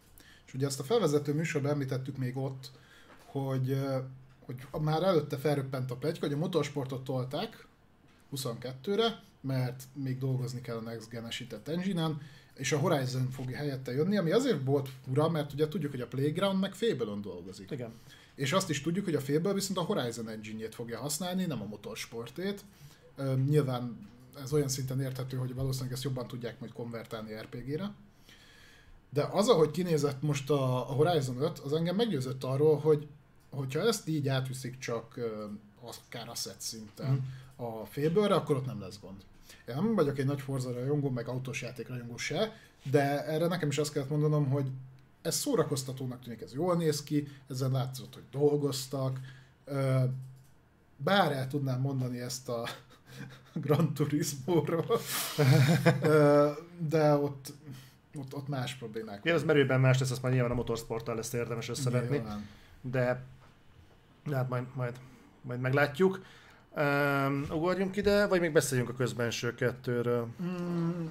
És 0.46 0.54
ugye 0.54 0.66
azt 0.66 0.80
a 0.80 0.84
felvezető 0.84 1.34
műsorban 1.34 1.70
említettük 1.70 2.16
még 2.16 2.36
ott, 2.36 2.70
hogy, 3.24 3.78
hogy 4.40 4.56
már 4.80 5.02
előtte 5.02 5.36
felröppent 5.36 5.90
a 5.90 5.96
plegy, 5.96 6.18
hogy 6.18 6.32
a 6.32 6.36
motorsportot 6.36 7.04
tolták 7.04 7.66
22-re, 8.36 9.22
mert 9.40 9.82
még 9.92 10.18
dolgozni 10.18 10.60
kell 10.60 10.76
a 10.76 10.80
Next 10.80 11.10
Gen-esített 11.10 11.68
engine 11.68 12.16
és 12.56 12.72
a 12.72 12.78
Horizon 12.78 13.30
fog 13.30 13.50
helyette 13.50 13.92
jönni, 13.92 14.16
ami 14.16 14.30
azért 14.30 14.64
volt 14.64 14.88
fura, 15.04 15.28
mert 15.28 15.52
ugye 15.52 15.68
tudjuk, 15.68 15.90
hogy 15.90 16.00
a 16.00 16.06
Playground 16.06 16.60
meg 16.60 16.74
fable 16.74 17.20
dolgozik. 17.22 17.70
Igen. 17.70 17.92
És 18.34 18.52
azt 18.52 18.70
is 18.70 18.80
tudjuk, 18.80 19.04
hogy 19.04 19.14
a 19.14 19.20
Fable 19.20 19.52
viszont 19.52 19.78
a 19.78 19.82
Horizon 19.82 20.28
engine 20.28 20.70
fogja 20.70 20.98
használni, 20.98 21.44
nem 21.44 21.62
a 21.62 21.66
motorsportét. 21.66 22.64
nyilván 23.48 24.08
ez 24.42 24.52
olyan 24.52 24.68
szinten 24.68 25.00
érthető, 25.00 25.36
hogy 25.36 25.54
valószínűleg 25.54 25.92
ezt 25.92 26.02
jobban 26.02 26.26
tudják 26.26 26.60
majd 26.60 26.72
konvertálni 26.72 27.34
RPG-re. 27.34 27.94
De 29.16 29.28
az, 29.30 29.48
ahogy 29.48 29.70
kinézett 29.70 30.22
most 30.22 30.50
a, 30.50 30.90
a 30.90 30.92
Horizon 30.92 31.42
5, 31.42 31.58
az 31.58 31.72
engem 31.72 31.96
meggyőzött 31.96 32.44
arról, 32.44 32.78
hogy 32.78 33.06
hogyha 33.50 33.80
ezt 33.80 34.08
így 34.08 34.28
átviszik 34.28 34.78
csak 34.78 35.20
akár 35.80 36.28
a 36.28 36.34
set 36.34 36.60
szinten 36.60 37.12
mm. 37.12 37.64
a 37.66 37.84
félbőrre, 37.84 38.34
akkor 38.34 38.56
ott 38.56 38.66
nem 38.66 38.80
lesz 38.80 38.98
gond. 39.00 39.20
Én 39.68 39.74
nem 39.74 39.94
vagyok 39.94 40.18
egy 40.18 40.26
nagy 40.26 40.40
Forza 40.40 40.72
rajongó, 40.72 41.10
meg 41.10 41.28
autós 41.28 41.62
játék 41.62 41.88
rajongó 41.88 42.16
se, 42.16 42.52
de 42.90 43.24
erre 43.24 43.46
nekem 43.46 43.68
is 43.68 43.78
azt 43.78 43.92
kellett 43.92 44.10
mondanom, 44.10 44.48
hogy 44.48 44.66
ez 45.22 45.36
szórakoztatónak 45.36 46.22
tűnik, 46.22 46.40
ez 46.40 46.54
jól 46.54 46.76
néz 46.76 47.02
ki, 47.02 47.28
ezen 47.48 47.70
látszott, 47.70 48.14
hogy 48.14 48.24
dolgoztak. 48.30 49.20
Bár 50.96 51.32
el 51.32 51.48
tudnám 51.48 51.80
mondani 51.80 52.20
ezt 52.20 52.48
a 52.48 52.68
Gran 53.64 53.94
Turismo-ról, 53.94 55.00
de 56.88 57.14
ott 57.14 57.52
ott, 58.18 58.34
ott 58.34 58.48
más 58.48 58.74
problémák. 58.74 59.20
Igen, 59.24 59.36
az 59.36 59.44
merőben 59.44 59.80
más 59.80 59.98
lesz, 59.98 60.10
azt 60.10 60.22
már 60.22 60.32
nyilván 60.32 60.50
a 60.50 60.54
motorsporttal 60.54 61.14
lesz 61.14 61.32
érdemes 61.32 61.68
összevetni. 61.68 62.22
De, 62.80 63.24
de 64.26 64.36
hát 64.36 64.48
majd, 64.48 64.64
majd, 64.74 64.94
majd 65.42 65.60
meglátjuk. 65.60 66.20
Um, 66.76 67.44
ugorjunk 67.50 67.96
ide, 67.96 68.26
vagy 68.26 68.40
még 68.40 68.52
beszéljünk 68.52 68.90
a 68.90 68.94
közbenső 68.94 69.54
kettőről? 69.54 70.28
Mm. 70.42 71.06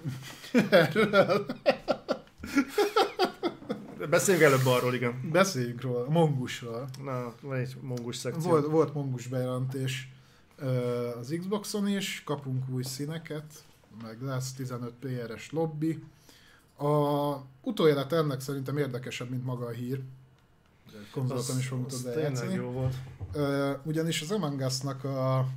Beszéljünk 4.10 4.46
előbb 4.46 4.66
arról, 4.66 4.94
igen. 4.94 5.30
Beszéljünk 5.32 5.82
róla, 5.82 6.10
mongusról. 6.10 6.88
Na, 7.04 7.34
van 7.42 7.58
egy 7.58 7.76
mongus 7.82 8.16
szekció. 8.16 8.50
Volt, 8.50 8.66
volt 8.66 8.94
mongus 8.94 9.28
bejelentés 9.28 10.10
az 11.20 11.36
Xboxon 11.40 11.88
is, 11.88 12.22
kapunk 12.26 12.70
új 12.70 12.84
színeket, 12.84 13.64
meg 14.04 14.22
lesz 14.22 14.54
15 14.54 14.94
playeres 15.00 15.52
lobby, 15.52 16.04
a 16.78 17.46
utóélet 17.62 18.14
ennek 18.14 18.40
szerintem 18.40 18.78
érdekesebb, 18.78 19.30
mint 19.30 19.46
maga 19.46 19.66
a 19.66 19.72
hír. 19.72 20.02
Konzoltam 21.12 21.58
is 21.58 21.68
fogunk 21.68 21.88
tudni 21.88 22.22
játszani. 22.22 22.54
jó 22.54 22.70
volt. 22.70 22.96
Ugyanis 23.84 24.22
az 24.22 24.32
Among 24.32 24.62
Us-nak 24.62 25.04
a, 25.04 25.48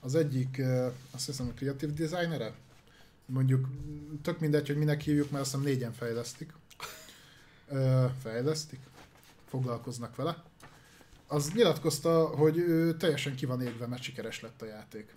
az 0.00 0.14
egyik, 0.14 0.62
azt 1.10 1.26
hiszem 1.26 1.48
a 1.48 1.54
creative 1.54 1.92
designere, 1.92 2.54
mondjuk 3.26 3.68
tök 4.22 4.40
mindegy, 4.40 4.66
hogy 4.66 4.76
minek 4.76 5.00
hívjuk, 5.00 5.30
mert 5.30 5.42
azt 5.42 5.54
hiszem 5.54 5.66
négyen 5.66 5.92
fejlesztik. 5.92 6.52
Fejlesztik? 8.22 8.80
Foglalkoznak 9.48 10.16
vele. 10.16 10.42
Az 11.26 11.52
nyilatkozta, 11.52 12.26
hogy 12.26 12.58
ő 12.58 12.96
teljesen 12.96 13.34
ki 13.34 13.46
van 13.46 13.62
égve, 13.62 13.86
mert 13.86 14.02
sikeres 14.02 14.40
lett 14.40 14.62
a 14.62 14.66
játék. 14.66 15.14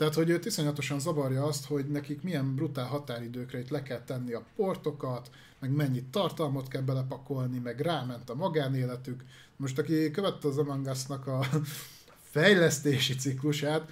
Tehát, 0.00 0.14
hogy 0.14 0.30
őt 0.30 0.44
iszonyatosan 0.44 1.00
zavarja 1.00 1.44
azt, 1.44 1.66
hogy 1.66 1.86
nekik 1.86 2.22
milyen 2.22 2.54
brutál 2.54 2.86
határidőkre 2.86 3.58
itt 3.58 3.68
le 3.68 3.82
kell 3.82 4.00
tenni 4.00 4.32
a 4.32 4.44
portokat, 4.56 5.30
meg 5.58 5.70
mennyit 5.70 6.04
tartalmat 6.04 6.68
kell 6.68 6.82
belepakolni, 6.82 7.58
meg 7.58 7.80
ráment 7.80 8.30
a 8.30 8.34
magánéletük. 8.34 9.24
Most 9.56 9.78
aki 9.78 10.10
követte 10.10 10.48
az 10.48 10.58
Among 10.58 10.86
a 11.26 11.44
fejlesztési 12.34 13.14
ciklusát, 13.14 13.90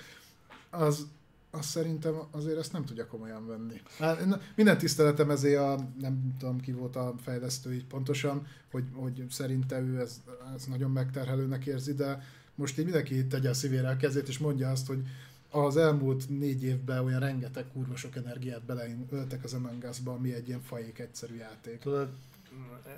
az, 0.70 1.06
az 1.50 1.66
szerintem 1.66 2.14
azért 2.30 2.58
ezt 2.58 2.72
nem 2.72 2.84
tudja 2.84 3.06
komolyan 3.06 3.46
venni. 3.46 3.80
Hát, 3.98 4.40
minden 4.54 4.78
tiszteletem 4.78 5.30
ezért 5.30 5.60
a, 5.60 5.88
nem 6.00 6.34
tudom 6.38 6.60
ki 6.60 6.72
volt 6.72 6.96
a 6.96 7.14
fejlesztő 7.22 7.74
így 7.74 7.86
pontosan, 7.86 8.46
hogy, 8.70 8.84
hogy 8.92 9.24
szerinte 9.30 9.80
ő 9.80 10.00
ez, 10.00 10.20
ez 10.56 10.64
nagyon 10.64 10.90
megterhelőnek 10.90 11.66
érzi, 11.66 11.94
de 11.94 12.22
most 12.54 12.78
így 12.78 12.84
mindenki 12.84 13.26
tegye 13.26 13.48
a 13.48 13.54
szívére 13.54 13.88
a 13.88 13.96
kezét, 13.96 14.28
és 14.28 14.38
mondja 14.38 14.70
azt, 14.70 14.86
hogy 14.86 15.02
az 15.50 15.76
elmúlt 15.76 16.28
négy 16.28 16.64
évben 16.64 17.04
olyan 17.04 17.20
rengeteg 17.20 17.66
kurva 17.72 17.94
energiát 18.14 18.62
beleöltek 18.62 19.44
az 19.44 19.54
Among 19.54 19.88
ami 20.04 20.32
egy 20.32 20.48
ilyen 20.48 20.62
fajék 20.62 20.98
egyszerű 20.98 21.34
játék. 21.34 21.78
Tudod, 21.78 22.08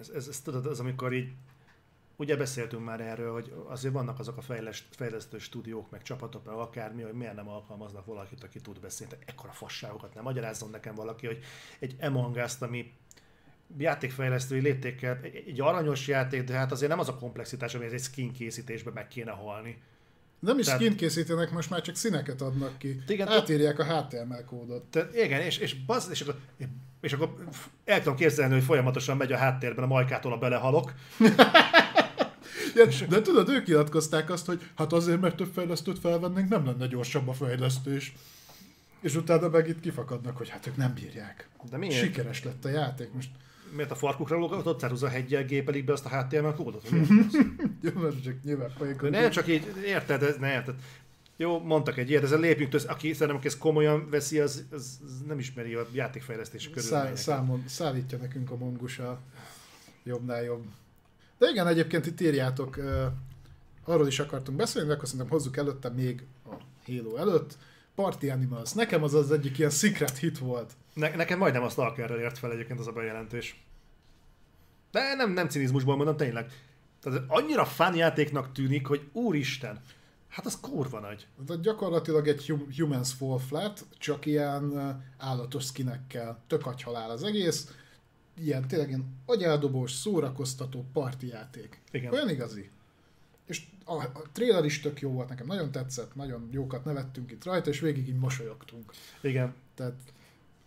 ez, 0.00 0.08
ez, 0.08 0.28
ez, 0.28 0.40
tudod, 0.40 0.66
az 0.66 0.80
amikor 0.80 1.12
így 1.12 1.32
ugye 2.16 2.36
beszéltünk 2.36 2.84
már 2.84 3.00
erről, 3.00 3.32
hogy 3.32 3.52
azért 3.68 3.94
vannak 3.94 4.18
azok 4.18 4.36
a 4.36 4.40
fejleszt, 4.40 4.84
fejlesztő 4.90 5.38
stúdiók, 5.38 5.90
meg 5.90 6.02
csapatok, 6.02 6.44
meg 6.44 6.54
akármi, 6.54 7.02
hogy 7.02 7.12
miért 7.12 7.34
nem 7.34 7.48
alkalmaznak 7.48 8.06
valakit, 8.06 8.44
aki 8.44 8.60
tud 8.60 8.80
beszélni. 8.80 9.14
Ekkora 9.26 9.52
fasságokat 9.52 10.14
nem 10.14 10.24
magyarázzon 10.24 10.70
nekem 10.70 10.94
valaki, 10.94 11.26
hogy 11.26 11.38
egy 11.78 11.96
Among 12.00 12.36
Us-t, 12.36 12.62
ami 12.62 12.92
játékfejlesztői 13.78 14.60
léptékkel, 14.60 15.18
egy, 15.22 15.44
egy 15.46 15.60
aranyos 15.60 16.08
játék, 16.08 16.44
de 16.44 16.54
hát 16.54 16.72
azért 16.72 16.90
nem 16.90 17.00
az 17.00 17.08
a 17.08 17.14
komplexitás, 17.14 17.74
ami 17.74 17.84
egy 17.84 18.00
skin 18.00 18.32
készítésbe 18.32 18.90
meg 18.90 19.08
kéne 19.08 19.30
halni. 19.30 19.82
Nem 20.40 20.58
is 20.58 20.64
Tehát... 20.64 20.80
skin 20.80 20.96
készítenek, 20.96 21.50
most 21.50 21.70
már 21.70 21.80
csak 21.80 21.96
színeket 21.96 22.40
adnak 22.40 22.78
ki. 22.78 23.02
Igen, 23.08 23.28
Átírják 23.28 23.78
a 23.78 23.84
HTML 23.84 24.44
kódot. 24.46 24.82
Tehát, 24.82 25.16
igen, 25.16 25.40
és, 25.40 25.58
és, 25.58 25.74
baz, 25.74 26.08
és, 26.10 26.20
akkor, 26.20 26.36
és 27.00 27.12
akkor 27.12 27.34
el 27.84 27.98
tudom 27.98 28.16
képzelni, 28.16 28.54
hogy 28.54 28.64
folyamatosan 28.64 29.16
megy 29.16 29.32
a 29.32 29.36
háttérben 29.36 29.84
a 29.84 29.86
majkától 29.86 30.32
a 30.32 30.38
belehalok. 30.38 30.92
ja, 32.74 32.86
de 33.08 33.22
tudod, 33.22 33.48
ők 33.48 33.66
nyilatkozták 33.66 34.30
azt, 34.30 34.46
hogy 34.46 34.60
hát 34.76 34.92
azért, 34.92 35.20
mert 35.20 35.36
több 35.36 35.52
fejlesztőt 35.52 35.98
felvennénk, 35.98 36.48
nem 36.48 36.66
lenne 36.66 36.86
gyorsabb 36.86 37.28
a 37.28 37.32
fejlesztés. 37.32 38.14
És 39.00 39.14
utána 39.14 39.48
meg 39.48 39.68
itt 39.68 39.80
kifakadnak, 39.80 40.36
hogy 40.36 40.48
hát 40.48 40.66
ők 40.66 40.76
nem 40.76 40.94
bírják. 40.94 41.48
De 41.70 41.76
miért? 41.76 41.94
Sikeres 41.94 42.44
lett 42.44 42.64
a 42.64 42.68
játék. 42.68 43.12
Most 43.12 43.28
miért 43.70 43.90
a 43.90 43.94
farkukra 43.94 44.36
lógatott, 44.36 44.82
a 44.82 45.08
hegyel 45.08 45.44
gépelik 45.44 45.84
be 45.84 45.92
azt 45.92 46.06
a 46.06 46.08
HTML 46.08 46.54
kódot? 46.54 46.88
Jó, 47.82 48.00
mert 48.00 48.22
csak 48.22 48.34
nyilván 48.44 48.70
folyikon. 48.70 49.10
Ne, 49.10 49.28
csak 49.28 49.48
így, 49.48 49.74
érted, 49.84 50.22
ez, 50.22 50.36
ne, 50.36 50.52
érted. 50.52 50.74
Jó, 51.36 51.58
mondtak 51.58 51.96
egy 51.96 52.10
ilyet, 52.10 52.22
ezzel 52.22 52.40
lépjünk, 52.40 52.70
tőle, 52.70 52.90
aki 52.90 53.12
szerintem 53.12 53.36
aki 53.36 53.46
ezt 53.46 53.58
komolyan 53.58 54.10
veszi, 54.10 54.38
az, 54.38 54.64
az, 54.70 54.98
nem 55.26 55.38
ismeri 55.38 55.74
a 55.74 55.86
játékfejlesztés 55.92 56.68
körül. 56.68 56.82
Szá, 56.82 57.14
számon, 57.14 57.64
szállítja 57.66 58.18
nekünk 58.18 58.50
a 58.50 58.56
mongusa 58.56 59.20
jobbnál 60.04 60.42
jobb. 60.42 60.64
De 61.38 61.48
igen, 61.48 61.66
egyébként 61.66 62.06
itt 62.06 62.20
írjátok, 62.20 62.76
uh, 62.76 63.04
arról 63.84 64.06
is 64.06 64.18
akartunk 64.18 64.58
beszélni, 64.58 64.88
de 64.88 64.94
akkor 64.94 65.08
szerintem 65.08 65.30
hozzuk 65.30 65.56
előtte 65.56 65.88
még 65.88 66.24
a 66.44 66.54
Halo 66.86 67.16
előtt. 67.16 67.56
Party 67.94 68.30
Animals. 68.30 68.72
Nekem 68.72 69.02
az 69.02 69.14
az 69.14 69.30
egyik 69.30 69.58
ilyen 69.58 69.70
secret 69.70 70.18
hit 70.18 70.38
volt. 70.38 70.72
Ne, 71.00 71.16
nekem 71.16 71.38
majdnem 71.38 71.62
a 71.62 71.68
Stalkerrel 71.68 72.18
ért 72.18 72.38
fel 72.38 72.52
egyébként 72.52 72.78
az 72.78 72.86
a 72.86 72.92
bejelentés. 72.92 73.64
De 74.90 75.14
nem, 75.14 75.32
nem 75.32 75.48
cinizmusból 75.48 75.96
mondom, 75.96 76.16
tényleg. 76.16 76.52
Tehát 77.02 77.22
annyira 77.26 77.64
fán 77.64 77.96
játéknak 77.96 78.52
tűnik, 78.52 78.86
hogy 78.86 79.08
úristen, 79.12 79.80
hát 80.28 80.46
az 80.46 80.60
kurva 80.60 81.00
nagy. 81.00 81.26
Tehát 81.46 81.62
gyakorlatilag 81.62 82.28
egy 82.28 82.54
Humans 82.76 83.12
Fall 83.12 83.38
Flat, 83.38 83.86
csak 83.98 84.26
ilyen 84.26 84.96
állatos 85.18 85.64
skinekkel. 85.64 86.42
Tök 86.46 86.62
halál 86.62 87.10
az 87.10 87.22
egész. 87.22 87.74
Ilyen 88.34 88.68
tényleg 88.68 88.88
ilyen 88.88 89.20
agyeldobós, 89.26 89.92
szórakoztató 89.92 90.84
parti 90.92 91.26
játék. 91.26 91.80
Igen. 91.90 92.12
Olyan 92.12 92.28
igazi. 92.28 92.70
És 93.46 93.62
a, 93.84 93.94
a 93.94 94.22
trailer 94.32 94.64
is 94.64 94.80
tök 94.80 95.00
jó 95.00 95.10
volt, 95.10 95.28
nekem 95.28 95.46
nagyon 95.46 95.70
tetszett, 95.70 96.14
nagyon 96.14 96.48
jókat 96.50 96.84
nevettünk 96.84 97.30
itt 97.30 97.44
rajta, 97.44 97.70
és 97.70 97.80
végig 97.80 98.08
így 98.08 98.18
mosolyogtunk. 98.18 98.92
Igen. 99.20 99.54
Tehát 99.74 99.94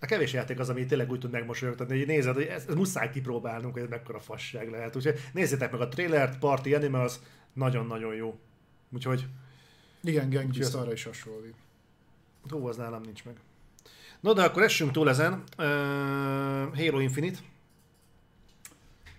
a 0.04 0.06
kevés 0.06 0.34
játék 0.34 0.60
az, 0.60 0.70
ami 0.70 0.86
tényleg 0.86 1.12
úgy 1.12 1.20
tud 1.20 1.32
megmosolyogtatni, 1.32 1.98
hogy 1.98 2.08
nézed, 2.08 2.34
hogy 2.34 2.44
ezt, 2.44 2.70
ezt 2.70 2.78
muszáj 2.78 3.10
kipróbálnunk, 3.10 3.74
hogy 3.74 3.82
ez 3.82 3.90
mekkora 3.90 4.20
fasság 4.20 4.70
lehet. 4.70 4.96
Úgyhogy 4.96 5.20
nézzétek 5.34 5.72
meg 5.72 5.82
a 5.82 5.88
trailert, 5.88 6.40
Party 6.40 6.74
Animals, 6.74 7.14
nagyon-nagyon 7.54 8.16
jó. 8.16 8.40
Úgyhogy... 8.94 9.28
Igen, 10.02 10.30
Genghis 10.30 10.74
arra 10.74 10.92
is 10.92 11.04
hasonlít. 11.04 11.56
Hú, 12.50 12.68
az 12.68 12.78
nálam 12.78 13.02
nincs 13.02 13.26
meg. 13.26 13.36
No, 14.20 14.34
de 14.34 14.44
akkor 14.44 14.64
essünk 14.64 14.92
túl 14.92 15.10
ezen. 15.10 15.34
Uh, 15.34 15.66
Halo 16.78 17.00
Infinite. 17.00 17.40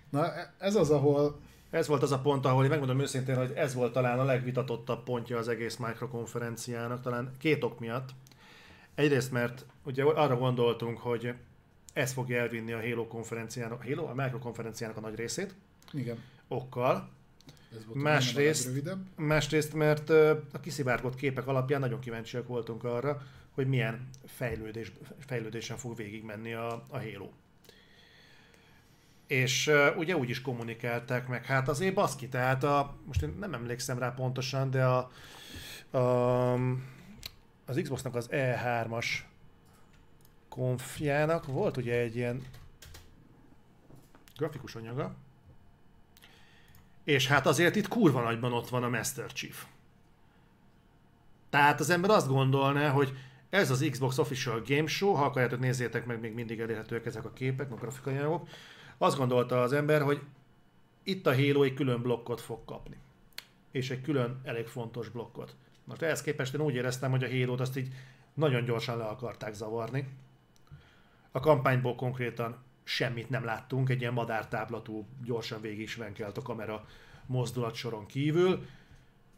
Na, 0.09 0.33
e- 0.33 0.53
ez 0.57 0.75
az, 0.75 0.91
ahol... 0.91 1.39
Ez 1.69 1.87
volt 1.87 2.03
az 2.03 2.11
a 2.11 2.19
pont, 2.19 2.45
ahol 2.45 2.63
én 2.63 2.69
megmondom 2.69 2.99
őszintén, 2.99 3.35
hogy 3.35 3.51
ez 3.55 3.73
volt 3.73 3.93
talán 3.93 4.19
a 4.19 4.23
legvitatottabb 4.23 5.03
pontja 5.03 5.37
az 5.37 5.47
egész 5.47 5.75
mikrokonferenciának, 5.75 7.01
talán 7.01 7.31
két 7.37 7.63
ok 7.63 7.79
miatt. 7.79 8.09
Egyrészt, 8.95 9.31
mert 9.31 9.65
ugye 9.85 10.03
arra 10.03 10.37
gondoltunk, 10.37 10.97
hogy 10.97 11.33
ez 11.93 12.13
fogja 12.13 12.39
elvinni 12.39 12.71
a 12.71 12.81
Halo 12.81 13.07
konferenciának, 13.07 13.81
a 13.81 13.83
Halo, 13.83 14.05
a 14.05 14.13
Micro 14.13 14.39
konferenciának 14.39 14.97
a 14.97 14.99
nagy 14.99 15.15
részét. 15.15 15.55
Igen. 15.93 16.17
Okkal. 16.47 17.09
Ez 17.75 17.85
volt 17.85 18.01
másrészt, 18.01 18.95
másrészt, 19.15 19.73
mert 19.73 20.09
a 20.53 20.59
kiszivárgott 20.61 21.15
képek 21.15 21.47
alapján 21.47 21.79
nagyon 21.79 21.99
kíváncsiak 21.99 22.47
voltunk 22.47 22.83
arra, 22.83 23.21
hogy 23.51 23.67
milyen 23.67 24.09
fejlődés, 24.25 24.91
fejlődésen 25.19 25.77
fog 25.77 25.95
végigmenni 25.95 26.53
a, 26.53 26.85
a 26.89 26.97
Halo. 26.97 27.29
És 29.27 29.67
uh, 29.67 29.97
ugye 29.97 30.17
úgy 30.17 30.29
is 30.29 30.41
kommunikálták 30.41 31.27
meg, 31.27 31.45
hát 31.45 31.67
azért 31.67 31.93
baszki, 31.93 32.27
tehát 32.27 32.63
a, 32.63 32.95
most 33.05 33.21
én 33.21 33.35
nem 33.39 33.53
emlékszem 33.53 33.99
rá 33.99 34.09
pontosan, 34.09 34.71
de 34.71 34.85
a, 34.85 35.11
a 35.97 36.53
az 37.65 37.79
Xboxnak 37.81 38.15
az 38.15 38.29
E3-as 38.31 39.05
konfjának 40.55 41.45
volt 41.45 41.77
ugye 41.77 41.99
egy 41.99 42.15
ilyen 42.15 42.41
grafikus 44.37 44.75
anyaga, 44.75 45.15
és 47.03 47.27
hát 47.27 47.45
azért 47.45 47.75
itt 47.75 47.87
kurva 47.87 48.21
nagyban 48.21 48.53
ott 48.53 48.69
van 48.69 48.83
a 48.83 48.89
Master 48.89 49.31
Chief. 49.31 49.65
Tehát 51.49 51.79
az 51.79 51.89
ember 51.89 52.09
azt 52.09 52.27
gondolná, 52.27 52.89
hogy 52.89 53.13
ez 53.49 53.71
az 53.71 53.87
Xbox 53.91 54.17
Official 54.17 54.61
Game 54.65 54.87
Show, 54.87 55.13
ha 55.13 55.25
akarjátok 55.25 55.59
nézzétek 55.59 56.05
meg, 56.05 56.19
még 56.19 56.33
mindig 56.33 56.59
elérhetőek 56.59 57.05
ezek 57.05 57.25
a 57.25 57.33
képek, 57.33 57.71
a 57.71 57.75
grafikai 57.75 58.17
anyagok. 58.17 58.47
Azt 58.97 59.17
gondolta 59.17 59.61
az 59.61 59.73
ember, 59.73 60.01
hogy 60.01 60.21
itt 61.03 61.27
a 61.27 61.35
Halo 61.35 61.63
egy 61.63 61.73
külön 61.73 62.01
blokkot 62.01 62.41
fog 62.41 62.65
kapni. 62.65 62.97
És 63.71 63.89
egy 63.89 64.01
külön 64.01 64.41
elég 64.43 64.67
fontos 64.67 65.09
blokkot. 65.09 65.55
Most 65.83 66.01
ehhez 66.01 66.21
képest 66.21 66.53
én 66.53 66.61
úgy 66.61 66.75
éreztem, 66.75 67.11
hogy 67.11 67.23
a 67.23 67.29
halo 67.29 67.61
azt 67.61 67.77
így 67.77 67.93
nagyon 68.33 68.65
gyorsan 68.65 68.97
le 68.97 69.03
akarták 69.03 69.53
zavarni. 69.53 70.07
A 71.35 71.39
kampányból 71.39 71.95
konkrétan 71.95 72.57
semmit 72.83 73.29
nem 73.29 73.45
láttunk, 73.45 73.89
egy 73.89 73.99
ilyen 73.99 74.13
madártáblatú, 74.13 75.05
gyorsan 75.23 75.61
végig 75.61 75.79
is 75.79 75.95
venkelt 75.95 76.37
a 76.37 76.41
kamera 76.41 76.85
mozdulatsoron 77.25 78.05
kívül, 78.05 78.65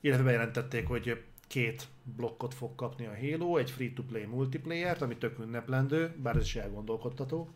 illetve 0.01 0.23
bejelentették, 0.23 0.87
hogy 0.87 1.23
két 1.47 1.87
blokkot 2.03 2.53
fog 2.53 2.75
kapni 2.75 3.05
a 3.05 3.17
Halo, 3.19 3.57
egy 3.57 3.71
free-to-play 3.71 4.25
multiplayer 4.25 5.03
ami 5.03 5.17
tök 5.17 5.39
ünneplendő, 5.39 6.15
bár 6.21 6.35
ez 6.35 6.43
is 6.43 6.55
elgondolkodtató. 6.55 7.49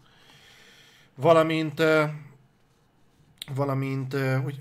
Valamint, 1.16 1.82
valamint, 3.56 4.16
úgy, 4.46 4.60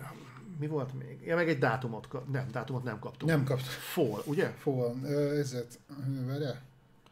mi 0.59 0.66
volt 0.66 0.98
még? 0.98 1.19
Ja, 1.24 1.35
meg 1.36 1.48
egy 1.48 1.59
dátumot, 1.59 2.31
nem, 2.32 2.47
dátumot 2.51 2.82
nem 2.82 2.98
kaptunk. 2.98 3.31
Nem 3.31 3.44
kaptunk. 3.44 3.70
Fall, 3.70 4.23
ugye? 4.24 4.48
Fall, 4.48 5.07
ezért, 5.36 5.78
várjál? 6.27 6.62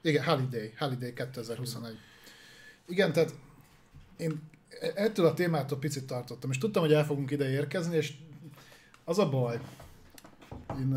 Igen, 0.00 0.24
Holiday, 0.24 0.74
Holiday 0.78 1.12
2021. 1.12 1.98
Igen, 2.88 3.12
tehát 3.12 3.34
én 4.16 4.42
ettől 4.94 5.26
a 5.26 5.34
témától 5.34 5.78
picit 5.78 6.06
tartottam, 6.06 6.50
és 6.50 6.58
tudtam, 6.58 6.82
hogy 6.82 6.92
el 6.92 7.04
fogunk 7.04 7.30
ide 7.30 7.50
érkezni, 7.50 7.96
és 7.96 8.14
az 9.04 9.18
a 9.18 9.28
baj, 9.28 9.60
én 10.78 10.96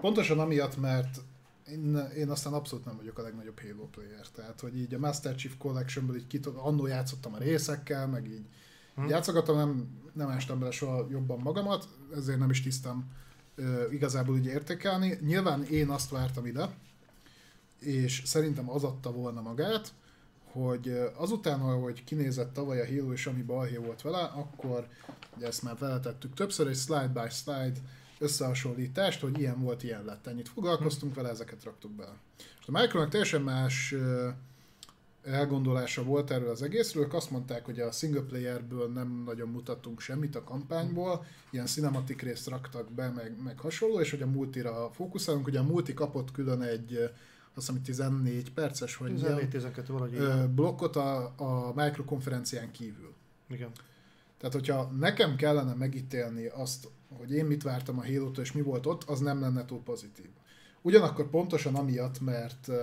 pontosan 0.00 0.38
amiatt, 0.38 0.80
mert 0.80 1.20
én, 1.70 1.96
én 2.16 2.30
aztán 2.30 2.52
abszolút 2.52 2.84
nem 2.84 2.96
vagyok 2.96 3.18
a 3.18 3.22
legnagyobb 3.22 3.60
Halo 3.60 3.86
player, 3.86 4.28
tehát 4.34 4.60
hogy 4.60 4.78
így 4.78 4.94
a 4.94 4.98
Master 4.98 5.34
Chief 5.34 5.54
Collectionből 5.58 6.16
így 6.16 6.26
kit, 6.26 6.46
annó 6.46 6.86
játszottam 6.86 7.34
a 7.34 7.38
részekkel, 7.38 8.06
meg 8.06 8.26
így 8.26 8.46
Hmm. 8.94 9.08
Játszogatom, 9.08 9.56
nem, 9.56 9.88
nem 10.12 10.28
ástam 10.28 10.58
bele 10.58 10.70
soha 10.70 11.06
jobban 11.10 11.38
magamat, 11.38 11.88
ezért 12.16 12.38
nem 12.38 12.50
is 12.50 12.62
tisztem 12.62 13.04
igazából 13.90 14.36
így 14.36 14.46
értékelni. 14.46 15.18
Nyilván 15.20 15.64
én 15.64 15.88
azt 15.88 16.10
vártam 16.10 16.46
ide, 16.46 16.74
és 17.78 18.22
szerintem 18.24 18.70
az 18.70 18.84
adta 18.84 19.12
volna 19.12 19.40
magát, 19.40 19.92
hogy 20.54 20.98
azután, 21.16 21.58
hogy 21.58 22.04
kinézett 22.04 22.52
tavaly 22.52 22.80
a 22.80 22.86
Halo 22.86 23.12
és 23.12 23.26
ami 23.26 23.42
balhé 23.42 23.76
volt 23.76 24.02
vele, 24.02 24.18
akkor 24.18 24.86
ugye 25.36 25.46
ezt 25.46 25.62
már 25.62 25.76
veletettük 25.78 26.34
többször, 26.34 26.66
egy 26.66 26.76
slide 26.76 27.10
by 27.14 27.28
slide 27.30 27.78
összehasonlítást, 28.18 29.20
hogy 29.20 29.38
ilyen 29.38 29.60
volt, 29.60 29.82
ilyen 29.82 30.04
lett. 30.04 30.26
Ennyit 30.26 30.48
foglalkoztunk 30.48 31.14
vele, 31.14 31.28
ezeket 31.28 31.64
raktuk 31.64 31.90
bele. 31.90 32.14
És 32.38 32.66
a 32.66 32.70
Micronak 32.70 33.10
teljesen 33.10 33.42
más 33.42 33.94
elgondolása 35.24 36.04
volt 36.04 36.30
erről 36.30 36.50
az 36.50 36.62
egészről. 36.62 37.04
Ők 37.04 37.14
azt 37.14 37.30
mondták, 37.30 37.64
hogy 37.64 37.80
a 37.80 37.90
single 37.90 38.20
playerből 38.20 38.88
nem 38.88 39.22
nagyon 39.26 39.48
mutattunk 39.48 40.00
semmit 40.00 40.36
a 40.36 40.44
kampányból, 40.44 41.24
ilyen 41.50 41.66
cinematic 41.66 42.22
részt 42.22 42.48
raktak 42.48 42.92
be, 42.92 43.08
meg, 43.08 43.42
meg 43.42 43.58
hasonló, 43.58 44.00
és 44.00 44.10
hogy 44.10 44.22
a 44.22 44.26
multira 44.26 44.90
fókuszálunk. 44.92 45.46
Ugye 45.46 45.58
a 45.58 45.62
multi 45.62 45.94
kapott 45.94 46.30
külön 46.30 46.62
egy 46.62 47.10
azt 47.54 47.66
hiszem 47.66 47.82
14 47.82 48.52
perces, 48.52 48.96
vagy 48.96 49.12
14-12 49.20 49.84
valahogy 49.86 50.50
blokkot 50.50 50.96
a, 50.96 51.34
a 51.36 51.72
mikrokonferencián 51.74 52.70
kívül. 52.70 53.14
Igen. 53.48 53.70
Tehát, 54.38 54.54
hogyha 54.54 54.90
nekem 54.98 55.36
kellene 55.36 55.74
megítélni 55.74 56.46
azt, 56.46 56.88
hogy 57.18 57.32
én 57.32 57.44
mit 57.44 57.62
vártam 57.62 57.98
a 57.98 58.04
halo 58.04 58.30
és 58.30 58.52
mi 58.52 58.62
volt 58.62 58.86
ott, 58.86 59.04
az 59.04 59.20
nem 59.20 59.40
lenne 59.40 59.64
túl 59.64 59.82
pozitív. 59.82 60.28
Ugyanakkor 60.82 61.30
pontosan 61.30 61.74
amiatt, 61.74 62.20
mert 62.20 62.68
uh, 62.68 62.76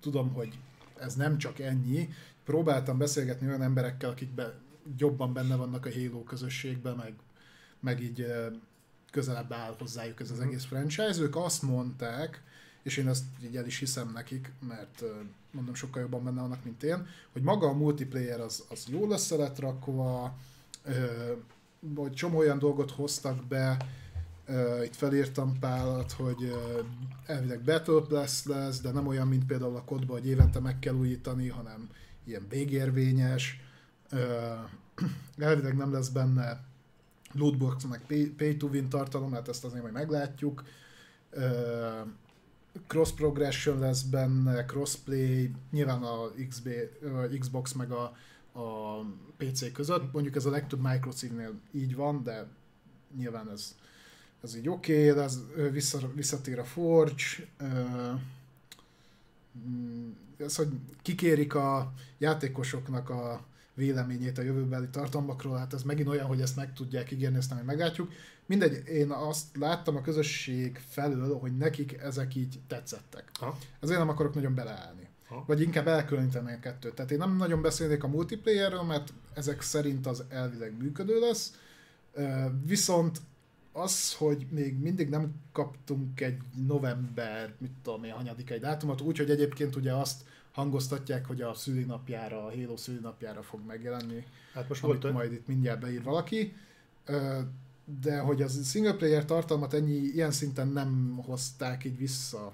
tudom, 0.00 0.32
hogy 0.32 0.58
ez 0.98 1.14
nem 1.14 1.38
csak 1.38 1.58
ennyi. 1.58 2.08
Próbáltam 2.44 2.98
beszélgetni 2.98 3.46
olyan 3.46 3.62
emberekkel, 3.62 4.10
akik 4.10 4.30
be, 4.30 4.54
jobban 4.96 5.32
benne 5.32 5.56
vannak 5.56 5.86
a 5.86 5.92
Halo 5.92 6.22
közösségben, 6.22 6.96
meg 6.96 7.14
meg 7.80 8.02
így 8.02 8.26
közelebb 9.10 9.52
áll 9.52 9.74
hozzájuk 9.78 10.20
ez 10.20 10.30
az 10.30 10.40
egész 10.40 10.64
franchise. 10.64 11.20
Ők 11.20 11.36
azt 11.36 11.62
mondták, 11.62 12.42
és 12.82 12.96
én 12.96 13.08
ezt 13.08 13.24
így 13.44 13.56
el 13.56 13.66
is 13.66 13.78
hiszem 13.78 14.10
nekik, 14.14 14.52
mert 14.68 15.02
mondom 15.50 15.74
sokkal 15.74 16.02
jobban 16.02 16.24
benne 16.24 16.40
vannak, 16.40 16.64
mint 16.64 16.82
én, 16.82 17.06
hogy 17.32 17.42
maga 17.42 17.68
a 17.68 17.72
multiplayer 17.72 18.40
az, 18.40 18.64
az 18.68 18.86
jól 18.88 19.10
össze 19.10 19.36
lett 19.36 19.58
rakva, 19.58 20.36
vagy 21.80 22.12
csomó 22.12 22.38
olyan 22.38 22.58
dolgot 22.58 22.90
hoztak 22.90 23.44
be, 23.44 23.76
itt 24.84 24.96
felírtam 24.96 25.58
pálat, 25.58 26.12
hogy 26.12 26.54
elvileg 27.26 27.60
Battle 27.60 28.00
Pass 28.08 28.44
lesz, 28.44 28.80
de 28.80 28.90
nem 28.90 29.06
olyan, 29.06 29.28
mint 29.28 29.46
például 29.46 29.76
a 29.76 29.84
kodba, 29.84 30.12
hogy 30.12 30.26
évente 30.26 30.60
meg 30.60 30.78
kell 30.78 30.94
újítani, 30.94 31.48
hanem 31.48 31.88
ilyen 32.24 32.46
végérvényes. 32.48 33.60
Elvileg 35.38 35.76
nem 35.76 35.92
lesz 35.92 36.08
benne 36.08 36.64
lootbox, 37.32 37.84
meg 37.84 38.00
pay 38.36 38.56
to 38.56 38.66
win 38.66 38.88
tartalom, 38.88 39.32
hát 39.32 39.48
ezt 39.48 39.64
azért 39.64 39.82
majd 39.82 39.94
meglátjuk. 39.94 40.64
Cross 42.86 43.12
progression 43.12 43.78
lesz 43.78 44.02
benne, 44.02 44.64
crossplay, 44.64 45.50
nyilván 45.70 46.02
a 46.02 46.30
XB, 46.48 46.68
Xbox 47.38 47.72
meg 47.72 47.90
a, 47.90 48.16
a 48.60 48.98
PC 49.36 49.72
között. 49.72 50.12
Mondjuk 50.12 50.36
ez 50.36 50.46
a 50.46 50.50
legtöbb 50.50 50.80
microcívnél 50.80 51.60
így 51.72 51.94
van, 51.94 52.22
de 52.22 52.46
nyilván 53.16 53.50
ez, 53.50 53.76
ez 54.42 54.56
így 54.56 54.68
oké, 54.68 55.10
okay, 55.10 55.22
ez 55.22 55.40
vissza, 55.72 55.98
visszatér 56.14 56.58
a 56.58 56.64
Forge, 56.64 57.24
mm, 59.68 60.10
ez, 60.36 60.56
hogy 60.56 60.68
kikérik 61.02 61.54
a 61.54 61.92
játékosoknak 62.18 63.10
a 63.10 63.44
véleményét 63.74 64.38
a 64.38 64.42
jövőbeli 64.42 64.88
tartalmakról, 64.88 65.56
hát 65.56 65.72
ez 65.72 65.82
megint 65.82 66.08
olyan, 66.08 66.26
hogy 66.26 66.40
ezt 66.40 66.56
meg 66.56 66.72
tudják 66.72 67.10
ígérni, 67.10 67.38
nem 67.48 67.64
meglátjuk. 67.64 68.12
Mindegy, 68.48 68.88
én 68.88 69.10
azt 69.10 69.56
láttam 69.56 69.96
a 69.96 70.00
közösség 70.00 70.80
felől, 70.88 71.38
hogy 71.38 71.56
nekik 71.56 71.92
ezek 71.92 72.34
így 72.34 72.60
tetszettek. 72.66 73.30
Ha? 73.38 73.58
Ezért 73.80 73.98
nem 73.98 74.08
akarok 74.08 74.34
nagyon 74.34 74.54
beleállni. 74.54 75.08
Ha? 75.28 75.44
Vagy 75.46 75.60
inkább 75.60 75.86
elkülöníteni 75.86 76.52
a 76.52 76.60
kettőt. 76.60 76.94
Tehát 76.94 77.10
én 77.10 77.18
nem 77.18 77.36
nagyon 77.36 77.62
beszélnék 77.62 78.04
a 78.04 78.08
multiplayerről, 78.08 78.82
mert 78.82 79.12
ezek 79.34 79.60
szerint 79.60 80.06
az 80.06 80.24
elvileg 80.28 80.76
működő 80.76 81.20
lesz. 81.20 81.58
Viszont 82.64 83.20
az, 83.72 84.14
hogy 84.14 84.46
még 84.50 84.78
mindig 84.78 85.08
nem 85.08 85.34
kaptunk 85.52 86.20
egy 86.20 86.38
november, 86.66 87.54
mit 87.58 87.72
tudom 87.82 88.04
én, 88.04 88.12
hanyadik 88.12 88.50
egy 88.50 88.60
dátumot, 88.60 89.00
úgyhogy 89.00 89.30
egyébként 89.30 89.76
ugye 89.76 89.92
azt 89.92 90.24
hangoztatják, 90.52 91.26
hogy 91.26 91.40
a 91.42 91.54
szülinapjára, 91.54 92.44
a 92.46 92.50
Halo 92.50 92.76
szülinapjára 92.76 93.42
fog 93.42 93.60
megjelenni. 93.66 94.26
Hát 94.52 94.68
most 94.68 94.80
volt, 94.80 95.12
majd 95.12 95.32
itt 95.32 95.46
mindjárt 95.46 95.80
beír 95.80 96.02
valaki. 96.02 96.56
De 98.00 98.18
hogy 98.18 98.42
az 98.42 98.70
single 98.70 98.94
player 98.94 99.24
tartalmat 99.24 99.74
ennyi, 99.74 99.94
ilyen 99.94 100.30
szinten 100.30 100.68
nem 100.68 101.20
hozták 101.26 101.84
így 101.84 101.96
vissza. 101.96 102.52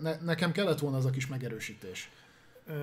Ne, 0.00 0.16
nekem 0.20 0.52
kellett 0.52 0.78
volna 0.78 0.96
az 0.96 1.04
a 1.04 1.10
kis 1.10 1.26
megerősítés. 1.26 2.10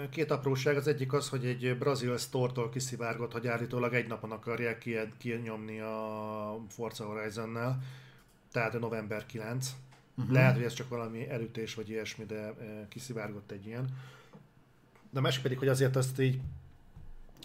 Két 0.10 0.32
apróság, 0.32 0.78
az 0.78 0.88
egyik 0.88 1.14
az, 1.14 1.30
hogy 1.30 1.46
egy 1.46 1.78
brazil 1.78 2.18
store-tól 2.18 2.70
kiszivárgott, 2.70 3.32
hogy 3.32 3.48
állítólag 3.48 3.94
egy 3.94 4.08
napon 4.08 4.32
akarják 4.32 4.88
kinyomni 5.18 5.80
a 5.80 6.60
Forza 6.70 7.06
Horizon-nel, 7.06 7.84
tehát 8.52 8.80
november 8.80 9.26
9. 9.26 9.68
Uh-huh. 9.68 10.26
Mhm. 10.26 10.34
Lehet, 10.34 10.56
hogy 10.56 10.64
ez 10.64 10.74
csak 10.74 10.90
valami 10.90 11.30
elütés 11.30 11.74
vagy 11.74 11.90
ilyesmi, 11.90 12.26
de 12.26 12.54
kiszivárgott 12.90 13.52
egy 13.52 13.66
ilyen. 13.66 13.88
De 15.10 15.20
a 15.20 15.22
másik 15.22 15.42
pedig, 15.42 15.58
hogy 15.58 15.68
azért 15.68 15.96
azt 15.96 16.20
így 16.20 16.40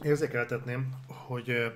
érzékeltetném, 0.03 0.95
hogy 1.07 1.73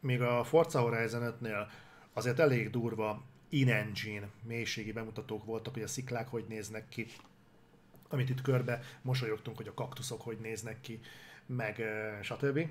még 0.00 0.20
a 0.20 0.44
Forza 0.44 0.80
Horizon 0.80 1.34
5-nél 1.40 1.66
azért 2.14 2.38
elég 2.38 2.70
durva 2.70 3.22
in-engine 3.48 4.28
mélységi 4.42 4.92
bemutatók 4.92 5.44
voltak, 5.44 5.72
hogy 5.72 5.82
a 5.82 5.88
sziklák 5.88 6.28
hogy 6.28 6.44
néznek 6.48 6.88
ki, 6.88 7.06
amit 8.08 8.28
itt 8.28 8.42
körbe 8.42 8.80
mosolyogtunk, 9.02 9.56
hogy 9.56 9.68
a 9.68 9.74
kaktuszok 9.74 10.22
hogy 10.22 10.38
néznek 10.40 10.80
ki, 10.80 11.00
meg 11.46 11.82
stb. 12.22 12.68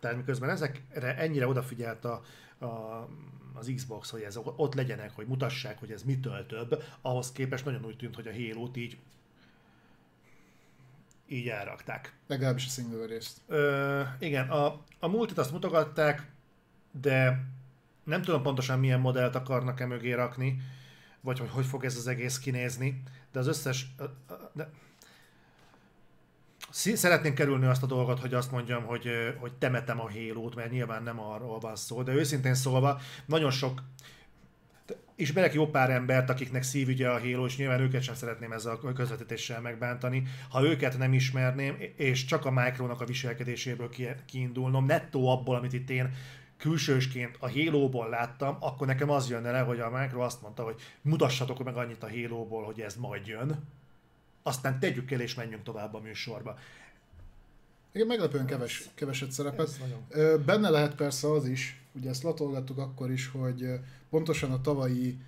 Tehát 0.00 0.16
miközben 0.16 0.50
ezekre 0.50 1.16
ennyire 1.16 1.46
odafigyelt 1.46 2.04
a, 2.04 2.22
a, 2.58 3.08
az 3.54 3.72
Xbox, 3.74 4.10
hogy 4.10 4.22
ez 4.22 4.36
ott 4.36 4.74
legyenek, 4.74 5.14
hogy 5.14 5.26
mutassák, 5.26 5.78
hogy 5.78 5.90
ez 5.90 6.02
mitől 6.02 6.46
több, 6.46 6.82
ahhoz 7.00 7.32
képest 7.32 7.64
nagyon 7.64 7.84
úgy 7.84 7.96
tűnt, 7.96 8.14
hogy 8.14 8.26
a 8.26 8.32
Halo-t 8.32 8.76
így 8.76 8.98
így 11.26 11.48
elrakták. 11.48 12.14
Legalábbis 12.26 12.66
a 12.66 12.68
single 12.68 13.06
részt. 13.06 13.40
Ö, 13.46 14.02
igen, 14.18 14.48
a, 14.48 14.80
a 14.98 15.08
multit 15.08 15.38
azt 15.38 15.52
mutogatták, 15.52 16.30
de 17.00 17.44
nem 18.04 18.22
tudom 18.22 18.42
pontosan 18.42 18.78
milyen 18.78 19.00
modellt 19.00 19.34
akarnak-e 19.34 19.86
mögé 19.86 20.12
rakni, 20.12 20.60
vagy 21.20 21.38
hogy 21.38 21.50
hogy 21.50 21.66
fog 21.66 21.84
ez 21.84 21.96
az 21.96 22.06
egész 22.06 22.38
kinézni, 22.38 23.02
de 23.32 23.38
az 23.38 23.46
összes... 23.46 23.86
De, 24.52 24.70
Szeretném 26.74 27.34
kerülni 27.34 27.66
azt 27.66 27.82
a 27.82 27.86
dolgot, 27.86 28.20
hogy 28.20 28.34
azt 28.34 28.50
mondjam, 28.50 28.84
hogy, 28.84 29.08
hogy 29.38 29.52
temetem 29.52 30.00
a 30.00 30.08
hélót, 30.08 30.54
mert 30.54 30.70
nyilván 30.70 31.02
nem 31.02 31.20
arról 31.20 31.58
van 31.58 31.76
szó, 31.76 32.02
de 32.02 32.12
őszintén 32.12 32.54
szólva 32.54 33.00
nagyon 33.26 33.50
sok 33.50 33.82
ismerek 35.16 35.54
jó 35.54 35.66
pár 35.66 35.90
embert, 35.90 36.30
akiknek 36.30 36.62
szívügye 36.62 37.08
a 37.08 37.20
Halo, 37.20 37.44
és 37.44 37.56
nyilván 37.56 37.80
őket 37.80 38.02
sem 38.02 38.14
szeretném 38.14 38.52
ezzel 38.52 38.78
a 38.82 38.92
közvetítéssel 38.92 39.60
megbántani. 39.60 40.22
Ha 40.48 40.62
őket 40.62 40.98
nem 40.98 41.12
ismerném, 41.12 41.76
és 41.96 42.24
csak 42.24 42.44
a 42.44 42.50
Micronak 42.50 43.00
a 43.00 43.04
viselkedéséből 43.04 43.90
kiindulnom, 44.26 44.86
nettó 44.86 45.28
abból, 45.28 45.56
amit 45.56 45.72
itt 45.72 45.90
én 45.90 46.10
külsősként 46.62 47.36
a 47.38 47.50
Halo-ból 47.50 48.08
láttam, 48.08 48.56
akkor 48.60 48.86
nekem 48.86 49.10
az 49.10 49.30
jönne 49.30 49.50
le, 49.50 49.60
hogy 49.60 49.80
a 49.80 49.90
Micro 49.90 50.20
azt 50.20 50.42
mondta, 50.42 50.62
hogy 50.62 50.80
mutassatok 51.00 51.64
meg 51.64 51.76
annyit 51.76 52.02
a 52.02 52.10
Halo-ból, 52.10 52.64
hogy 52.64 52.80
ez 52.80 52.96
majd 52.96 53.26
jön. 53.26 53.64
Aztán 54.42 54.78
tegyük 54.80 55.10
el 55.10 55.20
és 55.20 55.34
menjünk 55.34 55.62
tovább 55.62 55.94
a 55.94 56.00
műsorba. 56.00 56.58
Igen, 57.92 58.06
meglepően 58.06 58.46
keves, 58.46 58.88
keveset 58.94 59.30
szerepet. 59.30 59.80
Benne 60.44 60.68
lehet 60.68 60.94
persze 60.94 61.30
az 61.30 61.46
is, 61.46 61.80
ugye 61.92 62.10
ezt 62.10 62.22
latolgattuk 62.22 62.78
akkor 62.78 63.10
is, 63.10 63.28
hogy 63.28 63.80
pontosan 64.10 64.52
a 64.52 64.60
tavalyi 64.60 65.18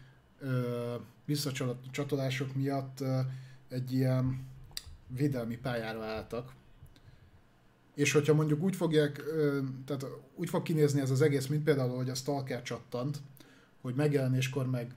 visszacsatolások 1.25 2.55
miatt 2.55 3.05
egy 3.69 3.93
ilyen 3.93 4.47
védelmi 5.07 5.57
pályára 5.57 6.05
álltak. 6.05 6.53
És 7.95 8.13
hogyha 8.13 8.35
mondjuk 8.35 8.63
úgy 8.63 8.77
fogják, 8.77 9.23
tehát 9.85 10.07
úgy 10.35 10.49
fog 10.49 10.63
kinézni 10.63 11.01
ez 11.01 11.11
az 11.11 11.23
egész, 11.23 11.47
mint 11.47 11.65
például, 11.65 11.97
hogy 11.97 12.11
a 12.11 12.15
Stalker 12.15 12.63
csattant, 12.63 13.21
hogy 13.81 13.95
megjelenéskor 13.95 14.71
meg 14.71 14.95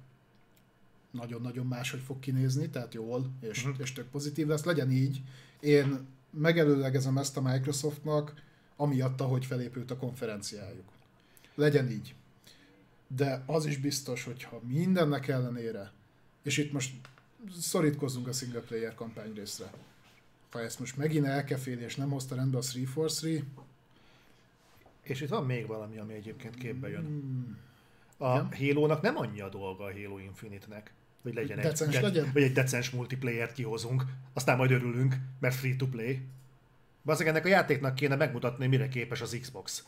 nagyon-nagyon 1.11 1.65
máshogy 1.65 2.02
fog 2.02 2.19
kinézni, 2.19 2.69
tehát 2.69 2.94
jól, 2.94 3.32
és, 3.41 3.64
uh-huh. 3.64 3.80
és 3.80 3.94
tök 3.94 4.10
pozitív 4.10 4.48
lesz, 4.48 4.64
legyen 4.64 4.91
így. 4.91 5.22
Én 5.60 6.07
megelőlegezem 6.30 7.18
ezt 7.18 7.38
a 7.38 7.41
Microsoftnak, 7.41 8.34
amiatt, 8.76 9.22
ahogy 9.22 9.45
felépült 9.45 9.91
a 9.91 9.98
konferenciájuk. 9.98 10.86
Legyen 11.56 11.90
így. 11.90 12.15
De 13.07 13.44
az 13.45 13.65
is 13.65 13.78
biztos, 13.78 14.24
hogy 14.24 14.44
ha 14.44 14.61
mindennek 14.68 15.28
ellenére, 15.28 15.91
és 16.44 16.57
itt 16.57 16.72
most 16.72 16.94
szorítkozzunk 17.60 18.28
a 18.28 18.32
single 18.32 18.60
player 18.60 18.95
kampány 18.95 19.34
részre, 19.34 19.74
ha 20.58 20.64
ezt 20.64 20.80
most 20.80 20.98
megint 20.98 21.26
elkeféli, 21.26 21.82
és 21.82 21.96
nem 21.96 22.10
hozta 22.10 22.36
rendbe 22.36 22.58
a 22.58 22.62
343, 22.62 23.54
és 25.04 25.22
itt 25.22 25.30
van 25.30 25.46
még 25.46 25.68
valami, 25.68 25.98
ami 25.98 26.14
egyébként 26.14 26.56
képbe 26.56 26.90
jön. 26.90 27.06
Hmm. 27.06 27.58
A. 28.18 28.56
Halo-nak 28.56 29.02
nem 29.02 29.18
annyi 29.18 29.42
a 29.42 29.50
dolga 29.50 29.84
a 29.84 29.92
Halo 29.92 30.18
Infinite-nek, 30.18 30.94
hogy 31.22 31.34
legyen 31.34 31.62
decens 31.62 31.96
egy, 31.96 32.02
legyen? 32.02 32.30
vagy 32.34 32.44
egy 32.44 32.54
decens 32.54 32.90
multiplayer-t 32.90 33.54
kihozunk, 33.54 34.04
aztán 34.34 34.58
majd 34.58 34.72
örülünk, 34.72 35.16
mert 35.40 35.56
free 35.56 35.76
to 35.76 35.88
play. 35.88 36.22
Bazzeg 37.06 37.28
ennek 37.28 37.46
a 37.46 37.48
játéknak 37.48 37.96
kéne 37.96 38.16
megmutatni, 38.16 38.68
mire 38.68 38.88
képes 38.88 39.22
az 39.22 39.38
Xbox. 39.42 39.84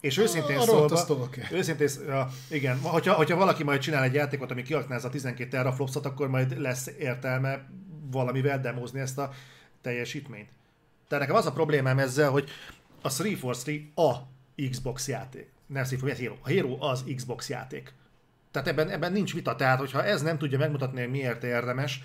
És 0.00 0.18
őszintén 0.18 0.56
a, 0.56 0.60
szólva, 0.60 1.28
őszintén, 1.52 1.88
ja, 2.06 2.30
igen, 2.50 2.78
hogyha, 2.78 3.14
hogyha 3.14 3.36
valaki 3.36 3.64
majd 3.64 3.80
csinál 3.80 4.02
egy 4.02 4.14
játékot, 4.14 4.50
ami 4.50 4.62
kiaknázza 4.62 5.08
a 5.08 5.10
12 5.10 5.48
teraflopsot, 5.48 6.06
akkor 6.06 6.28
majd 6.28 6.60
lesz 6.60 6.86
értelme 6.98 7.68
valamivel 8.10 8.60
demozni 8.60 9.00
ezt 9.00 9.18
a 9.18 9.32
teljesítményt. 9.84 10.48
Tehát 11.08 11.24
nekem 11.24 11.40
az 11.40 11.46
a 11.46 11.52
problémám 11.52 11.98
ezzel, 11.98 12.30
hogy 12.30 12.48
a 13.02 13.10
343 13.10 13.88
a 13.94 14.12
Xbox 14.70 15.08
játék. 15.08 15.52
Nem 15.66 15.82
343, 15.82 16.38
a 16.42 16.48
Hero 16.48 16.76
az 16.80 17.04
Xbox 17.16 17.48
játék. 17.48 17.92
Tehát 18.50 18.68
ebben, 18.68 18.90
ebben 18.90 19.12
nincs 19.12 19.34
vita. 19.34 19.56
Tehát, 19.56 19.78
hogyha 19.78 20.04
ez 20.04 20.22
nem 20.22 20.38
tudja 20.38 20.58
megmutatni, 20.58 21.00
hogy 21.00 21.10
miért 21.10 21.44
érdemes, 21.44 22.02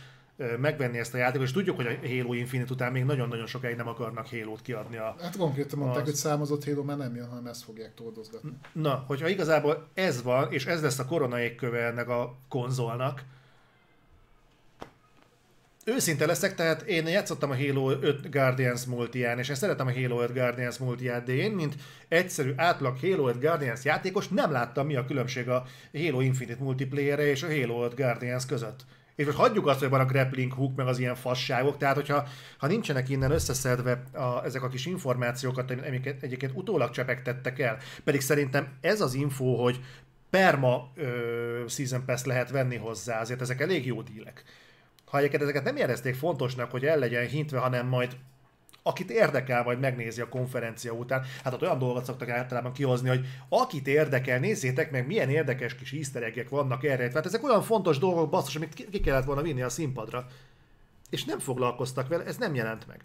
megvenni 0.59 0.97
ezt 0.97 1.13
a 1.13 1.17
játékot, 1.17 1.45
és 1.45 1.53
tudjuk, 1.53 1.75
hogy 1.75 1.85
a 1.85 2.07
Halo 2.07 2.33
Infinite 2.33 2.73
után 2.73 2.91
még 2.91 3.03
nagyon-nagyon 3.03 3.45
sokáig 3.45 3.75
nem 3.75 3.87
akarnak 3.87 4.29
Halo-t 4.29 4.61
kiadni. 4.61 4.97
A, 4.97 5.15
hát 5.21 5.37
konkrétan 5.37 5.79
mondták, 5.79 6.01
az... 6.01 6.07
hogy 6.07 6.17
számozott 6.17 6.65
Halo 6.65 6.83
már 6.83 6.97
nem 6.97 7.15
jön, 7.15 7.29
hanem 7.29 7.45
ezt 7.45 7.63
fogják 7.63 7.93
toldozgatni. 7.93 8.51
Na, 8.71 9.03
hogyha 9.07 9.27
igazából 9.27 9.87
ez 9.93 10.23
van, 10.23 10.51
és 10.51 10.65
ez 10.65 10.81
lesz 10.81 10.99
a 10.99 11.05
korona 11.05 11.39
égköve 11.39 11.85
ennek 11.85 12.09
a 12.09 12.37
konzolnak, 12.47 13.23
őszinte 15.89 16.25
leszek, 16.25 16.55
tehát 16.55 16.81
én 16.81 17.07
játszottam 17.07 17.49
a 17.49 17.55
Halo 17.55 17.91
5 17.91 18.29
Guardians 18.31 18.85
multiján, 18.85 19.39
és 19.39 19.49
én 19.49 19.55
szeretem 19.55 19.87
a 19.87 19.93
Halo 19.93 20.21
5 20.21 20.33
Guardians 20.33 20.77
multiját, 20.77 21.23
de 21.23 21.33
én, 21.33 21.51
mint 21.51 21.75
egyszerű 22.07 22.53
átlag 22.55 22.97
Halo 23.01 23.27
5 23.27 23.39
Guardians 23.39 23.83
játékos 23.83 24.27
nem 24.27 24.51
láttam, 24.51 24.85
mi 24.85 24.95
a 24.95 25.05
különbség 25.05 25.49
a 25.49 25.65
Halo 25.93 26.21
Infinite 26.21 26.63
multiplayere 26.63 27.25
és 27.25 27.43
a 27.43 27.47
Halo 27.47 27.85
5 27.85 27.95
Guardians 27.95 28.45
között. 28.45 28.85
És 29.15 29.25
most 29.25 29.37
hagyjuk 29.37 29.67
azt, 29.67 29.79
hogy 29.79 29.89
van 29.89 29.99
a 29.99 30.05
grappling 30.05 30.53
hook, 30.53 30.75
meg 30.75 30.87
az 30.87 30.99
ilyen 30.99 31.15
fasságok, 31.15 31.77
tehát 31.77 31.95
hogyha 31.95 32.27
ha 32.57 32.67
nincsenek 32.67 33.09
innen 33.09 33.31
összeszedve 33.31 34.03
a, 34.13 34.43
ezek 34.45 34.63
a 34.63 34.67
kis 34.67 34.85
információkat, 34.85 35.71
amiket 35.71 36.23
egyébként 36.23 36.51
utólag 36.55 36.89
csepegtettek 36.89 37.59
el, 37.59 37.77
pedig 38.03 38.21
szerintem 38.21 38.67
ez 38.81 39.01
az 39.01 39.13
info, 39.13 39.55
hogy 39.55 39.79
perma 40.29 40.91
ö, 40.95 41.63
Season 41.67 42.05
Pass 42.05 42.23
lehet 42.23 42.51
venni 42.51 42.75
hozzá, 42.75 43.19
azért 43.21 43.41
ezek 43.41 43.61
elég 43.61 43.85
jó 43.85 44.01
dílek. 44.01 44.43
Ha 45.09 45.17
egyébként 45.17 45.41
ezeket 45.41 45.63
nem 45.63 45.75
érezték 45.75 46.15
fontosnak, 46.15 46.71
hogy 46.71 46.85
el 46.85 46.97
legyen 46.97 47.27
hintve, 47.27 47.59
hanem 47.59 47.87
majd 47.87 48.17
akit 48.83 49.09
érdekel, 49.09 49.63
majd 49.63 49.79
megnézi 49.79 50.21
a 50.21 50.29
konferencia 50.29 50.91
után. 50.91 51.23
Hát 51.43 51.53
ott 51.53 51.61
olyan 51.61 51.79
dolgot 51.79 52.05
szoktak 52.05 52.29
általában 52.29 52.73
kihozni, 52.73 53.09
hogy 53.09 53.25
akit 53.49 53.87
érdekel, 53.87 54.39
nézzétek 54.39 54.91
meg, 54.91 55.07
milyen 55.07 55.29
érdekes 55.29 55.75
kis 55.75 55.91
easter 55.91 56.45
vannak 56.49 56.83
erre. 56.83 57.07
Tehát 57.07 57.25
ezek 57.25 57.43
olyan 57.43 57.61
fontos 57.61 57.97
dolgok, 57.97 58.29
basszus, 58.29 58.55
amit 58.55 58.73
ki 58.73 58.99
kellett 58.99 59.25
volna 59.25 59.41
vinni 59.41 59.61
a 59.61 59.69
színpadra. 59.69 60.25
És 61.09 61.25
nem 61.25 61.39
foglalkoztak 61.39 62.07
vele, 62.07 62.23
ez 62.23 62.37
nem 62.37 62.55
jelent 62.55 62.87
meg. 62.87 63.03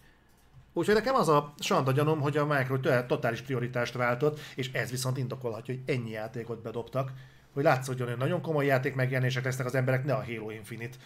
Úgyhogy 0.73 0.95
nekem 0.95 1.15
az 1.15 1.29
a 1.29 1.55
sanda 1.59 1.93
gyanom, 1.93 2.21
hogy 2.21 2.37
a 2.37 2.47
Micro 2.47 2.79
totális 3.07 3.41
prioritást 3.41 3.95
váltott, 3.95 4.41
és 4.55 4.73
ez 4.73 4.91
viszont 4.91 5.19
indokolhatja, 5.19 5.75
hogy 5.75 5.95
ennyi 5.95 6.11
játékot 6.11 6.63
bedobtak, 6.63 7.13
hogy 7.53 7.63
látszódjon, 7.63 8.09
hogy 8.09 8.17
nagyon 8.17 8.41
komoly 8.41 8.67
játék 8.67 8.95
megjelenések 8.95 9.45
lesznek 9.45 9.67
az 9.67 9.75
emberek, 9.75 10.05
ne 10.05 10.15
a 10.15 10.25
Halo 10.25 10.51
Infinite 10.51 10.97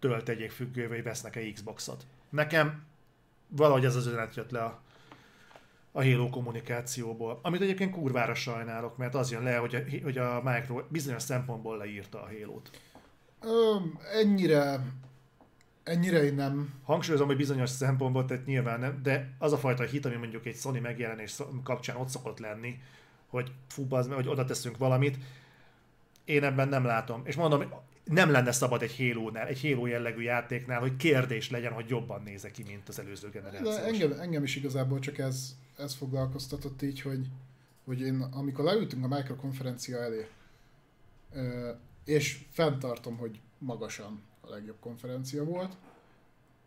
től 0.00 0.22
tegyék 0.22 0.50
függővé, 0.50 0.94
hogy 0.94 1.02
vesznek-e 1.02 1.52
Xboxot. 1.52 2.06
Nekem 2.28 2.84
valahogy 3.48 3.84
ez 3.84 3.96
az 3.96 4.06
üzenet 4.06 4.36
jött 4.36 4.50
le 4.50 4.62
a, 4.62 4.80
a 5.92 6.02
Halo 6.02 6.28
kommunikációból. 6.28 7.38
Amit 7.42 7.60
egyébként 7.60 7.92
kurvára 7.92 8.34
sajnálok, 8.34 8.96
mert 8.96 9.14
az 9.14 9.30
jön 9.30 9.42
le, 9.42 9.56
hogy 9.56 9.74
a, 9.74 10.02
hogy 10.02 10.18
a 10.18 10.40
Micro 10.44 10.82
bizonyos 10.88 11.22
szempontból 11.22 11.76
leírta 11.76 12.22
a 12.22 12.26
Halo-t. 12.26 12.70
Ö, 13.40 13.76
ennyire 14.12 14.80
Ennyire 15.82 16.24
én 16.24 16.34
nem. 16.34 16.74
Hangsúlyozom, 16.84 17.26
hogy 17.26 17.36
bizonyos 17.36 17.70
szempontból, 17.70 18.24
tehát 18.24 18.46
nyilván 18.46 18.80
nem, 18.80 19.02
de 19.02 19.30
az 19.38 19.52
a 19.52 19.58
fajta 19.58 19.84
hit, 19.84 20.04
ami 20.04 20.16
mondjuk 20.16 20.46
egy 20.46 20.56
Sony 20.56 20.80
megjelenés 20.80 21.36
kapcsán 21.62 21.96
ott 21.96 22.08
szokott 22.08 22.38
lenni, 22.38 22.80
hogy 23.28 23.52
fú, 23.68 23.86
az, 23.88 24.08
hogy 24.08 24.28
oda 24.28 24.44
teszünk 24.44 24.78
valamit, 24.78 25.18
én 26.24 26.44
ebben 26.44 26.68
nem 26.68 26.84
látom. 26.84 27.22
És 27.24 27.36
mondom, 27.36 27.64
nem 28.10 28.30
lenne 28.30 28.52
szabad 28.52 28.82
egy 28.82 28.96
Halo-nál, 28.96 29.46
egy 29.46 29.60
Halo 29.60 29.86
jellegű 29.86 30.22
játéknál, 30.22 30.80
hogy 30.80 30.96
kérdés 30.96 31.50
legyen, 31.50 31.72
hogy 31.72 31.88
jobban 31.88 32.22
nézek 32.22 32.50
ki, 32.50 32.62
mint 32.62 32.88
az 32.88 32.98
előző 32.98 33.30
generáció. 33.30 33.70
De 33.70 33.84
engem, 33.84 34.12
engem 34.20 34.42
is 34.42 34.56
igazából 34.56 34.98
csak 34.98 35.18
ez, 35.18 35.56
ez 35.76 35.94
foglalkoztatott 35.94 36.82
így, 36.82 37.00
hogy, 37.00 37.26
hogy 37.84 38.00
én 38.00 38.20
amikor 38.20 38.64
leültünk 38.64 39.04
a 39.04 39.08
Microkonferencia 39.16 39.98
elé, 39.98 40.26
és 42.04 42.44
fenntartom, 42.50 43.16
hogy 43.16 43.40
magasan 43.58 44.22
a 44.40 44.50
legjobb 44.50 44.80
konferencia 44.80 45.44
volt, 45.44 45.76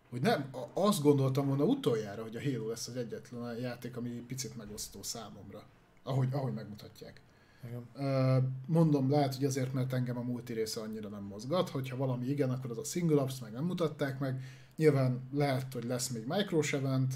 hogy 0.10 0.22
nem, 0.22 0.50
azt 0.74 1.02
gondoltam 1.02 1.48
volna 1.48 1.64
utoljára, 1.64 2.22
hogy 2.22 2.36
a 2.36 2.42
Halo 2.42 2.70
lesz 2.70 2.88
az 2.88 2.96
egyetlen 2.96 3.58
játék, 3.60 3.98
ami 3.98 4.10
picit 4.10 4.58
megosztó 4.58 5.04
számomra, 5.04 5.64
ahogy, 6.04 6.28
ahogy 6.32 6.54
megmutatják. 6.54 7.22
Igen. 7.68 8.54
Mondom, 8.66 9.10
lehet, 9.10 9.36
hogy 9.36 9.46
azért, 9.46 9.74
mert 9.74 9.94
engem 9.94 10.18
a 10.18 10.22
multi 10.22 10.54
része 10.54 10.82
annyira 10.82 11.10
nem 11.10 11.24
mozgat, 11.24 11.70
hogyha 11.70 11.98
valami 11.98 12.26
igen, 12.26 12.50
akkor 12.50 12.72
az 12.72 12.78
a 12.78 12.84
single 12.84 13.22
ops 13.22 13.40
meg 13.40 13.52
nem 13.52 13.66
mutatták 13.66 14.20
meg. 14.20 14.42
Nyilván 14.76 15.22
lehet, 15.34 15.74
hogy 15.74 15.84
lesz 15.84 16.10
még 16.10 16.24
micros 16.28 16.74
event, 16.74 17.14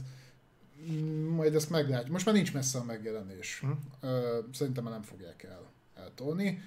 majd 1.35 1.55
ezt 1.55 1.69
meglátjuk. 1.69 2.11
Most 2.11 2.25
már 2.25 2.35
nincs 2.35 2.53
messze 2.53 2.79
a 2.79 2.83
megjelenés. 2.83 3.59
Hm. 3.59 4.07
Szerintem 4.51 4.83
nem 4.83 5.01
fogják 5.01 5.43
el 5.43 5.61
eltolni. 5.95 6.61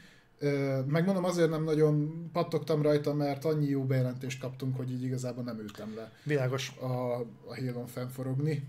Megmondom, 0.86 1.24
azért 1.24 1.50
nem 1.50 1.64
nagyon 1.64 2.28
pattogtam 2.32 2.82
rajta, 2.82 3.14
mert 3.14 3.44
annyi 3.44 3.66
jó 3.66 3.84
bejelentést 3.84 4.40
kaptunk, 4.40 4.76
hogy 4.76 4.90
így 4.90 5.02
igazából 5.02 5.44
nem 5.44 5.58
ültem 5.58 5.94
le. 5.94 6.12
Világos. 6.22 6.76
A, 6.80 7.18
a 7.46 7.54
híron 7.54 7.86
fennforogni. 7.86 8.66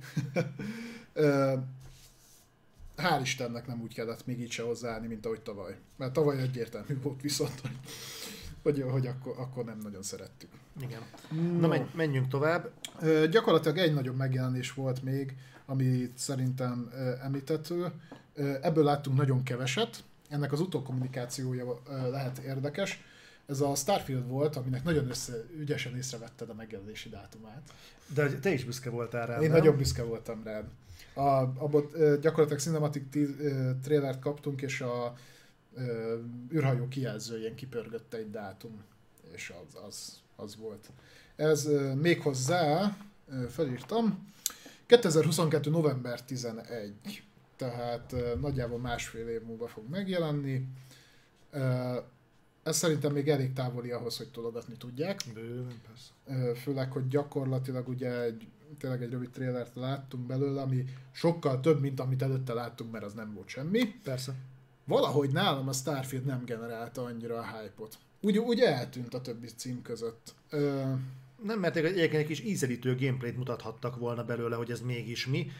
hál' 3.01 3.21
Istennek 3.21 3.67
nem 3.67 3.81
úgy 3.81 3.93
kellett 3.93 4.25
még 4.25 4.39
így 4.39 4.51
se 4.51 4.63
hozzáállni, 4.63 5.07
mint 5.07 5.25
ahogy 5.25 5.41
tavaly. 5.41 5.75
Mert 5.97 6.13
tavaly 6.13 6.41
egyértelmű 6.41 7.01
volt 7.01 7.21
viszont, 7.21 7.59
hogy, 7.61 7.77
hogy, 8.63 8.85
hogy 8.91 9.07
akkor, 9.07 9.35
akkor 9.37 9.65
nem 9.65 9.77
nagyon 9.83 10.03
szerettük. 10.03 10.49
Igen. 10.81 11.01
No. 11.59 11.67
Na 11.67 11.87
menjünk 11.95 12.27
tovább. 12.27 12.71
Ö, 12.99 13.27
gyakorlatilag 13.27 13.77
egy 13.77 13.93
nagyobb 13.93 14.15
megjelenés 14.15 14.73
volt 14.73 15.03
még, 15.03 15.35
ami 15.65 16.11
szerintem 16.15 16.89
ö, 16.93 17.11
említető. 17.23 17.91
Ö, 18.33 18.53
ebből 18.61 18.83
láttunk 18.83 19.17
nagyon 19.17 19.43
keveset. 19.43 20.03
Ennek 20.29 20.51
az 20.51 20.59
utókommunikációja 20.59 21.81
ö, 21.89 22.09
lehet 22.09 22.37
érdekes. 22.37 23.03
Ez 23.45 23.61
a 23.61 23.75
Starfield 23.75 24.27
volt, 24.27 24.55
aminek 24.55 24.83
nagyon 24.83 25.09
össze, 25.09 25.33
ügyesen 25.57 25.97
észrevetted 25.97 26.49
a 26.49 26.53
megjelenési 26.53 27.09
dátumát. 27.09 27.73
De 28.13 28.39
te 28.39 28.51
is 28.53 28.63
büszke 28.63 28.89
voltál 28.89 29.27
rá, 29.27 29.35
Én 29.35 29.49
nem? 29.49 29.57
nagyon 29.57 29.77
büszke 29.77 30.03
voltam 30.03 30.43
rá. 30.43 30.63
A, 31.13 31.21
abban 31.39 31.85
gyakorlatilag 32.21 32.59
cinematic 32.59 33.03
trailert 33.83 34.19
kaptunk, 34.19 34.61
és 34.61 34.81
a 34.81 35.15
ö, 35.75 36.17
űrhajó 36.53 36.87
kijelzőjén 36.87 37.55
kipörgött 37.55 38.13
egy 38.13 38.29
dátum, 38.29 38.83
és 39.33 39.53
az, 39.65 39.77
az, 39.87 40.19
az 40.35 40.55
volt. 40.55 40.89
Ez 41.35 41.65
ö, 41.65 41.93
méghozzá, 41.93 42.97
ö, 43.29 43.47
felírtam, 43.49 44.29
2022. 44.85 45.69
november 45.69 46.21
11, 46.21 47.23
tehát 47.55 48.15
nagyjából 48.39 48.79
másfél 48.79 49.27
év 49.27 49.41
múlva 49.41 49.67
fog 49.67 49.89
megjelenni. 49.89 50.67
Ez 52.63 52.77
szerintem 52.77 53.11
még 53.11 53.29
elég 53.29 53.53
távoli 53.53 53.91
ahhoz, 53.91 54.17
hogy 54.17 54.31
tologatni 54.31 54.75
tudják. 54.77 55.21
Bőven, 55.33 55.81
persze. 55.87 56.59
Főleg, 56.59 56.91
hogy 56.91 57.07
gyakorlatilag 57.07 57.87
ugye 57.87 58.21
egy 58.21 58.47
tényleg 58.77 59.03
egy 59.03 59.11
rövid 59.11 59.29
trélert 59.29 59.75
láttunk 59.75 60.25
belőle, 60.25 60.61
ami 60.61 60.85
sokkal 61.11 61.59
több, 61.59 61.81
mint 61.81 61.99
amit 61.99 62.21
előtte 62.21 62.53
láttunk, 62.53 62.91
mert 62.91 63.03
az 63.03 63.13
nem 63.13 63.33
volt 63.33 63.47
semmi. 63.47 63.95
Persze. 64.03 64.33
Valahogy 64.85 65.31
nálam 65.31 65.67
a 65.67 65.73
Starfield 65.73 66.25
nem 66.25 66.45
generálta 66.45 67.03
annyira 67.03 67.37
a 67.37 67.45
hype-ot. 67.45 67.97
Úgy, 68.21 68.37
úgy 68.37 68.59
eltűnt 68.59 69.13
a 69.13 69.21
többi 69.21 69.47
cím 69.47 69.81
között. 69.81 70.33
Ö... 70.49 70.83
Nem, 71.43 71.59
mert 71.59 71.75
egyébként 71.75 72.21
egy 72.21 72.25
kis 72.25 72.39
ízelítő 72.39 72.95
gameplayt 72.95 73.37
mutathattak 73.37 73.95
volna 73.95 74.23
belőle, 74.23 74.55
hogy 74.55 74.71
ez 74.71 74.81
mégis 74.81 75.27
mi. 75.27 75.51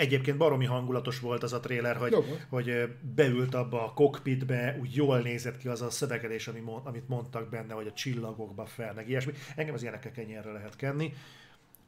Egyébként 0.00 0.36
baromi 0.36 0.64
hangulatos 0.64 1.20
volt 1.20 1.42
az 1.42 1.52
a 1.52 1.60
tréler, 1.60 1.96
hogy, 1.96 2.16
hogy 2.48 2.88
beült 3.14 3.54
abba 3.54 3.84
a 3.84 3.92
cockpitbe, 3.92 4.76
úgy 4.80 4.94
jól 4.94 5.18
nézett 5.18 5.56
ki 5.56 5.68
az 5.68 5.82
a 5.82 5.90
szövegelés, 5.90 6.48
amit 6.84 7.08
mondtak 7.08 7.48
benne, 7.48 7.74
hogy 7.74 7.86
a 7.86 7.92
csillagokba 7.92 8.66
fel, 8.66 8.92
meg 8.94 9.08
ilyesmi. 9.08 9.32
Engem 9.56 9.74
az 9.74 9.82
ilyenekkel 9.82 10.12
kenyerre 10.12 10.52
lehet 10.52 10.76
kenni. 10.76 11.12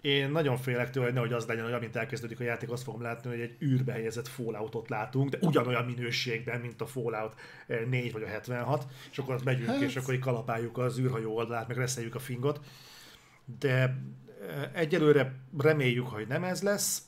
Én 0.01 0.31
nagyon 0.31 0.57
félek 0.57 0.91
tőle, 0.91 1.05
hogy 1.05 1.15
nehogy 1.15 1.33
az 1.33 1.47
legyen, 1.47 1.65
hogy 1.65 1.73
amint 1.73 1.97
elkezdődik 1.97 2.41
a 2.41 2.45
játék, 2.45 2.71
azt 2.71 2.83
fogom 2.83 3.03
látni, 3.03 3.31
hogy 3.31 3.41
egy 3.41 3.57
űrbe 3.63 3.93
helyezett 3.93 4.29
Falloutot 4.29 4.89
látunk, 4.89 5.29
de 5.29 5.39
ugyanolyan 5.41 5.85
minőségben, 5.85 6.61
mint 6.61 6.81
a 6.81 6.87
Fallout 6.87 7.35
4 7.91 8.13
vagy 8.13 8.23
a 8.23 8.27
76, 8.27 8.87
és 9.11 9.19
akkor 9.19 9.35
ott 9.35 9.45
megyünk, 9.45 9.69
hát... 9.69 9.81
és 9.81 9.97
akkor 9.97 10.15
így 10.15 10.21
kalapáljuk 10.21 10.79
az 10.79 10.99
űrhajó 10.99 11.35
oldalát, 11.35 11.69
meg 11.69 11.77
reszeljük 11.77 12.15
a 12.15 12.19
fingot. 12.19 12.61
De 13.59 13.97
egyelőre 14.73 15.35
reméljük, 15.59 16.07
hogy 16.07 16.27
nem 16.27 16.45
ez 16.45 16.63
lesz. 16.63 17.03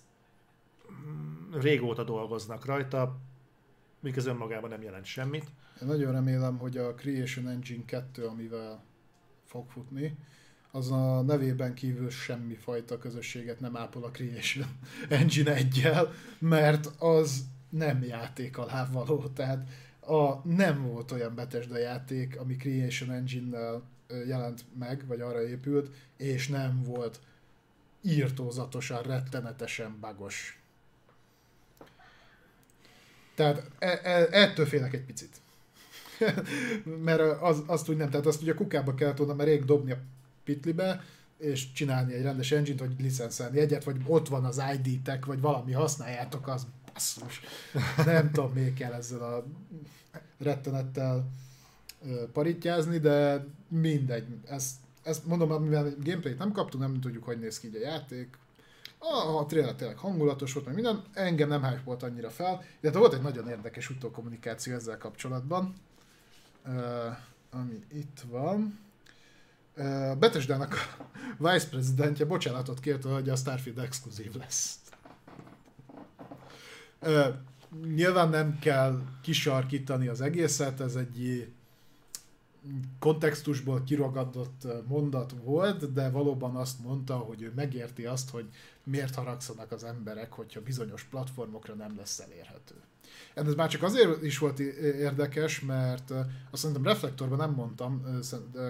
Régóta 1.52 2.04
dolgoznak 2.04 2.64
rajta, 2.64 3.16
míg 4.00 4.16
ez 4.16 4.26
önmagában 4.26 4.70
nem 4.70 4.82
jelent 4.82 5.04
semmit. 5.04 5.44
Én 5.82 5.88
nagyon 5.88 6.12
remélem, 6.12 6.58
hogy 6.58 6.76
a 6.76 6.94
Creation 6.94 7.48
Engine 7.48 7.84
2, 7.84 8.26
amivel 8.26 8.82
fog 9.44 9.70
futni, 9.70 10.16
az 10.70 10.90
a 10.90 11.22
nevében 11.22 11.74
kívül 11.74 12.10
semmi 12.10 12.54
fajta 12.54 12.98
közösséget 12.98 13.60
nem 13.60 13.76
ápol 13.76 14.04
a 14.04 14.10
Creation 14.10 14.66
Engine 15.08 15.54
1 15.54 15.90
mert 16.38 16.86
az 16.98 17.44
nem 17.68 18.02
játék 18.02 18.58
alá 18.58 18.88
való. 18.92 19.28
Tehát 19.28 19.68
a, 20.00 20.48
nem 20.48 20.82
volt 20.82 21.12
olyan 21.12 21.34
Bethesda 21.34 21.78
játék, 21.78 22.40
ami 22.40 22.56
Creation 22.56 23.10
Engine-nel 23.10 23.82
jelent 24.26 24.64
meg, 24.78 25.06
vagy 25.06 25.20
arra 25.20 25.48
épült, 25.48 25.90
és 26.16 26.48
nem 26.48 26.82
volt 26.82 27.20
írtózatosan, 28.02 29.02
rettenetesen 29.02 29.96
bagos. 30.00 30.63
Tehát 33.34 33.70
e, 33.78 34.00
e, 34.02 34.28
ettől 34.30 34.66
félek 34.66 34.94
egy 34.94 35.04
picit. 35.04 35.40
mert 37.04 37.20
az, 37.42 37.62
azt 37.66 37.88
úgy 37.88 37.96
nem, 37.96 38.10
tehát 38.10 38.26
azt 38.26 38.42
ugye 38.42 38.54
kukába 38.54 38.94
kellett 38.94 39.16
volna 39.16 39.34
mert 39.34 39.48
rég 39.48 39.64
dobni 39.64 39.92
a 39.92 39.98
pitlibe, 40.44 41.04
és 41.38 41.72
csinálni 41.72 42.12
egy 42.12 42.22
rendes 42.22 42.52
engine-t, 42.52 42.80
vagy 42.80 42.94
licenszelni 42.98 43.58
egyet, 43.58 43.84
vagy 43.84 43.96
ott 44.06 44.28
van 44.28 44.44
az 44.44 44.62
ID-tek, 44.74 45.24
vagy 45.24 45.40
valami 45.40 45.72
használjátok, 45.72 46.48
az 46.48 46.66
basszus. 46.92 47.40
Nem 48.04 48.30
tudom, 48.30 48.52
még 48.52 48.74
kell 48.74 48.92
ezzel 48.92 49.22
a 49.22 49.44
rettenettel 50.38 51.30
paritjázni, 52.32 52.98
de 52.98 53.46
mindegy, 53.68 54.26
ezt 54.48 54.74
ezt 55.04 55.26
mondom, 55.26 55.50
amivel 55.50 55.94
gameplayt 56.02 56.38
nem 56.38 56.52
kaptunk, 56.52 56.84
nem 56.84 57.00
tudjuk, 57.00 57.24
hogy 57.24 57.38
néz 57.38 57.60
ki 57.60 57.66
így 57.66 57.76
a 57.76 57.78
játék. 57.78 58.38
A, 59.12 59.38
a 59.38 59.46
trailer 59.46 59.74
tényleg 59.74 59.98
hangulatos 59.98 60.52
volt, 60.52 60.66
meg 60.66 60.74
minden, 60.74 61.02
engem 61.12 61.48
nem 61.48 61.64
hype 61.64 61.82
volt 61.84 62.02
annyira 62.02 62.30
fel, 62.30 62.64
illetve 62.80 63.00
volt 63.00 63.14
egy 63.14 63.22
nagyon 63.22 63.48
érdekes 63.48 63.90
utókommunikáció 63.90 64.74
ezzel 64.74 64.98
kapcsolatban, 64.98 65.74
uh, 66.66 66.72
ami 67.50 67.84
itt 67.92 68.20
van. 68.28 68.78
Uh, 69.76 70.16
Bethesda-nak 70.16 70.74
a 70.98 71.04
vice 71.50 71.68
presidentje 71.68 72.24
bocsánatot 72.24 72.80
kérte, 72.80 73.08
hogy 73.08 73.28
a 73.28 73.36
Starfield 73.36 73.78
exkluzív 73.78 74.34
lesz. 74.34 74.78
Uh, 77.02 77.26
nyilván 77.94 78.28
nem 78.28 78.58
kell 78.58 79.02
kisarkítani 79.22 80.06
az 80.06 80.20
egészet, 80.20 80.80
ez 80.80 80.94
egy 80.94 81.53
kontextusból 82.98 83.82
kiragadott 83.82 84.66
mondat 84.86 85.34
volt, 85.42 85.92
de 85.92 86.10
valóban 86.10 86.56
azt 86.56 86.82
mondta, 86.82 87.16
hogy 87.16 87.42
ő 87.42 87.52
megérti 87.54 88.04
azt, 88.04 88.30
hogy 88.30 88.48
miért 88.84 89.14
haragszanak 89.14 89.72
az 89.72 89.84
emberek, 89.84 90.32
hogyha 90.32 90.62
bizonyos 90.62 91.02
platformokra 91.02 91.74
nem 91.74 91.96
lesz 91.96 92.18
elérhető. 92.18 92.74
Ez 93.34 93.54
már 93.54 93.68
csak 93.68 93.82
azért 93.82 94.22
is 94.22 94.38
volt 94.38 94.58
érdekes, 94.78 95.60
mert 95.60 96.10
azt 96.50 96.62
szerintem 96.62 96.84
reflektorban 96.84 97.38
nem 97.38 97.50
mondtam, 97.50 98.02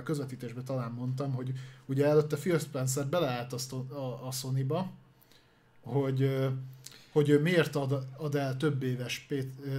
közvetítésben 0.05 0.65
talán 0.65 0.93
mondtam, 0.93 1.33
hogy 1.33 1.53
ugye 1.87 2.07
előtte 2.07 2.37
Phil 2.37 2.59
Spencer 2.59 3.07
beleállt 3.07 3.53
a, 4.27 4.31
Sony-ba, 4.33 4.91
hogy 5.81 6.49
hogy 7.15 7.29
ő 7.29 7.41
miért 7.41 7.77
ad, 7.77 8.07
ad 8.17 8.35
el 8.35 8.57
több 8.57 8.83
éves, 8.83 9.27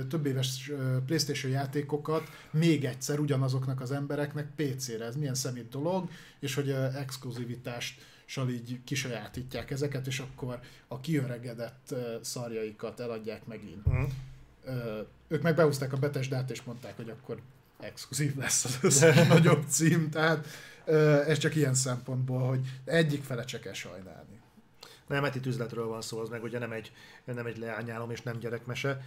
több 0.10 0.26
éves 0.26 0.72
PlayStation 1.06 1.52
játékokat 1.52 2.24
még 2.52 2.86
egyszer 2.86 3.20
ugyanazoknak 3.20 3.82
az 3.82 3.92
embereknek 3.92 4.48
PC-re. 4.56 5.06
Ez 5.06 5.16
milyen 5.16 5.36
szemét 5.36 5.70
dolog, 5.70 6.10
és 6.40 6.56
hogy 6.56 6.70
exkluzivitással 6.70 8.50
így 8.50 8.80
kisajátítják 8.84 9.72
ezeket, 9.72 10.08
és 10.08 10.20
akkor 10.20 10.60
a 10.88 11.00
kiöregedett 11.00 11.96
szarjaikat 12.22 13.00
eladják 13.00 13.46
megint. 13.46 13.86
Uh-huh. 13.86 14.10
Ők 15.28 15.42
meg 15.42 15.56
behúzták 15.56 15.94
a 15.94 15.98
Betesdát, 15.98 16.52
és 16.52 16.64
mondták, 16.64 16.96
hogy 16.96 17.10
akkor 17.10 17.40
exkluzív 17.80 18.36
lesz 18.36 18.66
az 18.66 18.78
összes 18.82 19.28
nagyobb 19.28 19.64
cím, 19.68 20.10
tehát 20.10 20.48
ez 21.28 21.38
csak 21.38 21.56
ilyen 21.56 21.74
szempontból, 21.74 22.48
hogy 22.48 22.60
egyik 22.86 23.24
fele 23.24 23.44
csak 23.44 23.62
kell 23.62 23.74
sajnálni. 23.74 24.35
Nem 25.08 25.26
itt 25.26 25.46
üzletről 25.46 25.88
van 25.88 26.02
szó, 26.02 26.20
az 26.20 26.30
meg 26.30 26.44
ugye 26.44 26.60
nem 26.60 26.72
egy, 26.72 26.92
nem 27.24 27.46
egy 27.46 27.58
leányálom 27.58 28.12
és 28.12 28.22
nem 28.22 28.40
gyerekmese. 28.40 29.02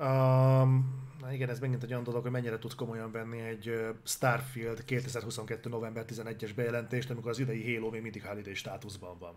Um, 0.00 1.02
na 1.20 1.32
igen, 1.32 1.48
ez 1.48 1.58
megint 1.58 1.82
egy 1.82 1.90
olyan 1.90 2.04
dolog, 2.04 2.22
hogy 2.22 2.30
mennyire 2.30 2.58
tudsz 2.58 2.74
komolyan 2.74 3.12
venni 3.12 3.40
egy 3.40 3.94
Starfield 4.04 4.84
2022. 4.84 5.68
november 5.68 6.04
11-es 6.08 6.50
bejelentést, 6.54 7.10
amikor 7.10 7.30
az 7.30 7.38
idei 7.38 7.74
Halo 7.74 7.90
még 7.90 8.02
mindig 8.02 8.24
holiday 8.24 8.54
státuszban 8.54 9.18
van. 9.18 9.34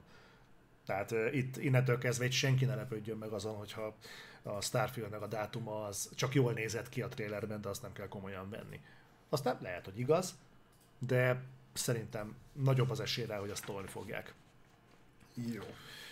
Tehát 0.85 1.11
uh, 1.11 1.35
itt 1.35 1.57
innentől 1.57 1.97
kezdve 1.97 2.25
egy 2.25 2.31
senki 2.31 2.65
ne 2.65 2.75
lepődjön 2.75 3.17
meg 3.17 3.31
azon, 3.31 3.55
hogyha 3.55 3.95
a 4.43 4.61
Starfieldnek 4.61 5.21
a 5.21 5.27
dátuma 5.27 5.85
az 5.85 6.09
csak 6.15 6.33
jól 6.33 6.53
nézett 6.53 6.89
ki 6.89 7.01
a 7.01 7.07
trailerben, 7.07 7.61
de 7.61 7.69
azt 7.69 7.81
nem 7.81 7.93
kell 7.93 8.07
komolyan 8.07 8.49
venni. 8.49 8.79
Aztán 9.29 9.57
lehet, 9.61 9.85
hogy 9.85 9.99
igaz, 9.99 10.35
de 10.99 11.43
szerintem 11.73 12.35
nagyobb 12.53 12.89
az 12.89 12.99
esély 12.99 13.25
rá, 13.25 13.39
hogy 13.39 13.49
azt 13.49 13.65
tolni 13.65 13.87
fogják. 13.87 14.33
Jó. 15.35 15.63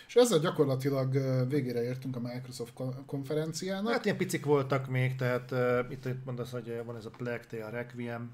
És 0.06 0.14
ezzel 0.14 0.38
gyakorlatilag 0.38 1.12
végére 1.48 1.82
értünk 1.82 2.16
a 2.16 2.20
Microsoft 2.20 2.72
konferenciának. 3.06 3.92
Hát 3.92 4.04
ilyen 4.04 4.16
picik 4.16 4.44
voltak 4.44 4.88
még, 4.88 5.16
tehát 5.16 5.50
uh, 5.50 5.78
itt, 5.90 6.04
itt 6.04 6.24
mondasz, 6.24 6.50
hogy 6.50 6.82
van 6.84 6.96
ez 6.96 7.04
a 7.04 7.10
Plague 7.10 7.44
Tale 7.48 7.70
Requiem, 7.70 8.30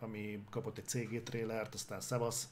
ami 0.00 0.44
kapott 0.50 0.78
egy 0.78 0.86
CG 0.86 1.22
trailert, 1.22 1.74
aztán 1.74 2.00
Szevasz, 2.00 2.48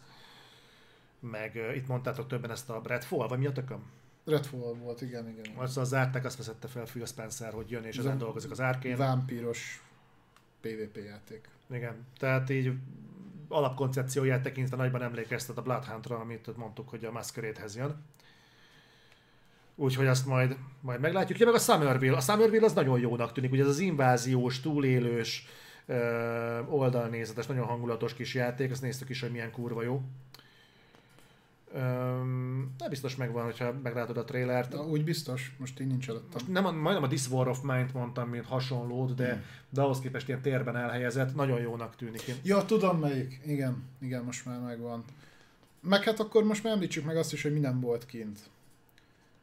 meg 1.20 1.52
uh, 1.54 1.76
itt 1.76 1.86
mondtátok 1.86 2.26
többen 2.26 2.50
ezt 2.50 2.70
a 2.70 2.80
Redfall, 2.84 3.28
vagy 3.28 3.38
mi 3.38 3.46
a 3.46 3.52
tököm? 3.52 3.82
Redfall 4.24 4.74
volt, 4.74 5.00
igen, 5.00 5.28
igen. 5.28 5.56
Azt 5.56 5.76
az 5.76 5.88
zárták, 5.88 6.24
azt 6.24 6.36
vezette 6.36 6.68
fel 6.68 6.84
Phil 6.84 7.06
Spencer, 7.06 7.52
hogy 7.52 7.70
jön 7.70 7.84
és 7.84 7.96
ezen 7.96 8.18
dolgozik 8.18 8.50
az 8.50 8.60
árkén. 8.60 8.96
Vámpíros 8.96 9.82
PvP 10.60 10.96
játék. 10.96 11.48
Igen, 11.70 12.06
tehát 12.18 12.50
így 12.50 12.72
alapkoncepcióját 13.54 14.42
tekintve 14.42 14.76
nagyban 14.76 15.02
emlékeztet 15.02 15.58
a 15.58 15.62
Bloodhound-ra, 15.62 16.18
amit 16.18 16.56
mondtuk, 16.56 16.88
hogy 16.88 17.04
a 17.04 17.12
Masquerade-hez 17.12 17.76
jön. 17.76 18.04
Úgyhogy 19.76 20.06
azt 20.06 20.26
majd, 20.26 20.56
majd 20.80 21.00
meglátjuk. 21.00 21.38
Ja, 21.38 21.46
meg 21.46 21.54
a 21.54 21.58
Summerville. 21.58 22.16
A 22.16 22.20
Summerville 22.20 22.64
az 22.64 22.72
nagyon 22.72 23.00
jónak 23.00 23.32
tűnik, 23.32 23.52
ugye 23.52 23.62
ez 23.62 23.68
az 23.68 23.78
inváziós, 23.78 24.60
túlélős, 24.60 25.46
oldalnézetes, 26.68 27.46
nagyon 27.46 27.66
hangulatos 27.66 28.14
kis 28.14 28.34
játék, 28.34 28.70
azt 28.70 28.82
néztük 28.82 29.08
is, 29.08 29.20
hogy 29.20 29.30
milyen 29.30 29.50
kurva 29.50 29.82
jó. 29.82 30.02
Um, 31.74 32.74
de 32.78 32.88
biztos 32.88 33.16
megvan, 33.16 33.44
hogyha 33.44 33.72
meglátod 33.82 34.16
a 34.16 34.24
trailert. 34.24 34.72
Na, 34.72 34.86
úgy 34.86 35.04
biztos, 35.04 35.54
most 35.58 35.80
én 35.80 35.86
nincs 35.86 36.08
előttem. 36.08 36.30
Most 36.32 36.48
nem, 36.48 36.76
majdnem 36.76 37.02
a 37.02 37.06
This 37.06 37.30
War 37.30 37.48
of 37.48 37.60
Mind 37.62 37.90
mondtam, 37.92 38.28
mint 38.28 38.44
hasonlót, 38.44 39.14
de, 39.14 39.32
hmm. 39.32 39.42
de 39.70 39.80
ahhoz 39.80 40.00
képest 40.00 40.28
ilyen 40.28 40.42
térben 40.42 40.76
elhelyezett, 40.76 41.34
nagyon 41.34 41.60
jónak 41.60 41.96
tűnik. 41.96 42.34
Ja, 42.42 42.64
tudom 42.64 42.98
melyik. 42.98 43.40
Igen, 43.46 43.82
igen, 44.00 44.24
most 44.24 44.46
már 44.46 44.60
megvan. 44.60 45.04
Meg 45.80 46.02
hát 46.02 46.20
akkor 46.20 46.44
most 46.44 46.62
már 46.62 46.72
említsük 46.72 47.04
meg 47.04 47.16
azt 47.16 47.32
is, 47.32 47.42
hogy 47.42 47.52
mi 47.52 47.58
nem 47.60 47.80
volt 47.80 48.06
kint. 48.06 48.38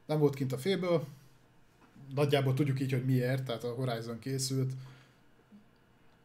Nem 0.06 0.20
volt 0.20 0.36
kint 0.36 0.53
a 0.53 0.58
féből, 0.58 1.06
nagyjából 2.16 2.53
tudjuk 2.53 2.80
így, 2.80 2.91
hogy 2.91 3.06
miért, 3.06 3.44
tehát 3.44 3.64
a 3.64 3.74
Horizon 3.74 4.20
készült, 4.20 4.72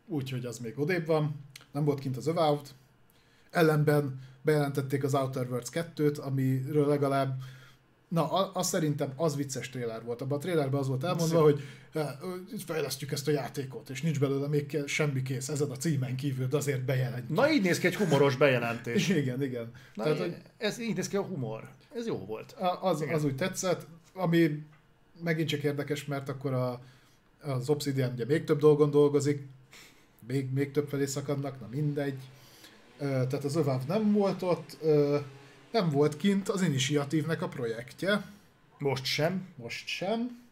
úgyhogy 0.06 0.44
az 0.44 0.58
még 0.58 0.78
odébb 0.78 1.06
van. 1.06 1.34
Nem 1.72 1.84
volt 1.84 1.98
kint 1.98 2.16
az 2.16 2.26
Avowed, 2.26 2.68
ellenben 3.50 4.20
bejelentették 4.46 5.04
az 5.04 5.14
Outer 5.14 5.46
Worlds 5.46 5.68
2-t, 5.72 6.20
amiről 6.20 6.86
legalább 6.86 7.38
Na, 8.08 8.52
az 8.52 8.66
szerintem 8.66 9.12
az 9.16 9.36
vicces 9.36 9.70
trailer 9.70 10.04
volt. 10.04 10.20
Abban 10.20 10.38
a 10.38 10.40
trailerben 10.40 10.80
az 10.80 10.88
volt 10.88 11.04
elmondva, 11.04 11.42
hogy 11.42 11.62
fejlesztjük 12.66 13.12
ezt 13.12 13.28
a 13.28 13.30
játékot, 13.30 13.90
és 13.90 14.02
nincs 14.02 14.20
belőle 14.20 14.48
még 14.48 14.82
semmi 14.86 15.22
kész, 15.22 15.48
ezen 15.48 15.70
a 15.70 15.76
címen 15.76 16.16
kívül, 16.16 16.46
de 16.46 16.56
azért 16.56 16.84
bejelentjük. 16.84 17.36
Na 17.36 17.50
így 17.50 17.62
néz 17.62 17.78
ki 17.78 17.86
egy 17.86 17.96
humoros 17.96 18.36
bejelentés. 18.36 19.08
igen, 19.22 19.42
igen. 19.42 19.72
Na, 19.94 20.02
Tehát, 20.02 20.18
hogy 20.18 20.36
ez 20.58 20.78
így 20.78 20.96
néz 20.96 21.08
ki 21.08 21.16
a 21.16 21.22
humor. 21.22 21.68
Ez 21.94 22.06
jó 22.06 22.16
volt. 22.16 22.56
Az, 22.80 23.04
az 23.12 23.24
úgy 23.24 23.36
tetszett, 23.36 23.86
ami 24.14 24.62
megint 25.22 25.48
csak 25.48 25.62
érdekes, 25.62 26.04
mert 26.04 26.28
akkor 26.28 26.52
a, 26.52 26.80
az 27.40 27.68
Obsidian 27.68 28.12
ugye 28.12 28.24
még 28.24 28.44
több 28.44 28.58
dolgon 28.58 28.90
dolgozik, 28.90 29.46
még, 30.26 30.52
még 30.52 30.70
több 30.70 30.88
felé 30.88 31.06
szakadnak, 31.06 31.60
na 31.60 31.66
mindegy 31.70 32.18
tehát 32.98 33.44
az 33.44 33.56
öváv 33.56 33.86
nem 33.86 34.12
volt 34.12 34.42
ott, 34.42 34.76
nem 35.72 35.90
volt 35.90 36.16
kint 36.16 36.48
az 36.48 36.62
initiatívnek 36.62 37.42
a 37.42 37.48
projektje. 37.48 38.24
Most 38.78 39.04
sem. 39.04 39.48
Most 39.56 39.86
sem. 39.86 40.44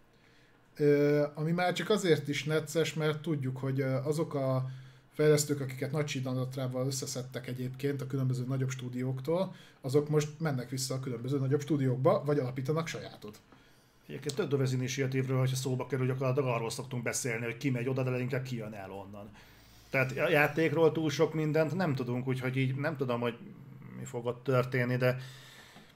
Ami 1.35 1.53
már 1.53 1.73
csak 1.73 1.91
azért 1.91 2.29
is 2.29 2.45
necces, 2.45 2.95
mert 2.95 3.23
tudjuk, 3.23 3.57
hogy 3.57 3.81
azok 3.81 4.35
a 4.35 4.71
fejlesztők, 5.13 5.61
akiket 5.61 5.93
nagy 5.93 6.05
csidanatrával 6.05 6.87
összeszedtek 6.87 7.47
egyébként 7.47 8.01
a 8.01 8.07
különböző 8.07 8.45
nagyobb 8.45 8.71
stúdióktól, 8.71 9.55
azok 9.81 10.09
most 10.09 10.29
mennek 10.39 10.71
vissza 10.71 10.95
a 10.95 11.01
különböző 11.01 11.39
nagyobb 11.39 11.61
stúdiókba, 11.61 12.23
vagy 12.25 12.39
alapítanak 12.39 12.87
sajátot. 12.87 13.41
Egyébként 14.07 14.35
több 14.35 14.61
az 14.61 14.73
initiatívről, 14.73 15.39
hogyha 15.39 15.57
szóba 15.57 15.87
kerül, 15.87 16.07
gyakorlatilag 16.07 16.49
arról 16.49 16.71
szoktunk 16.71 17.03
beszélni, 17.03 17.45
hogy 17.45 17.57
ki 17.57 17.71
megy 17.71 17.89
oda, 17.89 18.03
de 18.03 18.21
inkább 18.21 18.43
ki 18.43 18.57
jön 18.57 18.73
el 18.73 18.91
onnan. 18.91 19.31
Tehát 19.95 20.19
a 20.19 20.29
játékról 20.29 20.93
túl 20.93 21.11
sok 21.11 21.35
mindent 21.35 21.75
nem 21.75 21.95
tudunk, 21.95 22.27
úgyhogy 22.29 22.57
így 22.57 22.75
nem 22.75 22.97
tudom, 22.97 23.21
hogy 23.21 23.39
mi 23.99 24.05
fog 24.05 24.27
ott 24.27 24.45
történni, 24.45 24.97
de 24.97 25.17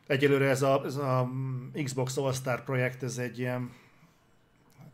egyelőre 0.07 0.49
ez 0.49 0.62
a, 0.62 0.83
ez 0.85 0.97
a 0.97 1.31
Xbox 1.85 2.17
All-Star 2.17 2.65
projekt, 2.65 3.02
ez 3.02 3.18
egy 3.18 3.39
ilyen, 3.39 3.73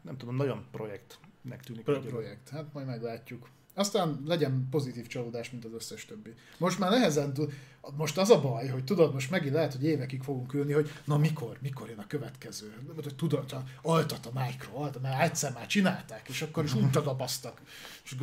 nem 0.03 0.17
tudom, 0.17 0.37
nagyon 0.37 0.65
projektnek 0.71 1.63
tűnik. 1.65 1.85
Pro- 1.85 2.07
projekt, 2.07 2.49
hát 2.49 2.73
majd 2.73 2.87
meglátjuk. 2.87 3.49
Aztán 3.75 4.23
legyen 4.27 4.69
pozitív 4.71 5.07
csalódás, 5.07 5.51
mint 5.51 5.65
az 5.65 5.73
összes 5.75 6.05
többi. 6.05 6.35
Most 6.59 6.79
már 6.79 6.91
nehezen 6.91 7.33
tud, 7.33 7.53
most 7.97 8.19
az 8.19 8.31
a 8.31 8.41
baj, 8.41 8.69
hogy 8.69 8.85
tudod, 8.85 9.13
most 9.13 9.31
megint 9.31 9.55
lehet, 9.55 9.73
hogy 9.73 9.85
évekig 9.85 10.23
fogunk 10.23 10.55
ülni, 10.55 10.73
hogy 10.73 10.91
na 11.05 11.17
mikor, 11.17 11.59
mikor 11.61 11.89
jön 11.89 11.99
a 11.99 12.07
következő. 12.07 12.75
Tudod, 13.17 13.55
altat 13.83 14.27
a 14.27 14.41
Micro, 14.41 14.83
altat, 14.83 15.03
mert 15.03 15.21
egyszer 15.21 15.53
már 15.53 15.67
csinálták, 15.67 16.29
és 16.29 16.43
akkor 16.43 16.65
is 16.65 16.75
úgy 16.75 16.91
dabasztak. 17.03 17.61
És 18.05 18.15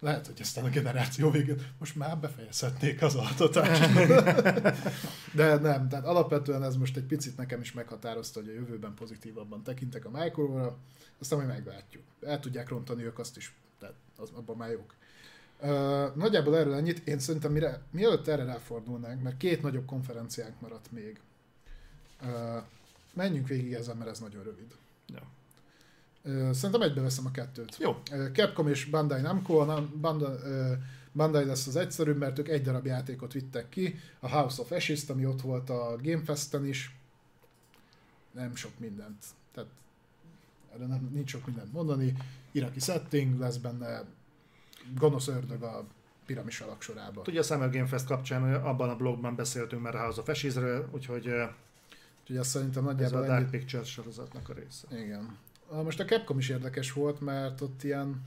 lehet, 0.00 0.26
hogy 0.26 0.40
aztán 0.40 0.64
a 0.64 0.68
generáció 0.68 1.30
végén 1.30 1.66
most 1.78 1.96
már 1.96 2.18
befejezhetnék 2.18 3.02
az 3.02 3.14
altatást. 3.14 3.92
De 5.34 5.54
nem, 5.56 5.88
tehát 5.88 6.04
alapvetően 6.04 6.62
ez 6.62 6.76
most 6.76 6.96
egy 6.96 7.04
picit 7.04 7.36
nekem 7.36 7.60
is 7.60 7.72
meghatározta, 7.72 8.40
hogy 8.40 8.48
a 8.48 8.52
jövőben 8.52 8.94
pozitívabban 8.94 9.62
tekintek 9.62 10.04
a 10.04 10.10
Micro-ra, 10.10 10.76
aztán 11.18 11.38
majd 11.38 11.50
meglátjuk. 11.50 12.02
El 12.20 12.40
tudják 12.40 12.68
rontani 12.68 13.02
ők 13.02 13.18
azt 13.18 13.36
is, 13.36 13.54
tehát 13.78 13.94
az, 14.16 14.30
abban 14.34 14.56
már 14.56 14.70
jók. 14.70 14.94
Uh, 15.60 16.14
nagyjából 16.14 16.56
erről 16.56 16.74
ennyit. 16.74 17.08
Én 17.08 17.18
szerintem 17.18 17.52
mire, 17.52 17.80
mielőtt 17.90 18.26
erre 18.26 18.44
ráfordulnánk, 18.44 19.22
mert 19.22 19.36
két 19.36 19.62
nagyobb 19.62 19.86
konferenciánk 19.86 20.60
maradt 20.60 20.92
még. 20.92 21.20
Uh, 22.22 22.62
menjünk 23.12 23.48
végig 23.48 23.72
ezzel, 23.72 23.94
mert 23.94 24.10
ez 24.10 24.18
nagyon 24.18 24.42
rövid. 24.42 24.74
Ja. 25.06 25.22
Szerintem 26.52 26.82
egybeveszem 26.82 27.26
a 27.26 27.30
kettőt. 27.30 27.76
Jó. 27.78 28.02
Capcom 28.32 28.68
és 28.68 28.84
Bandai 28.84 29.20
Namco. 29.20 29.66
Bandai, 30.00 30.36
Bandai 31.12 31.44
lesz 31.44 31.66
az 31.66 31.76
egyszerűbb, 31.76 32.18
mert 32.18 32.38
ők 32.38 32.48
egy 32.48 32.62
darab 32.62 32.86
játékot 32.86 33.32
vittek 33.32 33.68
ki, 33.68 33.98
a 34.20 34.28
House 34.28 34.60
of 34.62 34.70
Ashes, 34.70 35.08
ami 35.08 35.26
ott 35.26 35.40
volt 35.40 35.70
a 35.70 35.96
Game 36.02 36.22
Festen 36.24 36.66
is. 36.66 36.96
Nem 38.32 38.54
sok 38.54 38.78
mindent. 38.78 39.24
Tehát 39.54 39.70
erre 40.74 40.86
nem, 40.86 41.08
nincs 41.12 41.30
sok 41.30 41.46
mindent 41.46 41.72
mondani. 41.72 42.16
Iraki 42.52 42.80
setting, 42.80 43.38
lesz 43.38 43.56
benne 43.56 44.04
gonosz 44.98 45.28
ördög 45.28 45.62
a 45.62 45.84
piramis 46.26 46.60
alak 46.60 46.82
sorában. 46.82 47.24
Ugye 47.26 47.38
a 47.40 47.42
Summer 47.42 47.70
Game 47.70 47.86
Fest 47.86 48.06
kapcsán 48.06 48.54
abban 48.54 48.88
a 48.88 48.96
blogban 48.96 49.36
beszéltünk 49.36 49.82
már 49.82 49.94
a 49.94 50.00
House 50.00 50.20
of 50.20 50.28
Ashes-ről, 50.28 50.88
úgyhogy 50.92 51.32
Úgyhogy 52.20 52.36
azt 52.36 52.50
szerintem 52.50 52.88
ez 52.88 52.92
nagyjából 52.94 53.22
a 53.22 53.26
Dark 53.26 53.38
ennyit- 53.38 53.50
Pictures 53.50 53.90
sorozatnak 53.90 54.48
a 54.48 54.52
része. 54.52 54.86
Igen. 55.02 55.36
Most 55.70 56.00
a 56.00 56.04
Capcom 56.04 56.38
is 56.38 56.48
érdekes 56.48 56.92
volt, 56.92 57.20
mert 57.20 57.60
ott 57.60 57.82
ilyen... 57.82 58.22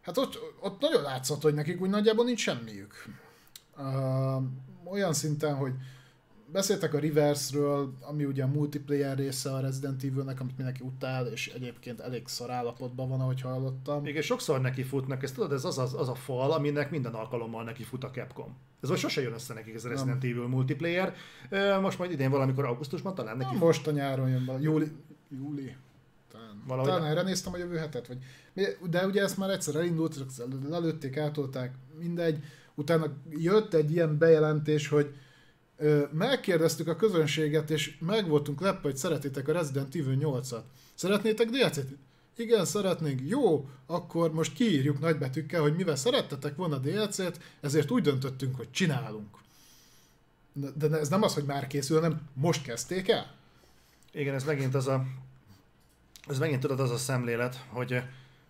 Hát 0.00 0.18
ott, 0.18 0.38
ott 0.60 0.80
nagyon 0.80 1.02
látszott, 1.02 1.42
hogy 1.42 1.54
nekik 1.54 1.80
úgy 1.80 1.90
nagyjából 1.90 2.24
nincs 2.24 2.40
semmiük. 2.40 2.94
Uh, 3.78 4.42
olyan 4.84 5.12
szinten, 5.12 5.54
hogy 5.54 5.72
beszéltek 6.52 6.94
a 6.94 6.98
Reverse-ről, 6.98 7.92
ami 8.00 8.24
ugye 8.24 8.42
a 8.42 8.46
multiplayer 8.46 9.16
része 9.16 9.52
a 9.54 9.60
Resident 9.60 10.04
Evil-nek, 10.04 10.40
amit 10.40 10.56
mindenki 10.56 10.82
utál, 10.82 11.26
és 11.26 11.48
egyébként 11.48 12.00
elég 12.00 12.28
szar 12.28 12.50
állapotban 12.50 13.08
van, 13.08 13.20
ahogy 13.20 13.40
hallottam. 13.40 14.06
Igen, 14.06 14.22
sokszor 14.22 14.60
neki 14.60 14.82
futnak, 14.82 15.22
ezt 15.22 15.34
tudod, 15.34 15.52
ez 15.52 15.64
az, 15.64 15.78
az, 15.78 15.94
az 15.94 16.08
a 16.08 16.14
fal, 16.14 16.52
aminek 16.52 16.90
minden 16.90 17.12
alkalommal 17.12 17.64
neki 17.64 17.82
fut 17.82 18.04
a 18.04 18.10
Capcom. 18.10 18.56
Ez 18.82 18.88
most 18.88 19.00
sose 19.00 19.20
jön 19.20 19.32
össze 19.32 19.54
nekik, 19.54 19.74
ez 19.74 19.84
a 19.84 19.88
Resident 19.88 20.24
Evil 20.24 20.46
multiplayer. 20.46 21.14
Most 21.80 21.98
majd 21.98 22.10
idén 22.10 22.30
valamikor 22.30 22.64
augusztusban 22.64 23.14
talán 23.14 23.36
neki 23.36 23.56
most 23.56 23.86
a 23.86 23.90
nyáron 23.90 24.28
jön 24.28 24.44
be, 24.44 24.58
júli, 24.60 24.90
júli. 25.28 25.76
Valahogy- 26.66 26.90
talán 26.90 27.10
erre 27.10 27.22
néztem 27.22 27.52
a 27.52 27.56
jövő 27.56 27.76
hetet, 27.76 28.06
vagy... 28.06 28.18
De 28.90 29.06
ugye 29.06 29.22
ezt 29.22 29.36
már 29.36 29.50
egyszer 29.50 29.74
elindult, 29.74 30.16
lelőtték, 30.68 31.16
átolták, 31.16 31.74
mindegy. 31.98 32.44
Utána 32.74 33.06
jött 33.30 33.74
egy 33.74 33.90
ilyen 33.90 34.18
bejelentés, 34.18 34.88
hogy 34.88 35.14
ö, 35.76 36.02
megkérdeztük 36.12 36.88
a 36.88 36.96
közönséget, 36.96 37.70
és 37.70 37.98
meg 38.00 38.28
voltunk 38.28 38.60
lepve, 38.60 38.80
hogy 38.82 38.96
szeretitek 38.96 39.48
a 39.48 39.52
Resident 39.52 39.94
Evil 39.94 40.18
8-at. 40.20 40.62
Szeretnétek 40.94 41.48
DLC-t? 41.50 41.96
Igen, 42.36 42.64
szeretnénk. 42.64 43.20
Jó, 43.28 43.68
akkor 43.86 44.32
most 44.32 44.52
kiírjuk 44.52 45.00
nagybetűkkel, 45.00 45.60
hogy 45.60 45.76
mivel 45.76 45.96
szerettetek 45.96 46.56
volna 46.56 46.78
DLC-t, 46.78 47.40
ezért 47.60 47.90
úgy 47.90 48.02
döntöttünk, 48.02 48.56
hogy 48.56 48.70
csinálunk. 48.70 49.38
De 50.74 50.98
ez 50.98 51.08
nem 51.08 51.22
az, 51.22 51.34
hogy 51.34 51.44
már 51.44 51.66
készül, 51.66 52.00
hanem 52.00 52.20
most 52.34 52.62
kezdték 52.62 53.08
el. 53.08 53.34
Igen, 54.12 54.34
ez 54.34 54.44
megint 54.44 54.74
az 54.74 54.86
a... 54.86 55.04
Ez 56.32 56.38
megint 56.38 56.60
tudod 56.60 56.80
az 56.80 56.90
a 56.90 56.96
szemlélet, 56.96 57.64
hogy 57.68 58.02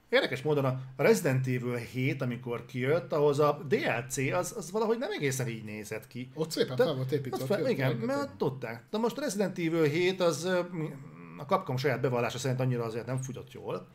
érdekes 0.08 0.42
módon 0.42 0.64
a 0.64 0.80
Resident 0.96 1.46
Evil 1.46 1.74
7, 1.74 2.22
amikor 2.22 2.66
kijött, 2.66 3.12
ahhoz 3.12 3.38
a 3.38 3.60
DLC 3.68 4.16
az, 4.16 4.54
az 4.56 4.70
valahogy 4.70 4.98
nem 4.98 5.10
egészen 5.10 5.48
így 5.48 5.64
nézett 5.64 6.06
ki. 6.06 6.30
Ott 6.34 6.50
szépen 6.50 6.76
De- 6.76 6.84
fel 6.84 6.94
volt 6.94 7.12
építve. 7.12 7.44
Fel, 7.44 7.68
igen, 7.68 7.88
rengeteg. 7.88 8.16
mert 8.16 8.30
tudták. 8.36 8.82
De 8.90 8.98
most 8.98 9.18
a 9.18 9.20
Resident 9.20 9.58
Evil 9.58 9.82
7 9.82 10.20
az 10.20 10.44
a 11.38 11.44
Capcom 11.46 11.76
saját 11.76 12.00
bevallása 12.00 12.38
szerint 12.38 12.60
annyira 12.60 12.84
azért 12.84 13.06
nem 13.06 13.22
futott 13.22 13.52
jól. 13.52 13.88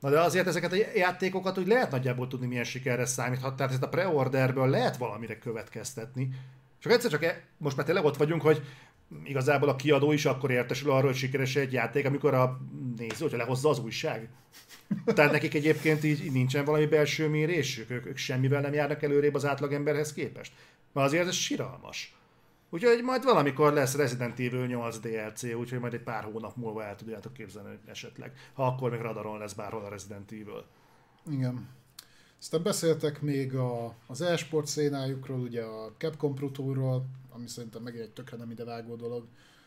Na 0.00 0.10
de 0.10 0.20
azért 0.20 0.46
ezeket 0.46 0.72
a 0.72 0.76
játékokat 0.94 1.58
úgy 1.58 1.66
lehet 1.66 1.90
nagyjából 1.90 2.28
tudni, 2.28 2.46
milyen 2.46 2.64
sikerre 2.64 3.06
számíthat, 3.06 3.56
tehát 3.56 3.72
ezt 3.72 3.82
a 3.82 3.88
preorderből 3.88 4.68
lehet 4.68 4.96
valamire 4.96 5.38
következtetni. 5.38 6.28
Csak 6.78 6.92
egyszer 6.92 7.10
csak 7.10 7.24
e, 7.24 7.42
most 7.56 7.76
már 7.76 7.86
tényleg 7.86 8.04
ott 8.04 8.16
vagyunk, 8.16 8.42
hogy 8.42 8.62
igazából 9.24 9.68
a 9.68 9.76
kiadó 9.76 10.12
is 10.12 10.24
akkor 10.24 10.50
értesül 10.50 10.90
arról, 10.90 11.10
hogy 11.10 11.16
sikeres 11.16 11.56
egy 11.56 11.72
játék, 11.72 12.06
amikor 12.06 12.34
a 12.34 12.60
néző, 12.96 13.16
hogyha 13.18 13.36
lehozza 13.36 13.68
az 13.68 13.78
újság. 13.78 14.28
Tehát 15.04 15.32
nekik 15.32 15.54
egyébként 15.54 16.04
így 16.04 16.32
nincsen 16.32 16.64
valami 16.64 16.86
belső 16.86 17.28
mérésük, 17.28 17.90
ők, 17.90 18.06
ők 18.06 18.16
semmivel 18.16 18.60
nem 18.60 18.72
járnak 18.72 19.02
előrébb 19.02 19.34
az 19.34 19.44
átlagemberhez 19.44 20.12
képest. 20.12 20.52
Mert 20.92 21.06
azért 21.06 21.26
ez 21.26 21.34
siralmas. 21.34 22.14
Úgyhogy 22.70 23.02
majd 23.02 23.24
valamikor 23.24 23.72
lesz 23.72 23.96
Resident 23.96 24.40
Evil 24.40 24.66
8 24.66 24.98
DLC, 24.98 25.42
úgyhogy 25.42 25.78
majd 25.78 25.94
egy 25.94 26.02
pár 26.02 26.24
hónap 26.24 26.56
múlva 26.56 26.84
el 26.84 26.96
tudjátok 26.96 27.32
képzelni 27.32 27.78
esetleg. 27.86 28.32
Ha 28.52 28.66
akkor 28.66 28.90
még 28.90 29.00
radaron 29.00 29.38
lesz 29.38 29.52
bárhol 29.52 29.84
a 29.84 29.88
Resident 29.88 30.32
Evil. 30.32 30.64
Igen. 31.30 31.68
Aztán 32.40 32.62
beszéltek 32.62 33.20
még 33.20 33.54
a, 33.54 33.94
az 34.06 34.20
e-sport 34.20 34.66
szénájukról, 34.66 35.40
ugye 35.40 35.62
a 35.62 35.92
Capcom 35.98 36.34
Pro 36.34 36.50
ami 37.40 37.48
szerintem 37.48 37.82
megint 37.82 38.02
egy 38.02 38.10
tökre 38.10 38.36
nem 38.36 38.50
idevágó 38.50 38.94
dolog, 38.94 39.26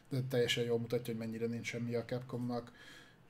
de 0.09 0.21
teljesen 0.29 0.63
jól 0.63 0.79
mutatja, 0.79 1.13
hogy 1.13 1.21
mennyire 1.25 1.45
nincs 1.45 1.67
semmi 1.67 1.95
a 1.95 2.05
Capcomnak. 2.05 2.71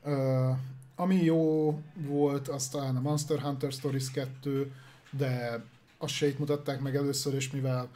Uh, 0.04 0.58
ami 0.96 1.16
jó 1.16 1.80
volt, 1.96 2.48
az 2.48 2.70
talán 2.70 2.96
a 2.96 3.02
Monster 3.02 3.40
Hunter 3.40 3.72
Stories 3.72 4.12
2, 4.12 4.72
de 5.12 5.64
azt 5.98 6.14
se 6.14 6.28
itt 6.28 6.40
mutatták 6.40 6.80
meg 6.80 6.96
először, 6.96 7.34
és 7.34 7.52
mivel 7.52 7.90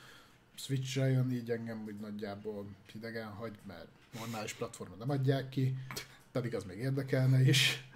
Switch-re 0.55 1.09
jön, 1.09 1.31
így 1.31 1.51
engem 1.51 1.83
úgy 1.87 1.99
nagyjából 1.99 2.65
hidegen 2.91 3.27
hagy, 3.27 3.57
mert 3.67 3.87
normális 4.19 4.53
platformon 4.53 4.97
nem 4.97 5.09
adják 5.09 5.49
ki, 5.49 5.77
pedig 6.31 6.55
az 6.55 6.63
még 6.63 6.77
érdekelne 6.77 7.41
is 7.41 7.87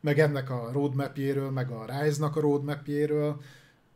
meg 0.00 0.18
ennek 0.18 0.50
a 0.50 0.70
roadmapjéről, 0.72 1.50
meg 1.50 1.70
a 1.70 1.84
Rise-nak 1.84 2.36
a 2.36 2.40
roadmapjéről, 2.40 3.40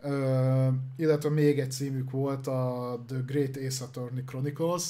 uh, 0.05 0.75
illetve 0.97 1.29
még 1.31 1.59
egy 1.59 1.71
címük 1.73 2.11
volt 2.11 2.47
a 2.47 2.99
The 3.09 3.19
Great 3.27 3.57
Ace 3.57 3.85
Attorney 3.85 4.25
Chronicles, 4.25 4.83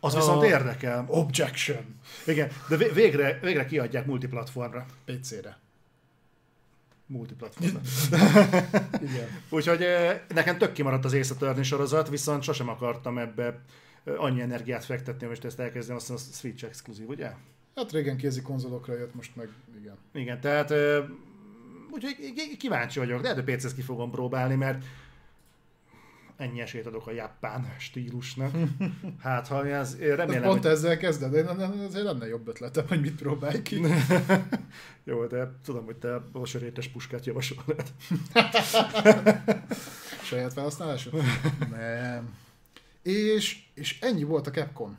Az 0.00 0.14
A- 0.14 0.16
viszont 0.18 0.42
érdekel. 0.44 1.04
Objection 1.08 2.00
Igen, 2.26 2.48
de 2.68 2.76
vé- 2.76 2.92
végre, 2.94 3.38
végre 3.42 3.64
kiadják 3.64 4.06
multiplatformra. 4.06 4.86
PC-re. 5.04 5.58
Multiplatformra. 7.06 7.80
Igen. 9.08 9.28
Úgyhogy 9.48 9.84
nekem 10.34 10.58
tök 10.58 10.72
kimaradt 10.72 11.04
az 11.04 11.14
Ace 11.14 11.34
Attorney 11.34 11.62
sorozat, 11.62 12.08
viszont 12.08 12.42
sosem 12.42 12.68
akartam 12.68 13.18
ebbe 13.18 13.60
annyi 14.16 14.40
energiát 14.40 14.84
fektetni, 14.84 15.18
hogy 15.20 15.28
most 15.28 15.44
ezt 15.44 15.60
elkezdem, 15.60 15.96
azt 15.96 16.06
hiszem 16.08 16.26
a 16.30 16.34
Switch 16.36 16.64
exkluzív, 16.64 17.08
ugye? 17.08 17.30
Hát 17.74 17.92
régen 17.92 18.16
kézi 18.16 18.42
konzolokra 18.42 18.96
jött, 18.98 19.14
most 19.14 19.36
meg 19.36 19.48
igen. 19.80 19.96
Igen, 20.12 20.40
tehát 20.40 20.70
ö, 20.70 21.02
úgyhogy 21.92 22.56
kíváncsi 22.58 22.98
vagyok. 22.98 23.22
Lehet, 23.22 23.44
hogy 23.44 23.54
PC-t 23.54 23.74
ki 23.74 23.82
fogom 23.82 24.10
próbálni, 24.10 24.54
mert 24.54 24.84
ennyi 26.40 26.60
esélyt 26.60 26.86
adok 26.86 27.06
a 27.06 27.12
japán 27.12 27.74
stílusnak. 27.78 28.54
Hát, 29.22 29.46
ha 29.46 29.66
ez, 29.66 29.98
remélem, 29.98 30.42
pont 30.42 30.62
hogy... 30.62 30.70
ezzel 30.70 30.96
kezded, 30.96 31.30
de 31.30 31.64
azért 31.64 32.04
lenne 32.04 32.26
jobb 32.26 32.48
ötletem, 32.48 32.86
hogy 32.88 33.00
mit 33.00 33.14
próbálj 33.14 33.62
ki. 33.62 33.80
Jó, 35.04 35.26
de 35.26 35.52
tudom, 35.64 35.84
hogy 35.84 35.96
te 35.96 36.14
a 36.32 36.44
sörétes 36.44 36.88
puskát 36.88 37.26
javasolod. 37.26 37.82
Saját 40.22 40.52
felhasználású? 40.52 41.10
Nem. 41.70 42.34
És, 43.02 43.62
és 43.74 44.00
ennyi 44.00 44.22
volt 44.22 44.46
a 44.46 44.50
Capcom. 44.50 44.98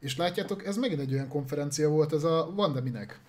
És 0.00 0.16
látjátok, 0.16 0.66
ez 0.66 0.76
megint 0.76 1.00
egy 1.00 1.12
olyan 1.12 1.28
konferencia 1.28 1.88
volt, 1.88 2.12
ez 2.12 2.24
a 2.24 2.52
Van 2.54 2.72
de 2.72 2.80
minek, 2.80 3.20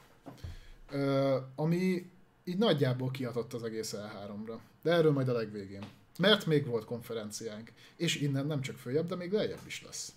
Ö, 0.91 1.37
ami 1.55 2.09
így 2.45 2.57
nagyjából 2.57 3.11
kiadott 3.11 3.53
az 3.53 3.63
egész 3.63 3.95
E3-ra. 3.97 4.57
De 4.81 4.91
erről 4.91 5.11
majd 5.11 5.29
a 5.29 5.33
legvégén. 5.33 5.83
Mert 6.19 6.45
még 6.45 6.65
volt 6.65 6.85
konferenciánk. 6.85 7.71
És 7.95 8.15
innen 8.15 8.45
nem 8.45 8.61
csak 8.61 8.75
följebb, 8.75 9.07
de 9.07 9.15
még 9.15 9.31
lejjebb 9.31 9.65
is 9.65 9.83
lesz. 9.83 10.13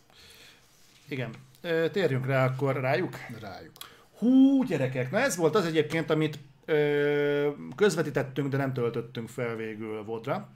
Igen. 1.08 1.34
Térjünk 1.92 2.26
rá 2.26 2.46
akkor 2.46 2.80
rájuk. 2.80 3.16
Rájuk. 3.40 3.72
Hú, 4.18 4.64
gyerekek, 4.64 5.10
na 5.10 5.18
ez 5.18 5.36
volt 5.36 5.54
az 5.54 5.64
egyébként, 5.64 6.10
amit 6.10 6.38
ö, 6.64 7.50
közvetítettünk, 7.76 8.48
de 8.48 8.56
nem 8.56 8.72
töltöttünk 8.72 9.28
fel 9.28 9.56
végül 9.56 10.04
Vodra. 10.04 10.48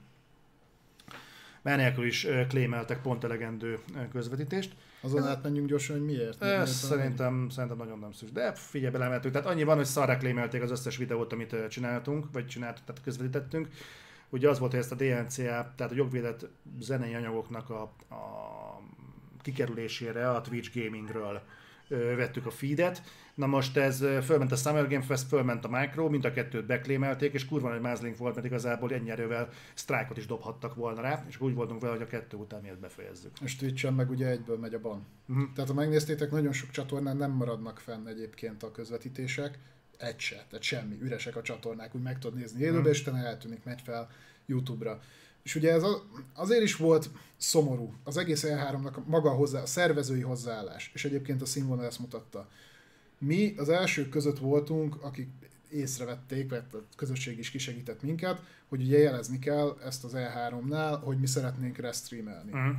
Mert 1.61 1.77
nélkül 1.77 2.05
is 2.05 2.27
klémeltek 2.49 3.01
pont 3.01 3.23
elegendő 3.23 3.79
közvetítést. 4.11 4.75
Azon 5.03 5.27
átmenjünk 5.27 5.67
gyorsan, 5.67 5.95
hogy 5.95 6.05
miért. 6.05 6.43
Ez 6.43 6.49
Miért 6.49 6.67
szerintem, 6.67 7.49
szerintem 7.49 7.77
nagyon 7.77 7.99
nem 7.99 8.11
szükség. 8.11 8.35
De 8.35 8.53
figyelj, 8.53 8.91
belemeltük. 8.91 9.31
Tehát 9.31 9.47
annyi 9.47 9.63
van, 9.63 9.75
hogy 9.75 9.85
szarra 9.85 10.17
klémelték 10.17 10.61
az 10.61 10.71
összes 10.71 10.97
videót, 10.97 11.33
amit 11.33 11.55
csináltunk, 11.69 12.25
vagy 12.31 12.47
csináltuk, 12.47 12.85
tehát 12.85 13.01
közvetítettünk. 13.03 13.67
Ugye 14.29 14.49
az 14.49 14.59
volt, 14.59 14.71
hogy 14.71 14.79
ezt 14.79 14.91
a 14.91 14.95
DNCA, 14.95 15.73
tehát 15.75 15.91
a 15.91 15.95
jogvédett 15.95 16.47
zenei 16.79 17.13
anyagoknak 17.13 17.69
a, 17.69 17.81
a 18.09 18.23
kikerülésére 19.41 20.29
a 20.29 20.41
Twitch 20.41 20.75
Gamingről 20.75 21.41
ö, 21.87 22.15
vettük 22.15 22.45
a 22.45 22.51
feedet. 22.51 23.01
Na 23.35 23.45
most 23.45 23.77
ez 23.77 23.97
fölment 24.23 24.51
a 24.51 24.55
Summer 24.55 24.87
Game 24.87 25.03
Fest, 25.03 25.27
fölment 25.27 25.65
a 25.65 25.69
Micro, 25.79 26.09
mind 26.09 26.25
a 26.25 26.31
kettőt 26.31 26.65
beklémelték, 26.65 27.33
és 27.33 27.45
kurva 27.45 27.69
nagy 27.69 27.81
mázlink 27.81 28.17
volt, 28.17 28.33
mert 28.35 28.47
igazából 28.47 28.91
ennyi 28.93 29.09
erővel 29.09 29.49
sztrájkot 29.73 30.17
is 30.17 30.25
dobhattak 30.25 30.75
volna 30.75 31.01
rá, 31.01 31.25
és 31.27 31.41
úgy 31.41 31.53
voltunk 31.53 31.81
vele, 31.81 31.93
hogy 31.93 32.01
a 32.01 32.07
kettő 32.07 32.37
után 32.37 32.61
miért 32.61 32.79
befejezzük. 32.79 33.31
És 33.41 33.55
Twitch-en 33.55 33.93
meg 33.93 34.09
ugye 34.09 34.27
egyből 34.27 34.57
megy 34.57 34.73
a 34.73 34.79
ban. 34.79 35.05
Mhm. 35.25 35.43
Tehát 35.55 35.69
ha 35.69 35.75
megnéztétek, 35.75 36.31
nagyon 36.31 36.53
sok 36.53 36.69
csatornán 36.69 37.17
nem 37.17 37.31
maradnak 37.31 37.79
fenn 37.79 38.07
egyébként 38.07 38.63
a 38.63 38.71
közvetítések. 38.71 39.59
Egy 39.97 40.19
se, 40.19 40.35
tehát 40.35 40.63
semmi, 40.63 40.97
üresek 41.01 41.35
a 41.35 41.41
csatornák, 41.41 41.95
úgy 41.95 42.01
meg 42.01 42.19
tudod 42.19 42.37
nézni 42.37 42.59
élőben, 42.61 42.79
Mhm. 42.81 42.89
és 42.89 43.01
utána 43.01 43.17
eltűnik, 43.17 43.63
megy 43.63 43.81
fel 43.81 44.09
YouTube-ra. 44.45 44.99
És 45.43 45.55
ugye 45.55 45.71
ez 45.71 45.83
a, 45.83 46.03
azért 46.33 46.61
is 46.63 46.75
volt 46.75 47.09
szomorú, 47.37 47.93
az 48.03 48.17
egész 48.17 48.43
E3-nak 48.47 48.93
a 48.95 49.03
maga 49.05 49.29
hozzá, 49.29 49.61
a 49.61 49.65
szervezői 49.65 50.21
hozzáállás, 50.21 50.91
és 50.93 51.05
egyébként 51.05 51.41
a 51.41 51.45
színvonal 51.45 51.85
ezt 51.85 51.99
mutatta. 51.99 52.49
Mi 53.25 53.53
az 53.57 53.69
elsők 53.69 54.09
között 54.09 54.39
voltunk, 54.39 55.03
akik 55.03 55.29
észrevették, 55.69 56.49
vagy 56.49 56.63
a 56.71 56.77
közösség 56.95 57.37
is 57.39 57.49
kisegített 57.49 58.01
minket, 58.01 58.41
hogy 58.69 58.81
ugye 58.81 58.97
jelezni 58.97 59.39
kell 59.39 59.77
ezt 59.83 60.03
az 60.03 60.11
E3-nál, 60.15 60.99
hogy 61.03 61.19
mi 61.19 61.27
szeretnénk 61.27 61.77
restreamelni. 61.77 62.51
Mm. 62.55 62.71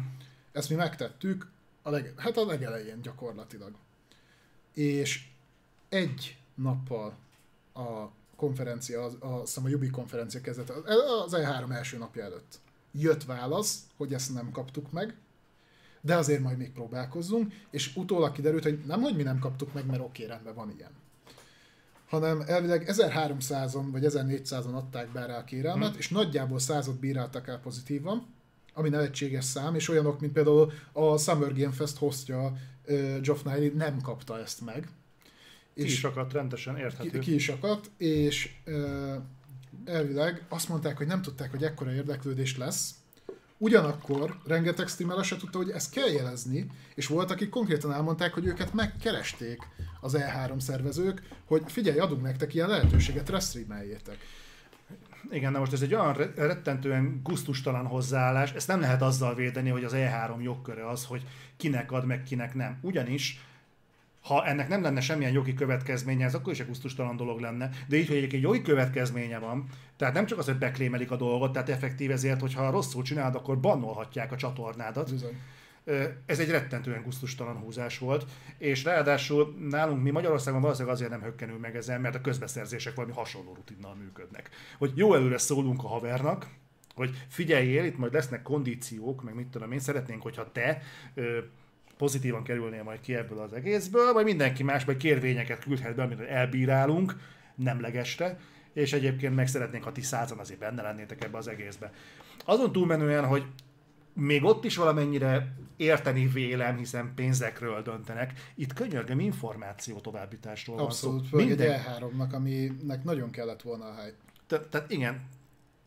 Ezt 0.52 0.70
mi 0.70 0.74
megtettük, 0.74 1.50
a 1.82 1.90
leg, 1.90 2.14
hát 2.16 2.36
a 2.36 2.47
legelején 2.47 3.02
gyakorlatilag. 3.02 3.73
És 4.73 5.28
egy 5.89 6.39
nappal 6.55 7.16
a 7.74 8.08
konferencia, 8.36 9.02
az, 9.02 9.16
a, 9.20 9.26
a, 9.26 9.64
a 9.64 9.68
Jubi 9.68 9.90
konferencia 9.90 10.40
kezdete, 10.40 10.73
az 11.24 11.36
E3 11.36 11.70
első 11.70 11.98
napja 11.98 12.24
előtt 12.24 12.58
jött 12.98 13.24
válasz, 13.24 13.86
hogy 13.97 14.14
ezt 14.14 14.34
nem 14.34 14.50
kaptuk 14.50 14.92
meg, 14.92 15.16
de 16.05 16.16
azért 16.16 16.41
majd 16.41 16.58
még 16.58 16.73
próbálkozzunk, 16.73 17.52
és 17.70 17.97
utólag 17.97 18.33
kiderült, 18.33 18.62
hogy 18.62 18.78
nem, 18.86 19.00
hogy 19.00 19.16
mi 19.16 19.23
nem 19.23 19.39
kaptuk 19.39 19.73
meg, 19.73 19.86
mert 19.86 20.00
oké, 20.00 20.24
rendben 20.24 20.55
van 20.55 20.74
ilyen. 20.76 20.91
Hanem 22.08 22.42
elvileg 22.47 22.84
1300-on 22.86 23.84
vagy 23.92 24.05
1400-on 24.07 24.74
adták 24.74 25.12
be 25.12 25.26
rá 25.26 25.39
a 25.39 25.44
kérelmet, 25.44 25.89
hmm. 25.89 25.99
és 25.99 26.08
nagyjából 26.08 26.58
százat 26.58 26.99
bíráltak 26.99 27.49
el 27.49 27.58
pozitívan, 27.58 28.26
ami 28.74 28.89
nevetséges 28.89 29.44
szám, 29.44 29.74
és 29.74 29.89
olyanok, 29.89 30.20
mint 30.20 30.33
például 30.33 30.73
a 30.92 31.16
Summer 31.16 31.55
Game 31.55 31.73
Fest 31.73 31.97
hostja 31.97 32.57
uh, 32.86 33.20
Geoff 33.20 33.42
Niley 33.42 33.76
nem 33.76 34.00
kapta 34.00 34.39
ezt 34.39 34.65
meg. 34.65 34.89
Ki 35.74 35.83
és 35.83 35.92
is 35.92 36.05
akadt, 36.05 36.33
rendesen 36.33 36.76
érthető. 36.76 37.18
Ki, 37.18 37.18
ki 37.18 37.34
is 37.34 37.49
akadt, 37.49 37.91
és 37.97 38.50
uh, 38.66 39.15
elvileg 39.84 40.44
azt 40.49 40.68
mondták, 40.68 40.97
hogy 40.97 41.07
nem 41.07 41.23
tudták, 41.23 41.50
hogy 41.50 41.62
ekkora 41.62 41.92
érdeklődés 41.92 42.57
lesz, 42.57 42.94
Ugyanakkor 43.58 44.36
rengeteg 44.47 44.89
streamer 44.89 45.24
se 45.24 45.36
tudta, 45.36 45.58
hogy 45.58 45.70
ezt 45.70 45.92
kell 45.92 46.08
jelezni, 46.08 46.66
és 46.94 47.07
volt, 47.07 47.31
akik 47.31 47.49
konkrétan 47.49 47.92
elmondták, 47.92 48.34
hogy 48.34 48.47
őket 48.47 48.73
megkeresték 48.73 49.62
az 50.00 50.16
E3 50.18 50.60
szervezők, 50.60 51.23
hogy 51.44 51.62
figyelj, 51.66 51.99
adunk 51.99 52.23
nektek 52.23 52.55
ilyen 52.55 52.68
lehetőséget, 52.68 53.28
restreameljétek. 53.28 54.16
Igen, 55.31 55.52
de 55.52 55.58
most 55.58 55.73
ez 55.73 55.83
egy 55.83 55.94
olyan 55.94 56.12
rettentően 56.36 57.20
guztustalan 57.23 57.86
hozzáállás, 57.86 58.52
ezt 58.52 58.68
nem 58.68 58.81
lehet 58.81 59.02
azzal 59.02 59.34
védeni, 59.34 59.68
hogy 59.68 59.84
az 59.84 59.92
E3 59.94 60.42
jogköre 60.42 60.89
az, 60.89 61.05
hogy 61.05 61.23
kinek 61.57 61.92
ad, 61.92 62.07
meg 62.07 62.23
kinek 62.23 62.55
nem. 62.55 62.78
Ugyanis 62.81 63.44
ha 64.25 64.47
ennek 64.47 64.69
nem 64.69 64.83
lenne 64.83 65.01
semmilyen 65.01 65.33
jogi 65.33 65.55
következménye, 65.55 66.25
ez 66.25 66.35
akkor 66.35 66.53
is 66.53 66.61
egy 66.61 66.67
kusztustalan 66.67 67.17
dolog 67.17 67.41
lenne. 67.41 67.70
De 67.89 67.97
így, 67.97 68.09
hogy 68.09 68.17
egy 68.17 68.43
jogi 68.43 68.62
következménye 68.62 69.39
van, 69.39 69.67
tehát 69.97 70.15
nem 70.15 70.27
csak 70.27 70.39
az, 70.39 70.44
hogy 70.44 70.59
beklémelik 70.59 71.11
a 71.11 71.17
dolgot, 71.17 71.53
tehát 71.53 71.69
effektív 71.69 72.11
ezért, 72.11 72.41
hogyha 72.41 72.70
rosszul 72.70 73.03
csinálod, 73.03 73.35
akkor 73.35 73.61
bannolhatják 73.61 74.33
a 74.33 74.36
csatornádat. 74.36 75.11
Bizony. 75.11 75.41
Ez 76.27 76.39
egy 76.39 76.51
rettentően 76.51 77.03
gusztustalan 77.03 77.57
húzás 77.57 77.99
volt, 77.99 78.27
és 78.59 78.85
ráadásul 78.85 79.55
nálunk 79.70 80.03
mi 80.03 80.11
Magyarországon 80.11 80.61
valószínűleg 80.61 80.94
azért 80.94 81.11
nem 81.11 81.23
hökkenül 81.23 81.59
meg 81.59 81.77
ezen, 81.77 82.01
mert 82.01 82.15
a 82.15 82.20
közbeszerzések 82.20 82.94
valami 82.94 83.15
hasonló 83.15 83.55
rutinnal 83.55 83.94
működnek. 83.94 84.51
Hogy 84.78 84.93
jó 84.94 85.15
előre 85.15 85.39
szólunk 85.39 85.85
a 85.85 85.89
havernak, 85.89 86.49
hogy 86.94 87.25
figyeljél, 87.28 87.85
itt 87.85 87.99
majd 87.99 88.12
lesznek 88.12 88.43
kondíciók, 88.43 89.23
meg 89.23 89.35
mit 89.35 89.47
tudom 89.47 89.73
én, 89.73 89.78
szeretnénk, 89.78 90.23
hogyha 90.23 90.53
te 90.53 90.83
pozitívan 91.97 92.42
kerülnél 92.42 92.82
majd 92.82 93.00
ki 93.00 93.14
ebből 93.14 93.39
az 93.39 93.52
egészből, 93.52 94.12
vagy 94.12 94.24
mindenki 94.24 94.62
más 94.62 94.84
majd 94.84 94.98
kérvényeket 94.98 95.58
küldhet 95.58 95.94
be, 95.94 96.02
amit 96.02 96.20
elbírálunk, 96.20 97.16
nemlegesre, 97.55 98.39
és 98.73 98.92
egyébként 98.92 99.34
meg 99.34 99.47
szeretnénk, 99.47 99.84
ha 99.84 99.92
ti 99.92 100.02
százan 100.02 100.39
azért 100.39 100.60
benne 100.60 100.82
lennétek 100.82 101.24
ebbe 101.24 101.39
az 101.39 101.48
egészbe. 101.48 101.92
Azon 102.44 102.73
túlmenően, 102.73 103.26
hogy 103.26 103.44
még 104.12 104.44
ott 104.44 104.64
is 104.64 104.76
valamennyire 104.76 105.55
érteni 105.76 106.26
vélem, 106.26 106.76
hiszen 106.76 107.12
pénzekről 107.14 107.82
döntenek. 107.82 108.32
Itt 108.55 108.73
könyörgöm 108.73 109.20
információ 109.20 109.98
továbbításról 109.98 110.78
Abszolút, 110.78 111.31
van 111.31 111.40
szó. 111.40 111.47
Minden... 111.47 111.73
egy 111.73 111.81
E3-nak, 111.81 112.32
aminek 112.32 113.05
nagyon 113.05 113.31
kellett 113.31 113.62
volna 113.62 113.84
a 113.84 113.94
hype. 113.94 114.16
Te, 114.47 114.60
tehát 114.60 114.90
igen, 114.90 115.28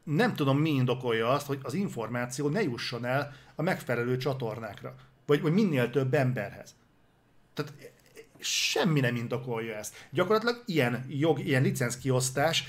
nem 0.03 0.33
tudom 0.33 0.57
mi 0.59 0.69
indokolja 0.69 1.29
azt, 1.29 1.47
hogy 1.47 1.59
az 1.63 1.73
információ 1.73 2.49
ne 2.49 2.61
jusson 2.61 3.05
el 3.05 3.33
a 3.55 3.61
megfelelő 3.61 4.17
csatornákra 4.17 4.95
vagy, 5.27 5.41
vagy 5.41 5.53
minél 5.53 5.89
több 5.89 6.13
emberhez. 6.13 6.75
Tehát 7.53 7.73
semmi 8.39 8.99
nem 8.99 9.15
indokolja 9.15 9.75
ezt. 9.75 9.95
Gyakorlatilag 10.11 10.63
ilyen 10.65 11.05
jog, 11.09 11.39
ilyen 11.39 11.61
licenckiosztás 11.61 12.63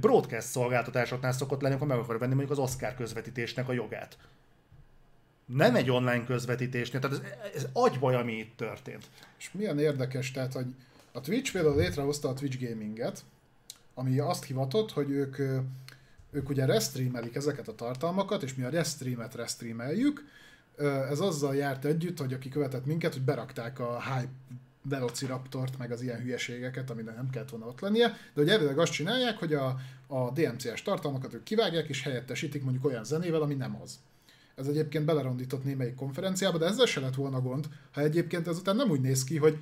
broadcast 0.00 0.46
szolgáltatásoknál 0.46 1.32
szokott 1.32 1.60
lenni, 1.60 1.74
akkor 1.74 1.86
meg 1.86 1.98
akar 1.98 2.18
venni 2.18 2.34
mondjuk 2.34 2.58
az 2.58 2.64
Oscar 2.64 2.94
közvetítésnek 2.94 3.68
a 3.68 3.72
jogát. 3.72 4.18
Nem 5.46 5.74
egy 5.74 5.90
online 5.90 6.24
közvetítésnél, 6.24 7.00
tehát 7.00 7.16
ez, 7.16 7.50
ez 7.54 7.66
agybaj, 7.72 8.14
ami 8.14 8.32
itt 8.32 8.56
történt. 8.56 9.04
És 9.38 9.50
milyen 9.52 9.78
érdekes, 9.78 10.30
tehát, 10.30 10.52
hogy 10.52 10.66
a 11.12 11.20
Twitch 11.20 11.52
például 11.52 11.76
létrehozta 11.76 12.28
a 12.28 12.34
Twitch 12.34 12.68
Gaminget, 12.68 13.24
ami 13.94 14.18
azt 14.18 14.44
hivatott, 14.44 14.92
hogy 14.92 15.10
ők, 15.10 15.38
ők 16.30 16.48
ugye 16.48 16.64
restreamelik 16.64 17.34
ezeket 17.34 17.68
a 17.68 17.74
tartalmakat, 17.74 18.42
és 18.42 18.54
mi 18.54 18.64
a 18.64 18.68
restreamet 18.68 19.34
restreameljük, 19.34 20.24
ez 21.10 21.20
azzal 21.20 21.54
járt 21.54 21.84
együtt, 21.84 22.18
hogy 22.18 22.32
aki 22.32 22.48
követett 22.48 22.86
minket, 22.86 23.12
hogy 23.12 23.22
berakták 23.22 23.78
a 23.78 24.02
hype 24.02 24.32
Velociraptort, 24.82 25.78
meg 25.78 25.92
az 25.92 26.02
ilyen 26.02 26.20
hülyeségeket, 26.20 26.90
aminek 26.90 27.16
nem 27.16 27.30
kellett 27.30 27.50
volna 27.50 27.66
ott 27.66 27.80
lennie, 27.80 28.06
de 28.08 28.40
hogy 28.40 28.48
elvileg 28.48 28.78
azt 28.78 28.92
csinálják, 28.92 29.38
hogy 29.38 29.54
a, 29.54 29.76
a 30.06 30.30
DMCS 30.30 30.82
tartalmakat 30.82 31.34
ők 31.34 31.42
kivágják 31.42 31.88
és 31.88 32.02
helyettesítik 32.02 32.62
mondjuk 32.62 32.84
olyan 32.84 33.04
zenével, 33.04 33.42
ami 33.42 33.54
nem 33.54 33.78
az. 33.82 33.98
Ez 34.54 34.66
egyébként 34.66 35.04
belerondított 35.04 35.64
némelyik 35.64 35.94
konferenciába, 35.94 36.58
de 36.58 36.66
ezzel 36.66 36.86
se 36.86 37.00
lett 37.00 37.14
volna 37.14 37.40
gond, 37.40 37.68
ha 37.92 38.00
egyébként 38.00 38.48
ezután 38.48 38.76
nem 38.76 38.90
úgy 38.90 39.00
néz 39.00 39.24
ki, 39.24 39.36
hogy 39.36 39.58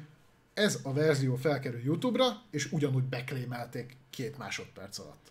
ez 0.54 0.78
a 0.82 0.92
verzió 0.92 1.34
felkerül 1.34 1.80
YouTube-ra, 1.84 2.42
és 2.50 2.72
ugyanúgy 2.72 3.04
beklémelték 3.04 3.96
két 4.10 4.38
másodperc 4.38 4.98
alatt. 4.98 5.30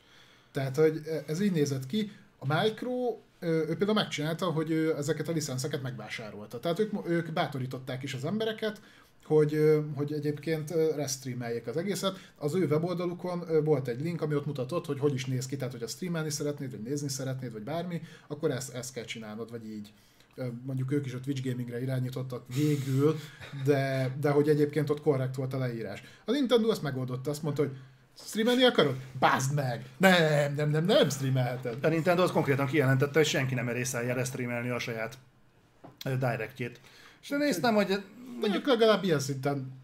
Tehát, 0.52 0.76
hogy 0.76 1.02
ez 1.28 1.40
így 1.40 1.52
nézett 1.52 1.86
ki. 1.86 2.12
A 2.38 2.62
Micro 2.62 3.18
ő 3.40 3.66
például 3.66 3.94
megcsinálta, 3.94 4.46
hogy 4.46 4.72
ő 4.72 4.96
ezeket 4.98 5.28
a 5.28 5.32
licenszeket 5.32 5.82
megvásárolta. 5.82 6.60
Tehát 6.60 6.80
ők, 6.80 7.10
ők 7.10 7.32
bátorították 7.32 8.04
is 8.04 8.14
az 8.14 8.26
embereket, 8.26 8.82
hogy, 9.26 9.82
hogy 9.96 10.14
egyébként 10.14 10.72
restreameljék 10.96 11.68
az 11.68 11.78
egészet. 11.78 12.32
Az 12.38 12.56
ő 12.56 12.66
weboldalukon 12.66 13.64
volt 13.64 13.88
egy 13.88 14.02
link, 14.02 14.22
ami 14.22 14.36
ott 14.36 14.46
mutatott, 14.46 14.86
hogy 14.86 15.00
hogy 15.00 15.14
is 15.14 15.26
néz 15.26 15.46
ki, 15.46 15.56
tehát 15.56 15.74
hogy 15.74 15.84
a 15.84 15.88
streamelni 15.88 16.30
szeretnéd, 16.30 16.72
vagy 16.72 16.82
nézni 16.82 17.10
szeretnéd, 17.10 17.52
vagy 17.52 17.64
bármi, 17.64 18.02
akkor 18.28 18.52
ezt, 18.52 18.74
ezt 18.74 18.94
kell 18.94 19.04
csinálnod, 19.04 19.52
vagy 19.52 19.66
így. 19.66 19.94
Mondjuk 20.66 20.92
ők 20.92 21.06
is 21.06 21.14
a 21.14 21.20
Twitch 21.20 21.44
Gamingre 21.50 21.82
irányítottak 21.82 22.44
végül, 22.56 23.16
de, 23.66 24.16
de 24.22 24.30
hogy 24.30 24.50
egyébként 24.50 24.90
ott 24.90 25.02
korrekt 25.02 25.36
volt 25.36 25.54
a 25.54 25.58
leírás. 25.58 26.04
A 26.26 26.32
Nintendo 26.32 26.72
ezt 26.72 26.82
megoldotta, 26.82 27.30
azt 27.30 27.44
mondta, 27.44 27.62
hogy 27.62 27.76
Streamelni 28.20 28.64
akarod? 28.64 28.96
Bázd 29.20 29.54
meg! 29.54 29.86
Nem, 29.98 30.54
nem, 30.54 30.70
nem, 30.70 30.86
nem 30.86 31.10
streamelheted. 31.10 31.84
A 31.84 31.88
Nintendo 31.88 32.24
az 32.24 32.32
konkrétan 32.32 32.66
kijelentette, 32.66 33.18
hogy 33.18 33.28
senki 33.28 33.54
nem 33.54 33.66
merészelje 33.66 34.24
streamelni 34.24 34.70
a 34.70 34.80
saját 34.80 35.18
directjét. 36.04 36.80
És 37.22 37.30
néztem, 37.30 37.76
hogy... 37.76 38.04
Mondjuk 38.40 38.66
legalább 38.66 39.04
ilyen 39.04 39.20
szinten. 39.20 39.84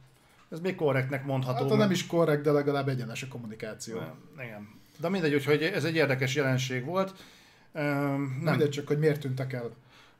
Ez 0.51 0.60
még 0.60 0.76
korrektnek 0.76 1.26
mondható. 1.26 1.69
Hát 1.69 1.77
nem 1.77 1.92
is 1.92 2.08
korrekt, 2.08 2.43
de 2.43 2.51
legalább 2.51 2.88
egyenes 2.88 3.24
a 3.24 3.27
kommunikáció. 3.27 4.00
Nem, 4.00 4.16
igen. 4.43 4.69
De 5.00 5.10
mindegy, 5.10 5.45
hogy 5.45 5.64
ez 5.64 5.84
egy 5.84 5.95
érdekes 5.95 6.35
jelenség 6.35 6.85
volt. 6.85 7.14
Um, 7.74 7.82
nem. 7.82 8.53
Mindegy, 8.53 8.69
csak 8.69 8.88
hogy 8.88 9.00
miért 9.00 9.19
tűntek 9.19 9.53
el 9.53 9.72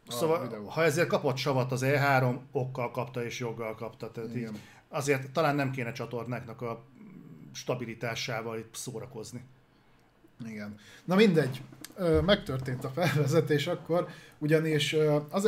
Szóval, 0.08 0.42
videó. 0.42 0.68
ha 0.68 0.84
ezért 0.84 1.08
kapott 1.08 1.38
savat 1.38 1.72
az 1.72 1.82
E3, 1.86 2.36
okkal 2.52 2.92
kapta 2.92 3.24
és 3.24 3.40
joggal 3.40 3.76
kapta. 3.76 4.12
Tehát 4.12 4.36
így, 4.36 4.50
azért 4.90 5.30
talán 5.30 5.56
nem 5.56 5.72
kéne 5.72 5.92
csatornáknak 5.92 6.62
a 6.62 6.84
stabilitásával 7.54 8.58
itt 8.58 8.76
szórakozni. 8.76 9.44
Igen. 10.46 10.80
Na 11.06 11.16
mindegy, 11.16 11.62
megtörtént 12.26 12.84
a 12.84 12.90
felvezetés 12.90 13.68
akkor, 13.68 14.08
ugyanis 14.38 14.96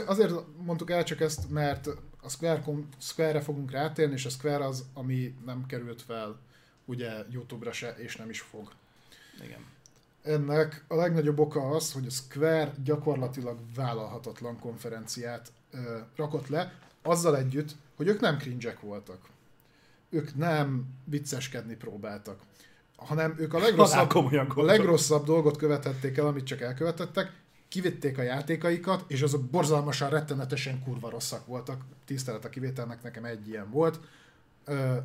azért 0.06 0.33
mondtuk 0.64 0.91
el 0.91 1.03
csak 1.03 1.22
ezt, 1.22 1.49
mert 1.49 1.88
a 2.22 2.30
Square, 2.30 2.64
Square-re 2.98 3.41
fogunk 3.41 3.72
rátérni, 3.72 4.14
és 4.14 4.25
a 4.25 4.30
Square 4.30 4.65
az, 4.65 4.85
ami 4.93 5.35
nem 5.45 5.65
került 5.65 6.01
fel 6.01 6.40
ugye 6.85 7.11
YouTube-ra 7.30 7.72
se, 7.72 7.95
és 7.98 8.15
nem 8.15 8.30
is 8.30 8.41
fog. 8.41 8.72
Igen. 9.43 9.65
Ennek 10.23 10.83
a 10.88 10.95
legnagyobb 10.95 11.40
oka 11.40 11.69
az, 11.69 11.93
hogy 11.93 12.06
a 12.06 12.09
Square 12.09 12.73
gyakorlatilag 12.83 13.59
vállalhatatlan 13.75 14.59
konferenciát 14.59 15.51
ö, 15.72 15.99
rakott 16.15 16.48
le, 16.48 16.73
azzal 17.01 17.38
együtt, 17.38 17.75
hogy 17.95 18.07
ők 18.07 18.19
nem 18.19 18.38
cringe 18.38 18.77
voltak 18.82 19.32
ők 20.14 20.35
nem 20.35 20.85
vicceskedni 21.06 21.75
próbáltak, 21.75 22.40
hanem 22.95 23.35
ők 23.38 23.53
a 23.53 23.59
legrosszabb, 23.59 24.16
a 24.56 24.61
legrosszabb 24.61 25.25
dolgot 25.25 25.58
követették 25.58 26.17
el, 26.17 26.27
amit 26.27 26.45
csak 26.45 26.61
elkövetettek, 26.61 27.32
kivitték 27.67 28.17
a 28.17 28.22
játékaikat, 28.22 29.03
és 29.08 29.22
azok 29.22 29.43
borzalmasan, 29.43 30.09
rettenetesen 30.09 30.83
kurva 30.83 31.09
rosszak 31.09 31.45
voltak. 31.45 31.82
Tisztelet 32.06 32.45
a 32.45 32.50
kivételnek, 32.50 33.03
nekem 33.03 33.25
egy 33.25 33.48
ilyen 33.48 33.69
volt. 33.69 34.00
Ö, 34.66 34.98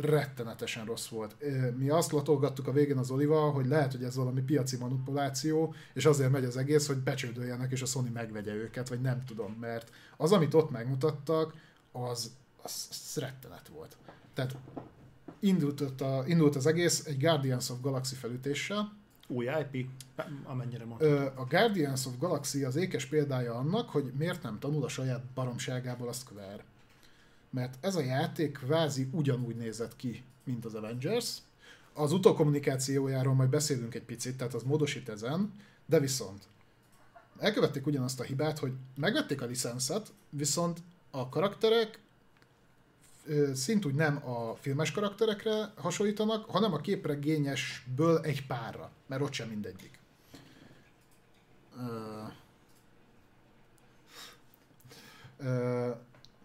rettenetesen 0.00 0.84
rossz 0.84 1.08
volt. 1.08 1.36
Mi 1.76 1.88
azt 1.88 2.12
latolgattuk 2.12 2.66
a 2.66 2.72
végén 2.72 2.98
az 2.98 3.10
Olival, 3.10 3.52
hogy 3.52 3.66
lehet, 3.66 3.92
hogy 3.92 4.02
ez 4.02 4.16
valami 4.16 4.40
piaci 4.40 4.76
manipuláció, 4.76 5.74
és 5.92 6.06
azért 6.06 6.30
megy 6.30 6.44
az 6.44 6.56
egész, 6.56 6.86
hogy 6.86 6.96
becsődöljenek, 6.96 7.72
és 7.72 7.82
a 7.82 7.86
Sony 7.86 8.10
megvegye 8.12 8.54
őket, 8.54 8.88
vagy 8.88 9.00
nem 9.00 9.24
tudom, 9.24 9.56
mert 9.60 9.90
az, 10.16 10.32
amit 10.32 10.54
ott 10.54 10.70
megmutattak, 10.70 11.54
az, 11.92 12.30
az, 12.62 12.86
az 12.90 13.16
rettenet 13.22 13.68
volt. 13.68 13.96
Tehát 14.36 14.56
indult, 15.40 16.00
a, 16.00 16.24
indult 16.26 16.56
az 16.56 16.66
egész 16.66 17.06
egy 17.06 17.18
Guardians 17.18 17.70
of 17.70 17.80
Galaxy 17.80 18.14
felütéssel. 18.14 18.92
Új 19.28 19.44
IP, 19.44 19.86
amennyire 20.44 20.84
mondtam. 20.84 21.28
A 21.34 21.44
Guardians 21.44 22.06
of 22.06 22.18
Galaxy 22.18 22.64
az 22.64 22.76
ékes 22.76 23.06
példája 23.06 23.54
annak, 23.54 23.90
hogy 23.90 24.12
miért 24.18 24.42
nem 24.42 24.58
tanul 24.58 24.84
a 24.84 24.88
saját 24.88 25.24
baromságából 25.34 26.08
a 26.08 26.12
Square. 26.12 26.64
Mert 27.50 27.74
ez 27.80 27.96
a 27.96 28.00
játék 28.00 28.52
kvázi 28.52 29.08
ugyanúgy 29.12 29.56
nézett 29.56 29.96
ki, 29.96 30.24
mint 30.44 30.64
az 30.64 30.74
Avengers. 30.74 31.38
Az 31.92 32.12
utókommunikációjáról 32.12 33.34
majd 33.34 33.50
beszélünk 33.50 33.94
egy 33.94 34.04
picit, 34.04 34.36
tehát 34.36 34.54
az 34.54 34.62
módosít 34.62 35.08
ezen, 35.08 35.52
de 35.86 36.00
viszont 36.00 36.48
elkövették 37.38 37.86
ugyanazt 37.86 38.20
a 38.20 38.24
hibát, 38.24 38.58
hogy 38.58 38.72
megvették 38.96 39.42
a 39.42 39.46
licenszet, 39.46 40.12
viszont 40.30 40.82
a 41.10 41.28
karakterek 41.28 41.98
szintúgy 43.54 43.94
nem 43.94 44.28
a 44.28 44.56
filmes 44.60 44.90
karakterekre 44.90 45.72
hasonlítanak, 45.76 46.50
hanem 46.50 46.72
a 46.72 46.80
képregényesből 46.80 48.20
egy 48.20 48.46
párra, 48.46 48.90
mert 49.06 49.22
ott 49.22 49.32
sem 49.32 49.48
mindegyik. 49.48 49.98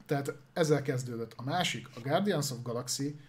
Tehát 0.05 0.33
ezzel 0.53 0.81
kezdődött. 0.81 1.33
A 1.35 1.43
másik, 1.43 1.87
a 1.95 1.99
Guardians 1.99 2.51
of 2.51 2.57
Galaxy, 2.63 3.19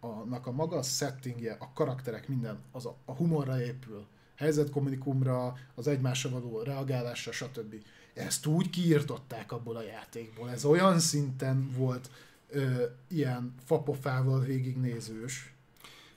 annak 0.00 0.46
a 0.46 0.52
maga 0.52 0.82
settingje, 0.82 1.56
a 1.60 1.72
karakterek, 1.72 2.28
minden, 2.28 2.58
az 2.72 2.86
a, 2.86 2.96
a 3.04 3.12
humorra 3.12 3.60
épül, 3.60 4.06
helyzetkommunikumra, 4.36 5.54
az 5.74 5.86
egymásra 5.86 6.30
való 6.30 6.62
reagálásra, 6.62 7.32
stb. 7.32 7.74
Ezt 8.14 8.46
úgy 8.46 8.70
kiirtották 8.70 9.52
abból 9.52 9.76
a 9.76 9.82
játékból. 9.82 10.50
Ez 10.50 10.64
olyan 10.64 10.98
szinten 10.98 11.70
volt 11.70 12.10
ö, 12.50 12.84
ilyen 13.08 13.54
fapofával 13.64 14.40
végignézős, 14.40 15.52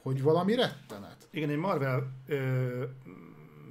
hogy 0.01 0.22
valami 0.22 0.56
rettenet. 0.56 1.27
Igen, 1.32 1.50
egy 1.50 1.58
Marvel 1.58 2.11
ö, 2.27 2.84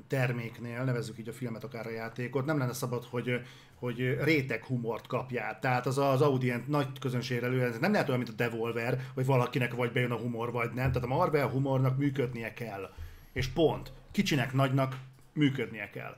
terméknél, 0.08 0.84
nevezzük 0.84 1.18
így 1.18 1.28
a 1.28 1.32
filmet, 1.32 1.64
akár 1.64 1.86
a 1.86 1.90
játékot, 1.90 2.44
nem 2.44 2.58
lenne 2.58 2.72
szabad, 2.72 3.04
hogy 3.04 3.40
hogy 3.80 4.18
réteg 4.22 4.64
humort 4.64 5.06
kapjál. 5.06 5.58
Tehát 5.58 5.86
az 5.86 5.98
az 5.98 6.20
audient 6.20 6.68
nagy 6.68 6.98
közönségre 6.98 7.46
elő, 7.46 7.76
nem 7.80 7.92
lehet 7.92 8.08
olyan, 8.08 8.20
mint 8.20 8.32
a 8.32 8.36
Devolver, 8.36 9.00
hogy 9.14 9.26
valakinek 9.26 9.74
vagy 9.74 9.92
bejön 9.92 10.10
a 10.10 10.16
humor, 10.16 10.52
vagy 10.52 10.68
nem. 10.68 10.92
Tehát 10.92 11.08
a 11.08 11.14
Marvel 11.14 11.48
humornak 11.48 11.98
működnie 11.98 12.52
kell. 12.52 12.90
És 13.32 13.46
pont. 13.46 13.92
Kicsinek, 14.10 14.52
nagynak 14.52 14.96
működnie 15.32 15.90
kell. 15.90 16.16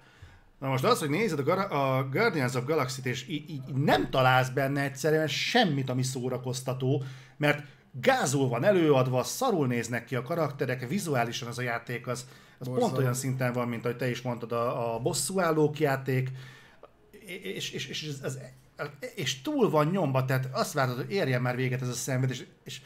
Na 0.62 0.68
most 0.68 0.84
az, 0.84 0.98
hogy 0.98 1.10
nézed 1.10 1.38
a, 1.38 1.42
Gar- 1.42 1.72
a 1.72 2.08
Guardians 2.10 2.54
of 2.54 2.64
Galaxy-t, 2.64 3.06
és 3.06 3.28
így, 3.28 3.50
így 3.50 3.62
nem 3.74 4.10
találsz 4.10 4.48
benne 4.48 4.82
egyszerűen 4.82 5.28
semmit, 5.28 5.90
ami 5.90 6.02
szórakoztató, 6.02 7.02
mert 7.36 7.64
gázul 8.00 8.48
van 8.48 8.64
előadva, 8.64 9.22
szarul 9.22 9.66
néznek 9.66 10.04
ki 10.04 10.16
a 10.16 10.22
karakterek, 10.22 10.88
vizuálisan 10.88 11.48
az 11.48 11.58
a 11.58 11.62
játék 11.62 12.06
az, 12.06 12.26
az 12.58 12.66
pont 12.66 12.98
olyan 12.98 13.14
szinten 13.14 13.52
van, 13.52 13.68
mint 13.68 13.84
ahogy 13.84 13.96
te 13.96 14.10
is 14.10 14.22
mondtad, 14.22 14.52
a, 14.52 14.94
a 14.94 14.98
bosszúállók 14.98 15.80
játék, 15.80 16.30
és, 17.42 17.70
és, 17.70 17.88
és, 17.88 18.02
és, 18.02 18.12
az, 18.22 18.38
és 19.14 19.42
túl 19.42 19.70
van 19.70 19.86
nyomba, 19.86 20.24
tehát 20.24 20.48
azt 20.52 20.72
várod, 20.72 20.96
hogy 20.96 21.12
érjen 21.12 21.42
már 21.42 21.56
véget 21.56 21.82
ez 21.82 21.88
a 21.88 21.92
szenvedés, 21.92 22.40
és, 22.40 22.46
és 22.64 22.80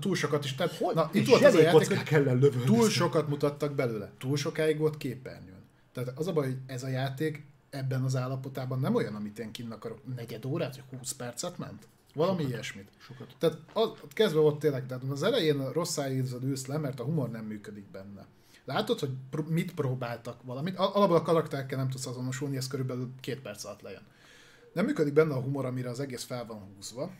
Túl 0.00 0.16
sokat 0.16 0.44
is. 0.44 0.54
Tehát, 0.54 0.76
hogy, 0.76 0.94
na, 0.94 1.10
itt 1.12 1.28
volt 1.28 1.44
az 1.44 1.54
a 1.54 1.60
játék, 1.60 1.88
hogy 1.88 2.64
túl 2.64 2.90
sokat 2.90 3.28
mutattak 3.28 3.74
belőle. 3.74 4.10
Túl 4.18 4.36
sokáig 4.36 4.78
volt 4.78 4.96
képernyőn. 4.96 5.61
Tehát 5.92 6.18
az 6.18 6.26
a 6.26 6.32
baj, 6.32 6.46
hogy 6.46 6.58
ez 6.66 6.82
a 6.82 6.88
játék 6.88 7.46
ebben 7.70 8.02
az 8.02 8.16
állapotában 8.16 8.80
nem 8.80 8.94
olyan, 8.94 9.14
amit 9.14 9.38
én 9.38 9.50
kinn 9.50 9.70
akarok. 9.70 10.14
Negyed 10.16 10.44
órát, 10.44 10.76
vagy 10.76 10.98
20 10.98 11.12
percet 11.12 11.58
ment? 11.58 11.86
Valami 12.14 12.38
sokat. 12.38 12.52
ilyesmit. 12.52 12.88
Sokat. 12.98 13.36
Tehát 13.38 13.58
az, 13.72 13.90
kezdve 14.08 14.40
ott 14.40 14.58
tényleg, 14.58 14.86
tehát 14.86 15.02
az 15.02 15.22
elején 15.22 15.72
rossz 15.72 15.98
ágyézod 15.98 16.44
ülsz 16.44 16.66
le, 16.66 16.78
mert 16.78 17.00
a 17.00 17.04
humor 17.04 17.30
nem 17.30 17.44
működik 17.44 17.90
benne. 17.90 18.26
Látod, 18.64 18.98
hogy 18.98 19.10
pr- 19.30 19.48
mit 19.48 19.74
próbáltak 19.74 20.42
valamit? 20.42 20.76
Al- 20.76 20.94
Alapból 20.94 21.16
a 21.16 21.22
karakterekkel 21.22 21.78
nem 21.78 21.88
tudsz 21.88 22.06
azonosulni, 22.06 22.56
ez 22.56 22.68
körülbelül 22.68 23.10
két 23.20 23.40
perc 23.40 23.64
alatt 23.64 23.82
lejön. 23.82 24.02
Nem 24.72 24.84
működik 24.84 25.12
benne 25.12 25.34
a 25.34 25.40
humor, 25.40 25.64
amire 25.64 25.90
az 25.90 26.00
egész 26.00 26.22
fel 26.24 26.46
van 26.46 26.68
húzva. 26.74 27.10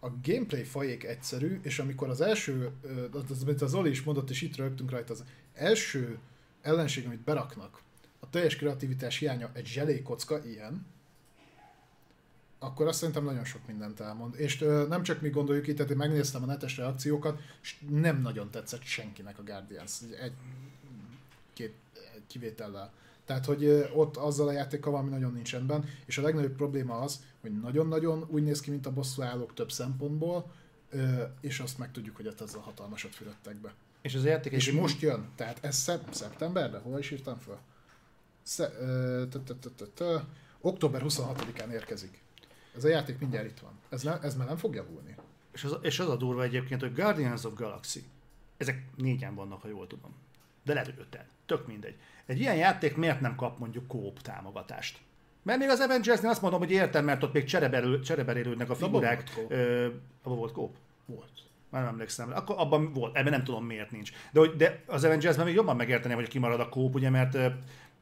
A 0.00 0.08
gameplay 0.22 0.64
fajék 0.64 1.04
egyszerű, 1.04 1.60
és 1.62 1.78
amikor 1.78 2.08
az 2.08 2.20
első, 2.20 2.70
az, 3.12 3.42
amit 3.42 3.62
az 3.62 3.74
Oli 3.74 3.90
is 3.90 4.02
mondott, 4.02 4.30
és 4.30 4.42
itt 4.42 4.56
rögtünk 4.56 4.90
rajta, 4.90 5.12
az 5.12 5.24
első 5.54 6.18
ellenség, 6.62 7.06
amit 7.06 7.20
beraknak, 7.20 7.82
a 8.28 8.30
teljes 8.30 8.56
kreativitás 8.56 9.18
hiánya 9.18 9.50
egy 9.52 9.66
zselékocka 9.66 10.44
ilyen, 10.44 10.86
akkor 12.58 12.86
azt 12.86 12.98
szerintem 12.98 13.24
nagyon 13.24 13.44
sok 13.44 13.66
mindent 13.66 14.00
elmond. 14.00 14.34
És 14.40 14.60
ö, 14.60 14.86
nem 14.88 15.02
csak 15.02 15.20
mi 15.20 15.28
gondoljuk 15.28 15.66
itt, 15.66 15.76
tehát 15.76 15.90
én 15.90 15.96
megnéztem 15.96 16.42
a 16.42 16.46
netes 16.46 16.76
reakciókat, 16.76 17.40
és 17.62 17.76
nem 17.88 18.20
nagyon 18.20 18.50
tetszett 18.50 18.82
senkinek 18.82 19.38
a 19.38 19.42
Guardians. 19.42 19.92
Egy, 20.20 20.32
két 21.52 21.74
egy 22.14 22.22
kivétellel. 22.26 22.92
Tehát, 23.24 23.44
hogy 23.44 23.64
ö, 23.64 23.88
ott 23.90 24.16
azzal 24.16 24.48
a 24.48 24.52
játékkal 24.52 24.92
valami 24.92 25.10
nagyon 25.10 25.32
nincs 25.32 25.52
rendben, 25.52 25.84
és 26.06 26.18
a 26.18 26.22
legnagyobb 26.22 26.56
probléma 26.56 26.98
az, 26.98 27.20
hogy 27.40 27.60
nagyon-nagyon 27.60 28.26
úgy 28.30 28.42
néz 28.42 28.60
ki, 28.60 28.70
mint 28.70 28.86
a 28.86 28.92
bosszúállók 28.92 29.54
több 29.54 29.72
szempontból, 29.72 30.52
ö, 30.90 31.22
és 31.40 31.60
azt 31.60 31.78
meg 31.78 31.92
tudjuk, 31.92 32.16
hogy 32.16 32.26
ott 32.26 32.40
ezzel 32.40 32.60
hatalmasat 32.60 33.14
fürödtek 33.14 33.56
be. 33.56 33.74
És 34.02 34.14
az 34.14 34.24
játék 34.24 34.52
És 34.52 34.72
most 34.72 35.00
jön, 35.00 35.28
tehát 35.34 35.58
ez 35.64 35.76
szep- 35.76 36.14
szeptemberben, 36.14 36.82
hol 36.82 36.98
is 36.98 37.10
írtam 37.10 37.38
fel? 37.38 37.60
Október 40.60 41.02
26-án 41.04 41.70
érkezik. 41.70 42.22
Ez 42.76 42.84
a 42.84 42.88
játék 42.88 43.18
mindjárt 43.18 43.46
itt 43.46 43.58
van. 43.58 43.72
Ez, 43.88 44.02
ne, 44.02 44.20
ez 44.20 44.36
már 44.36 44.46
nem 44.46 44.56
fog 44.56 44.74
javulni. 44.74 45.14
És 45.52 45.64
az, 45.64 45.78
és 45.82 45.98
az 45.98 46.08
a 46.08 46.16
durva 46.16 46.42
egyébként, 46.42 46.80
hogy 46.80 46.94
Guardians 46.94 47.44
of 47.44 47.54
Galaxy, 47.54 48.04
ezek 48.56 48.82
négyen 48.96 49.34
vannak, 49.34 49.62
ha 49.62 49.68
jól 49.68 49.86
tudom. 49.86 50.14
De 50.64 50.72
lehet, 50.72 50.88
hogy 50.88 50.98
öten. 50.98 51.24
Tök 51.46 51.66
mindegy. 51.66 51.96
Egy 52.26 52.40
ilyen 52.40 52.56
játék 52.56 52.96
miért 52.96 53.20
nem 53.20 53.34
kap 53.34 53.58
mondjuk 53.58 53.86
kóp 53.86 54.20
támogatást? 54.20 54.98
Mert 55.42 55.58
még 55.58 55.68
az 55.68 55.80
Avengers-nél 55.80 56.30
azt 56.30 56.42
mondom, 56.42 56.60
hogy 56.60 56.70
értem, 56.70 57.04
mert 57.04 57.22
ott 57.22 57.32
még 57.32 57.44
csereberül, 57.44 58.02
csereberélődnek 58.02 58.70
a 58.70 58.74
figurák. 58.74 59.22
abban 60.22 60.38
volt 60.38 60.52
kóp? 60.52 60.76
Volt. 61.06 61.30
Már 61.70 61.82
nem 61.82 61.92
emlékszem. 61.92 62.32
Akkor 62.34 62.56
abban 62.58 62.92
volt, 62.92 63.16
ebben 63.16 63.32
nem 63.32 63.44
tudom 63.44 63.64
miért 63.64 63.90
nincs. 63.90 64.12
De, 64.32 64.40
hogy, 64.40 64.56
de 64.56 64.82
az 64.86 65.04
Avengers-ben 65.04 65.44
még 65.44 65.54
jobban 65.54 65.76
megérteném, 65.76 66.16
hogy 66.16 66.28
kimarad 66.28 66.60
a 66.60 66.68
kóp, 66.68 66.94
ugye, 66.94 67.10
mert 67.10 67.38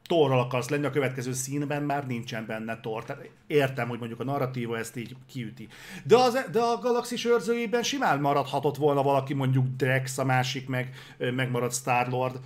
Torral 0.07 0.41
akarsz 0.41 0.69
lenni, 0.69 0.87
a 0.87 0.91
következő 0.91 1.33
színben 1.33 1.83
már 1.83 2.07
nincsen 2.07 2.47
benne 2.47 2.81
Thor. 2.81 3.05
Tehát 3.05 3.29
értem, 3.47 3.89
hogy 3.89 3.99
mondjuk 3.99 4.21
a 4.21 4.25
narratíva 4.25 4.79
ezt 4.79 4.97
így 4.97 5.17
kiüti. 5.27 5.69
De, 6.05 6.17
az, 6.17 6.47
de 6.53 6.61
a 6.61 6.79
galaxis 6.79 7.25
őrzőjében 7.25 7.83
simán 7.83 8.21
maradhatott 8.21 8.77
volna 8.77 9.03
valaki, 9.03 9.35
mondjuk 9.35 9.67
Drex, 9.77 10.19
a 10.19 10.25
másik 10.25 10.69
meg 10.69 10.95
megmarad 11.19 11.73
Star-Lord, 11.73 12.41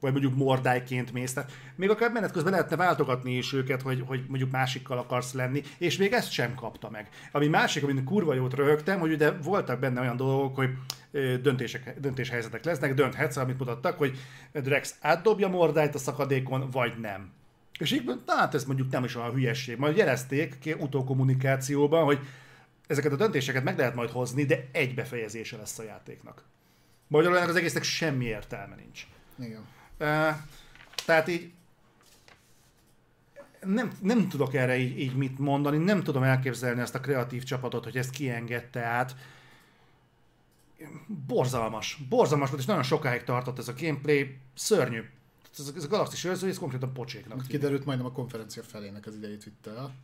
vagy 0.00 0.12
mondjuk 0.12 0.36
Mordájként 0.36 1.12
mész. 1.12 1.32
Tehát 1.32 1.52
még 1.76 1.90
akár 1.90 2.10
menet 2.10 2.32
közben 2.32 2.52
lehetne 2.52 2.76
váltogatni 2.76 3.36
is 3.36 3.52
őket, 3.52 3.82
hogy, 3.82 4.02
hogy 4.06 4.24
mondjuk 4.28 4.50
másikkal 4.50 4.98
akarsz 4.98 5.32
lenni, 5.32 5.62
és 5.78 5.96
még 5.96 6.12
ezt 6.12 6.30
sem 6.30 6.54
kapta 6.54 6.90
meg. 6.90 7.08
Ami 7.32 7.46
másik, 7.46 7.82
amin 7.82 8.04
kurva 8.04 8.34
jót 8.34 8.54
röhögtem, 8.54 8.98
hogy 8.98 9.12
ugye 9.12 9.30
voltak 9.30 9.78
benne 9.78 10.00
olyan 10.00 10.16
dolgok, 10.16 10.54
hogy 10.56 10.70
döntések, 11.42 12.00
döntéshelyzetek 12.00 12.64
lesznek, 12.64 12.94
dönthetsz, 12.94 13.36
amit 13.36 13.58
mutattak, 13.58 13.98
hogy 13.98 14.18
Drex 14.52 14.94
átdobja 15.00 15.48
Mordájt 15.48 15.94
a 15.94 15.98
szakadékon, 15.98 16.70
vagy 16.70 16.92
nem. 17.00 17.32
És 17.78 17.92
így, 17.92 18.04
na, 18.04 18.34
hát 18.36 18.54
ez 18.54 18.64
mondjuk 18.64 18.90
nem 18.90 19.04
is 19.04 19.16
olyan 19.16 19.32
hülyesség. 19.32 19.76
Majd 19.78 19.96
jelezték 19.96 20.76
utókommunikációban, 20.78 22.04
hogy 22.04 22.18
ezeket 22.86 23.12
a 23.12 23.16
döntéseket 23.16 23.64
meg 23.64 23.78
lehet 23.78 23.94
majd 23.94 24.10
hozni, 24.10 24.44
de 24.44 24.68
egy 24.72 24.94
befejezése 24.94 25.56
lesz 25.56 25.78
a 25.78 25.82
játéknak. 25.82 26.44
Magyarul 27.06 27.36
ennek 27.36 27.48
az 27.48 27.56
egésznek 27.56 27.82
semmi 27.82 28.24
értelme 28.24 28.74
nincs. 28.74 29.06
Igen. 29.38 29.66
Uh, 29.98 30.36
tehát 31.04 31.28
így 31.28 31.52
nem, 33.66 33.90
nem 34.00 34.28
tudok 34.28 34.54
erre 34.54 34.76
így, 34.76 34.98
így 34.98 35.16
mit 35.16 35.38
mondani, 35.38 35.76
nem 35.76 36.02
tudom 36.02 36.22
elképzelni 36.22 36.80
ezt 36.80 36.94
a 36.94 37.00
kreatív 37.00 37.42
csapatot, 37.42 37.84
hogy 37.84 37.96
ezt 37.96 38.10
kiengedte 38.10 38.80
át. 38.80 39.16
Borzalmas, 41.26 41.98
borzalmas 42.08 42.48
volt, 42.48 42.60
és 42.60 42.66
nagyon 42.66 42.82
sokáig 42.82 43.24
tartott 43.24 43.58
ez 43.58 43.68
a 43.68 43.74
gameplay, 43.78 44.38
szörnyű. 44.54 45.02
Ez, 45.58 45.72
ez 45.76 45.84
a 45.84 45.88
galaxis 45.88 46.24
őrző, 46.24 46.48
ez 46.48 46.58
konkrétan 46.58 46.92
pocséknak. 46.92 47.46
Kiderült 47.46 47.84
majdnem 47.84 48.06
a 48.06 48.12
konferencia 48.12 48.62
felének 48.62 49.06
az 49.06 49.14
idejét 49.14 49.44
vitte 49.44 49.70
el. 49.70 49.94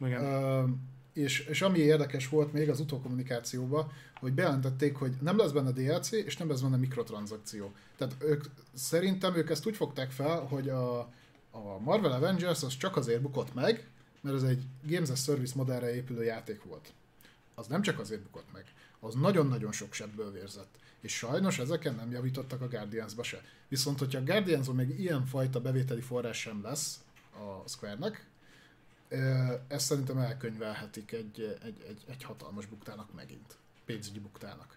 Igen. 0.00 0.24
Ö, 0.24 0.64
és, 1.12 1.40
és 1.40 1.62
ami 1.62 1.78
érdekes 1.78 2.28
volt 2.28 2.52
még 2.52 2.70
az 2.70 2.80
utókommunikációban, 2.80 3.92
hogy 4.14 4.32
bejelentették, 4.32 4.96
hogy 4.96 5.12
nem 5.20 5.36
lesz 5.36 5.50
benne 5.50 5.70
DLC, 5.70 6.10
és 6.10 6.36
nem 6.36 6.48
lesz 6.48 6.60
benne 6.60 6.76
mikrotranszakció. 6.76 7.72
Tehát 7.96 8.16
ők, 8.18 8.44
szerintem 8.74 9.36
ők 9.36 9.50
ezt 9.50 9.66
úgy 9.66 9.76
fogták 9.76 10.10
fel, 10.10 10.40
hogy 10.40 10.68
a, 10.68 10.98
a 11.50 11.78
Marvel 11.80 12.12
Avengers 12.12 12.62
az 12.62 12.76
csak 12.76 12.96
azért 12.96 13.22
bukott 13.22 13.54
meg, 13.54 13.86
mert 14.20 14.36
ez 14.36 14.42
egy 14.42 14.62
Games 14.86 15.10
as 15.10 15.22
Service 15.22 15.52
modellre 15.56 15.94
épülő 15.94 16.24
játék 16.24 16.64
volt. 16.64 16.92
Az 17.54 17.66
nem 17.66 17.82
csak 17.82 17.98
azért 17.98 18.22
bukott 18.22 18.52
meg, 18.52 18.64
az 19.00 19.14
nagyon-nagyon 19.14 19.72
sok 19.72 19.92
sebből 19.92 20.32
vérzett. 20.32 20.78
És 21.00 21.16
sajnos 21.16 21.58
ezeken 21.58 21.94
nem 21.94 22.10
javítottak 22.10 22.60
a 22.60 22.68
Guardians-ba 22.68 23.22
se. 23.22 23.40
Viszont, 23.68 23.98
hogyha 23.98 24.18
a 24.18 24.24
guardians 24.24 24.68
még 24.72 24.98
ilyen 24.98 25.26
fajta 25.26 25.60
bevételi 25.60 26.00
forrás 26.00 26.40
sem 26.40 26.62
lesz 26.62 27.00
a 27.32 27.68
Square-nek, 27.68 28.26
ezt 29.68 29.86
szerintem 29.86 30.18
elkönyvelhetik 30.18 31.12
egy, 31.12 31.58
egy, 31.64 31.84
egy, 31.88 32.04
egy 32.08 32.22
hatalmas 32.22 32.66
buktának 32.66 33.14
megint. 33.14 33.56
Pénzügyi 33.84 34.18
buktának. 34.18 34.76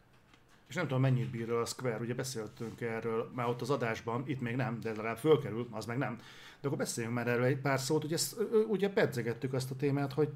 és 0.67 0.75
nem 0.75 0.87
tudom 0.87 1.01
mennyit 1.01 1.29
bír 1.29 1.51
a 1.51 1.65
Square, 1.65 1.97
ugye 1.97 2.13
beszéltünk 2.13 2.81
erről 2.81 3.31
már 3.35 3.47
ott 3.47 3.61
az 3.61 3.69
adásban, 3.69 4.23
itt 4.27 4.41
még 4.41 4.55
nem, 4.55 4.79
de 4.79 4.89
legalább 4.89 5.17
fölkerül, 5.17 5.67
az 5.71 5.85
meg 5.85 5.97
nem. 5.97 6.15
De 6.61 6.67
akkor 6.67 6.77
beszéljünk 6.77 7.15
már 7.15 7.27
erről 7.27 7.43
egy 7.43 7.59
pár 7.59 7.79
szót, 7.79 8.03
ugye, 8.03 8.15
ezt, 8.15 8.35
ugye 8.67 8.89
pedzegettük 8.89 9.53
azt 9.53 9.71
a 9.71 9.75
témát, 9.75 10.13
hogy 10.13 10.29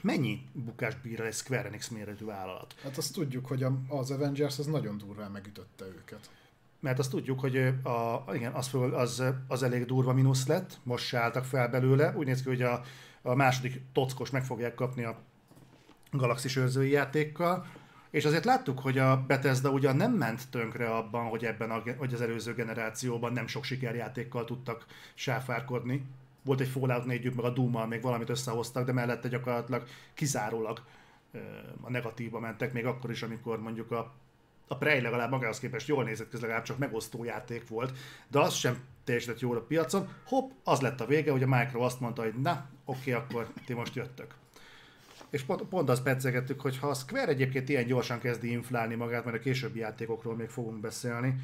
mennyi 0.00 0.46
bukás 0.52 1.00
bír 1.00 1.20
egy 1.20 1.34
Square 1.34 1.68
Enix 1.68 1.88
méretű 1.88 2.24
vállalat? 2.24 2.74
Hát 2.82 2.96
azt 2.96 3.12
tudjuk, 3.12 3.46
hogy 3.46 3.66
az 3.88 4.10
Avengers 4.10 4.58
az 4.58 4.66
nagyon 4.66 4.98
durván 4.98 5.30
megütötte 5.30 5.84
őket. 5.84 6.30
Mert 6.80 6.98
azt 6.98 7.10
tudjuk, 7.10 7.40
hogy 7.40 7.56
a, 7.82 8.24
igen, 8.34 8.52
az, 8.52 8.70
az, 8.92 9.22
az 9.48 9.62
elég 9.62 9.84
durva 9.84 10.12
mínusz 10.12 10.46
lett, 10.46 10.78
most 10.82 11.06
se 11.06 11.18
álltak 11.18 11.44
fel 11.44 11.68
belőle. 11.68 12.14
Úgy 12.16 12.26
néz 12.26 12.42
ki, 12.42 12.48
hogy 12.48 12.62
a, 12.62 12.82
a 13.22 13.34
második 13.34 13.82
tockos 13.92 14.30
meg 14.30 14.44
fogják 14.44 14.74
kapni 14.74 15.04
a 15.04 15.18
Galaxis 16.10 16.56
őrzői 16.56 16.90
játékkal. 16.90 17.66
És 18.10 18.24
azért 18.24 18.44
láttuk, 18.44 18.78
hogy 18.78 18.98
a 18.98 19.24
Bethesda 19.26 19.70
ugyan 19.70 19.96
nem 19.96 20.12
ment 20.12 20.50
tönkre 20.50 20.94
abban, 20.94 21.28
hogy 21.28 21.44
ebben 21.44 21.70
a, 21.70 21.82
hogy 21.96 22.14
az 22.14 22.20
előző 22.20 22.54
generációban 22.54 23.32
nem 23.32 23.46
sok 23.46 23.64
sikerjátékkal 23.64 24.44
tudtak 24.44 24.86
sáfárkodni. 25.14 26.04
Volt 26.42 26.60
egy 26.60 26.68
Fallout 26.68 27.04
4 27.04 27.34
meg 27.34 27.44
a 27.44 27.50
doom 27.50 27.88
még 27.88 28.02
valamit 28.02 28.28
összehoztak, 28.28 28.86
de 28.86 28.92
mellette 28.92 29.28
gyakorlatilag 29.28 29.86
kizárólag 30.14 30.82
a 31.80 31.90
negatíva 31.90 32.40
mentek, 32.40 32.72
még 32.72 32.86
akkor 32.86 33.10
is, 33.10 33.22
amikor 33.22 33.60
mondjuk 33.60 33.90
a 33.90 34.14
a 34.68 34.76
Prey 34.76 35.00
legalább 35.00 35.30
magához 35.30 35.58
képest 35.58 35.88
jól 35.88 36.04
nézett 36.04 36.28
ki, 36.30 36.40
legalább 36.40 36.62
csak 36.62 36.78
megosztó 36.78 37.24
játék 37.24 37.68
volt, 37.68 37.98
de 38.28 38.38
az 38.38 38.54
sem 38.54 38.78
teljesített 39.04 39.40
jól 39.40 39.56
a 39.56 39.60
piacon. 39.60 40.08
Hopp, 40.26 40.50
az 40.64 40.80
lett 40.80 41.00
a 41.00 41.06
vége, 41.06 41.30
hogy 41.30 41.42
a 41.42 41.46
Micro 41.46 41.80
azt 41.80 42.00
mondta, 42.00 42.22
hogy 42.22 42.34
na, 42.34 42.68
oké, 42.84 43.12
akkor 43.12 43.48
ti 43.66 43.72
most 43.72 43.94
jöttök. 43.94 44.34
És 45.30 45.42
pont, 45.42 45.62
pont 45.62 45.88
azt 45.88 46.02
percegettük, 46.02 46.60
hogy 46.60 46.78
ha 46.78 46.88
a 46.88 46.94
Square 46.94 47.28
egyébként 47.28 47.68
ilyen 47.68 47.86
gyorsan 47.86 48.18
kezdi 48.18 48.50
inflálni 48.50 48.94
magát, 48.94 49.24
mert 49.24 49.36
a 49.36 49.40
későbbi 49.40 49.78
játékokról 49.78 50.36
még 50.36 50.48
fogunk 50.48 50.80
beszélni, 50.80 51.34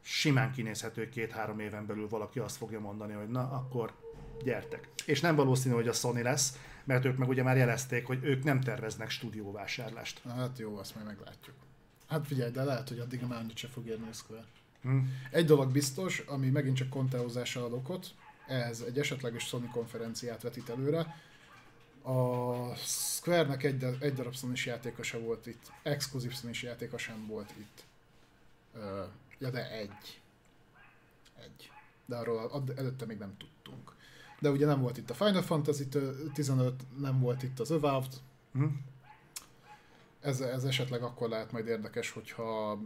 simán 0.00 0.52
kinézhető, 0.52 1.08
két-három 1.08 1.58
éven 1.58 1.86
belül 1.86 2.08
valaki 2.08 2.38
azt 2.38 2.56
fogja 2.56 2.80
mondani, 2.80 3.12
hogy 3.12 3.28
na, 3.28 3.50
akkor 3.50 3.92
gyertek. 4.44 4.88
És 5.06 5.20
nem 5.20 5.36
valószínű, 5.36 5.74
hogy 5.74 5.88
a 5.88 5.92
Sony 5.92 6.22
lesz, 6.22 6.58
mert 6.84 7.04
ők 7.04 7.16
meg 7.16 7.28
ugye 7.28 7.42
már 7.42 7.56
jelezték, 7.56 8.06
hogy 8.06 8.18
ők 8.22 8.44
nem 8.44 8.60
terveznek 8.60 9.10
stúdióvásárlást. 9.10 10.20
Hát 10.28 10.58
jó, 10.58 10.76
azt 10.76 10.94
majd 10.94 11.06
meglátjuk. 11.06 11.56
Hát 12.10 12.26
figyelj, 12.26 12.50
de 12.50 12.64
lehet, 12.64 12.88
hogy 12.88 12.98
addig 12.98 13.22
már 13.22 13.38
annyit 13.38 13.56
se 13.56 13.68
fog 13.68 13.86
érni 13.86 14.08
a 14.08 14.12
Square. 14.12 14.44
Hmm. 14.82 15.12
Egy 15.30 15.44
dolog 15.44 15.72
biztos, 15.72 16.18
ami 16.18 16.48
megint 16.48 16.76
csak 16.76 16.88
konteózással 16.88 17.64
ad 17.64 17.72
okot, 17.72 18.14
ez 18.48 18.80
egy 18.80 18.98
esetleges 18.98 19.46
Sony 19.46 19.70
konferenciát 19.70 20.42
vetít 20.42 20.68
előre. 20.68 21.16
A 22.02 22.74
Square-nek 22.76 23.62
egy, 23.62 23.84
egy 24.00 24.12
darab 24.12 24.34
sony 24.34 24.52
játéka 24.54 25.02
sem 25.02 25.22
volt 25.22 25.46
itt, 25.46 25.72
exkluzív 25.82 26.32
sony 26.32 26.54
játéka 26.62 26.98
sem 26.98 27.26
volt 27.26 27.52
itt. 27.58 27.84
Ja, 29.38 29.50
de 29.50 29.70
egy. 29.70 30.20
Egy. 31.38 31.70
De 32.06 32.16
arról 32.16 32.64
előtte 32.76 33.06
még 33.06 33.18
nem 33.18 33.36
tudtunk. 33.36 33.94
De 34.40 34.50
ugye 34.50 34.66
nem 34.66 34.80
volt 34.80 34.96
itt 34.96 35.10
a 35.10 35.14
Final 35.14 35.42
Fantasy 35.42 35.88
15, 36.34 36.82
nem 36.98 37.20
volt 37.20 37.42
itt 37.42 37.60
az 37.60 37.70
Avowed, 37.70 38.12
hmm 38.52 38.88
ez, 40.20 40.40
ez 40.40 40.64
esetleg 40.64 41.02
akkor 41.02 41.28
lehet 41.28 41.52
majd 41.52 41.66
érdekes, 41.66 42.10
hogyha 42.10 42.78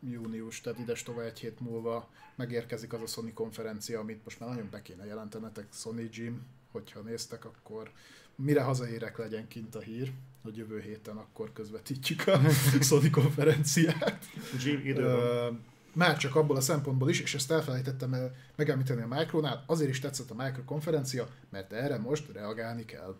június, 0.00 0.60
tehát 0.60 0.78
ides 0.78 1.02
tovább 1.02 1.26
egy 1.26 1.38
hét 1.38 1.60
múlva 1.60 2.08
megérkezik 2.36 2.92
az 2.92 3.00
a 3.00 3.06
Sony 3.06 3.32
konferencia, 3.32 4.00
amit 4.00 4.24
most 4.24 4.40
már 4.40 4.48
nagyon 4.48 4.68
be 4.70 4.82
kéne 4.82 5.04
jelentenetek, 5.04 5.66
Sony 5.72 6.08
Gym, 6.08 6.46
hogyha 6.70 7.00
néztek, 7.00 7.44
akkor 7.44 7.90
mire 8.34 8.62
hazaérek 8.62 9.18
legyen 9.18 9.48
kint 9.48 9.74
a 9.74 9.80
hír, 9.80 10.12
hogy 10.42 10.56
jövő 10.56 10.80
héten 10.80 11.16
akkor 11.16 11.52
közvetítjük 11.52 12.26
a 12.26 12.40
Sony 12.80 13.10
konferenciát. 13.10 14.24
Gym 14.62 14.80
időben. 14.84 15.64
Már 15.94 16.16
csak 16.16 16.36
abból 16.36 16.56
a 16.56 16.60
szempontból 16.60 17.08
is, 17.08 17.20
és 17.20 17.34
ezt 17.34 17.50
elfelejtettem 17.50 18.14
el 18.14 18.34
megemlíteni 18.56 19.02
a 19.02 19.06
Micronál, 19.06 19.64
azért 19.66 19.90
is 19.90 19.98
tetszett 19.98 20.30
a 20.30 20.34
Micro 20.34 20.64
konferencia, 20.64 21.28
mert 21.50 21.72
erre 21.72 21.98
most 21.98 22.32
reagálni 22.32 22.84
kell. 22.84 23.16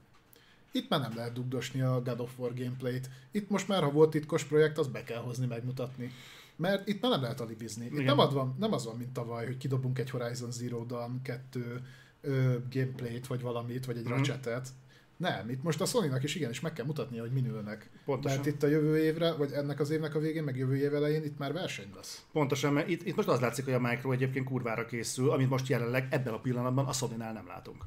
Itt 0.73 0.89
már 0.89 1.01
nem 1.01 1.13
lehet 1.15 1.33
dugdosni 1.33 1.81
a 1.81 2.03
God 2.03 2.21
of 2.21 2.39
War 2.39 2.55
gameplayt. 2.55 3.11
Itt 3.31 3.51
most 3.51 3.69
már, 3.69 3.83
ha 3.83 3.91
volt 3.91 4.11
titkos 4.11 4.45
projekt, 4.45 4.79
az 4.79 4.87
be 4.87 5.05
kell 5.05 5.21
hozni, 5.21 5.47
megmutatni. 5.47 6.13
Mert 6.57 6.89
itt 6.89 7.01
már 7.01 7.11
nem 7.11 7.23
lehet 7.23 7.41
alibizni. 7.41 7.85
Itt 7.85 8.05
nem, 8.05 8.19
az 8.19 8.33
van, 8.33 8.57
nem 8.59 8.73
az 8.73 8.85
van, 8.85 8.97
mint 8.97 9.13
tavaly, 9.13 9.47
hogy 9.47 9.57
kidobunk 9.57 9.99
egy 9.99 10.11
Horizon 10.11 10.51
Zero 10.51 10.85
Dawn 10.85 11.23
2 11.23 11.81
ö, 12.21 12.57
gameplayt, 12.71 13.27
vagy 13.27 13.41
valamit, 13.41 13.87
vagy 13.87 13.97
egy 13.97 14.05
mm-hmm. 14.05 14.17
ratchetet. 14.17 14.69
Nem, 15.17 15.51
itt 15.51 15.63
most 15.63 15.81
a 15.81 15.85
sony 15.85 16.13
is 16.23 16.35
igenis 16.35 16.61
meg 16.61 16.73
kell 16.73 16.87
mutatnia, 16.87 17.21
hogy 17.21 17.33
minőnek. 17.33 17.91
Pontosan. 18.05 18.39
Mert 18.39 18.49
itt 18.55 18.63
a 18.63 18.67
jövő 18.67 18.99
évre, 18.99 19.33
vagy 19.33 19.53
ennek 19.53 19.81
az 19.81 19.91
évnek 19.91 20.15
a 20.15 20.19
végén, 20.19 20.43
meg 20.43 20.57
jövő 20.57 20.77
év 20.77 20.95
elején 20.95 21.25
itt 21.25 21.39
már 21.39 21.53
verseny 21.53 21.91
lesz. 21.95 22.25
Pontosan, 22.33 22.73
mert 22.73 22.89
itt, 22.89 23.07
itt 23.07 23.17
most 23.17 23.29
az 23.29 23.41
látszik, 23.41 23.65
hogy 23.65 23.75
a 23.75 23.81
Micro 23.81 24.13
egyébként 24.13 24.47
kurvára 24.47 24.87
készül, 24.87 25.31
amit 25.31 25.49
most 25.49 25.69
jelenleg 25.69 26.07
ebben 26.11 26.33
a 26.33 26.41
pillanatban 26.41 26.87
a 26.87 26.93
sony 26.93 27.17
nem 27.17 27.47
látunk 27.47 27.85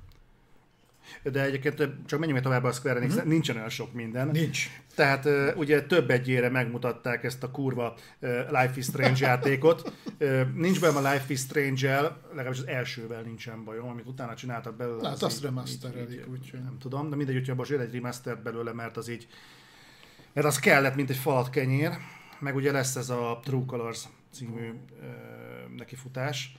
de 1.23 1.43
egyébként 1.43 1.89
csak 2.05 2.19
menjünk 2.19 2.41
tovább 2.41 2.63
a 2.63 2.71
Square 2.71 2.99
Enix, 2.99 3.15
mm-hmm. 3.15 3.27
nincsen 3.29 3.55
olyan 3.55 3.69
sok 3.69 3.93
minden. 3.93 4.27
Nincs. 4.27 4.69
Tehát 4.95 5.25
uh, 5.25 5.51
ugye 5.55 5.81
több 5.81 6.09
egyére 6.09 6.49
megmutatták 6.49 7.23
ezt 7.23 7.43
a 7.43 7.51
kurva 7.51 7.95
uh, 8.19 8.29
Life 8.49 8.73
is 8.75 8.85
Strange 8.85 9.25
játékot. 9.27 9.93
Nincs 10.55 10.79
benne 10.79 10.97
a 10.97 11.11
Life 11.11 11.25
is 11.27 11.39
Strange-el, 11.39 12.21
legalábbis 12.29 12.59
az 12.59 12.67
elsővel 12.67 13.21
nincsen 13.21 13.63
bajom, 13.63 13.89
amit 13.89 14.07
utána 14.07 14.35
csináltak 14.35 14.75
belőle. 14.75 15.09
Hát 15.09 15.23
azt 15.23 15.41
remasterelik, 15.41 16.27
úgyhogy. 16.31 16.63
Nem 16.63 16.77
tudom, 16.79 17.09
de 17.09 17.15
mindegy, 17.15 17.35
hogyha 17.35 17.55
most 17.55 17.69
jön 17.69 17.79
egy 17.79 17.93
remaster 17.93 18.37
belőle, 18.41 18.73
mert 18.73 18.97
az 18.97 19.09
így, 19.09 19.27
mert 20.33 20.47
az 20.47 20.59
kellett, 20.59 20.95
mint 20.95 21.09
egy 21.09 21.17
falat 21.17 21.49
kenyér, 21.49 21.91
meg 22.39 22.55
ugye 22.55 22.71
lesz 22.71 22.95
ez 22.95 23.09
a 23.09 23.39
True 23.43 23.63
Colors 23.65 24.03
című 24.33 24.71
nekifutás 25.75 26.57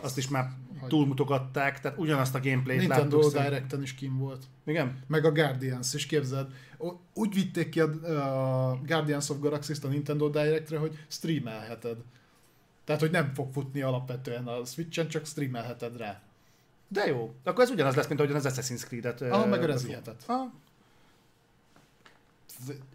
azt 0.00 0.18
is 0.18 0.28
már 0.28 0.50
túlmutogatták, 0.88 1.80
tehát 1.80 1.98
ugyanazt 1.98 2.34
a 2.34 2.40
gameplayt 2.40 2.78
Nintendo 2.78 3.16
láttuk. 3.16 3.22
Nintendo 3.22 3.48
Direct-en 3.48 3.82
is 3.82 3.94
kim 3.94 4.18
volt. 4.18 4.44
Igen? 4.64 4.98
Meg 5.06 5.24
a 5.24 5.32
Guardians 5.32 5.94
is 5.94 6.06
képzeld. 6.06 6.46
Úgy 7.14 7.34
vitték 7.34 7.68
ki 7.68 7.80
a, 7.80 8.80
Guardians 8.86 9.28
of 9.28 9.38
Galaxy-t 9.38 9.84
a 9.84 9.88
Nintendo 9.88 10.28
Directre, 10.28 10.78
hogy 10.78 11.04
streamelheted. 11.08 11.96
Tehát, 12.84 13.00
hogy 13.00 13.10
nem 13.10 13.34
fog 13.34 13.52
futni 13.52 13.82
alapvetően 13.82 14.46
a 14.46 14.64
Switch-en, 14.64 15.08
csak 15.08 15.26
streamelheted 15.26 15.96
rá. 15.96 16.20
De 16.88 17.06
jó. 17.06 17.34
Akkor 17.44 17.64
ez 17.64 17.70
ugyanaz 17.70 17.94
lesz, 17.94 18.08
mint 18.08 18.20
ahogyan 18.20 18.44
az 18.44 18.54
Assassin's 18.54 18.84
Creed-et. 18.84 19.20
Ah, 19.20 19.48
meg 19.48 19.62
a 19.62 19.66
Rezihetet. 19.66 20.26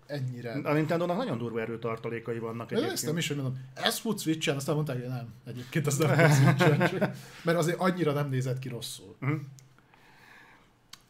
Ennyire. 0.06 0.52
A 0.64 0.74
Nintendo-nak 0.74 1.18
nagyon 1.18 1.38
durva 1.38 1.62
erőtartalékai 1.62 2.40
vannak 2.40 2.72
egyébként. 2.72 2.94
Ezt 2.94 3.06
nem 3.06 3.18
is, 3.18 3.28
hogy 3.28 3.38
mondom, 3.38 3.60
ez 3.74 3.98
fut 3.98 4.20
Switch-en, 4.20 4.56
aztán 4.56 4.76
mondták, 4.76 5.00
hogy 5.00 5.08
nem, 5.08 5.34
egyébként 5.46 5.88
az 5.88 5.98
nem 5.98 6.30
fut 6.30 6.60
switch 6.60 7.00
mert 7.46 7.58
azért 7.58 7.80
annyira 7.80 8.14
nem 8.14 8.30
nézett 8.30 8.60
ki 8.60 8.70
rosszul. 8.70 9.16
Uh-huh. 9.22 9.40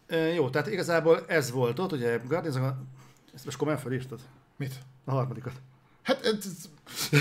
E, 0.08 0.16
jó, 0.16 0.50
tehát 0.50 0.68
igazából 0.68 1.26
ez 1.28 1.52
volt 1.52 1.80
ott, 1.80 1.92
ugye 1.92 2.18
Guardians 2.28 2.56
of... 2.56 2.74
Ezt 3.34 3.46
most 3.46 3.58
komolyan 3.58 3.80
felírtad? 3.80 4.20
Mit? 4.56 4.74
A 5.04 5.12
harmadikat. 5.12 5.54
Hát 6.02 6.26
ez... 6.26 6.70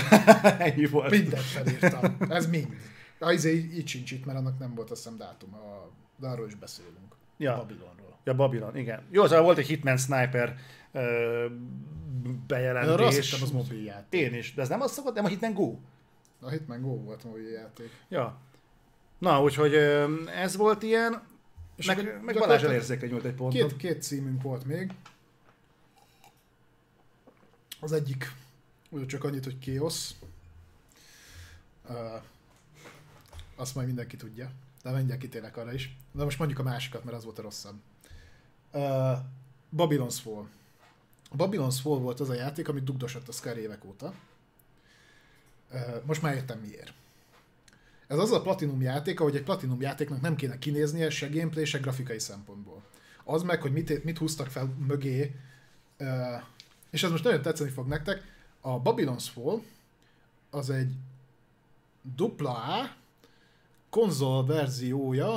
Ennyi 0.67 0.85
volt. 0.85 1.11
Mindent 1.11 1.43
felírtam. 1.43 2.17
Ez 2.29 2.47
mind. 2.47 2.67
Az 3.19 3.33
izé 3.33 3.53
így 3.53 3.87
sincs 3.87 4.11
itt, 4.11 4.25
mert 4.25 4.37
annak 4.37 4.59
nem 4.59 4.75
volt 4.75 4.91
azt 4.91 5.09
hiszem 5.09 5.27
a... 5.51 5.91
de 6.17 6.27
arról 6.27 6.47
is 6.47 6.55
beszélünk. 6.55 7.15
Ja. 7.37 7.55
Babylonról. 7.55 8.17
Ja, 8.23 8.35
Babylon, 8.35 8.77
igen. 8.77 9.01
Jó, 9.09 9.23
az 9.23 9.31
volt 9.31 9.57
egy 9.57 9.67
Hitman 9.67 9.97
Sniper 9.97 10.57
bejelentés. 12.47 12.93
Arra 12.93 13.07
azt 13.07 13.41
az 13.41 13.51
mobil 13.51 13.83
játék. 13.83 14.21
Én 14.21 14.33
is, 14.33 14.53
de 14.53 14.61
ez 14.61 14.69
nem 14.69 14.81
az 14.81 14.91
szokott, 14.91 15.15
nem 15.15 15.25
a 15.25 15.27
Hitman 15.27 15.53
Go. 15.53 15.77
A 16.39 16.49
Hitman 16.49 16.81
Go 16.81 17.03
volt 17.03 17.23
mobil 17.23 17.49
játék. 17.49 17.89
Ja. 18.09 18.37
Na, 19.17 19.41
úgyhogy 19.41 19.73
ez 20.35 20.55
volt 20.55 20.83
ilyen, 20.83 21.23
és 21.75 21.85
meg, 21.85 22.23
meg 22.23 22.35
Balázs 22.35 22.63
elérzékeny 22.63 23.09
nyújt 23.09 23.25
egy 23.25 23.33
pontot. 23.33 23.69
Két, 23.69 23.77
két 23.77 24.03
címünk 24.03 24.41
volt 24.41 24.65
még. 24.65 24.93
Az 27.79 27.91
egyik, 27.91 28.31
csak 29.07 29.23
annyit, 29.23 29.43
hogy 29.43 29.59
Chaos. 29.59 30.09
Uh, 31.89 31.95
azt 33.55 33.75
majd 33.75 33.87
mindenki 33.87 34.15
tudja. 34.15 34.51
De 34.83 34.91
mindenki 34.91 35.29
tényleg 35.29 35.57
arra 35.57 35.73
is. 35.73 35.97
De 36.11 36.23
most 36.23 36.37
mondjuk 36.37 36.59
a 36.59 36.63
másikat, 36.63 37.03
mert 37.03 37.17
az 37.17 37.23
volt 37.23 37.39
a 37.39 37.41
rosszabb. 37.41 37.75
Uh, 38.71 39.17
Babylon's 39.75 40.17
Fall. 40.21 40.47
A 41.37 41.47
Babylon's 41.47 41.77
Fall 41.81 41.99
volt 41.99 42.19
az 42.19 42.29
a 42.29 42.33
játék, 42.33 42.67
amit 42.67 42.83
dugdosott 42.83 43.27
a 43.27 43.31
Square 43.31 43.61
évek 43.61 43.85
óta. 43.85 44.13
Most 46.05 46.21
már 46.21 46.35
értem 46.35 46.59
miért. 46.59 46.93
Ez 48.07 48.17
az 48.17 48.31
a 48.31 48.41
Platinum 48.41 48.81
játék, 48.81 49.19
ahogy 49.19 49.35
egy 49.35 49.43
Platinum 49.43 49.81
játéknak 49.81 50.21
nem 50.21 50.35
kéne 50.35 50.59
kinéznie 50.59 51.09
se 51.09 51.27
gameplay, 51.27 51.65
se 51.65 51.77
grafikai 51.77 52.19
szempontból. 52.19 52.83
Az 53.23 53.43
meg, 53.43 53.61
hogy 53.61 53.71
mit, 53.71 54.03
mit 54.03 54.17
húztak 54.17 54.47
fel 54.47 54.73
mögé, 54.87 55.35
és 56.89 57.03
ez 57.03 57.11
most 57.11 57.23
nagyon 57.23 57.41
tetszeni 57.41 57.69
fog 57.69 57.87
nektek, 57.87 58.23
a 58.61 58.81
Babylon's 58.81 59.25
Fall 59.31 59.61
az 60.49 60.69
egy 60.69 60.93
dupla 62.15 62.53
A 62.53 62.95
konzol 63.89 64.45
verziója 64.45 65.35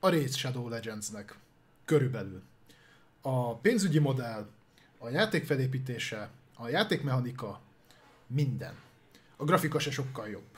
a 0.00 0.08
Raid 0.08 0.32
Shadow 0.32 0.68
Legendsnek 0.68 1.38
körülbelül 1.84 2.42
a 3.20 3.56
pénzügyi 3.56 3.98
modell, 3.98 4.46
a 5.02 5.08
játék 5.08 5.46
felépítése, 5.46 6.30
a 6.56 6.68
játékmechanika, 6.68 7.60
Minden. 8.26 8.74
A 9.36 9.44
grafika 9.44 9.78
se 9.78 9.90
sokkal 9.90 10.28
jobb. 10.28 10.48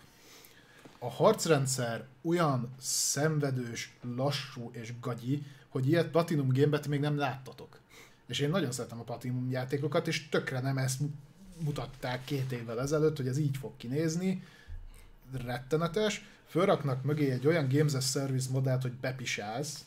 A 0.98 1.10
harcrendszer 1.10 2.06
olyan 2.22 2.74
szenvedős, 2.80 3.96
lassú 4.16 4.70
és 4.72 4.92
gagyi, 5.00 5.46
hogy 5.68 5.88
ilyet 5.88 6.10
Platinum 6.10 6.48
game 6.52 6.80
még 6.88 7.00
nem 7.00 7.16
láttatok. 7.16 7.78
És 8.26 8.38
én 8.38 8.50
nagyon 8.50 8.72
szeretem 8.72 9.00
a 9.00 9.02
Platinum 9.02 9.50
játékokat, 9.50 10.06
és 10.06 10.28
tökre 10.28 10.60
nem 10.60 10.78
ezt 10.78 11.00
mutatták 11.58 12.24
két 12.24 12.52
évvel 12.52 12.80
ezelőtt, 12.80 13.16
hogy 13.16 13.28
ez 13.28 13.38
így 13.38 13.56
fog 13.56 13.72
kinézni. 13.76 14.46
Rettenetes. 15.44 16.24
Fölraknak 16.46 17.02
mögé 17.02 17.30
egy 17.30 17.46
olyan 17.46 17.68
Games 17.68 17.94
as 17.94 18.10
Service 18.10 18.50
modellt, 18.50 18.82
hogy 18.82 18.92
bepisálsz, 18.92 19.84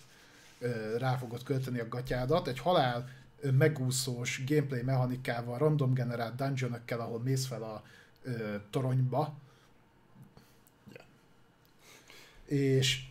rá 0.98 1.16
fogod 1.16 1.44
költeni 1.44 1.80
a 1.80 1.88
gatyádat, 1.88 2.48
egy 2.48 2.60
halál 2.60 3.10
megúszós 3.52 4.44
gameplay 4.46 4.82
mechanikával, 4.82 5.58
random 5.58 5.94
generált 5.94 6.36
dungeon 6.36 6.82
ahol 6.88 7.20
mész 7.20 7.46
fel 7.46 7.64
a 7.64 7.84
ö, 8.24 8.56
toronyba. 8.70 9.34
Yeah. 10.94 11.08
És 12.46 13.04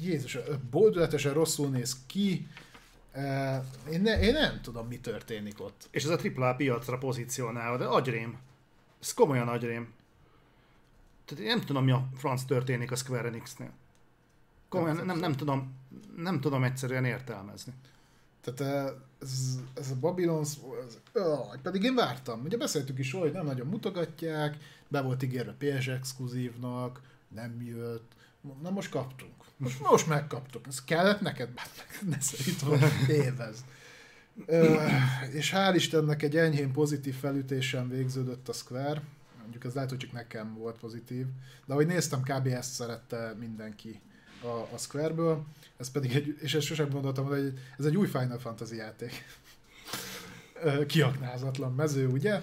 Jézus, 0.00 0.38
boldületesen 0.70 1.32
rosszul 1.32 1.68
néz 1.68 1.96
ki, 2.06 2.46
én, 3.90 4.00
ne, 4.00 4.20
én 4.20 4.32
nem 4.32 4.60
tudom, 4.60 4.86
mi 4.86 4.98
történik 4.98 5.60
ott. 5.60 5.88
És 5.90 6.04
ez 6.04 6.10
a 6.10 6.18
AAA 6.36 6.54
piacra 6.54 6.98
pozícionálva, 6.98 7.76
de 7.76 7.84
agyrém. 7.84 8.38
Ez 9.00 9.14
komolyan 9.14 9.48
agyrém. 9.48 9.92
Tehát 11.24 11.44
én 11.44 11.50
nem 11.50 11.60
tudom, 11.60 11.84
mi 11.84 11.90
a 11.90 12.08
franc 12.14 12.44
történik 12.44 12.90
a 12.90 12.96
Square 12.96 13.28
Enix-nél. 13.28 13.72
Komolyan 14.68 14.96
nem, 14.96 15.06
nem, 15.06 15.18
nem, 15.18 15.32
tudom, 15.32 15.74
nem 16.16 16.40
tudom 16.40 16.64
egyszerűen 16.64 17.04
értelmezni. 17.04 17.72
Tehát 18.54 18.94
ez, 19.22 19.58
ez 19.74 19.90
a 19.90 19.96
Babylon, 20.00 20.40
ez, 20.40 20.58
oh, 21.14 21.56
pedig 21.62 21.82
én 21.82 21.94
vártam. 21.94 22.44
Ugye 22.44 22.56
beszéltük 22.56 22.98
is 22.98 23.12
róla, 23.12 23.24
hogy 23.24 23.34
nem 23.34 23.46
nagyon 23.46 23.66
mutogatják, 23.66 24.56
be 24.88 25.00
volt 25.00 25.22
ígérve 25.22 25.54
PS 25.58 25.86
exkluzívnak, 25.86 27.00
nem 27.34 27.62
jött. 27.62 28.12
Na 28.62 28.70
most 28.70 28.90
kaptunk. 28.90 29.32
Most, 29.56 29.80
most 29.80 30.06
megkaptuk. 30.06 30.66
Ez 30.66 30.84
kellett 30.84 31.20
neked? 31.20 31.48
Ne 32.08 32.20
szerintem 32.20 32.90
évez. 33.08 33.64
és 35.32 35.52
hál' 35.54 35.72
Istennek 35.74 36.22
egy 36.22 36.36
enyhén 36.36 36.72
pozitív 36.72 37.14
felütésen 37.14 37.88
végződött 37.88 38.48
a 38.48 38.52
Square. 38.52 39.02
Mondjuk 39.40 39.64
ez 39.64 39.74
lehet, 39.74 39.90
hogy 39.90 39.98
csak 39.98 40.12
nekem 40.12 40.54
volt 40.54 40.78
pozitív. 40.78 41.26
De 41.66 41.72
ahogy 41.72 41.86
néztem, 41.86 42.22
kb. 42.22 42.46
ezt 42.46 42.72
szerette 42.72 43.34
mindenki 43.38 44.00
a, 44.42 44.74
a 44.74 44.78
Square-ből. 44.78 45.44
Ez 45.78 45.90
pedig 45.90 46.12
egy, 46.14 46.38
és 46.40 46.54
ezt 46.54 46.66
sosem 46.66 46.90
gondoltam, 46.90 47.26
hogy 47.26 47.58
ez 47.78 47.84
egy 47.84 47.96
új 47.96 48.06
Final 48.06 48.38
Fantasy 48.38 48.76
játék. 48.76 49.24
Kiaknázatlan 50.86 51.74
mező, 51.74 52.06
ugye? 52.06 52.40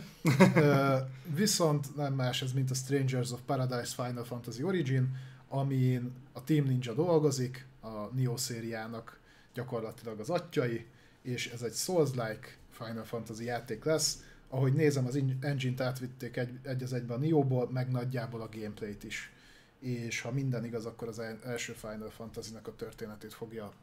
Viszont 1.36 1.96
nem 1.96 2.14
más 2.14 2.42
ez, 2.42 2.54
mint 2.54 2.72
a 2.72 2.74
Strangers 2.74 3.32
of 3.32 3.40
Paradise 3.46 3.94
Final 4.04 4.24
Fantasy 4.24 4.64
Origin, 4.64 5.16
amin 5.50 6.14
a 6.34 6.44
Team 6.44 6.66
Ninja 6.66 6.94
dolgozik, 6.94 7.68
a 7.82 8.16
Neo 8.16 8.38
szériának 8.38 9.20
gyakorlatilag 9.54 10.20
az 10.20 10.30
atyai, 10.30 10.86
és 11.22 11.48
ez 11.48 11.62
egy 11.62 11.74
Souls-like 11.74 12.48
Final 12.72 13.04
Fantasy 13.04 13.44
játék 13.44 13.84
lesz. 13.84 14.24
Ahogy 14.50 14.74
nézem, 14.74 15.06
az 15.06 15.20
engine-t 15.40 15.82
átvitték 15.82 16.38
egy, 16.38 16.60
egy 16.64 16.84
az 16.84 16.94
egyben 16.94 17.18
a 17.18 17.20
Neo-ból, 17.26 17.70
meg 17.72 17.92
nagyjából 17.92 18.42
a 18.42 18.50
gameplayt 18.52 19.04
is. 19.04 19.32
És 19.80 20.22
ha 20.22 20.32
minden 20.32 20.66
igaz, 20.66 20.86
akkor 20.86 21.08
az 21.08 21.20
első 21.44 21.74
Final 21.74 22.10
Fantasy-nek 22.10 22.68
a 22.68 22.76
történetét 22.76 23.34
fogja 23.34 23.74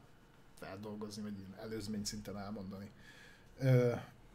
feldolgozni, 0.59 1.21
vagy 1.21 1.33
előzmény 1.61 2.05
szinten 2.05 2.37
elmondani. 2.37 2.91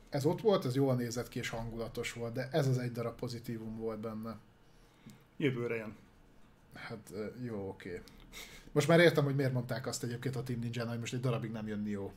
Ez 0.09 0.25
ott 0.25 0.41
volt, 0.41 0.65
ez 0.65 0.75
jól 0.75 0.95
nézett 0.95 1.29
ki 1.29 1.39
és 1.39 1.49
hangulatos 1.49 2.13
volt, 2.13 2.33
de 2.33 2.49
ez 2.53 2.67
az 2.67 2.79
egy 2.79 2.93
darab 2.93 3.19
pozitívum 3.19 3.77
volt 3.77 3.99
benne. 3.99 4.39
Jövőre 5.37 5.77
jön. 5.77 5.97
Hát 6.75 7.13
jó, 7.43 7.69
oké. 7.69 7.89
Okay. 7.89 8.03
Most 8.73 8.89
már 8.89 9.01
értem, 9.01 9.25
hogy 9.25 9.35
miért 9.35 9.53
mondták 9.53 9.87
azt 9.87 10.05
egyébként 10.05 10.37
a 10.37 10.43
Team 10.43 10.61
ninja 10.61 10.87
hogy 10.87 10.99
most 10.99 11.15
egy 11.15 11.21
darabig 11.21 11.51
nem 11.51 11.67
jön 11.67 11.87
jó. 11.87 12.13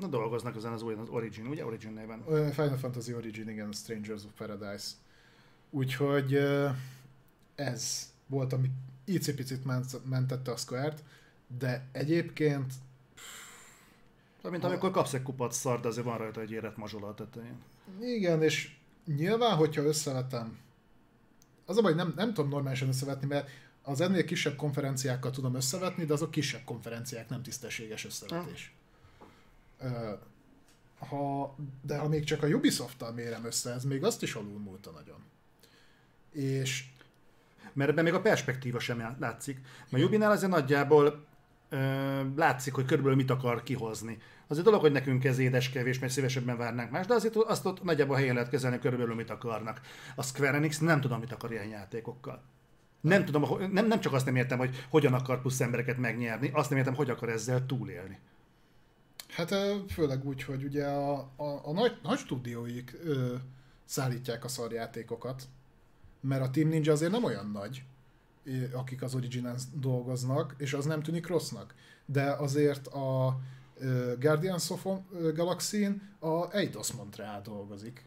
Na 0.00 0.06
dolgoznak 0.06 0.56
ezen 0.56 0.72
az 0.72 0.82
új 0.82 0.94
az 0.94 1.08
Origin, 1.08 1.46
ugye? 1.46 1.64
Origin 1.64 1.92
néven. 1.92 2.22
Final 2.52 2.76
Fantasy 2.76 3.14
Origin, 3.14 3.48
igen, 3.48 3.72
Strangers 3.72 4.24
of 4.24 4.30
Paradise. 4.36 4.90
Úgyhogy 5.70 6.38
ez 7.54 8.11
volt, 8.32 8.52
ami 8.52 8.70
icipicit 9.04 9.64
mentette 10.04 10.50
a 10.50 10.56
Square-t, 10.56 11.02
de 11.58 11.88
egyébként 11.92 12.72
mint 14.50 14.64
amikor 14.64 14.90
kapsz 14.90 15.12
egy 15.12 15.22
kupat 15.22 15.52
szar, 15.52 15.80
de 15.80 15.88
azért 15.88 16.06
van 16.06 16.18
rajta 16.18 16.40
egy 16.40 16.50
érett 16.50 16.76
mazsola 16.76 17.08
a 17.08 17.14
tetején. 17.14 17.56
Igen, 18.00 18.42
és 18.42 18.76
nyilván, 19.04 19.56
hogyha 19.56 19.82
összevetem 19.82 20.58
az 21.66 21.76
a 21.76 21.82
baj, 21.82 21.94
nem, 21.94 22.12
nem 22.16 22.34
tudom 22.34 22.50
normálisan 22.50 22.88
összevetni, 22.88 23.26
mert 23.26 23.50
az 23.82 24.00
ennél 24.00 24.24
kisebb 24.24 24.56
konferenciákkal 24.56 25.30
tudom 25.30 25.54
összevetni, 25.54 26.04
de 26.04 26.12
azok 26.12 26.30
kisebb 26.30 26.64
konferenciák, 26.64 27.28
nem 27.28 27.42
tisztességes 27.42 28.04
összevetés. 28.04 28.74
Ha. 29.78 30.18
Ha, 30.98 31.54
de 31.82 31.98
ha 31.98 32.08
még 32.08 32.24
csak 32.24 32.42
a 32.42 32.46
Ubisoft-tal 32.46 33.12
mérem 33.12 33.44
össze, 33.44 33.72
ez 33.72 33.84
még 33.84 34.04
azt 34.04 34.22
is 34.22 34.34
múlta 34.34 34.90
nagyon. 34.90 35.24
És 36.30 36.84
mert 37.72 37.90
ebben 37.90 38.04
még 38.04 38.14
a 38.14 38.20
perspektíva 38.20 38.78
sem 38.78 39.16
látszik. 39.18 39.60
Mert 39.90 40.04
Jubinál 40.04 40.30
azért 40.30 40.50
nagyjából 40.50 41.24
ö, 41.68 41.76
látszik, 42.36 42.74
hogy 42.74 42.84
körülbelül 42.84 43.16
mit 43.16 43.30
akar 43.30 43.62
kihozni. 43.62 44.18
Az 44.46 44.58
egy 44.58 44.64
dolog, 44.64 44.80
hogy 44.80 44.92
nekünk 44.92 45.24
ez 45.24 45.38
édes 45.38 45.70
kevés, 45.70 45.98
mert 45.98 46.12
szívesebben 46.12 46.56
várnánk 46.56 46.90
más, 46.90 47.06
de 47.06 47.14
azért 47.14 47.36
azt 47.36 47.66
ott 47.66 47.82
nagyjából 47.82 48.16
helyen 48.16 48.34
lehet 48.34 48.50
kezelni 48.50 48.78
körülbelül, 48.78 49.14
mit 49.14 49.30
akarnak. 49.30 49.80
A 50.16 50.22
Square 50.22 50.56
Enix 50.56 50.78
nem 50.78 51.00
tudom, 51.00 51.20
mit 51.20 51.32
akar 51.32 51.52
ilyen 51.52 51.68
játékokkal. 51.68 52.42
Nem 53.00 53.24
tudom, 53.24 53.72
nem, 53.72 53.86
nem 53.86 54.00
csak 54.00 54.12
azt 54.12 54.24
nem 54.24 54.36
értem, 54.36 54.58
hogy 54.58 54.86
hogyan 54.90 55.14
akar 55.14 55.40
plusz 55.40 55.60
embereket 55.60 55.96
megnyerni, 55.96 56.50
azt 56.52 56.70
nem 56.70 56.78
értem, 56.78 56.94
hogy 56.94 57.10
akar 57.10 57.28
ezzel 57.28 57.66
túlélni. 57.66 58.18
Hát 59.28 59.54
főleg 59.92 60.24
úgy, 60.24 60.42
hogy 60.42 60.64
ugye 60.64 60.86
a, 60.86 61.12
a, 61.36 61.60
a 61.62 61.72
nagy, 61.72 61.98
nagy 62.02 62.18
stúdióik 62.18 62.98
ö, 63.04 63.34
szállítják 63.84 64.44
a 64.44 64.48
szarjátékokat, 64.48 65.42
mert 66.22 66.42
a 66.42 66.50
Team 66.50 66.68
Ninja 66.68 66.92
azért 66.92 67.12
nem 67.12 67.24
olyan 67.24 67.50
nagy, 67.50 67.82
akik 68.72 69.02
az 69.02 69.14
origin 69.14 69.48
dolgoznak, 69.74 70.54
és 70.58 70.72
az 70.72 70.84
nem 70.84 71.02
tűnik 71.02 71.26
rossznak. 71.26 71.74
De 72.06 72.22
azért 72.22 72.86
a 72.86 73.40
Guardians 74.18 74.70
of 74.70 74.86
Galaxy-n 75.34 76.02
a 76.18 76.56
Eidos 76.56 76.92
Montreal 76.92 77.40
dolgozik. 77.40 78.04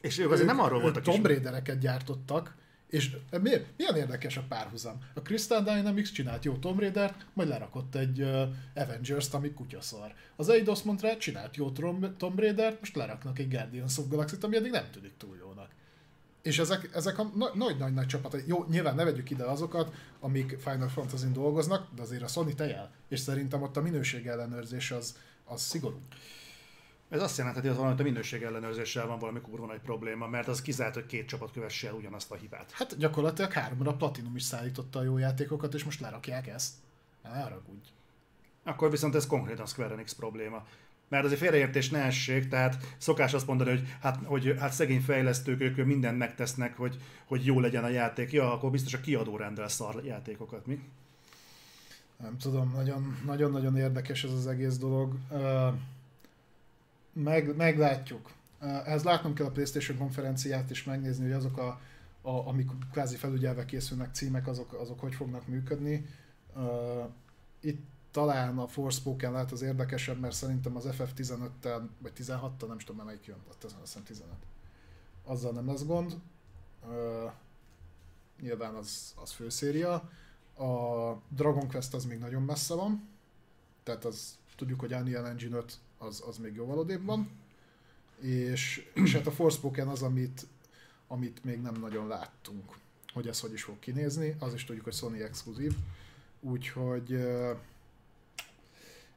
És 0.00 0.18
ők 0.18 0.30
azért 0.30 0.46
nem 0.46 0.60
arról 0.60 0.80
voltak 0.80 1.02
Tomb 1.02 1.26
Raidereket 1.26 1.78
gyártottak, 1.78 2.54
és 2.90 3.16
miért, 3.40 3.66
milyen 3.76 3.96
érdekes 3.96 4.36
a 4.36 4.44
párhuzam? 4.48 4.98
A 5.14 5.20
Crystal 5.20 5.62
Dynamics 5.62 6.12
csinált 6.12 6.44
jó 6.44 6.56
Tomb 6.56 6.80
raider 6.80 7.16
majd 7.32 7.48
lerakott 7.48 7.94
egy 7.94 8.20
uh, 8.20 8.42
Avengers-t, 8.74 9.34
ami 9.34 9.52
kutyaszar. 9.52 10.14
Az 10.36 10.48
Eidos 10.48 10.82
Montreal 10.82 11.16
csinált 11.16 11.56
jó 11.56 11.70
Tomb 12.16 12.38
raider 12.38 12.76
most 12.78 12.96
leraknak 12.96 13.38
egy 13.38 13.50
Guardians 13.50 13.98
of 13.98 14.08
Galaxy-t, 14.08 14.44
ami 14.44 14.56
eddig 14.56 14.70
nem 14.70 14.90
tűnik 14.92 15.16
túl 15.16 15.36
jónak. 15.36 15.45
És 16.46 16.58
ezek, 16.58 16.90
ezek 16.94 17.18
a 17.18 17.30
nagy-nagy-nagy 17.54 18.06
csapatok, 18.06 18.42
jó, 18.46 18.64
nyilván 18.68 18.94
ne 18.94 19.04
vegyük 19.04 19.30
ide 19.30 19.44
azokat, 19.44 19.94
amik 20.20 20.56
Final 20.58 20.88
fantasy 20.88 21.30
dolgoznak, 21.32 21.88
de 21.94 22.02
azért 22.02 22.22
a 22.22 22.26
Sony 22.26 22.54
tejel, 22.54 22.90
és 23.08 23.20
szerintem 23.20 23.62
ott 23.62 23.76
a 23.76 23.80
minőség 23.80 24.26
ellenőrzés 24.26 24.90
az, 24.90 25.16
az 25.44 25.62
szigorú. 25.62 26.00
Ez 27.08 27.22
azt 27.22 27.38
jelenti, 27.38 27.68
hogy 27.68 28.00
a 28.00 28.02
minőség 28.02 28.42
ellenőrzéssel 28.42 29.06
van 29.06 29.18
valami 29.18 29.40
kurva 29.40 29.66
nagy 29.66 29.80
probléma, 29.80 30.26
mert 30.26 30.48
az 30.48 30.62
kizárt, 30.62 30.94
hogy 30.94 31.06
két 31.06 31.28
csapat 31.28 31.52
kövesse 31.52 31.88
el 31.88 31.94
ugyanazt 31.94 32.30
a 32.30 32.34
hibát. 32.34 32.70
Hát 32.70 32.98
gyakorlatilag 32.98 33.52
háromra 33.52 33.94
Platinum 33.94 34.36
is 34.36 34.42
szállította 34.42 34.98
a 34.98 35.02
jó 35.02 35.18
játékokat, 35.18 35.74
és 35.74 35.84
most 35.84 36.00
lerakják 36.00 36.46
ezt. 36.46 36.72
Ne 37.22 37.56
úgy. 37.66 37.92
Akkor 38.64 38.90
viszont 38.90 39.14
ez 39.14 39.26
konkrétan 39.26 39.66
Square 39.66 39.92
Enix 39.92 40.12
probléma. 40.14 40.66
Mert 41.08 41.24
azért 41.24 41.40
félreértés 41.40 41.90
ne 41.90 41.98
essék, 41.98 42.48
tehát 42.48 42.94
szokás 42.98 43.34
azt 43.34 43.46
mondani, 43.46 43.70
hogy 43.70 43.82
hát, 44.00 44.18
hogy, 44.24 44.54
hát 44.58 44.72
szegény 44.72 45.00
fejlesztők, 45.00 45.60
ők 45.60 45.84
mindent 45.84 46.18
megtesznek, 46.18 46.76
hogy, 46.76 46.96
hogy 47.24 47.44
jó 47.44 47.60
legyen 47.60 47.84
a 47.84 47.88
játék. 47.88 48.32
Ja, 48.32 48.52
akkor 48.52 48.70
biztos 48.70 48.94
a 48.94 49.00
kiadó 49.00 49.36
rendel 49.36 49.68
szar 49.68 50.04
játékokat, 50.04 50.66
mi? 50.66 50.80
Nem 52.22 52.38
tudom, 52.38 52.72
nagyon, 53.24 53.52
nagyon 53.52 53.76
érdekes 53.76 54.24
ez 54.24 54.32
az 54.32 54.46
egész 54.46 54.76
dolog. 54.76 55.16
Meg, 57.12 57.56
meglátjuk. 57.56 58.30
Ez 58.84 59.02
látnom 59.02 59.34
kell 59.34 59.46
a 59.46 59.50
PlayStation 59.50 59.98
konferenciát 59.98 60.70
és 60.70 60.84
megnézni, 60.84 61.24
hogy 61.24 61.32
azok 61.32 61.58
a, 61.58 61.80
a 62.22 62.48
amik 62.48 62.70
kvázi 62.92 63.16
felügyelve 63.16 63.64
készülnek 63.64 64.14
címek, 64.14 64.46
azok, 64.46 64.72
azok 64.72 65.00
hogy 65.00 65.14
fognak 65.14 65.46
működni. 65.46 66.06
Itt 67.60 67.84
talán 68.16 68.58
a 68.58 68.66
Forspoken 68.66 69.32
lehet 69.32 69.52
az 69.52 69.62
érdekesebb, 69.62 70.20
mert 70.20 70.34
szerintem 70.34 70.76
az 70.76 70.88
FF15-tel, 70.90 71.82
vagy 71.98 72.12
16-tal, 72.16 72.66
nem 72.66 72.78
tudom, 72.78 73.04
melyik 73.06 73.24
jön, 73.24 73.38
azt 73.48 73.74
hiszem 73.80 74.02
15. 74.02 74.34
Azzal 75.24 75.52
nem 75.52 75.66
lesz 75.66 75.84
gond. 75.84 76.16
Uh, 76.82 77.32
nyilván 78.40 78.74
az, 78.74 79.14
az 79.22 79.32
főszéria. 79.32 79.92
A 80.58 81.12
Dragon 81.28 81.68
Quest 81.68 81.94
az 81.94 82.04
még 82.04 82.18
nagyon 82.18 82.42
messze 82.42 82.74
van, 82.74 83.08
tehát 83.82 84.04
az 84.04 84.38
tudjuk, 84.56 84.80
hogy 84.80 84.92
Unreal 84.92 85.26
Engine 85.26 85.56
5 85.56 85.78
az, 85.98 86.22
az 86.26 86.38
még 86.38 86.54
jóval 86.54 86.78
odébb 86.78 87.04
van. 87.04 87.30
És, 88.20 88.90
és 88.94 89.14
hát 89.14 89.26
a 89.26 89.30
Forspoken 89.30 89.88
az, 89.88 90.02
amit 90.02 90.46
amit 91.06 91.44
még 91.44 91.60
nem 91.60 91.74
nagyon 91.80 92.06
láttunk, 92.06 92.76
hogy 93.12 93.28
ez 93.28 93.40
hogy 93.40 93.52
is 93.52 93.62
fog 93.62 93.78
kinézni. 93.78 94.36
Az 94.38 94.54
is 94.54 94.64
tudjuk, 94.64 94.84
hogy 94.84 94.94
Sony 94.94 95.20
exkluzív. 95.20 95.72
Úgyhogy 96.40 97.12
ö, 97.12 97.52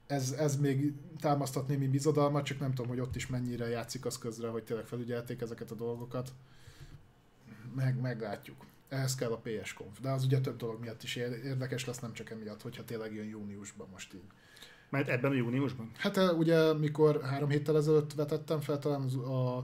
ez, 0.09 0.31
ez 0.31 0.57
még 0.57 0.93
támasztat 1.19 1.67
némi 1.67 1.87
bizodalmat, 1.87 2.45
csak 2.45 2.59
nem 2.59 2.73
tudom, 2.73 2.87
hogy 2.87 2.99
ott 2.99 3.15
is 3.15 3.27
mennyire 3.27 3.67
játszik 3.67 4.05
az 4.05 4.17
közre, 4.17 4.47
hogy 4.47 4.63
tényleg 4.63 4.85
felügyelték 4.85 5.41
ezeket 5.41 5.71
a 5.71 5.75
dolgokat. 5.75 6.31
Meg, 7.75 8.01
meglátjuk. 8.01 8.65
Ehhez 8.87 9.15
kell 9.15 9.31
a 9.31 9.41
PS 9.43 9.73
Conf. 9.73 9.99
De 9.99 10.09
az 10.09 10.23
ugye 10.23 10.39
több 10.39 10.57
dolog 10.57 10.79
miatt 10.79 11.03
is 11.03 11.15
ér- 11.15 11.43
érdekes 11.43 11.85
lesz, 11.85 11.99
nem 11.99 12.13
csak 12.13 12.29
emiatt, 12.29 12.61
hogyha 12.61 12.83
tényleg 12.83 13.13
jön 13.13 13.27
júniusban 13.27 13.87
most 13.91 14.13
így. 14.13 14.27
Mert 14.89 15.07
ebben 15.07 15.31
a 15.31 15.35
júniusban? 15.35 15.91
Hát 15.97 16.17
eh, 16.17 16.37
ugye, 16.37 16.73
mikor 16.73 17.21
három 17.21 17.49
héttel 17.49 17.77
ezelőtt 17.77 18.13
vetettem 18.13 18.59
fel 18.59 18.79
talán 18.79 19.01
az, 19.01 19.15
a, 19.15 19.63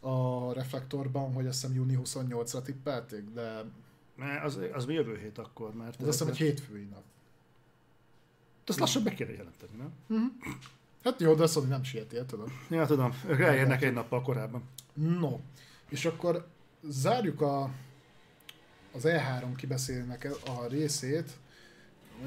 a 0.00 0.52
reflektorban, 0.52 1.32
hogy 1.32 1.46
azt 1.46 1.60
hiszem 1.60 1.76
júni 1.76 1.98
28-ra 2.04 2.62
tippelték, 2.62 3.24
de 3.34 3.64
Mert 4.16 4.44
az, 4.44 4.60
az 4.72 4.84
mi 4.84 4.94
jövő 4.94 5.18
hét 5.18 5.38
akkor, 5.38 5.74
mert... 5.74 6.00
ez 6.00 6.06
azt 6.06 6.18
hiszem 6.18 6.32
egy 6.32 6.38
hétfői 6.38 6.84
nap. 6.84 7.02
Azt 8.66 8.78
lassan 8.78 9.02
be 9.02 9.14
kéne 9.14 9.30
jelenteni, 9.30 9.72
nem? 9.76 10.38
Hát 11.04 11.20
jó, 11.20 11.34
de 11.34 11.42
azt 11.42 11.54
mondom, 11.54 11.72
nem 11.72 11.82
sietél, 11.84 12.26
tudod. 12.26 12.48
Ja, 12.70 12.86
tudom. 12.86 13.14
Ők 13.28 13.40
elérnek 13.40 13.82
egy 13.82 13.92
nappal 13.92 14.22
korábban. 14.22 14.62
No, 14.94 15.38
és 15.88 16.04
akkor 16.04 16.46
zárjuk 16.88 17.40
a, 17.40 17.62
az 18.92 19.02
E3 19.04 19.44
kibeszélnek 19.56 20.28
a 20.46 20.66
részét. 20.66 21.30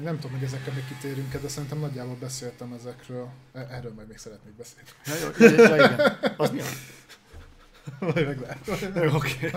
Nem 0.02 0.18
tudom, 0.18 0.36
hogy 0.36 0.46
ezekre 0.46 0.72
még 0.72 0.84
kitérünk 0.86 1.36
de 1.40 1.48
szerintem 1.48 1.78
nagyjából 1.78 2.16
beszéltem 2.20 2.72
ezekről. 2.72 3.28
E- 3.52 3.66
Erről 3.70 3.92
majd 3.92 4.08
még 4.08 4.18
szeretnék 4.18 4.54
beszélni. 4.54 4.88
Ja, 5.04 5.14
jó, 5.14 5.64
ja, 5.64 5.74
igen. 5.74 6.18
Az 6.36 6.50
mi? 6.50 6.60
Majd 8.00 8.26
meglátod. 8.26 8.94
Jó, 8.94 9.14
Oké. 9.14 9.50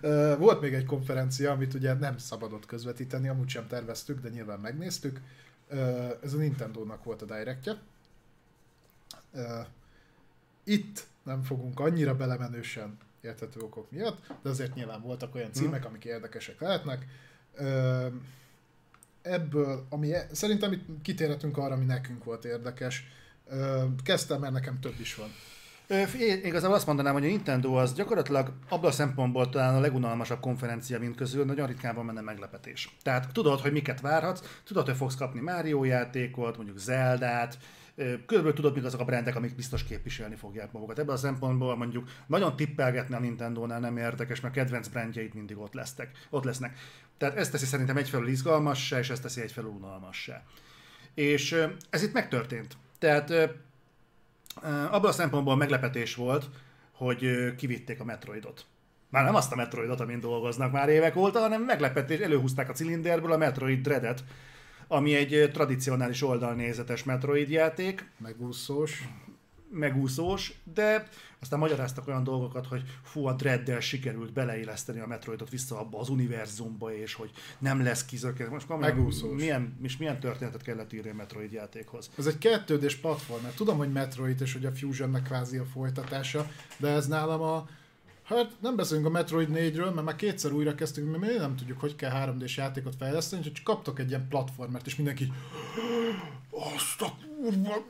Ö, 0.00 0.34
Volt 0.38 0.60
még 0.60 0.74
egy 0.74 0.84
konferencia, 0.84 1.50
amit 1.52 1.74
ugye 1.74 1.94
nem 1.94 2.18
szabadott 2.18 2.66
közvetíteni, 2.66 3.28
amúgy 3.28 3.48
sem 3.48 3.66
terveztük, 3.66 4.20
de 4.20 4.28
nyilván 4.28 4.60
megnéztük. 4.60 5.20
Ez 6.22 6.32
a 6.34 6.36
Nintendo-nak 6.36 7.04
volt 7.04 7.22
a 7.22 7.24
directje. 7.24 7.78
Ö, 9.32 9.60
Itt 10.64 11.06
nem 11.22 11.42
fogunk 11.42 11.80
annyira 11.80 12.16
belemenősen 12.16 12.98
érthető 13.20 13.60
okok 13.60 13.90
miatt, 13.90 14.26
de 14.42 14.48
azért 14.48 14.74
nyilván 14.74 15.02
voltak 15.02 15.34
olyan 15.34 15.52
címek, 15.52 15.84
amik 15.84 16.04
érdekesek 16.04 16.60
lehetnek. 16.60 17.06
Ebből, 19.22 19.86
ami 19.88 20.12
e- 20.14 20.28
szerintem 20.32 20.72
itt 20.72 20.86
kitérhetünk 21.02 21.56
arra, 21.56 21.74
ami 21.74 21.84
nekünk 21.84 22.24
volt 22.24 22.44
érdekes. 22.44 23.04
Kezdtem, 24.02 24.40
mert 24.40 24.52
nekem 24.52 24.80
több 24.80 25.00
is 25.00 25.14
van. 25.14 25.28
Én 26.18 26.44
igazából 26.44 26.76
azt 26.76 26.86
mondanám, 26.86 27.12
hogy 27.12 27.24
a 27.24 27.28
Nintendo 27.28 27.74
az 27.74 27.94
gyakorlatilag 27.94 28.52
abban 28.68 28.90
a 28.90 28.92
szempontból 28.92 29.48
talán 29.48 29.74
a 29.74 29.80
legunalmasabb 29.80 30.40
konferencia 30.40 30.98
mind 30.98 31.16
közül, 31.16 31.44
nagyon 31.44 31.66
ritkán 31.66 31.94
van 31.94 32.06
benne 32.06 32.20
meglepetés. 32.20 32.96
Tehát 33.02 33.32
tudod, 33.32 33.60
hogy 33.60 33.72
miket 33.72 34.00
várhatsz, 34.00 34.60
tudod, 34.64 34.86
hogy 34.86 34.96
fogsz 34.96 35.14
kapni 35.14 35.40
Mario 35.40 35.84
játékot, 35.84 36.56
mondjuk 36.56 36.78
Zeldát, 36.78 37.58
körülbelül 37.96 38.52
tudod, 38.52 38.74
mik 38.74 38.84
azok 38.84 39.00
a 39.00 39.04
brendek, 39.04 39.36
amik 39.36 39.54
biztos 39.54 39.84
képviselni 39.84 40.34
fogják 40.34 40.72
magukat. 40.72 40.98
Ebből 40.98 41.14
a 41.14 41.18
szempontból 41.18 41.76
mondjuk 41.76 42.08
nagyon 42.26 42.56
tippelgetni 42.56 43.14
a 43.14 43.18
Nintendo-nál 43.18 43.80
nem 43.80 43.96
érdekes, 43.96 44.40
mert 44.40 44.54
kedvenc 44.54 44.88
brandjeid 44.88 45.34
mindig 45.34 45.58
ott 45.58 45.74
lesznek. 45.74 46.10
Ott 46.30 46.44
lesznek. 46.44 46.78
Tehát 47.18 47.36
ez 47.36 47.50
teszi 47.50 47.66
szerintem 47.66 47.96
egyfelől 47.96 48.28
izgalmassá, 48.28 48.98
és 48.98 49.10
ez 49.10 49.20
teszi 49.20 49.40
egyfelől 49.40 49.70
unalmassá. 49.70 50.42
És 51.14 51.56
ez 51.90 52.02
itt 52.02 52.12
megtörtént. 52.12 52.76
Tehát 52.98 53.32
abban 54.90 55.10
a 55.10 55.12
szempontból 55.12 55.56
meglepetés 55.56 56.14
volt, 56.14 56.48
hogy 56.92 57.54
kivitték 57.56 58.00
a 58.00 58.04
Metroidot. 58.04 58.66
Már 59.10 59.24
nem 59.24 59.34
azt 59.34 59.52
a 59.52 59.56
Metroidot, 59.56 60.00
amin 60.00 60.20
dolgoznak 60.20 60.72
már 60.72 60.88
évek 60.88 61.16
óta, 61.16 61.38
hanem 61.38 61.62
meglepetés, 61.62 62.20
előhúzták 62.20 62.68
a 62.68 62.72
cilinderből 62.72 63.32
a 63.32 63.36
Metroid 63.36 63.82
Dreadet, 63.82 64.24
ami 64.88 65.14
egy 65.14 65.50
tradicionális 65.52 66.22
oldalnézetes 66.22 67.04
Metroid 67.04 67.50
játék, 67.50 68.10
Megúszós. 68.18 69.08
Megúszós, 69.70 70.52
de 70.74 71.08
aztán 71.40 71.58
magyaráztak 71.58 72.08
olyan 72.08 72.24
dolgokat, 72.24 72.66
hogy 72.66 72.82
fú, 73.02 73.26
a 73.26 73.32
Dreaddel 73.32 73.80
sikerült 73.80 74.32
beleilleszteni 74.32 75.00
a 75.00 75.06
Metroidot 75.06 75.50
vissza 75.50 75.78
abba 75.78 75.98
az 75.98 76.08
univerzumba, 76.08 76.94
és 76.96 77.14
hogy 77.14 77.30
nem 77.58 77.82
lesz 77.82 78.04
kizökkenő. 78.04 78.50
Most 78.50 78.66
komolyan, 78.66 78.96
Megúszós. 78.96 79.40
milyen, 79.40 79.78
és 79.82 79.96
milyen 79.96 80.20
történetet 80.20 80.62
kellett 80.62 80.92
írni 80.92 81.10
a 81.10 81.14
Metroid 81.14 81.52
játékhoz? 81.52 82.10
Ez 82.18 82.26
egy 82.26 82.38
kettődés 82.38 82.96
platform, 82.96 83.42
mert 83.42 83.56
tudom, 83.56 83.76
hogy 83.76 83.92
Metroid 83.92 84.40
és 84.40 84.52
hogy 84.52 84.64
a 84.66 84.72
Fusionnek 84.72 85.22
kvázi 85.22 85.56
a 85.56 85.64
folytatása, 85.64 86.50
de 86.76 86.88
ez 86.88 87.06
nálam 87.06 87.40
a 87.40 87.68
Hát 88.28 88.60
nem 88.60 88.76
beszélünk 88.76 89.06
a 89.06 89.10
Metroid 89.10 89.48
4-ről, 89.52 89.94
mert 89.94 90.06
már 90.06 90.16
kétszer 90.16 90.52
újra 90.52 90.74
kezdtünk, 90.74 91.10
mert 91.10 91.32
mi 91.32 91.38
nem 91.38 91.56
tudjuk, 91.56 91.80
hogy 91.80 91.96
kell 91.96 92.10
3D-s 92.14 92.56
játékot 92.56 92.94
fejleszteni, 92.96 93.42
úgyhogy 93.42 93.62
kaptok 93.62 93.98
egy 93.98 94.08
ilyen 94.08 94.28
platformert, 94.28 94.86
és 94.86 94.96
mindenki 94.96 95.32
azt 96.50 97.02
a 97.02 97.12
kurva, 97.36 97.84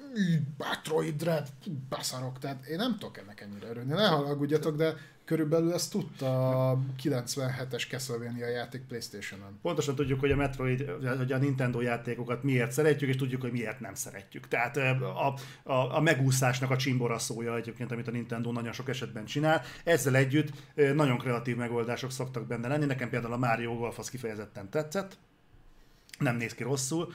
Metroid 0.58 1.17
Dread, 1.17 1.49
beszarok, 1.89 2.39
tehát 2.39 2.67
én 2.67 2.76
nem 2.76 2.99
tudok 2.99 3.18
ennek 3.18 3.41
ennyire 3.41 3.68
örülni, 3.68 3.92
ne 3.92 4.07
haragudjatok, 4.07 4.76
de 4.76 4.97
körülbelül 5.29 5.73
ezt 5.73 5.91
tudta 5.91 6.71
a 6.71 6.79
97-es 7.03 7.89
Castlevania 7.89 8.49
játék 8.49 8.83
Playstation-on. 8.83 9.59
Pontosan 9.63 9.95
tudjuk, 9.95 10.21
hogy 10.21 10.31
a 10.31 10.37
Metroid, 10.37 10.91
hogy 11.19 11.33
a 11.33 11.39
Nintendo 11.39 11.81
játékokat 11.81 12.43
miért 12.43 12.73
szeretjük, 12.73 13.11
és 13.11 13.17
tudjuk, 13.17 13.41
hogy 13.41 13.53
miért 13.53 13.81
nem 13.81 13.95
szeretjük. 13.95 14.49
Tehát 14.49 14.77
a, 14.77 15.35
a, 15.63 15.97
a 15.97 16.01
megúszásnak 16.01 16.71
a 16.71 16.77
csimbora 16.77 17.19
szója 17.19 17.57
egyébként, 17.57 17.93
amit 17.93 18.09
a 18.09 18.11
Nintendo 18.11 18.53
nagyon 18.53 18.73
sok 18.73 18.89
esetben 18.89 19.25
csinál. 19.25 19.63
Ezzel 19.85 20.17
együtt 20.17 20.53
nagyon 20.95 21.19
kreatív 21.19 21.57
megoldások 21.57 22.11
szoktak 22.11 22.47
benne 22.47 22.69
lenni. 22.69 22.85
Nekem 22.85 23.11
például 23.11 23.33
a 23.33 23.37
Mario 23.37 23.77
Golf 23.77 23.99
az 23.99 24.11
kifejezetten 24.11 24.71
tetszett. 24.71 25.19
Nem 26.19 26.37
néz 26.37 26.55
ki 26.55 26.63
rosszul. 26.63 27.13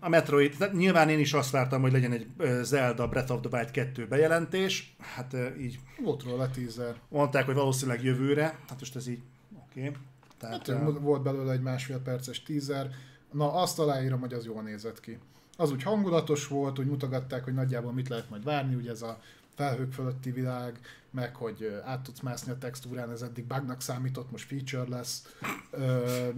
A 0.00 0.08
Metroid, 0.08 0.54
tehát 0.58 0.74
nyilván 0.74 1.08
én 1.08 1.18
is 1.18 1.32
azt 1.32 1.50
vártam, 1.50 1.80
hogy 1.80 1.92
legyen 1.92 2.12
egy 2.12 2.26
Zelda 2.62 3.08
Breath 3.08 3.32
of 3.32 3.40
the 3.40 3.56
Wild 3.58 3.70
2 3.70 4.06
bejelentés. 4.06 4.96
Hát 5.00 5.36
így 5.60 5.78
Volt 6.02 6.22
róla 6.22 6.50
teaser. 6.50 6.94
mondták, 7.08 7.44
hogy 7.44 7.54
valószínűleg 7.54 8.04
jövőre. 8.04 8.42
Hát 8.68 8.78
most 8.78 8.96
ez 8.96 9.06
így 9.08 9.20
oké. 9.66 9.80
Okay. 9.80 9.92
Tehát, 10.38 10.66
Hát 10.66 10.68
ö, 10.68 10.92
volt 11.00 11.22
belőle 11.22 11.52
egy 11.52 11.60
másfél 11.60 11.98
perces 11.98 12.42
teaser. 12.42 12.90
Na, 13.32 13.52
azt 13.54 13.78
aláírom, 13.78 14.20
hogy 14.20 14.32
az 14.32 14.44
jól 14.44 14.62
nézett 14.62 15.00
ki. 15.00 15.18
Az 15.56 15.70
úgy 15.70 15.82
hangulatos 15.82 16.46
volt, 16.46 16.78
úgy 16.78 16.86
mutogatták, 16.86 17.44
hogy 17.44 17.54
nagyjából 17.54 17.92
mit 17.92 18.08
lehet 18.08 18.30
majd 18.30 18.44
várni, 18.44 18.74
ugye 18.74 18.90
ez 18.90 19.02
a 19.02 19.20
felhők 19.60 19.92
fölötti 19.92 20.30
világ, 20.30 20.80
meg 21.10 21.34
hogy 21.36 21.80
át 21.84 22.02
tudsz 22.02 22.20
mászni 22.20 22.52
a 22.52 22.58
textúrán, 22.58 23.10
ez 23.10 23.22
eddig 23.22 23.44
bugnak 23.44 23.80
számított, 23.80 24.30
most 24.30 24.46
feature 24.46 24.96
lesz. 24.96 25.36
Ö, 25.70 26.28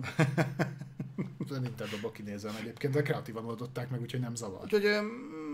Nintendo-ba 1.49 2.11
kinézem 2.13 2.55
egyébként, 2.61 2.93
de 2.93 3.03
kreatívan 3.03 3.45
oldották 3.45 3.91
meg, 3.91 4.01
úgyhogy 4.01 4.21
nem 4.21 4.35
zavar. 4.35 4.61
Úgyhogy 4.63 4.87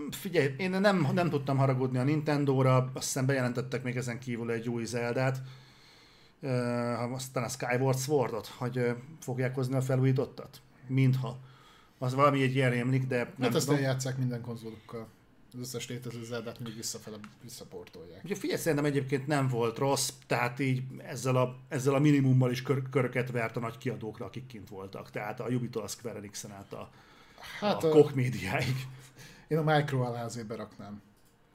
figyelj, 0.09 0.53
én 0.57 0.69
nem, 0.69 1.07
nem 1.13 1.29
tudtam 1.29 1.57
haragudni 1.57 1.97
a 1.97 2.03
Nintendo-ra, 2.03 2.75
azt 2.93 3.05
hiszem 3.05 3.25
bejelentettek 3.25 3.83
még 3.83 3.95
ezen 3.95 4.19
kívül 4.19 4.51
egy 4.51 4.69
új 4.69 4.85
Zeldát, 4.85 5.41
aztán 7.13 7.43
a 7.43 7.47
Skyward 7.47 7.97
Swordot, 7.97 8.47
hogy 8.47 8.95
fogják 9.19 9.55
hozni 9.55 9.75
a 9.75 9.81
felújítottat. 9.81 10.61
Mintha. 10.87 11.39
Az 11.97 12.13
valami 12.13 12.41
egy 12.41 12.55
ilyen 12.55 12.69
rémlik, 12.69 13.07
de 13.07 13.17
nem 13.17 13.33
Hát 13.39 13.55
ezt 13.55 13.65
tudom. 13.65 13.81
eljátszák 13.81 14.17
minden 14.17 14.41
konzolokkal. 14.41 15.07
Az 15.53 15.59
összes 15.59 15.87
létező 15.87 16.23
Zeldát 16.23 16.59
mindig 16.59 16.75
visszafele 16.75 17.17
visszaportolják. 17.43 18.23
Ugye 18.23 18.35
figyelj, 18.35 18.59
szerintem 18.59 18.85
egyébként 18.85 19.27
nem 19.27 19.47
volt 19.47 19.77
rossz, 19.77 20.09
tehát 20.27 20.59
így 20.59 20.83
ezzel 20.97 21.35
a, 21.35 21.55
ezzel 21.67 21.93
a 21.93 21.99
minimummal 21.99 22.51
is 22.51 22.61
kör, 22.61 22.89
köröket 22.89 23.31
vert 23.31 23.55
a 23.55 23.59
nagy 23.59 23.77
kiadókra, 23.77 24.25
akik 24.25 24.47
kint 24.47 24.69
voltak. 24.69 25.11
Tehát 25.11 25.39
a 25.39 25.49
Jubitól 25.49 25.83
a 25.83 25.87
Square 25.87 26.17
Enixen 26.17 26.51
át 26.51 26.73
a, 26.73 26.89
Hát 27.59 27.83
a 27.83 27.87
a, 27.87 27.91
Koch 27.91 28.13
médiáig. 28.15 28.87
én 29.47 29.57
a 29.57 29.63
Micro 29.75 30.01
alá 30.01 30.25
azért 30.25 30.47
beraknám. 30.47 31.01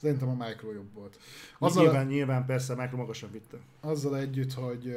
Szerintem 0.01 0.29
a 0.29 0.47
Micro 0.47 0.73
jobb 0.73 0.93
volt. 0.93 1.19
Azzal... 1.59 1.83
Nyilván, 1.83 2.07
nyilván 2.07 2.47
persze, 2.47 2.73
a 2.73 2.77
Micro 2.77 2.97
magasan 2.97 3.31
vitte. 3.31 3.57
azzal 3.81 4.17
együtt, 4.17 4.53
hogy 4.53 4.97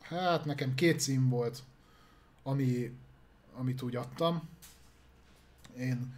hát 0.00 0.44
nekem 0.44 0.74
két 0.74 1.00
cím 1.00 1.28
volt, 1.28 1.62
ami, 2.42 2.96
amit 3.54 3.82
úgy 3.82 3.96
adtam. 3.96 4.48
Én 5.78 6.14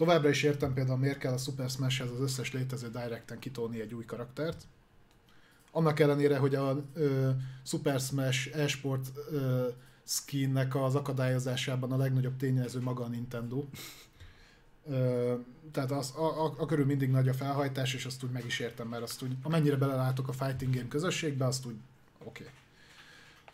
továbbra 0.00 0.28
is 0.28 0.42
értem 0.42 0.72
például, 0.72 0.98
miért 0.98 1.18
kell 1.18 1.32
a 1.32 1.36
Super 1.36 1.70
Smash-hez 1.70 2.10
az 2.10 2.20
összes 2.20 2.52
létező 2.52 2.90
Directen 2.90 3.38
kitolni 3.38 3.80
egy 3.80 3.94
új 3.94 4.04
karaktert. 4.04 4.62
Annak 5.70 6.00
ellenére, 6.00 6.36
hogy 6.36 6.54
a 6.54 6.82
ö, 6.94 7.30
Super 7.62 8.00
Smash 8.00 8.56
e-sport 8.56 9.12
ö, 9.30 9.68
skinnek 10.04 10.74
az 10.74 10.94
akadályozásában 10.94 11.92
a 11.92 11.96
legnagyobb 11.96 12.36
tényező 12.36 12.80
maga 12.80 13.04
a 13.04 13.08
Nintendo. 13.08 13.64
Ö, 14.88 15.34
tehát 15.72 15.90
az, 15.90 16.12
a, 16.16 16.44
a, 16.44 16.54
a 16.58 16.66
körül 16.66 16.84
mindig 16.84 17.10
nagy 17.10 17.28
a 17.28 17.34
felhajtás, 17.34 17.94
és 17.94 18.04
azt 18.04 18.24
úgy 18.24 18.30
meg 18.30 18.44
is 18.46 18.58
értem, 18.58 18.88
mert 18.88 19.02
azt 19.02 19.22
úgy, 19.22 19.36
amennyire 19.42 19.76
belelátok 19.76 20.28
a 20.28 20.32
fighting 20.32 20.74
game 20.74 20.88
közösségbe, 20.88 21.46
azt 21.46 21.66
úgy 21.66 21.76
oké. 22.24 22.50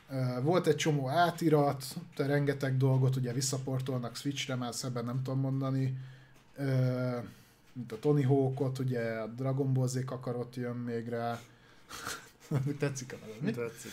Okay. 0.08 0.42
Volt 0.42 0.66
egy 0.66 0.76
csomó 0.76 1.08
átirat, 1.08 1.84
de 2.16 2.26
rengeteg 2.26 2.76
dolgot 2.76 3.16
ugye 3.16 3.33
visszaportolnak 3.33 4.16
Switchre, 4.16 4.55
már 4.55 4.75
szebben 4.75 5.05
nem 5.05 5.23
tudom 5.23 5.41
mondani. 5.41 5.97
Ö, 6.58 7.18
Mint 7.72 7.92
a 7.92 7.98
Tony 7.98 8.24
Hawkot, 8.24 8.78
ugye 8.78 9.00
a 9.00 9.26
Dragon 9.26 9.72
Ball 9.72 9.86
Z 9.86 10.04
kakarot 10.04 10.56
jön 10.56 10.76
még 10.76 11.08
rá. 11.08 11.40
Tetszik 12.78 13.12
a 13.12 13.16
neve, 13.20 13.34
mi? 13.40 13.50
Tetszik. 13.50 13.90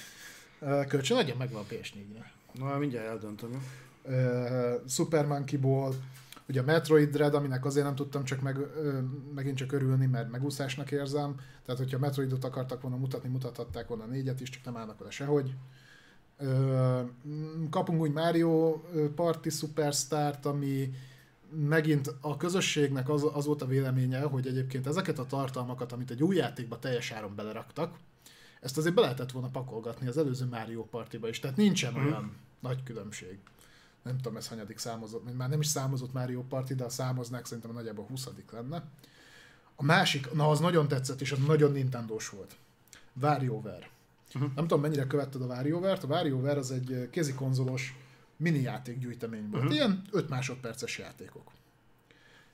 Kölcsön 0.88 1.18
legyen 1.18 1.38
meg 1.38 1.54
a 1.54 1.66
PS4-re. 1.70 2.32
Na, 2.54 2.78
mindjárt 2.78 3.08
eldöntöm. 3.08 3.64
Ö, 4.04 4.76
Super 4.88 5.26
Monkey 5.26 5.60
Ball, 5.60 5.94
ugye 6.48 6.62
a 6.62 6.64
Metroid 6.64 7.10
Dread, 7.10 7.34
aminek 7.34 7.66
azért 7.66 7.86
nem 7.86 7.96
tudtam 7.96 8.24
csak 8.24 8.42
meg, 8.42 8.58
ö, 8.58 9.00
megint 9.36 9.58
csak 9.58 9.72
örülni, 9.72 10.06
mert 10.06 10.32
megúszásnak 10.32 10.92
érzem. 10.92 11.36
Tehát, 11.66 11.82
hogyha 11.82 12.00
Metroidot 12.00 12.44
akartak 12.44 12.82
volna 12.82 12.98
mutatni, 12.98 13.30
mutathatták 13.30 13.88
volna 13.88 14.06
négyet 14.06 14.42
is, 14.42 14.50
csak 14.50 14.64
nem 14.64 14.78
állnak 14.78 14.98
vele 15.00 15.12
sehogy. 15.12 15.54
Ö, 16.38 17.02
kapunk 17.70 18.02
úgy 18.02 18.12
Mario 18.12 18.82
Party 19.16 19.50
Superstar-t, 19.50 20.46
ami 20.46 20.94
megint 21.56 22.16
a 22.22 22.38
közösségnek 22.38 23.10
az, 23.10 23.26
az 23.34 23.46
volt 23.46 23.62
a 23.62 23.66
véleménye, 23.66 24.22
hogy 24.22 24.48
egyébként 24.48 24.88
ezeket 24.88 25.20
a 25.20 25.26
tartalmakat, 25.26 25.92
amit 25.92 26.12
egy 26.12 26.24
új 26.24 26.36
játékba 26.36 26.80
teljes 26.80 27.12
áron 27.12 27.36
beleraktak, 27.36 27.98
ezt 28.62 28.78
azért 28.78 28.96
be 28.96 29.02
lehetett 29.02 29.32
volna 29.32 29.50
pakolgatni 29.50 30.08
az 30.08 30.18
előző 30.18 30.46
Mario 30.46 30.84
Partyba 30.84 31.30
is, 31.30 31.40
tehát 31.40 31.58
nincsen 31.58 31.96
olyan 31.96 32.36
nagy 32.60 32.84
különbség. 32.84 33.40
Nem 34.04 34.18
tudom, 34.18 34.38
ez 34.38 34.48
hanyadik 34.48 34.78
számozott, 34.78 35.38
már 35.38 35.50
nem 35.50 35.60
is 35.60 35.68
számozott 35.68 36.14
Mario 36.14 36.44
Party, 36.44 36.74
de 36.74 36.84
ha 36.84 36.90
számoznák, 36.90 37.46
szerintem 37.46 37.74
nagyjából 37.74 38.06
20 38.06 38.30
lenne. 38.52 38.84
A 39.76 39.84
másik, 39.84 40.34
na 40.34 40.50
az 40.50 40.60
nagyon 40.60 40.88
tetszett, 40.88 41.22
és 41.22 41.32
az 41.32 41.40
nagyon 41.48 41.72
Nintendo-s 41.72 42.30
volt. 42.30 42.56
WarioWare. 43.22 43.90
Uh-huh. 44.36 44.52
Nem 44.56 44.68
tudom, 44.68 44.82
mennyire 44.82 45.08
követted 45.08 45.42
a 45.42 45.46
WarioWare-t. 45.46 46.04
A 46.04 46.08
WarioWare 46.08 46.60
az 46.60 46.72
egy 46.72 47.08
kézikonzolos 47.12 47.98
mini 48.38 48.60
játékgyűjtemény 48.60 49.50
volt. 49.50 49.64
Uh-huh. 49.64 49.78
Ilyen 49.78 50.02
5 50.12 50.30
másodperces 50.30 50.98
játékok. 50.98 51.52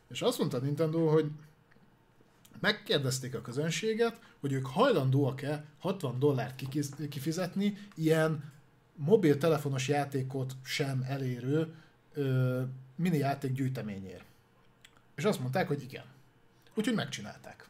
És 0.10 0.22
azt 0.22 0.38
mondta 0.38 0.58
Nintendo, 0.58 1.08
hogy 1.08 1.32
megkérdezték 2.60 3.36
a 3.36 3.42
közönséget, 3.42 4.20
hogy 4.40 4.54
ők 4.54 4.66
hajlandóak-e 4.66 5.66
60 5.80 6.20
dollárt 6.20 6.64
kifizetni 7.10 7.78
ilyen 7.96 8.52
mobiltelefonos 8.96 9.88
játékot 9.88 10.54
sem 10.64 11.06
elérő 11.08 11.76
ö, 12.14 12.62
mini 12.96 13.18
játék 13.18 13.52
gyűjteményért. 13.52 14.26
És 15.16 15.24
azt 15.24 15.40
mondták, 15.40 15.68
hogy 15.68 15.82
igen. 15.82 16.06
Úgyhogy 16.74 16.96
megcsinálták. 16.96 17.70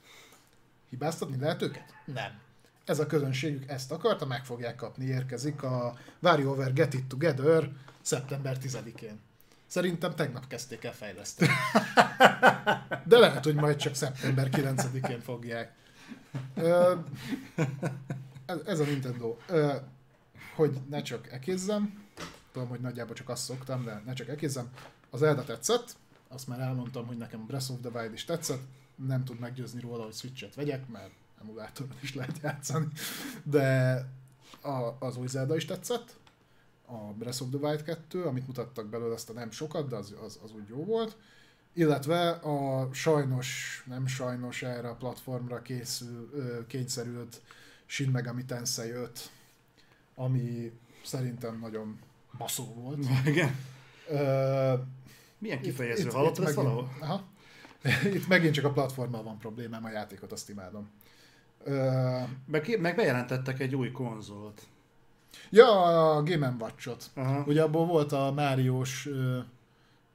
Hibáztatni 0.89 1.37
lehet 1.37 1.61
őket? 1.61 1.93
Nem. 2.05 2.39
Ez 2.85 2.99
a 2.99 3.05
közönségük 3.05 3.69
ezt 3.69 3.91
akarta, 3.91 4.25
meg 4.25 4.45
fogják 4.45 4.75
kapni. 4.75 5.05
Érkezik 5.05 5.63
a 5.63 5.97
WarioWare 6.21 6.71
Get 6.71 6.93
It 6.93 7.05
Together 7.05 7.71
szeptember 8.09 8.57
10-én. 8.61 9.19
Szerintem 9.67 10.15
tegnap 10.15 10.47
kezdték 10.47 10.83
el 10.83 10.93
fejleszteni. 10.93 11.51
De 13.09 13.17
lehet, 13.17 13.43
hogy 13.43 13.55
majd 13.55 13.75
csak 13.75 13.95
szeptember 13.95 14.49
9-én 14.51 15.21
fogják. 15.21 15.75
Ez, 18.65 18.79
a 18.79 18.83
Nintendo. 18.83 19.37
Hogy 20.55 20.79
ne 20.89 21.01
csak 21.01 21.31
ekézzem, 21.31 22.03
tudom, 22.51 22.67
hogy 22.67 22.79
nagyjából 22.79 23.15
csak 23.15 23.29
azt 23.29 23.43
szoktam, 23.43 23.83
de 23.83 24.01
ne 24.05 24.13
csak 24.13 24.27
ekézzem. 24.27 24.69
Az 25.09 25.21
Elda 25.21 25.43
tetszett, 25.43 25.95
azt 26.27 26.47
már 26.47 26.59
elmondtam, 26.59 27.05
hogy 27.05 27.17
nekem 27.17 27.45
Breath 27.45 27.71
of 27.71 27.77
the 27.81 27.99
Wild 27.99 28.13
is 28.13 28.25
tetszett, 28.25 28.61
nem 28.95 29.23
tud 29.23 29.39
meggyőzni 29.39 29.81
róla, 29.81 30.03
hogy 30.03 30.13
Switch-et 30.13 30.55
vegyek, 30.55 30.87
mert 30.87 31.11
emulátoron 31.41 31.97
is 31.99 32.15
lehet 32.15 32.39
játszani, 32.43 32.87
de 33.43 34.05
a, 34.61 34.95
az 34.99 35.17
új 35.17 35.27
Zelda 35.27 35.55
is 35.55 35.65
tetszett, 35.65 36.19
a 36.91 37.13
Breath 37.17 37.41
of 37.41 37.47
the 37.49 37.57
Wild 37.67 37.83
2, 37.83 38.23
amit 38.23 38.47
mutattak 38.47 38.87
belőle, 38.87 39.13
azt 39.13 39.29
a 39.29 39.33
nem 39.33 39.51
sokat, 39.51 39.87
de 39.87 39.95
az, 39.95 40.15
az, 40.25 40.39
az 40.43 40.51
úgy 40.51 40.67
jó 40.69 40.85
volt, 40.85 41.17
illetve 41.73 42.29
a 42.29 42.89
sajnos, 42.93 43.81
nem 43.87 44.07
sajnos 44.07 44.63
erre 44.63 44.89
a 44.89 44.95
platformra 44.95 45.61
készül, 45.61 46.29
kényszerült 46.67 47.41
Shin 47.85 48.09
Megami 48.09 48.45
Tensei 48.45 48.89
5, 48.89 49.29
ami 50.15 50.71
szerintem 51.05 51.59
nagyon 51.59 51.99
baszó 52.37 52.73
volt. 52.73 53.05
Igen. 53.25 53.55
Ö, 54.09 54.73
Milyen 55.37 55.61
kifejező? 55.61 56.03
itt- 56.05 56.11
Hallottad 56.11 56.37
itt 56.37 56.55
megint- 56.55 56.63
valahol? 56.63 56.89
Aha. 56.99 57.23
Itt 58.13 58.27
megint 58.27 58.53
csak 58.53 58.65
a 58.65 58.71
platformmal 58.71 59.23
van 59.23 59.37
problémám, 59.37 59.83
a 59.85 59.89
játékot 59.89 60.31
azt 60.31 60.49
imádom. 60.49 60.89
Ö, 61.63 62.19
Meg, 62.45 62.79
meg 62.79 62.95
bejelentettek 62.95 63.59
egy 63.59 63.75
új 63.75 63.91
konzolt. 63.91 64.61
Ja, 65.49 65.83
a 66.15 66.23
Game 66.23 66.55
Watch-ot. 66.59 67.09
Aha. 67.13 67.43
Ugye 67.47 67.61
abból 67.61 67.85
volt 67.85 68.11
a 68.11 68.31
Máriós 68.31 69.09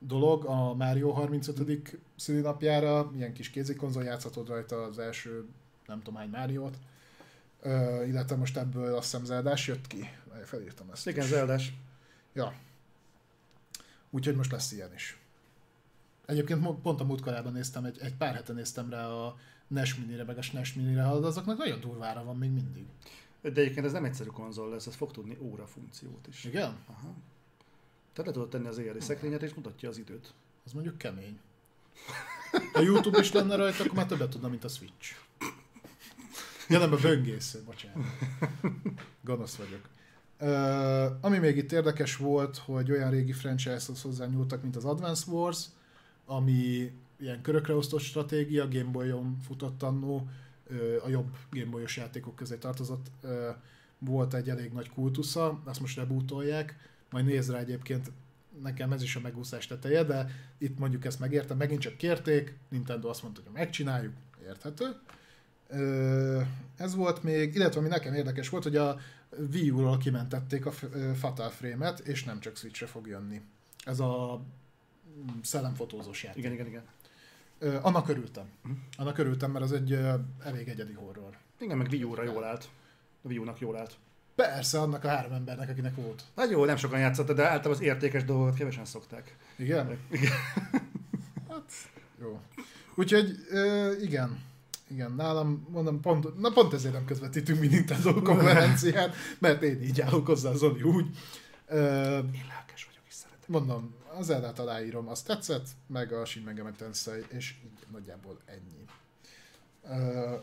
dolog, 0.06 0.44
a 0.44 0.74
Mario 0.74 1.10
35. 1.10 1.98
szülinapjára, 2.16 3.10
ilyen 3.16 3.32
kis 3.32 3.50
kézikonzol 3.50 4.04
játszhatod 4.04 4.48
rajta 4.48 4.82
az 4.82 4.98
első, 4.98 5.44
nem 5.86 5.98
tudom 6.02 6.14
hány 6.14 6.28
Máriót. 6.28 6.78
Ö, 7.62 8.04
illetve 8.04 8.36
most 8.36 8.56
ebből 8.56 8.94
azt 8.94 9.10
hiszem 9.10 9.24
Zeldás 9.24 9.66
jött 9.66 9.86
ki. 9.86 10.10
Felírtam 10.44 10.90
ezt 10.92 11.06
Igen, 11.06 11.24
is. 11.24 11.30
Zeldás. 11.30 11.72
Ja. 12.32 12.54
Úgyhogy 14.10 14.36
most 14.36 14.52
lesz 14.52 14.72
ilyen 14.72 14.94
is. 14.94 15.18
Egyébként 16.26 16.80
pont 16.80 17.00
a 17.00 17.04
múltkorában 17.04 17.52
néztem, 17.52 17.84
egy, 17.84 17.98
egy 18.00 18.14
pár 18.14 18.34
hete 18.34 18.52
néztem 18.52 18.90
rá 18.90 19.06
a 19.06 19.36
NES 19.68 19.94
Minire, 19.94 20.24
meg 20.24 20.38
a 20.38 20.42
SNES 20.42 20.74
Minire, 20.74 21.08
azoknak 21.08 21.58
nagyon 21.58 21.80
durvára 21.80 22.24
van 22.24 22.36
még 22.36 22.50
mindig. 22.50 22.86
De 23.52 23.60
egyébként 23.60 23.86
ez 23.86 23.92
nem 23.92 24.04
egyszerű 24.04 24.28
konzol 24.28 24.68
lesz, 24.68 24.86
ez 24.86 24.94
fog 24.94 25.10
tudni 25.10 25.36
óra 25.40 25.66
funkciót 25.66 26.26
is. 26.28 26.44
Igen? 26.44 26.76
Aha. 26.86 27.14
Tehát 28.12 28.30
le 28.30 28.32
tudod 28.32 28.48
tenni 28.48 28.66
az 28.66 28.78
éjjeli 28.78 29.00
szekrényet, 29.00 29.42
és 29.42 29.54
mutatja 29.54 29.88
az 29.88 29.98
időt. 29.98 30.34
Az 30.64 30.72
mondjuk 30.72 30.98
kemény. 30.98 31.38
Ha 32.72 32.80
YouTube 32.80 33.20
is 33.20 33.32
lenne 33.32 33.56
rajta, 33.56 33.82
akkor 33.82 33.96
már 33.96 34.06
többet 34.06 34.30
tudna, 34.30 34.48
mint 34.48 34.64
a 34.64 34.68
Switch. 34.68 35.14
Ja 36.68 36.78
nem, 36.78 36.92
a 36.92 36.96
böngésző, 36.96 37.62
bocsánat. 37.64 38.06
Gonosz 39.20 39.54
vagyok. 39.54 39.88
Uh, 40.40 41.24
ami 41.24 41.38
még 41.38 41.56
itt 41.56 41.72
érdekes 41.72 42.16
volt, 42.16 42.56
hogy 42.56 42.90
olyan 42.90 43.10
régi 43.10 43.32
franchise-hoz 43.32 44.02
hozzányúltak, 44.02 44.62
mint 44.62 44.76
az 44.76 44.84
Advance 44.84 45.30
Wars, 45.30 45.66
ami 46.26 46.92
ilyen 47.18 47.42
körökre 47.42 47.74
osztott 47.74 48.00
stratégia, 48.00 48.68
Game 48.68 48.90
Boy-on 48.90 49.38
futott 49.46 49.82
annó, 49.82 50.28
a 51.04 51.08
jobb 51.08 51.36
Game 51.50 51.70
Boy-os 51.70 51.96
játékok 51.96 52.36
közé 52.36 52.56
tartozott. 52.56 53.06
Volt 53.98 54.34
egy 54.34 54.50
elég 54.50 54.72
nagy 54.72 54.90
kultusza, 54.90 55.60
azt 55.64 55.80
most 55.80 55.96
rebootolják, 55.96 56.76
majd 57.10 57.24
néz 57.24 57.50
rá 57.50 57.58
egyébként, 57.58 58.10
nekem 58.62 58.92
ez 58.92 59.02
is 59.02 59.16
a 59.16 59.20
megúszás 59.20 59.66
teteje, 59.66 60.04
de 60.04 60.30
itt 60.58 60.78
mondjuk 60.78 61.04
ezt 61.04 61.20
megértem, 61.20 61.56
megint 61.56 61.80
csak 61.80 61.96
kérték, 61.96 62.54
Nintendo 62.68 63.08
azt 63.08 63.22
mondta, 63.22 63.40
hogy 63.44 63.52
megcsináljuk, 63.52 64.12
érthető. 64.44 64.96
Ez 66.76 66.94
volt 66.94 67.22
még, 67.22 67.54
illetve 67.54 67.80
ami 67.80 67.88
nekem 67.88 68.14
érdekes 68.14 68.48
volt, 68.48 68.62
hogy 68.62 68.76
a 68.76 68.98
Wii 69.52 69.70
U-ról 69.70 69.98
kimentették 69.98 70.66
a 70.66 70.72
Fatal 71.14 71.50
Frame-et, 71.50 71.98
és 71.98 72.24
nem 72.24 72.40
csak 72.40 72.56
Switch-re 72.56 72.86
fog 72.86 73.06
jönni. 73.06 73.40
Ez 73.84 74.00
a 74.00 74.42
mm, 75.18 75.40
szellemfotózós 75.42 76.22
játék. 76.22 76.38
Igen, 76.38 76.52
igen, 76.52 76.66
igen. 76.66 76.82
Ö, 77.58 77.78
annak 77.82 78.08
örültem. 78.08 78.44
Annak 78.96 79.18
örültem, 79.18 79.50
mert 79.50 79.64
az 79.64 79.72
egy 79.72 79.92
ö, 79.92 80.14
elég 80.44 80.68
egyedi 80.68 80.92
horror. 80.92 81.36
Igen, 81.60 81.76
meg 81.76 81.88
Wii 81.90 82.02
U-ra 82.02 82.22
jól 82.22 82.44
állt. 82.44 82.68
A 83.22 83.28
Wii 83.28 83.38
U-nak 83.38 83.58
jól 83.60 83.76
állt. 83.76 83.96
Persze, 84.34 84.80
annak 84.80 85.04
a 85.04 85.08
három 85.08 85.32
embernek, 85.32 85.68
akinek 85.68 85.94
volt. 85.94 86.22
Hát 86.36 86.50
jó, 86.50 86.64
nem 86.64 86.76
sokan 86.76 86.98
játszotta, 86.98 87.32
de 87.32 87.42
általában 87.42 87.72
az 87.72 87.80
értékes 87.80 88.24
dolgokat 88.24 88.54
kevesen 88.54 88.84
szokták. 88.84 89.36
Igen? 89.56 89.98
Igen. 90.10 90.32
Hát, 91.48 91.72
jó. 92.20 92.40
Úgyhogy, 92.94 93.36
ö, 93.50 93.92
igen. 94.00 94.42
Igen, 94.90 95.12
nálam, 95.12 95.66
mondom, 95.70 96.00
pont, 96.00 96.40
na 96.40 96.50
pont 96.50 96.72
ezért 96.72 96.94
nem 96.94 97.04
közvetítünk 97.04 97.60
mi 97.60 97.66
Nintendo 97.66 98.22
konferenciát, 98.22 99.14
mert 99.38 99.62
én 99.62 99.82
így 99.82 100.00
állok 100.00 100.26
hozzá, 100.26 100.52
Zoli 100.52 100.82
úgy. 100.82 101.06
Ö, 101.66 101.78
Én 102.18 102.44
lelkes 102.48 102.84
vagyok, 102.84 103.02
és 103.08 103.14
szeretem. 103.14 103.46
mondom, 103.46 103.94
az 104.18 104.30
Eldát 104.30 104.58
aláírom, 104.58 105.08
azt 105.08 105.26
tetszett, 105.26 105.66
meg 105.86 106.12
a 106.12 106.24
Shin 106.24 106.42
Megami 106.42 106.70
Tensei, 106.76 107.24
és 107.28 107.54
így 107.64 107.86
nagyjából 107.92 108.38
ennyi. 108.44 108.84
Ö, 109.88 110.34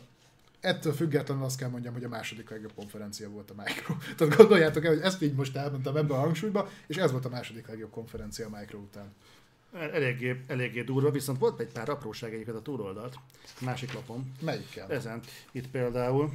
ettől 0.60 0.92
függetlenül 0.92 1.44
azt 1.44 1.58
kell 1.58 1.68
mondjam, 1.68 1.92
hogy 1.92 2.04
a 2.04 2.08
második 2.08 2.50
legjobb 2.50 2.72
konferencia 2.74 3.30
volt 3.30 3.50
a 3.50 3.54
Micro. 3.56 3.94
Tehát 4.16 4.36
gondoljátok 4.36 4.84
el, 4.84 4.94
hogy 4.94 5.02
ezt 5.02 5.22
így 5.22 5.34
most 5.34 5.56
elmentem 5.56 5.96
ebbe 5.96 6.14
a 6.14 6.18
hangsúlyba, 6.18 6.68
és 6.86 6.96
ez 6.96 7.10
volt 7.10 7.24
a 7.24 7.28
második 7.28 7.66
legjobb 7.66 7.90
konferencia 7.90 8.46
a 8.46 8.58
Micro 8.58 8.78
után. 8.78 9.14
Eléggé, 9.72 10.44
eléggé 10.46 10.82
durva, 10.82 11.10
viszont 11.10 11.38
volt 11.38 11.60
egy 11.60 11.72
pár 11.72 11.88
apróság 11.88 12.34
egyiket 12.34 12.54
a 12.54 12.62
túloldalt. 12.62 13.14
Másik 13.60 13.92
lapon. 13.92 14.32
Melyikkel? 14.40 14.90
Ezen. 14.90 15.20
Itt 15.52 15.68
például. 15.68 16.32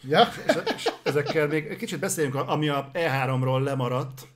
Ja? 0.00 0.28
És, 0.46 0.54
és 0.74 0.92
ezekkel 1.02 1.46
még 1.46 1.76
kicsit 1.76 1.98
beszéljünk, 1.98 2.34
ami 2.34 2.68
a 2.68 2.90
E3-ról 2.94 3.62
lemaradt, 3.62 4.28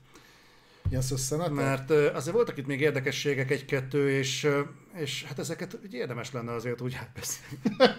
Ilyen 0.89 1.01
szösszenet? 1.01 1.49
mert 1.49 1.89
azért 1.89 2.35
voltak 2.35 2.57
itt 2.57 2.65
még 2.65 2.81
érdekességek 2.81 3.51
egy-kettő, 3.51 4.09
és, 4.09 4.47
és 4.93 5.23
hát 5.23 5.39
ezeket 5.39 5.77
úgy 5.83 5.93
érdemes 5.93 6.31
lenne 6.31 6.53
azért 6.53 6.81
úgy 6.81 6.93
átbeszélni. 6.99 7.59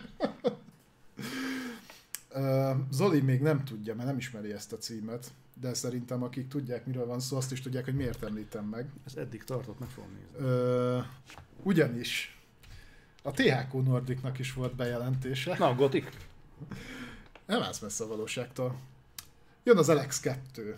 Zoli 2.90 3.20
még 3.20 3.40
nem 3.40 3.64
tudja, 3.64 3.94
mert 3.94 4.08
nem 4.08 4.16
ismeri 4.16 4.52
ezt 4.52 4.72
a 4.72 4.76
címet, 4.76 5.26
de 5.60 5.74
szerintem 5.74 6.22
akik 6.22 6.48
tudják, 6.48 6.86
miről 6.86 7.06
van 7.06 7.20
szó, 7.20 7.36
azt 7.36 7.52
is 7.52 7.60
tudják, 7.60 7.84
hogy 7.84 7.94
miért 7.94 8.22
említem 8.22 8.64
meg. 8.64 8.86
Ez 9.06 9.14
eddig 9.14 9.44
tartott, 9.44 9.78
meg 9.78 9.88
fogom 9.88 10.10
nézni. 10.10 10.48
Ö, 10.48 10.98
ugyanis 11.62 12.40
a 13.22 13.30
THQ 13.30 13.78
Nordicnak 13.78 14.38
is 14.38 14.52
volt 14.52 14.74
bejelentése. 14.74 15.56
Na, 15.58 15.74
Gothic. 15.74 16.06
Nem 17.46 17.62
állsz 17.62 17.78
messze 17.78 18.04
a 18.04 18.06
valóságtól. 18.06 18.78
Jön 19.64 19.76
az 19.76 19.88
Alex 19.88 20.20
2. 20.20 20.76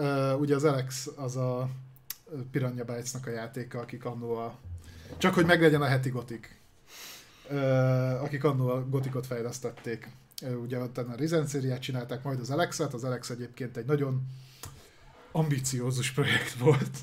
Uh, 0.00 0.40
ugye 0.40 0.54
az 0.54 0.64
Alex 0.64 1.08
az 1.16 1.36
a 1.36 1.68
Piranha 2.50 2.84
Bytes-nak 2.84 3.26
a 3.26 3.30
játéka, 3.30 3.78
akik 3.78 4.04
annó 4.04 4.34
a... 4.34 4.58
Csak 5.18 5.34
hogy 5.34 5.46
meglegyen 5.46 5.82
a 5.82 5.86
heti 5.86 6.08
gotik. 6.08 6.60
Uh, 7.50 8.22
akik 8.22 8.44
annó 8.44 8.68
a 8.68 8.88
gotikot 8.88 9.26
fejlesztették. 9.26 10.08
Uh, 10.42 10.62
ugye 10.62 10.78
ott 10.78 10.98
a 10.98 11.14
Risen 11.16 11.46
szériát 11.46 11.80
csinálták, 11.80 12.22
majd 12.22 12.40
az 12.40 12.50
Alexet. 12.50 12.94
Az 12.94 13.04
Alex 13.04 13.30
egyébként 13.30 13.76
egy 13.76 13.84
nagyon 13.84 14.26
ambiciózus 15.32 16.10
projekt 16.10 16.52
volt. 16.52 16.96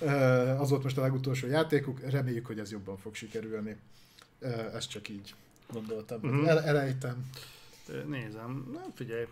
Uh, 0.00 0.60
az 0.60 0.70
volt 0.70 0.82
most 0.82 0.98
a 0.98 1.00
legutolsó 1.00 1.46
játékuk, 1.46 2.00
reméljük, 2.10 2.46
hogy 2.46 2.58
ez 2.58 2.70
jobban 2.70 2.96
fog 2.96 3.14
sikerülni. 3.14 3.76
Uh, 4.40 4.74
ezt 4.74 4.90
csak 4.90 5.08
így 5.08 5.34
gondoltam. 5.72 6.20
Uh-huh. 6.22 6.48
El, 6.48 6.62
elejtem. 6.62 7.30
Nézem. 8.06 8.70
Na, 8.72 8.84
figyelj. 8.94 9.26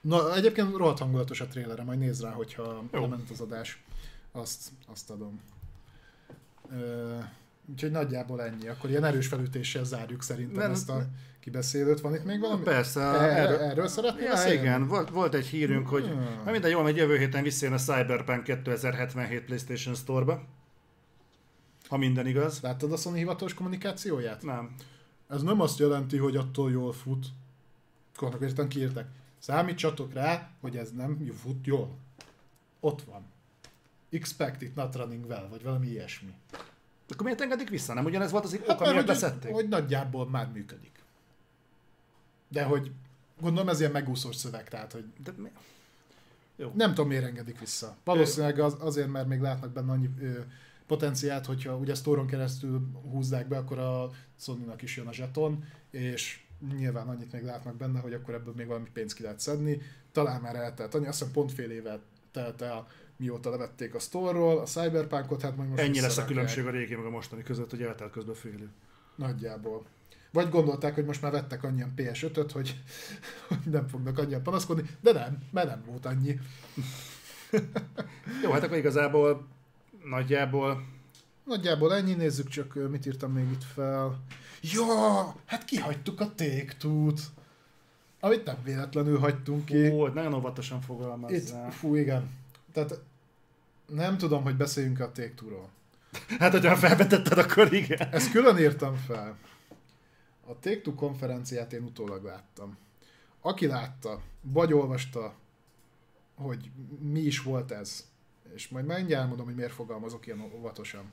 Na, 0.00 0.34
egyébként 0.34 0.76
rohadt 0.76 0.98
hangulatos 0.98 1.40
a 1.40 1.46
trélere, 1.46 1.82
majd 1.82 1.98
nézd 1.98 2.22
rá, 2.22 2.30
hogyha 2.30 2.82
Jó. 2.92 3.00
lement 3.00 3.30
az 3.30 3.40
adás. 3.40 3.82
Azt, 4.32 4.68
azt 4.86 5.10
adom. 5.10 5.40
Uh, 6.70 7.24
úgyhogy 7.70 7.90
nagyjából 7.90 8.42
ennyi. 8.42 8.68
Akkor 8.68 8.90
ilyen 8.90 9.04
erős 9.04 9.26
felütéssel 9.26 9.84
zárjuk 9.84 10.22
szerintem 10.22 10.62
Nem, 10.62 10.70
ezt 10.70 10.90
a 10.90 11.06
kibeszélőt. 11.40 12.00
Van 12.00 12.14
itt 12.14 12.24
még 12.24 12.40
valami? 12.40 12.62
Persze. 12.62 13.00
Erről, 13.00 13.58
erről 13.58 13.88
szeretnél 13.88 14.24
ja, 14.24 14.30
beszélni? 14.30 14.60
igen, 14.60 14.86
volt, 14.86 15.10
volt 15.10 15.34
egy 15.34 15.46
hírünk, 15.46 15.88
hogy 15.88 16.04
hmm. 16.04 16.40
ha 16.44 16.50
minden 16.50 16.70
jól 16.70 16.82
megy, 16.82 16.96
jövő 16.96 17.18
héten 17.18 17.42
visszajön 17.42 17.74
a 17.74 17.78
Cyberpunk 17.78 18.42
2077 18.42 19.44
PlayStation 19.44 19.94
Store-ba. 19.94 20.42
Ha 21.88 21.96
minden 21.96 22.26
igaz. 22.26 22.60
Láttad 22.60 22.92
a 22.92 22.96
Sony 22.96 23.14
hivatalos 23.14 23.54
kommunikációját? 23.54 24.42
Nem. 24.42 24.74
Ez 25.28 25.42
nem 25.42 25.60
azt 25.60 25.78
jelenti, 25.78 26.16
hogy 26.16 26.36
attól 26.36 26.70
jól 26.70 26.92
fut. 26.92 27.26
Konkrétan 28.16 28.68
kiírták. 28.68 29.06
Számítsatok 29.48 30.12
rá, 30.12 30.50
hogy 30.60 30.76
ez 30.76 30.92
nem 30.92 31.32
fut 31.42 31.66
jól. 31.66 31.98
Ott 32.80 33.02
van. 33.02 33.26
Expect 34.10 34.62
it 34.62 34.74
not 34.74 34.94
running 34.94 35.26
well, 35.26 35.48
vagy 35.48 35.62
valami 35.62 35.86
ilyesmi. 35.86 36.34
Akkor 37.08 37.22
miért 37.24 37.40
engedik 37.40 37.68
vissza? 37.68 37.94
Nem 37.94 38.04
ugyanez 38.04 38.30
volt 38.30 38.44
az 38.44 38.52
hát, 38.66 38.68
oka, 38.68 38.90
miért 38.90 39.06
beszették? 39.06 39.52
Hogy 39.52 39.68
nagyjából 39.68 40.28
már 40.28 40.52
működik. 40.52 41.02
De 42.48 42.62
hogy 42.62 42.92
gondolom 43.40 43.68
ez 43.68 43.80
ilyen 43.80 43.92
megúszós 43.92 44.36
szöveg, 44.36 44.68
tehát 44.68 44.92
hogy... 44.92 45.04
De 45.22 45.32
mi? 45.36 45.48
Jó. 46.56 46.72
Nem 46.74 46.88
tudom, 46.88 47.08
miért 47.08 47.24
engedik 47.24 47.58
vissza. 47.58 47.96
Valószínűleg 48.04 48.58
az, 48.58 48.76
azért, 48.80 49.08
mert 49.08 49.28
még 49.28 49.40
látnak 49.40 49.72
benne 49.72 49.92
annyi 49.92 50.10
ö, 50.20 50.40
potenciált, 50.86 51.46
hogyha 51.46 51.76
ugye 51.76 51.94
sztóron 51.94 52.26
keresztül 52.26 52.90
húzzák 53.10 53.48
be, 53.48 53.56
akkor 53.56 53.78
a 53.78 54.10
sony 54.38 54.72
is 54.80 54.96
jön 54.96 55.06
a 55.06 55.12
zseton, 55.12 55.64
és 55.90 56.42
nyilván 56.76 57.08
annyit 57.08 57.32
még 57.32 57.42
látnak 57.42 57.76
benne, 57.76 58.00
hogy 58.00 58.12
akkor 58.12 58.34
ebből 58.34 58.54
még 58.56 58.66
valami 58.66 58.88
pénzt 58.92 59.14
ki 59.14 59.22
lehet 59.22 59.40
szedni. 59.40 59.80
Talán 60.12 60.40
már 60.40 60.56
eltelt 60.56 60.94
annyi, 60.94 61.06
azt 61.06 61.18
hiszem 61.18 61.32
pont 61.32 61.52
fél 61.52 61.70
évet 61.70 62.00
telt 62.32 62.62
el, 62.62 62.86
mióta 63.16 63.50
levették 63.50 63.94
a 63.94 63.98
store 63.98 64.60
a 64.60 64.64
Cyberpunkot, 64.64 65.42
hát 65.42 65.56
majd 65.56 65.68
most 65.68 65.82
Ennyi 65.82 66.00
lesz 66.00 66.18
a 66.18 66.24
különbség 66.24 66.66
a 66.66 66.70
régi 66.70 66.94
meg 66.94 67.04
a 67.04 67.10
mostani 67.10 67.42
között, 67.42 67.70
hogy 67.70 67.82
eltelt 67.82 68.10
közben 68.10 68.34
fél 68.34 68.52
év. 68.52 68.68
Nagyjából. 69.14 69.86
Vagy 70.32 70.50
gondolták, 70.50 70.94
hogy 70.94 71.04
most 71.04 71.22
már 71.22 71.32
vettek 71.32 71.62
annyian 71.62 71.92
PS5-öt, 71.96 72.52
hogy, 72.52 72.82
hogy 73.48 73.58
nem 73.64 73.86
fognak 73.86 74.18
annyian 74.18 74.42
panaszkodni, 74.42 74.90
de 75.00 75.12
nem, 75.12 75.38
mert 75.50 75.68
nem 75.68 75.82
volt 75.86 76.06
annyi. 76.06 76.38
Jó, 78.42 78.50
hát 78.50 78.62
akkor 78.62 78.76
igazából 78.76 79.46
nagyjából... 80.04 80.96
Nagyjából 81.48 81.94
ennyi, 81.94 82.14
nézzük 82.14 82.48
csak, 82.48 82.74
mit 82.90 83.06
írtam 83.06 83.32
még 83.32 83.50
itt 83.50 83.64
fel. 83.64 84.20
Ja, 84.60 85.34
hát 85.44 85.64
kihagytuk 85.64 86.20
a 86.20 86.34
téktút. 86.34 87.20
Amit 88.20 88.44
nem 88.44 88.56
véletlenül 88.64 89.18
hagytunk 89.18 89.64
ki. 89.64 89.88
Ó, 89.88 90.06
nagyon 90.06 90.34
óvatosan 90.34 90.80
fogalmazzál. 90.80 91.66
Itt, 91.66 91.72
fú, 91.72 91.94
igen. 91.94 92.30
Tehát 92.72 93.00
nem 93.86 94.18
tudom, 94.18 94.42
hogy 94.42 94.56
beszéljünk 94.56 95.00
a 95.00 95.12
téktúról. 95.12 95.68
Hát, 96.38 96.52
hogyha 96.52 96.76
felvetetted, 96.76 97.38
akkor 97.38 97.72
igen. 97.72 98.08
Ezt 98.12 98.30
külön 98.30 98.58
írtam 98.58 98.94
fel. 98.94 99.38
A 100.46 100.58
Take-Two 100.60 100.94
konferenciát 100.94 101.72
én 101.72 101.82
utólag 101.82 102.24
láttam. 102.24 102.76
Aki 103.40 103.66
látta, 103.66 104.20
vagy 104.40 104.72
olvasta, 104.72 105.34
hogy 106.34 106.70
mi 107.00 107.20
is 107.20 107.42
volt 107.42 107.70
ez, 107.70 108.06
és 108.54 108.68
majd 108.68 108.86
mindjárt 108.86 109.22
elmondom, 109.22 109.46
hogy 109.46 109.54
miért 109.54 109.72
fogalmazok 109.72 110.26
ilyen 110.26 110.52
óvatosan, 110.56 111.12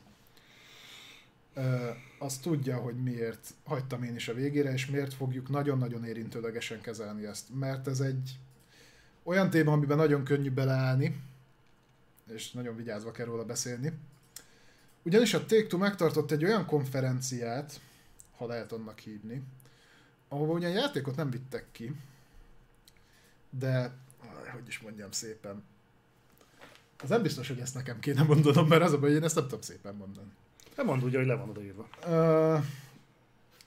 az 2.20 2.38
tudja, 2.38 2.78
hogy 2.78 3.04
miért 3.04 3.54
hagytam 3.64 4.04
én 4.04 4.16
is 4.16 4.28
a 4.28 4.34
végére, 4.34 4.74
és 4.74 4.86
miért 4.86 5.14
fogjuk 5.14 5.50
nagyon-nagyon 5.50 6.06
érintőlegesen 6.06 6.82
kezelni 6.82 7.26
ezt. 7.26 7.54
Mert 7.54 7.88
ez 7.88 8.00
egy 8.00 8.40
olyan 9.24 9.50
téma, 9.50 9.72
amiben 9.72 9.98
nagyon 9.98 10.24
könnyű 10.24 10.52
beleállni, 10.52 11.22
és 12.30 12.52
nagyon 12.52 12.76
vigyázva 12.76 13.12
kell 13.12 13.26
róla 13.26 13.46
beszélni. 13.46 13.94
Ugyanis 15.04 15.34
a 15.34 15.46
Take-Two 15.46 15.80
megtartott 15.80 16.32
egy 16.32 16.44
olyan 16.44 16.66
konferenciát, 16.66 17.80
ha 18.38 18.46
lehet 18.46 18.72
annak 18.72 19.00
hívni, 19.00 19.44
ahova 20.28 20.54
ugyan 20.54 20.72
játékot 20.72 21.16
nem 21.16 21.30
vittek 21.30 21.66
ki, 21.72 21.96
de, 23.50 23.94
hogy 24.54 24.68
is 24.68 24.80
mondjam 24.80 25.12
szépen, 25.12 25.64
az 27.04 27.10
nem 27.10 27.22
biztos, 27.22 27.48
hogy 27.48 27.60
ezt 27.60 27.74
nekem 27.74 28.00
kéne 28.00 28.24
mondanom, 28.24 28.68
mert 28.68 28.82
az 28.82 28.94
a 28.94 29.00
baj, 29.00 29.10
hogy 29.10 29.18
én 29.18 29.24
ezt 29.24 29.36
nem 29.36 29.44
tudom 29.44 29.62
szépen 29.62 29.96
mondani. 29.96 30.32
Nem 30.76 30.86
mondd 30.86 31.04
úgy, 31.04 31.16
hogy 31.16 31.26
le 31.26 31.36
van 31.36 31.50
odaírva. 31.50 31.88
Uh, 32.08 32.64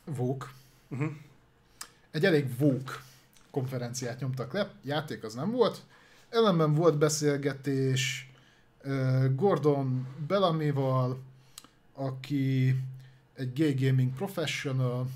Vók. 0.04 0.52
Uh-huh. 0.88 1.10
Egy 2.10 2.24
elég 2.24 2.58
vók 2.58 3.02
konferenciát 3.50 4.20
nyomtak 4.20 4.52
le, 4.52 4.70
játék 4.82 5.24
az 5.24 5.34
nem 5.34 5.50
volt. 5.50 5.80
Ellenben 6.28 6.74
volt 6.74 6.98
beszélgetés 6.98 8.30
uh, 8.84 9.34
Gordon 9.34 10.06
Bellamy-val, 10.26 11.22
aki 11.94 12.76
egy 13.34 13.52
gay 13.52 13.74
gaming 13.74 14.12
professional. 14.12 15.08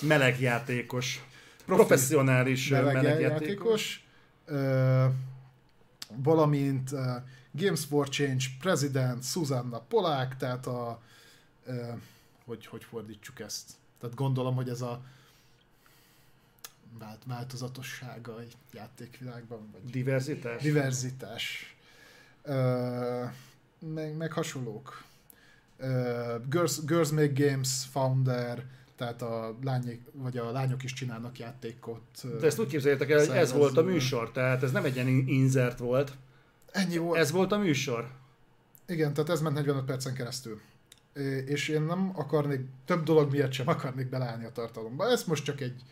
Melegjátékos. 0.00 1.24
Professzionális 1.64 2.68
melegjátékos. 2.68 4.06
Meleg 4.46 5.06
uh, 5.06 5.12
valamint 6.16 6.92
uh, 6.92 7.00
Games 7.52 7.84
for 7.84 8.08
Change 8.08 8.44
president 8.60 9.24
Susanna 9.24 9.80
Polák, 9.80 10.36
tehát 10.36 10.66
a 10.66 11.02
hogy, 12.44 12.66
hogy 12.66 12.84
fordítsuk 12.84 13.40
ezt. 13.40 13.72
Tehát 14.00 14.16
gondolom, 14.16 14.54
hogy 14.54 14.68
ez 14.68 14.80
a 14.80 15.02
vált, 16.98 17.22
változatossága 17.26 18.40
egy 18.40 18.56
játékvilágban. 18.72 19.68
Vagy 19.72 19.90
diverzitás? 19.90 20.62
Diverzitás. 20.62 21.76
Uh, 22.42 23.30
meg, 23.78 24.16
meg 24.16 24.32
hasonlók 24.32 25.02
uh, 25.78 26.48
Girls, 26.48 26.84
Girls 26.84 27.10
Make 27.10 27.46
Games 27.46 27.84
founder, 27.90 28.64
tehát 28.96 29.22
a 29.22 29.56
lányok, 29.62 29.98
vagy 30.12 30.36
a 30.36 30.50
lányok 30.50 30.82
is 30.82 30.92
csinálnak 30.92 31.38
játékot. 31.38 32.38
De 32.40 32.46
ezt 32.46 32.58
úgy 32.58 32.68
képzeljétek 32.68 33.10
el, 33.10 33.18
hogy 33.18 33.36
ez 33.36 33.52
volt 33.52 33.76
a 33.76 33.82
műsor, 33.82 34.30
tehát 34.32 34.62
ez 34.62 34.72
nem 34.72 34.84
egy 34.84 34.94
ilyen 34.94 35.08
inzert 35.08 35.78
volt. 35.78 36.12
Ennyi 36.72 36.96
volt. 36.96 37.18
Ez 37.18 37.30
volt 37.30 37.52
a 37.52 37.58
műsor. 37.58 38.10
Igen, 38.86 39.14
tehát 39.14 39.30
ez 39.30 39.40
ment 39.40 39.54
45 39.54 39.84
percen 39.84 40.14
keresztül. 40.14 40.60
És 41.46 41.68
én 41.68 41.82
nem 41.82 42.12
akarnék, 42.14 42.60
több 42.84 43.02
dolog 43.02 43.30
miatt 43.30 43.52
sem 43.52 43.68
akarnék 43.68 44.08
beleállni 44.08 44.44
a 44.44 44.52
tartalomba. 44.52 45.10
Ez 45.10 45.24
most 45.24 45.44
csak 45.44 45.60
egy, 45.60 45.82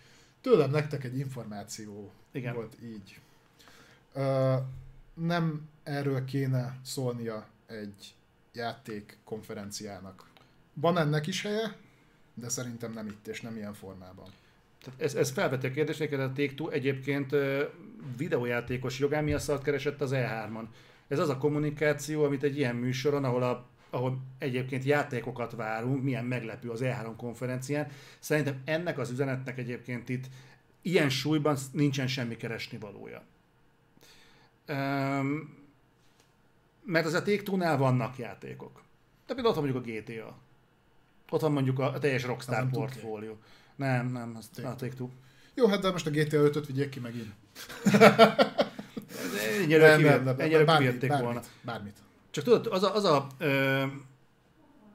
tőlem 0.40 0.70
nektek 0.70 1.04
egy 1.04 1.18
információ 1.18 2.10
Igen. 2.32 2.54
volt 2.54 2.76
így. 2.82 3.20
Uh, 4.14 4.62
nem 5.14 5.68
erről 5.82 6.24
kéne 6.24 6.78
szólnia 6.84 7.46
egy 7.66 8.14
játék 8.52 9.16
konferenciának. 9.24 10.26
Van 10.74 10.98
ennek 10.98 11.26
is 11.26 11.42
helye, 11.42 11.76
de 12.34 12.48
szerintem 12.48 12.92
nem 12.92 13.06
itt, 13.06 13.26
és 13.26 13.40
nem 13.40 13.56
ilyen 13.56 13.74
formában. 13.74 14.26
Tehát 14.82 15.00
ez, 15.00 15.14
ez 15.14 15.30
felveti 15.30 15.66
a 15.66 15.70
kérdést, 15.70 15.98
neked 15.98 16.20
a 16.20 16.32
take 16.32 16.74
egyébként 16.74 17.34
videójátékos 18.16 18.98
jogán 18.98 19.24
mi 19.24 19.32
a 19.32 19.38
szart 19.38 19.62
keresett 19.62 20.00
az 20.00 20.10
E3-on. 20.14 20.66
Ez 21.08 21.18
az 21.18 21.28
a 21.28 21.38
kommunikáció, 21.38 22.24
amit 22.24 22.42
egy 22.42 22.56
ilyen 22.56 22.76
műsoron, 22.76 23.24
ahol, 23.24 23.42
a, 23.42 23.66
ahol 23.92 24.18
egyébként 24.38 24.84
játékokat 24.84 25.52
várunk, 25.52 26.02
milyen 26.02 26.24
meglepő 26.24 26.70
az 26.70 26.80
E3 26.82 27.12
konferencián. 27.16 27.88
Szerintem 28.18 28.62
ennek 28.64 28.98
az 28.98 29.10
üzenetnek 29.10 29.58
egyébként 29.58 30.08
itt 30.08 30.24
ilyen 30.82 31.08
súlyban 31.08 31.56
nincsen 31.72 32.06
semmi 32.06 32.36
keresni 32.36 32.78
valója. 32.78 33.22
Um, 34.68 35.60
mert 36.84 37.06
az 37.06 37.14
a 37.14 37.22
take 37.22 37.76
vannak 37.76 38.18
játékok. 38.18 38.82
De 39.26 39.34
például 39.34 39.56
ott 39.56 39.62
van 39.62 39.70
mondjuk 39.70 39.86
a 39.86 40.00
GTA. 40.00 40.36
Ott 41.30 41.40
van 41.40 41.52
mondjuk 41.52 41.78
a, 41.78 41.98
teljes 41.98 42.24
Rockstar 42.24 42.68
portfólió. 42.70 43.38
Nem, 43.76 44.06
nem, 44.06 44.36
az 44.38 44.64
a 44.64 44.74
take 44.74 45.04
Jó, 45.54 45.66
hát 45.66 45.80
de 45.80 45.90
most 45.90 46.06
a 46.06 46.10
GTA 46.10 46.36
5-öt 46.36 46.66
vigyék 46.66 46.88
ki 46.88 47.00
megint. 47.00 47.32
ennyire 49.60 49.96
nem, 49.96 50.24
nem, 50.24 50.36
bármit, 50.36 50.64
bármit, 50.64 51.06
volna. 51.06 51.40
Bármit. 51.62 51.96
Csak 52.32 52.44
tudod, 52.44 52.66
az 52.70 52.82
a, 52.82 52.94
az 52.94 53.04
a 53.04 53.26
ö, 53.38 53.82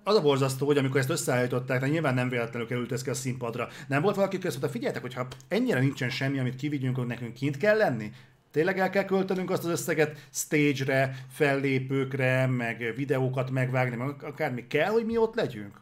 az 0.03 0.15
a 0.15 0.21
borzasztó, 0.21 0.65
hogy 0.65 0.77
amikor 0.77 0.99
ezt 0.99 1.09
összeállították, 1.09 1.79
de 1.79 1.87
nyilván 1.87 2.13
nem 2.13 2.29
véletlenül 2.29 2.67
került 2.67 2.91
ez 2.91 3.01
ki 3.01 3.09
a 3.09 3.13
színpadra. 3.13 3.67
Nem 3.87 4.01
volt 4.01 4.15
valaki, 4.15 4.35
aki 4.35 4.47
azt 4.47 4.55
mondta, 4.55 4.73
figyeljetek, 4.73 5.01
hogyha 5.01 5.27
ennyire 5.47 5.79
nincsen 5.79 6.09
semmi, 6.09 6.39
amit 6.39 6.55
kivigyünk, 6.55 6.95
hogy 6.95 7.05
nekünk 7.05 7.33
kint 7.33 7.57
kell 7.57 7.77
lenni, 7.77 8.11
Tényleg 8.51 8.79
el 8.79 8.89
kell 8.89 9.05
költenünk 9.05 9.49
azt 9.49 9.63
az 9.63 9.69
összeget 9.69 10.27
stage-re, 10.33 11.25
fellépőkre, 11.31 12.47
meg 12.47 12.93
videókat 12.95 13.51
megvágni, 13.51 13.95
meg 13.95 14.23
akármi 14.23 14.67
kell, 14.67 14.89
hogy 14.89 15.05
mi 15.05 15.17
ott 15.17 15.35
legyünk. 15.35 15.79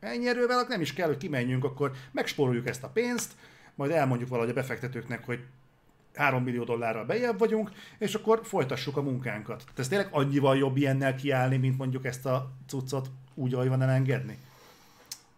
Ennyi 0.00 0.28
erővel 0.28 0.64
nem 0.68 0.80
is 0.80 0.92
kell, 0.92 1.06
hogy 1.06 1.16
kimenjünk, 1.16 1.64
akkor 1.64 1.92
megspóroljuk 2.12 2.68
ezt 2.68 2.82
a 2.82 2.88
pénzt, 2.88 3.32
majd 3.74 3.90
elmondjuk 3.90 4.28
valahogy 4.28 4.50
a 4.50 4.54
befektetőknek, 4.54 5.24
hogy 5.24 5.40
3 6.14 6.42
millió 6.42 6.64
dollárral 6.64 7.04
bejebb 7.04 7.38
vagyunk, 7.38 7.70
és 7.98 8.14
akkor 8.14 8.40
folytassuk 8.42 8.96
a 8.96 9.02
munkánkat. 9.02 9.58
Tehát 9.58 9.78
ez 9.78 9.88
tényleg 9.88 10.08
annyival 10.10 10.56
jobb 10.56 10.76
ilyennel 10.76 11.14
kiállni, 11.14 11.56
mint 11.56 11.78
mondjuk 11.78 12.04
ezt 12.04 12.26
a 12.26 12.50
cuccot 12.66 13.10
úgy, 13.34 13.54
ahogy 13.54 13.68
van 13.68 13.82
elengedni? 13.82 14.38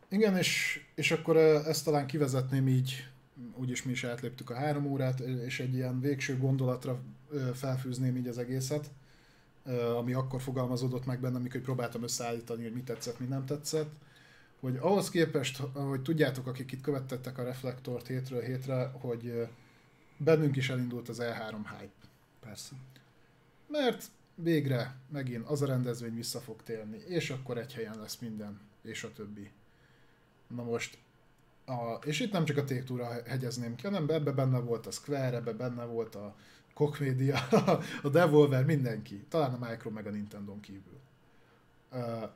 Igen, 0.09 0.37
és, 0.37 0.81
és 0.95 1.11
akkor 1.11 1.37
ezt 1.37 1.85
talán 1.85 2.07
kivezetném 2.07 2.69
így, 2.69 3.09
úgyis 3.55 3.83
mi 3.83 3.91
is 3.91 4.05
átléptük 4.05 4.51
a 4.51 4.55
három 4.55 4.87
órát, 4.87 5.21
és 5.21 5.61
egy 5.61 5.75
ilyen 5.75 6.01
végső 6.01 6.39
gondolatra 6.39 6.99
felfűzném 7.55 8.17
így 8.17 8.29
az 8.29 8.39
egészet, 8.39 8.91
ami 9.99 10.13
akkor 10.13 10.41
fogalmazódott 10.41 11.07
meg 11.07 11.21
bennem, 11.21 11.41
amikor 11.41 11.61
próbáltam 11.61 12.03
összeállítani, 12.03 12.63
hogy 12.63 12.73
mi 12.73 12.83
tetszett, 12.83 13.19
mi 13.19 13.27
nem 13.27 13.45
tetszett, 13.45 13.91
hogy 14.61 14.77
ahhoz 14.81 15.11
képest, 15.11 15.63
hogy 15.73 16.03
tudjátok, 16.03 16.47
akik 16.47 16.73
itt 16.73 16.81
követtettek 16.81 17.39
a 17.39 17.45
reflektort 17.45 18.07
hétről 18.07 18.41
hétre, 18.41 18.91
hogy 19.01 19.49
bennünk 20.17 20.57
is 20.57 20.71
elindult 20.71 21.09
az 21.09 21.19
E3 21.21 21.55
hype. 21.79 22.09
Persze. 22.41 22.75
Mert 23.67 24.05
végre 24.35 24.97
megint 25.09 25.47
az 25.47 25.63
a 25.63 25.67
rendezvény 25.67 26.15
vissza 26.15 26.41
fog 26.41 26.63
térni, 26.63 26.99
és 27.07 27.31
akkor 27.31 27.59
egy 27.59 27.75
helyen 27.75 27.99
lesz 28.01 28.19
minden, 28.19 28.61
és 28.83 29.05
a 29.05 29.13
többi. 29.13 29.51
Na 30.47 30.63
most, 30.63 30.99
a, 31.67 31.93
és 32.05 32.21
itt 32.21 32.33
nem 32.33 32.45
csak 32.45 32.57
a 32.57 32.65
take 32.65 33.23
hegyezném 33.27 33.75
ki, 33.75 33.85
hanem 33.85 34.09
ebbe 34.09 34.33
benne 34.33 34.59
volt 34.59 34.87
a 34.87 34.91
Square, 34.91 35.37
ebbe 35.37 35.53
benne 35.53 35.85
volt 35.85 36.15
a 36.15 36.37
Koch 36.75 37.01
Media, 37.01 37.39
a 38.03 38.09
Devolver, 38.09 38.65
mindenki. 38.65 39.25
Talán 39.29 39.63
a 39.63 39.69
Micro 39.69 39.91
meg 39.91 40.07
a 40.07 40.11
Nintendo 40.11 40.61
kívül. 40.61 41.01
Uh, 41.93 42.31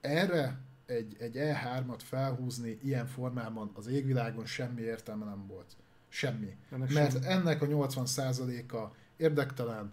erre 0.00 0.58
egy, 0.86 1.16
egy 1.18 1.34
E3-at 1.36 2.00
felhúzni 2.02 2.78
ilyen 2.82 3.06
formában 3.06 3.70
az 3.74 3.86
égvilágon 3.86 4.46
semmi 4.46 4.80
értelme 4.80 5.24
nem 5.24 5.46
volt. 5.46 5.76
Semmi. 6.16 6.56
Ennek 6.70 6.92
Mert 6.92 7.12
semmi. 7.12 7.26
ennek 7.26 7.62
a 7.62 7.66
80%-a 7.66 8.94
érdektelen, 9.16 9.92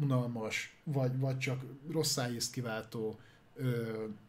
unalmas, 0.00 0.76
vagy, 0.84 1.18
vagy 1.18 1.38
csak 1.38 1.62
rossz 1.90 2.18
kiváltó 2.52 3.18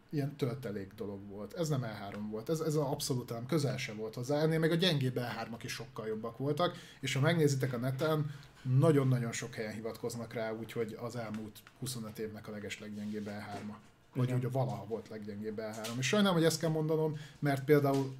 ilyen 0.09 0.35
töltelék 0.35 0.93
dolog 0.93 1.27
volt. 1.29 1.53
Ez 1.53 1.69
nem 1.69 1.81
E3 1.83 2.17
volt, 2.29 2.49
ez, 2.49 2.59
ez 2.59 2.75
abszolút 2.75 3.29
nem 3.29 3.45
közel 3.45 3.77
sem 3.77 3.97
volt 3.97 4.15
hozzá. 4.15 4.39
Ennél 4.39 4.59
meg 4.59 4.71
a 4.71 4.75
gyengébb 4.75 5.19
E3-ak 5.19 5.63
is 5.63 5.71
sokkal 5.71 6.07
jobbak 6.07 6.37
voltak, 6.37 6.77
és 6.99 7.13
ha 7.13 7.19
megnézitek 7.19 7.73
a 7.73 7.77
neten, 7.77 8.33
nagyon-nagyon 8.61 9.31
sok 9.31 9.53
helyen 9.53 9.73
hivatkoznak 9.73 10.33
rá, 10.33 10.51
úgyhogy 10.51 10.97
az 11.01 11.15
elmúlt 11.15 11.59
25 11.79 12.19
évnek 12.19 12.47
a 12.47 12.51
leges 12.51 12.79
leggyengébb 12.79 13.27
E3-a. 13.29 13.75
Vagy 14.13 14.31
hogy 14.31 14.45
a 14.45 14.51
valaha 14.51 14.85
volt 14.85 15.09
leggyengébb 15.09 15.59
E3. 15.61 15.97
És 15.97 16.07
sajnálom, 16.07 16.35
hogy 16.35 16.45
ezt 16.45 16.59
kell 16.59 16.69
mondanom, 16.69 17.17
mert 17.39 17.63
például 17.63 18.15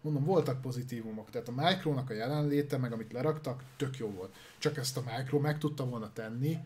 mondom, 0.00 0.24
voltak 0.24 0.60
pozitívumok, 0.60 1.30
tehát 1.30 1.48
a 1.48 1.52
Micronak 1.56 2.10
a 2.10 2.14
jelenléte, 2.14 2.76
meg 2.76 2.92
amit 2.92 3.12
leraktak, 3.12 3.62
tök 3.76 3.98
jó 3.98 4.10
volt. 4.10 4.34
Csak 4.58 4.76
ezt 4.76 4.96
a 4.96 5.02
Micro 5.16 5.38
meg 5.38 5.58
tudta 5.58 5.84
volna 5.84 6.12
tenni 6.12 6.58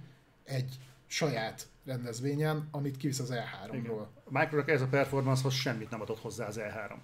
egy 0.45 0.79
saját 1.07 1.69
rendezvényen, 1.85 2.69
amit 2.71 2.97
kivisz 2.97 3.19
az 3.19 3.33
E3-ról. 3.33 4.07
A 4.25 4.39
Micronak 4.39 4.71
ez 4.71 4.81
a 4.81 4.87
performancehoz 4.87 5.55
semmit 5.55 5.91
nem 5.91 6.01
adott 6.01 6.21
hozzá 6.21 6.47
az 6.47 6.61
E3. 6.61 6.95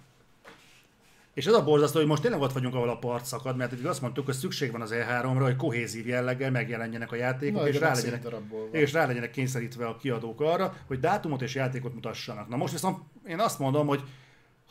És 1.33 1.45
ez 1.45 1.53
a 1.53 1.63
borzasztó, 1.63 1.99
hogy 1.99 2.07
most 2.07 2.21
tényleg 2.21 2.41
ott 2.41 2.51
vagyunk, 2.51 2.73
ahol 2.73 2.89
a 2.89 2.97
part 2.97 3.25
szakad, 3.25 3.55
mert 3.55 3.71
ugye 3.71 3.89
azt 3.89 4.01
mondtuk, 4.01 4.25
hogy 4.25 4.33
szükség 4.33 4.71
van 4.71 4.81
az 4.81 4.93
E3-ra, 4.93 5.41
hogy 5.41 5.55
kohézív 5.55 6.07
jelleggel 6.07 6.51
megjelenjenek 6.51 7.11
a 7.11 7.15
játékok, 7.15 7.61
Na, 7.61 7.67
és, 7.67 7.79
rá 7.79 7.93
legyenek, 7.93 8.27
és 8.71 8.93
rá 8.93 9.05
legyenek 9.05 9.31
kényszerítve 9.31 9.87
a 9.87 9.97
kiadók 9.97 10.41
arra, 10.41 10.75
hogy 10.87 10.99
dátumot 10.99 11.41
és 11.41 11.55
játékot 11.55 11.93
mutassanak. 11.93 12.49
Na 12.49 12.55
most 12.55 12.73
viszont 12.73 12.97
én 13.27 13.39
azt 13.39 13.59
mondom, 13.59 13.87
hogy 13.87 14.03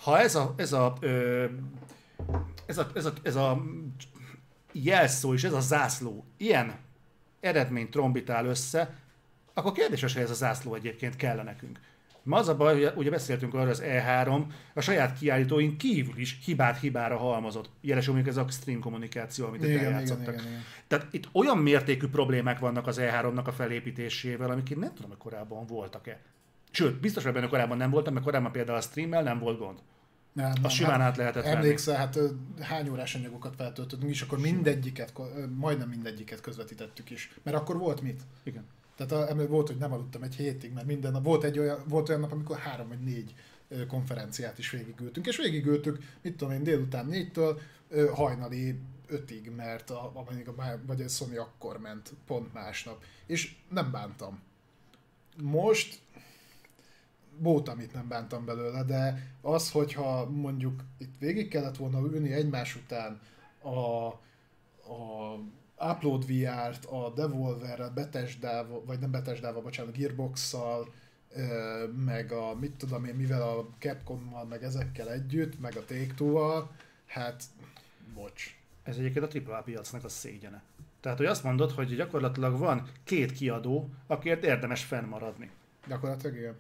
ha 0.02 0.18
ez 0.18 0.34
a, 0.34 0.54
ez 0.56 0.72
a, 0.72 0.96
ö, 1.00 1.44
ez 2.66 2.78
a, 2.78 2.90
ez 2.94 3.04
a, 3.04 3.12
ez 3.22 3.36
a 3.36 3.62
jelszó 4.72 5.34
és 5.34 5.44
ez 5.44 5.52
a 5.52 5.60
zászló 5.60 6.24
ilyen 6.36 6.78
eredményt 7.40 7.90
trombitál 7.90 8.46
össze, 8.46 8.94
akkor 9.54 9.72
kérdéses, 9.72 10.12
hogy 10.12 10.22
ez 10.22 10.30
a 10.30 10.34
zászló 10.34 10.74
egyébként 10.74 11.16
kell 11.16 11.42
nekünk. 11.42 11.80
Ma 12.22 12.36
az 12.36 12.48
a 12.48 12.56
baj, 12.56 12.82
hogy 12.82 12.92
ugye 12.96 13.10
beszéltünk 13.10 13.54
arra, 13.54 13.70
az 13.70 13.82
E3 13.84 14.44
a 14.74 14.80
saját 14.80 15.18
kiállítóink 15.18 15.78
kívül 15.78 16.18
is 16.18 16.38
hibát 16.44 16.78
hibára 16.80 17.16
halmozott. 17.16 17.70
Jelesül 17.80 18.14
mondjuk 18.14 18.36
ez 18.36 18.42
a 18.42 18.48
stream 18.50 18.80
kommunikáció, 18.80 19.46
amit 19.46 19.64
igen, 19.64 19.74
itt 19.74 19.82
eljátszottak. 19.82 20.34
Igen, 20.34 20.34
igen, 20.34 20.46
igen. 20.46 20.62
Tehát 20.86 21.06
itt 21.10 21.28
olyan 21.32 21.58
mértékű 21.58 22.06
problémák 22.06 22.58
vannak 22.58 22.86
az 22.86 23.00
E3-nak 23.00 23.44
a 23.44 23.52
felépítésével, 23.52 24.50
amik 24.50 24.70
én 24.70 24.78
nem 24.78 24.94
tudom, 24.94 25.10
hogy 25.10 25.18
korábban 25.18 25.66
voltak-e. 25.66 26.20
Sőt, 26.70 27.00
biztos, 27.00 27.24
hogy 27.24 27.32
benne 27.32 27.46
korábban 27.46 27.76
nem 27.76 27.90
voltam, 27.90 28.12
mert 28.12 28.24
korábban 28.24 28.52
például 28.52 28.78
a 28.78 28.80
streammel 28.80 29.22
nem 29.22 29.38
volt 29.38 29.58
gond. 29.58 29.78
Nem, 30.32 30.52
nem, 30.62 30.70
simán 30.70 31.00
hát 31.00 31.00
át 31.00 31.16
lehetett 31.16 31.44
Emlékszel, 31.44 31.96
hát 31.96 32.18
hány 32.60 32.88
órás 32.88 33.14
anyagokat 33.14 33.54
feltöltöttünk, 33.56 34.10
és 34.12 34.22
akkor 34.22 34.38
mindegyiket, 34.38 35.12
majdnem 35.56 35.88
mindegyiket 35.88 36.40
közvetítettük 36.40 37.10
is. 37.10 37.30
Mert 37.42 37.56
akkor 37.56 37.78
volt 37.78 38.00
mit? 38.00 38.22
Igen. 38.42 38.66
Tehát 38.96 39.30
a, 39.30 39.46
volt, 39.46 39.66
hogy 39.66 39.76
nem 39.76 39.92
aludtam 39.92 40.22
egy 40.22 40.34
hétig, 40.34 40.72
mert 40.72 40.86
minden 40.86 41.12
nap 41.12 41.24
volt, 41.24 41.44
egy 41.44 41.58
olyan, 41.58 41.84
volt 41.88 42.08
olyan 42.08 42.20
nap, 42.20 42.32
amikor 42.32 42.58
három 42.58 42.88
vagy 42.88 43.00
négy 43.00 43.34
konferenciát 43.88 44.58
is 44.58 44.70
végigültünk. 44.70 45.26
És 45.26 45.36
végigültük, 45.36 45.98
mit 46.22 46.36
tudom 46.36 46.54
én, 46.54 46.62
délután 46.62 47.06
négytől 47.06 47.60
hajnali 48.14 48.78
ötig, 49.06 49.50
mert 49.56 49.90
a, 49.90 50.12
a, 50.14 50.24
a, 50.46 50.78
vagy 50.86 51.02
a 51.02 51.08
Sony 51.08 51.38
akkor 51.38 51.78
ment, 51.78 52.12
pont 52.26 52.52
másnap. 52.52 53.02
És 53.26 53.54
nem 53.70 53.90
bántam. 53.90 54.40
Most 55.42 55.98
volt, 57.38 57.68
amit 57.68 57.94
nem 57.94 58.08
bántam 58.08 58.44
belőle, 58.44 58.82
de 58.82 59.32
az, 59.40 59.70
hogyha 59.70 60.30
mondjuk 60.30 60.84
itt 60.98 61.14
végig 61.18 61.48
kellett 61.48 61.76
volna 61.76 62.00
ülni 62.00 62.32
egymás 62.32 62.76
után 62.76 63.20
a, 63.62 64.06
a 64.92 65.34
Upload 65.80 66.26
VR-t, 66.26 66.84
a 66.84 67.12
Devolver-rel, 67.14 67.90
Bethesda, 67.90 68.66
vagy 68.84 68.98
nem 68.98 69.10
Bethesda-val, 69.10 69.62
bocsánat, 69.62 69.96
Gearbox-szal, 69.96 70.88
meg 72.04 72.32
a, 72.32 72.54
mit 72.54 72.72
tudom 72.72 73.04
én, 73.04 73.14
mivel 73.14 73.42
a 73.42 73.66
Capcom-mal, 73.78 74.44
meg 74.44 74.62
ezekkel 74.62 75.10
együtt, 75.10 75.60
meg 75.60 75.76
a 75.76 75.84
Take-Two-val, 75.84 76.70
hát, 77.06 77.42
bocs. 78.14 78.56
Ez 78.82 78.96
egyébként 78.96 79.34
a 79.46 79.50
AAA 79.50 79.62
piacnak 79.62 80.04
a 80.04 80.08
szégyene. 80.08 80.62
Tehát, 81.00 81.18
hogy 81.18 81.26
azt 81.26 81.44
mondod, 81.44 81.70
hogy 81.70 81.96
gyakorlatilag 81.96 82.58
van 82.58 82.88
két 83.04 83.32
kiadó, 83.32 83.88
akiért 84.06 84.44
érdemes 84.44 84.84
fennmaradni. 84.84 85.50
Gyakorlatilag 85.86 86.36
igen. 86.36 86.56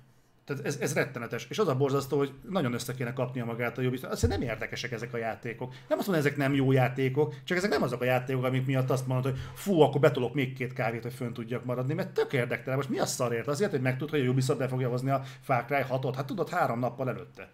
Tehát 0.48 0.64
ez, 0.64 0.76
ez 0.80 0.94
rettenetes. 0.94 1.46
És 1.50 1.58
az 1.58 1.68
a 1.68 1.76
borzasztó, 1.76 2.18
hogy 2.18 2.32
nagyon 2.48 2.72
össze 2.72 2.94
kéne 2.94 3.12
kapnia 3.12 3.44
magát 3.44 3.78
a 3.78 3.82
Ubisoft. 3.82 4.12
Azt 4.12 4.28
nem 4.28 4.42
érdekesek 4.42 4.92
ezek 4.92 5.14
a 5.14 5.16
játékok. 5.16 5.74
Nem 5.88 5.98
azt 5.98 6.06
mondom, 6.06 6.26
ezek 6.26 6.36
nem 6.36 6.54
jó 6.54 6.72
játékok, 6.72 7.34
csak 7.44 7.56
ezek 7.56 7.70
nem 7.70 7.82
azok 7.82 8.00
a 8.00 8.04
játékok, 8.04 8.44
amik 8.44 8.66
miatt 8.66 8.90
azt 8.90 9.06
mondod, 9.06 9.32
hogy 9.32 9.40
fú, 9.54 9.80
akkor 9.80 10.00
betolok 10.00 10.34
még 10.34 10.54
két 10.54 10.72
kávét, 10.72 11.02
hogy 11.02 11.12
fönn 11.12 11.32
tudjak 11.32 11.64
maradni, 11.64 11.94
mert 11.94 12.10
tök 12.10 12.32
érdektelen. 12.32 12.76
Most 12.76 12.88
mi 12.88 12.98
a 12.98 13.06
szarért? 13.06 13.46
Azért, 13.46 13.70
hogy 13.70 13.80
megtud, 13.80 14.10
hogy 14.10 14.26
a 14.26 14.30
Ubisoft 14.30 14.58
be 14.58 14.68
fogja 14.68 14.88
hozni 14.88 15.10
a 15.10 15.22
Far 15.40 15.64
Cry 15.64 15.84
6-ot. 15.88 16.12
Hát 16.16 16.26
tudod, 16.26 16.48
három 16.48 16.78
nappal 16.78 17.08
előtte. 17.08 17.50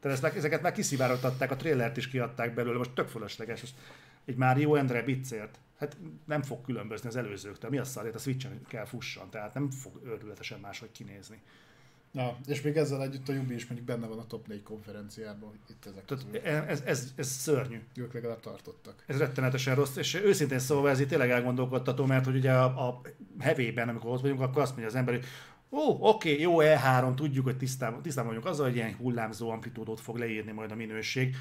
Tehát 0.00 0.24
ezt, 0.24 0.36
ezeket 0.36 0.62
már 0.62 0.72
kiszivárogtatták, 0.72 1.50
a 1.50 1.56
trailert 1.56 1.96
is 1.96 2.08
kiadták 2.08 2.54
belőle, 2.54 2.78
most 2.78 2.94
tök 2.94 3.08
fölösleges. 3.08 3.62
Egy 4.24 4.36
Mario 4.36 4.74
and 4.74 4.90
Rabbidsért. 4.90 5.58
Hát 5.78 5.96
nem 6.24 6.42
fog 6.42 6.64
különbözni 6.64 7.08
az 7.08 7.16
előzőktől. 7.16 7.70
Mi 7.70 7.78
a 7.78 7.84
szarért? 7.84 8.14
A 8.14 8.18
Switch-en 8.18 8.60
kell 8.68 8.84
fusson, 8.84 9.30
tehát 9.30 9.54
nem 9.54 9.70
fog 9.70 10.00
őrületesen 10.04 10.60
máshogy 10.60 10.92
kinézni. 10.92 11.40
Na, 12.10 12.36
és 12.46 12.62
még 12.62 12.76
ezzel 12.76 13.02
együtt 13.02 13.28
a 13.28 13.32
Jubi 13.32 13.54
is 13.54 13.66
mondjuk 13.66 13.88
benne 13.88 14.06
van 14.06 14.18
a 14.18 14.26
top 14.26 14.46
4 14.46 14.62
konferenciában. 14.62 15.52
Itt 15.68 15.86
ezek 15.86 16.04
Tehát 16.04 16.68
ez, 16.68 16.82
ez, 16.86 17.12
ez, 17.16 17.26
szörnyű. 17.26 17.80
Ők 17.96 18.12
legalább 18.12 18.40
tartottak. 18.40 19.04
Ez 19.06 19.18
rettenetesen 19.18 19.74
rossz, 19.74 19.96
és 19.96 20.14
őszintén 20.14 20.58
szóval 20.58 20.90
ez 20.90 21.00
itt 21.00 21.08
tényleg 21.08 21.30
elgondolkodtató, 21.30 22.04
mert 22.04 22.24
hogy 22.24 22.36
ugye 22.36 22.52
a, 22.52 22.88
a 22.88 23.00
hevében, 23.38 23.88
amikor 23.88 24.10
ott 24.10 24.20
vagyunk, 24.20 24.40
akkor 24.40 24.62
azt 24.62 24.70
mondja 24.70 24.88
az 24.88 24.94
ember, 24.94 25.14
hogy 25.14 25.24
ó, 25.70 26.08
oké, 26.08 26.30
okay, 26.30 26.42
jó 26.42 26.56
E3, 26.60 27.14
tudjuk, 27.14 27.44
hogy 27.44 27.56
tisztában, 27.56 28.02
tisztában 28.02 28.30
vagyunk 28.30 28.48
azzal, 28.48 28.66
hogy 28.66 28.76
ilyen 28.76 28.94
hullámzó 28.94 29.50
amplitúdót 29.50 30.00
fog 30.00 30.16
leírni 30.16 30.52
majd 30.52 30.70
a 30.70 30.74
minőség, 30.74 31.36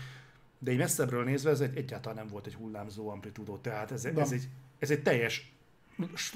de 0.60 0.72
így 0.72 0.78
messzebbről 0.78 1.24
nézve 1.24 1.50
ez 1.50 1.60
egy, 1.60 1.78
egyáltalán 1.78 2.18
nem 2.18 2.28
volt 2.28 2.46
egy 2.46 2.54
hullámzó 2.54 3.10
amplitúdó, 3.10 3.58
tehát 3.58 3.92
ez, 3.92 4.06
ez, 4.06 4.32
egy, 4.32 4.48
ez 4.80 4.92
egy 4.92 5.02
teljes 5.02 5.55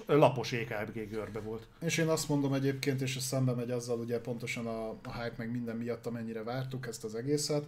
lapos 0.05 0.53
EKG 0.53 1.09
görbe 1.09 1.39
volt. 1.39 1.67
És 1.79 1.97
én 1.97 2.07
azt 2.07 2.29
mondom 2.29 2.53
egyébként, 2.53 3.01
és 3.01 3.15
ez 3.15 3.23
szembe 3.23 3.53
megy 3.53 3.71
azzal 3.71 3.99
ugye 3.99 4.19
pontosan 4.19 4.67
a, 4.67 4.89
a 4.89 5.21
hype 5.21 5.35
meg 5.38 5.51
minden 5.51 5.75
miatt, 5.75 6.05
amennyire 6.05 6.43
vártuk 6.43 6.88
ezt 6.88 7.03
az 7.03 7.15
egészet, 7.15 7.65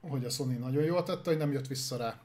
hogy 0.00 0.24
a 0.24 0.30
Sony 0.30 0.58
nagyon 0.58 0.84
jól 0.84 1.02
tette, 1.02 1.30
hogy 1.30 1.38
nem 1.38 1.52
jött 1.52 1.66
vissza 1.66 1.96
rá 1.96 2.20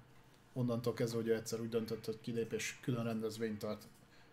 onnantól 0.54 0.94
kezdve, 0.94 1.22
hogy 1.22 1.30
egyszer 1.30 1.60
úgy 1.60 1.70
döntött, 1.70 2.06
hogy 2.06 2.20
kilép 2.22 2.54
és 2.54 2.78
külön 2.82 3.04
rendezvényt 3.04 3.60
tart. 3.60 3.88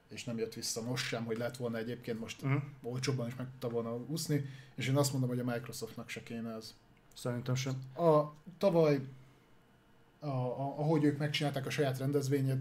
és 0.08 0.24
nem 0.24 0.38
jött 0.38 0.54
vissza 0.54 0.82
most 0.82 1.06
sem, 1.06 1.24
hogy 1.24 1.36
lett 1.36 1.56
volna 1.56 1.78
egyébként 1.78 2.20
most 2.20 2.42
uh-huh. 2.42 2.62
olcsóbban 2.82 3.26
is 3.26 3.36
meg 3.36 3.46
tudta 3.50 3.68
volna 3.68 3.96
úszni, 3.96 4.44
és 4.74 4.88
én 4.88 4.96
azt 4.96 5.12
mondom, 5.12 5.30
hogy 5.30 5.38
a 5.38 5.44
Microsoftnak 5.44 6.08
se 6.08 6.22
kéne 6.22 6.54
ez. 6.54 6.74
Szerintem 7.14 7.54
sem. 7.54 7.74
A 7.96 8.32
tavaly, 8.58 9.00
a, 10.18 10.26
a, 10.26 10.74
ahogy 10.78 11.04
ők 11.04 11.18
megcsinálták 11.18 11.66
a 11.66 11.70
saját 11.70 11.98
rendezvényet, 11.98 12.58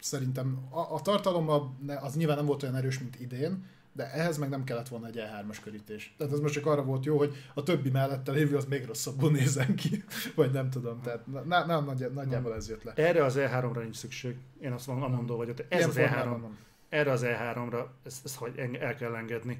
szerintem 0.00 0.66
a, 0.70 0.94
a 0.94 1.00
tartalommal 1.00 1.76
az 2.00 2.14
nyilván 2.16 2.36
nem 2.36 2.46
volt 2.46 2.62
olyan 2.62 2.76
erős, 2.76 2.98
mint 2.98 3.20
idén, 3.20 3.64
de 3.92 4.12
ehhez 4.12 4.38
meg 4.38 4.48
nem 4.48 4.64
kellett 4.64 4.88
volna 4.88 5.06
egy 5.06 5.18
E3-as 5.18 5.56
körítés. 5.62 6.14
Tehát 6.18 6.32
ez 6.32 6.40
most 6.40 6.54
csak 6.54 6.66
arra 6.66 6.82
volt 6.84 7.04
jó, 7.04 7.18
hogy 7.18 7.34
a 7.54 7.62
többi 7.62 7.90
mellette 7.90 8.32
lévő 8.32 8.56
az 8.56 8.64
még 8.64 8.84
rosszabbul 8.84 9.30
nézen 9.30 9.74
ki, 9.74 10.04
vagy 10.34 10.50
nem 10.52 10.70
tudom, 10.70 11.00
tehát 11.00 11.26
na, 11.26 11.64
na, 11.64 11.80
nagy, 11.80 12.10
nagyjából 12.12 12.54
ez 12.54 12.68
jött 12.68 12.82
le. 12.82 12.92
Erre 12.92 13.24
az 13.24 13.34
E3-ra 13.38 13.82
nincs 13.82 13.96
szükség. 13.96 14.36
Én 14.60 14.72
azt 14.72 14.86
mondom, 14.86 15.12
mondó 15.12 15.36
vagyok. 15.36 15.58
Ez 15.60 15.66
Ilyen 15.78 15.88
az 15.88 15.94
formában 15.94 16.38
E3, 16.38 16.42
van. 16.42 16.56
erre 16.88 17.10
az 17.10 17.22
E3-ra 17.24 17.86
ezt, 18.04 18.24
ezt 18.24 18.42
el 18.80 18.94
kell 18.94 19.14
engedni. 19.14 19.58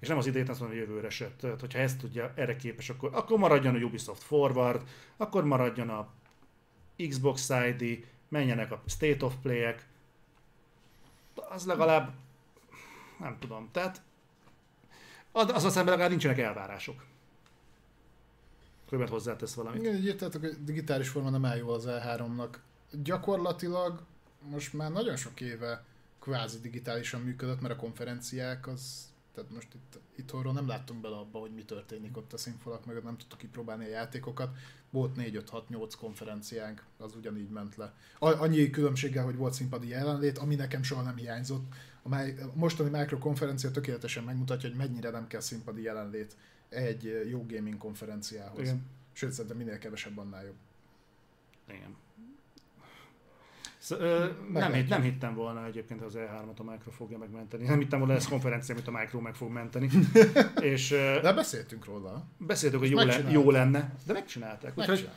És 0.00 0.08
nem 0.08 0.18
az 0.18 0.26
idét, 0.26 0.48
azt 0.48 0.60
mondom, 0.60 0.78
hogy 0.78 0.88
jövőre 0.88 1.10
se. 1.10 1.30
Tehát, 1.40 1.60
hogyha 1.60 1.78
ezt 1.78 1.98
tudja, 1.98 2.32
erre 2.34 2.56
képes, 2.56 2.90
akkor, 2.90 3.10
akkor 3.12 3.38
maradjon 3.38 3.74
a 3.74 3.78
Ubisoft 3.78 4.22
Forward, 4.22 4.82
akkor 5.16 5.44
maradjon 5.44 5.88
a 5.88 6.08
Xbox 7.08 7.52
ID, 7.68 8.04
menjenek 8.28 8.72
a 8.72 8.82
State 8.86 9.24
of 9.24 9.34
Play-ek. 9.42 9.86
Az 11.34 11.66
legalább, 11.66 12.14
nem 13.18 13.36
tudom, 13.38 13.68
tehát 13.72 14.02
az 15.32 15.64
a 15.64 15.70
szemben 15.70 15.84
legalább 15.84 16.10
nincsenek 16.10 16.38
elvárások. 16.38 17.04
Követ 18.88 19.08
hozzátesz 19.08 19.54
valamit. 19.54 19.82
Igen, 19.82 19.94
így 19.94 20.04
értetek, 20.04 20.40
hogy 20.40 20.64
digitális 20.64 21.08
forma 21.08 21.30
nem 21.30 21.44
áll 21.44 21.56
jól 21.56 21.74
az 21.74 21.84
E3-nak. 21.88 22.54
Gyakorlatilag 22.90 24.02
most 24.40 24.72
már 24.72 24.92
nagyon 24.92 25.16
sok 25.16 25.40
éve 25.40 25.84
kvázi 26.20 26.60
digitálisan 26.60 27.20
működött, 27.20 27.60
mert 27.60 27.74
a 27.74 27.76
konferenciák 27.76 28.66
az, 28.66 29.12
tehát 29.36 29.50
most 29.50 29.74
itt, 29.74 29.98
itthonról 30.14 30.52
nem 30.52 30.66
láttunk 30.66 31.00
bele 31.00 31.16
abba, 31.16 31.38
hogy 31.38 31.50
mi 31.50 31.64
történik 31.64 32.16
ott 32.16 32.32
a 32.32 32.36
színfalak 32.36 32.86
mögött, 32.86 33.04
nem 33.04 33.16
tudtuk 33.16 33.38
kipróbálni 33.38 33.84
a 33.84 33.88
játékokat. 33.88 34.56
Volt 34.90 35.16
4-5-6-8 35.18 35.92
konferenciánk, 35.98 36.84
az 36.98 37.14
ugyanígy 37.14 37.48
ment 37.48 37.76
le. 37.76 37.94
Annyi 38.18 38.70
különbséggel, 38.70 39.24
hogy 39.24 39.36
volt 39.36 39.54
színpadi 39.54 39.88
jelenlét, 39.88 40.38
ami 40.38 40.54
nekem 40.54 40.82
soha 40.82 41.02
nem 41.02 41.16
hiányzott. 41.16 41.64
A 42.02 42.08
mostani 42.54 42.98
mikrokonferencia 42.98 43.70
tökéletesen 43.70 44.24
megmutatja, 44.24 44.68
hogy 44.68 44.78
mennyire 44.78 45.10
nem 45.10 45.26
kell 45.26 45.40
színpadi 45.40 45.82
jelenlét 45.82 46.36
egy 46.68 47.26
jó 47.30 47.46
gaming 47.48 47.78
konferenciához. 47.78 48.60
Igen. 48.60 48.86
Sőt, 49.12 49.32
szerintem 49.32 49.56
minél 49.56 49.78
kevesebb, 49.78 50.18
annál 50.18 50.44
jobb. 50.44 50.56
Igen. 51.68 51.96
Sz- 53.86 54.00
ö, 54.00 54.26
nem, 54.52 54.72
hitt, 54.72 54.88
nem 54.88 55.02
hittem 55.02 55.34
volna 55.34 55.66
egyébként, 55.66 56.02
az 56.02 56.14
E3-at 56.16 56.56
a 56.56 56.62
Micro 56.70 56.90
fogja 56.90 57.18
megmenteni. 57.18 57.66
Nem 57.66 57.78
hittem 57.78 57.98
volna, 57.98 58.14
ez 58.14 58.28
konferencia, 58.28 58.74
amit 58.74 58.88
a 58.88 58.90
Micro 58.90 59.20
meg 59.20 59.34
fog 59.34 59.50
menteni. 59.50 59.88
És 60.60 60.88
De 61.22 61.32
beszéltünk 61.32 61.84
róla. 61.84 62.26
beszéltük, 62.38 62.78
hogy 62.78 62.90
jó, 62.90 62.98
le, 62.98 63.30
jó 63.30 63.50
lenne, 63.50 63.94
de 64.06 64.12
megcsinálták. 64.12 64.78
Úgyhogy 64.78 65.08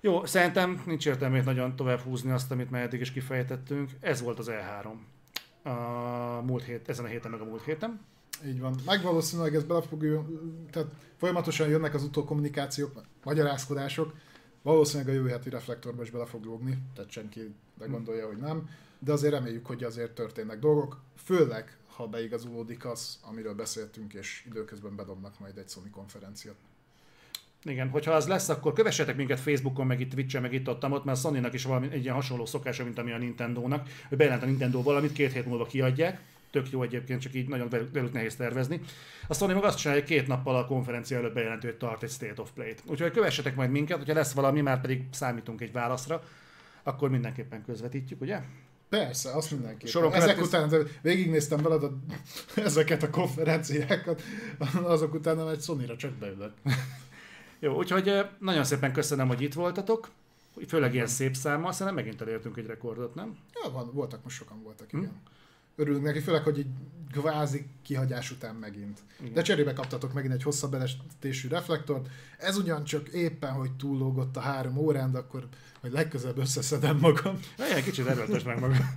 jó, 0.00 0.24
szerintem 0.24 0.82
nincs 0.86 1.06
értelme 1.06 1.42
nagyon 1.42 1.76
tovább 1.76 1.98
húzni 1.98 2.30
azt, 2.30 2.50
amit 2.50 2.70
már 2.70 2.82
eddig 2.82 3.00
is 3.00 3.12
kifejtettünk. 3.12 3.90
Ez 4.00 4.22
volt 4.22 4.38
az 4.38 4.50
E3. 4.50 4.86
A 5.62 6.40
múlt 6.42 6.64
hét, 6.64 6.88
ezen 6.88 7.04
a 7.04 7.08
héten, 7.08 7.30
meg 7.30 7.40
a 7.40 7.44
múlt 7.44 7.64
héten. 7.64 8.00
Így 8.46 8.60
van. 8.60 8.74
Meg 8.86 9.02
valószínűleg 9.02 9.54
ez 9.54 9.64
bele 9.64 9.82
fog 9.82 10.24
tehát 10.70 10.88
folyamatosan 11.16 11.68
jönnek 11.68 11.94
az 11.94 12.02
utókommunikációk, 12.02 13.02
magyarázkodások. 13.24 14.14
Valószínűleg 14.64 15.12
a 15.12 15.16
jövő 15.16 15.28
heti 15.28 15.50
reflektorba 15.50 16.02
is 16.02 16.10
bele 16.10 16.26
fog 16.26 16.44
lógni, 16.44 16.78
tehát 16.94 17.10
senki 17.10 17.54
ne 17.78 17.86
gondolja, 17.86 18.26
hogy 18.26 18.36
nem. 18.36 18.68
De 18.98 19.12
azért 19.12 19.32
reméljük, 19.32 19.66
hogy 19.66 19.84
azért 19.84 20.14
történnek 20.14 20.58
dolgok, 20.58 21.00
főleg 21.24 21.76
ha 21.86 22.06
beigazolódik 22.06 22.84
az, 22.84 23.18
amiről 23.22 23.54
beszéltünk, 23.54 24.14
és 24.14 24.44
időközben 24.46 24.96
bedobnak 24.96 25.38
majd 25.40 25.58
egy 25.58 25.68
Sony 25.68 25.90
konferenciát. 25.90 26.54
Igen, 27.62 27.88
hogyha 27.88 28.12
az 28.12 28.26
lesz, 28.26 28.48
akkor 28.48 28.72
kövessetek 28.72 29.16
minket 29.16 29.40
Facebookon, 29.40 29.86
meg 29.86 30.00
itt 30.00 30.10
Twitch-en, 30.10 30.42
meg 30.42 30.52
itt 30.52 30.68
ott, 30.68 30.84
ott 30.84 31.04
mert 31.04 31.18
a 31.18 31.20
Sony-nak 31.20 31.52
is 31.54 31.64
valami 31.64 31.88
egy 31.90 32.02
ilyen 32.02 32.14
hasonló 32.14 32.46
szokása, 32.46 32.84
mint 32.84 32.98
ami 32.98 33.12
a 33.12 33.18
Nintendo-nak, 33.18 33.88
hogy 34.08 34.18
bejelent 34.18 34.42
a 34.42 34.46
Nintendo 34.46 34.82
valamit, 34.82 35.12
két 35.12 35.32
hét 35.32 35.46
múlva 35.46 35.66
kiadják, 35.66 36.20
tök 36.54 36.70
jó 36.70 36.82
egyébként, 36.82 37.20
csak 37.20 37.34
így 37.34 37.48
nagyon 37.48 37.68
velük, 37.68 37.92
velük 37.92 38.12
nehéz 38.12 38.36
tervezni. 38.36 38.80
A 39.28 39.34
Sony 39.34 39.54
meg 39.54 39.64
azt 39.64 39.78
csinálja, 39.78 40.02
hogy 40.02 40.10
két 40.10 40.26
nappal 40.26 40.56
a 40.56 40.66
konferencia 40.66 41.16
előtt 41.18 41.34
bejelentő, 41.34 41.68
hogy 41.68 41.76
tart 41.76 42.02
egy 42.02 42.10
State 42.10 42.40
of 42.42 42.50
Play-t. 42.54 42.82
Úgyhogy 42.86 43.10
kövessetek 43.10 43.54
majd 43.54 43.70
minket, 43.70 43.98
hogyha 43.98 44.14
lesz 44.14 44.32
valami, 44.32 44.60
már 44.60 44.80
pedig 44.80 45.04
számítunk 45.10 45.60
egy 45.60 45.72
válaszra, 45.72 46.22
akkor 46.82 47.10
mindenképpen 47.10 47.64
közvetítjük, 47.64 48.20
ugye? 48.20 48.40
Persze, 48.88 49.30
azt 49.32 49.50
mindenképpen. 49.50 49.86
Soron 49.90 50.12
Ezek 50.12 50.34
következ- 50.36 50.72
után, 50.72 50.86
végignéztem 51.02 51.62
veled 51.62 51.82
a, 51.82 51.92
ezeket 52.56 53.02
a 53.02 53.10
konferenciákat, 53.10 54.22
azok 54.82 55.14
után 55.14 55.48
egy 55.48 55.62
Sony-ra 55.62 55.96
csak 55.96 56.12
beülök. 56.12 56.52
Jó, 57.58 57.76
úgyhogy 57.76 58.08
eh, 58.08 58.28
nagyon 58.38 58.64
szépen 58.64 58.92
köszönöm, 58.92 59.28
hogy 59.28 59.42
itt 59.42 59.54
voltatok, 59.54 60.10
főleg 60.68 60.94
ilyen 60.94 61.06
szép 61.06 61.34
számmal, 61.34 61.72
szerintem 61.72 62.04
megint 62.04 62.20
elértünk 62.20 62.56
egy 62.56 62.66
rekordot, 62.66 63.14
nem? 63.14 63.36
Ja, 63.62 63.70
van, 63.70 63.90
voltak, 63.92 64.22
most 64.22 64.36
sokan 64.36 64.62
voltak, 64.62 64.90
Hm? 64.90 65.04
Örülünk 65.76 66.04
neki, 66.04 66.20
főleg, 66.20 66.42
hogy 66.42 66.58
így 66.58 66.66
kvázi 67.12 67.66
kihagyás 67.82 68.30
után 68.30 68.54
megint. 68.54 68.98
Igen. 69.20 69.32
De 69.32 69.42
cserébe 69.42 69.72
kaptatok 69.72 70.12
megint 70.12 70.32
egy 70.32 70.42
hosszabb 70.42 70.74
elestésű 70.74 71.48
reflektort. 71.48 72.08
Ez 72.38 72.56
ugyancsak 72.56 73.08
éppen, 73.08 73.52
hogy 73.52 73.72
túllógott 73.72 74.36
a 74.36 74.40
három 74.40 74.76
órán, 74.76 75.12
de 75.12 75.18
akkor 75.18 75.48
majd 75.80 75.94
legközelebb 75.94 76.38
összeszedem 76.38 76.96
magam. 76.96 77.38
Ilyen 77.58 77.82
kicsit 77.82 78.06
erőltes 78.06 78.42
meg 78.42 78.60
magam. 78.60 78.94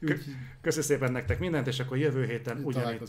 Köszi 0.62 0.82
szépen 0.82 1.12
nektek 1.12 1.38
mindent, 1.38 1.66
és 1.66 1.80
akkor 1.80 1.98
jövő 1.98 2.26
héten 2.26 2.64
ugyanitt. 2.64 3.06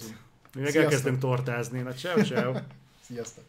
Sziasztok. 0.51 0.83
elkezdünk 0.83 1.17
tortázni. 1.17 1.79
Na, 1.81 1.93
ciao, 1.93 2.23
ciao. 2.23 2.53
Sziasztok! 3.07 3.43